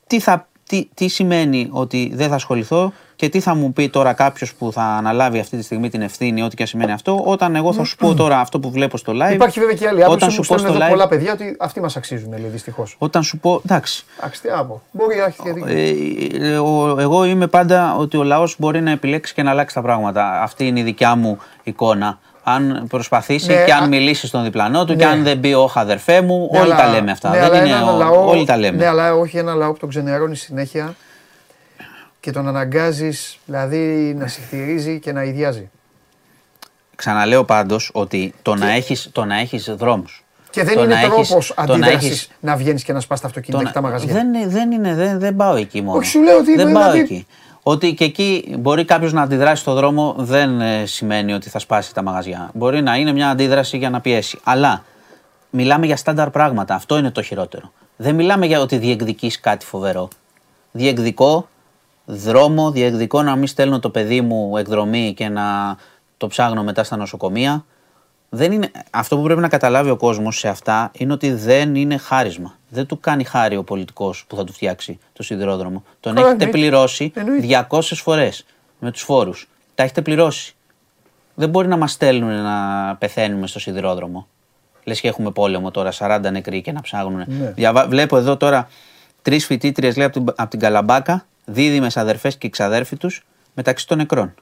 τι 0.06 0.20
θα 0.20 0.48
τι, 0.70 0.88
τι 0.94 1.08
σημαίνει 1.08 1.68
ότι 1.70 2.10
δεν 2.14 2.28
θα 2.28 2.34
ασχοληθώ 2.34 2.92
και 3.16 3.28
τι 3.28 3.40
θα 3.40 3.54
μου 3.54 3.72
πει 3.72 3.88
τώρα 3.88 4.12
κάποιος 4.12 4.54
που 4.54 4.72
θα 4.72 4.82
αναλάβει 4.82 5.38
αυτή 5.38 5.56
τη 5.56 5.62
στιγμή 5.62 5.88
την 5.88 6.02
ευθύνη, 6.02 6.42
ό,τι 6.42 6.56
και 6.56 6.66
σημαίνει 6.66 6.92
αυτό, 6.92 7.22
όταν 7.24 7.54
εγώ 7.54 7.72
θα 7.72 7.84
σου 7.84 7.96
πω 7.96 8.14
τώρα 8.14 8.40
αυτό 8.40 8.60
που 8.60 8.70
βλέπω 8.70 8.96
στο 8.96 9.12
live. 9.12 9.32
Υπάρχει 9.32 9.60
βέβαια 9.60 9.74
και 9.74 9.88
άλλη 9.88 10.04
άποψη 10.04 10.36
που 10.36 10.44
σου 10.44 10.54
πω 10.54 10.54
εδώ 10.54 10.74
live, 10.74 10.88
πολλά 10.88 11.08
παιδιά 11.08 11.32
ότι 11.32 11.56
αυτοί 11.58 11.80
μας 11.80 11.96
αξίζουν, 11.96 12.30
λέει 12.30 12.50
δυστυχώς. 12.50 12.96
Όταν 12.98 13.22
σου 13.22 13.38
πω. 13.38 13.60
Εντάξει. 13.64 14.04
Εντάξει, 14.18 14.40
Μπορεί 14.90 15.16
να 15.16 15.24
έχει 15.24 15.38
και 15.42 15.72
ε, 15.72 16.54
Εγώ 17.02 17.24
είμαι 17.24 17.46
πάντα 17.46 17.96
ότι 17.96 18.16
ο 18.16 18.22
λαός 18.22 18.56
μπορεί 18.58 18.80
να 18.80 18.90
επιλέξει 18.90 19.34
και 19.34 19.42
να 19.42 19.50
αλλάξει 19.50 19.74
τα 19.74 19.82
πράγματα. 19.82 20.42
Αυτή 20.42 20.66
είναι 20.66 20.80
η 20.80 20.82
δικιά 20.82 21.14
μου 21.14 21.38
εικόνα 21.62 22.18
αν 22.42 22.86
προσπαθήσει 22.88 23.46
ναι, 23.46 23.64
και 23.64 23.72
αν 23.72 23.88
μιλήσει 23.88 24.26
στον 24.26 24.42
διπλανό 24.42 24.84
του 24.84 24.96
και 24.96 25.04
ναι. 25.04 25.10
αν 25.10 25.22
δεν 25.22 25.40
πει 25.40 25.52
όχι 25.52 25.78
αδερφέ 25.78 26.20
μου, 26.20 26.48
ναι, 26.52 26.60
όλοι 26.60 26.70
τα 26.70 26.88
λέμε 26.88 27.10
αυτά. 27.10 27.30
δεν 27.50 27.64
είναι 27.64 27.74
ο, 27.74 28.28
όλοι 28.28 28.44
τα 28.44 28.56
λέμε. 28.56 28.76
Ναι, 28.76 28.86
αλλά 28.86 29.14
όχι 29.14 29.38
ένα 29.38 29.54
λαό 29.54 29.72
που 29.72 29.78
τον 29.78 29.88
ξενερώνει 29.88 30.36
συνέχεια 30.36 30.94
και 32.20 32.30
τον 32.30 32.48
αναγκάζεις 32.48 33.38
δηλαδή 33.44 34.14
να 34.18 34.26
συχτηρίζει 34.26 34.98
και 34.98 35.12
να 35.12 35.22
ιδιάζει. 35.22 35.70
Ξαναλέω 36.96 37.44
πάντως 37.44 37.90
ότι 37.92 38.34
το 38.42 38.54
να 38.54 38.70
έχει 38.70 39.10
το 39.12 39.24
να 39.24 39.38
έχεις 39.38 39.74
δρόμους 39.78 40.24
και 40.50 40.64
δεν 40.64 40.78
είναι 40.78 40.94
τρόπος 41.02 41.52
αντίδρασης 41.56 42.28
να 42.40 42.56
βγαίνεις 42.56 42.84
και 42.84 42.92
να 42.92 43.00
σπάς 43.00 43.20
τα 43.20 43.26
αυτοκίνητα 43.26 43.64
και 43.64 43.72
τα 43.72 43.80
μαγαζιά. 43.80 44.12
Δεν, 44.12 44.50
δεν 44.50 44.70
είναι, 44.70 44.94
δεν, 44.94 45.18
δεν 45.18 45.36
πάω 45.36 45.54
εκεί 45.54 45.82
μόνο. 45.82 45.98
Όχι, 45.98 46.08
σου 46.08 46.22
λέω 46.22 46.38
ότι 46.38 46.56
δεν 46.56 46.72
πάω 46.72 46.92
εκεί. 46.92 47.26
Ότι 47.62 47.94
και 47.94 48.04
εκεί 48.04 48.56
μπορεί 48.58 48.84
κάποιος 48.84 49.12
να 49.12 49.22
αντιδράσει 49.22 49.62
στον 49.62 49.74
δρόμο 49.74 50.14
δεν 50.18 50.60
ε, 50.60 50.86
σημαίνει 50.86 51.32
ότι 51.32 51.48
θα 51.48 51.58
σπάσει 51.58 51.94
τα 51.94 52.02
μαγαζιά. 52.02 52.50
Μπορεί 52.54 52.82
να 52.82 52.96
είναι 52.96 53.12
μια 53.12 53.30
αντίδραση 53.30 53.76
για 53.76 53.90
να 53.90 54.00
πιέσει. 54.00 54.38
Αλλά 54.44 54.84
μιλάμε 55.50 55.86
για 55.86 55.96
στάνταρ 55.96 56.30
πράγματα. 56.30 56.74
Αυτό 56.74 56.98
είναι 56.98 57.10
το 57.10 57.22
χειρότερο. 57.22 57.72
Δεν 57.96 58.14
μιλάμε 58.14 58.46
για 58.46 58.60
ότι 58.60 58.76
διεκδικείς 58.76 59.40
κάτι 59.40 59.66
φοβερό. 59.66 60.08
Διεκδικώ 60.72 61.48
δρόμο, 62.04 62.70
διεκδικώ 62.70 63.22
να 63.22 63.36
μην 63.36 63.46
στέλνω 63.46 63.78
το 63.78 63.90
παιδί 63.90 64.20
μου 64.20 64.56
εκδρομή 64.56 65.14
και 65.16 65.28
να 65.28 65.76
το 66.16 66.26
ψάχνω 66.26 66.62
μετά 66.62 66.84
στα 66.84 66.96
νοσοκομεία. 66.96 67.64
Δεν 68.28 68.52
είναι... 68.52 68.70
Αυτό 68.90 69.16
που 69.16 69.22
πρέπει 69.22 69.40
να 69.40 69.48
καταλάβει 69.48 69.90
ο 69.90 69.96
κόσμος 69.96 70.38
σε 70.38 70.48
αυτά 70.48 70.90
είναι 70.94 71.12
ότι 71.12 71.32
δεν 71.32 71.74
είναι 71.74 71.96
χάρισμα. 71.96 72.58
Δεν 72.72 72.86
του 72.86 73.00
κάνει 73.00 73.24
χάρη 73.24 73.56
ο 73.56 73.64
πολιτικός 73.64 74.24
που 74.26 74.36
θα 74.36 74.44
του 74.44 74.52
φτιάξει 74.52 74.98
το 75.12 75.22
σιδηρόδρομο. 75.22 75.84
Τον 76.00 76.14
Καλά, 76.14 76.26
έχετε 76.26 76.44
εννοείται. 76.44 76.58
πληρώσει 76.58 77.12
Εννοείται. 77.14 77.66
200 77.70 77.80
φορές 77.82 78.44
με 78.78 78.90
τους 78.90 79.02
φόρους. 79.02 79.48
Τα 79.74 79.82
έχετε 79.82 80.02
πληρώσει. 80.02 80.54
Δεν 81.34 81.48
μπορεί 81.48 81.68
να 81.68 81.76
μας 81.76 81.92
στέλνουν 81.92 82.42
να 82.42 82.96
πεθαίνουμε 82.96 83.46
στο 83.46 83.58
σιδηρόδρομο. 83.58 84.28
Λες 84.84 85.00
και 85.00 85.08
έχουμε 85.08 85.30
πόλεμο 85.30 85.70
τώρα, 85.70 85.92
40 85.92 86.20
νεκροί 86.30 86.62
και 86.62 86.72
να 86.72 86.80
ψάχνουν. 86.80 87.24
Ναι. 87.26 87.50
Διαβα... 87.50 87.88
Βλέπω 87.88 88.16
εδώ 88.16 88.36
τώρα 88.36 88.68
τρεις 89.22 89.46
φοιτήτριες 89.46 89.96
λέει 89.96 90.06
από 90.06 90.20
την, 90.20 90.32
από 90.36 90.50
την 90.50 90.60
Καλαμπάκα, 90.60 91.26
δίδυμες 91.44 91.96
αδερφές 91.96 92.36
και 92.36 92.48
ξαδέρφοι 92.48 92.96
τους 92.96 93.26
μεταξύ 93.54 93.86
των 93.86 93.98
νεκρών. 93.98 94.34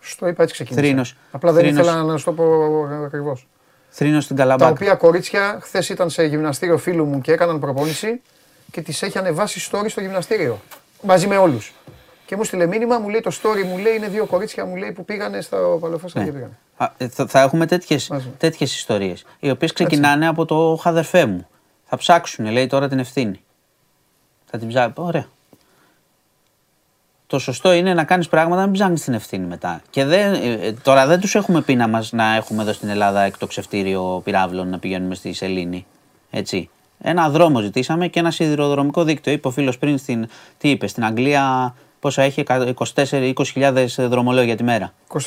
Στο 0.00 0.28
είπα 0.28 0.42
έτσι 0.42 0.54
ξεκίνησα. 0.54 0.82
Θρήνος. 0.82 1.14
Απλά 1.30 1.52
δεν 1.52 1.62
Θρήνος. 1.62 1.86
ήθελα 1.86 2.02
να 2.02 2.16
σου 2.16 2.24
το 2.24 2.32
πω 2.32 2.44
ακριβώς. 3.04 3.46
Θρήνος 3.98 4.24
στην 4.24 4.36
Τα 4.36 4.42
Καλαμπάκα. 4.42 4.70
οποία 4.70 4.94
κορίτσια 4.94 5.58
χθες 5.62 5.88
ήταν 5.88 6.10
σε 6.10 6.24
γυμναστήριο 6.24 6.78
φίλου 6.78 7.04
μου 7.04 7.20
και 7.20 7.32
έκαναν 7.32 7.58
προπόνηση 7.60 8.20
και 8.70 8.80
τις 8.82 9.02
έχει 9.02 9.18
ανεβάσει 9.18 9.68
story 9.72 9.84
στο 9.88 10.00
γυμναστήριο. 10.00 10.60
Μαζί 11.02 11.26
με 11.26 11.36
όλους. 11.36 11.72
Και 12.26 12.36
μου 12.36 12.44
στείλε 12.44 12.66
μήνυμα, 12.66 12.98
μου 12.98 13.08
λέει 13.08 13.20
το 13.20 13.30
story, 13.42 13.64
μου 13.64 13.78
λέει 13.78 13.96
είναι 13.96 14.08
δύο 14.08 14.26
κορίτσια 14.26 14.64
μου 14.64 14.76
λέει, 14.76 14.92
που 14.92 15.04
πήγανε 15.04 15.40
στο 15.40 15.78
Παλαιοφάστα 15.80 16.18
Ναι. 16.20 16.24
και 16.26 16.32
πήγανε. 16.32 16.58
Α, 16.76 16.86
ε, 16.96 17.08
θα, 17.08 17.26
θα 17.26 17.40
έχουμε 17.40 17.66
τέτοιες, 17.66 18.08
Μαζί. 18.08 18.32
τέτοιες 18.38 18.74
ιστορίες, 18.74 19.24
οι 19.38 19.50
οποίες 19.50 19.72
ξεκινάνε 19.72 20.28
από 20.28 20.44
το 20.44 20.78
χαδερφέ 20.82 21.26
μου. 21.26 21.48
Θα 21.84 21.96
ψάξουν, 21.96 22.46
λέει 22.46 22.66
τώρα 22.66 22.88
την 22.88 22.98
ευθύνη. 22.98 23.40
Θα 24.50 24.58
την 24.58 24.68
ψάξουν. 24.68 25.04
Ωραία. 25.04 25.26
Το 27.28 27.38
σωστό 27.38 27.72
είναι 27.72 27.94
να 27.94 28.04
κάνεις 28.04 28.28
πράγματα 28.28 28.60
να 28.60 28.66
μην 28.66 28.74
ψάχνεις 28.74 29.02
την 29.02 29.14
ευθύνη 29.14 29.46
μετά. 29.46 29.80
Και 29.90 30.04
δεν, 30.04 30.34
ε, 30.34 30.66
ε, 30.66 30.72
τώρα 30.72 31.06
δεν 31.06 31.20
τους 31.20 31.34
έχουμε 31.34 31.62
πει 31.62 31.74
να, 31.74 31.88
μας, 31.88 32.12
να 32.12 32.34
έχουμε 32.34 32.62
εδώ 32.62 32.72
στην 32.72 32.88
Ελλάδα 32.88 33.20
εκτοξευτήριο 33.20 34.20
πυράβλων 34.24 34.68
να 34.68 34.78
πηγαίνουμε 34.78 35.14
στη 35.14 35.32
Σελήνη. 35.32 35.86
Έτσι. 36.30 36.70
Ένα 37.00 37.30
δρόμο 37.30 37.60
ζητήσαμε 37.60 38.08
και 38.08 38.18
ένα 38.18 38.30
σιδηροδρομικό 38.30 39.04
δίκτυο. 39.04 39.32
Είπε 39.32 39.48
ο 39.48 39.50
φίλος 39.50 39.78
πριν 39.78 39.98
στην, 39.98 40.28
τι 40.58 40.70
είπε, 40.70 40.86
στην 40.86 41.04
Αγγλία 41.04 41.74
πόσα 42.00 42.22
έχει, 42.22 42.44
24-20.000 42.94 43.86
δρομολόγια 43.98 44.56
τη 44.56 44.62
μέρα. 44.62 44.92
24.000. 45.08 45.20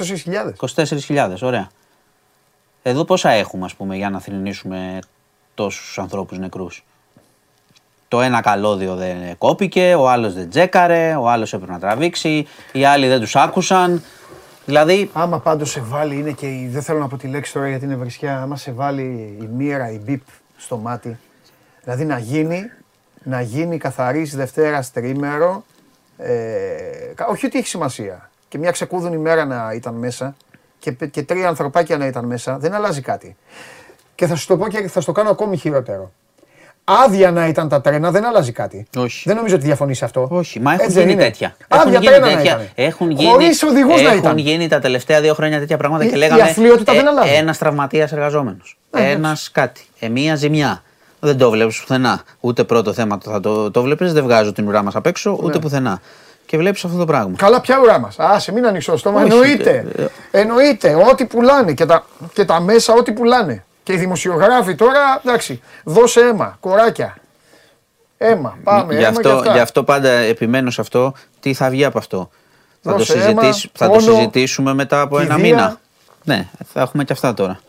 24.000, 1.08 1.36
ωραία. 1.42 1.70
Εδώ 2.84 3.06
πόσα 3.06 3.30
έχουμε, 3.30 3.66
ας 3.66 3.76
πούμε, 3.76 3.96
για 3.96 4.10
να 4.10 4.20
θρυνήσουμε 4.20 5.00
τόσους 5.54 6.00
ανθρώπους 6.00 6.38
νεκρούς; 6.38 6.84
Το 8.12 8.22
ένα 8.22 8.42
καλώδιο 8.42 8.96
δεν 8.96 9.38
κόπηκε, 9.38 9.96
ο 9.96 10.10
άλλος 10.10 10.34
δεν 10.34 10.50
τζέκαρε, 10.50 11.16
ο 11.16 11.30
άλλος 11.30 11.54
έπρεπε 11.54 11.72
να 11.72 11.80
τραβήξει, 11.80 12.48
οι 12.72 12.86
άλλοι 12.86 13.08
δεν 13.08 13.20
τους 13.20 13.36
άκουσαν. 13.36 14.04
Δηλαδή, 14.66 15.10
Άμα 15.14 15.40
πάντως 15.40 15.70
σε 15.72 15.82
βάλει, 15.82 16.16
είναι 16.16 16.32
και 16.32 16.46
η, 16.46 16.68
δεν 16.72 16.82
θέλω 16.82 17.00
να 17.00 17.08
πω 17.08 17.18
τη 17.18 17.28
λέξη 17.28 17.54
τώρα 17.54 17.68
γιατί 17.70 17.86
είναι 17.86 17.96
βρισιά, 17.96 18.42
άμα 18.42 18.56
σε 18.58 18.72
βάλει 18.72 19.38
η 19.42 19.50
μοίρα, 19.56 19.92
η 19.92 20.00
μπιπ 20.00 20.22
στο 20.58 20.78
μάτι, 20.78 21.18
δηλαδή 21.84 22.06
να 22.06 22.18
γίνει, 22.18 22.72
να 23.24 23.42
γίνει 23.42 23.78
καθαρής 23.78 24.36
Δευτέρα 24.36 24.84
τρίμερο, 24.94 25.64
ε, 26.18 26.32
κα- 27.16 27.28
όχι 27.28 27.46
ότι 27.46 27.58
έχει 27.58 27.68
σημασία, 27.68 28.30
και 28.48 28.58
μια 28.58 28.72
ξεκούδουνη 28.72 29.18
μέρα 29.18 29.46
να 29.46 29.72
ήταν 29.74 29.94
μέσα 29.94 30.36
και, 30.80 30.92
πε- 30.92 31.12
και 31.12 31.24
τρία 31.24 31.48
ανθρωπάκια 31.48 31.98
να 31.98 32.06
ήταν 32.06 32.26
μέσα, 32.26 32.58
δεν 32.58 32.74
αλλάζει 32.74 33.02
κάτι. 33.02 33.36
Και 34.16 34.28
θα 34.28 34.36
σου 34.36 34.48
το 34.48 34.58
πω 34.58 34.68
και 34.68 34.88
θα 34.88 35.00
σου 35.00 35.06
το 35.06 35.12
κάνω 35.12 35.30
ακόμη 35.30 35.58
χειρότερο. 35.58 36.12
Άδεια 37.06 37.32
να 37.32 37.48
ήταν 37.48 37.70
τα 37.70 37.82
τρένα, 37.82 38.12
δεν 38.12 38.26
αλλάζει 38.26 38.52
κάτι. 38.52 38.88
Όχι. 38.98 39.22
Δεν 39.26 39.36
νομίζω 39.36 39.56
ότι 39.56 39.66
διαφωνείς 39.66 39.98
σε 39.98 40.06
αυτό. 40.06 40.28
όχι, 40.32 40.60
μα 40.60 40.72
έχουν 40.74 40.84
Έτσι 40.84 40.98
δεν 40.98 41.08
γίνει 41.08 41.14
είναι. 41.22 41.24
τέτοια. 41.32 41.56
Άδεια 41.68 41.80
έχουν 41.92 41.92
γίνει 42.02 42.06
τρένα 42.06 42.30
να 42.30 42.36
τέτοια. 42.38 42.52
ήταν. 42.54 42.68
Έχουν 42.76 43.10
γίνει, 43.12 43.30
Χωρίς 43.32 43.64
οδηγούς 43.64 44.02
να 44.02 44.08
έχουν 44.08 44.20
ήταν. 44.20 44.38
γίνει 44.38 44.68
τα 44.68 44.80
τελευταία 44.80 45.22
δύο 45.22 45.34
χρόνια 45.34 45.60
τέτοια 45.60 45.78
πράγματα 45.78 46.04
Η- 46.04 46.08
και 46.10 46.16
η 46.16 46.18
λέγαμε 46.18 46.42
αθλειότητα 46.42 46.94
δεν 46.94 47.08
αλλάζει. 47.08 47.30
ένας 47.34 47.58
τραυματίας 47.58 48.12
εργαζόμενος. 48.12 48.78
Ναι, 48.92 49.10
Ένας 49.12 49.50
κάτι. 49.52 49.86
Ε, 50.00 50.08
μία 50.10 50.36
ζημιά. 50.36 50.84
Δεν 51.20 51.38
το 51.38 51.50
βλέπεις 51.50 51.80
πουθενά. 51.80 52.22
Ούτε 52.40 52.64
πρώτο 52.64 52.94
θέμα 52.94 53.18
θα 53.24 53.40
το, 53.40 53.72
το 53.72 53.82
βλέπεις, 53.82 54.14
δεν 54.14 54.24
βγάζω 54.24 54.52
την 54.54 54.68
ουρά 54.68 54.84
μας 54.84 54.96
απ' 54.96 55.06
έξω, 55.06 55.38
ούτε 55.42 55.54
Ναι. 55.54 55.60
πουθενά. 55.60 56.02
Και 56.46 56.58
βλέπεις 56.58 56.86
αυτό 56.86 56.98
το 56.98 57.06
πράγμα. 57.06 57.34
Καλά, 57.38 57.62
ποια 57.62 57.80
ουρά 57.80 58.00
μας. 58.00 58.20
Α, 58.20 58.40
σε 58.40 58.52
μην 58.52 58.66
ανοίξω 58.66 58.92
το 58.92 58.98
στόμα. 58.98 59.22
Όχι, 59.22 59.32
Εννοείται. 59.32 59.86
ε, 60.32 60.40
Εννοείται. 60.40 60.96
Ό,τι 61.12 61.26
πουλάνε 61.26 61.74
και 61.74 61.86
τα, 61.86 62.06
και 62.34 62.46
τα 62.46 62.60
μέσα, 62.62 62.94
ό,τι 62.94 63.12
πουλάνε. 63.12 63.64
Και 63.84 63.94
οι 63.94 63.98
δημοσιογράφοι 63.98 64.76
τώρα, 64.76 65.22
εντάξει, 65.26 65.62
δώσε 65.84 66.20
αίμα, 66.22 66.58
κοράκια. 66.60 67.16
Αίμα, 68.18 68.58
πάμε. 68.64 68.94
γι, 68.94 69.00
αίμα 69.00 69.08
αυτό, 69.10 69.22
και 69.22 69.30
αυτά. 69.36 69.52
γι' 69.52 69.60
αυτό 69.60 69.84
πάντα 69.84 70.10
επιμένω 70.10 70.70
σε 70.72 70.82
αυτό. 70.82 71.14
Τι 71.40 71.54
θα 71.54 71.70
βγει 71.70 71.86
από 71.86 71.98
αυτό. 71.98 72.30
Θα, 72.82 72.92
το, 72.92 72.98
Δώσε 72.98 73.14
αίμα, 73.14 73.42
συζητήσ- 73.44 73.70
θα 73.78 73.86
το 73.86 73.92
πόνο, 73.92 74.02
συζητήσουμε 74.16 74.74
μετά 74.74 75.02
από 75.02 75.20
ένα 75.20 75.36
κηδεία. 75.36 75.52
μήνα. 75.56 75.80
Ναι, 76.24 76.48
θα 76.74 76.82
έχουμε 76.82 77.04
και 77.04 77.14
αυτά 77.14 77.34
τώρα. 77.34 77.60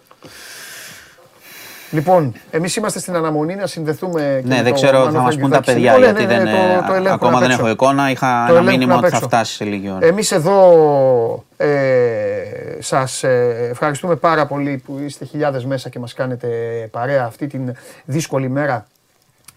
Λοιπόν, 1.92 2.32
εμείς 2.50 2.76
είμαστε 2.76 2.98
στην 2.98 3.14
αναμονή 3.16 3.54
να 3.54 3.66
συνδεθούμε. 3.66 4.20
και 4.42 4.48
Ναι, 4.48 4.56
με 4.56 4.62
δεν 4.62 4.72
το 4.72 4.80
ξέρω, 4.80 4.98
θα 4.98 5.04
Μάνο 5.04 5.22
μας 5.22 5.36
πούν 5.38 5.50
τα 5.50 5.62
Φραγκιδάκη. 5.62 5.72
παιδιά. 5.72 5.92
Ναι, 5.92 5.98
ναι, 5.98 6.04
γιατί 6.04 6.34
ναι, 6.34 6.50
δεν, 6.50 6.54
το- 6.54 6.60
ε, 6.84 6.84
το 6.86 6.92
ελέγχουν 6.94 7.06
ακόμα 7.12 7.32
απ' 7.32 7.40
δεν 7.40 7.50
έξω. 7.50 7.60
έχω 7.62 7.68
εικόνα. 7.70 8.10
Είχα 8.10 8.26
Το 8.28 8.34
ένα 8.36 8.60
ελέγχουν 8.60 8.70
μήνυμα 8.78 8.94
απ' 8.94 9.00
ότι 9.00 9.10
θα 9.10 9.16
έξω. 9.16 9.28
φτάσει 9.28 9.54
σε 9.54 9.64
λίγη 9.64 9.90
ώρα. 9.90 10.06
Εμείς 10.06 10.32
εδώ 10.32 11.44
ε, 11.56 11.68
σας 12.78 13.22
ε, 13.22 13.68
ευχαριστούμε 13.70 14.16
πάρα 14.16 14.46
πολύ 14.46 14.82
που 14.86 15.00
είστε 15.04 15.24
χιλιάδες 15.24 15.64
μέσα 15.64 15.88
και 15.88 15.98
μας 15.98 16.12
κάνετε 16.14 16.48
παρέα 16.90 17.24
αυτή 17.24 17.46
την 17.46 17.74
δύσκολη 18.04 18.48
μέρα 18.48 18.86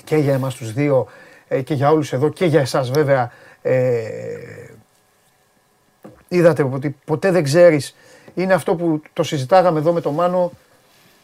και 0.04 0.16
για 0.16 0.34
εμάς 0.34 0.56
τους 0.56 0.74
δύο 0.74 1.08
ε, 1.48 1.62
και 1.62 1.74
για 1.74 1.90
όλους 1.92 2.14
εδώ 2.14 2.30
και 2.30 2.46
για 2.46 2.60
εσάς 2.60 2.92
βέβαια. 2.92 3.32
Ε, 3.62 3.82
είδατε 6.28 6.64
ότι 6.74 6.96
ποτέ 7.06 7.32
δεν 7.32 7.44
ξέρεις, 7.44 7.96
είναι 8.34 8.54
αυτό 8.54 8.76
που 8.76 9.02
το 9.14 9.24
συζητάγαμε 9.24 9.80
εδώ 9.80 9.92
με 9.94 10.02
τον 10.02 10.14
Μάνο 10.14 10.52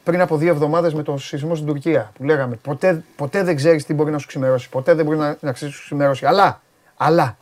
πριν 0.04 0.22
από 0.22 0.38
δύο 0.38 0.50
εβδομάδες 0.50 0.94
με 0.94 1.04
τον 1.04 1.20
σεισμό 1.20 1.56
στην 1.56 1.68
Τουρκία 1.68 2.12
που 2.18 2.24
λέγαμε 2.24 2.56
ποτέ, 2.56 3.04
ποτέ 3.16 3.44
δεν 3.44 3.56
ξέρεις 3.56 3.86
τι 3.86 3.94
μπορεί 3.94 4.12
να 4.12 4.18
σου 4.18 4.28
ξημερώσει, 4.28 4.70
ποτέ 4.70 4.94
δεν 4.94 5.06
μπορεί 5.06 5.18
να, 5.18 5.38
να 5.40 5.52
ξέρεις 5.52 5.74
τι 5.74 5.80
σου 5.80 5.86
ξημερώσει, 5.86 6.26
αλλά, 6.26 6.62
αλλά 6.98 7.38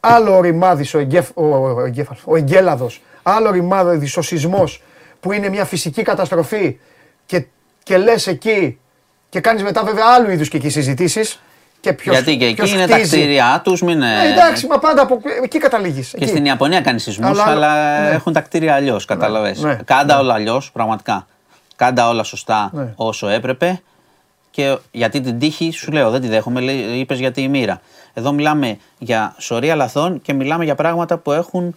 άλλο 0.00 0.36
ο 0.36 0.40
ρημάδης, 0.40 0.94
ο, 0.94 0.98
εγκέφ, 0.98 1.30
ο, 1.34 1.44
ο, 1.56 1.84
εγκέφαλος, 1.84 2.22
ο 2.26 2.36
εγκέλαδος, 2.36 3.02
άλλο 3.22 3.50
ρημάδης, 3.50 4.16
ο 4.16 4.22
σεισμός 4.22 4.82
που 5.20 5.32
είναι 5.32 5.48
μια 5.48 5.64
φυσική 5.64 6.02
καταστροφή 6.02 6.78
και, 7.26 7.46
και 7.82 7.96
λες 7.96 8.26
εκεί 8.26 8.78
και 9.28 9.40
κάνεις 9.40 9.62
μετά 9.62 9.84
βέβαια 9.84 10.04
άλλου 10.16 10.30
είδους 10.30 10.48
και 10.48 10.56
εκεί 10.56 10.68
συζητήσεις 10.68 11.42
και 11.84 11.92
ποιος, 11.92 12.14
Γιατί 12.14 12.36
και 12.36 12.44
εκεί 12.44 12.54
ποιος 12.54 12.72
είναι 12.72 12.86
τα 12.86 12.94
χτίζει. 12.96 13.16
κτίρια 13.16 13.60
τους, 13.64 13.82
μην. 13.82 14.02
Ε, 14.02 14.28
εντάξει, 14.32 14.66
μα 14.66 14.78
πάντα 14.78 15.02
από 15.02 15.20
εκεί 15.42 15.58
καταλήγεις. 15.58 16.08
Και 16.10 16.16
εκεί. 16.16 16.26
στην 16.26 16.44
Ιαπωνία 16.44 16.80
κάνεις 16.80 17.02
σεισμούς, 17.02 17.28
Αλλά- 17.28 17.44
αλλά, 17.50 18.00
ναι. 18.00 18.08
έχουν 18.08 18.32
τα 18.32 18.40
κτίρια 18.40 18.74
αλλιώς. 18.74 19.04
Κατάλαβε. 19.04 19.54
ναι, 19.58 19.78
Κάντα 19.84 20.18
όλα 20.18 20.34
αλλιώς, 20.34 20.70
πραγματικά. 20.72 21.26
Κάντα 21.76 22.08
όλα 22.08 22.22
σωστά 22.22 22.70
Ναι. 22.72 22.92
όσο 22.96 23.28
έπρεπε. 23.28 23.82
Και 24.50 24.76
γιατί 24.90 25.20
την 25.20 25.38
τύχη 25.38 25.70
σου 25.70 25.92
λέω, 25.92 26.10
δεν 26.10 26.20
τη 26.20 26.28
δέχομαι, 26.28 26.60
είπες 26.72 27.18
για 27.18 27.32
τη 27.32 27.48
μοίρα. 27.48 27.80
Εδώ 28.14 28.32
μιλάμε 28.32 28.78
για 28.98 29.34
σωρία 29.38 29.74
λαθών 29.74 30.22
και 30.22 30.32
μιλάμε 30.32 30.64
για 30.64 30.74
πράγματα 30.74 31.16
που 31.18 31.32
έχουν, 31.32 31.76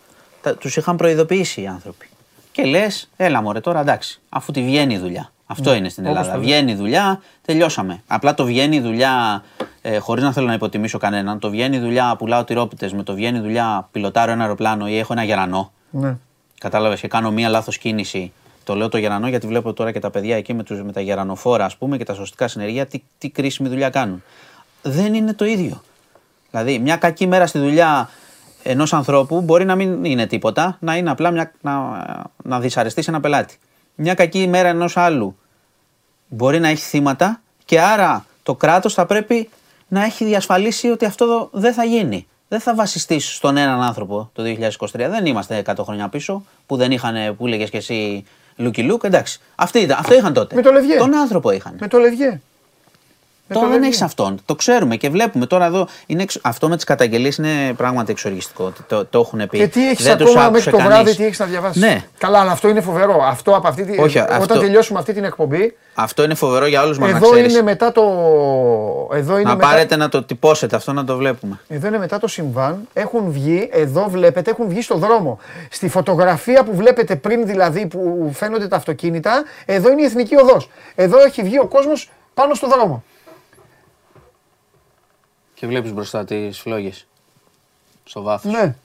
τους 0.59 0.77
είχαν 0.77 0.95
προειδοποιήσει 0.95 1.61
οι 1.61 1.67
άνθρωποι. 1.67 2.09
Και 2.51 2.63
λες, 2.63 3.09
έλα 3.17 3.41
μωρέ 3.41 3.59
τώρα 3.59 3.79
εντάξει, 3.79 4.19
αφού 4.29 4.51
τη 4.51 4.61
βγαίνει 4.63 4.93
η 4.93 4.97
δουλειά. 4.97 5.31
Αυτό 5.49 5.73
είναι 5.73 5.89
στην 5.89 6.03
Ναι. 6.03 6.09
όπως 6.09 6.21
Ελλάδα. 6.21 6.39
το 6.41 6.45
λέω. 6.45 6.55
Βγαίνει 6.57 6.71
η 6.71 6.75
δουλειά, 6.75 7.21
τελειώσαμε. 7.45 8.01
Απλά 8.07 8.33
το 8.33 8.45
βγαίνει 8.45 8.75
η 8.75 8.79
δουλειά, 8.81 9.43
ε, 9.81 9.97
χωρίς 9.97 10.23
να 10.23 10.31
θέλω 10.33 10.47
να 10.47 10.53
υποτιμήσω 10.53 10.97
κανέναν, 10.97 11.39
το 11.39 11.49
βγαίνει 11.49 11.75
η 11.75 11.79
δουλειά, 11.79 12.15
πουλάω 12.17 12.43
τυρόπιτες, 12.43 12.93
με 12.93 13.03
το 13.03 13.13
βγαίνει 13.13 13.37
η 13.37 13.41
δουλειά, 13.41 13.87
πιλωτάρω 13.91 14.31
ένα 14.31 14.41
αεροπλάνο 14.41 14.87
ή 14.87 14.97
έχω 14.97 15.13
ένα 15.13 15.23
γερανό. 15.23 15.71
Ναι. 15.89 16.17
Κατάλαβες 16.59 16.99
και 16.99 17.07
κάνω 17.07 17.31
μία 17.31 17.49
λάθος 17.49 17.77
κίνηση. 17.77 18.31
Το 18.63 18.75
λέω 18.75 18.89
το 18.89 18.97
γερανό 18.97 19.27
γιατί 19.27 19.47
βλέπω 19.47 19.73
τώρα 19.73 19.91
και 19.91 19.99
τα 19.99 20.09
παιδιά 20.09 20.35
εκεί 20.37 20.53
με, 20.53 20.63
τους, 20.63 20.81
με 20.83 20.91
τα 20.91 21.01
γερανοφόρα 21.01 21.65
ας 21.65 21.75
πούμε 21.77 21.97
και 21.97 22.03
τα 22.03 22.13
σωστικά 22.13 22.47
συνεργεία 22.47 22.85
τι, 22.85 23.03
τι 23.17 23.29
κρίσιμη 23.29 23.69
δουλειά 23.69 23.89
κάνουν. 23.89 24.23
Δεν 24.81 25.13
είναι 25.13 25.33
το 25.33 25.45
ίδιο. 25.45 25.81
Δηλαδή, 26.51 26.79
μια 26.79 26.95
κακή 26.95 27.27
μέρα 27.27 27.47
στη 27.47 27.59
δουλειά 27.59 28.09
ενός 28.63 28.93
ανθρώπου 28.93 29.41
μπορεί 29.41 29.65
να 29.65 29.75
μην 29.75 30.05
είναι 30.05 30.25
τίποτα, 30.25 30.77
να 30.79 30.95
είναι 30.97 31.09
απλά 31.09 31.31
μια, 31.31 31.51
να, 31.61 31.73
να 32.43 32.59
δυσαρεστείς 32.59 33.03
σε 33.03 33.09
ένα 33.09 33.19
πελάτη. 33.19 33.57
Μια 33.99 34.13
κακή 34.13 34.41
ημέρα 34.41 34.69
ενός 34.69 34.97
άλλου 34.97 35.37
μπορεί 36.27 36.59
να 36.59 36.67
έχει 36.67 36.83
θύματα 36.83 37.41
και 37.65 37.81
άρα 37.81 38.25
το 38.43 38.55
κράτος 38.55 38.93
θα 38.93 39.05
πρέπει 39.05 39.49
να 39.87 40.03
έχει 40.03 40.25
διασφαλίσει 40.25 40.89
ότι 40.89 41.05
αυτό 41.05 41.23
εδώ 41.23 41.49
δεν 41.51 41.73
θα 41.73 41.83
γίνει. 41.83 42.27
Δεν 42.47 42.59
θα 42.59 42.75
βασιστείς 42.75 43.35
στον 43.35 43.57
έναν 43.57 43.81
άνθρωπο 43.81 44.29
το 44.33 44.43
2023. 44.43 44.87
Δεν 44.93 45.25
είμαστε 45.25 45.63
100 45.65 45.73
χρόνια 45.83 46.09
πίσω 46.09 46.43
που 46.65 46.75
δεν 46.75 46.91
είχαν, 46.91 47.35
που 47.35 47.47
έλεγες 47.47 47.69
και 47.69 47.77
εσύ 47.77 48.25
Λούκι 48.55 48.83
Λουκ. 48.83 49.03
Εντάξει. 49.03 49.39
Αυτοί 49.55 49.79
ήταν, 49.79 49.97
αυτό 49.99 50.13
είχαν 50.13 50.33
τότε. 50.33 50.55
Με 50.55 50.61
το 50.61 50.71
Λευγέ. 50.71 50.97
Τον 50.97 51.15
άνθρωπο 51.15 51.51
είχαν. 51.51 51.77
Με 51.79 51.87
το 51.87 51.97
Λευγέ. 51.97 52.41
Τώρα 53.53 53.65
το 53.65 53.71
δεν 53.71 53.79
λέει. 53.81 53.89
έχει 53.89 54.03
αυτόν. 54.03 54.39
Το 54.45 54.55
ξέρουμε 54.55 54.95
και 54.95 55.09
βλέπουμε 55.09 55.45
τώρα 55.45 55.65
εδώ. 55.65 55.87
Είναι 56.05 56.21
εξ- 56.23 56.39
Αυτό 56.41 56.69
με 56.69 56.75
τις 56.75 56.85
καταγγελίες 56.85 57.35
είναι 57.37 57.73
πράγματι 57.77 58.11
εξοργιστικό. 58.11 58.73
Το, 58.87 59.05
το 59.05 59.19
έχουν 59.19 59.49
πει. 59.49 59.57
Και 59.57 59.67
τι 59.67 59.89
έχεις 59.89 60.05
Δεν 60.05 60.17
τους 60.17 60.29
ακόμα 60.29 60.45
άκουσε 60.45 60.51
μέχρι 60.55 60.71
το 60.71 60.77
κανείς. 60.77 60.93
βράδυ, 60.93 61.15
τι 61.15 61.25
έχεις 61.25 61.39
να 61.39 61.45
διαβάσεις; 61.45 61.81
Ναι. 61.81 62.03
Καλά, 62.17 62.39
αλλά 62.39 62.51
αυτό 62.51 62.67
είναι 62.67 62.81
φοβερό. 62.81 63.23
Αυτό 63.23 63.55
από 63.55 63.67
αυτή 63.67 63.83
τη... 63.83 63.99
Όχι, 64.01 64.19
Όταν 64.19 64.41
αυτό- 64.41 64.59
τελειώσουμε 64.59 64.99
αυτή 64.99 65.13
την 65.13 65.23
εκπομπή, 65.23 65.77
Αυτό 65.93 66.23
είναι 66.23 66.33
φοβερό 66.35 66.65
για 66.65 66.83
όλους 66.83 66.97
μα 66.99 67.09
να 67.11 67.17
εδώ 67.17 67.29
ξέρεις. 67.31 67.53
είναι 67.53 67.61
μετά 67.61 67.91
το. 67.91 68.01
Εδώ 69.13 69.33
είναι 69.33 69.49
Να 69.49 69.55
μετά... 69.55 69.67
πάρετε 69.67 69.95
να 69.95 70.09
το 70.09 70.23
τυπώσετε 70.23 70.75
αυτό 70.75 70.93
να 70.93 71.03
το 71.03 71.17
βλέπουμε. 71.17 71.59
Εδώ 71.67 71.87
είναι 71.87 71.97
μετά 71.97 72.19
το 72.19 72.27
συμβάν. 72.27 72.87
Έχουν 72.93 73.31
βγει, 73.31 73.69
εδώ 73.71 74.05
βλέπετε, 74.09 74.51
έχουν 74.51 74.67
βγει 74.69 74.81
στο 74.81 74.95
δρόμο. 74.97 75.39
Στη 75.69 75.89
φωτογραφία 75.89 76.63
που 76.63 76.75
βλέπετε 76.75 77.15
πριν 77.15 77.45
δηλαδή 77.45 77.85
που 77.85 78.31
φαίνονται 78.33 78.67
τα 78.67 78.75
αυτοκίνητα, 78.75 79.43
εδώ 79.65 79.91
είναι 79.91 80.01
η 80.01 80.05
εθνική 80.05 80.35
οδός. 80.35 80.69
Εδώ 80.95 81.17
έχει 81.23 81.43
βγει 81.43 81.59
ο 81.59 81.65
κόσμος 81.65 82.09
πάνω 82.33 82.53
στο 82.53 82.67
δρόμο. 82.67 83.03
Και 85.59 85.67
βλέπεις 85.67 85.93
μπροστά 85.93 86.25
τις 86.25 86.59
φλόγες. 86.59 87.07
Στο 88.03 88.21
βάθος. 88.21 88.51
Ναι. 88.53 88.75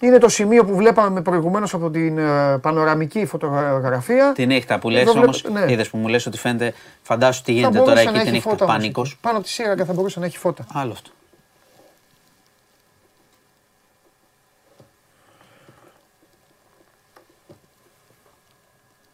Είναι 0.00 0.18
το 0.18 0.28
σημείο 0.28 0.64
που 0.64 0.76
βλέπαμε 0.76 1.22
προηγουμένως 1.22 1.74
από 1.74 1.90
την 1.90 2.18
ε, 2.18 2.58
πανοραμική 2.58 3.26
φωτογραφία. 3.26 4.32
Τη 4.32 4.46
νύχτα 4.46 4.78
που 4.78 4.90
λες 4.90 5.00
Εδώ 5.02 5.10
όμως, 5.12 5.40
βλέπω- 5.42 5.58
ναι. 5.66 5.72
είδες 5.72 5.90
που 5.90 5.96
μου 5.98 6.08
λες 6.08 6.26
ότι 6.26 6.38
φαίνεται. 6.38 6.74
Φαντάσου 7.02 7.42
τι 7.42 7.52
Θα 7.52 7.58
γίνεται 7.58 7.78
τώρα 7.78 7.84
μπορούσε 7.84 8.02
εκεί 8.02 8.12
να 8.12 8.18
τη 8.22 8.26
έχει 8.26 8.30
νύχτα. 8.36 8.50
φώτα 8.50 8.64
όμως 8.64 8.76
Πανικός. 8.76 9.10
εκεί. 9.10 9.18
Πάνω 9.20 9.36
από 9.36 9.46
τη 9.46 9.52
σύραγγα 9.52 9.84
θα 9.84 9.92
μπορούσε 9.92 10.20
να 10.20 10.26
έχει 10.26 10.38
φώτα. 10.38 10.66
Άλλο 10.72 10.92
αυτό. 10.92 11.10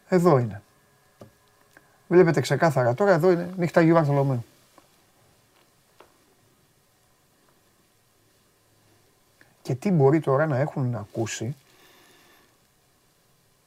Εδώ 0.08 0.38
είναι. 0.38 0.62
Βλέπετε 2.08 2.40
ξεκάθαρα. 2.40 2.94
Τώρα 2.94 3.12
εδώ 3.12 3.30
είναι 3.30 3.50
νύχτα 3.56 3.80
Αγίου 3.80 3.94
Βαρθολομαίου. 3.94 4.44
Και 9.62 9.74
τι 9.74 9.90
μπορεί 9.90 10.20
τώρα 10.20 10.46
να 10.46 10.58
έχουν 10.58 10.94
ακούσει, 10.94 11.56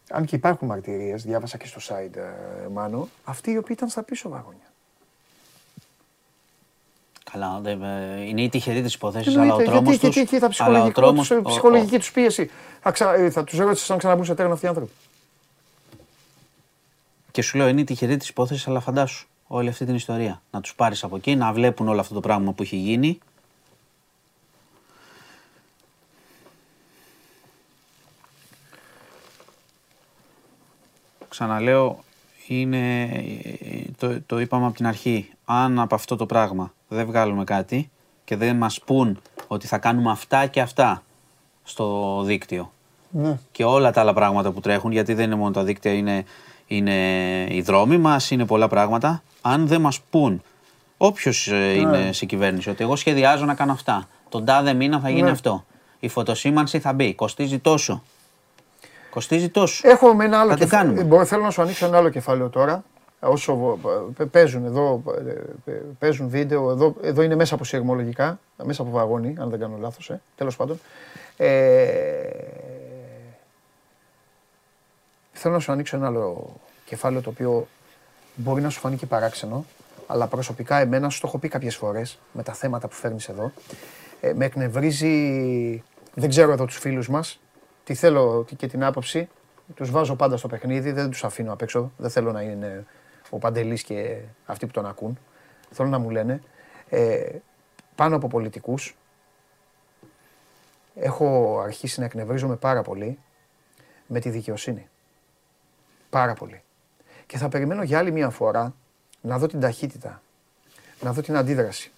αν 0.09 0.25
και 0.25 0.35
υπάρχουν 0.35 0.67
μαρτυρίες, 0.67 1.23
διάβασα 1.23 1.57
και 1.57 1.67
στο 1.67 1.79
site 1.95 2.15
ε, 2.15 2.67
Μάνο, 2.71 3.09
αυτοί 3.23 3.51
οι 3.51 3.57
οποίοι 3.57 3.75
ήταν 3.77 3.89
στα 3.89 4.03
πίσω 4.03 4.29
βαγόνια. 4.29 4.61
Καλά, 7.31 7.59
δεν- 7.59 7.83
ε, 7.83 8.21
είναι 8.27 8.41
η 8.41 8.49
τυχερή 8.49 8.81
της 8.81 8.93
υπόθεση, 8.93 9.29
αλλά 9.29 9.39
ο 9.39 9.41
Εννοείται, 9.41 9.63
τρόμος 9.63 9.83
γιατί 9.89 9.99
του. 9.99 10.07
εκεί, 10.07 10.19
εκεί 10.19 10.29
θα 10.29 10.35
Αλλά 10.37 10.45
ο 10.47 10.49
ψυχολογικό, 10.49 11.01
τρόμος, 11.01 11.27
τους- 11.27 11.37
ο- 11.37 11.41
ψυχολογική 11.41 11.97
τους 11.97 12.11
πίεση. 12.11 12.49
Θα, 12.81 12.91
ξα, 12.91 13.13
ε, 13.13 13.29
θα 13.29 13.43
τους 13.43 13.59
ρώτησες 13.59 13.91
αν 13.91 13.97
ξαναμπούν 13.97 14.25
σε 14.25 14.35
τέρνα 14.35 14.53
αυτοί 14.53 14.65
οι 14.65 14.67
άνθρωποι. 14.69 14.91
Και 17.37 17.43
σου 17.43 17.57
λέω 17.57 17.67
είναι 17.67 17.81
η 17.81 17.83
τυχερή 17.83 18.17
της 18.17 18.29
υπόθεσης, 18.29 18.67
αλλά 18.67 18.79
φαντάσου 18.79 19.27
όλη 19.47 19.69
αυτή 19.69 19.85
την 19.85 19.95
ιστορία. 19.95 20.41
Να 20.51 20.61
τους 20.61 20.75
πάρεις 20.75 21.03
από 21.03 21.15
εκεί, 21.15 21.35
να 21.35 21.53
βλέπουν 21.53 21.87
όλο 21.87 21.99
αυτό 21.99 22.13
το 22.13 22.19
πράγμα 22.19 22.51
που 22.51 22.63
έχει 22.63 22.75
γίνει. 22.75 23.19
Ξαναλέω, 31.29 32.03
είναι, 32.47 33.09
το, 33.97 34.21
το 34.21 34.39
είπαμε 34.39 34.65
από 34.65 34.75
την 34.75 34.87
αρχή. 34.87 35.29
Αν 35.45 35.79
από 35.79 35.95
αυτό 35.95 36.15
το 36.15 36.25
πράγμα 36.25 36.73
δεν 36.87 37.05
βγάλουμε 37.05 37.43
κάτι 37.43 37.89
και 38.23 38.35
δεν 38.35 38.55
μας 38.55 38.81
πούν 38.81 39.19
ότι 39.47 39.67
θα 39.67 39.77
κάνουμε 39.77 40.11
αυτά 40.11 40.47
και 40.47 40.61
αυτά 40.61 41.03
στο 41.63 42.21
δίκτυο 42.25 42.71
Ναι. 43.11 43.39
και 43.51 43.63
όλα 43.63 43.91
τα 43.91 44.01
άλλα 44.01 44.13
πράγματα 44.13 44.51
που 44.51 44.59
τρέχουν, 44.59 44.91
γιατί 44.91 45.13
δεν 45.13 45.25
είναι 45.25 45.35
μόνο 45.35 45.51
τα 45.51 45.63
δίκτυα, 45.63 45.93
είναι, 45.93 46.25
είναι 46.67 46.93
οι 47.49 47.61
δρόμοι 47.61 47.97
μας, 47.97 48.31
είναι 48.31 48.45
πολλά 48.45 48.67
πράγματα. 48.67 49.23
Αν 49.41 49.67
δεν 49.67 49.81
μας 49.81 49.99
πούν, 50.09 50.41
όποιος 50.97 51.47
ε, 51.47 51.73
είναι 51.73 52.11
σε 52.11 52.25
κυβέρνηση, 52.25 52.69
ότι 52.69 52.83
εγώ 52.83 52.95
σχεδιάζω 52.95 53.45
να 53.45 53.53
κάνω 53.53 53.71
αυτά, 53.71 54.07
τον 54.29 54.45
τάδε 54.45 54.73
μήνα 54.73 54.99
θα 54.99 55.09
γίνει 55.09 55.21
Ναι. 55.21 55.29
αυτό, 55.29 55.65
η 55.99 56.07
φωτοσήμανση 56.07 56.79
θα 56.79 56.93
μπει, 56.93 57.13
κοστίζει 57.13 57.59
τόσο. 57.59 58.03
Κοστίζει 59.09 59.49
τόσο. 59.49 59.87
Έχω 59.89 60.13
με 60.13 60.25
ένα 60.25 60.39
άλλο 60.39 60.49
Θα 60.49 60.55
την 60.55 60.63
κεφάλαιο. 60.65 60.89
κάνουμε. 60.93 61.07
Μπορώ, 61.09 61.25
θέλω 61.25 61.43
να 61.43 61.49
σου 61.51 61.61
ανοίξω 61.61 61.85
ένα 61.85 61.97
άλλο 61.97 62.09
κεφάλαιο 62.09 62.49
τώρα. 62.49 62.83
Όσο 63.19 63.77
ε, 64.19 64.23
παίζουν 64.23 64.65
εδώ, 64.65 65.03
ε, 65.65 65.71
ε, 65.71 65.81
παίζουν 65.99 66.29
βίντεο, 66.29 66.71
εδώ, 66.71 66.95
εδώ 67.01 67.21
είναι 67.21 67.35
μέσα 67.35 67.55
από 67.55 67.63
σειρμολογικά, 67.63 68.39
μέσα 68.63 68.81
από 68.81 68.91
βαγόνι, 68.91 69.35
αν 69.39 69.49
δεν 69.49 69.59
κάνω 69.59 69.77
λάθος, 69.79 70.09
ε, 70.09 70.21
τέλος 70.35 70.55
πάντων. 70.55 70.79
Ε, 71.37 71.47
θέλω 75.37 75.53
να 75.53 75.59
σου 75.59 75.71
ανοίξω 75.71 75.95
ένα 75.95 76.07
άλλο 76.07 76.55
κεφάλαιο 76.85 77.21
το 77.21 77.29
οποίο 77.29 77.67
μπορεί 78.35 78.61
να 78.61 78.69
σου 78.69 78.79
φανεί 78.79 78.95
και 78.95 79.05
παράξενο, 79.05 79.65
αλλά 80.07 80.27
προσωπικά 80.27 80.77
εμένα 80.79 81.09
σου 81.09 81.19
το 81.21 81.27
έχω 81.27 81.37
πει 81.37 81.47
κάποιες 81.47 81.75
φορές 81.75 82.19
με 82.31 82.43
τα 82.43 82.53
θέματα 82.53 82.87
που 82.87 82.95
φέρνεις 82.95 83.29
εδώ. 83.29 83.51
Ε, 84.21 84.33
με 84.33 84.45
εκνευρίζει, 84.45 85.83
δεν 86.13 86.29
ξέρω 86.29 86.51
εδώ 86.51 86.65
τους 86.65 86.77
φίλους 86.77 87.09
μας, 87.09 87.39
τι 87.83 87.93
θέλω 87.93 88.43
τι- 88.43 88.55
και 88.55 88.67
την 88.67 88.83
άποψη. 88.83 89.29
Τους 89.75 89.91
βάζω 89.91 90.15
πάντα 90.15 90.37
στο 90.37 90.47
παιχνίδι, 90.47 90.91
δεν 90.91 91.09
τους 91.09 91.23
αφήνω 91.23 91.53
απ' 91.53 91.61
έξω. 91.61 91.91
Δεν 91.97 92.09
θέλω 92.09 92.31
να 92.31 92.41
είναι 92.41 92.85
ο 93.29 93.37
Παντελής 93.37 93.83
και 93.83 94.17
αυτοί 94.45 94.65
που 94.65 94.71
τον 94.71 94.85
ακούν. 94.85 95.19
Θέλω 95.71 95.89
να 95.89 95.97
μου 95.97 96.09
λένε. 96.09 96.41
Ε, 96.89 97.29
πάνω 97.95 98.15
από 98.15 98.27
πολιτικούς, 98.27 98.95
έχω 100.95 101.59
αρχίσει 101.63 101.99
να 101.99 102.05
εκνευρίζομαι 102.05 102.55
πάρα 102.55 102.81
πολύ 102.81 103.19
με 104.07 104.19
τη 104.19 104.29
δικαιοσύνη. 104.29 104.87
Πάρα 106.09 106.33
πολύ. 106.33 106.61
Και 107.25 107.37
θα 107.37 107.49
περιμένω 107.49 107.83
για 107.83 107.97
άλλη 107.97 108.11
μια 108.11 108.29
φορά 108.29 108.75
να 109.21 109.37
δω 109.37 109.47
την 109.47 109.59
ταχύτητα, 109.59 110.21
να 111.01 111.13
δω 111.13 111.21
την 111.21 111.35
αντίδραση. 111.37 111.91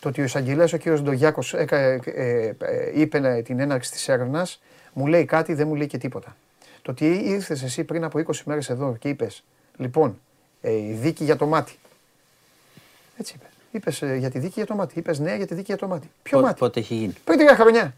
Το 0.00 0.08
ότι 0.08 0.20
ο 0.20 0.24
εισαγγελέας 0.24 0.72
ο 0.72 0.76
κύριος 0.76 1.02
Ντογιάκος 1.02 1.54
έκα- 1.54 1.76
ε, 1.78 2.00
ε, 2.04 2.54
ε, 2.58 3.00
είπε 3.00 3.18
να- 3.18 3.42
την 3.42 3.60
έναρξη 3.60 3.90
της 3.90 4.08
έρευνας, 4.08 4.60
μου 4.92 5.06
λέει 5.06 5.24
κάτι, 5.24 5.54
δεν 5.54 5.66
μου 5.68 5.74
λέει 5.74 5.86
και 5.86 5.98
τίποτα. 5.98 6.36
Το 6.82 6.90
ότι 6.90 7.06
ήρθες 7.06 7.62
εσύ 7.62 7.84
πριν 7.84 8.04
από 8.04 8.18
20 8.18 8.42
μέρες 8.46 8.68
εδώ 8.70 8.96
και 8.98 9.08
είπες, 9.08 9.42
λοιπόν, 9.76 10.20
ε, 10.60 10.72
η 10.72 10.92
δίκη 11.00 11.24
για 11.24 11.36
το 11.36 11.46
μάτι. 11.46 11.78
Έτσι 13.16 13.34
είπες. 13.36 13.48
Είπες 13.70 14.02
ε, 14.02 14.16
για 14.16 14.30
τη 14.30 14.38
δίκη 14.38 14.52
για 14.56 14.66
το 14.66 14.74
μάτι. 14.74 14.98
Είπες 14.98 15.18
ναι 15.18 15.36
για 15.36 15.46
τη 15.46 15.54
δίκη 15.54 15.66
για 15.66 15.76
το 15.76 15.86
μάτι. 15.86 16.10
Ποιο 16.22 16.36
Πότε, 16.38 16.46
μάτι; 16.48 16.58
πότε 16.58 16.80
έχει 16.80 16.94
γίνει; 16.94 17.14
Πριν 17.24 17.38
τρία 17.38 17.54
χρόνια. 17.54 17.94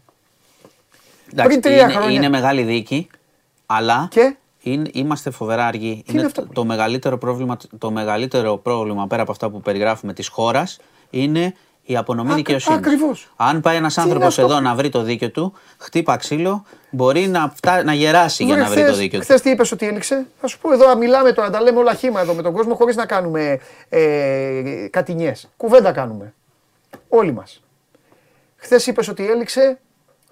Εντάξει, 1.31 1.49
Πριν 1.49 1.61
τρία 1.61 1.83
είναι, 1.83 1.91
χρόνια. 1.93 2.15
είναι 2.15 2.29
μεγάλη 2.29 2.63
δίκη, 2.63 3.07
αλλά 3.65 4.07
Και 4.11 4.35
είναι, 4.71 4.89
είμαστε 4.93 5.29
φοβερά 5.29 5.65
αργοί. 5.65 5.89
είναι 5.89 6.03
είναι 6.17 6.25
αυτό 6.25 6.41
το, 6.41 6.47
που 6.47 6.53
το 6.53 6.65
μεγαλύτερο 6.65 7.17
πρόβλημα, 7.17 7.57
το 7.77 7.91
μεγαλύτερο 7.91 8.57
πρόβλημα 8.57 9.07
πέρα 9.07 9.21
από 9.21 9.31
αυτά 9.31 9.49
που 9.49 9.61
περιγράφουμε 9.61 10.13
της 10.13 10.27
χώρας 10.27 10.79
είναι 11.09 11.53
η 11.83 11.97
απονομή 11.97 12.27
Ακ- 12.29 12.37
δικαιοσύνης. 12.37 12.77
ακριβώς. 12.77 13.31
Αν 13.35 13.61
πάει 13.61 13.75
ένας 13.75 13.95
είναι 13.95 14.05
άνθρωπος 14.05 14.27
αυτό 14.27 14.41
εδώ 14.41 14.55
που- 14.55 14.61
να 14.63 14.75
βρει 14.75 14.89
το 14.89 15.01
δίκιο 15.01 15.31
του, 15.31 15.53
χτύπα 15.77 16.15
ξύλο, 16.17 16.65
μπορεί 16.89 17.27
να, 17.27 17.51
φτά, 17.55 17.83
να 17.83 17.93
γεράσει 17.93 18.43
για 18.43 18.53
Βρε, 18.53 18.63
να 18.63 18.69
βρει 18.69 18.79
το 18.79 18.83
χθες- 18.85 18.97
δίκιο 18.97 19.19
του. 19.19 19.25
Χθες 19.25 19.41
τι 19.41 19.49
είπες 19.49 19.71
ότι 19.71 19.87
έληξε; 19.87 20.25
Θα 20.39 20.47
σου 20.47 20.59
πω 20.59 20.73
εδώ, 20.73 20.97
μιλάμε 20.97 21.31
τώρα, 21.31 21.49
τα 21.49 21.61
λέμε 21.61 21.79
όλα 21.79 21.93
χήμα 21.93 22.21
εδώ 22.21 22.33
με 22.33 22.41
τον 22.41 22.53
κόσμο 22.53 22.75
χωρίς 22.75 22.95
να 22.95 23.05
κάνουμε 23.05 23.59
ε, 23.89 24.87
κατηνιές. 24.89 25.49
Κουβέντα 25.57 25.91
κάνουμε. 25.91 26.33
Όλοι 27.09 27.31
μας. 27.33 27.61
Χθες 28.57 28.87
είπες 28.87 29.07
ότι 29.07 29.27
έληξε 29.29 29.79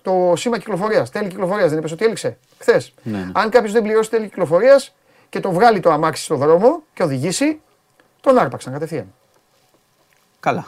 το 0.05 0.33
σήμα 0.35 0.57
κυκλοφορίας, 0.57 1.09
τέλη 1.09 1.27
κυκλοφορίας. 1.29 1.69
Δεν 1.69 1.77
είπες 1.79 1.91
ότι 1.91 2.05
έληξε. 2.05 2.37
Χθες. 2.59 2.93
Ναι, 3.03 3.17
ναι. 3.17 3.31
Αν 3.33 3.49
κάποιος 3.49 3.71
δεν 3.71 3.83
πληρώσει 3.83 4.09
τέλη 4.09 4.25
κυκλοφορίας 4.25 4.95
και 5.29 5.39
το 5.39 5.51
βγάλει 5.51 5.79
το 5.79 5.91
αμάξι 5.91 6.23
στο 6.23 6.35
δρόμο 6.35 6.83
και 6.93 7.03
οδηγήσει, 7.03 7.61
τον 8.21 8.37
άρπαξαν 8.37 8.73
κατευθείαν. 8.73 9.13
Καλά. 10.39 10.67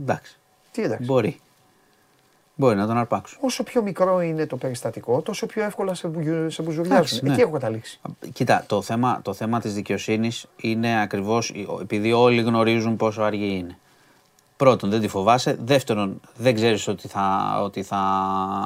Εντάξει. 0.00 0.38
Τι 0.70 0.82
εντάξει. 0.82 1.04
Μπορεί. 1.04 1.40
Μπορεί 2.54 2.76
να 2.76 2.86
τον 2.86 2.96
αρπάξουν. 2.96 3.38
Όσο 3.40 3.62
πιο 3.62 3.82
μικρό 3.82 4.20
είναι 4.20 4.46
το 4.46 4.56
περιστατικό, 4.56 5.20
τόσο 5.20 5.46
πιο 5.46 5.62
εύκολα 5.64 5.94
σε, 5.94 6.08
μπουγιου- 6.08 6.50
σε 6.50 6.62
μπουζουριάζουν. 6.62 6.96
Εντάξει, 6.96 7.24
ναι. 7.24 7.32
Εκεί 7.32 7.40
έχω 7.40 7.50
καταλήξει. 7.50 8.00
Κοίτα, 8.32 8.64
το 8.66 8.82
θέμα, 8.82 9.20
το 9.22 9.32
θέμα 9.32 9.60
της 9.60 9.74
δικαιοσύνης 9.74 10.46
είναι 10.56 11.00
ακριβώς 11.02 11.54
επειδή 11.80 12.12
όλοι 12.12 12.42
γνωρίζουν 12.42 12.96
πόσο 12.96 13.22
αργή 13.22 13.56
είναι. 13.58 13.78
Πρώτον, 14.56 14.90
δεν 14.90 15.00
τη 15.00 15.08
φοβάσαι. 15.08 15.58
Δεύτερον, 15.64 16.20
δεν 16.36 16.54
ξέρεις 16.54 16.88
ότι 16.88 17.08
θα, 17.08 17.52
ότι 17.62 17.82
θα, 17.82 17.96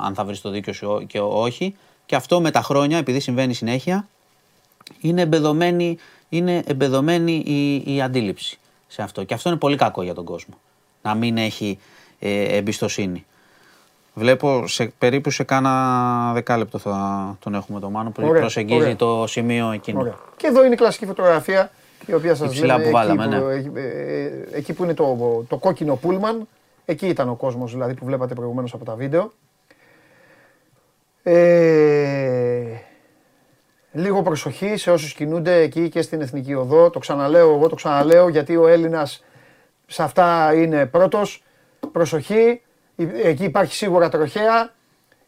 αν 0.04 0.14
θα 0.14 0.24
βρεις 0.24 0.40
το 0.40 0.50
δίκιο 0.50 0.72
σου 0.72 0.88
ό- 0.90 1.02
και 1.02 1.20
όχι. 1.20 1.76
Και 2.06 2.16
αυτό 2.16 2.40
με 2.40 2.50
τα 2.50 2.62
χρόνια, 2.62 2.98
επειδή 2.98 3.20
συμβαίνει 3.20 3.54
συνέχεια, 3.54 4.08
είναι 5.00 5.20
εμπεδομένη, 5.22 5.98
είναι 6.28 6.62
εμπεδομένη 6.66 7.32
η, 7.46 7.94
η 7.94 8.02
αντίληψη 8.02 8.58
σε 8.86 9.02
αυτό. 9.02 9.24
Και 9.24 9.34
αυτό 9.34 9.48
είναι 9.48 9.58
πολύ 9.58 9.76
κακό 9.76 10.02
για 10.02 10.14
τον 10.14 10.24
κόσμο. 10.24 10.54
Να 11.02 11.14
μην 11.14 11.36
έχει 11.36 11.78
ε, 12.18 12.56
εμπιστοσύνη. 12.56 13.26
Βλέπω 14.14 14.66
σε, 14.66 14.84
περίπου 14.98 15.30
σε 15.30 15.42
κάνα 15.44 16.32
δεκάλεπτο 16.32 16.78
θα 16.78 17.36
τον 17.40 17.54
έχουμε 17.54 17.80
το 17.80 17.90
Μάνο 17.90 18.10
που 18.10 18.22
Ωραία, 18.26 18.40
προσεγγίζει 18.40 18.80
ωραία. 18.80 18.96
το 18.96 19.24
σημείο 19.26 19.70
εκείνο. 19.70 20.00
Ωραία. 20.00 20.14
Και 20.36 20.46
εδώ 20.46 20.64
είναι 20.64 20.74
η 20.74 20.76
κλασική 20.76 21.06
φωτογραφία 21.06 21.70
η 22.06 22.14
οποία 22.14 22.34
σας 22.34 22.50
ψηλά 22.50 22.76
λέμε 22.76 22.84
που 22.84 22.90
βάλαμε, 22.90 23.24
εκεί, 23.24 23.34
ναι. 23.34 23.40
που, 23.40 23.78
ε, 23.78 23.82
ε, 23.82 24.46
εκεί 24.52 24.72
που 24.72 24.84
είναι 24.84 24.94
το, 24.94 25.44
το 25.48 25.56
κόκκινο 25.56 25.96
πούλμαν. 25.96 26.48
Εκεί 26.84 27.06
ήταν 27.06 27.28
ο 27.28 27.34
κόσμος 27.34 27.72
δηλαδή 27.72 27.94
που 27.94 28.04
βλέπατε 28.04 28.34
προηγουμένως 28.34 28.72
από 28.74 28.84
τα 28.84 28.94
βίντεο. 28.94 29.32
Ε, 31.22 32.76
Λίγο 33.96 34.22
προσοχή 34.22 34.76
σε 34.76 34.90
όσους 34.90 35.12
κινούνται 35.12 35.54
εκεί 35.54 35.88
και 35.88 36.02
στην 36.02 36.20
Εθνική 36.20 36.54
Οδό. 36.54 36.90
Το 36.90 36.98
ξαναλέω, 36.98 37.54
εγώ 37.54 37.68
το 37.68 37.74
ξαναλέω 37.74 38.28
γιατί 38.28 38.56
ο 38.56 38.66
Έλληνας 38.66 39.24
σε 39.86 40.02
αυτά 40.02 40.54
είναι 40.54 40.86
πρώτος. 40.86 41.42
Προσοχή, 41.92 42.62
εκεί 43.22 43.44
υπάρχει 43.44 43.74
σίγουρα 43.74 44.08
τροχαία. 44.08 44.74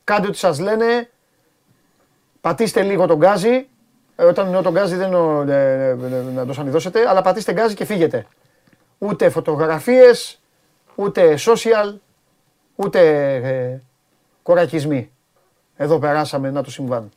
Κάντε 0.05 0.27
ό,τι 0.27 0.37
σας 0.37 0.61
λένε. 0.61 1.11
Πατήστε 2.41 2.83
λίγο 2.83 3.07
τον 3.07 3.17
γκάζι. 3.17 3.67
Ε, 4.21 4.25
όταν 4.25 4.47
εννοώ 4.47 4.63
τον 4.63 4.73
γκάζι 4.73 4.95
δεν 4.95 5.05
εννοώ 5.05 5.43
ε, 5.43 5.89
ε, 5.89 5.95
να 6.35 6.47
το 6.47 6.53
σανιδώσετε, 6.53 7.09
αλλά 7.09 7.23
πατήστε 7.23 7.53
γκάζι 7.53 7.75
και 7.75 7.85
φύγετε. 7.85 8.27
Ούτε 8.99 9.29
φωτογραφίες, 9.29 10.41
ούτε 10.95 11.39
social, 11.39 11.95
ούτε 12.75 13.01
ε, 13.35 13.81
κορακισμοί. 14.43 15.11
Εδώ 15.77 15.99
περάσαμε 15.99 16.51
να 16.51 16.63
το 16.63 16.71
συμβάν. 16.71 17.11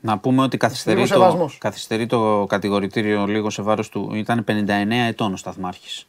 Να 0.00 0.18
πούμε 0.18 0.42
ότι 0.42 0.56
καθυστερεί 0.56 0.96
Λίγο 0.96 1.08
το, 1.08 1.14
σεβασμός. 1.14 1.58
καθυστερεί 1.60 2.06
το 2.06 2.46
κατηγορητήριο 2.48 3.26
λίγο 3.26 3.50
σε 3.50 3.62
βάρος 3.62 3.88
του. 3.88 4.10
Ήταν 4.14 4.44
59 4.48 4.52
ετών 5.08 5.32
ο 5.32 5.36
Σταθμάρχης. 5.36 6.06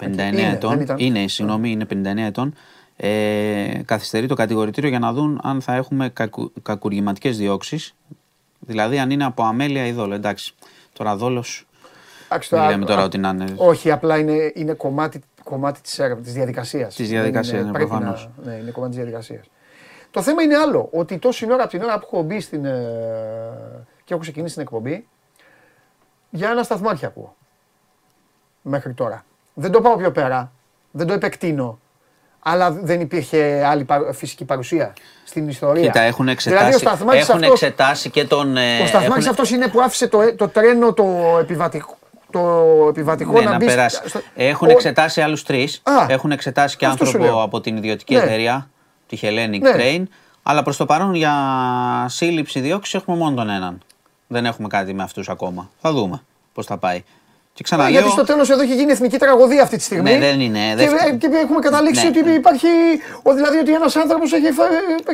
59 0.00 0.06
είναι, 0.06 0.50
ετών. 0.52 0.70
δεν 0.70 0.80
ήταν. 0.80 0.98
Είναι, 0.98 1.28
συγγνώμη, 1.28 1.70
είναι 1.70 1.86
59 1.90 2.16
ετών. 2.16 2.54
Ε, 2.96 3.82
καθυστερεί 3.84 4.26
το 4.26 4.34
κατηγορητήριο 4.34 4.90
για 4.90 4.98
να 4.98 5.12
δουν 5.12 5.40
αν 5.42 5.60
θα 5.60 5.74
έχουμε 5.74 6.08
κακου, 6.08 6.52
κακουργηματικές 6.62 7.36
διώξεις. 7.38 7.94
Δηλαδή 8.66 8.98
αν 8.98 9.10
είναι 9.10 9.24
από 9.24 9.42
αμέλεια 9.42 9.86
ή 9.86 9.92
δόλο. 9.92 10.14
Εντάξει, 10.14 10.54
τώρα 10.92 11.16
δόλος 11.16 11.66
Εντάξει, 12.28 12.54
μην 12.54 12.60
τώρα- 12.62 12.72
λέμε 12.74 12.84
τώρα 12.86 13.00
α- 13.00 13.04
ότι 13.04 13.18
να 13.18 13.28
είναι... 13.28 13.44
Όχι, 13.56 13.90
απλά 13.90 14.18
είναι, 14.18 14.52
είναι 14.54 14.72
κομμάτι, 14.72 15.20
κομμάτι 15.44 15.80
της, 15.80 15.98
έρευνα, 15.98 16.22
της 16.24 16.32
διαδικασίας. 16.32 16.94
Της 16.94 17.08
Δεν 17.08 17.16
διαδικασίας, 17.16 17.56
είναι- 17.60 17.66
ναι, 17.66 17.72
πρέπει 17.72 17.88
προφανώς. 17.88 18.28
Να, 18.44 18.50
ναι, 18.50 18.56
είναι 18.58 18.70
κομμάτι 18.70 18.92
της 18.94 19.00
διαδικασίας. 19.02 19.46
Το 20.10 20.22
θέμα 20.22 20.42
είναι 20.42 20.56
άλλο, 20.56 20.88
ότι 20.92 21.18
τόση 21.18 21.52
ώρα 21.52 21.62
από 21.62 21.70
την 21.70 21.82
ώρα 21.82 21.98
που 21.98 22.08
έχω 22.12 22.22
μπει 22.22 22.40
στην, 22.40 22.64
ε, 22.64 22.80
και 24.04 24.12
έχω 24.12 24.22
ξεκινήσει 24.22 24.52
την 24.54 24.62
εκπομπή, 24.62 25.06
για 26.30 26.50
ένα 26.50 26.62
σταθμάρχη 26.62 27.06
ακούω. 27.06 27.36
Μέχρι 28.62 28.92
τώρα. 28.92 29.24
Δεν 29.54 29.70
το 29.70 29.80
πάω 29.80 29.96
πιο 29.96 30.12
πέρα, 30.12 30.52
δεν 30.90 31.06
το 31.06 31.12
επεκτείνω, 31.12 31.78
αλλά 32.46 32.70
δεν 32.72 33.00
υπήρχε 33.00 33.64
άλλη 33.66 33.84
παρου- 33.84 34.14
φυσική 34.14 34.44
παρουσία 34.44 34.92
στην 35.24 35.48
ιστορία. 35.48 35.82
Κοίτα, 35.82 36.00
έχουν 36.00 36.26
Δηλαδή, 36.26 36.30
ο 36.30 36.66
εξετάσει, 36.66 36.78
σταθμάρχης 36.78 37.28
έχουν 37.28 37.42
αυτός- 37.42 37.62
εξετάσει 37.62 38.10
και 38.10 38.24
τον... 38.24 38.56
ε, 38.56 38.80
ο 38.82 38.86
σταθμάρχης 38.86 39.16
έχουν- 39.16 39.28
αυτός 39.28 39.50
είναι 39.50 39.68
που 39.68 39.80
άφησε 39.80 40.08
το, 40.08 40.34
το 40.36 40.48
τρένο 40.48 40.92
το 40.92 41.04
επιβατικό, 41.40 41.98
το 42.30 42.40
επιβατικό 42.88 43.32
Ναι, 43.32 43.40
να, 43.44 43.50
να 43.50 43.56
μπει 43.56 43.64
στα- 43.64 43.74
περάσει. 43.74 44.00
στο- 44.08 44.20
Έχουν 44.34 44.68
Ο- 44.68 44.70
εξετάσει 44.70 45.20
άλλους 45.20 45.42
τρεις. 45.42 45.80
Α, 45.84 45.92
Έχουν 46.08 46.30
εξετάσει 46.30 46.76
και 46.76 46.86
αυτός 46.86 47.08
σου 47.08 47.16
άνθρωπο 47.16 47.36
λέω. 47.36 47.44
από 47.44 47.60
την 47.60 47.76
ιδιωτική 47.76 48.14
Ναι. 48.14 48.20
εταιρεία, 48.22 48.68
τη 49.06 49.18
Hellenic 49.22 49.60
Ναι. 49.60 49.70
Train. 49.76 50.02
Αλλά 50.42 50.62
προς 50.62 50.76
το 50.76 50.86
παρόν 50.86 51.14
για 51.14 51.32
σύλληψη 52.08 52.60
διώξης 52.60 52.94
έχουμε 52.94 53.16
μόνο 53.16 53.36
τον 53.36 53.50
έναν. 53.50 53.78
Δεν 54.26 54.46
έχουμε 54.46 54.68
κάτι 54.68 54.94
με 54.94 55.02
αυτούς 55.02 55.28
ακόμα. 55.28 55.70
Θα 55.80 55.92
δούμε 55.92 56.22
πώς 56.52 56.66
θα 56.66 56.76
πάει. 56.78 57.02
Και 57.54 57.60
Α, 57.62 57.64
ξαναλέω. 57.64 57.90
Γιατί 57.92 58.10
στο 58.10 58.24
τέλος 58.24 58.50
εδώ 58.50 58.62
έχει 58.62 58.74
γίνει 58.74 58.92
εθνική 58.92 59.16
τραγωδία 59.16 59.62
αυτή 59.62 59.76
τη 59.76 59.82
στιγμή. 59.82 60.10
Ναι, 60.12 60.18
δεν 60.18 60.40
είναι, 60.40 60.58
Και, 60.68 60.74
δεν- 60.74 60.88
ε, 61.14 61.16
και 61.16 61.26
έχουμε 61.44 61.58
καταλήξει 61.60 62.02
Ναι. 62.10 62.18
ότι 62.20 62.30
υπάρχει. 62.30 62.66
Ο, 63.22 63.34
δηλαδή 63.34 63.56
ότι 63.58 63.72
ένας 63.74 63.96
άνθρωπος 63.96 64.32
έχει. 64.32 64.50
φα- 64.50 64.64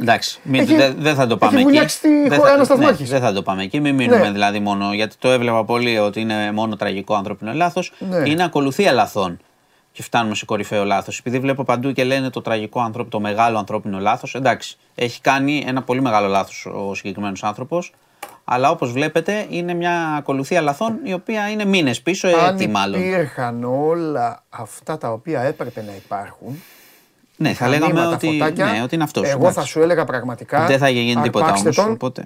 Εντάξει, 0.02 0.38
μην- 0.42 0.60
έχει- 0.60 0.74
δεν 0.76 0.94
δεν 0.98 1.14
θα 1.14 1.26
το 1.26 1.36
πάμε 1.36 1.52
έχει 1.52 1.60
εκεί. 1.60 1.70
βουλιάξει 1.70 2.00
τη 2.00 2.08
Δεν 2.08 2.38
χώρα 2.38 2.48
θα- 2.48 2.54
ένας 2.54 2.68
ναι, 2.68 2.74
σταθμάρχης. 2.74 3.10
Δεν 3.10 3.20
θα 3.20 3.32
το 3.32 3.42
πάμε 3.42 3.62
εκεί. 3.62 3.80
Μην 3.80 3.94
μείνουμε 3.94 4.22
Ναι. 4.24 4.30
δηλαδή 4.30 4.58
μόνο. 4.58 4.92
Γιατί 4.92 5.16
το 5.18 5.30
έβλεπα 5.30 5.64
πολύ 5.64 5.98
ότι 5.98 6.20
είναι 6.20 6.52
μόνο 6.52 6.76
τραγικό 6.76 7.14
ανθρώπινο 7.14 7.52
λάθος. 7.52 7.92
Ναι. 7.98 8.28
Είναι 8.30 8.44
ακολουθία 8.44 8.92
λαθών. 8.92 9.38
Και 9.92 10.02
φτάνουμε 10.02 10.34
σε 10.34 10.44
κορυφαίο 10.44 10.84
λάθος. 10.84 11.18
Επειδή 11.18 11.38
βλέπω 11.38 11.64
παντού 11.64 11.92
και 11.92 12.04
λένε 12.04 12.30
το 12.30 12.40
τραγικό 12.40 12.80
ανθρώπινο, 12.80 13.10
το 13.10 13.20
μεγάλο 13.20 13.58
ανθρώπινο 13.58 13.98
λάθος. 13.98 14.34
Εντάξει, 14.34 14.76
έχει 14.94 15.20
κάνει 15.20 15.64
ένα 15.66 15.82
πολύ 15.82 16.00
μεγάλο 16.00 16.28
λάθος 16.28 16.66
ο 16.88 16.94
συγκεκριμένος 16.94 17.44
άνθρωπος. 17.44 17.92
Αλλά 18.52 18.70
όπως 18.70 18.92
βλέπετε 18.92 19.46
είναι 19.48 19.74
μια 19.74 20.14
ακολουθία 20.16 20.60
λαθών 20.60 20.98
η 21.02 21.12
οποία 21.12 21.50
είναι 21.50 21.64
μήνες 21.64 22.02
πίσω, 22.02 22.28
Αν 22.28 22.54
έτη 22.54 22.68
μάλλον. 22.68 23.00
υπήρχαν 23.00 23.64
όλα 23.64 24.42
αυτά 24.48 24.98
τα 24.98 25.12
οποία 25.12 25.40
έπρεπε 25.40 25.82
να 25.82 25.92
υπάρχουν. 25.94 26.62
Ναι, 27.36 27.52
θα 27.52 27.68
λέγαμε 27.68 27.92
μηνύματα, 27.92 28.14
ότι, 28.14 28.26
φωτάκια, 28.26 28.64
ναι, 28.64 28.82
ότι 28.82 28.94
είναι 28.94 29.04
αυτός. 29.04 29.28
Εγώ 29.28 29.52
θα 29.52 29.64
σου 29.64 29.80
έλεγα 29.82 30.04
πραγματικά. 30.04 30.66
Δεν 30.66 30.78
θα 30.78 30.88
είχε 30.88 31.00
γίνει 31.00 31.22
τίποτα 31.22 31.44
αρπάξτε 31.44 31.68
όμως. 31.68 31.84
τον. 31.84 31.92
Οπότε... 31.92 32.24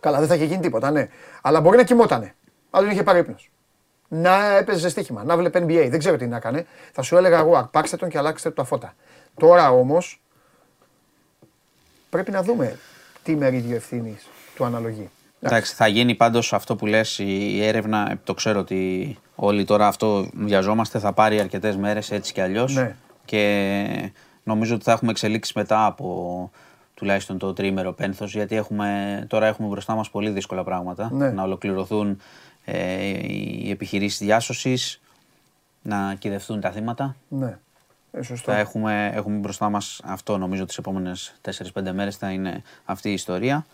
Καλά, 0.00 0.18
δεν 0.18 0.28
θα 0.28 0.34
είχε 0.34 0.44
γίνει 0.44 0.60
τίποτα, 0.60 0.90
ναι. 0.90 1.08
Αλλά 1.42 1.60
μπορεί 1.60 1.76
να 1.76 1.84
κοιμότανε. 1.84 2.34
Αλλά 2.70 2.84
δεν 2.84 2.94
είχε 2.94 3.02
πάρει 3.02 3.18
ύπνος. 3.18 3.50
Να 4.08 4.56
έπαιζε 4.56 4.88
στοίχημα, 4.88 5.24
να 5.24 5.36
βλέπει 5.36 5.64
NBA. 5.66 5.86
Δεν 5.90 5.98
ξέρω 5.98 6.16
τι 6.16 6.26
να 6.26 6.36
έκανε. 6.36 6.66
Θα 6.92 7.02
σου 7.02 7.16
έλεγα 7.16 7.38
εγώ, 7.38 7.56
αρπάξτε 7.56 7.96
τον 7.96 8.08
και 8.08 8.18
αλλάξτε 8.18 8.48
του 8.48 8.54
τα 8.54 8.64
φώτα. 8.64 8.94
Τώρα 9.36 9.70
όμως 9.70 10.22
πρέπει 12.10 12.30
να 12.30 12.42
δούμε 12.42 12.78
τι 13.22 13.36
μερίδιο 13.36 13.76
ευθύνης 13.76 14.26
του 14.54 14.64
αναλογεί. 14.64 15.10
Εντάξει, 15.40 15.74
θα 15.74 15.86
γίνει 15.86 16.14
πάντως 16.14 16.52
αυτό 16.52 16.76
που 16.76 16.86
λες 16.86 17.18
η 17.18 17.64
έρευνα. 17.64 18.18
Το 18.24 18.34
ξέρω 18.34 18.60
ότι 18.60 19.16
όλοι 19.34 19.64
τώρα 19.64 19.86
αυτό 19.86 20.28
βιαζόμαστε. 20.32 20.98
Θα 20.98 21.12
πάρει 21.12 21.40
αρκετές 21.40 21.76
μέρες 21.76 22.10
έτσι 22.10 22.32
κι 22.32 22.40
αλλιώς. 22.40 22.74
Ναι. 22.74 22.96
Και 23.24 24.12
νομίζω 24.42 24.74
ότι 24.74 24.84
θα 24.84 24.92
έχουμε 24.92 25.10
εξελίξεις 25.10 25.54
μετά 25.54 25.86
από 25.86 26.50
τουλάχιστον 26.94 27.38
το 27.38 27.52
τρίμερο 27.52 27.92
πένθος. 27.92 28.34
Γιατί 28.34 28.56
έχουμε, 28.56 29.24
τώρα 29.28 29.46
έχουμε 29.46 29.68
μπροστά 29.68 29.94
μας 29.94 30.10
πολύ 30.10 30.30
δύσκολα 30.30 30.64
πράγματα. 30.64 31.10
Ναι. 31.12 31.30
Να 31.30 31.42
ολοκληρωθούν 31.42 32.20
ε, 32.64 33.02
οι 33.62 33.70
επιχειρήσεις 33.70 34.18
διάσωσης, 34.18 35.00
να 35.82 36.14
κυδευτούν 36.18 36.60
τα 36.60 36.70
θύματα. 36.70 37.16
Ναι. 37.28 37.58
Ε, 38.12 38.22
σωστό. 38.22 38.52
Θα 38.52 38.58
έχουμε, 38.58 39.10
έχουμε 39.14 39.36
μπροστά 39.36 39.68
μας 39.68 40.00
αυτό 40.04 40.38
νομίζω 40.38 40.64
τις 40.64 40.78
επόμενες 40.78 41.34
4-5 41.74 41.92
μέρες 41.92 42.16
θα 42.16 42.30
είναι 42.30 42.62
αυτή 42.84 43.08
η 43.10 43.12
ιστορία. 43.12 43.66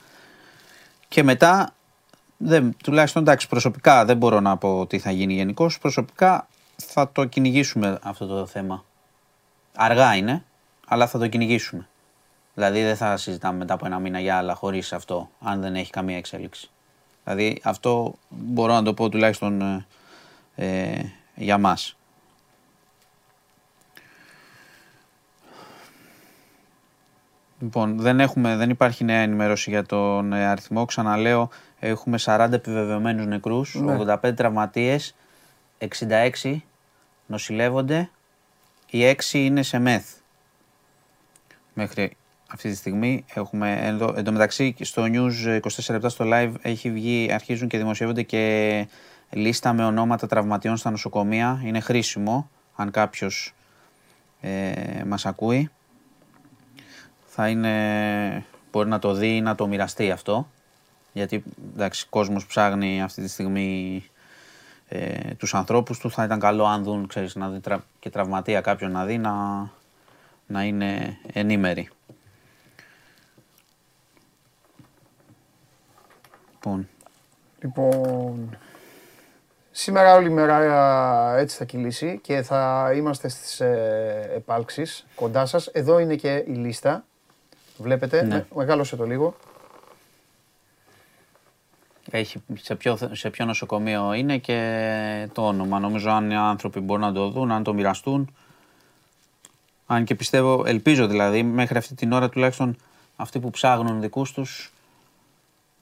Και 1.15 1.23
μετά, 1.23 1.75
δεν, 2.37 2.77
τουλάχιστον 2.85 3.23
εντάξει 3.23 3.49
προσωπικά 3.49 4.05
δεν 4.05 4.17
μπορώ 4.17 4.41
να 4.41 4.57
πω 4.57 4.87
τι 4.87 4.99
θα 4.99 5.11
γίνει 5.11 5.35
γενικώς. 5.35 5.79
Προσωπικά 5.79 6.49
θα 6.77 7.13
το 7.13 7.25
κυνηγήσουμε 7.25 7.99
αυτό 8.03 8.27
το 8.27 8.47
θέμα. 8.47 8.85
Αργά 9.75 10.17
είναι, 10.17 10.45
αλλά 10.87 11.07
θα 11.07 11.19
το 11.19 11.29
κυνηγήσουμε. 11.29 11.89
Δηλαδή 12.55 12.83
δεν 12.83 12.97
θα 12.97 13.17
συζητάμε 13.17 13.59
μετά 13.59 13.75
από 13.75 13.87
ένα 13.87 13.99
μήνα 13.99 14.21
για 14.21 14.37
άλλα 14.37 14.55
χωρίς 14.55 14.93
αυτό, 14.93 15.31
αν 15.41 15.61
δεν 15.61 15.75
έχει 15.75 15.91
καμία 15.91 16.17
εξέλιξη. 16.17 16.71
Δηλαδή 17.25 17.61
αυτό 17.65 18.15
μπορώ 18.29 18.73
να 18.73 18.83
το 18.83 18.95
πω 18.95 19.09
τουλάχιστον 19.09 19.61
ε, 19.61 19.87
ε, 20.55 21.05
για 21.35 21.59
μας. 21.59 21.97
Λοιπόν, 27.65 27.99
δεν, 27.99 28.21
έχουμε, 28.21 28.57
δεν 28.57 28.71
υπάρχει 28.71 29.05
νέα 29.05 29.21
ενημέρωση 29.21 29.71
για 29.71 29.85
τον 29.85 30.33
ε, 30.33 30.47
αριθμό. 30.47 30.85
Ξαναλέω, 30.85 31.49
έχουμε 31.79 32.19
40 32.25 32.49
επιβεβαιωμένους 32.53 33.27
νεκρούς, 33.27 33.75
Ναι. 33.75 33.97
85 34.23 34.35
τραυματίες, 34.37 35.15
66 36.43 36.57
νοσηλεύονται, 37.27 38.11
οι 38.91 39.05
6 39.05 39.33
είναι 39.33 39.63
σε 39.63 39.79
μεθ. 39.79 40.05
Μέχρι 41.75 42.17
αυτή 42.51 42.71
τη 42.71 42.77
στιγμή 42.77 43.25
έχουμε, 43.35 43.79
εδώ, 43.83 44.15
εν 44.17 44.25
τω 44.25 44.33
μεταξύ 44.33 44.75
στο 44.81 45.05
News 45.07 45.61
24 45.61 45.69
λεπτά 45.89 46.09
στο 46.09 46.25
live 46.29 46.53
έχει 46.63 46.91
βγει, 46.91 47.33
αρχίζουν 47.33 47.69
και 47.69 47.79
δημοσιεύονται 47.79 48.23
και 48.23 48.87
λίστα 49.31 49.73
με 49.73 49.85
ονόματα 49.85 50.27
τραυματιών 50.27 50.77
στα 50.77 50.91
νοσοκομεία. 50.91 51.63
Είναι 51.65 51.81
χρήσιμο 51.81 52.51
αν 52.77 52.91
κάποιος 52.91 53.55
ε, 54.41 54.73
μας 55.07 55.27
ακούει 55.27 55.71
θα 57.37 57.49
είναι, 57.49 58.45
μπορεί 58.73 58.89
να 58.89 58.99
το 58.99 59.13
δει 59.13 59.37
ή 59.37 59.41
να 59.41 59.55
το 59.55 59.67
μοιραστεί 59.67 60.11
αυτό. 60.11 60.49
Γιατί 61.13 61.43
εντάξει, 61.75 62.07
κόσμος 62.11 62.47
ψάχνει 62.47 63.03
αυτή 63.03 63.23
τη 63.23 63.29
στιγμή 63.29 64.05
ε, 64.89 65.35
τους 65.35 65.55
ανθρώπους 65.55 65.99
του. 65.99 66.11
Θα 66.11 66.25
ήταν 66.25 66.39
καλό 66.41 66.65
αν 66.65 66.83
δουν, 66.83 67.07
ξέρεις, 67.07 67.35
να 67.35 67.49
δει 67.49 67.61
τρα- 67.61 67.85
και 68.01 68.11
τραυματία 68.11 68.61
κάποιον 68.61 68.91
να 68.91 69.05
δει, 69.05 69.19
να, 69.19 69.33
να 70.47 70.65
είναι 70.65 71.19
ενήμεροι. 71.33 71.89
Λοιπόν, 76.53 76.89
Λοιπόν, 77.59 78.59
σήμερα 79.71 80.15
όλη 80.15 80.31
μέρα 80.31 81.35
ε, 81.37 81.41
έτσι 81.41 81.57
θα 81.57 81.65
κυλήσει 81.65 82.19
και 82.23 82.43
θα 82.43 82.93
είμαστε 82.95 83.29
στις 83.29 83.61
ε, 83.61 84.31
επάλξεις 84.35 85.07
κοντά 85.15 85.47
σας. 85.47 85.67
Εδώ 85.67 85.99
είναι 85.99 86.15
και 86.15 86.45
η 86.47 86.53
λίστα. 86.53 87.05
Βλέπετε, 87.77 88.23
Ναι. 88.23 88.35
με- 88.35 88.47
μεγάλωσε 88.55 88.97
το 88.97 89.05
λίγο. 89.05 89.37
έχει 92.11 92.43
σε 92.55 92.75
ποιο, 92.75 92.99
σε 93.13 93.31
ποιο 93.31 93.45
νοσοκομείο 93.45 94.13
είναι 94.13 94.39
και 94.39 95.29
το 95.33 95.47
όνομα. 95.47 95.79
Νομίζω 95.79 96.11
αν 96.11 96.31
οι 96.31 96.37
άνθρωποι 96.37 96.81
μπορούν 96.81 97.03
να 97.03 97.13
το 97.13 97.29
δουν, 97.31 97.51
αν 97.53 97.63
το 97.63 97.75
μοιραστούν. 97.75 98.35
Αν 99.87 100.05
και 100.05 100.15
πιστεύω, 100.15 100.63
ελπίζω 100.67 101.07
δηλαδή, 101.07 101.43
μέχρι 101.43 101.79
αυτή 101.79 101.95
την 101.95 102.13
ώρα 102.13 102.29
τουλάχιστον 102.29 102.77
αυτοί 103.17 103.39
που 103.41 103.51
ψάχνουν 103.51 104.01
δικούς 104.01 104.33
τους 104.33 104.73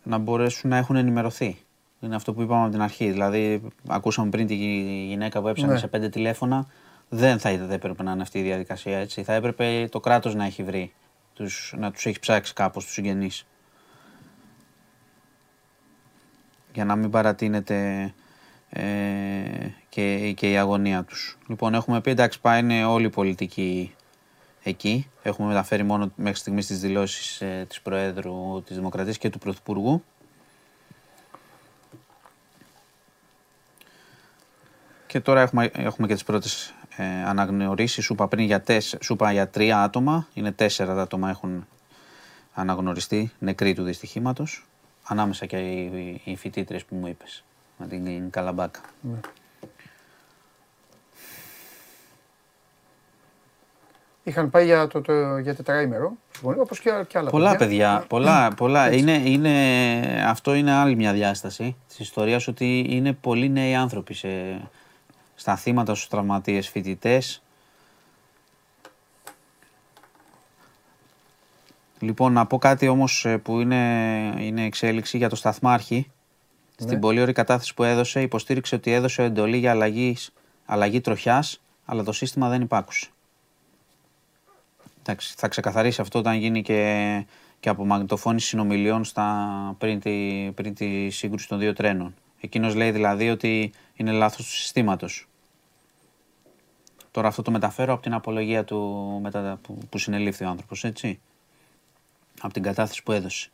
να 0.03 0.19
μπορέσουν 0.19 0.71
να 0.71 0.77
έχουν 0.77 0.97
ενημερωθεί. 0.97 1.59
Είναι 2.01 2.15
αυτό 2.15 2.33
που 2.33 2.43
είπαμε 2.43 2.63
από 2.63 2.71
την 2.73 2.83
αρχή. 2.83 3.11
Δηλαδή, 3.11 3.63
ακούσαμε 3.89 4.31
πριν 4.31 4.47
τη 4.47 4.55
γυ- 4.55 5.09
γυναίκα 5.09 5.41
που 5.41 5.49
έψανε 5.49 5.73
Ναι. 5.73 5.79
σε 5.79 5.87
πέντε 5.87 6.09
τηλέφωνα. 6.09 6.67
Δεν 7.09 7.39
θα 7.39 7.57
δεν 7.57 7.71
έπρεπε 7.71 8.03
να 8.03 8.13
είναι 8.13 8.23
αυτή 8.23 8.39
η 8.39 8.43
διαδικασία 8.43 8.99
έτσι. 8.99 9.23
Θα 9.23 9.33
έπρεπε 9.33 9.89
το 9.91 10.01
κράτος 10.01 10.35
να 10.35 10.45
έχει 10.45 10.63
βρει, 10.63 10.93
τους, 11.35 11.75
να 11.77 11.91
τους 11.91 12.07
έχεις 12.07 12.19
ψάξει 12.19 12.53
κάπως 12.53 12.85
τους 12.85 12.93
συγγενείς. 12.93 13.47
για 16.73 16.85
να 16.85 16.97
μην 16.97 17.11
παρατείνεται 17.11 18.13
ε, 18.71 18.83
και, 19.89 20.33
και 20.33 20.51
η 20.51 20.57
αγωνία 20.57 21.05
τους. 21.05 21.39
Λοιπόν, 21.49 21.75
έχουμε 21.75 22.01
πει 22.01 22.11
εντάξει 22.11 22.41
πάει 22.41 22.61
είναι 22.61 22.85
όλη 22.85 23.07
η 23.07 23.11
πολιτική 23.11 23.95
εκεί. 24.63 25.11
Έχουμε 25.23 25.49
μεταφέρει 25.49 25.83
μόνο 25.83 26.13
μέχρι 26.17 26.39
στιγμής 26.39 26.67
τις 26.67 26.81
δηλώσεις 26.81 27.41
ε, 27.41 27.65
της 27.69 27.81
Προέδρου 27.81 28.63
της 28.67 28.77
Δημοκρατίας 28.77 29.19
και 29.19 29.31
του 29.31 29.39
Πρωθυπουργού. 29.39 30.05
Και 35.07 35.21
τώρα 35.21 35.41
έχουμε, 35.41 35.71
έχουμε 35.73 36.07
και 36.07 36.15
τις 36.15 36.25
πρώτες 36.25 36.75
ε, 36.97 37.05
αναγνωρίσεις. 37.05 38.05
Σου 38.05 38.13
είπα 38.13 38.29
πριν 38.29 38.45
για, 38.45 38.61
τεσ, 38.61 38.97
σου 39.01 39.13
είπα 39.13 39.33
για 39.33 39.49
τρία 39.49 39.83
άτομα. 39.83 40.27
Είναι 40.35 40.53
τέσσερα 40.53 40.95
τα 40.95 41.03
άτομα 41.03 41.31
έχουν 41.31 41.67
αναγνωριστεί 42.55 43.33
νεκροί 43.39 43.75
του 43.75 43.83
δυστυχήματος. 43.83 44.67
Ανάμεσα 45.05 45.47
και 45.47 45.57
οι, 45.57 45.85
οι, 45.85 46.21
οι 46.25 46.37
φοιτήτρες 46.37 46.85
που 46.85 46.95
μου 46.95 47.07
είπες. 47.07 47.45
Με 47.77 47.87
την 47.87 48.31
Καλαμπάκα. 48.31 48.81
Ναι. 49.01 49.21
Είχαν 54.25 54.51
πάει 54.51 54.65
για, 54.65 54.87
το, 54.87 55.01
το, 55.01 55.39
για 55.39 55.55
τετραήμερο, 55.55 56.13
όπως 56.43 56.81
και, 56.81 57.05
και 57.09 57.19
άλλα 57.19 57.31
Πολλά 57.31 57.57
παιδιά, 57.57 58.05
πολλά, 58.09 58.55
πολλά. 58.55 58.93
Είναι, 58.93 59.13
είναι, 59.13 60.25
αυτό 60.27 60.55
είναι 60.55 60.73
άλλη 60.73 60.97
μια 60.97 61.13
διάσταση 61.13 61.77
της 61.89 61.99
ιστορίας, 61.99 62.49
ότι 62.49 62.87
είναι 62.89 63.13
πολλοί 63.13 63.49
νέοι 63.49 63.75
άνθρωποι 63.75 64.15
σε, 64.15 64.29
στα 65.43 65.57
θύματα, 65.57 65.95
στους 65.95 66.09
τραυματίες 66.09 66.69
φοιτητές. 66.69 67.43
Λοιπόν, 71.99 72.33
να 72.33 72.47
πω 72.47 72.59
κάτι 72.59 72.89
όμως 72.89 73.25
ε, 73.25 73.39
που 73.39 73.61
είναι, 73.61 73.77
είναι 74.39 74.65
εξέλιξη 74.65 75.17
για 75.17 75.29
το 75.29 75.37
σταθμάρχη. 75.37 76.11
Στην 76.75 76.95
ναι. 76.95 77.01
πολύ 77.01 77.21
ωραία 77.21 77.33
κατάθεση 77.33 77.75
που 77.75 77.83
έδωσε, 77.83 78.23
υποστήριξε 78.23 78.75
ότι 78.75 78.93
έδωσε 78.93 79.23
εντολή 79.23 79.57
για 79.57 79.71
αλλαγή, 79.71 80.17
αλλαγή 80.65 81.01
τροχιάς, 81.01 81.61
αλλά 81.85 82.03
το 82.03 82.13
σύστημα 82.13 82.49
δεν 82.49 82.61
υπάκουσε. 82.61 83.09
Εντάξει, 85.01 85.35
θα 85.37 85.49
ξεκαθαρίσει 85.49 86.01
αυτό 86.01 86.19
όταν 86.19 86.37
γίνει 86.37 86.63
και, 86.63 87.25
και 87.61 87.69
από 87.69 87.85
μαγνητοφώνηση 87.85 88.47
συνομιλιών 88.47 89.05
στα, 89.05 89.75
πριν, 89.79 90.01
τη, 90.01 90.51
πριν 90.55 90.75
τη 90.75 91.11
σύγκρουση 91.11 91.49
των 91.49 91.59
δύο 91.59 91.73
τρένων. 91.73 92.15
Εκείνος 92.41 92.75
λέει 92.75 92.91
δηλαδή 92.91 93.31
ότι 93.31 93.73
είναι 93.95 94.13
λάθος 94.13 94.47
του 94.47 94.53
συστήματος. 94.53 95.27
Τώρα 97.13 97.29
αυτό 97.29 97.43
το 97.43 97.51
μεταφέρω 97.51 97.93
από 97.93 98.03
την 98.03 98.15
απολογία 98.15 98.65
του 98.65 98.79
μετά, 99.23 99.59
που, 99.63 99.79
που 99.91 99.99
συνελήφθη 99.99 100.45
ο 100.45 100.49
άνθρωπος, 100.49 100.85
έτσι. 100.85 101.21
Από 102.41 102.53
την 102.53 102.63
κατάθεση 102.63 103.03
που 103.03 103.13
έδωσε. 103.13 103.51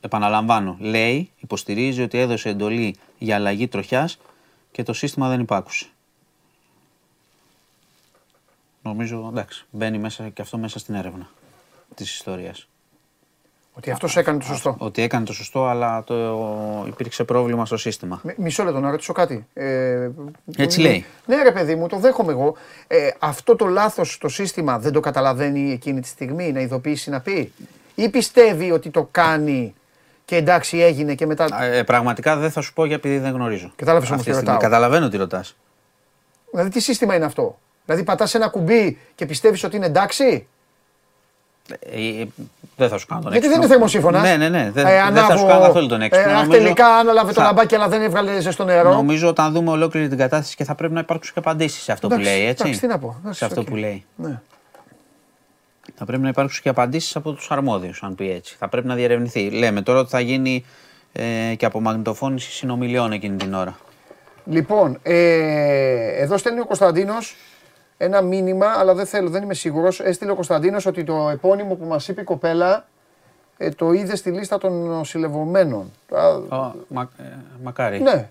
Επαναλαμβάνω, 0.00 0.76
λέει, 0.80 1.30
υποστηρίζει 1.40 2.02
ότι 2.02 2.18
έδωσε 2.18 2.48
εντολή 2.48 2.96
για 3.18 3.34
αλλαγή 3.34 3.68
τροχιάς 3.68 4.18
και 4.72 4.82
το 4.82 4.92
σύστημα 4.92 5.28
δεν 5.28 5.40
υπάκουσε. 5.40 5.86
Νομίζω, 8.82 9.26
εντάξει, 9.28 9.64
μπαίνει 9.70 9.98
μέσα 9.98 10.28
και 10.28 10.42
αυτό 10.42 10.58
μέσα 10.58 10.78
στην 10.78 10.94
έρευνα 10.94 11.28
της 11.94 12.14
ιστορίας. 12.14 12.68
Ότι 13.76 13.90
αυτός 13.90 14.16
έκανε 14.16 14.38
το 14.38 14.44
σωστό. 14.44 14.74
Ότι 14.78 15.02
έκανε 15.02 15.24
το 15.24 15.32
σωστό, 15.32 15.66
αλλά 15.66 16.04
το... 16.04 16.14
υπήρξε 16.86 17.24
πρόβλημα 17.24 17.66
στο 17.66 17.76
σύστημα. 17.76 18.20
μισό 18.36 18.64
λεπτό 18.64 18.80
να 18.80 18.90
ρωτήσω 18.90 19.12
κάτι. 19.12 19.46
Ε, 19.54 20.10
Έτσι 20.56 20.80
λέει. 20.80 21.04
Ναι, 21.26 21.42
ρε 21.42 21.52
παιδί 21.52 21.74
μου, 21.74 21.86
το 21.86 21.98
δέχομαι 21.98 22.32
εγώ. 22.32 22.54
Ε, 22.86 23.08
αυτό 23.18 23.56
το 23.56 23.66
λάθος 23.66 24.12
στο 24.12 24.28
σύστημα 24.28 24.78
δεν 24.78 24.92
το 24.92 25.00
καταλαβαίνει 25.00 25.72
εκείνη 25.72 26.00
τη 26.00 26.08
στιγμή 26.08 26.52
να 26.52 26.60
ειδοποιήσει 26.60 27.10
να 27.10 27.20
πει; 27.20 27.52
Ή 27.94 28.08
πιστεύει 28.08 28.70
ότι 28.70 28.90
το 28.90 29.08
κάνει 29.10 29.74
και 30.24 30.36
εντάξει 30.36 30.78
έγινε 30.78 31.14
και 31.14 31.26
μετά. 31.26 31.62
Ε, 31.64 31.82
πραγματικά 31.82 32.36
δεν 32.36 32.50
θα 32.50 32.60
σου 32.60 32.72
πω 32.72 32.84
για 32.84 32.94
επειδή 32.94 33.18
δεν 33.18 33.32
γνωρίζω. 33.32 33.72
Κατάλαβες 33.76 34.10
όμως 34.10 34.24
τι 34.24 34.30
ρωτάω. 34.30 34.56
Καταλαβαίνω 34.56 35.08
τι 35.08 35.16
ρωτάς. 35.16 35.56
Δηλαδή 36.50 36.70
τι 36.70 36.80
σύστημα 36.80 37.14
είναι 37.14 37.24
αυτό; 37.24 37.58
Δηλαδή 37.84 38.04
πατάς 38.04 38.34
ένα 38.34 38.48
κουμπί 38.48 38.98
και 39.14 39.26
πιστεύεις 39.26 39.64
ότι 39.64 39.76
είναι 39.76 39.86
εντάξει; 39.86 40.46
Ε, 41.68 42.20
ε, 42.20 42.26
δεν 42.76 42.88
θα 42.88 42.98
σου 42.98 43.06
κάνω 43.06 43.22
τον 43.22 43.32
έξυπνο. 43.32 43.32
Γιατί 43.32 43.48
δεν 43.48 43.56
είναι 43.56 43.66
θερμοσύφωνα. 43.66 44.20
Ναι, 44.20 44.36
ναι, 44.36 44.48
ναι. 44.48 44.70
Δεν, 44.70 44.86
ε, 44.86 45.10
δεν 45.12 45.24
θα 45.24 45.36
σου 45.36 45.46
κάνω 45.46 45.60
καθόλου 45.60 45.86
τον 45.86 46.02
έξυπνο. 46.02 46.30
Ε, 46.30 46.34
νομίζω... 46.34 46.50
τελικά 46.50 46.86
άναλαβε 46.86 47.32
το 47.32 47.42
λαμπάκι 47.42 47.74
αλλά 47.74 47.88
δεν 47.88 48.02
έβγαλε 48.02 48.50
στο 48.50 48.64
νερό. 48.64 48.90
Νομίζω 48.90 49.28
όταν 49.28 49.52
δούμε 49.52 49.70
ολόκληρη 49.70 50.08
την 50.08 50.18
κατάσταση 50.18 50.56
και 50.56 50.64
θα 50.64 50.74
πρέπει 50.74 50.92
να 50.92 51.00
υπάρξουν 51.00 51.34
και 51.34 51.38
απαντήσεις 51.38 51.82
σε 51.82 51.92
αυτό 51.92 52.06
εντάξει, 52.06 52.24
που 52.24 52.30
λέει. 52.30 52.46
Έτσι. 52.46 52.62
Εντάξει, 52.62 52.80
τι 52.80 52.86
να 52.86 52.98
πω. 52.98 53.16
Εντάξει, 53.20 53.38
σε 53.38 53.44
αυτό 53.44 53.60
okay. 53.60 53.66
που 53.66 53.76
λέει. 53.76 54.04
Ναι. 54.16 54.40
Θα 55.94 56.04
πρέπει 56.04 56.22
να 56.22 56.28
υπάρξουν 56.28 56.62
και 56.62 56.68
απαντήσεις 56.68 57.16
από 57.16 57.32
τους 57.32 57.50
αρμόδιους, 57.50 58.02
αν 58.02 58.14
πει 58.14 58.30
έτσι. 58.30 58.56
Θα 58.58 58.68
πρέπει 58.68 58.86
να 58.86 58.94
διερευνηθεί. 58.94 59.50
Λέμε 59.50 59.82
τώρα 59.82 59.98
ότι 59.98 60.10
θα 60.10 60.20
γίνει 60.20 60.64
ε, 61.12 61.54
και 61.54 61.66
από 61.66 61.80
μαγνητοφώνηση 61.80 62.50
συνομιλιών 62.50 63.12
εκείνη 63.12 63.36
την 63.36 63.54
ώρα. 63.54 63.76
Λοιπόν, 64.44 64.98
ε, 65.02 66.22
εδώ 66.22 66.36
στέλνει 66.36 66.60
ο 66.60 66.66
Κωνσταντίνος 66.66 67.36
ένα 67.96 68.20
μήνυμα, 68.20 68.66
αλλά 68.66 68.94
δεν 68.94 69.06
θέλω, 69.06 69.30
δεν 69.30 69.42
είμαι 69.42 69.54
σίγουρος. 69.54 70.00
Έστειλε 70.00 70.30
ο 70.30 70.34
Κωνσταντίνος 70.34 70.86
ότι 70.86 71.04
το 71.04 71.28
επώνυμο 71.32 71.74
που 71.74 71.86
μας 71.86 72.08
είπε 72.08 72.20
η 72.20 72.24
κοπέλα 72.24 72.84
ε, 73.56 73.70
το 73.70 73.92
είδε 73.92 74.16
στη 74.16 74.30
λίστα 74.30 74.58
των 74.58 74.72
νοσηλευομένων. 74.72 75.92
μα, 76.88 77.08
ε, 77.18 77.22
μακάρι. 77.62 78.00
Ναι. 78.00 78.28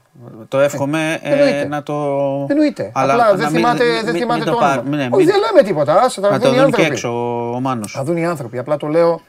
Το 0.48 0.60
εύχομαι 0.60 1.19
ε, 1.22 1.65
να 1.65 1.84
το. 1.84 1.94
Εννοείται. 2.49 2.91
Αλλά 2.94 3.14
Απλά 3.14 3.35
δεν 3.35 3.49
θυμάται, 3.49 3.84
μην, 3.84 4.06
δεν 4.06 4.15
θυμάται 4.15 4.44
το, 4.44 4.52
όνομα. 4.52 4.84
Ναι, 4.90 5.07
Όχι, 5.11 5.26
δεν 5.26 5.35
λέμε 5.40 5.68
τίποτα. 5.68 6.02
Άσε, 6.02 6.22
θα 6.22 6.30
να 6.30 6.40
το 6.40 6.53
δουν 6.53 6.72
και 6.72 6.81
έξω 6.81 7.10
ο 7.53 7.60
Μάνος. 7.60 7.91
Θα 7.91 8.03
δουν 8.03 8.18
οι 8.18 8.26
άνθρωποι. 8.26 8.57
Απλά 8.57 8.77
το 8.77 8.88
λέω. 8.88 9.22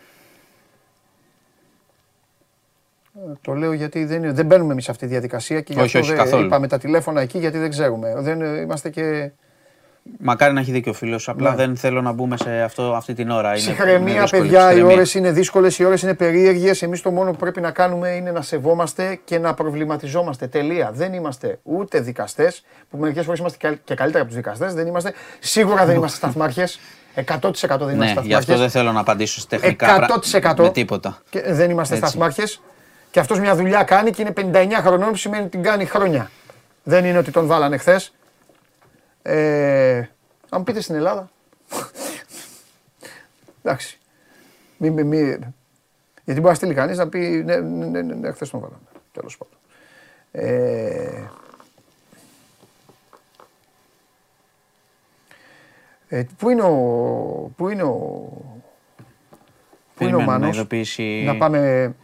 Το 3.40 3.52
λέω 3.52 3.72
γιατί 3.72 4.04
δεν, 4.04 4.34
δεν 4.34 4.46
μπαίνουμε 4.46 4.72
εμείς 4.72 4.84
σε 4.84 4.90
αυτή 4.90 5.04
τη 5.04 5.10
διαδικασία 5.10 5.60
και 5.60 5.72
γι' 5.72 5.80
αυτό 5.80 5.98
όχι, 5.98 6.14
δεν 6.14 6.44
είπαμε 6.44 6.68
τα 6.68 6.78
τηλέφωνα 6.78 7.20
εκεί 7.20 7.38
γιατί 7.38 7.58
δεν 7.58 7.70
ξέρουμε. 7.70 8.14
Δεν, 8.16 8.40
είμαστε 8.40 8.90
και 8.90 9.30
Μακάρι 10.18 10.52
να 10.52 10.60
έχει 10.60 10.72
δίκιο 10.72 10.92
ο 10.92 10.94
φίλος. 10.94 11.28
Απλά 11.28 11.50
ναι. 11.50 11.56
δεν 11.56 11.76
θέλω 11.76 12.02
να 12.02 12.12
μπούμε 12.12 12.36
σε 12.36 12.62
αυτό, 12.62 12.94
αυτή 12.94 13.14
την 13.14 13.30
ώρα. 13.30 13.56
Συγχρεμία, 13.56 14.26
παιδιά. 14.30 14.72
Οι 14.72 14.82
ώρες 14.82 15.14
είναι 15.14 15.30
δύσκολες, 15.30 15.78
οι 15.78 15.84
ώρες 15.84 16.02
είναι 16.02 16.14
περίεργες. 16.14 16.82
Εμείς 16.82 17.02
το 17.02 17.10
μόνο 17.10 17.30
που 17.30 17.36
πρέπει 17.36 17.60
να 17.60 17.70
κάνουμε 17.70 18.08
είναι 18.08 18.30
να 18.30 18.42
σεβόμαστε 18.42 19.20
και 19.24 19.38
να 19.38 19.54
προβληματιζόμαστε. 19.54 20.46
Τελεία. 20.46 20.90
Δεν 20.92 21.12
είμαστε 21.12 21.58
ούτε 21.62 22.00
δικαστές, 22.00 22.64
που 22.90 22.96
μερικές 22.96 23.24
φορές 23.24 23.40
είμαστε 23.40 23.78
και 23.84 23.94
καλύτερα 23.94 24.22
από 24.22 24.28
τους 24.32 24.36
δικαστές. 24.36 24.74
Δεν 24.74 24.86
είμαστε. 24.86 25.12
Σίγουρα 25.38 25.84
δεν 25.84 25.96
είμαστε 25.96 26.16
σταθμάρχες. 26.16 26.80
100% 27.14 27.22
δεν 27.22 27.68
είμαστε 27.68 27.94
ναι, 27.94 28.06
σταθμάρχε. 28.06 28.26
Γι' 28.26 28.34
αυτό 28.34 28.56
δεν 28.56 28.70
θέλω 28.70 28.92
να 28.92 29.00
απαντήσω 29.00 29.46
τεχνικά 29.48 30.06
100% 30.42 30.54
με 30.56 30.70
τίποτα. 30.70 31.18
Και 31.30 31.42
δεν 31.46 31.70
είμαστε 31.70 31.96
σταθμάρχες. 31.96 32.60
Και 33.10 33.20
αυτός 33.20 33.40
μια 33.40 33.56
δουλειά 33.56 33.82
κάνει 33.82 34.10
και 34.10 34.22
είναι 34.22 34.32
59 34.36 34.68
χρονών 34.82 35.08
που 35.08 35.16
σημαίνει 35.16 35.42
ότι 35.42 35.50
την 35.50 35.62
κάνει 35.62 35.84
χρόνια. 35.84 36.30
Δεν 36.82 37.04
είναι 37.04 37.18
ότι 37.18 37.30
τον 37.30 37.46
βάλανε 37.46 37.76
χθες. 37.76 38.12
Ε, 39.26 40.08
αν 40.48 40.64
πείτε 40.64 40.80
στην 40.80 40.94
Ελλάδα. 40.94 41.30
Εντάξει. 43.62 43.98
Μη, 44.76 44.90
μη, 44.90 45.04
μη, 45.04 45.18
γιατί 46.24 46.40
μπορεί 46.40 46.42
να 46.42 46.54
στείλει 46.54 46.74
κανείς 46.74 46.98
να 46.98 47.08
πει 47.08 47.18
ναι, 47.18 47.56
ναι, 47.56 47.86
ναι, 47.86 48.02
ναι, 48.02 48.14
ναι 48.14 48.32
χθες 48.32 48.50
τον 48.50 48.60
βάλαμε. 48.60 48.86
Τέλος 49.12 49.36
πάντων. 49.36 49.58
Ε, 50.32 51.28
ε, 56.08 56.26
πού 56.38 56.50
είναι 56.50 56.62
ο. 56.62 56.76
Πού 57.56 57.68
είναι 57.68 57.82
ο. 57.82 58.28
Πού 59.94 60.04
είναι 60.04 60.16
ο 60.16 60.20
Μάνος, 60.20 60.66
να 61.24 61.36
πάμε 61.36 61.94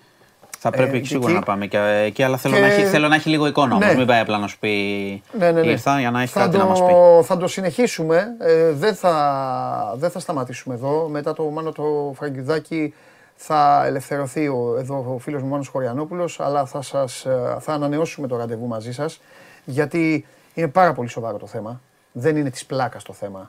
θα 0.62 0.70
πρέπει 0.70 0.98
ε, 0.98 1.04
σίγουρα 1.04 1.32
να 1.32 1.40
πάμε 1.40 1.66
και 1.66 1.78
εκεί, 1.78 2.22
αλλά 2.22 2.36
θέλω, 2.36 2.58
να 2.58 2.66
έχει, 2.66 2.84
θέλω 2.84 3.08
να 3.08 3.14
έχει 3.14 3.28
λίγο 3.28 3.46
εικόνα 3.46 3.76
ναι. 3.76 3.94
μην 3.94 4.06
πάει 4.06 4.20
απλά 4.20 4.38
να 4.38 4.46
σου 4.46 4.58
πει 4.58 5.22
ναι, 5.38 5.50
ναι, 5.50 5.60
ναι. 5.60 5.70
ήρθα 5.70 6.00
για 6.00 6.10
να 6.10 6.22
έχει 6.22 6.32
θα 6.32 6.40
κάτι 6.40 6.52
το, 6.52 6.58
να 6.58 6.64
μας 6.64 6.84
πει. 6.84 6.92
Θα 7.22 7.36
το 7.36 7.46
συνεχίσουμε, 7.46 8.26
ε, 8.38 8.70
δεν, 8.70 8.94
θα, 8.94 9.94
δεν 9.96 10.10
θα 10.10 10.18
σταματήσουμε 10.18 10.74
εδώ. 10.74 11.08
Μετά 11.08 11.32
το 11.32 11.42
Μάνο 11.42 11.72
το 11.72 12.12
Φραγκιδάκι 12.16 12.94
θα 13.36 13.82
ελευθερωθεί 13.86 14.48
ο, 14.48 14.76
εδώ 14.78 15.12
ο 15.14 15.18
φίλος 15.18 15.42
μου 15.42 15.48
Μάνος 15.48 15.68
Χωριανόπουλος, 15.68 16.40
αλλά 16.40 16.64
θα, 16.64 16.82
σας, 16.82 17.24
ε, 17.24 17.56
θα 17.60 17.72
ανανεώσουμε 17.72 18.26
το 18.26 18.36
ραντεβού 18.36 18.66
μαζί 18.66 18.92
σας, 18.92 19.20
γιατί 19.64 20.26
είναι 20.54 20.68
πάρα 20.68 20.92
πολύ 20.92 21.08
σοβαρό 21.08 21.36
το 21.36 21.46
θέμα. 21.46 21.80
Δεν 22.12 22.36
είναι 22.36 22.50
της 22.50 22.66
πλάκας 22.66 23.02
το 23.02 23.12
θέμα. 23.12 23.48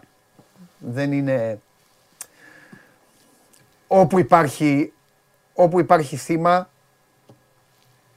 Δεν 0.78 1.12
είναι... 1.12 1.60
Όπου 3.88 4.20
υπάρχει, 4.20 4.94
όπου 5.54 5.80
υπάρχει 5.80 6.16
θύμα, 6.16 6.70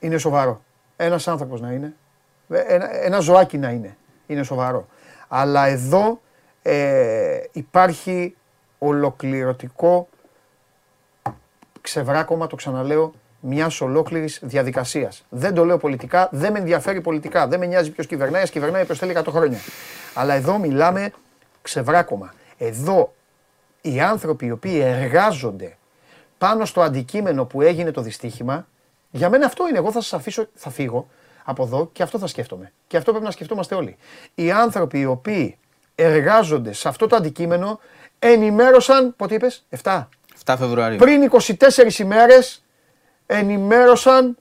είναι 0.04 0.18
σοβαρό. 0.18 0.62
Ένας 0.96 1.28
άνθρωπος 1.28 1.60
να 1.60 1.70
είναι. 1.70 1.94
Ένα, 2.48 3.04
ένα 3.04 3.20
ζωάκι 3.20 3.58
να 3.58 3.70
είναι. 3.70 3.96
Είναι 4.26 4.42
σοβαρό. 4.42 4.86
Αλλά 5.28 5.66
εδώ 5.66 6.20
ε, 6.62 7.40
υπάρχει 7.52 8.36
ολοκληρωτικό 8.78 10.08
ξεβράκωμα, 11.80 12.46
το 12.46 12.56
ξαναλέω, 12.56 13.12
μιας 13.40 13.80
ολόκληρης 13.80 14.40
διαδικασίας. 14.42 15.24
Δεν 15.28 15.54
το 15.54 15.64
λέω 15.64 15.78
πολιτικά, 15.78 16.28
δεν 16.32 16.52
με 16.52 16.58
ενδιαφέρει 16.58 17.00
πολιτικά. 17.00 17.48
Δεν 17.48 17.58
με 17.58 17.66
νοιάζει 17.66 17.90
ποιος 17.90 18.06
κυβερνάει, 18.06 18.50
κυβερνάει 18.50 18.84
ποιος 18.84 18.98
θέλει 18.98 19.12
100 19.16 19.24
χρόνια. 19.28 19.58
Αλλά 20.14 20.34
εδώ 20.34 20.58
μιλάμε 20.58 21.12
ξεβράκωμα. 21.62 22.34
Εδώ 22.58 23.14
οι 23.80 24.00
άνθρωποι 24.00 24.46
οι 24.46 24.50
οποίοι 24.50 24.80
εργάζονται 24.84 25.76
πάνω 26.38 26.64
στο 26.64 26.80
αντικείμενο 26.80 27.44
που 27.44 27.62
έγινε 27.62 27.90
το 27.90 28.00
δυστύχημα 28.00 28.66
Για 29.14 29.30
μένα 29.30 29.46
αυτό 29.46 29.68
είναι. 29.68 29.78
Εγώ 29.78 29.90
θα 29.92 30.00
σας 30.00 30.12
αφήσω, 30.12 30.46
θα 30.54 30.70
φύγω 30.70 31.08
από 31.44 31.62
εδώ 31.62 31.88
και 31.92 32.02
αυτό 32.02 32.18
θα 32.18 32.26
σκέφτομαι. 32.26 32.72
Και 32.86 32.96
αυτό 32.96 33.10
πρέπει 33.10 33.26
να 33.26 33.30
σκεφτόμαστε 33.30 33.74
όλοι. 33.74 33.96
Οι 34.34 34.50
άνθρωποι 34.50 34.98
οι 35.00 35.04
οποίοι 35.04 35.58
εργάζονται 35.94 36.72
σε 36.72 36.88
αυτό 36.88 37.06
το 37.06 37.16
αντικείμενο 37.16 37.80
ενημέρωσαν. 38.18 39.16
Πότε 39.16 39.34
είπες, 39.34 39.64
7. 39.82 40.08
7 40.44 40.54
Φεβρουαρίου. 40.58 40.98
Πριν 40.98 41.22
24 41.22 41.98
ημέρες 41.98 42.64
ενημέρωσαν. 43.26 44.36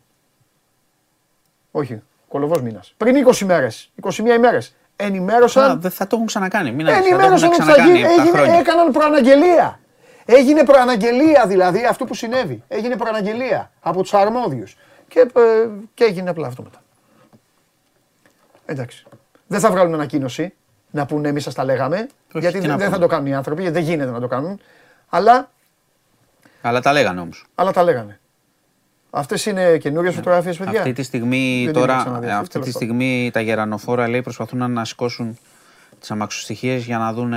Όχι, 1.71 2.01
κολοβός 2.27 2.61
μήνας. 2.61 2.93
Πριν 2.97 3.15
20 3.15 3.41
ημέρες, 3.41 3.91
21 4.01 4.35
ημέρες. 4.35 4.75
Ενημέρωσαν. 4.95 5.71
Α, 5.71 5.75
δεν 5.75 5.91
θα 5.91 6.07
το 6.07 6.15
έχουν 6.15 6.27
ξανακάνει. 6.27 6.71
Μην 6.71 6.87
αρχίσεις, 6.87 7.09
θα 7.09 7.15
το 7.17 7.21
ενημέρωσαν 7.23 7.51
έχουν 7.51 7.63
ότι 7.69 7.71
θα 7.73 7.83
γίνει. 7.85 7.99
ξανακάνει 7.99 8.21
7 8.21 8.21
Έγινε, 8.21 8.37
χρόνια. 8.37 8.59
έκαναν 8.59 8.91
προαναγγελία. 8.91 9.79
Έγινε 10.25 10.63
προαναγγελία 10.63 11.47
δηλαδή 11.47 11.85
αυτό 11.85 12.05
που 12.05 12.13
συνέβη. 12.13 12.63
Έγινε 12.67 12.95
προαναγγελία 12.97 13.71
από 13.79 14.01
τους 14.01 14.13
αρμόδιους. 14.13 14.77
Και, 15.07 15.19
ε, 15.19 15.67
και 15.93 16.03
έγινε 16.03 16.29
απλά 16.29 16.47
αυτό 16.47 16.63
μετά. 16.63 16.81
Εντάξει. 18.65 19.05
Δεν 19.47 19.59
θα 19.59 19.71
βγάλουν 19.71 19.93
ανακοίνωση 19.93 20.53
να 20.91 21.05
πούνε 21.05 21.27
εμείς 21.27 21.43
σας 21.43 21.53
τα 21.53 21.63
λέγαμε. 21.63 22.07
γιατί 22.33 22.59
τι 22.59 22.67
να 22.67 22.77
δεν 22.77 22.85
θα 22.85 22.93
πούνε. 22.93 23.05
το 23.05 23.07
κάνουν 23.07 23.27
οι 23.27 23.35
άνθρωποι, 23.35 23.61
γιατί 23.61 23.79
δεν 23.79 23.87
γίνεται 23.87 24.11
να 24.11 24.19
το 24.19 24.27
κάνουν. 24.27 24.59
Αλλά, 25.09 25.51
Αλλά 26.61 26.81
τα 26.81 26.93
λέγανε 26.93 27.19
όμως. 27.19 27.45
αλλά 27.55 27.71
τα 27.71 27.83
λέγανε. 27.83 28.19
Αυτές 29.09 29.45
είναι 29.45 29.77
καινούριες 29.77 30.15
φωτογραφίες, 30.15 30.57
παιδιά. 30.57 30.71
Ναι. 30.71 30.77
Αυτή 30.77 30.93
τη 30.93 31.03
στιγμή 31.03 31.61
Δεν 31.63 31.73
την 31.73 31.81
τώρα, 31.81 31.93
έχω 31.93 32.01
ξαναδεί 32.01 32.25
αυτή, 32.25 32.37
αυτή 32.37 32.47
τη 32.47 32.59
τέλος 32.59 32.75
στιγμή 32.75 33.29
τα 33.33 33.41
γερανοφόρα 33.41 34.07
λέει 34.07 34.21
προσπαθούν 34.21 34.71
να 34.71 34.85
σηκώσουν 34.85 35.37
τις 36.03 36.11
αμαξοστοιχίες 36.11 36.83
για 36.85 36.97
να 36.97 37.13
δουν. 37.13 37.31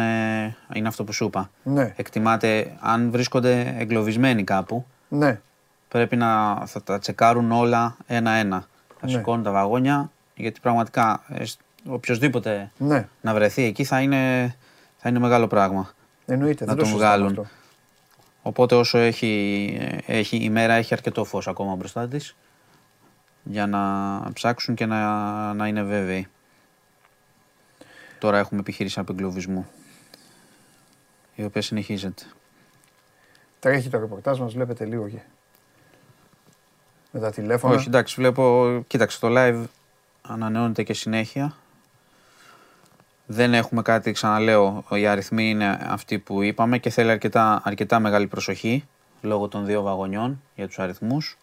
Είναι 0.74 0.88
αυτό 0.88 1.04
που 1.04 1.12
σου 1.12 1.24
είπα. 1.24 1.50
Ναι. 1.62 1.92
Εκτιμάται 1.96 2.76
αν 2.80 3.10
βρίσκονται 3.10 3.74
εγκλωβισμένοι 3.78 4.44
κάπου, 4.44 4.86
Ναι. 5.08 5.40
πρέπει 5.88 6.16
να 6.16 6.62
θα 6.66 6.82
τα 6.82 6.98
τσεκάρουν 6.98 7.52
όλα 7.52 7.96
ένα-ένα. 8.06 8.64
Θα 9.00 9.06
Ναι. 9.06 9.12
σηκώνουν 9.12 9.42
τα 9.42 9.50
βαγόνια, 9.52 10.10
γιατί 10.34 10.60
πραγματικά 10.60 11.22
ε, 11.28 11.44
σ- 11.44 11.60
οποιοδήποτε 11.88 12.70
Ναι. 12.78 13.08
να 13.20 13.34
βρεθεί 13.34 13.62
εκεί 13.62 13.84
θα 13.84 14.00
είναι, 14.00 14.54
θα 14.96 15.08
είναι 15.08 15.18
μεγάλο 15.18 15.46
πράγμα. 15.46 15.90
Εννοείται. 16.26 16.64
Να 16.64 16.74
δεν 16.74 16.76
το 16.76 16.82
τον 16.82 16.92
συζητάμε 16.92 17.16
βγάλουν. 17.16 17.38
αυτό. 17.40 17.54
Οπότε 18.42 18.74
όσο 18.74 18.98
έχει, 18.98 19.76
ε, 20.06 20.18
έχει 20.18 20.36
η 20.36 20.50
μέρα 20.50 20.72
έχει 20.74 20.94
αρκετό 20.94 21.24
φως 21.24 21.48
ακόμα 21.48 21.74
μπροστά 21.74 22.08
της 22.08 22.36
για 23.42 23.66
να 23.66 23.80
ψάξουν 24.32 24.74
και 24.74 24.86
να, 24.86 25.54
να 25.54 25.66
είναι 25.66 25.82
βέβαιοι. 25.82 26.26
Τώρα 28.18 28.38
έχουμε 28.38 28.60
επιχείρηση 28.60 29.00
απεγκλωβισμού 29.00 29.66
η 31.36 31.44
οποία 31.44 31.62
συνεχίζεται. 31.62 32.22
Τρέχει 33.60 33.88
το 33.88 33.98
ρεπορτάζ 33.98 34.38
μας, 34.38 34.52
βλέπετε 34.52 34.84
λίγο 34.84 35.08
και. 35.08 35.18
Με 37.10 37.20
τα 37.20 37.30
τηλέφωνα. 37.30 37.74
Όχι, 37.74 37.88
εντάξει, 37.88 38.14
βλέπω, 38.14 38.84
κοίταξε 38.86 39.20
το 39.20 39.28
live 39.30 39.64
ανανεώνεται 40.22 40.82
και 40.82 40.94
συνέχεια. 40.94 41.56
Δεν 43.26 43.54
έχουμε 43.54 43.82
κάτι, 43.82 44.12
ξαναλέω, 44.12 44.84
οι 44.90 45.06
αριθμοί 45.06 45.50
είναι 45.50 45.78
αυτοί 45.82 46.18
που 46.18 46.42
είπαμε 46.42 46.78
και 46.78 46.90
θέλει 46.90 47.10
αρκετά, 47.10 47.60
αρκετά 47.64 47.98
μεγάλη 47.98 48.26
προσοχή 48.26 48.84
λόγω 49.22 49.48
των 49.48 49.66
δύο 49.66 49.82
βαγονιών 49.82 50.42
για 50.54 50.66
τους 50.66 50.78
αριθμούς. 50.78 51.38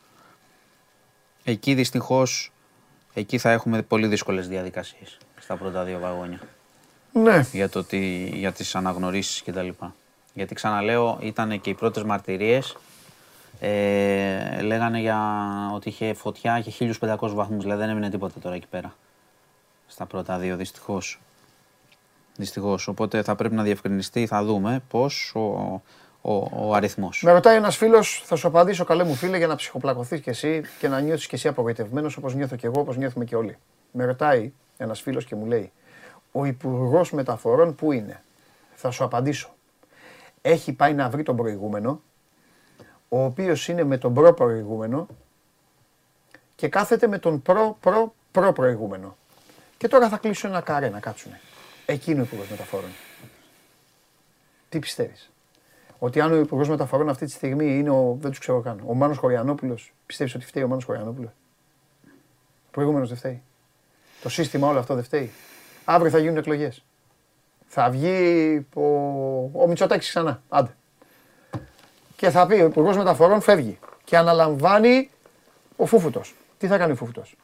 Εκεί 1.44 1.74
δυστυχώς, 1.74 2.52
εκεί 3.14 3.38
θα 3.38 3.52
έχουμε 3.52 3.82
πολύ 3.82 4.08
δύσκολες 4.08 4.48
διαδικασίες 4.48 5.18
στα 5.40 5.56
πρώτα 5.58 5.84
δύο 5.84 6.00
βαγόνια 6.00 6.40
Ναι. 7.14 7.46
για, 7.52 7.70
το 7.70 7.84
τι, 7.84 8.30
για 8.34 8.52
τις 8.52 8.76
αναγνωρίσεις 8.76 9.44
κτλ. 9.44 9.70
Γιατί 10.34 10.56
ξαναλέω, 10.56 11.18
ήταν 11.22 11.62
και 11.62 11.70
οι 11.70 11.74
πρώτες 11.74 12.04
μαρτυρίες, 12.04 12.78
ε, 13.60 14.62
λέγανε 14.62 15.00
για 15.00 15.20
ότι 15.74 15.90
είχε 15.90 16.14
φωτιά 16.14 16.62
και 16.62 16.72
1500 17.00 17.18
βαθμούς, 17.20 17.64
δηλαδή 17.64 17.82
δεν 17.82 17.90
έμεινε 17.90 18.10
τίποτα 18.10 18.40
τώρα 18.40 18.56
εκεί 18.56 18.68
πέρα. 18.68 18.96
Στα 19.88 20.06
πρώτα 20.06 20.38
δύο, 20.38 20.56
δυστυχώς. 20.56 21.20
Δυστυχώς, 22.36 22.88
οπότε 22.88 23.24
θα 23.24 23.36
πρέπει 23.36 23.56
να 23.56 23.64
διευκρινιστεί, 23.64 24.28
θα 24.28 24.44
δούμε 24.44 24.82
πώς 24.90 25.32
ο, 25.36 25.40
ο, 26.22 26.34
ο 26.68 26.74
αριθμός. 26.74 27.24
Με 27.24 27.32
ρωτάει 27.32 27.56
ένας 27.56 27.78
φίλος, 27.78 28.22
θα 28.26 28.36
σου 28.36 28.48
απαντήσω 28.48 28.84
καλέ 28.84 29.04
μου 29.04 29.14
φίλε 29.14 29.38
για 29.38 29.48
να 29.48 29.56
ψυχοπλακωθείς 29.56 30.22
κι 30.22 30.30
εσύ 30.30 30.62
και 30.80 30.88
να 30.88 31.00
νιώθεις 31.00 31.28
κι 31.28 31.36
εσύ 31.36 31.48
απογοητευμένος 31.48 32.18
όπως 32.18 32.36
νιώθω 32.36 32.56
κι 32.56 32.66
εγώ, 32.66 32.82
όπως 32.82 32.98
νιώθουμε 32.98 33.26
κι 33.26 33.36
όλοι. 33.36 33.58
Με 33.92 34.06
ρωτάει 34.06 34.54
ένας 34.78 35.02
φίλος 35.02 35.26
και 35.26 35.36
μου 35.36 35.46
λέει, 35.46 35.72
Ο 36.36 36.46
Υπουργός 36.46 37.12
Μεταφορών 37.12 37.76
πού 37.76 37.92
είναι; 37.92 38.24
Θα 38.76 38.92
σου 38.92 39.04
απαντήσω. 39.04 39.54
Έχει 40.42 40.74
πάει 40.74 40.94
να 40.94 41.10
βρει 41.10 41.24
τον 41.24 41.36
προηγούμενο, 41.36 42.02
ο 43.10 43.24
οποίος 43.24 43.68
είναι 43.68 43.84
με 43.84 43.98
τον 43.98 44.14
προ 44.14 44.34
προηγούμενο 44.34 45.08
και 46.56 46.68
κάθεται 46.68 47.08
με 47.08 47.18
τον 47.18 47.42
προ 47.42 47.78
προ 47.80 48.14
προ 48.32 48.54
προηγούμενο. 48.54 49.18
Και 49.78 49.88
τώρα 49.88 50.10
θα 50.10 50.18
κλείσουν 50.18 50.50
ένα 50.50 50.62
καρέ 50.62 50.90
να 50.90 51.00
κάτσουνε. 51.00 51.40
Εκείνο 51.86 52.22
ο 52.22 52.24
Υπουργός 52.24 52.50
Μεταφορών. 52.50 52.90
Τι 54.70 54.80
πιστεύεις; 54.80 55.32
Ότι 56.00 56.22
αν 56.22 56.32
ο 56.32 56.36
Υπουργός 56.36 56.70
Μεταφορών 56.70 57.10
αυτή 57.10 57.26
τη 57.26 57.32
στιγμή 57.32 57.78
είναι 57.78 57.90
ο. 57.90 58.18
Δεν 58.20 58.30
τους 58.30 58.40
ξέρω 58.40 58.62
καν. 58.62 58.84
Ο 58.86 58.94
Μάνος 58.94 59.18
Χωριανόπουλος, 59.18 59.94
πιστεύεις 60.06 60.36
ότι 60.36 60.46
φταίει 60.46 60.64
ο 60.64 60.68
Μάνος 60.68 60.84
Χωριανόπουλος; 60.84 61.32
Ο 62.68 62.72
προηγούμενος 62.72 63.08
δεν 63.10 63.18
φταίει. 63.18 63.42
Το 64.22 64.30
σύστημα 64.30 64.68
όλο 64.68 64.80
αυτό 64.80 64.96
δεν 64.96 65.04
φταίει. 65.04 65.32
Αύριο 65.86 66.12
θα 66.12 66.18
γίνουν 66.18 66.38
εκλογές. 66.38 66.84
Θα 67.68 67.90
βγει 67.90 68.66
ο, 68.74 68.82
ο 69.54 69.68
Μητσοτάκης 69.68 70.08
ξανά. 70.10 70.42
Άντε. 70.50 70.76
Και 72.16 72.30
θα 72.30 72.46
πει 72.46 72.54
ο 72.54 72.66
Υπουργός 72.66 72.98
Μεταφορών 72.98 73.42
φεύγει. 73.42 73.80
Και 74.04 74.18
αναλαμβάνει 74.18 75.10
ο 75.76 75.86
Φούφουτος. 75.86 76.36
Τι 76.58 76.68
θα 76.68 76.78
κάνει 76.78 76.92
ο 76.92 76.96
Φούφουτος; 76.96 77.36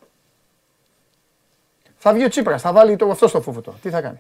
Θα 1.98 2.14
βγει 2.14 2.24
ο 2.24 2.30
Τσίπρας, 2.30 2.62
θα 2.62 2.72
βάλει 2.72 2.96
το, 2.96 3.10
αυτό 3.10 3.28
στο 3.28 3.42
Φούφουτο. 3.42 3.76
Τι 3.82 3.90
θα 3.90 4.02
κάνει; 4.02 4.20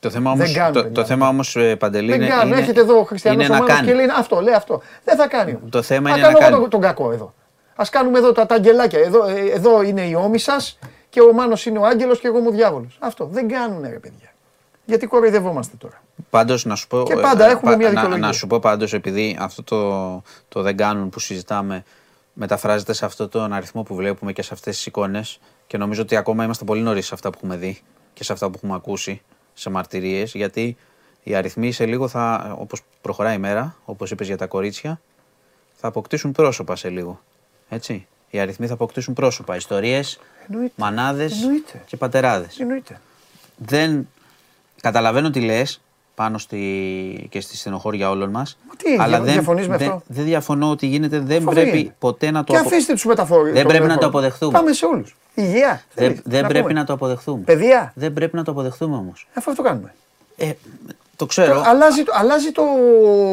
Το 0.00 0.10
θέμα 0.10 0.30
Δεν 0.34 0.40
όμως, 0.40 0.54
κάνουν, 0.56 0.72
το, 0.72 0.82
παιδιά. 0.82 0.94
το 0.94 1.04
θέμα 1.04 1.28
όμως 1.28 1.56
ε, 1.56 1.76
Παντελή, 1.76 2.10
Δεν 2.10 2.20
είναι, 2.20 2.28
κάνουν. 2.28 2.46
είναι, 2.46 2.58
Έρχεται 2.58 2.80
εδώ 2.80 2.98
ο 2.98 3.04
Χριστιανός 3.04 3.44
είναι 3.44 3.48
να 3.54 3.56
Ομάδος 3.60 3.76
κάνει. 3.76 3.88
και 3.88 3.94
λέει 3.94 4.06
αυτό, 4.16 4.40
λέει 4.40 4.54
αυτό. 4.54 4.82
Δεν 5.04 5.16
θα 5.16 5.28
κάνει. 5.28 5.58
Το 5.70 5.82
θέμα 5.82 6.10
Α 6.10 6.16
είναι 6.16 6.26
να 6.26 6.32
κάνω 6.32 6.38
εγώ 6.38 6.48
κάνει. 6.50 6.60
τον, 6.60 6.70
τον 6.70 6.80
κακό 6.80 7.12
εδώ. 7.12 7.34
Α 7.76 7.84
κάνουμε 7.90 8.18
εδώ 8.18 8.32
τα, 8.32 8.46
τα 8.46 8.54
αγγελάκια. 8.54 8.98
Εδώ, 8.98 9.26
ε, 9.28 9.40
εδώ 9.50 9.82
είναι 9.82 10.02
η 10.06 10.14
ώμη 10.14 10.38
σας 10.38 10.78
και 11.10 11.20
ο 11.20 11.32
Μάνος 11.32 11.66
είναι 11.66 11.78
ο 11.78 11.84
άγγελος 11.86 12.20
και 12.20 12.26
εγώ 12.26 12.38
είμαι 12.38 12.48
ο 12.48 12.50
διάβολος. 12.50 12.96
Αυτό 13.00 13.26
δεν 13.26 13.48
κάνουν 13.48 13.82
ρε 13.82 13.98
παιδιά. 13.98 14.32
Γιατί 14.84 15.06
κοροϊδευόμαστε 15.06 15.76
τώρα. 15.76 16.02
Πάντως 16.30 16.64
να 16.64 16.74
σου 16.74 16.86
πω. 16.86 17.02
Και 17.02 17.14
πάντα 17.14 17.46
ε, 17.46 17.50
έχουμε 17.50 17.76
μια 17.76 17.86
να, 17.86 17.90
δικαιολογία. 17.90 18.26
να 18.26 18.32
σου 18.32 18.46
πω 18.46 18.58
πάντως 18.58 18.92
επειδή 18.92 19.36
αυτό 19.40 19.62
το, 19.62 20.22
το 20.48 20.62
δεν 20.62 20.76
κάνουν 20.76 21.08
που 21.08 21.20
συζητάμε 21.20 21.84
μεταφράζεται 22.32 22.92
σε 22.92 23.04
αυτόν 23.04 23.28
τον 23.28 23.52
αριθμό 23.52 23.82
που 23.82 23.94
βλέπουμε 23.94 24.32
και 24.32 24.42
σε 24.42 24.54
αυτές 24.54 24.76
τις 24.76 24.86
εικόνες 24.86 25.40
και 25.66 25.76
νομίζω 25.76 26.02
ότι 26.02 26.16
ακόμα 26.16 26.44
είμαστε 26.44 26.64
πολύ 26.64 26.80
νωρίς 26.80 27.06
σε 27.06 27.14
αυτά 27.14 27.30
που 27.30 27.36
έχουμε 27.36 27.56
δει 27.56 27.80
και 28.12 28.24
σε 28.24 28.32
αυτά 28.32 28.46
που 28.46 28.52
έχουμε 28.56 28.74
ακούσει 28.74 29.22
σε 29.54 29.70
μαρτυρίες 29.70 30.32
γιατί 30.34 30.76
οι 31.22 31.34
αριθμοί 31.34 31.72
σε 31.72 31.86
λίγο 31.86 32.08
θα, 32.08 32.54
όπως 32.58 32.80
προχωράει 33.00 33.34
η 33.34 33.38
μέρα, 33.38 33.76
όπως 33.84 34.10
είπες 34.10 34.26
για 34.26 34.36
τα 34.36 34.46
κορίτσια, 34.46 35.00
θα 35.74 35.88
αποκτήσουν 35.88 36.32
πρόσωπα 36.32 36.76
σε 36.76 36.88
λίγο. 36.88 37.20
Έτσι. 37.68 38.06
Οι 38.30 38.38
αριθμοί 38.38 38.66
θα 38.66 38.74
αποκτήσουν 38.74 39.14
πρόσωπα. 39.14 39.56
Ιστορίες, 39.56 40.18
Εννοείται. 40.50 40.72
μανάδες 40.76 41.42
Εννοείται. 41.42 41.82
και 41.86 41.96
πατεράδες 41.96 42.58
Εννοείται. 42.60 43.00
δεν 43.56 44.08
καταλαβαίνω 44.80 45.30
τι 45.30 45.40
λες 45.40 45.80
πάνω 46.14 46.38
στη, 46.38 47.26
και 47.30 47.40
στη 47.40 47.56
στενοχώρια 47.56 48.10
όλων 48.10 48.30
μας. 48.30 48.58
Μα 48.68 48.74
τι, 48.76 49.08
δια- 49.08 49.20
διαφωνείς 49.32 49.68
με 49.68 49.76
δεν, 49.76 49.88
αυτό; 49.88 50.02
δεν 50.06 50.24
διαφωνώ 50.24 50.70
ότι 50.70 50.86
γίνεται, 50.86 51.18
δεν 51.18 51.38
Αυτό 51.38 51.50
πρέπει 51.50 51.76
γίνεται. 51.76 51.94
ποτέ 51.98 52.30
να 52.30 52.44
το 52.44 52.52
Και 52.52 52.58
απο- 52.58 52.68
αφήστε 52.68 52.92
τους 52.92 53.04
μεταφορέ. 53.04 53.50
Δεν 53.52 53.66
πρέπει 53.66 53.86
να 53.86 53.98
το 53.98 54.06
αποδεχτούμε. 54.06 54.52
Πάμε 54.52 54.72
σε 54.72 54.86
όλους. 54.86 55.16
Υγεία. 55.34 55.82
Δεν, 55.94 56.06
θέλεις, 56.06 56.20
δεν 56.24 56.46
πρέπει 56.46 56.60
πούμε. 56.66 56.72
να 56.78 56.84
το 56.84 56.92
αποδεχθούμε. 56.92 57.42
Παιδεία. 57.44 57.92
Δεν 57.94 58.12
πρέπει 58.12 58.36
να 58.36 58.42
το 58.44 58.50
αποδεχθούμε 58.50 58.96
όμως. 58.96 59.28
Αφού 59.34 59.50
αυτό 59.50 59.62
κάνουμε. 59.62 59.94
Ε, 60.36 60.52
το 61.16 61.26
ξέρω. 61.26 61.62
Αλλάζει, 61.66 62.02
το- 62.02 62.12
αλλάζει 62.14 62.52
το. 62.52 62.62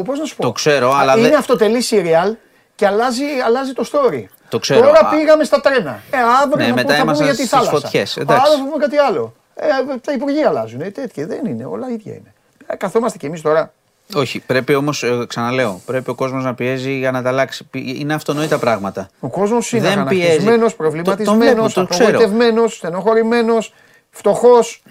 Πώς 0.04 0.18
να 0.18 0.24
σου 0.24 0.36
πω; 0.36 0.42
Το 0.42 0.52
ξέρω, 0.52 0.90
Α, 0.92 0.98
αλλά 1.00 1.16
Είναι 1.18 1.28
δεν- 1.28 1.38
αυτοτελή 1.38 1.82
serial 1.90 2.32
και 2.74 2.86
αλλάζει, 2.86 3.24
αλλάζει 3.46 3.72
το 3.72 3.84
story. 3.92 4.24
Το 4.48 4.58
ξέρω. 4.58 4.80
Τώρα 4.80 4.98
Α- 5.06 5.08
πήγαμε 5.16 5.44
στα 5.44 5.60
τρένα. 5.60 6.00
Ε, 6.10 6.16
αύριο 6.42 6.56
Ναι, 6.56 6.64
θα, 6.64 6.74
μετά 6.74 6.82
πούμε- 6.82 6.94
θα 6.94 7.00
πούμε 7.00 7.02
ήμασταν 7.02 7.26
για 7.26 7.34
τη 7.34 7.38
στις 7.40 7.48
θάλασσα. 7.50 7.70
φωτιές, 7.70 8.16
Α, 8.16 8.20
εντάξει. 8.20 8.42
Άλλο 8.46 8.56
θα 8.58 8.64
πούμε 8.64 8.76
κάτι 8.84 8.96
άλλο. 8.96 9.34
Ε, 9.54 9.66
τα 10.00 10.12
υπουργεία 10.12 10.48
αλλάζουν. 10.48 10.80
Ε, 10.80 10.90
τέτοια 10.90 11.26
δεν 11.26 11.46
είναι. 11.46 11.64
Όλα 11.64 11.90
ίδια 11.90 12.12
είναι. 12.12 12.32
Ε, 12.66 12.76
καθόμαστε 12.76 13.18
κι 13.18 13.26
εμείς 13.26 13.40
τώρα. 13.40 13.72
Όχι, 14.14 14.38
πρέπει 14.40 14.74
όμως, 14.74 15.04
ξαναλέω, 15.26 15.80
πρέπει 15.86 16.10
ο 16.10 16.14
κόσμος 16.14 16.44
να 16.44 16.54
πιέζει 16.54 16.92
για 16.98 17.10
να 17.10 17.22
τα 17.22 17.28
αλλάξει. 17.28 17.64
Πι- 17.64 17.98
Είναι 18.00 18.14
αυτονόητα 18.14 18.58
πράγματα. 18.58 19.08
Ο 19.20 19.28
κόσμος 19.28 19.72
είναι 19.72 19.80
Δεν 19.88 20.04
πιέζει. 20.04 20.22
αγανακτισμένο, 20.24 20.62
Το- 20.64 20.70
το 20.70 20.74
προβληματισμένος, 20.76 21.42
βλέπω, 21.72 21.72
το 21.72 21.86
ξέρω. 21.86 22.08
απογοητευμένος, 22.08 22.74
στενοχωρημένος, 22.76 23.74
φτωχός. 24.10 24.82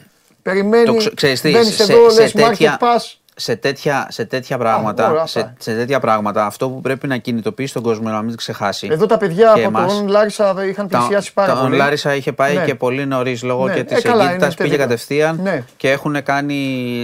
Περιμένει. 0.41 0.85
Το 0.85 0.95
ξε- 0.95 1.13
ξέρεις 1.15 1.41
τι, 1.41 1.51
μπαίνεις 1.51 1.75
σε- 1.75 1.83
εδώ, 1.93 2.09
σε 2.09 2.21
λες 2.21 2.31
τέτοια- 2.31 2.77
market 2.79 2.83
pass. 2.85 3.17
Σε 3.37 3.55
τέτοια, 3.55 4.07
σε 4.09 4.25
τέτοια 4.25 4.55
όλα 4.57 4.65
πράγματα, 4.65 5.05
αυτά. 5.07 5.25
σε, 5.25 5.53
σε 5.59 5.75
τέτοια 5.75 5.99
πράγματα, 5.99 6.45
αυτό 6.45 6.69
που 6.69 6.81
πρέπει 6.81 7.07
να 7.07 7.17
κινητοποιήσει 7.17 7.73
τον 7.73 7.83
κόσμο 7.83 8.09
να 8.09 8.21
μην 8.21 8.29
το 8.31 8.35
ξεχάσει. 8.37 8.87
Εδώ 8.91 9.05
τα 9.05 9.17
παιδιά 9.17 9.51
και 9.55 9.63
από 9.65 9.77
εμάς. 9.79 9.93
τον 9.97 10.07
Λάρισα 10.07 10.65
είχαν 10.69 10.87
Τα- 10.87 10.97
πλησιάσει 10.97 11.33
πάρα 11.33 11.53
τα- 11.53 11.59
πολύ. 11.61 11.73
Ο 11.73 11.77
Λάρισα 11.77 12.15
είχε 12.15 12.31
πάει 12.31 12.55
Ναι. 12.55 12.65
και 12.65 12.75
πολύ 12.75 13.05
νωρίς 13.05 13.43
λόγω 13.43 13.65
Ναι. 13.67 13.73
και 13.73 13.79
Ε, 13.79 13.83
της 13.83 14.01
καλά, 14.03 14.23
εγκύτητα. 14.23 14.45
είναι 14.45 14.55
Πήγε 14.55 14.69
τελείω. 14.69 14.83
κατευθείαν 14.83 15.39
Ναι. 15.43 15.63
και 15.77 15.91
έχουν 15.91 16.23
κάνει, 16.23 16.57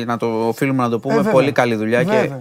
να 0.08 0.18
το 0.18 0.48
οφείλουμε 0.48 0.84
να 0.84 0.90
το 0.90 1.00
πούμε, 1.00 1.16
βέβαια. 1.16 1.32
πολύ 1.32 1.52
καλή 1.52 1.76
δουλειά. 1.76 2.04
Και 2.04 2.12
Βέβαια. 2.12 2.36
Α, 2.36 2.40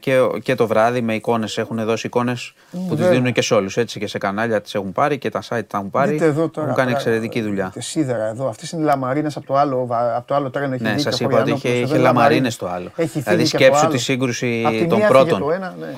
και, 0.00 0.18
και 0.42 0.54
το 0.54 0.66
βράδυ 0.66 1.00
με 1.00 1.14
εικόνες. 1.14 1.58
Έχουν 1.58 1.84
δώσει 1.84 2.06
εικόνες 2.06 2.52
που 2.70 2.78
τι 2.88 2.94
βέβαια. 2.94 3.10
δίνουν 3.10 3.32
και 3.32 3.42
σε 3.42 3.54
όλους. 3.54 3.76
Έτσι 3.76 3.98
και 3.98 4.06
σε 4.06 4.18
κανάλια 4.18 4.60
τις 4.60 4.74
έχουν 4.74 4.92
πάρει 4.92 5.18
και 5.18 5.30
τα 5.30 5.42
site 5.48 5.62
τα 5.66 5.78
έχουν 5.78 5.90
πάρει. 5.90 6.10
Δείτε 6.10 6.24
εδώ 6.24 6.48
τώρα. 6.48 6.66
Έχουν 6.66 6.76
κάνει 6.78 6.90
πράγμα, 6.90 6.90
εξαιρετική 6.90 7.42
δουλειά. 7.42 7.64
δείτε 7.66 7.80
Σίδερα 7.80 8.24
εδώ. 8.26 8.48
Αυτές 8.48 8.70
είναι 8.70 8.84
λαμαρίνες 8.84 9.36
από 9.36 9.46
το 9.46 9.56
άλλο, 9.56 9.88
από 10.16 10.26
το 10.26 10.34
άλλο 10.34 10.50
τρένο. 10.50 10.74
Έχει 10.74 10.82
Ναι, 10.82 10.92
βγει 10.92 11.00
σας 11.02 11.16
και 11.18 11.24
ο 11.24 11.28
είπα 11.30 11.40
ότι 11.40 11.50
είχε, 11.50 11.58
Χωριανόπουλος, 11.58 11.90
είχε 11.90 11.94
εδώ 11.94 12.02
λαμαρίνες 12.04 12.12
λαμαρίνες. 12.12 12.56
το 12.56 12.68
άλλο. 12.68 12.90
Έχει 12.96 13.20
δηλαδή 13.20 13.38
φύγει 13.44 13.50
και 13.50 13.56
από 13.56 13.64
σκέψου 13.64 13.84
άλλο. 13.86 13.94
τη 13.94 13.98
σύγκρουση 14.02 14.62
Απ' 14.66 14.72
τη 14.72 14.86
των 14.86 14.98
μία 14.98 15.06
φύγε 15.06 15.18
πρώτων. 15.18 15.40
Το, 15.40 15.50
ένα, 15.52 15.74
ναι. 15.80 15.94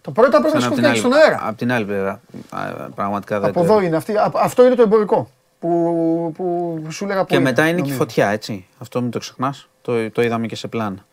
το 0.00 0.10
πρώτο 0.10 0.40
πρέπει 0.40 0.54
να 0.54 0.60
Σαν 0.60 0.68
απ' 0.68 0.74
την 0.74 0.84
σκοφτεί 0.84 0.86
άλλη- 0.86 0.98
στον 0.98 1.12
αέρα. 1.12 1.40
Απ' 1.48 1.56
την 1.56 1.72
άλλη 1.72 1.84
πλευρά. 1.84 2.20
Α, 2.50 2.58
Πραγματικά 2.94 3.40
δεν 3.40 3.48
Από 3.48 3.58
το- 3.58 3.64
εδώ 3.64 3.80
είναι. 3.80 3.96
Αυτή, 3.96 4.16
α- 4.16 4.32
αυτό 4.34 4.66
είναι 4.66 4.74
το 4.74 4.82
εμπορικό 4.82 5.30
που, 5.60 6.32
που 6.36 6.78
σου 6.90 7.04
έλεγα 7.04 7.20
Και 7.20 7.26
πριν, 7.26 7.42
μετά 7.42 7.62
είναι 7.62 7.70
και 7.70 7.76
η 7.76 7.80
νομίζω. 7.80 7.98
φωτιά, 7.98 8.28
έτσι. 8.28 8.66
Αυτό 8.78 9.00
μην 9.02 9.10
το 9.10 9.18
ξεχνάς. 9.18 9.68
Το, 9.82 10.10
το 10.10 10.22
είδαμε 10.22 10.46
και 10.46 10.56
σε 10.56 10.68
πλάνα. 10.68 11.06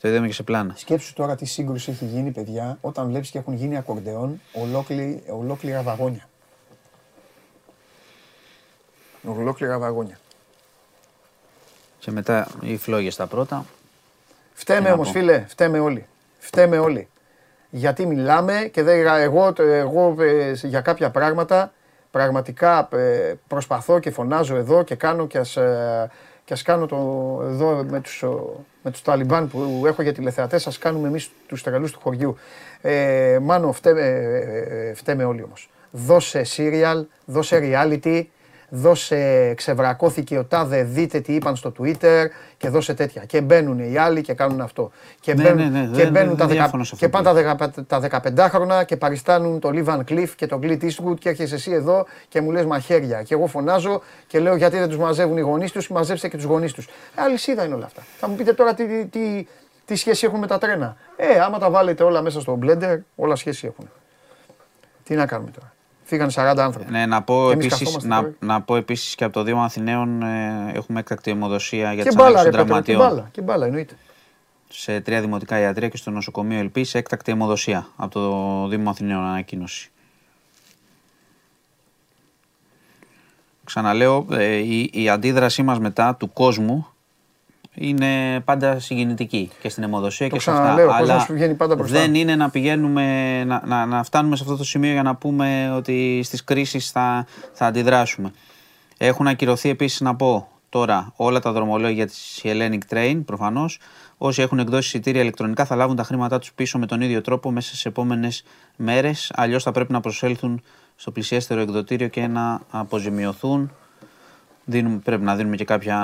Το 0.00 0.08
είδαμε 0.08 0.26
και 0.26 0.32
σε 0.32 0.42
πλάνα. 0.42 0.74
Σκέψου 0.76 1.12
τώρα 1.12 1.36
τι 1.36 1.44
σύγκρουση 1.44 1.90
έχει 1.90 2.04
γίνει, 2.04 2.30
παιδιά, 2.30 2.78
όταν 2.80 3.08
βλέπεις 3.08 3.30
και 3.30 3.38
έχουν 3.38 3.54
γίνει 3.54 3.76
ακορντεόν 3.76 4.40
ολόκληρη, 4.52 5.22
ολόκληρα 5.28 5.82
βαγόνια. 5.82 6.28
Ολόκληρα 9.24 9.78
βαγόνια. 9.78 10.18
Και 11.98 12.10
μετά 12.10 12.48
οι 12.60 12.76
φλόγες 12.76 13.16
τα 13.16 13.26
πρώτα. 13.26 13.64
Φταίμε 14.52 14.80
Τι 14.80 14.86
να 14.86 14.92
όμως, 14.92 15.06
πω. 15.06 15.12
φίλε, 15.12 15.44
φταίμε 15.48 15.78
όλοι. 15.78 16.06
Φταίμε 16.38 16.78
όλοι. 16.78 17.08
Γιατί 17.70 18.06
μιλάμε 18.06 18.70
και 18.72 18.82
δεν, 18.82 19.06
εγώ, 19.06 19.52
εγώ 19.58 20.16
ε, 20.22 20.52
για 20.52 20.80
κάποια 20.80 21.10
πράγματα 21.10 21.72
πραγματικά 22.10 22.88
ε, 22.92 23.34
προσπαθώ 23.48 23.98
και 23.98 24.10
φωνάζω 24.10 24.56
εδώ 24.56 24.82
και 24.82 24.94
κάνω 24.94 25.26
και 25.26 25.38
ας, 25.38 25.56
ε, 25.56 26.10
και 26.46 26.52
ας 26.52 26.62
κάνω 26.62 26.86
το, 26.86 26.96
εδώ 27.44 27.84
με 27.90 28.00
τους, 28.00 28.22
ο- 28.22 28.64
με 28.82 28.90
τους 28.90 29.02
Ταλιμπάν 29.02 29.48
που 29.48 29.82
έχω 29.86 30.02
για 30.02 30.12
τηλεθεατές, 30.12 30.66
ας 30.66 30.78
κάνουμε 30.78 31.08
εμείς 31.08 31.30
τους 31.46 31.62
τρελούς 31.62 31.92
του 31.92 32.00
χωριού. 32.02 32.36
Ε, 32.80 33.38
μάνο, 33.42 33.72
φταίμε, 33.72 34.00
ε, 34.00 34.88
ε, 34.88 34.94
φταίμε 34.94 35.24
όλοι 35.24 35.42
όμως. 35.42 35.70
Δώσε 35.90 36.44
serial, 36.56 37.04
δώσε 37.24 37.58
reality, 37.62 38.22
δώσε 38.68 39.54
ξεβρακώθηκε 39.54 40.38
ο 40.38 40.44
τάδε, 40.44 40.82
δείτε 40.82 41.20
τι 41.20 41.34
είπαν 41.34 41.56
στο 41.56 41.72
Twitter 41.78 42.24
και 42.56 42.68
δώσε 42.68 42.94
τέτοια. 42.94 43.24
Και 43.24 43.40
μπαίνουν 43.40 43.78
οι 43.92 43.96
άλλοι 43.96 44.20
και 44.20 44.32
κάνουν 44.34 44.60
αυτό. 44.60 44.90
Και 45.20 45.34
Ναι, 45.34 45.42
μπαίνουν, 45.42 45.72
ναι, 45.72 45.80
ναι, 45.80 45.86
και 45.96 46.02
δεν- 46.02 46.12
μπαίνουν 46.12 46.28
δεν 46.28 46.36
τα, 46.36 46.46
δεκα, 46.46 46.60
διαφωνώ 46.60 46.84
σε 46.84 46.90
αυτό 46.94 47.06
και 47.06 47.12
που 47.12 47.22
πάνε 47.22 47.42
τα, 47.86 48.00
δεκα, 48.00 48.30
τα 48.32 48.50
15χρονα 48.50 48.84
και 48.84 48.96
παριστάνουν 48.96 49.60
το 49.60 49.70
Λίβαν 49.70 50.04
Κλειφ 50.04 50.34
και 50.34 50.46
τον 50.46 50.60
Clint 50.62 50.82
Eastwood 50.84 51.18
και 51.18 51.28
έρχεσαι 51.28 51.54
εσύ 51.54 51.70
εδώ 51.72 52.06
και 52.28 52.40
μου 52.40 52.50
λες 52.50 52.64
μαχαίρια. 52.64 53.22
Και 53.22 53.34
εγώ 53.34 53.46
φωνάζω 53.46 54.02
και 54.26 54.38
λέω 54.38 54.56
γιατί 54.56 54.78
δεν 54.78 54.88
τους 54.88 54.98
μαζεύουν 54.98 55.36
οι 55.36 55.40
γονείς 55.40 55.72
τους, 55.72 55.88
μαζέψτε 55.90 56.28
και 56.28 56.36
τους 56.36 56.44
γονείς 56.44 56.72
τους. 56.72 56.86
Ε, 56.86 56.90
αλυσίδα 57.22 57.64
είναι 57.64 57.74
όλα 57.74 57.84
αυτά. 57.86 58.02
Θα 58.18 58.28
μου 58.28 58.34
πείτε 58.36 58.52
τώρα 58.52 58.74
τι, 58.74 58.86
τι, 58.86 59.04
τι, 59.06 59.46
τι 59.84 59.96
σχέση 59.96 60.26
έχουν 60.26 60.38
με 60.38 60.46
τα 60.46 60.58
τρένα. 60.58 60.96
Ε, 61.16 61.40
άμα 61.40 61.58
τα 61.58 61.70
βάλετε 61.70 62.02
όλα 62.02 62.22
μέσα 62.22 62.40
στο 62.40 62.58
blender, 62.62 62.96
όλα 63.16 63.36
σχέση 63.36 63.66
έχουν. 63.66 63.90
Τι 65.04 65.14
να 65.14 65.26
κάνουμε 65.26 65.50
τώρα. 65.50 65.72
Φύγανε 66.08 66.32
40 66.34 66.54
άνθρωποι. 66.58 66.90
Ναι, 66.90 67.06
να 67.06 67.22
πω 67.22 67.46
Και 67.46 67.52
εμείς 67.52 67.64
επίσης, 67.64 67.78
καθόμαστε 67.78 68.08
να, 68.08 68.20
τώρα. 68.20 68.34
να 68.40 68.62
πω 68.62 68.76
επίσης 68.76 69.14
και 69.14 69.24
από 69.24 69.32
το 69.32 69.42
Δήμο 69.42 69.62
Αθηναίων 69.62 70.22
ε, 70.22 70.72
έχουμε 70.74 71.00
έκτακτη 71.00 71.30
αιμοδοσία 71.30 71.92
για 71.92 72.02
και 72.02 72.08
τις 72.08 72.16
μπάλα, 72.16 72.28
ανάγκες 72.28 72.44
ρε 72.44 72.50
των 72.58 72.66
Πέτρο, 72.66 72.82
και 72.82 72.92
τραυματιών. 72.92 73.16
μπάλα, 73.16 73.28
και 73.32 73.40
μπάλα 73.40 73.66
εννοείται. 73.66 73.96
Σε 74.68 75.00
τρία 75.00 75.20
δημοτικά 75.20 75.58
ιατρία 75.60 75.88
και 75.88 75.96
στο 75.96 76.10
νοσοκομείο 76.10 76.58
Ελπής 76.58 76.94
έκτακτη 76.94 77.30
αιμοδοσία 77.30 77.86
από 77.96 78.12
το 78.12 78.68
Δήμο 78.68 78.90
Αθηναίων 78.90 79.24
ανακοίνωση. 79.24 79.90
Ξαναλέω, 83.64 84.26
ε, 84.30 84.54
η, 84.54 84.90
η 84.92 85.08
αντίδρασή 85.08 85.62
μας 85.62 85.78
μετά 85.78 86.14
του 86.14 86.32
κόσμου 86.32 86.86
είναι 87.78 88.40
πάντα 88.44 88.78
συγκινητική 88.78 89.50
και 89.60 89.68
στην 89.68 89.82
αιμοδοσία 89.82 90.28
Το 90.28 90.34
και 90.36 90.40
σε 90.40 90.50
αυτά. 90.50 90.62
ξαναλέω, 90.62 90.86
ο 90.88 90.90
κόσμος 90.98 91.10
Αλλά 91.10 91.26
βγαίνει 91.30 91.54
πάντα 91.54 91.74
μπροστά. 91.76 91.98
δεν 92.00 92.14
είναι 92.14 92.36
να 92.36 92.50
πηγαίνουμε, 92.50 93.44
να, 93.44 93.62
να, 93.66 93.86
να 93.86 94.02
φτάνουμε 94.02 94.36
σε 94.36 94.42
αυτό 94.42 94.56
το 94.56 94.64
σημείο 94.64 94.92
για 94.92 95.02
να 95.02 95.14
πούμε 95.14 95.72
ότι 95.76 96.20
στις 96.24 96.44
κρίσεις 96.44 96.90
θα, 96.90 97.26
θα 97.52 97.66
αντιδράσουμε. 97.66 98.32
Έχουν 98.96 99.26
ακυρωθεί 99.26 99.68
επίσης 99.68 100.00
να 100.00 100.14
πω 100.16 100.48
τώρα 100.68 101.12
όλα 101.16 101.40
τα 101.40 101.52
δρομολόγια 101.52 102.06
της 102.06 102.40
Hellenic 102.44 102.78
Train 102.94 103.20
προφανώς. 103.24 103.78
Όσοι 104.18 104.42
έχουν 104.42 104.58
εκδώσει 104.58 104.86
εισιτήρια 104.86 105.20
ηλεκτρονικά 105.20 105.64
θα 105.64 105.76
λάβουν 105.76 105.96
τα 105.96 106.02
χρήματά 106.02 106.38
τους 106.38 106.52
πίσω 106.52 106.78
με 106.78 106.86
τον 106.86 107.00
ίδιο 107.00 107.20
τρόπο 107.20 107.50
μέσα 107.50 107.68
στις 107.68 107.84
επόμενες 107.84 108.44
μέρες. 108.76 109.32
Αλλιώς 109.34 109.62
θα 109.62 109.72
πρέπει 109.72 109.92
να 109.92 110.00
προσέλθουν 110.00 110.62
στο 110.96 111.10
πλησιέστερο 111.10 111.60
εκδοτήριο 111.60 112.08
και 112.08 112.26
να 112.26 112.60
αποζημιωθούν. 112.70 113.70
Δίνουμε, 114.68 114.98
πρέπει 114.98 115.22
να 115.22 115.36
δίνουμε 115.36 115.56
και 115.56 115.64
κάποια 115.64 115.96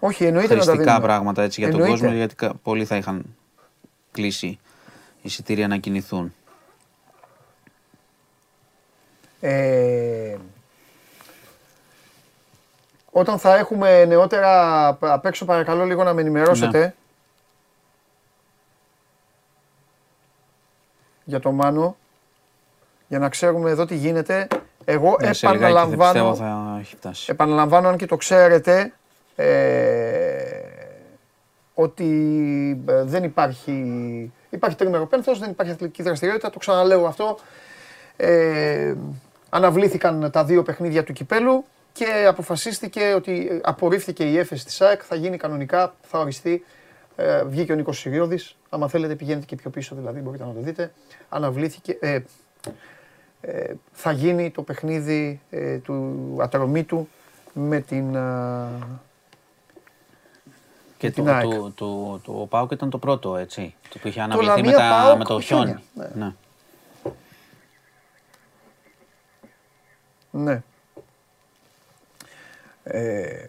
Όχι, 0.00 0.24
εννοείται 0.24 0.54
να 0.54 0.58
τα 0.60 0.64
χρηστικά 0.64 0.84
δίνουμε. 0.92 1.06
πράγματα 1.06 1.42
έτσι, 1.42 1.60
για 1.60 1.70
τον 1.70 1.80
Εννοείται. 1.80 2.00
κόσμο 2.02 2.16
γιατί 2.16 2.34
κα- 2.34 2.54
πολλοί 2.62 2.84
θα 2.84 2.96
είχαν 2.96 3.24
κλείσει 4.12 4.58
εισιτήρια 5.22 5.68
να 5.68 5.76
κινηθούν. 5.76 6.34
Ε, 9.40 10.36
όταν 13.10 13.38
θα 13.38 13.56
έχουμε 13.56 14.04
νεότερα 14.04 14.86
απ' 14.86 15.04
απ' 15.04 15.24
έξω 15.26 15.44
παρακαλώ 15.44 15.84
λίγο 15.84 16.04
να 16.04 16.12
με 16.14 16.20
ενημερώσετε 16.20 16.78
Ναι. 16.78 16.94
για 21.24 21.40
το 21.40 21.52
Μάνο 21.52 21.96
για 23.08 23.18
να 23.18 23.28
ξέρουμε 23.28 23.70
εδώ 23.70 23.84
τι 23.86 23.94
γίνεται. 23.96 24.48
Εγώ 24.84 25.16
Ναι, 25.20 25.32
σε 25.32 25.48
λιγάκι 25.48 25.72
δεν 25.74 25.98
πιστεύω 25.98 26.02
επαναλαμβάνω, 26.02 26.34
θα 26.34 26.76
έχει 26.80 26.96
φτάσει. 26.96 27.26
επαναλαμβάνω 27.30 27.88
αν 27.88 27.96
και 27.96 28.06
το 28.06 28.16
ξέρετε 28.16 28.92
ε, 29.36 30.40
ότι 31.74 32.06
ε, 32.88 33.02
δεν 33.02 33.24
υπάρχει, 33.24 34.32
υπάρχει 34.50 34.76
τρίμερο 34.76 35.06
πένθος, 35.06 35.38
δεν 35.38 35.50
υπάρχει 35.50 35.72
αθλητική 35.72 36.02
δραστηριότητα, 36.02 36.50
το 36.50 36.58
ξαναλέω 36.58 37.06
αυτό. 37.06 37.38
Ε, 38.16 38.94
αναβλήθηκαν 39.48 40.30
τα 40.30 40.44
δύο 40.44 40.62
παιχνίδια 40.62 41.04
του 41.04 41.12
κυπέλου 41.12 41.64
και 41.92 42.24
αποφασίστηκε 42.28 43.12
ότι 43.16 43.60
απορρίφθηκε 43.62 44.24
η 44.24 44.38
έφεση 44.38 44.64
της 44.64 44.80
ΑΕΚ, 44.80 45.00
θα 45.04 45.14
γίνει 45.14 45.36
κανονικά, 45.36 45.94
θα 46.02 46.18
οριστεί. 46.18 46.64
Ε, 47.16 47.44
βγήκε 47.44 47.72
ο 47.72 47.74
Νίκος 47.74 47.98
Συριώδης, 47.98 48.56
άμα 48.68 48.88
θέλετε 48.88 49.14
πηγαίνετε 49.14 49.46
και 49.46 49.56
πιο 49.56 49.70
πίσω 49.70 49.94
δηλαδή 49.94 50.20
μπορείτε 50.20 50.44
να 50.44 50.52
το 50.52 50.60
δείτε. 50.60 50.92
Αναβλήθηκε, 51.28 51.96
ε, 52.00 52.14
ε, 52.14 52.22
θα 53.92 54.12
γίνει 54.12 54.50
το 54.50 54.62
παιχνίδι 54.62 55.40
ε, 55.50 55.76
του 55.78 56.36
Ατρομήτου 56.40 57.08
με 57.52 57.80
την... 57.80 58.16
α, 58.16 58.68
Και 60.96 61.10
την 61.10 61.24
το, 61.24 61.30
ΑΕΚ. 61.30 61.50
το, 61.50 61.70
το, 61.70 62.18
το, 62.18 62.40
ο 62.40 62.46
Πάουκ 62.46 62.70
ήταν 62.70 62.90
το 62.90 62.98
πρώτο, 62.98 63.36
έτσι. 63.36 63.74
Το 63.88 63.98
που 63.98 64.08
είχε 64.08 64.18
Το 64.18 64.24
αναβληθεί 64.24 64.60
με, 64.60 64.70
Λαμία 64.70 64.76
τα, 64.76 65.02
ΠΑΟΚ 65.02 65.18
με 65.18 65.24
το 65.24 65.40
χρόνια, 65.40 65.82
χιόνι. 65.94 66.08
ναι. 66.14 66.24
Ναι. 66.26 66.32
Ναι. 70.30 70.62
Ε, 72.82 73.44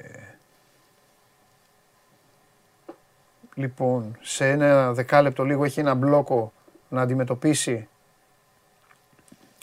λοιπόν, 3.55 4.17
σε 4.21 4.49
ένα 4.49 4.93
δεκάλεπτο 4.93 5.43
λίγο 5.43 5.63
έχει 5.63 5.79
ένα 5.79 5.93
μπλόκο 5.93 6.53
να 6.89 7.01
αντιμετωπίσει. 7.01 7.87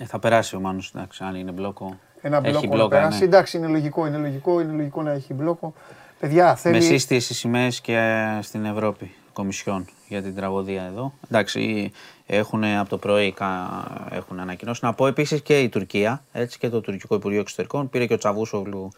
Ε, 0.00 0.04
θα 0.04 0.18
περάσει 0.18 0.56
ο 0.56 0.60
Μάνος, 0.60 0.92
εντάξει, 0.94 1.24
αν 1.24 1.34
είναι 1.34 1.50
μπλόκο. 1.50 1.98
Ένα 2.20 2.36
Έχει 2.36 2.50
μπλόκο 2.50 2.66
να 2.66 2.74
μπλόκα, 2.74 2.96
περάσει. 2.96 3.18
ναι. 3.18 3.24
Εντάξει, 3.24 3.56
είναι 3.56 3.66
λογικό, 3.66 4.06
είναι 4.06 4.16
λογικό, 4.16 4.60
είναι 4.60 4.72
λογικό 4.72 5.02
να 5.02 5.10
έχει 5.10 5.34
μπλόκο. 5.34 5.72
Παιδιά, 6.20 6.56
θέλει... 6.56 6.74
Με 6.74 6.80
σύστηση 6.80 7.24
στις 7.24 7.36
σημαίες 7.38 7.80
και 7.80 7.96
ε, 7.96 8.42
στην 8.42 8.64
Ευρώπη, 8.64 9.14
Κομισιόν, 9.32 9.84
για 10.08 10.22
την 10.22 10.34
τραγωδία 10.34 10.82
εδώ. 10.82 11.12
Εντάξει, 11.30 11.92
έχουν 12.26 12.64
από 12.64 12.88
το 12.88 12.98
πρωί 12.98 13.32
κα- 13.32 14.08
έχουν 14.10 14.40
ανακοινώσει. 14.40 14.84
Να 14.84 14.92
πω 14.94 15.06
επίσης 15.06 15.42
και 15.42 15.60
η 15.60 15.68
Τουρκία, 15.68 16.22
έτσι 16.32 16.58
και 16.58 16.68
το 16.68 16.80
Τουρκικό 16.80 17.14
Υπουργείο 17.14 17.40
Εξωτερικών. 17.40 17.88
Πήρε 17.90 18.06
και 18.06 18.14
ο 18.14 18.16
Τσαβούσογλου 18.18 18.88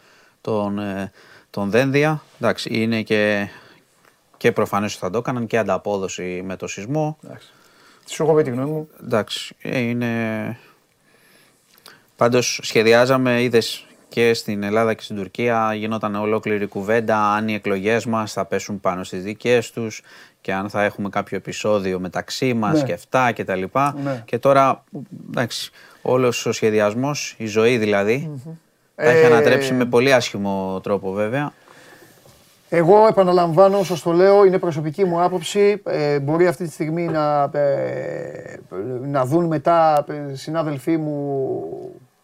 τον, 0.41 0.79
ε, 0.79 1.11
τον 1.49 1.69
Δένδια. 1.69 2.21
Εντάξει, 2.39 2.69
είναι 2.81 3.01
και, 3.01 3.47
και 4.37 4.51
προφανές 4.51 4.91
ότι 4.91 5.01
θα 5.01 5.09
το 5.09 5.17
έκαναν 5.17 5.47
και 5.47 5.57
ανταπόδοση 5.57 6.41
με 6.45 6.55
το 6.55 6.67
σεισμό. 6.67 7.17
Σου 8.05 8.23
έχω 8.23 8.33
πει 8.33 8.43
τη 8.43 8.49
γνώμη 8.49 8.69
μου. 8.71 8.89
Εντάξει, 9.03 9.55
ε, 9.61 9.79
είναι... 9.79 10.57
Πάντως 12.21 12.59
σχεδιάζαμε, 12.63 13.41
είδες 13.41 13.85
και 14.09 14.33
στην 14.33 14.63
Ελλάδα 14.63 14.93
και 14.93 15.03
στην 15.03 15.15
Τουρκία 15.15 15.73
γινόταν 15.73 16.15
ολόκληρη 16.15 16.65
κουβέντα 16.65 17.33
αν 17.33 17.47
οι 17.47 17.53
εκλογές 17.53 18.05
μας 18.05 18.33
θα 18.33 18.45
πέσουν 18.45 18.79
πάνω 18.79 19.03
στις 19.03 19.23
δικές 19.23 19.71
τους 19.71 20.01
και 20.41 20.53
αν 20.53 20.69
θα 20.69 20.83
έχουμε 20.83 21.09
κάποιο 21.09 21.37
επεισόδιο 21.37 21.99
μεταξύ 21.99 22.53
μας 22.53 22.79
Ναι. 22.79 22.83
και 22.83 22.93
αυτά 22.93 23.31
και 23.31 23.43
τα 23.43 23.55
λοιπά. 23.55 23.95
Ναι. 24.03 24.21
Και 24.25 24.37
τώρα, 24.37 24.83
εντάξει, 25.29 25.71
όλος 26.01 26.45
ο 26.45 26.51
σχεδιασμός, 26.51 27.35
η 27.37 27.45
ζωή 27.45 27.77
δηλαδή, 27.77 28.31
τα 28.95 29.03
έχει 29.03 29.23
Ε, 29.23 29.25
ανατρέψει 29.25 29.73
με 29.73 29.85
πολύ 29.85 30.13
άσχημο 30.13 30.79
τρόπο 30.83 31.11
βέβαια. 31.11 31.53
Εγώ 32.69 33.07
επαναλαμβάνω, 33.07 33.77
όσο 33.79 34.01
το 34.03 34.11
λέω, 34.11 34.45
είναι 34.45 34.57
προσωπική 34.57 35.05
μου 35.05 35.23
άποψη. 35.23 35.81
Ε, 35.85 36.19
μπορεί 36.19 36.47
αυτή 36.47 36.63
τη 36.65 36.71
στιγμή 36.71 37.05
να, 37.05 37.49
ε, 37.53 38.59
να 39.01 39.25
δουν 39.25 39.45
μετά 39.45 40.05
ε, 40.07 40.35
συνάδελφοί 40.35 40.97
μου. 40.97 41.63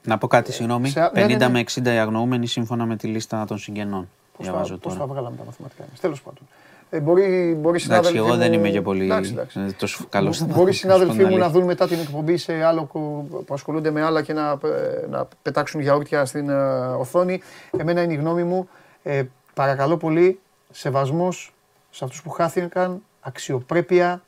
Να 0.07 0.17
πω 0.17 0.27
κάτι, 0.27 0.51
συγγνώμη. 0.51 0.89
σε- 0.89 1.11
50 1.13 1.13
ναι, 1.13 1.25
ναι, 1.25 1.35
ναι. 1.35 1.49
με 1.49 1.59
60 1.59 1.93
οι 1.93 1.97
αγνοούμενοι 1.97 2.47
σύμφωνα 2.47 2.85
με 2.85 2.95
τη 2.95 3.07
λίστα 3.07 3.45
των 3.45 3.57
συγγενών. 3.57 4.09
Πώς 4.37 4.45
Διαβάζω 4.45 4.73
τα, 4.73 4.79
πώς 4.79 4.93
τώρα. 4.93 5.05
τα 5.05 5.11
βγάλαμε 5.13 5.35
τα 5.37 5.43
μαθηματικά 5.45 5.83
μας. 5.89 5.99
Τέλος 5.99 6.21
πάντων. 6.21 6.41
Ε, 6.89 6.99
μπορεί, 6.99 7.57
μπορεί 7.61 7.79
συνάδελφοι 7.79 8.17
εγώ 8.17 8.35
δεν 8.35 8.47
μου- 8.51 8.57
είμαι 8.59 8.69
και 8.69 8.81
πολύ 8.81 9.03
Εντάξει, 9.03 9.31
εντάξει. 9.31 9.59
ε, 9.59 9.71
τόσο 9.71 10.05
καλός 10.09 10.35
στα 10.35 10.45
Μπορεί 10.45 10.69
οι 10.69 10.73
συνάδελφοί 10.73 11.15
μου 11.15 11.21
να 11.21 11.27
αλήθεια. 11.27 11.49
δουν 11.49 11.63
μετά 11.63 11.87
την 11.87 11.99
εκπομπή 11.99 12.37
σε 12.37 12.63
άλλο 12.63 12.83
κο- 12.85 13.27
που 13.45 13.53
ασχολούνται 13.53 13.91
με 13.91 14.01
άλλα 14.03 14.21
και 14.21 14.33
να, 14.33 14.49
ε, 14.49 15.07
να 15.09 15.27
πετάξουν 15.41 15.81
γιαούρτια 15.81 16.25
στην 16.25 16.49
ε, 16.49 16.53
οθόνη. 16.77 17.41
Εμένα 17.77 18.01
είναι 18.01 18.13
η 18.13 18.15
γνώμη 18.15 18.43
μου. 18.43 18.69
Ε, 19.03 19.23
παρακαλώ 19.53 19.97
πολύ, 19.97 20.39
σεβασμός 20.71 21.53
σε 21.89 22.03
αυτούς 22.03 22.21
που 22.21 22.29
χάθηκαν, 22.29 23.01
αξιοπρέπεια. 23.21 24.21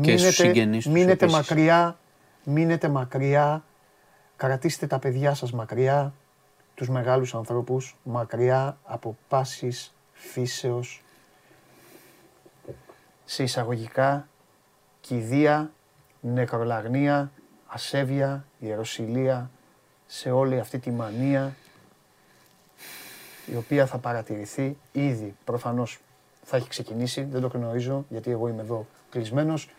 Και 0.00 0.16
στους 0.16 0.34
συγγενείς 0.34 0.84
τους 0.84 0.92
μείνετε 0.92 1.12
επίσης. 1.12 1.32
μακριά, 1.34 1.96
μείνετε 2.44 2.88
μακριά, 2.88 3.62
κρατήστε 4.36 4.86
τα 4.86 4.98
παιδιά 4.98 5.34
σας 5.34 5.52
μακριά, 5.52 6.12
τους 6.74 6.88
μεγάλους 6.88 7.34
ανθρώπους, 7.34 7.96
μακριά 8.02 8.78
από 8.84 9.16
πάσης 9.28 9.94
φύσεως 10.12 11.02
σε 13.24 13.42
εισαγωγικά 13.42 14.28
κηδεία, 15.00 15.70
νεκρολαγνία, 16.20 17.30
ασέβεια, 17.66 18.44
ιεροσιλία, 18.58 19.50
σε 20.06 20.30
όλη 20.30 20.58
αυτή 20.58 20.78
τη 20.78 20.90
μανία 20.90 21.54
η 23.46 23.56
οποία 23.56 23.86
θα 23.86 23.98
παρατηρηθεί 23.98 24.76
ήδη 24.92 25.34
προφανώς 25.44 26.00
θα 26.42 26.56
έχει 26.56 26.68
ξεκινήσει, 26.68 27.22
δεν 27.22 27.40
το 27.40 27.46
γνωρίζω 27.46 28.04
γιατί 28.08 28.30
εγώ 28.30 28.48
είμαι 28.48 28.62
εδώ 28.62 28.86
κλεισμένος. 29.10 29.70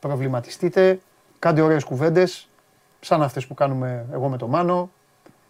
Προβληματιστείτε, 0.00 1.00
κάντε 1.38 1.60
ωραίες 1.60 1.84
κουβέντες, 1.84 2.48
σαν 3.04 3.22
αυτές 3.22 3.46
που 3.46 3.54
κάνουμε 3.54 4.06
εγώ 4.12 4.28
με 4.28 4.36
το 4.36 4.46
Μάνο. 4.46 4.90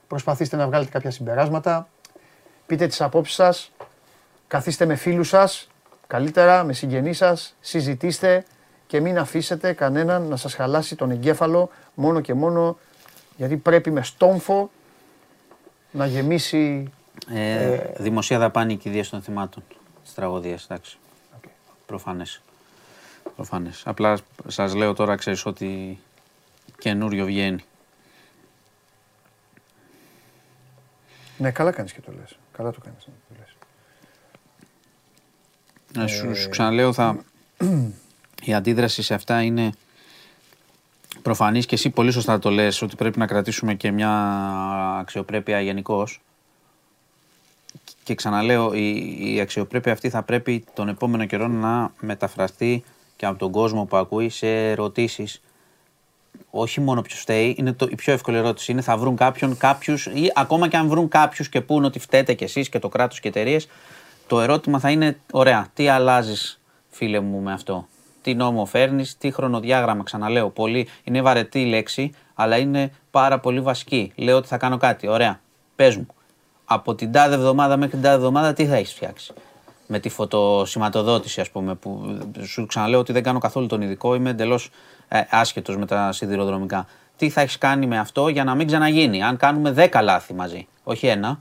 Προσπαθήστε 0.09 0.57
να 0.57 0.67
βγάλετε 0.67 0.91
κάποια 0.91 1.11
συμπεράσματα. 1.11 1.89
Πείτε 2.67 2.87
τις 2.87 3.01
απόψεις 3.01 3.35
σας, 3.35 3.71
καθίστε 4.47 4.87
με 4.87 4.95
φίλους 4.95 5.29
σας, 5.29 5.69
καλύτερα 6.07 6.65
με 6.65 6.73
συγγενείς 6.73 7.17
σας, 7.17 7.55
συζητήστε 7.61 8.45
και 8.87 9.01
μην 9.01 9.19
αφήσετε 9.19 9.73
κανέναν 9.73 10.23
να 10.23 10.37
σας 10.37 10.55
χαλάσει 10.55 10.97
τον 10.97 11.11
εγκέφαλο 11.11 11.71
μόνο 11.95 12.21
και 12.21 12.35
μόνο 12.35 12.79
γιατί 13.37 13.57
πρέπει 13.57 13.91
με 13.91 14.03
στόμφο 14.03 14.71
να 15.91 16.07
γεμίσει 16.07 16.93
Ε, 17.35 17.79
δημοσία 17.99 18.39
δαπάνη 18.39 18.77
κηδείας 18.77 19.09
των 19.09 19.23
θυμάτων 19.23 19.63
της 20.03 20.15
τραγωδίας, 20.15 20.65
εντάξει. 20.65 20.99
Προφανές. 21.87 22.43
Προφανές. 23.37 23.83
Απλά 23.85 24.19
σας 24.47 24.75
λέω 24.75 24.93
τώρα, 24.93 25.17
ξέρεις 25.17 25.47
ότι 25.47 25.99
καινούριο 26.79 27.25
βγαίνει. 27.25 27.65
Ναι, 31.39 31.51
καλά 31.51 31.71
κάνεις 31.71 31.93
και 31.93 32.01
το 32.01 32.13
λες. 32.13 32.39
Καλά 32.53 32.71
το 32.71 32.81
κάνεις 32.81 33.07
να 33.07 33.13
το 33.29 33.35
λες. 33.39 33.57
Να 35.93 36.07
σου, 36.07 36.37
σου 36.37 36.49
ξαναλέω, 36.49 36.93
θα... 36.93 37.25
η 38.45 38.55
αντίδραση 38.55 39.03
σε 39.03 39.15
αυτά 39.15 39.43
είναι 39.43 39.73
προφανής 41.23 41.67
και 41.67 41.75
εσύ 41.75 41.91
πολύ 41.91 42.11
σωστά 42.11 42.39
το 42.39 42.51
λες 42.51 42.83
ότι 42.83 42.97
πρέπει 42.97 43.19
να 43.19 43.27
κρατήσουμε 43.27 43.75
και 43.75 43.91
μια 43.91 44.11
αξιοπρέπεια 45.01 45.61
γενικώς. 45.61 46.21
Και 48.03 48.15
ξαναλέω, 48.15 48.75
η, 48.75 49.17
η 49.35 49.41
αξιοπρέπεια 49.41 49.93
αυτή 49.93 50.11
θα 50.11 50.23
πρέπει 50.23 50.65
τον 50.75 50.89
επόμενο 50.89 51.25
καιρό 51.25 51.49
να 51.49 51.93
μεταφραστεί 52.01 52.85
και 53.17 53.27
από 53.27 53.39
τον 53.39 53.51
κόσμο 53.51 53.85
που 53.85 53.97
ακούει 53.97 54.29
σε 54.29 54.71
ερωτήσεις 54.71 55.41
όχι 56.51 56.81
μόνο 56.81 57.03
ποιος 57.03 57.21
φταίει, 57.21 57.55
είναι 57.59 57.73
το, 57.73 57.87
η 57.91 57.95
πιο 57.95 58.13
εύκολη 58.13 58.37
ερώτηση. 58.37 58.73
Είναι 58.73 58.81
θα 58.81 58.97
βρουν 58.97 59.17
κάποιον, 59.17 59.57
κάποιους, 59.57 60.07
ή 60.07 60.33
ακόμα 60.35 60.69
και 60.69 60.77
αν 60.77 60.89
βρουν 60.89 61.09
κάποιους 61.09 61.49
και 61.49 61.61
πούν 61.61 61.85
ότι 61.85 61.99
φταίτε 61.99 62.35
κι 62.35 62.45
εσείς 62.45 62.69
και 62.69 62.79
το 62.79 62.89
κράτος 62.89 63.21
και 63.21 63.29
εταιρείες, 63.29 63.69
το 64.27 64.41
ερώτημα 64.41 64.79
θα 64.79 64.91
είναι: 64.91 65.19
Ωραία, 65.33 65.67
τι 65.75 65.89
αλλάζεις, 65.89 66.61
φίλε 66.91 67.21
μου, 67.21 67.41
με 67.41 67.53
αυτό; 67.53 67.87
Τι 68.23 68.35
νόμο 68.35 68.65
φέρνεις, 68.65 69.19
τι 69.19 69.31
χρονοδιάγραμμα. 69.31 70.03
Ξαναλέω, 70.03 70.51
πολύ, 70.51 70.89
είναι 71.05 71.23
βαρετή 71.23 71.61
η 71.61 71.67
λέξη, 71.67 72.11
αλλά 72.35 72.57
είναι 72.57 72.93
πάρα 73.11 73.39
πολύ 73.41 73.61
βασική. 73.61 74.13
Λέω 74.17 74.37
ότι 74.37 74.49
θα 74.49 74.57
κάνω 74.57 74.77
κάτι. 74.77 75.09
Ωραία, 75.09 75.41
πες 75.77 75.97
μου. 75.97 76.07
Από 76.65 76.95
την 76.95 77.13
τάδε 77.13 77.35
εβδομάδα 77.35 77.77
μέχρι 77.77 77.91
την 77.91 78.03
τάδε 78.03 78.15
εβδομάδα, 78.15 78.53
τι 78.53 78.67
θα 78.67 78.77
έχεις 78.77 78.93
φτιάξει; 78.93 79.33
Με 79.87 79.99
τη 79.99 80.09
φωτοσηματοδότηση, 80.09 81.41
ας 81.41 81.51
πούμε, 81.51 81.75
που 81.75 82.19
σου 82.43 82.67
ξαναλέω 82.67 82.99
ότι 82.99 83.13
δεν 83.13 83.23
κάνω 83.23 83.39
καθόλου 83.39 83.67
τον 83.67 83.83
ειδικό, 83.83 84.15
είμαι 84.15 84.31
εντελώς 84.31 84.71
ε, 85.09 85.21
άσχετος 85.31 85.77
με 85.77 85.87
τα 85.87 86.13
σιδηροδρομικά. 86.13 86.87
Τι 87.17 87.31
θα 87.31 87.41
έχεις 87.41 87.59
κάνει 87.59 87.87
με 87.87 87.99
αυτό 87.99 88.29
για 88.29 88.45
να 88.45 88.55
μην 88.55 88.67
ξαναγίνει, 88.67 89.23
αν 89.23 89.37
κάνουμε 89.37 89.75
10 89.93 90.01
λάθη 90.03 90.35
μαζί, 90.35 90.67
όχι 90.85 91.07
ένα, 91.07 91.41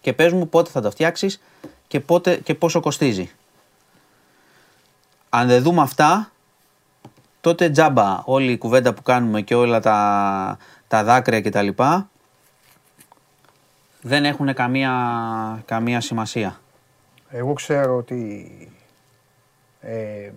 και 0.00 0.12
πες 0.12 0.32
μου 0.32 0.48
πότε 0.48 0.70
θα 0.70 0.80
το 0.80 0.90
φτιάξεις 0.90 1.40
και, 1.86 2.00
πότε, 2.00 2.36
και 2.36 2.54
πόσο 2.54 2.80
κοστίζει. 2.80 3.30
Αν 5.28 5.46
δεν 5.48 5.62
δούμε 5.62 5.82
αυτά, 5.82 6.30
τότε 7.40 7.70
τζάμπα 7.70 8.22
όλη 8.24 8.52
η 8.52 8.58
κουβέντα 8.58 8.94
που 8.94 9.02
κάνουμε 9.02 9.40
και 9.40 9.54
όλα 9.54 9.80
τα, 9.80 10.58
τα 10.88 11.04
δάκρυα 11.04 11.40
κτλ. 11.40 11.68
δεν 14.00 14.24
έχουν 14.24 14.54
καμία, 14.54 14.92
καμία 15.64 16.00
σημασία. 16.00 16.60
Εγώ 17.28 17.52
ξέρω 17.52 17.96
ότι 17.96 18.50
ε, 19.80 20.30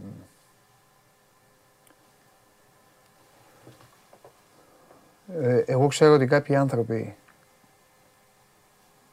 ε, 5.41 5.63
εγώ 5.65 5.87
ξέρω 5.87 6.13
ότι 6.13 6.25
κάποιοι 6.25 6.55
άνθρωποι 6.55 7.15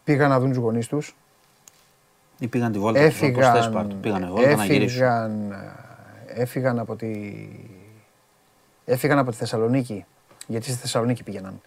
πήγαν 0.05 0.29
να 0.29 0.41
δουν 0.41 0.49
τους 0.49 0.59
γονείς 0.59 0.87
τους, 0.87 1.17
Ή 2.39 2.49
πήγαν 2.49 2.73
τη 2.73 2.79
βόλτα, 2.79 3.09
τους, 3.09 3.23
όπως 3.23 3.45
θες 3.45 3.55
έφυγαν, 3.55 3.73
πάρ' 3.73 3.87
το. 3.87 3.95
πήγανε 3.95 4.27
βόλτα 4.27 4.57
να 4.57 4.65
γυρίσουν. 4.65 5.03
έφυγαν, 5.03 5.51
ε, 5.53 6.43
έφυγαν 6.43 6.79
από 6.79 6.97
τη, 6.97 7.35
έφυγαν 8.85 9.19
από 9.19 9.31
τη 9.31 9.37
Θεσσαλονίκη, 9.37 10.05
γιατί 10.47 10.71
στη 10.71 10.81
Θεσσαλονίκη 10.81 11.23
πήγαιναν, 11.23 11.61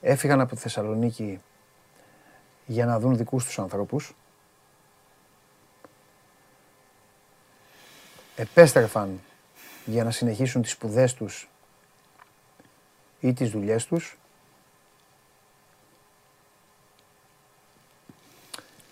έφυγαν 0.00 0.40
από 0.40 0.54
τη 0.54 0.60
Θεσσαλονίκη 0.60 1.40
για 2.66 2.86
να 2.86 2.98
δουν 2.98 3.16
δικούς 3.16 3.44
τους 3.44 3.58
ανθρώπους, 3.58 4.14
επέστρεφαν 8.36 9.20
για 9.84 10.04
να 10.04 10.10
συνεχίσουν 10.10 10.62
τις 10.62 10.70
σπουδές 10.70 11.14
τους 11.14 11.48
ή 13.20 13.32
τις 13.32 13.50
δουλειές 13.50 13.86
τους 13.86 14.18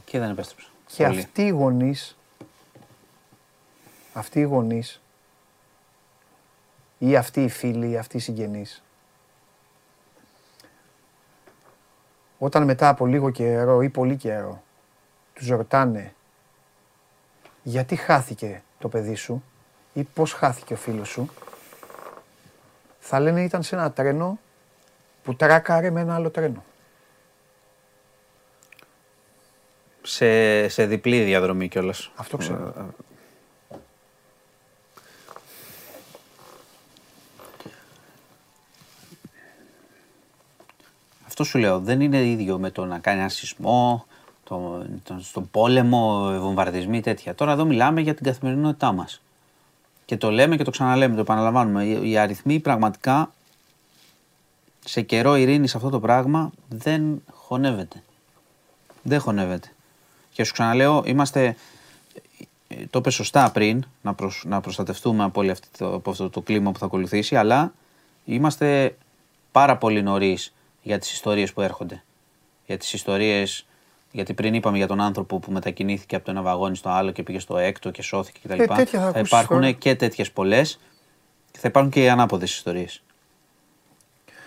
Και 0.04 0.18
δεν 0.18 0.30
επέστρεψαν. 0.30 0.70
και 0.86 1.04
Πολύ. 1.06 1.18
αυτοί 1.18 1.42
οι 1.46 1.48
γονείς, 1.48 2.16
αυτοί 4.12 4.40
οι 4.40 4.42
γονείς 4.42 5.00
ή 6.98 7.16
αυτοί 7.16 7.42
οι 7.44 7.48
φίλοι 7.48 7.90
ή 7.90 7.96
αυτοί 7.96 8.16
οι 8.16 8.20
συγγενείς 8.20 8.82
όταν 12.38 12.62
μετά 12.64 12.88
από 12.88 13.06
λίγο 13.06 13.30
καιρό 13.30 13.82
ή 13.82 13.88
πολύ 13.88 14.16
καιρό 14.16 14.62
τους 15.34 15.48
ρωτάνε 15.48 16.14
γιατί 17.62 17.96
χάθηκε 17.96 18.62
το 18.84 18.90
παιδί 18.90 19.14
σου 19.14 19.44
ή 19.92 20.02
πώς 20.02 20.32
χάθηκε 20.32 20.72
ο 20.72 20.76
φίλος 20.76 21.08
σου 21.08 21.30
θα 22.98 23.20
λένε 23.20 23.42
ήταν 23.42 23.62
σε 23.62 23.74
ένα 23.74 23.92
τρένο 23.92 24.38
που 25.22 25.36
τράκαρε 25.36 25.90
με 25.90 26.00
ένα 26.00 26.14
άλλο 26.14 26.30
τρένο. 26.30 26.64
Σε, 30.02 30.68
σε 30.68 30.86
διπλή 30.86 31.22
διαδρομή 31.22 31.68
κιόλας. 31.68 32.10
Αυτό 32.16 32.36
ξέρω. 32.36 32.92
Αυτό 41.26 41.44
σου 41.44 41.58
λέω, 41.58 41.80
δεν 41.80 42.00
είναι 42.00 42.26
ίδιο 42.26 42.58
με 42.58 42.70
το 42.70 42.84
να 42.84 42.98
κάνει 42.98 43.20
ένα 43.20 43.28
σεισμό, 43.28 44.06
το, 44.44 44.86
το, 45.02 45.16
στον 45.20 45.50
πόλεμο, 45.50 46.30
βομβαρδισμοί 46.40 47.00
τέτοια. 47.00 47.34
Τώρα 47.34 47.52
εδώ 47.52 47.64
μιλάμε 47.64 48.00
για 48.00 48.14
την 48.14 48.24
καθημερινότητά 48.24 48.92
μας. 48.92 49.20
Και 50.04 50.16
το 50.16 50.30
λέμε 50.30 50.56
και 50.56 50.64
το 50.64 50.70
ξαναλέμε, 50.70 51.14
το 51.14 51.20
επαναλαμβάνουμε. 51.20 51.84
Οι, 51.84 52.10
οι 52.10 52.18
αριθμοί 52.18 52.60
πραγματικά 52.60 53.32
σε 54.84 55.00
καιρό 55.00 55.36
ειρήνης 55.36 55.74
αυτό 55.74 55.88
το 55.88 56.00
πράγμα 56.00 56.52
δεν 56.68 57.22
χωνεύεται. 57.32 58.02
Δεν 59.02 59.20
χωνεύεται. 59.20 59.68
Και 60.32 60.44
σου 60.44 60.52
ξαναλέω, 60.52 61.02
είμαστε, 61.06 61.56
ε, 62.68 62.86
το 62.90 62.98
είπε 62.98 63.10
σωστά 63.10 63.50
πριν, 63.50 63.84
να, 64.02 64.14
προσ- 64.14 64.44
να 64.44 64.60
προστατευτούμε 64.60 65.24
από, 65.24 65.40
όλη 65.40 65.50
αυτή 65.50 65.68
το, 65.78 65.94
από 65.94 66.10
αυτό 66.10 66.30
το 66.30 66.40
κλίμα 66.40 66.72
που 66.72 66.78
θα 66.78 66.86
ακολουθήσει, 66.86 67.36
αλλά 67.36 67.72
είμαστε 68.24 68.96
πάρα 69.52 69.76
πολύ 69.76 70.02
νωρίς 70.02 70.54
για 70.82 70.98
τις 70.98 71.12
ιστορίες 71.12 71.52
που 71.52 71.60
έρχονται. 71.60 72.02
Για 72.66 72.78
τις 72.78 72.92
ιστορίες, 72.92 73.66
γιατί 74.14 74.34
πριν 74.34 74.54
είπαμε 74.54 74.76
για 74.76 74.86
τον 74.86 75.00
άνθρωπο 75.00 75.38
που 75.38 75.52
μετακινήθηκε 75.52 76.16
από 76.16 76.24
το 76.24 76.30
ένα 76.30 76.42
βαγόνι 76.42 76.76
στο 76.76 76.88
άλλο 76.88 77.10
και 77.10 77.22
πήγε 77.22 77.38
στο 77.38 77.58
έκτο 77.58 77.90
και 77.90 78.02
σώθηκε 78.02 78.40
κτλ. 78.42 78.60
Ε, 78.60 78.66
τέτοια 78.66 79.00
θα 79.00 79.08
ακούσεις 79.08 79.26
υπάρχουν 79.28 79.60
τώρα. 79.60 79.72
και 79.72 79.94
τέτοιες 79.94 80.30
πολλές 80.30 80.80
και 81.50 81.58
θα 81.58 81.68
υπάρχουν 81.68 81.92
και 81.92 82.02
οι 82.02 82.08
ανάποδες 82.08 82.54
ιστορίες. 82.54 83.02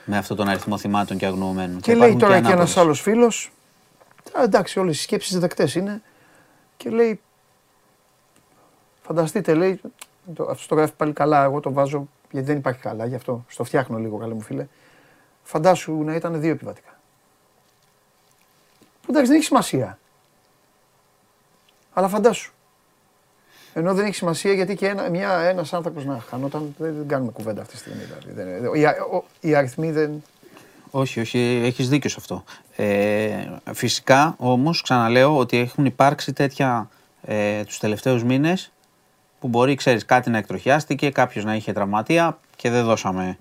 Με 0.06 0.18
αυτόν 0.18 0.38
τον 0.38 0.48
αριθμό 0.50 0.78
θυμάτων 0.78 1.18
και 1.18 1.26
αγνοωμένων. 1.26 1.80
Και 1.80 1.92
Θα 1.92 1.98
λέει 1.98 2.08
υπάρχουν 2.08 2.20
τώρα 2.20 2.34
και 2.34 2.40
ένας 2.40 2.54
ανάποδες. 2.54 2.78
άλλος 2.78 3.02
φίλος. 3.02 3.52
Εντάξει, 4.44 4.80
όλες 4.80 4.98
οι 4.98 5.02
σκέψεις 5.02 5.40
δεκτές 5.40 5.76
είναι. 5.76 6.02
Και 6.78 6.90
λέει. 6.90 7.20
Φανταστείτε, 9.02 9.54
λέει, 9.54 9.82
το, 10.36 10.44
αυτό 10.44 10.68
το 10.68 10.76
γράφει 10.76 10.94
πάλι 10.94 11.14
καλά. 11.14 11.44
Εγώ 11.44 11.60
το 11.60 11.74
βάζω 11.74 12.08
γιατί 12.32 12.48
δεν 12.48 12.58
υπάρχει 12.58 12.80
καλά, 12.80 13.06
γι' 13.06 13.16
αυτό 13.16 13.46
στο 13.48 13.64
φτιάχνω 13.64 13.98
λίγο, 13.98 14.18
καλέ 14.18 14.34
μου 14.34 14.42
φίλε. 14.42 14.68
Φαντάσου 15.44 16.04
να 16.04 16.16
ήταν 16.16 16.40
δύο 16.42 16.52
επιβατικά. 16.52 16.97
Που 19.08 19.14
εντάξει 19.14 19.28
δεν 19.28 19.36
έχει 19.36 19.46
σημασία. 19.46 20.00
Αλλά 21.94 22.08
φαντάσου. 22.08 22.52
Ενώ 23.74 23.94
δεν 23.94 24.06
έχει 24.06 24.16
σημασία 24.16 24.54
γιατί 24.54 24.76
και 24.76 24.88
ένα, 24.88 25.10
μια, 25.10 25.40
ένας 25.40 25.74
άνθρωπος 25.74 26.06
να 26.06 26.20
χανόταν, 26.20 26.76
δεν, 26.78 26.96
δεν 26.96 27.08
κάνουμε 27.08 27.32
κουβέντα 27.32 27.62
αυτή 27.62 27.74
τη 27.74 27.80
στιγμή. 27.80 28.04
Δηλαδή. 28.04 28.32
Δεν, 28.32 28.74
οι, 28.74 28.84
οι 29.40 29.56
αριθμοί 29.56 29.92
δεν... 29.92 30.24
Όχι, 30.92 31.20
όχι, 31.20 31.62
έχεις 31.66 31.90
δίκιο 31.90 32.10
σε 32.10 32.16
αυτό. 32.20 32.44
Ε, 32.76 33.48
φυσικά 33.74 34.36
όμως 34.38 34.82
ξαναλέω 34.82 35.38
ότι 35.38 35.58
έχουν 35.58 35.86
υπάρξει 35.86 36.34
τέτοια 36.34 36.90
ε, 37.22 37.64
τους 37.64 37.80
τελευταίους 37.80 38.24
μήνες 38.24 38.72
που 39.40 39.48
μπορεί, 39.48 39.76
ξέρεις, 39.76 40.06
κάτι 40.06 40.30
να 40.30 40.38
εκτροχιάστηκε, 40.38 41.10
κάποιος 41.10 41.46
να 41.46 41.56
είχε 41.56 41.74
τραυματία 41.74 42.40
και 42.56 42.70
δεν 42.70 42.86
δώσαμε 42.86 43.38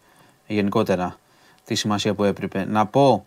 γενικότερα 0.47 1.19
τη 1.65 1.75
σημασία 1.75 2.15
που 2.15 2.25
έπρεπε. 2.25 2.65
Να 2.65 2.87
πω 2.87 3.27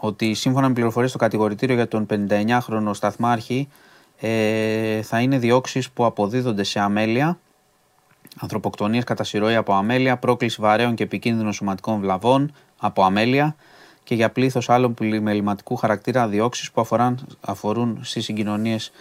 ότι 0.00 0.34
σύμφωνα 0.34 0.68
με 0.68 0.74
πληροφορίες 0.74 1.10
στο 1.10 1.18
κατηγορητήριο 1.18 1.74
για 1.74 1.88
τον 1.88 2.06
59χρονο 2.10 2.90
σταθμάρχη 2.92 3.68
ε, 4.20 5.02
θα 5.02 5.20
είναι 5.20 5.38
διώξεις 5.38 5.90
που 5.90 6.04
αποδίδονται 6.04 6.62
σε 6.62 6.80
αμέλεια, 6.80 7.38
ανθρωποκτονίες 8.40 9.04
κατά 9.04 9.24
συρροή 9.24 9.54
από 9.54 9.72
αμέλεια, 9.74 10.16
πρόκληση 10.16 10.60
βαρέων 10.60 10.94
και 10.94 11.02
επικίνδυνων 11.02 11.52
σωματικών 11.52 12.00
βλαβών 12.00 12.52
από 12.78 13.02
αμέλεια 13.02 13.56
και 14.04 14.14
για 14.14 14.30
πλήθος 14.30 14.70
άλλων 14.70 14.94
πλημεληματικού 14.94 15.76
χαρακτήρα 15.76 16.28
διώξεις 16.28 16.70
που 16.70 16.80
αφοράν, 16.80 17.26
αφορούν 17.40 17.98
στις 18.02 18.24
συγκοινωνίες 18.24 18.92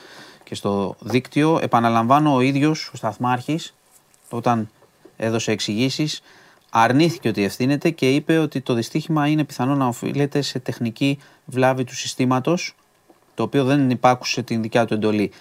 και 0.43 0.55
στο 0.55 0.95
δίκτυο. 0.99 1.59
Επαναλαμβάνω, 1.61 2.35
ο 2.35 2.41
ίδιος 2.41 2.89
ο 2.93 2.97
Σταθμάρχης, 2.97 3.73
όταν 4.29 4.69
έδωσε 5.17 5.51
εξηγήσεις, 5.51 6.21
αρνήθηκε 6.69 7.29
ότι 7.29 7.43
ευθύνεται 7.43 7.89
και 7.89 8.09
είπε 8.09 8.37
ότι 8.37 8.61
το 8.61 8.73
δυστύχημα 8.73 9.27
είναι 9.27 9.43
πιθανό 9.43 9.75
να 9.75 9.87
οφείλεται 9.87 10.41
σε 10.41 10.59
τεχνική 10.59 11.19
βλάβη 11.45 11.83
του 11.83 11.95
συστήματος, 11.95 12.75
το 13.35 13.43
οποίο 13.43 13.63
δεν 13.63 13.89
υπάκουσε 13.89 14.41
την 14.41 14.61
δικιά 14.61 14.85
του 14.85 14.93
εντολή. 14.93 15.31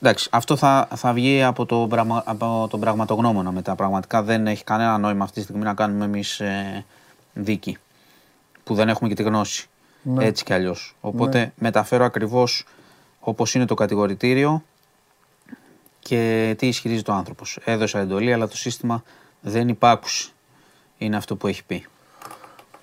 Εντάξει, 0.00 0.28
αυτό 0.32 0.56
θα, 0.56 0.88
θα 0.94 1.12
βγει 1.12 1.42
από, 1.42 1.66
το, 1.66 1.88
από 2.24 2.66
τον 2.70 2.80
πραγματογνώμονα 2.80 3.52
μετά. 3.52 3.74
Πραγματικά 3.74 4.22
δεν 4.22 4.46
έχει 4.46 4.64
κανένα 4.64 4.98
νόημα 4.98 5.24
αυτή 5.24 5.36
τη 5.36 5.42
στιγμή 5.42 5.62
να 5.62 5.74
κάνουμε 5.74 6.04
εμείς 6.04 6.40
ε, 6.40 6.84
δίκη. 7.32 7.78
Που 8.64 8.74
δεν 8.74 8.88
έχουμε 8.88 9.08
και 9.08 9.14
τη 9.14 9.22
γνώση. 9.22 9.68
Ναι. 10.02 10.24
Έτσι 10.24 10.44
κι 10.44 10.52
αλλιώς. 10.52 10.96
Οπότε 11.00 11.38
ναι. 11.38 11.52
μεταφέρω 11.58 12.04
ακριβώς 12.04 12.64
όπως 13.20 13.54
είναι 13.54 13.64
το 13.64 13.74
κατηγορητήριο 13.74 14.62
και 15.98 16.54
τι 16.58 16.66
ισχυρίζει 16.66 17.02
το 17.02 17.12
άνθρωπος. 17.12 17.58
Έδωσα 17.64 17.98
εντολή 17.98 18.32
αλλά 18.32 18.48
το 18.48 18.56
σύστημα 18.56 19.02
δεν 19.40 19.68
υπάκουσε. 19.68 20.30
Είναι 20.98 21.16
αυτό 21.16 21.36
που 21.36 21.46
έχει 21.46 21.64
πει. 21.64 21.86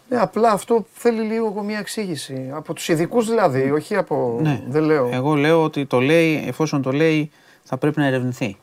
Ναι, 0.09 0.19
απλά 0.19 0.51
αυτό 0.51 0.85
θέλει 0.93 1.21
λίγο 1.21 1.63
μια 1.63 1.77
εξήγηση. 1.77 2.49
Από 2.53 2.73
τους 2.73 2.87
ειδικούς 2.87 3.27
δηλαδή, 3.27 3.71
όχι 3.71 3.95
από... 3.95 4.39
Ναι. 4.41 4.63
Δεν 4.67 4.83
λέω. 4.83 5.09
Εγώ 5.11 5.35
λέω 5.35 5.63
ότι 5.63 5.85
το 5.85 5.99
λέει, 5.99 6.43
εφόσον 6.47 6.81
το 6.81 6.91
λέει, 6.91 7.31
θα 7.63 7.77
πρέπει 7.77 7.99
να 7.99 8.05
ερευνηθεί. 8.05 8.57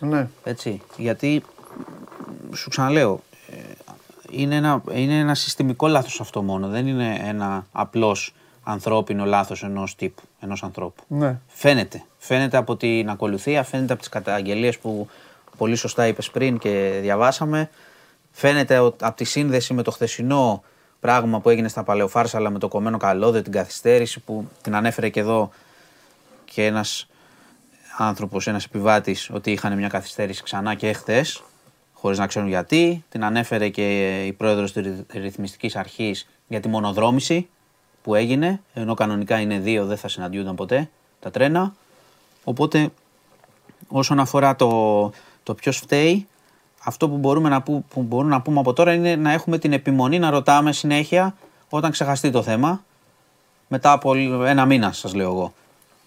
Ναι. 0.00 0.28
Έτσι. 0.44 0.80
Γιατί, 0.96 1.42
σου 2.54 2.68
ξαναλέω, 2.68 3.20
ε, 3.50 3.56
είναι 4.30 4.54
ένα, 4.54 4.82
είναι 4.92 5.18
ένα 5.18 5.34
συστημικό 5.34 5.86
λάθος 5.86 6.20
αυτό 6.20 6.42
μόνο. 6.42 6.68
Δεν 6.68 6.86
είναι 6.86 7.20
ένα 7.24 7.66
απλώς 7.72 8.34
ανθρώπινο 8.62 9.24
λάθος 9.24 9.62
ενός 9.62 9.94
τύπου, 9.94 10.22
ενός 10.40 10.62
ανθρώπου. 10.62 11.02
Ναι. 11.08 11.38
Φαίνεται. 11.46 12.04
Φαίνεται 12.18 12.56
από 12.56 12.76
την 12.76 13.10
ακολουθία, 13.10 13.62
φαίνεται 13.62 13.92
από 13.92 14.00
τις 14.00 14.10
καταγγελίες 14.10 14.78
που 14.78 15.08
πολύ 15.56 15.76
σωστά 15.76 16.06
είπες 16.06 16.30
πριν 16.30 16.58
και 16.58 16.98
διαβάσαμε. 17.00 17.70
Φαίνεται 18.38 18.76
από 18.76 19.12
τη 19.14 19.24
σύνδεση 19.24 19.74
με 19.74 19.82
το 19.82 19.90
χθεσινό 19.90 20.62
πράγμα 21.00 21.40
που 21.40 21.48
έγινε 21.48 21.68
στα 21.68 21.82
Παλαιοφάρσαλα 21.82 22.50
με 22.50 22.58
το 22.58 22.68
κομμένο 22.68 22.96
καλώδιο, 22.96 23.42
την 23.42 23.52
καθυστέρηση 23.52 24.20
που 24.20 24.48
την 24.62 24.74
ανέφερε 24.74 25.08
και 25.08 25.20
εδώ 25.20 25.50
και 26.44 26.64
ένας 26.66 27.06
άνθρωπος, 27.96 28.46
ένας 28.46 28.64
επιβάτης 28.64 29.30
ότι 29.32 29.52
είχαν 29.52 29.76
μια 29.76 29.88
καθυστέρηση 29.88 30.42
ξανά 30.42 30.74
και 30.74 30.92
χθες 30.92 31.42
χωρίς 31.92 32.18
να 32.18 32.26
ξέρουν 32.26 32.48
γιατί. 32.48 33.04
Την 33.08 33.24
ανέφερε 33.24 33.68
και 33.68 34.24
η 34.24 34.32
πρόεδρος 34.32 34.72
της 34.72 35.02
ρυθμιστικής 35.12 35.76
αρχής 35.76 36.28
για 36.48 36.60
τη 36.60 36.68
μονοδρόμηση 36.68 37.48
που 38.02 38.14
έγινε, 38.14 38.60
ενώ 38.74 38.94
κανονικά 38.94 39.40
είναι 39.40 39.58
δύο, 39.58 39.86
δεν 39.86 39.96
θα 39.96 40.08
συναντιούνταν 40.08 40.54
ποτέ 40.54 40.90
τα 41.20 41.30
τρένα. 41.30 41.74
Οπότε, 42.44 42.88
όσον 43.88 44.20
αφορά 44.20 44.56
το, 44.56 45.10
το 45.42 45.54
ποιος 45.54 45.76
φταίει, 45.76 46.26
αυτό 46.88 47.08
που 47.08 47.16
μπορούμε, 47.16 47.48
να 47.48 47.62
που, 47.62 47.84
που 47.88 48.02
μπορούμε 48.02 48.30
να 48.30 48.40
πούμε 48.40 48.60
από 48.60 48.72
τώρα 48.72 48.92
είναι 48.92 49.16
να 49.16 49.32
έχουμε 49.32 49.58
την 49.58 49.72
επιμονή 49.72 50.18
να 50.18 50.30
ρωτάμε 50.30 50.72
συνέχεια 50.72 51.34
όταν 51.68 51.90
ξεχαστεί 51.90 52.30
το 52.30 52.42
θέμα. 52.42 52.84
Μετά 53.68 53.92
από 53.92 54.14
ένα 54.46 54.64
μήνα, 54.64 54.92
σας 54.92 55.14
λέω 55.14 55.30
εγώ. 55.30 55.52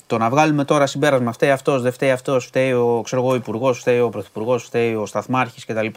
Το 0.08 0.18
να 0.18 0.30
βγάλουμε 0.30 0.66
τώρα 0.66 0.86
συμπέρασμα, 0.86 1.32
φταίει 1.32 1.52
αυτός, 1.52 1.82
δεν 1.82 1.92
φταίει 1.92 2.12
αυτός, 2.12 2.46
φταίει 2.46 2.72
ο 2.72 3.02
ξέρω 3.04 3.36
υπουργός, 3.36 3.80
φταίει 3.80 4.00
ο 4.00 4.10
πρωθυπουργός, 4.10 4.64
φταίει 4.64 4.96
ο 4.96 5.06
σταθμάρχης 5.06 5.66
κτλ. 5.66 5.88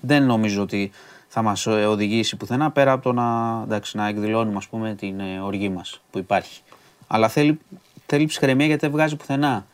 Δεν 0.00 0.26
νομίζω 0.26 0.62
ότι 0.62 0.90
θα 1.28 1.42
μας 1.42 1.66
οδηγήσει 1.66 2.36
πουθενά 2.36 2.70
πέρα 2.70 2.92
από 2.92 3.02
το 3.02 3.12
να, 3.12 3.60
εντάξει, 3.64 3.96
να 3.96 4.08
εκδηλώνουμε 4.08 4.56
ας 4.56 4.68
πούμε, 4.68 4.94
την 4.94 5.20
ε, 5.20 5.40
οργή 5.40 5.68
μας 5.68 6.00
που 6.10 6.18
υπάρχει. 6.18 6.60
Αλλά 7.06 7.28
θέλει, 7.28 7.58
θέλει 8.06 8.26
ψυχραιμία 8.26 8.66
γιατί 8.66 8.80
δεν 8.80 8.90
βγάζει 8.90 9.16
πουθενά 9.16 9.66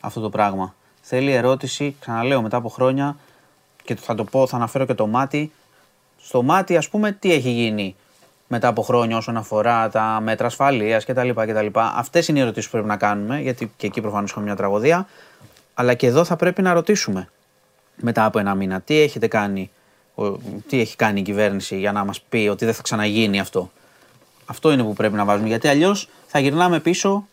αυτό 0.00 0.20
το 0.20 0.30
πράγμα. 0.30 0.74
Θέλει 1.00 1.32
ερώτηση, 1.32 1.96
ξαναλέω 2.00 2.42
μετά 2.42 2.56
από 2.56 2.68
χρόνια 2.68 3.16
και 3.94 4.00
θα 4.00 4.14
το 4.14 4.24
πω, 4.24 4.46
θα 4.46 4.56
αναφέρω 4.56 4.84
και 4.86 4.94
το 4.94 5.06
μάτι. 5.06 5.52
Στο 6.22 6.42
μάτι, 6.42 6.76
ας 6.76 6.88
πούμε, 6.88 7.12
τι 7.12 7.32
έχει 7.32 7.50
γίνει 7.50 7.96
μετά 8.48 8.68
από 8.68 8.82
χρόνια 8.82 9.16
όσον 9.16 9.36
αφορά 9.36 9.88
τα 9.88 10.20
μέτρα 10.22 10.46
ασφαλείας 10.46 11.04
κτλ. 11.04 11.30
Αυτές 11.74 12.28
είναι 12.28 12.38
οι 12.38 12.42
ερωτήσεις 12.42 12.64
που 12.64 12.72
πρέπει 12.72 12.88
να 12.88 12.96
κάνουμε, 12.96 13.40
γιατί 13.40 13.72
και 13.76 13.86
εκεί 13.86 14.00
προφανώς 14.00 14.30
έχουμε 14.30 14.44
μια 14.44 14.56
τραγωδία. 14.56 15.06
Αλλά 15.74 15.94
και 15.94 16.06
εδώ 16.06 16.24
θα 16.24 16.36
πρέπει 16.36 16.62
να 16.62 16.72
ρωτήσουμε 16.72 17.28
μετά 17.96 18.24
από 18.24 18.38
ένα 18.38 18.54
μήνα 18.54 18.80
τι 18.80 19.00
έχετε 19.00 19.26
κάνει 19.26 19.70
τι 20.68 20.80
έχει 20.80 20.96
κάνει 20.96 21.20
η 21.20 21.22
κυβέρνηση 21.22 21.78
για 21.78 21.92
να 21.92 22.04
μας 22.04 22.20
πει 22.20 22.48
ότι 22.50 22.64
δεν 22.64 22.74
θα 22.74 22.82
ξαναγίνει 22.82 23.40
αυτό. 23.40 23.70
Αυτό 24.46 24.72
είναι 24.72 24.82
που 24.82 24.92
πρέπει 24.92 25.14
να 25.14 25.24
βάζουμε 25.24 25.48
γιατί 25.48 25.68
αλλιώς 25.68 26.08
θα 26.26 26.38
γυρνάμε 26.38 26.80
πίσω, 26.80 27.26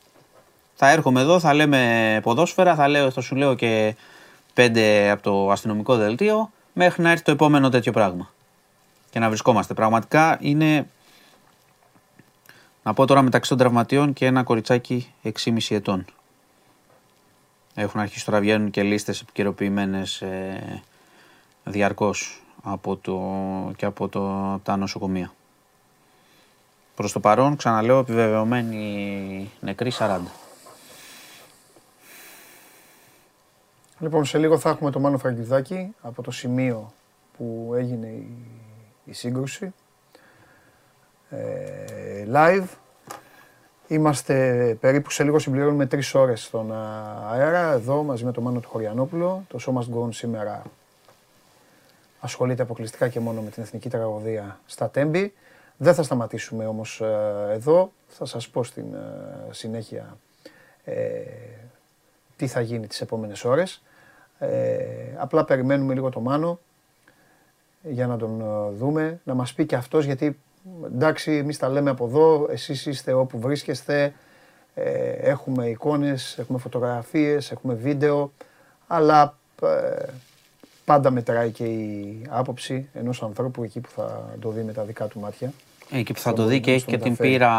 θα 0.75 0.89
έρχομαι 0.89 1.21
εδώ, 1.21 1.39
θα 1.39 1.53
λέμε 1.53 2.19
ποδόσφαιρα, 2.23 2.75
θα, 2.75 2.87
λέω, 2.87 3.11
θα 3.11 3.21
σου 3.21 3.35
λέω 3.35 3.53
και 3.53 3.95
πέντε 4.57 5.09
από 5.09 5.23
το 5.23 5.51
αστυνομικό 5.51 5.95
δελτίο 5.95 6.51
μέχρι 6.73 7.01
να 7.01 7.09
έρθει 7.09 7.23
το 7.23 7.31
επόμενο 7.31 7.69
τέτοιο 7.69 7.91
πράγμα. 7.91 8.29
Και 9.09 9.19
να 9.19 9.27
βρισκόμαστε. 9.27 9.73
Πραγματικά 9.73 10.37
είναι, 10.41 10.87
να 12.83 12.93
πω 12.93 13.05
τώρα 13.05 13.21
μεταξύ 13.21 13.49
των 13.49 13.57
τραυματιών 13.57 14.13
και 14.13 14.25
ένα 14.25 14.43
κοριτσάκι 14.43 15.13
6,5 15.23 15.57
ετών. 15.69 16.05
Έχουν 17.73 17.99
αρχίσει 17.99 18.25
τώρα 18.25 18.39
βγαίνουν 18.39 18.71
και 18.71 18.83
λίστες 18.83 19.21
επικαιροποιημένες 19.21 20.21
ε, 20.21 20.81
διαρκώς 21.63 22.41
από 22.63 22.95
το, 22.95 23.21
και 23.75 23.85
από, 23.85 24.07
το, 24.07 24.57
τα 24.63 24.77
νοσοκομεία. 24.77 25.33
Προς 26.95 27.11
το 27.11 27.19
παρόν, 27.19 27.55
ξαναλέω, 27.55 27.99
επιβεβαιωμένοι 27.99 29.51
νεκροί 29.59 29.91
40. 29.99 30.19
Λοιπόν, 33.99 34.25
σε 34.25 34.37
λίγο 34.37 34.57
θα 34.57 34.69
έχουμε 34.69 34.91
το 34.91 34.99
Μάνο 34.99 35.17
Φραγκιδάκη 35.17 35.95
από 36.01 36.21
το 36.21 36.31
σημείο 36.31 36.93
που 37.37 37.73
έγινε 37.75 38.07
η, 38.07 38.29
η 39.05 39.13
σύγκρουση. 39.13 39.73
Ε, 41.29 42.27
live. 42.33 42.65
Είμαστε 43.87 44.77
περίπου 44.79 45.09
σε 45.09 45.23
λίγο 45.23 45.39
συμπληρώνουμε 45.39 45.85
τρεις 45.85 46.13
ώρες 46.13 46.43
στον 46.43 46.71
αέρα, 47.31 47.71
εδώ 47.71 48.03
μαζί 48.03 48.25
με 48.25 48.31
το 48.31 48.41
Μάνο 48.41 48.59
του 48.59 48.69
Χωριανόπουλο. 48.69 49.43
Το 49.47 49.59
show 49.61 49.73
must 49.73 49.97
go 49.97 50.13
σήμερα 50.13 50.61
ασχολείται 52.19 52.61
αποκλειστικά 52.61 53.07
και 53.07 53.19
μόνο 53.19 53.41
με 53.41 53.49
την 53.49 53.63
εθνική 53.63 53.89
τραγωδία 53.89 54.59
στα 54.65 54.89
Τέμπη. 54.89 55.33
Δεν 55.77 55.93
θα 55.93 56.03
σταματήσουμε 56.03 56.65
όμως 56.65 57.01
ε, 57.01 57.47
εδώ. 57.51 57.91
Θα 58.07 58.25
σας 58.25 58.49
πω 58.49 58.63
στην 58.63 58.93
ε, 58.93 59.53
συνέχεια 59.53 60.17
ε, 60.83 61.21
τι 62.35 62.47
θα 62.47 62.61
γίνει 62.61 62.87
τις 62.87 63.01
επόμενες 63.01 63.45
ώρες. 63.45 63.81
Ε, 64.39 64.77
απλά 65.17 65.43
περιμένουμε 65.43 65.93
λίγο 65.93 66.09
το 66.09 66.19
Μάνο 66.19 66.59
για 67.81 68.07
να 68.07 68.17
τον 68.17 68.43
δούμε, 68.77 69.19
να 69.23 69.33
μας 69.33 69.53
πει 69.53 69.65
και 69.65 69.75
αυτός 69.75 70.05
γιατί 70.05 70.39
εντάξει 70.85 71.31
εμείς 71.31 71.57
τα 71.57 71.69
λέμε 71.69 71.89
από 71.89 72.05
εδώ, 72.05 72.47
εσείς 72.49 72.85
είστε 72.85 73.13
όπου 73.13 73.39
βρίσκεστε, 73.39 74.13
έχουμε 75.21 75.69
εικόνες, 75.69 76.37
έχουμε 76.37 76.59
φωτογραφίες, 76.59 77.51
έχουμε 77.51 77.73
βίντεο, 77.73 78.31
αλλά 78.87 79.37
πάντα 80.85 81.11
μετράει 81.11 81.51
και 81.51 81.63
η 81.63 82.21
άποψη 82.29 82.89
ενός 82.93 83.23
ανθρώπου 83.23 83.63
εκεί 83.63 83.79
που 83.79 83.89
θα 83.89 84.35
το 84.39 84.49
δει 84.49 84.61
με 84.61 84.73
τα 84.73 84.83
δικά 84.83 85.05
του 85.05 85.19
μάτια. 85.19 85.53
Ε, 85.91 85.97
εκεί 85.97 86.13
που 86.13 86.19
θα 86.19 86.33
το 86.33 86.45
δει 86.45 86.59
και 86.59 86.71
έχει 86.71 86.85
και 86.85 86.97
την 86.97 87.15
πείρα, 87.15 87.49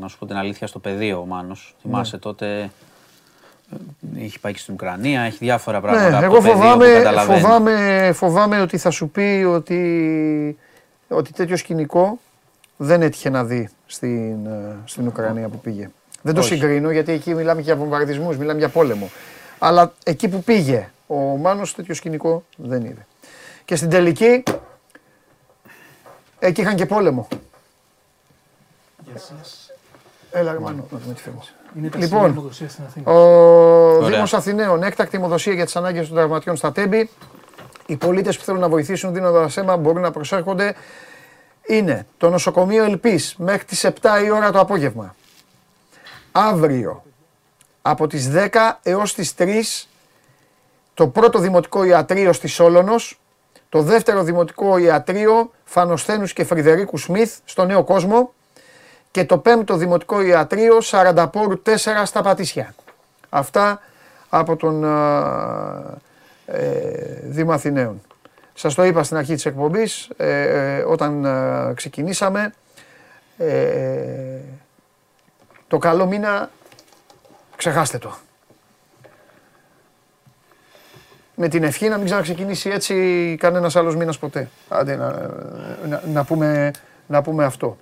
να 0.00 0.08
σου 0.08 0.18
πω 0.18 0.26
την 0.26 0.36
αλήθεια, 0.36 0.66
στο 0.66 0.78
πεδίο 0.78 1.20
ο 1.20 1.26
Μάνος. 1.26 1.74
Ναι. 1.74 1.80
Θυμάσαι 1.82 2.18
τότε 2.18 2.70
Έχει 4.18 4.40
πάει 4.40 4.52
και 4.52 4.58
στην 4.58 4.74
Ουκρανία, 4.74 5.22
έχει 5.22 5.36
διάφορα 5.40 5.80
πράγματα. 5.80 6.08
Ναι, 6.10 6.16
από 6.16 6.24
εγώ 6.24 6.34
το 6.34 6.40
πεδίο 6.40 6.52
που 6.52 6.58
φοβάμαι, 6.58 6.92
καταλαβαίνεις. 6.92 7.42
φοβάμαι, 7.42 8.10
φοβάμαι 8.14 8.60
ότι 8.60 8.78
θα 8.78 8.90
σου 8.90 9.08
πει 9.08 9.44
ότι, 9.48 10.58
ότι 11.08 11.32
τέτοιο 11.32 11.56
σκηνικό 11.56 12.18
δεν 12.76 13.02
έτυχε 13.02 13.30
να 13.30 13.44
δει 13.44 13.68
στην, 13.86 14.46
ε, 14.46 14.76
στην 14.84 15.06
Ουκρανία 15.06 15.48
που 15.48 15.58
πήγε. 15.58 15.90
Δεν 16.22 16.34
το 16.34 16.40
Όχι. 16.40 16.48
συγκρίνω 16.48 16.90
γιατί 16.90 17.12
εκεί 17.12 17.34
μιλάμε 17.34 17.60
για 17.60 17.76
βομβαρδισμούς, 17.76 18.36
μιλάμε 18.36 18.58
για 18.58 18.68
πόλεμο. 18.68 19.10
Αλλά 19.58 19.92
εκεί 20.04 20.28
που 20.28 20.42
πήγε 20.42 20.90
ο 21.06 21.14
Μάνος 21.14 21.74
τέτοιο 21.74 21.94
σκηνικό 21.94 22.44
δεν 22.56 22.84
είδε. 22.84 23.06
Και 23.64 23.76
στην 23.76 23.90
τελική, 23.90 24.42
εκεί 26.38 26.60
είχαν 26.60 26.76
και 26.76 26.86
πόλεμο. 26.86 27.28
Έλα 30.30 30.52
ρε 30.52 30.58
Μάνο, 30.58 30.86
να 30.90 30.98
δούμε 30.98 31.14
τι 31.14 31.20
φέρνεις. 31.22 31.52
Είναι 31.78 31.88
τα 31.88 31.98
Λοιπόν, 31.98 32.18
λοιπόν, 32.18 32.34
λογοδοσία 32.34 32.68
στην 32.68 32.84
Αθήνα. 32.84 33.12
Ο 33.12 34.06
Δήμος 34.06 34.34
Αθηναίων, 34.34 34.82
έκτακτη 34.82 35.16
αιμοδοσία 35.16 35.52
για 35.52 35.64
τις 35.64 35.76
ανάγκες 35.76 36.06
των 36.06 36.16
τραυματιών 36.16 36.56
στα 36.56 36.72
Τέμπη. 36.72 37.10
Οι 37.86 37.96
πολίτες 37.96 38.38
που 38.38 38.44
θέλουν 38.44 38.60
να 38.60 38.68
βοηθήσουν 38.68 39.12
δίνοντας 39.12 39.56
αίμα 39.56 39.76
μπορούν 39.76 40.02
να 40.02 40.10
προσέρχονται. 40.10 40.74
Είναι 41.66 42.06
το 42.16 42.30
νοσοκομείο 42.30 42.84
Ελπής 42.84 43.34
μέχρι 43.38 43.64
τις 43.64 43.84
7 43.84 43.90
η 44.24 44.30
ώρα 44.30 44.52
το 44.52 44.60
απόγευμα. 44.60 45.14
Αύριο 46.32 47.02
από 47.82 48.06
τις 48.06 48.30
10 48.30 48.78
έως 48.82 49.14
τις 49.14 49.34
3 49.38 49.88
το 50.94 51.08
πρώτο 51.08 51.38
δημοτικό 51.38 51.84
ιατρείο 51.84 52.32
στη 52.32 52.46
Σόλωνος, 52.46 53.20
το 53.68 53.82
δεύτερο 53.82 54.22
δημοτικό 54.22 54.78
ιατρείο 54.78 55.50
Φανοστένους 55.64 56.32
και 56.32 56.44
Φρυδερίκου 56.44 56.98
Σμιθ 56.98 57.38
στο 57.44 57.64
Νέο 57.64 57.84
Κόσμο 57.84 58.32
και 59.10 59.24
το 59.24 59.38
πέμπτο 59.38 59.76
δημοτικό 59.76 60.20
ιατρείο 60.20 60.80
Σαρανταπόρου 60.80 61.62
4 61.66 61.74
στα 62.04 62.22
Πατήσια. 62.22 62.74
Αυτά 63.28 63.80
από 64.28 64.56
τον 64.56 64.84
α, 64.84 65.96
ε, 66.46 67.20
Δήμο 67.22 67.52
Αθηναίων. 67.52 68.00
Σας 68.54 68.74
το 68.74 68.84
είπα 68.84 69.02
στην 69.02 69.16
αρχή 69.16 69.34
της 69.34 69.46
εκπομπής, 69.46 70.10
ε, 70.16 70.76
ε, 70.76 70.82
όταν 70.82 71.26
α, 71.26 71.72
ξεκινήσαμε, 71.74 72.54
ε, 73.38 74.38
το 75.68 75.78
καλό 75.78 76.06
μήνα 76.06 76.50
ξεχάστε 77.56 77.98
το. 77.98 78.16
Με 81.34 81.48
την 81.48 81.62
ευχή 81.62 81.88
να 81.88 81.96
μην 81.96 82.04
ξαναξεκινήσει 82.04 82.70
έτσι 82.70 83.36
κανένας 83.40 83.76
άλλος 83.76 83.96
μήνας 83.96 84.18
ποτέ. 84.18 84.48
Άντε 84.68 84.96
να, 84.96 85.30
να, 85.88 86.02
να 86.06 86.24
πούμε, 86.24 86.70
να 87.06 87.22
πούμε 87.22 87.44
αυτό. 87.44 87.76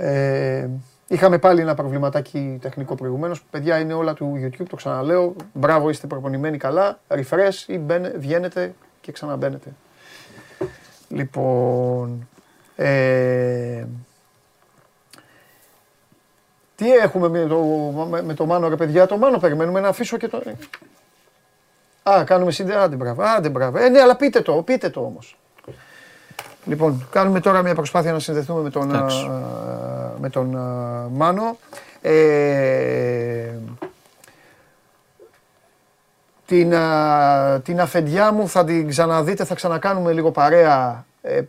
Ε, 0.00 0.68
είχαμε 1.08 1.38
πάλι 1.38 1.60
ένα 1.60 1.74
προβληματάκι 1.74 2.58
τεχνικό 2.60 2.94
προηγουμένως. 2.94 3.42
Παιδιά 3.50 3.78
είναι 3.78 3.92
όλα 3.92 4.14
του 4.14 4.40
YouTube, 4.42 4.66
το 4.68 4.76
ξαναλέω. 4.76 5.34
Μπράβο, 5.52 5.90
είστε 5.90 6.06
προπονημένοι 6.06 6.56
καλά. 6.56 6.98
Refresh 7.08 7.64
ή 7.66 7.78
μπαίνε, 7.78 8.14
βγαίνετε 8.16 8.74
και 9.00 9.12
ξαναμπαίνετε. 9.12 9.72
Λοιπόν. 11.08 12.28
Ε, 12.76 13.84
τι 16.74 16.92
έχουμε 16.92 17.28
με 17.28 17.46
το, 17.46 17.62
με, 18.10 18.22
με 18.22 18.34
το 18.34 18.46
Μάνο 18.46 18.68
ρε 18.68 18.76
παιδιά, 18.76 19.06
το 19.06 19.16
Μάνο 19.16 19.38
περιμένουμε 19.38 19.80
να 19.80 19.88
αφήσω 19.88 20.16
και 20.16 20.28
το... 20.28 20.42
Α, 22.02 22.24
κάνουμε 22.24 22.50
σύνδεση, 22.50 22.78
άντε 22.78 22.96
μπράβο, 22.96 23.22
άντε 23.22 23.48
μπράβο. 23.48 23.78
Ε, 23.78 23.88
ναι, 23.88 24.00
αλλά 24.00 24.16
πείτε 24.16 24.40
το, 24.40 24.62
πείτε 24.62 24.90
το 24.90 25.00
όμως. 25.00 25.39
Λοιπόν, 26.70 27.06
κάνουμε 27.10 27.40
τώρα 27.40 27.62
μια 27.62 27.74
προσπάθεια 27.74 28.12
να 28.12 28.18
συνδεθούμε 28.18 28.62
με 28.62 28.70
τον, 28.70 28.94
Εντάξει. 28.94 29.26
α, 29.26 29.32
με 30.20 30.28
τον 30.28 30.56
α, 30.56 31.08
Μάνο. 31.12 31.58
Ε, 32.00 33.50
την, 36.46 36.74
α, 36.74 37.60
την 37.60 37.80
αφεντιά 37.80 38.32
μου 38.32 38.48
θα 38.48 38.64
την 38.64 38.88
ξαναδείτε, 38.88 39.44
θα 39.44 39.54
ξανακάνουμε 39.54 40.12
λίγο 40.12 40.30
παρέα 40.30 41.04
ε, 41.22 41.36
ε, 41.36 41.44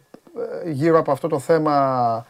γύρω 0.66 1.00
από 1.00 1.12
αυτό 1.12 1.28
το 1.28 1.40
θέμα. 1.40 2.26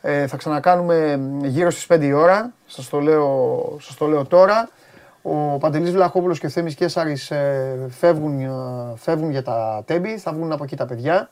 Ε, 0.00 0.26
θα 0.26 0.36
ξανακάνουμε 0.36 1.20
γύρω 1.42 1.70
στις 1.70 1.86
5 1.88 2.02
η 2.02 2.12
ώρα, 2.12 2.52
σας 2.66 2.88
το 2.88 3.00
λέω, 3.00 3.76
σας 3.80 3.96
το 3.96 4.06
λέω 4.06 4.24
τώρα. 4.24 4.68
Ο 5.22 5.58
Παντελής 5.58 5.92
Βλαχόπουλος 5.92 6.38
και 6.38 6.46
ο 6.46 6.48
Θέμης 6.48 6.74
Κέσαρης 6.74 7.30
ε, 7.30 7.86
φεύγουν, 7.88 8.40
ε, 8.40 8.50
φεύγουν 8.96 9.30
για 9.30 9.42
τα 9.42 9.82
τέμπη, 9.86 10.18
θα 10.18 10.32
βγουν 10.32 10.52
από 10.52 10.64
εκεί 10.64 10.76
τα 10.76 10.86
παιδιά. 10.86 11.30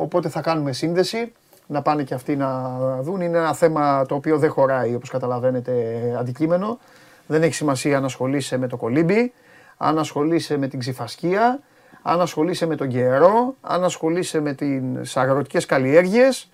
Οπότε 0.00 0.28
θα 0.28 0.40
κάνουμε 0.40 0.72
σύνδεση, 0.72 1.32
να 1.66 1.82
πάνε 1.82 2.02
και 2.02 2.14
αυτοί 2.14 2.36
να 2.36 2.78
δουν. 3.00 3.20
Είναι 3.20 3.38
ένα 3.38 3.54
θέμα 3.54 4.06
το 4.06 4.14
οποίο 4.14 4.38
δεν 4.38 4.50
χωράει, 4.50 4.94
όπως 4.94 5.10
καταλαβαίνετε, 5.10 5.72
αντικείμενο. 6.18 6.78
Δεν 7.26 7.42
έχει 7.42 7.54
σημασία 7.54 7.96
αν 7.96 8.04
ασχολείσαι 8.04 8.56
με 8.56 8.66
το 8.66 8.76
κολύμπι, 8.76 9.32
αν 9.76 9.98
ασχολείσαι 9.98 10.56
με 10.56 10.68
την 10.68 10.78
ξυφασκία, 10.78 11.60
αν 12.02 12.20
ασχολείσαι 12.20 12.66
με 12.66 12.76
τον 12.76 12.88
καιρό, 12.88 13.54
αν 13.60 13.84
ασχολείσαι 13.84 14.40
με 14.40 14.52
τις 14.52 15.16
αγροτικές 15.16 15.66
καλλιέργειες, 15.66 16.50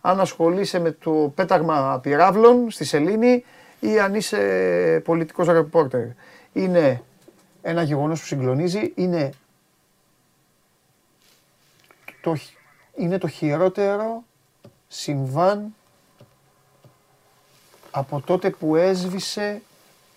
αν 0.00 0.20
ασχολείσαι 0.20 0.78
με 0.78 0.90
το 0.90 1.32
πέταγμα 1.34 1.98
πυράβλων 2.02 2.70
στη 2.70 2.84
Σελήνη 2.84 3.44
ή 3.80 3.98
αν 4.00 4.14
είσαι 4.14 5.02
πολιτικός 5.04 5.46
ρεπόρτερ. 5.46 6.06
Είναι 6.52 7.02
ένα 7.62 7.82
γεγονός 7.82 8.20
που 8.20 8.26
συγκλονίζει, 8.26 8.92
είναι 8.94 9.30
το, 12.20 12.34
χ- 12.34 12.55
είναι 12.96 13.18
το 13.18 13.28
χειρότερο 13.28 14.22
συμβάν 14.88 15.74
από 17.90 18.22
τότε 18.26 18.50
που 18.50 18.76
έσβησε. 18.76 19.62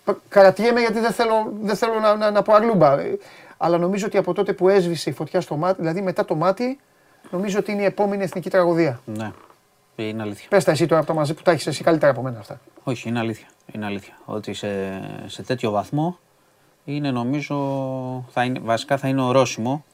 π- 0.03 0.15
Καρατιέμαι 0.29 0.79
γιατί 0.79 0.99
δεν 0.99 1.11
θέλω, 1.11 1.53
δεν 1.61 1.75
θέλω 1.75 1.99
να, 1.99 2.15
να, 2.15 2.31
να 2.31 2.41
πω 2.41 2.53
αρλούμπα. 2.53 2.99
ε, 2.99 3.17
Αλλά 3.57 3.77
νομίζω 3.77 4.05
ότι 4.05 4.17
από 4.17 4.33
τότε 4.33 4.53
που 4.53 4.69
έσβησε 4.69 5.09
η 5.09 5.13
φωτιά 5.13 5.41
στο 5.41 5.55
μάτι, 5.57 5.81
δηλαδή 5.81 6.01
μετά 6.01 6.25
το 6.25 6.35
μάτι, 6.35 6.79
νομίζω 7.31 7.59
ότι 7.59 7.71
είναι 7.71 7.81
η 7.81 7.85
επόμενη 7.85 8.23
εθνική 8.23 8.49
τραγωδία. 8.49 9.01
Ναι, 9.05 9.31
είναι 9.95 10.21
αλήθεια. 10.21 10.47
Πες 10.49 10.63
τα 10.63 10.71
εσύ 10.71 10.85
τώρα 10.85 10.99
από 11.01 11.07
τα 11.09 11.13
μαζί 11.15 11.33
που 11.33 11.41
τα 11.41 11.51
έχεις 11.51 11.67
εσύ 11.67 11.83
καλύτερα 11.83 12.11
από 12.11 12.21
μένα 12.21 12.39
αυτά. 12.39 12.59
Όχι, 12.83 13.09
είναι 13.09 13.19
αλήθεια. 13.19 13.47
Είναι 13.73 13.85
αλήθεια. 13.85 14.13
Ότι 14.25 14.53
σε, 14.53 14.67
σε 15.25 15.43
τέτοιο 15.43 15.71
βαθμό 15.71 16.17
είναι 16.85 17.11
νομίζω, 17.11 17.55
θα 18.31 18.43
είναι, 18.43 18.59
βασικά 18.59 18.97
θα 18.97 19.07
είναι 19.07 19.21
ορόσημο. 19.21 19.85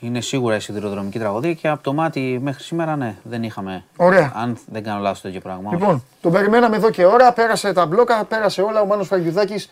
Είναι 0.00 0.20
σίγουρα 0.20 0.56
η 0.56 0.60
σιδηροδρομική 0.60 1.18
τραγωδία 1.18 1.52
και 1.54 1.68
από 1.68 1.82
το 1.82 1.92
μάτι 1.92 2.38
μέχρι 2.42 2.62
σήμερα 2.62 2.96
ναι, 2.96 3.14
δεν 3.22 3.42
είχαμε. 3.42 3.84
Ωραία. 3.96 4.32
Αν 4.36 4.58
δεν 4.66 4.82
κάνω 4.82 5.00
λάθος 5.00 5.20
τέτοιο 5.20 5.40
πράγμα. 5.40 5.62
όχι. 5.68 5.76
Λοιπόν, 5.76 6.04
τον 6.20 6.32
περιμέναμε 6.32 6.76
εδώ 6.76 6.90
και 6.90 7.04
ώρα, 7.04 7.32
πέρασε 7.32 7.72
τα 7.72 7.86
μπλόκα, 7.86 8.24
πέρασε 8.24 8.62
όλα. 8.62 8.80
Ο 8.80 8.86
Μάνος 8.86 9.06
Φαγιουδάκης 9.08 9.70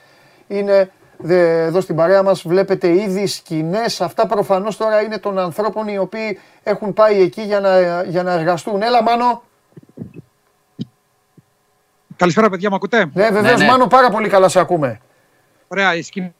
είναι 0.48 0.90
δε- 1.18 1.64
εδώ 1.64 1.80
στην 1.80 1.96
παρέα 1.96 2.22
μας. 2.22 2.42
Βλέπετε 2.42 2.88
ήδη 3.02 3.26
σκηνές. 3.26 4.00
Αυτά 4.00 4.26
προφανώς 4.26 4.76
τώρα 4.76 5.00
είναι 5.02 5.18
των 5.18 5.38
ανθρώπων 5.38 5.88
οι 5.88 5.98
οποίοι 5.98 6.38
έχουν 6.62 6.92
πάει 6.92 7.20
εκεί 7.20 7.42
για 7.42 7.60
να, 7.60 8.02
για 8.02 8.22
να 8.22 8.32
εργαστούν. 8.32 8.82
Έλα 8.82 9.02
Μάνο. 9.02 9.42
Καλησπέρα, 12.16 12.50
παιδιά, 12.50 12.68
μου 12.70 12.76
ακούτε; 12.76 13.10
Ναι, 13.12 13.30
βεβαίως 13.30 13.60
ναι. 13.60 13.66
Μάνο, 13.66 13.86
πάρα 13.86 14.10
πολύ 14.10 14.28
καλά 14.28 14.48
σε 14.48 14.60
ακούμε. 14.60 15.00
Ωραία, 15.68 15.94
οι 15.94 16.02
σκηνέ 16.02 16.34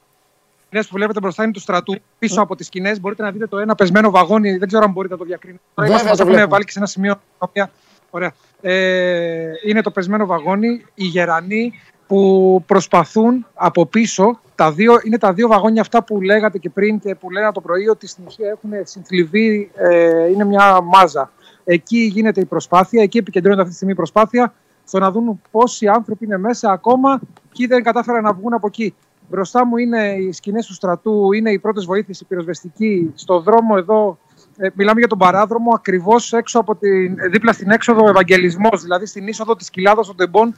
που 0.70 0.86
βλέπετε 0.93 1.20
μπροστά 1.20 1.43
είναι 1.43 1.53
του 1.53 1.61
στρατού. 1.61 1.95
Πίσω 2.19 2.41
από 2.41 2.57
τις 2.57 2.67
σκηνές 2.67 3.01
μπορείτε 3.01 3.23
να 3.23 3.31
δείτε 3.31 3.47
το 3.47 3.59
ένα 3.59 3.75
πεσμένο 3.75 4.11
βαγόνι. 4.11 4.57
Δεν 4.57 4.69
ξέρω 4.69 4.85
αν 4.85 4.91
μπορείτε 4.91 5.15
να 5.15 5.20
το 5.20 5.27
διακρίνετε. 5.27 5.62
Τώρα 5.75 5.89
Βέβαια, 5.89 6.03
είμαστε, 6.03 6.09
μας 6.09 6.17
το 6.17 6.23
έχουν 6.23 6.33
βλέπουμε. 6.35 6.53
βάλει 6.55 6.65
και 6.65 6.70
σε 6.73 6.78
ένα 6.78 6.86
σημείο. 6.89 7.12
τα 7.15 7.20
οποία- 7.49 7.70
Ωραία. 8.11 8.33
Ε, 8.61 9.51
είναι 9.67 9.81
το 9.81 9.91
πεσμένο 9.91 10.27
βαγόνι. 10.27 10.85
Οι 10.95 11.05
γερανοί 11.05 11.73
που 12.07 12.62
προσπαθούν 12.67 13.47
από 13.55 13.86
πίσω. 13.86 14.41
Τα 14.55 14.73
δύο, 14.73 14.95
είναι 15.05 15.19
τα 15.19 15.33
δύο 15.33 15.49
βαγόνια 15.49 15.81
αυτά 15.81 16.03
που 16.05 16.20
λέγατε 16.23 16.59
και 16.59 16.70
πριν 16.70 16.99
και 16.99 17.15
που 17.15 17.31
λέγατε 17.31 17.53
το 17.53 17.61
πρωί 17.61 17.89
ότι 17.89 18.07
στην 18.07 18.25
ουσία 18.27 18.49
έχουν 18.51 18.70
συνθλιβεί. 18.83 19.70
Ε, 19.75 20.27
είναι 20.31 20.45
μια 20.45 20.81
μάζα. 20.81 21.31
Εκεί 21.65 21.99
γίνεται 21.99 22.41
η 22.41 22.45
προσπάθεια, 22.45 23.03
εκεί 23.03 23.19
επικεντρώνεται 23.19 23.61
αυτή 23.61 23.70
τη 23.70 23.77
στιγμή 23.77 23.93
η 23.93 23.97
προσπάθεια 23.97 24.55
στο 24.85 24.99
να 24.99 25.11
δουν 25.11 25.41
πόσοι 25.51 25.86
άνθρωποι 25.89 26.25
είναι 26.25 26.39
μέσα 26.39 26.70
ακόμα. 26.70 27.20
Ποιοι 27.57 27.67
δεν 27.67 27.83
κατάφεραν 27.83 28.23
να 28.23 28.33
βγουν 28.33 28.53
από 28.55 28.67
εκεί. 28.67 28.95
Μπροστά 29.28 29.66
μου 29.66 29.76
είναι 29.76 30.12
οι 30.12 30.32
σκηνές 30.32 30.66
του 30.66 30.74
στρατού, 30.74 31.32
είναι 31.32 31.50
οι 31.50 31.58
πρώτε 31.58 31.80
βοήθειε, 31.80 32.14
η 32.20 32.24
πυροσβεστική. 32.24 33.12
Στο 33.14 33.40
δρόμο 33.40 33.74
εδώ, 33.78 34.18
ε, 34.56 34.68
μιλάμε 34.74 34.98
για 34.98 35.08
τον 35.08 35.18
παράδρομο, 35.18 35.72
ακριβώς 35.74 36.32
έξω 36.32 36.58
από 36.58 36.76
την, 36.76 37.18
ε, 37.18 37.28
δίπλα 37.28 37.52
στην 37.52 37.70
έξοδο 37.70 38.05
ο 38.05 38.08
Ευαγγελισμός, 38.08 38.82
δηλαδή 38.82 39.06
στην 39.06 39.26
είσοδο 39.26 39.56
της 39.56 39.70
κοιλάδας 39.70 40.06
των 40.06 40.16
Τεμπών, 40.16 40.56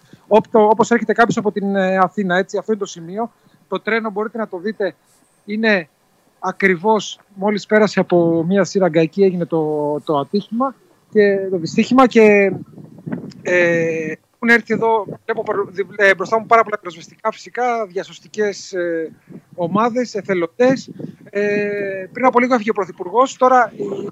όπως 0.52 0.90
έρχεται 0.90 1.12
κάποιος 1.12 1.36
από 1.36 1.52
την 1.52 1.76
ε, 1.76 1.96
Αθήνα. 1.96 2.36
Έτσι, 2.36 2.58
αυτό 2.58 2.72
είναι 2.72 2.80
το 2.80 2.86
σημείο. 2.86 3.32
Το 3.68 3.80
τρένο 3.80 4.10
μπορείτε 4.10 4.38
να 4.38 4.48
το 4.48 4.58
δείτε, 4.58 4.94
είναι 5.44 5.88
ακριβώς 6.38 7.20
μόλις 7.34 7.66
πέρασε 7.66 8.00
από 8.00 8.44
μια 8.48 8.64
σύραγγα 8.64 9.00
εκεί 9.00 9.22
έγινε 9.22 9.44
το, 9.44 9.94
το 10.04 10.18
ατύχημα 10.18 10.74
και 11.10 11.48
το 11.50 11.56
δυστύχημα 11.56 12.06
και 12.06 12.52
ε, 13.42 14.12
έχουν 14.40 14.56
έρθει 14.58 14.74
εδώ, 14.74 15.04
βλέπω 15.24 15.42
προ- 15.42 15.68
δι- 15.70 15.86
ε, 15.96 16.14
μπροστά 16.14 16.38
μου 16.40 16.46
πάρα 16.46 16.62
πολλά 16.62 16.78
πυροσβεστικά 16.78 17.32
φυσικά, 17.32 17.86
διασωστικές 17.86 18.72
ε, 18.72 19.10
ομάδες, 19.54 20.14
εθελοντές. 20.14 20.90
Ε, 21.30 22.06
πριν 22.12 22.26
από 22.26 22.40
λίγο 22.40 22.54
έφυγε 22.54 22.70
ο 22.70 22.72
Πρωθυπουργός. 22.72 23.36
Τώρα 23.36 23.72
η- 23.76 24.08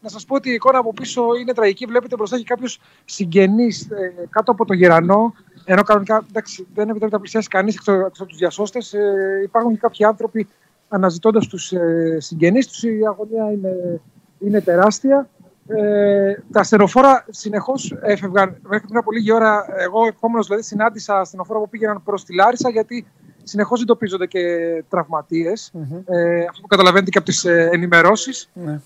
να 0.00 0.08
σας 0.08 0.24
πω 0.24 0.34
ότι 0.34 0.50
η 0.50 0.52
εικόνα 0.52 0.78
από 0.78 0.92
πίσω 0.92 1.22
είναι 1.40 1.52
τραγική. 1.54 1.84
Βλέπετε 1.86 2.16
μπροστά 2.16 2.36
έχει 2.36 2.44
κάποιος 2.44 2.80
συγγενείς 3.04 3.90
ε, 3.90 4.26
κάτω 4.30 4.52
από 4.52 4.64
το 4.64 4.74
γερανό. 4.74 5.34
Ενώ 5.64 5.82
κανονικά 5.82 6.24
εντάξει, 6.28 6.66
δεν 6.74 6.82
επιτρέπεται 6.84 7.16
να 7.16 7.20
πλησιάσει 7.20 7.48
κανείς 7.48 7.74
εκτός 7.74 8.20
από 8.20 8.26
τους 8.26 8.38
διασώστες. 8.38 8.92
Ε, 8.94 9.40
υπάρχουν 9.44 9.72
και 9.72 9.78
κάποιοι 9.78 10.04
άνθρωποι 10.04 10.48
αναζητώντας 10.88 11.46
τους 11.46 11.72
ε, 11.72 12.16
συγγενείς 12.20 12.66
τους. 12.66 12.82
Η 12.82 13.06
αγωνία 13.06 13.52
είναι, 13.52 14.00
είναι 14.38 14.60
τεράστια. 14.60 15.28
Ε, 15.66 16.34
τα 16.52 16.60
ασθενοφόρα 16.60 17.24
συνεχώς 17.30 17.96
έφευγαν. 18.02 18.56
Μέχρι 18.62 18.86
πριν 18.86 18.98
από 18.98 19.12
λίγη 19.12 19.32
ώρα, 19.32 19.64
εγώ 19.78 20.06
επόμενος 20.06 20.46
δηλαδή 20.46 20.64
συνάντησα 20.64 21.18
ασθενοφόρα 21.18 21.58
που 21.58 21.68
πήγαιναν 21.68 22.02
προς 22.02 22.24
τη 22.24 22.34
Λάρισα 22.34 22.70
γιατί 22.70 23.06
συνεχώς 23.42 23.82
εντοπίζονται 23.82 24.26
και 24.26 24.40
τραυματίες. 24.88 25.72
Ε, 26.06 26.44
αυτό 26.44 26.60
που 26.60 26.66
καταλαβαίνετε 26.66 27.10
και 27.10 27.18
από 27.18 27.26
τις 27.26 27.44
ε, 27.44 27.68
ενημερώσεις. 27.72 28.50
Ναι. 28.52 28.80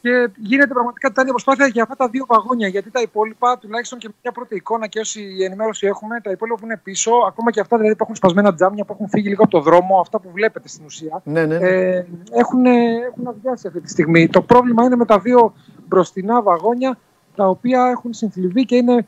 Και 0.00 0.30
γίνεται 0.36 0.72
πραγματικά 0.72 1.08
τιτάνια 1.08 1.32
προσπάθεια 1.32 1.66
για 1.66 1.82
αυτά 1.82 1.96
τα 1.96 2.08
δύο 2.08 2.24
βαγόνια. 2.28 2.68
Γιατί 2.68 2.90
τα 2.90 3.00
υπόλοιπα, 3.00 3.58
τουλάχιστον 3.58 3.98
και 3.98 4.08
με 4.08 4.14
μια 4.22 4.32
πρώτη 4.32 4.54
εικόνα 4.54 4.86
και 4.86 5.00
όση 5.00 5.36
ενημέρωση 5.44 5.86
έχουμε, 5.86 6.20
τα 6.20 6.30
υπόλοιπα 6.30 6.58
που 6.58 6.64
είναι 6.64 6.80
πίσω, 6.82 7.10
ακόμα 7.28 7.50
και 7.50 7.60
αυτά 7.60 7.76
δηλαδή 7.76 7.96
που 7.96 8.02
έχουν 8.02 8.16
σπασμένα 8.16 8.54
τζάμια, 8.54 8.84
που 8.84 8.92
έχουν 8.92 9.08
φύγει 9.08 9.28
λίγο 9.28 9.42
από 9.42 9.50
το 9.50 9.60
δρόμο, 9.60 10.00
αυτά 10.00 10.20
που 10.20 10.30
βλέπετε 10.32 10.68
στην 10.68 10.84
ουσία, 10.84 11.20
Ναι, 11.24 11.46
ναι, 11.46 11.58
ναι. 11.58 11.68
ε, 11.68 12.06
έχουν, 12.32 12.66
έχουν 13.10 13.26
αδειάσει 13.28 13.66
αυτή 13.66 13.80
τη 13.80 13.88
στιγμή. 13.88 14.28
Το 14.28 14.42
πρόβλημα 14.42 14.84
είναι 14.84 14.96
με 14.96 15.04
τα 15.04 15.18
δύο 15.18 15.54
μπροστινά 15.88 16.42
βαγόνια, 16.42 16.98
τα 17.36 17.46
οποία 17.48 17.86
έχουν 17.86 18.12
συνθλιβεί 18.12 18.64
και 18.64 18.76
είναι 18.76 19.06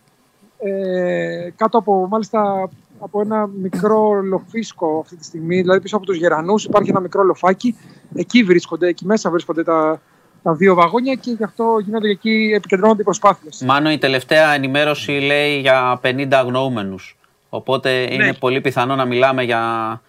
ε, 0.58 1.50
κάτω 1.56 1.78
από 1.78 2.06
μάλιστα 2.10 2.70
από 3.00 3.20
ένα 3.20 3.46
μικρό 3.46 4.12
λοφίσκο 4.22 4.98
αυτή 5.02 5.16
τη 5.16 5.24
στιγμή, 5.24 5.60
δηλαδή 5.60 5.80
πίσω 5.80 5.96
από 5.96 6.06
τους 6.06 6.16
γερανούς 6.16 6.64
υπάρχει 6.64 6.90
ένα 6.90 7.00
μικρό 7.00 7.22
λοφάκι, 7.22 7.76
εκεί 8.14 8.42
βρίσκονται, 8.42 8.86
εκεί 8.86 9.06
μέσα 9.06 9.30
βρίσκονται 9.30 9.62
τα, 9.62 10.00
τα 10.42 10.54
δύο 10.54 10.74
βαγόνια 10.74 11.14
και 11.14 11.30
γι' 11.30 11.44
αυτό 11.44 11.78
γίνονται 11.84 12.06
και 12.06 12.12
εκεί 12.12 12.52
επικεντρώνονται 12.54 13.00
οι 13.00 13.04
προσπάθειες. 13.04 13.62
Μάνο, 13.66 13.90
η 13.90 13.98
τελευταία 13.98 14.52
ενημέρωση 14.52 15.10
λέει 15.12 15.60
για 15.60 16.00
50 16.02 16.28
αγνοούμενους. 16.30 17.18
Οπότε 17.48 18.14
είναι 18.14 18.32
πολύ 18.32 18.60
πιθανό 18.60 18.96
να 18.96 19.04
μιλάμε 19.04 19.42
για, 19.42 20.02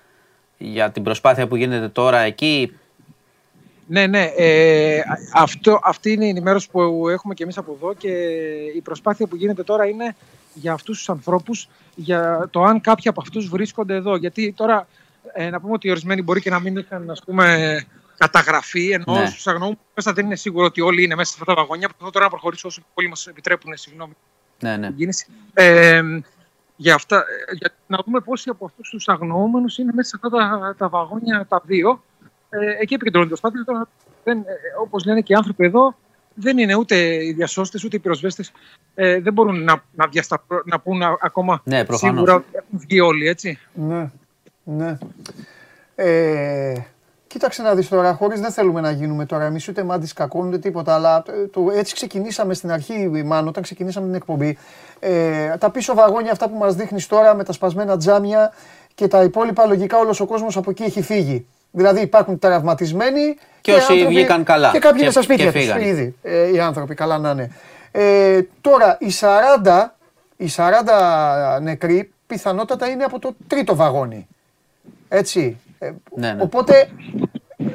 για 0.57 0.91
την 0.91 1.03
προσπάθεια 1.03 1.47
που 1.47 1.55
γίνεται 1.55 1.87
τώρα 1.87 2.19
εκεί. 2.19 2.75
Ναι, 3.91 4.07
ναι. 4.07 4.23
Ε, 4.35 5.01
αυτό, 5.33 5.79
αυτή 5.83 6.11
είναι 6.11 6.25
η 6.25 6.29
ενημέρωση 6.29 6.69
που 6.69 7.09
έχουμε 7.09 7.33
και 7.33 7.43
εμείς 7.43 7.57
από 7.57 7.73
εδώ 7.77 7.93
και 7.93 8.07
η 8.75 8.81
προσπάθεια 8.81 9.27
που 9.27 9.35
γίνεται 9.35 9.63
τώρα 9.63 9.87
είναι 9.87 10.15
για 10.53 10.73
αυτούς 10.73 10.97
τους 10.97 11.09
ανθρώπους, 11.09 11.69
για 11.95 12.47
το 12.51 12.63
αν 12.63 12.81
κάποιοι 12.81 13.09
από 13.09 13.21
αυτούς 13.21 13.47
βρίσκονται 13.47 13.95
εδώ. 13.95 14.15
Γιατί 14.15 14.53
τώρα 14.53 14.87
ε, 15.33 15.49
να 15.49 15.59
πούμε 15.61 15.73
ότι 15.73 15.87
οι 15.87 15.91
ορισμένοι 15.91 16.21
μπορεί 16.21 16.41
και 16.41 16.49
να 16.49 16.59
μην 16.59 16.77
είχαν 16.77 17.09
ας 17.09 17.23
πούμε, 17.23 17.85
καταγραφεί, 18.17 18.89
ενώ 18.89 19.13
Ναι. 19.13 19.19
ναι. 19.19 19.25
στους 19.25 19.47
αγνοούμενους 19.47 19.79
μέσα 19.95 20.13
δεν 20.13 20.25
είναι 20.25 20.35
σίγουρο 20.35 20.65
ότι 20.65 20.81
όλοι 20.81 21.03
είναι 21.03 21.15
μέσα 21.15 21.31
σε 21.31 21.37
αυτά 21.41 21.53
τα 21.53 21.61
βαγόνια. 21.61 21.87
Προσπαθώ 21.87 22.11
τώρα 22.11 22.25
να 22.25 22.31
προχωρήσω 22.31 22.67
όσο 22.67 22.81
πολύ 22.93 23.07
μας 23.07 23.27
επιτρέπουν, 23.27 23.77
συγγνώμη, 23.77 24.13
Ναι, 24.59 24.77
ναι. 24.77 24.87
την 24.87 24.95
κίνηση. 24.95 25.25
Ε, 25.53 26.01
για, 26.75 26.95
αυτά, 26.95 27.17
ε, 27.17 27.55
για 27.55 27.69
να 27.87 27.99
δούμε 28.05 28.19
πόσοι 28.19 28.49
από 28.49 28.65
αυτούς 28.65 28.89
τους 28.89 29.07
αγνοούμενους 29.07 29.77
είναι 29.77 29.91
μέσα 29.95 30.09
σε 30.09 30.19
αυτά 30.23 30.37
τα, 30.37 30.75
τα 30.77 30.89
βαγόνια 30.89 31.45
τα 31.49 31.61
δύο. 31.65 32.03
Ε, 32.53 32.81
εκεί 32.81 32.93
επικεντρώνεται 32.93 33.33
η 33.33 33.37
προσπάθεια. 33.39 33.63
Τώρα, 33.65 33.87
δεν, 34.23 34.37
ε, 34.37 34.43
όπως 34.81 35.05
λένε 35.05 35.21
και 35.21 35.33
οι 35.33 35.35
άνθρωποι 35.35 35.65
εδώ, 35.65 35.95
δεν 36.33 36.57
είναι 36.57 36.75
ούτε 36.75 36.95
οι 37.25 37.31
διασώστες 37.33 37.83
ούτε 37.83 37.95
οι 37.95 37.99
πυροσβέστες. 37.99 38.51
Ε, 38.95 39.19
δεν 39.19 39.33
μπορούν 39.33 39.63
να, 39.63 39.83
να, 39.95 40.07
διασταπρο- 40.07 40.65
να 40.65 40.79
πούν 40.79 41.01
α- 41.01 41.17
ακόμα 41.21 41.61
Ναι, 41.63 41.85
προφανώς. 41.85 42.15
σίγουρα 42.15 42.35
ότι 42.35 42.45
έχουν 42.53 42.79
βγει 42.87 42.99
όλοι, 42.99 43.27
έτσι. 43.27 43.59
Ναι, 43.73 44.09
ναι. 44.63 44.97
Ε, 45.95 46.73
κοίταξε 47.27 47.61
να 47.61 47.75
δεις 47.75 47.87
τώρα, 47.87 48.13
χωρίς 48.13 48.39
δεν 48.39 48.51
θέλουμε 48.51 48.81
να 48.81 48.91
γίνουμε 48.91 49.25
τώρα 49.25 49.43
εμείς 49.45 49.67
ούτε 49.67 49.83
μάντις 49.83 50.13
κακών 50.13 50.47
ούτε 50.47 50.57
τίποτα, 50.57 50.93
αλλά 50.93 51.23
ε, 51.27 51.47
το, 51.47 51.71
έτσι 51.73 51.93
ξεκινήσαμε 51.93 52.53
στην 52.53 52.71
αρχή, 52.71 53.23
Μάνο, 53.25 53.49
όταν 53.49 53.63
ξεκινήσαμε 53.63 54.05
την 54.05 54.15
εκπομπή. 54.15 54.57
Ε, 54.99 55.57
τα 55.57 55.69
πίσω 55.69 55.93
βαγόνια 55.93 56.31
αυτά 56.31 56.49
που 56.49 56.57
μας 56.57 56.75
δείχνεις 56.75 57.07
τώρα 57.07 57.35
με 57.35 57.43
τα 57.43 57.51
σπασμένα 57.51 57.97
τζάμια 57.97 58.53
και 58.95 59.07
τα 59.07 59.23
υπόλοιπα 59.23 59.65
λογικά 59.65 59.97
όλος 59.97 60.19
ο 60.19 60.25
κόσμος 60.25 60.57
από 60.57 60.69
εκεί 60.69 60.83
έχει 60.83 61.01
φύγει. 61.01 61.45
Δηλαδή 61.71 62.01
υπάρχουν 62.01 62.39
τραυματισμένοι 62.39 63.37
Και 63.61 63.73
όσοι 63.73 64.05
βγήκαν 64.07 64.43
καλά 64.43 64.71
Και 64.71 64.79
κάποιοι 64.79 64.97
και- 64.97 65.03
είναι 65.03 65.11
στα 65.11 65.21
σπίτια 65.21 65.45
και 65.45 65.51
τους 65.51 65.61
φύγανε. 65.61 65.85
ήδη, 65.87 66.15
ε, 66.21 66.51
οι 66.53 66.59
άνθρωποι, 66.59 66.95
καλά 66.95 67.17
να 67.17 67.29
είναι. 67.29 67.51
Ε, 67.91 68.41
τώρα, 68.61 68.97
οι 68.99 69.11
40, 69.11 69.95
οι 70.37 70.47
40 70.47 71.59
νεκροί 71.61 72.11
πιθανότατα 72.27 72.87
είναι 72.89 73.03
από 73.03 73.19
το 73.19 73.35
τρίτο 73.47 73.75
βαγόνι. 73.75 74.27
Έτσι. 75.09 75.57
Ε, 75.79 75.91
Ναι, 76.15 76.33
ναι. 76.33 76.41
Οπότε. 76.43 76.89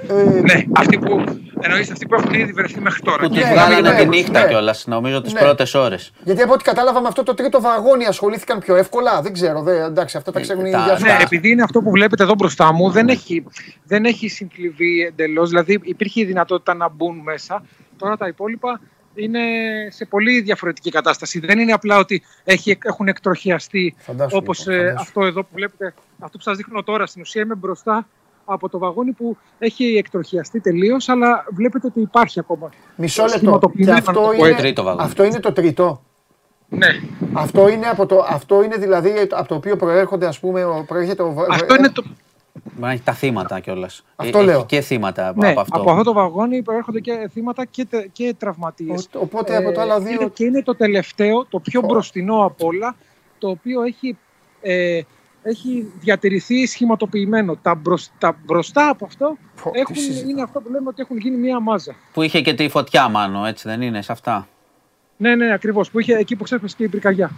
Ε, 0.09 0.41
Ναι, 0.41 0.65
αυτοί 0.77 0.99
που, 0.99 1.25
εννοείς 1.61 1.91
αυτοί 1.91 2.07
που 2.07 2.15
έχουν 2.15 2.35
ήδη 2.35 2.53
βρεθεί 2.53 2.81
μέχρι 2.81 3.03
τώρα. 3.03 3.17
Που 3.23 3.29
Και 3.29 3.41
τη 3.41 3.45
Ναι, 3.47 3.53
βγάλανε 3.53 3.89
ναι, 3.89 3.97
τη 3.97 4.03
ναι, 4.05 4.17
νύχτα 4.17 4.41
ναι. 4.43 4.49
κιόλας, 4.49 4.87
νομίζω 4.87 5.21
τις 5.23 5.33
Ναι. 5.33 5.41
πρώτες 5.41 5.75
ώρες. 5.75 6.13
γιατί 6.25 6.43
από 6.43 6.53
ό,τι 6.53 6.65
κατάλαβα 6.65 7.01
με 7.01 7.09
αυτό 7.09 7.23
το 7.23 7.35
τρίτο 7.35 7.61
βαγόνι 7.61 8.05
ασχολήθηκαν 8.07 8.59
πιο 8.59 8.77
εύκολα. 8.77 9.23
Δεν 9.23 9.33
ξέρω. 9.33 9.63
Δε, 9.63 9.85
εντάξει, 9.85 10.17
αυτά 10.17 10.33
τα 10.33 10.41
ξέρουν 10.41 10.65
οι 10.65 10.71
τα- 10.71 10.85
διασώστες. 10.85 11.13
Ναι, 11.13 11.23
επειδή 11.23 11.51
είναι 11.51 11.63
αυτό 11.63 11.81
που 11.83 11.91
βλέπετε 11.91 12.23
εδώ 12.23 12.35
μπροστά 12.35 12.73
μου, 12.73 12.91
δεν 12.91 13.09
έχει, 13.09 13.45
δεν 13.85 14.05
έχει 14.05 14.29
συμφληβεί 14.29 15.03
εντελώς. 15.03 15.49
Δηλαδή, 15.49 15.79
υπήρχε 15.83 16.21
η 16.21 16.25
δυνατότητα 16.25 16.75
να 16.75 16.89
μπουν 16.89 17.17
μέσα. 17.19 17.63
Τώρα 17.97 18.17
τα 18.17 18.27
υπόλοιπα 18.27 18.81
είναι 19.15 19.41
σε 19.89 20.05
πολύ 20.05 20.41
διαφορετική 20.41 20.91
κατάσταση. 20.91 21.39
Δεν 21.41 21.59
είναι 21.59 21.73
απλά 21.73 21.99
ότι 21.99 22.23
έχει, 22.45 22.79
έχουν 22.83 23.09
εκτροχιαστεί 23.09 23.95
Φαντάσου, 23.99 24.37
όπως 24.37 24.59
λοιπόν, 24.67 24.77
φαντάσου. 24.77 25.01
αυτό 25.03 25.25
εδώ 25.25 25.43
που 25.43 25.49
βλέπετε. 25.55 25.95
Αυτό 26.19 26.37
που 26.39 26.43
σας 26.45 26.57
δείχνω 26.57 26.83
τώρα 26.83 27.07
στην 27.07 27.21
ουσία 27.23 27.43
είμαι 27.43 27.55
μπροστά 27.55 28.07
από 28.49 28.69
το 28.69 28.79
βαγόνι 28.79 29.13
που 29.13 29.37
έχει 29.59 29.85
εκτροχιαστεί 29.97 30.61
τελείως, 30.61 31.09
αλλά 31.09 31.45
βλέπετε 31.51 31.87
ότι 31.87 32.01
υπάρχει 32.01 32.39
ακόμα. 32.39 32.71
Μισό 32.97 33.23
λεπτό. 33.23 33.33
Και 33.35 33.39
σχηματοποιημένο, 33.45 33.93
να 33.93 33.99
αυτό 33.99 34.13
το 34.13 34.21
πω 34.21 34.33
είναι, 34.33 34.49
έτσι. 34.49 34.61
Τρίτο 34.63 34.83
βαγόνι. 34.83 35.05
αυτό 35.05 35.25
είναι 35.25 35.41
το 35.41 35.53
τρίτο. 35.53 36.03
Ναι, 36.69 36.87
Αυτό 37.33 37.69
είναι, 37.69 37.87
από 37.87 38.07
το, 38.07 38.25
αυτό 38.29 38.63
είναι 38.63 38.77
δηλαδή 38.77 39.13
από 39.31 39.49
το 39.49 39.55
οποίο 39.55 39.77
προέρχονται, 39.77 40.27
ας 40.27 40.39
πούμε, 40.39 40.65
ο- 40.65 40.85
προέρχεται 40.87 41.23
ο, 41.23 41.33
βα- 41.33 41.47
αυτό 41.51 41.75
είναι 41.75 41.89
το, 41.89 42.03
Μπορεί 42.65 42.81
να 42.81 42.91
έχει 42.91 43.03
τα 43.03 43.13
θύματα 43.13 43.61
κιόλας. 43.61 44.05
Αυτό 44.17 44.41
λέω. 44.41 44.65
και 44.67 44.81
θύματα 44.81 45.33
ναι, 45.37 45.49
από 45.51 45.61
αυτό. 45.61 45.81
από 45.81 45.91
αυτό 45.91 46.03
το 46.03 46.13
βαγόνι 46.13 46.63
προέρχονται 46.63 47.01
και 47.01 47.29
θύματα 47.33 47.65
και, 47.65 47.85
τε- 47.85 48.09
και 48.13 48.35
τραυματίες. 48.39 49.09
Ο- 49.15 49.19
οπότε 49.21 49.57
από 49.57 49.73
τα 49.73 49.83
άλλα 49.83 50.01
δύο- 50.01 50.21
Είναι, 50.21 50.31
και 50.35 50.45
είναι 50.45 50.63
το 50.63 50.77
τελευταίο, 50.77 51.45
το 51.45 51.59
πιο 51.61 51.81
Ω. 51.85 51.87
μπροστινό 51.87 52.45
από 52.45 52.67
όλα, 52.67 52.97
το 53.39 53.49
οποίο 53.49 53.83
έχει, 53.83 54.17
ε, 54.61 55.01
έχει 55.49 55.93
διατηρηθεί 56.01 56.67
σχηματοποιημένο. 56.67 57.57
Τα, 57.63 57.75
μπροσ- 57.75 58.11
τα 58.19 58.37
μπροστά 58.45 58.89
από 58.89 59.05
αυτό 59.05 59.37
Πω, 59.63 59.71
τι 59.71 59.81
έχουν, 59.81 59.95
συζητάμε. 59.97 60.31
είναι 60.31 60.43
αυτό 60.43 60.61
που 60.61 60.71
λέμε 60.71 60.89
ότι 60.89 61.03
έχουν 61.03 61.17
γίνει 61.17 61.37
μία 61.37 61.61
μάζα. 61.61 61.95
Που 62.13 62.23
είχε 62.23 62.41
και 62.41 62.55
τη 62.55 62.69
φωτιά, 62.69 63.09
μάλλον, 63.09 63.47
έτσι 63.47 63.69
δεν 63.69 63.83
είναι, 63.83 64.03
σε 64.03 64.13
αυτά. 64.13 64.49
Ναι, 65.17 65.35
ναι, 65.35 65.53
ακριβώς. 65.53 65.91
Που 65.91 66.01
είχε 66.01 66.15
εκεί 66.17 66.37
που 66.37 66.45
ξέσπασε 66.45 66.75
και 66.79 66.85
η 66.85 66.89
πυρκαγιά. 66.89 67.31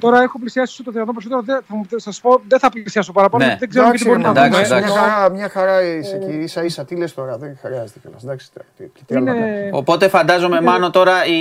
Τώρα 0.00 0.22
έχω 0.22 0.38
πλησιάσει 0.38 0.72
όσο 0.72 0.82
το 0.82 0.90
δυνατόν 0.90 1.14
περισσότερο. 1.14 1.42
Δεν, 1.42 1.62
θα 1.68 1.74
μου- 1.76 1.86
σας 1.96 2.20
πω, 2.20 2.40
δεν 2.48 2.58
θα 2.58 2.68
πλησιάσω 2.70 3.12
παραπάνω. 3.12 3.44
Ναι. 3.44 3.48
γιατί 3.50 3.60
Δεν 3.60 3.68
ξέρω 3.70 3.84
Εντάξει, 3.86 4.04
τι 4.04 4.10
μπορεί 4.10 4.22
να 4.22 4.28
εντάξει, 4.30 4.50
δούμε. 4.50 4.66
εντάξει. 4.66 4.92
Μια 4.92 5.00
χαρά, 5.02 5.30
μια 5.30 5.48
χαρά 5.48 5.82
είσαι 5.82 6.16
εκεί, 6.16 6.32
ίσα 6.36 6.64
ίσα. 6.64 6.84
Τι 6.84 6.96
λες 6.96 7.14
τώρα, 7.14 7.38
δεν 7.38 7.58
χρειάζεται 7.62 7.98
κιόλας. 7.98 8.22
Εντάξει, 8.22 8.50
τι- 8.76 8.84
τι- 8.84 9.04
τι 9.04 9.14
άλλο 9.16 9.24
να 9.24 9.32
κάνεις. 9.34 9.48
Είναι, 9.60 9.70
Οπότε 9.72 10.08
φαντάζομαι, 10.08 10.60
Μάνο, 10.60 10.90
τώρα 10.90 11.26
οι... 11.26 11.38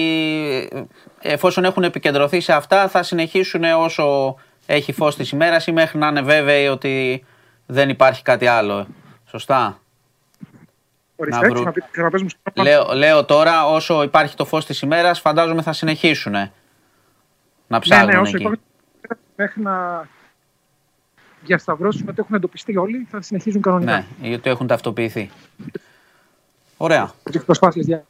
εφόσον 1.22 1.66
έχουν 1.66 1.84
επικεντρωθεί 1.84 2.40
σε 2.40 2.53
αυτά, 2.53 2.88
θα 2.88 3.03
συνεχίσουν 3.03 3.64
όσο 3.64 4.35
έχει 4.66 4.92
φως 4.94 5.16
της 5.16 5.30
ημέρας 5.32 5.68
ή 5.68 5.72
μέχρι 5.72 5.98
να 5.98 6.08
είναι 6.08 6.22
βέβαιοι 6.22 6.68
ότι 6.68 7.26
δεν 7.66 7.90
υπάρχει 7.90 8.22
κάτι 8.22 8.48
άλλο. 8.48 8.88
Σωστά. 9.26 9.80
ορίστε, 11.16 11.40
να 11.40 11.45
βρουν- 11.48 11.56
ξαναπεί- 11.60 11.92
ξαναπες 11.92 12.22
μου. 12.22 12.27
Λέω, 12.53 12.94
λέω 12.94 13.26
τώρα, 13.26 13.66
όσο 13.68 14.03
υπάρχει 14.03 14.35
το 14.35 14.45
φως 14.45 14.66
της 14.66 14.82
ημέρας, 14.82 15.19
φαντάζομαι 15.19 15.61
θα 15.61 15.74
συνεχίσουν 15.74 16.32
να 16.32 16.52
Ναι, 17.68 17.80
ψάχνουν 17.80 18.10
ναι, 18.14 18.18
όσο 18.19 18.35
εκεί. 18.35 18.44
υπάρχει 18.44 18.61
μέχρι 19.35 19.61
να 19.61 20.08
διασταυρώσουν 21.42 22.08
ότι 22.10 22.19
έχουν 22.19 22.35
εντοπιστεί 22.35 22.77
όλοι, 22.77 23.08
θα 23.10 23.22
συνεχίζουν 23.22 23.61
κανονικά. 23.61 23.92
Ναι, 24.22 24.27
γιατί 24.27 24.50
έχουν 24.50 24.68
ταυτοποιηθεί. 24.68 25.30
Ωραία. 26.77 27.11
Τις 27.32 27.44
προσπάθειες 27.44 27.85
για. 27.85 28.06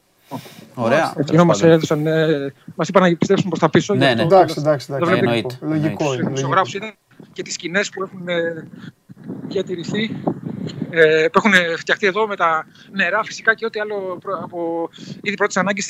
Ωραία. 0.74 1.14
Εκείνο 1.18 1.46
μας 1.46 1.58
Τέλος 1.60 1.88
πάντων. 1.88 2.08
έδωσαν. 2.08 2.32
Ε, 2.46 2.54
μας 2.76 2.88
είπαν 2.88 3.02
να 3.02 3.08
επιστρέψουμε 3.08 3.50
προς 3.50 3.62
τα 3.62 3.70
πίσω. 3.70 3.94
Ναι, 3.94 4.06
γι' 4.06 4.12
αυτό 4.12 4.24
ναι. 4.24 4.36
Εντάξει, 4.36 4.56
εντάξει, 4.60 4.88
Δεν 4.92 4.96
εντάξει. 5.02 5.20
βλέπει 5.20 5.28
λογικό. 5.28 5.58
εννοείται. 5.62 5.80
Λογικό 5.82 6.04
Εννοείται. 6.04 6.14
είναι. 6.14 6.24
Του 6.24 6.30
λογικό. 6.30 6.48
ζωγράφου 6.48 6.78
είδαν 6.78 6.94
και 7.34 7.42
τις 7.44 7.54
σκηνές 7.54 7.90
που 7.90 8.04
έχουν 8.04 8.28
ε, 8.28 8.68
διατηρηθεί. 9.48 10.16
Ε, 10.90 11.28
που 11.32 11.38
έχουν 11.44 11.78
φτιαχτεί 11.78 12.08
εδώ 12.08 12.28
με 12.28 12.36
τα 12.36 12.68
νερά 12.92 13.24
φυσικά 13.24 13.56
και 13.56 13.66
ό,τι 13.66 13.80
άλλο 13.80 14.18
προ- 14.22 14.40
από 14.44 14.90
ήδη 15.22 15.36
πρώτη 15.36 15.60
ανάγκη 15.60 15.82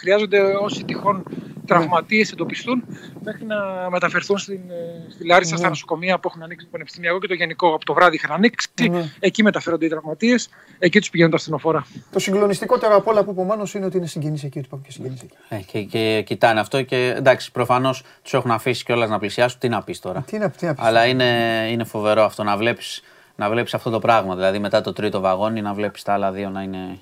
χρειάζονται 0.00 0.40
όσοι 0.40 0.84
τυχόν 0.84 1.22
τραυματίες 1.66 2.30
εντοπιστούν 2.32 2.84
μέχρι 3.24 3.44
να 3.44 3.56
μεταφερθούν 3.90 4.38
στην, 4.38 4.60
ε, 4.70 5.12
στη 5.12 5.26
Λάρισα 5.26 5.56
στα 5.56 5.68
νοσοκομεία 5.68 6.18
που 6.18 6.28
έχουν 6.30 6.42
ανοίξει 6.42 6.64
το 6.64 6.70
Πανεπιστημιακό 6.72 7.18
και 7.18 7.26
το 7.26 7.34
Γενικό. 7.34 7.74
Από 7.74 7.84
το 7.84 7.94
βράδυ 7.94 8.16
είχαν 8.16 8.30
ανοίξει. 8.32 8.68
Ναι. 8.90 9.10
Εκεί 9.20 9.42
μεταφέρονται 9.42 9.84
οι 9.84 9.88
τραυματίες, 9.88 10.48
εκεί 10.78 10.98
τους 10.98 11.10
πηγαίνουν 11.10 11.32
τα 11.32 11.36
ασθενοφόρα. 11.36 11.86
Το 12.12 12.18
συγκλονιστικότερο 12.18 12.96
από 12.96 13.10
όλα 13.10 13.24
που 13.24 13.30
είπε 13.30 13.40
ο 13.40 13.44
Μάνος 13.44 13.74
είναι 13.74 13.86
ότι 13.86 13.96
είναι 13.96 14.06
συγγενείς 14.06 14.44
εκεί, 14.44 14.58
ότι 14.58 14.66
υπάρχουν 14.66 14.86
και 14.88 14.92
συγγενείς 14.92 15.22
εκεί. 15.22 15.34
Ε, 15.48 15.56
και, 15.56 15.82
και 15.82 16.22
κοιτάνε 16.26 16.60
αυτό 16.60 16.82
και 16.82 17.14
εντάξει, 17.16 17.52
προφανώς 17.52 18.04
τους 18.22 18.34
έχουν 18.34 18.50
αφήσει 18.50 18.84
κιόλας 18.84 19.08
να 19.08 19.18
πλησιάσουν. 19.18 19.58
Τι 19.60 19.68
να 19.68 19.82
πεις 19.82 20.00
τώρα. 20.00 20.24
Τι 20.26 20.38
να, 20.38 20.50
τι 20.50 20.66
να 20.66 20.74
πεις. 20.74 20.84
Αλλά 20.84 21.06
είναι, 21.06 21.24
είναι 21.70 21.84
φοβερό 21.84 22.22
αυτό 22.22 22.42
να 22.42 22.56
βλέπεις 22.56 23.02
να 23.36 23.50
βλέπεις 23.50 23.74
αυτό 23.74 23.90
το 23.90 23.98
πράγμα. 23.98 24.34
Δηλαδή 24.34 24.58
μετά 24.58 24.80
το 24.80 24.92
τρίτο 24.92 25.20
βαγόνι 25.20 25.60
να 25.60 25.74
βλέπεις 25.74 26.02
τα 26.02 26.12
άλλα 26.12 26.32
δύο 26.32 26.50
να 26.50 26.62
είναι. 26.62 26.98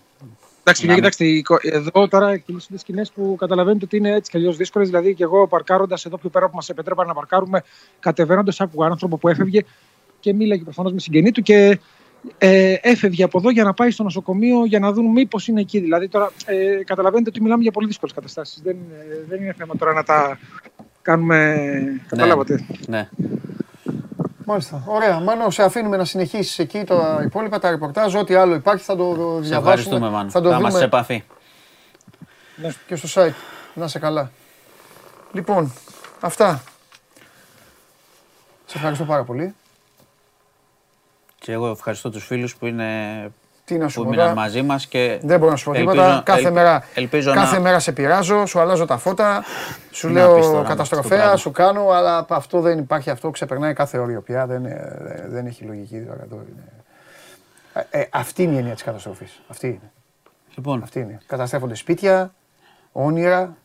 Εντάξει, 0.61 0.87
Να 0.87 0.95
κοιτάξτε, 0.95 1.25
η 1.25 1.43
κο- 1.43 1.59
εδώ 1.63 2.09
τώρα 2.09 2.37
κινήσονται 2.37 2.79
σκηνές 2.79 3.11
που 3.11 3.37
καταλαβαίνετε 3.39 3.85
ότι 3.85 3.97
είναι 3.97 4.11
έτσι 4.15 4.31
κι 4.31 4.37
αλλιώς 4.37 4.57
δύσκολες. 4.57 4.89
Δηλαδή, 4.89 5.15
και 5.15 5.23
εγώ 5.23 5.47
παρκάροντας 5.49 6.05
εδώ 6.05 6.19
πιο 6.19 6.29
πέρα 6.29 6.49
που 6.49 6.55
μας 6.57 6.69
επιτρέπανε 6.69 7.09
να 7.09 7.15
παρκάρουμε, 7.15 7.63
κατεβαίνοντας, 8.01 8.61
άκουγα 8.61 8.87
άνθρωπο 8.87 9.17
που 9.17 9.29
έφευγε 9.29 9.61
και 10.21 10.35
μίλαγε 10.35 10.63
προφανώς 10.63 10.93
με 10.93 11.01
συγγενή 11.01 11.31
του 11.31 11.43
και 11.43 11.79
ε, 12.39 12.75
έφευγε 12.81 13.25
από 13.25 13.39
εδώ 13.39 13.51
για 13.51 13.65
να 13.65 13.75
πάει 13.75 13.91
στο 13.91 14.03
νοσοκομείο 14.03 14.65
για 14.65 14.79
να 14.79 14.93
δουν 14.93 15.07
μήπως 15.07 15.49
είναι 15.49 15.61
εκεί. 15.61 15.79
Δηλαδή, 15.79 16.09
τώρα 16.09 16.33
ε, 16.45 16.85
καταλαβαίνετε 16.85 17.31
ότι 17.31 17.43
μιλάμε 17.43 17.63
για 17.63 17.73
πολύ 17.73 17.87
δύσκολες 17.87 18.15
καταστάσεις. 18.15 18.61
Δεν, 18.63 18.77
ε, 18.93 19.25
δεν 19.29 19.43
είναι 19.43 19.55
θέμα 19.59 19.77
τώρα 19.77 19.93
να 19.93 20.03
τα 20.03 20.39
κάνουμε. 21.03 21.57
Καταλάβατε. 22.09 22.67
Ναι. 22.87 23.09
Μάλιστα. 24.51 24.83
Ωραία. 24.87 25.21
Μάνο, 25.21 25.51
σε 25.51 25.63
αφήνουμε 25.63 25.97
να 25.97 26.05
συνεχίσεις 26.05 26.59
εκεί 26.59 26.85
τα 26.85 27.21
υπόλοιπα, 27.25 27.59
τα 27.59 27.71
ρεπορτάζ. 27.71 28.15
Ό,τι 28.15 28.35
άλλο 28.35 28.55
υπάρχει 28.55 28.85
θα 28.85 28.97
το 28.97 29.05
Σε 29.05 29.17
διαβάσουμε. 29.17 29.57
ευχαριστούμε, 29.59 30.11
Μάνο. 30.11 30.31
Θα 30.31 30.41
το 30.41 30.51
Θα 30.51 30.57
είμαστε 30.57 30.79
σε 30.79 30.85
δούμε 30.87 30.97
επαφή. 30.99 31.25
και 32.87 32.97
στο 32.97 33.23
site. 33.23 33.35
Να 33.75 33.89
σε 33.89 33.99
καλά. 33.99 34.31
Λοιπόν, 35.33 35.73
αυτά. 36.21 36.63
Σε 38.67 38.77
ευχαριστώ 38.77 39.05
πάρα 39.05 39.25
πολύ. 39.25 39.55
Και 41.39 41.53
εγώ 41.53 41.71
ευχαριστώ 41.71 42.11
τους 42.11 42.25
φίλους 42.27 42.57
που 42.57 42.67
είναι 42.67 43.31
Τι 43.71 43.79
να 43.79 43.89
σου 43.89 43.99
που 43.99 44.05
πω 44.05 44.11
μείναν 44.11 44.29
τώρα; 44.29 44.41
μαζί 44.41 44.63
μας 44.63 44.87
και 44.87 45.19
Δεν 45.23 45.39
μπορώ 45.39 45.51
να 45.51 45.57
σου 45.57 45.65
πω 45.65 45.71
ελπίζω- 45.73 45.91
τίποτα. 45.93 46.23
Κάθε, 46.25 46.41
ελ- 46.47 46.53
μέρα, 46.53 46.85
ελπίζω 46.95 47.33
κάθε 47.33 47.55
να- 47.55 47.61
μέρα 47.61 47.79
σε 47.79 47.93
πειράζω, 47.93 48.47
σου 48.47 48.61
αλλάζω 48.61 48.85
τα 48.85 48.99
φώτα, 48.99 49.45
σου 49.91 50.07
Να 50.07 50.13
λέω 50.13 50.35
πεις 50.35 50.45
τώρα, 50.45 50.49
αυτό 50.49 50.63
το 50.63 50.69
καταστροφέα, 50.69 51.19
πράγμα. 51.19 51.37
σου 51.37 51.51
κάνω, 51.51 51.89
αλλά 51.89 52.27
αυτό 52.29 52.61
δεν 52.61 52.79
υπάρχει. 52.79 53.11
Αυτό 53.11 53.31
ξεπερνάει 53.31 53.73
κάθε 53.73 53.99
όριο 53.99 54.21
πια. 54.21 54.47
Δεν, 54.47 54.65
ε, 54.65 55.25
δεν 55.29 55.47
έχει 55.47 55.65
λογική. 55.65 56.01
τώρα 56.01 56.23
εδώ 56.23 56.37
είναι. 56.37 56.63
Ε, 57.91 58.01
ε, 58.01 58.07
αυτή 58.11 58.43
είναι 58.43 58.55
η 58.55 58.57
έννοια 58.59 58.73
της 58.75 58.83
καταστροφής. 58.83 59.41
Αυτή 59.49 59.67
είναι. 59.67 59.91
Λοιπόν, 60.55 60.83
Αυτή 60.83 61.01
είναι. 61.01 61.19
Καταστρέφονται 61.27 61.75
σπίτια, 61.75 62.35
όνειρα. 62.93 63.57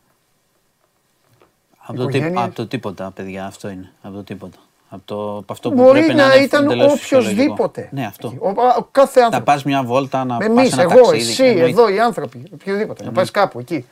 από 1.88 1.98
το, 1.98 2.06
τί- 2.06 2.16
οικογένειες. 2.16 2.43
από 2.45 2.56
το 2.56 2.67
τίποτα, 2.67 3.11
παιδιά, 3.11 3.45
αυτό 3.45 3.69
είναι. 3.69 3.92
Από 4.01 4.14
το 4.16 4.24
τίποτα. 4.24 4.58
Από, 4.95 5.01
το, 5.06 5.38
από 5.38 5.53
αυτό 5.53 5.69
που 5.69 5.75
Μπορεί 5.75 5.99
πρέπει 5.99 6.14
να 6.17 6.35
είναι 6.35 6.43
ήταν 6.43 6.65
εντελώς 6.65 6.93
φυσιολογικό. 6.99 7.41
οποιοδήποτε. 7.41 7.90
Ναι, 7.91 8.06
αυτό. 8.06 8.33
Ο, 8.40 8.49
ο- 8.49 8.88
κάθε 8.91 9.19
Να 9.19 9.25
άνθρωπο. 9.25 9.45
πας 9.51 9.64
μια 9.64 9.83
βόλτα, 9.83 10.24
να 10.25 10.38
πας 10.38 10.48
Εμείς, 10.48 10.72
ένα 10.74 10.82
εγώ, 10.82 10.93
ταξίδι. 10.95 11.30
εσύ, 11.30 11.43
εννοείται. 11.43 11.69
εδώ 11.69 11.90
οι 11.90 11.99
άνθρωποι. 11.99 12.43
Οποιοδήποτε. 12.53 13.03
Να 13.03 13.11
πας 13.11 13.32
κάπου 13.32 13.59
εκεί. 13.59 13.85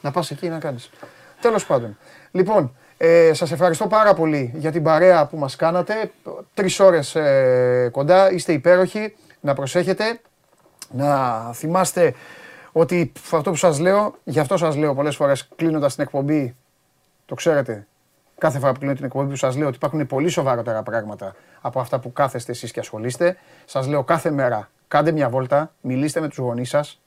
Να 0.00 0.10
πας 0.10 0.30
εκεί 0.30 0.48
να 0.48 0.58
κάνεις. 0.58 0.90
Τέλος 1.40 1.66
πάντων. 1.66 1.98
Λοιπόν, 2.30 2.74
ε, 2.96 3.32
σας 3.32 3.52
ευχαριστώ 3.52 3.86
πάρα 3.86 4.14
πολύ 4.14 4.52
για 4.56 4.72
την 4.72 4.82
παρέα 4.82 5.26
που 5.26 5.36
μας 5.36 5.56
κάνατε. 5.56 6.10
Τρεις 6.54 6.80
ώρες 6.80 7.14
ε, 7.14 7.88
κοντά. 7.92 8.32
Είστε 8.32 8.52
υπέροχοι. 8.52 9.14
Να 9.40 9.54
προσέχετε. 9.54 10.20
Να 10.92 11.40
θυμάστε 11.52 12.14
ότι 12.72 13.12
αυτό 13.32 13.50
που 13.50 13.56
σας 13.56 13.78
λέω, 13.78 14.14
γι' 14.24 14.38
αυτό 14.40 14.56
σας 14.56 14.76
λέω 14.76 14.94
πολλές 14.94 15.16
φορές 15.16 15.48
κλείνοντας 15.56 15.94
την 15.94 16.02
εκπομπή, 16.04 16.54
το 17.26 17.34
ξέρετε, 17.34 17.86
κάθε 18.38 18.58
φορά 18.58 18.72
που 18.72 18.78
κλείνω 18.78 18.94
την 18.94 19.04
εκπομπή 19.04 19.30
που 19.30 19.36
σας 19.36 19.56
λέω 19.56 19.66
ότι 19.66 19.76
υπάρχουν 19.76 20.06
πολύ 20.06 20.28
σοβαρότερα 20.28 20.82
πράγματα 20.82 21.34
από 21.60 21.80
αυτά 21.80 21.98
που 21.98 22.12
κάθεστε 22.12 22.52
εσείς 22.52 22.72
και 22.72 22.80
ασχολείστε. 22.80 23.36
Σας 23.64 23.86
λέω 23.86 24.04
κάθε 24.04 24.30
μέρα, 24.30 24.70
κάντε 24.88 25.12
μια 25.12 25.28
βόλτα, 25.28 25.72
μιλήστε 25.80 26.20
με 26.20 26.28
τους 26.28 26.38
γονείς 26.38 26.68
σας, 26.68 27.00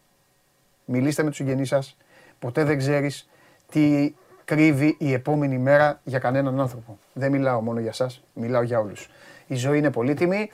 μιλήστε 0.85 1.23
με 1.23 1.29
τους 1.29 1.37
συγγενείς 1.37 1.67
σας. 1.67 1.97
Ποτέ 2.39 2.63
δεν 2.63 2.77
ξέρεις 2.77 3.29
τι 3.71 4.13
κρύβει 4.45 4.95
η 4.99 5.13
επόμενη 5.13 5.57
μέρα 5.57 5.99
για 6.03 6.19
κανέναν 6.19 6.59
άνθρωπο. 6.59 6.97
Δεν 7.13 7.31
μιλάω 7.31 7.61
μόνο 7.61 7.79
για 7.79 7.93
σας, 7.93 8.23
μιλάω 8.33 8.61
για 8.61 8.79
όλους. 8.79 9.09
Η 9.47 9.55
ζωή 9.55 9.77
είναι 9.77 9.91
πολύτιμη. 9.91 10.49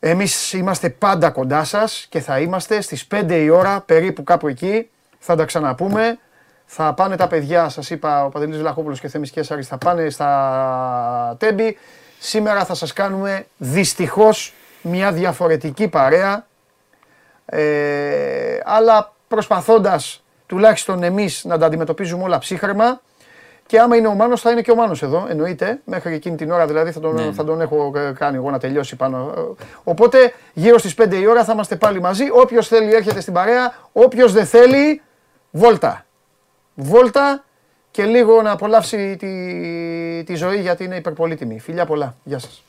Εμείς 0.00 0.52
είμαστε 0.52 0.90
πάντα 0.90 1.30
κοντά 1.30 1.64
σας 1.64 2.06
και 2.08 2.20
θα 2.20 2.40
είμαστε 2.40 2.80
στις 2.80 3.06
5 3.06 3.42
η 3.42 3.48
ώρα, 3.48 3.80
περίπου 3.80 4.22
κάπου 4.22 4.48
εκεί. 4.48 4.90
Θα 5.18 5.36
τα 5.36 5.44
ξαναπούμε. 5.44 6.18
Θα 6.74 6.94
πάνε 6.94 7.16
τα 7.16 7.26
παιδιά, 7.26 7.68
σας 7.68 7.90
είπα, 7.90 8.24
ο 8.24 8.28
Παντελής 8.28 8.58
Βλαχόπουλος 8.58 9.00
και 9.00 9.06
ο 9.06 9.08
Θέμης 9.08 9.30
Κέσσαρης 9.30 9.66
θα 9.68 9.78
πάνε 9.78 10.10
στα 10.10 11.36
τέμπη. 11.38 11.78
Σήμερα 12.18 12.64
θα 12.64 12.74
σας 12.74 12.92
κάνουμε 12.92 13.46
δυστυχώς 13.56 14.54
μια 14.82 15.12
διαφορετική 15.12 15.88
παρέα. 15.88 16.46
Ε, 17.46 18.58
αλλά 18.64 19.12
προσπαθώντας 19.28 20.24
τουλάχιστον 20.46 21.02
εμείς 21.02 21.44
να 21.44 21.58
τα 21.58 21.66
αντιμετωπίζουμε 21.66 22.22
όλα 22.24 22.38
ψύχρεμα 22.38 23.00
και 23.66 23.78
άμα 23.80 23.96
είναι 23.96 24.06
ο 24.08 24.14
Μάνος 24.14 24.40
θα 24.40 24.50
είναι 24.50 24.60
και 24.60 24.70
ο 24.70 24.74
Μάνος 24.74 25.02
εδώ, 25.02 25.26
εννοείται. 25.28 25.80
Μέχρι 25.84 26.14
εκείνη 26.14 26.36
την 26.36 26.50
ώρα 26.50 26.66
δηλαδή 26.66 26.90
θα 26.92 27.00
τον, 27.00 27.14
Ναι. 27.14 27.32
θα 27.32 27.44
τον 27.44 27.60
έχω 27.60 27.92
ε, 27.96 28.12
κάνει 28.18 28.36
εγώ 28.36 28.50
να 28.50 28.58
τελειώσει 28.58 28.96
πάνω. 28.96 29.34
Ε, 29.36 29.64
Οπότε 29.84 30.32
γύρω 30.52 30.78
στις 30.78 30.94
5 30.94 31.12
η 31.20 31.26
ώρα 31.26 31.44
θα 31.44 31.52
είμαστε 31.52 31.76
πάλι 31.76 32.00
μαζί. 32.00 32.24
Όποιος 32.32 32.68
θέλει 32.68 32.94
έρχεται 32.94 33.20
στην 33.20 33.32
παρέα, 33.32 33.74
όποιος 33.92 34.32
δεν 34.32 34.46
θέλει, 34.46 35.02
βόλτα. 35.50 36.04
Βόλτα 36.74 37.44
και 37.90 38.04
λίγο 38.04 38.42
να 38.42 38.50
απολαύσει 38.50 39.16
τη, 39.16 40.24
τη 40.24 40.34
ζωή 40.34 40.60
γιατί 40.60 40.84
είναι 40.84 40.96
υπερπολίτιμη. 40.96 41.58
Φιλιά 41.58 41.86
πολλά. 41.86 42.16
Γεια 42.24 42.38
σας. 42.38 42.62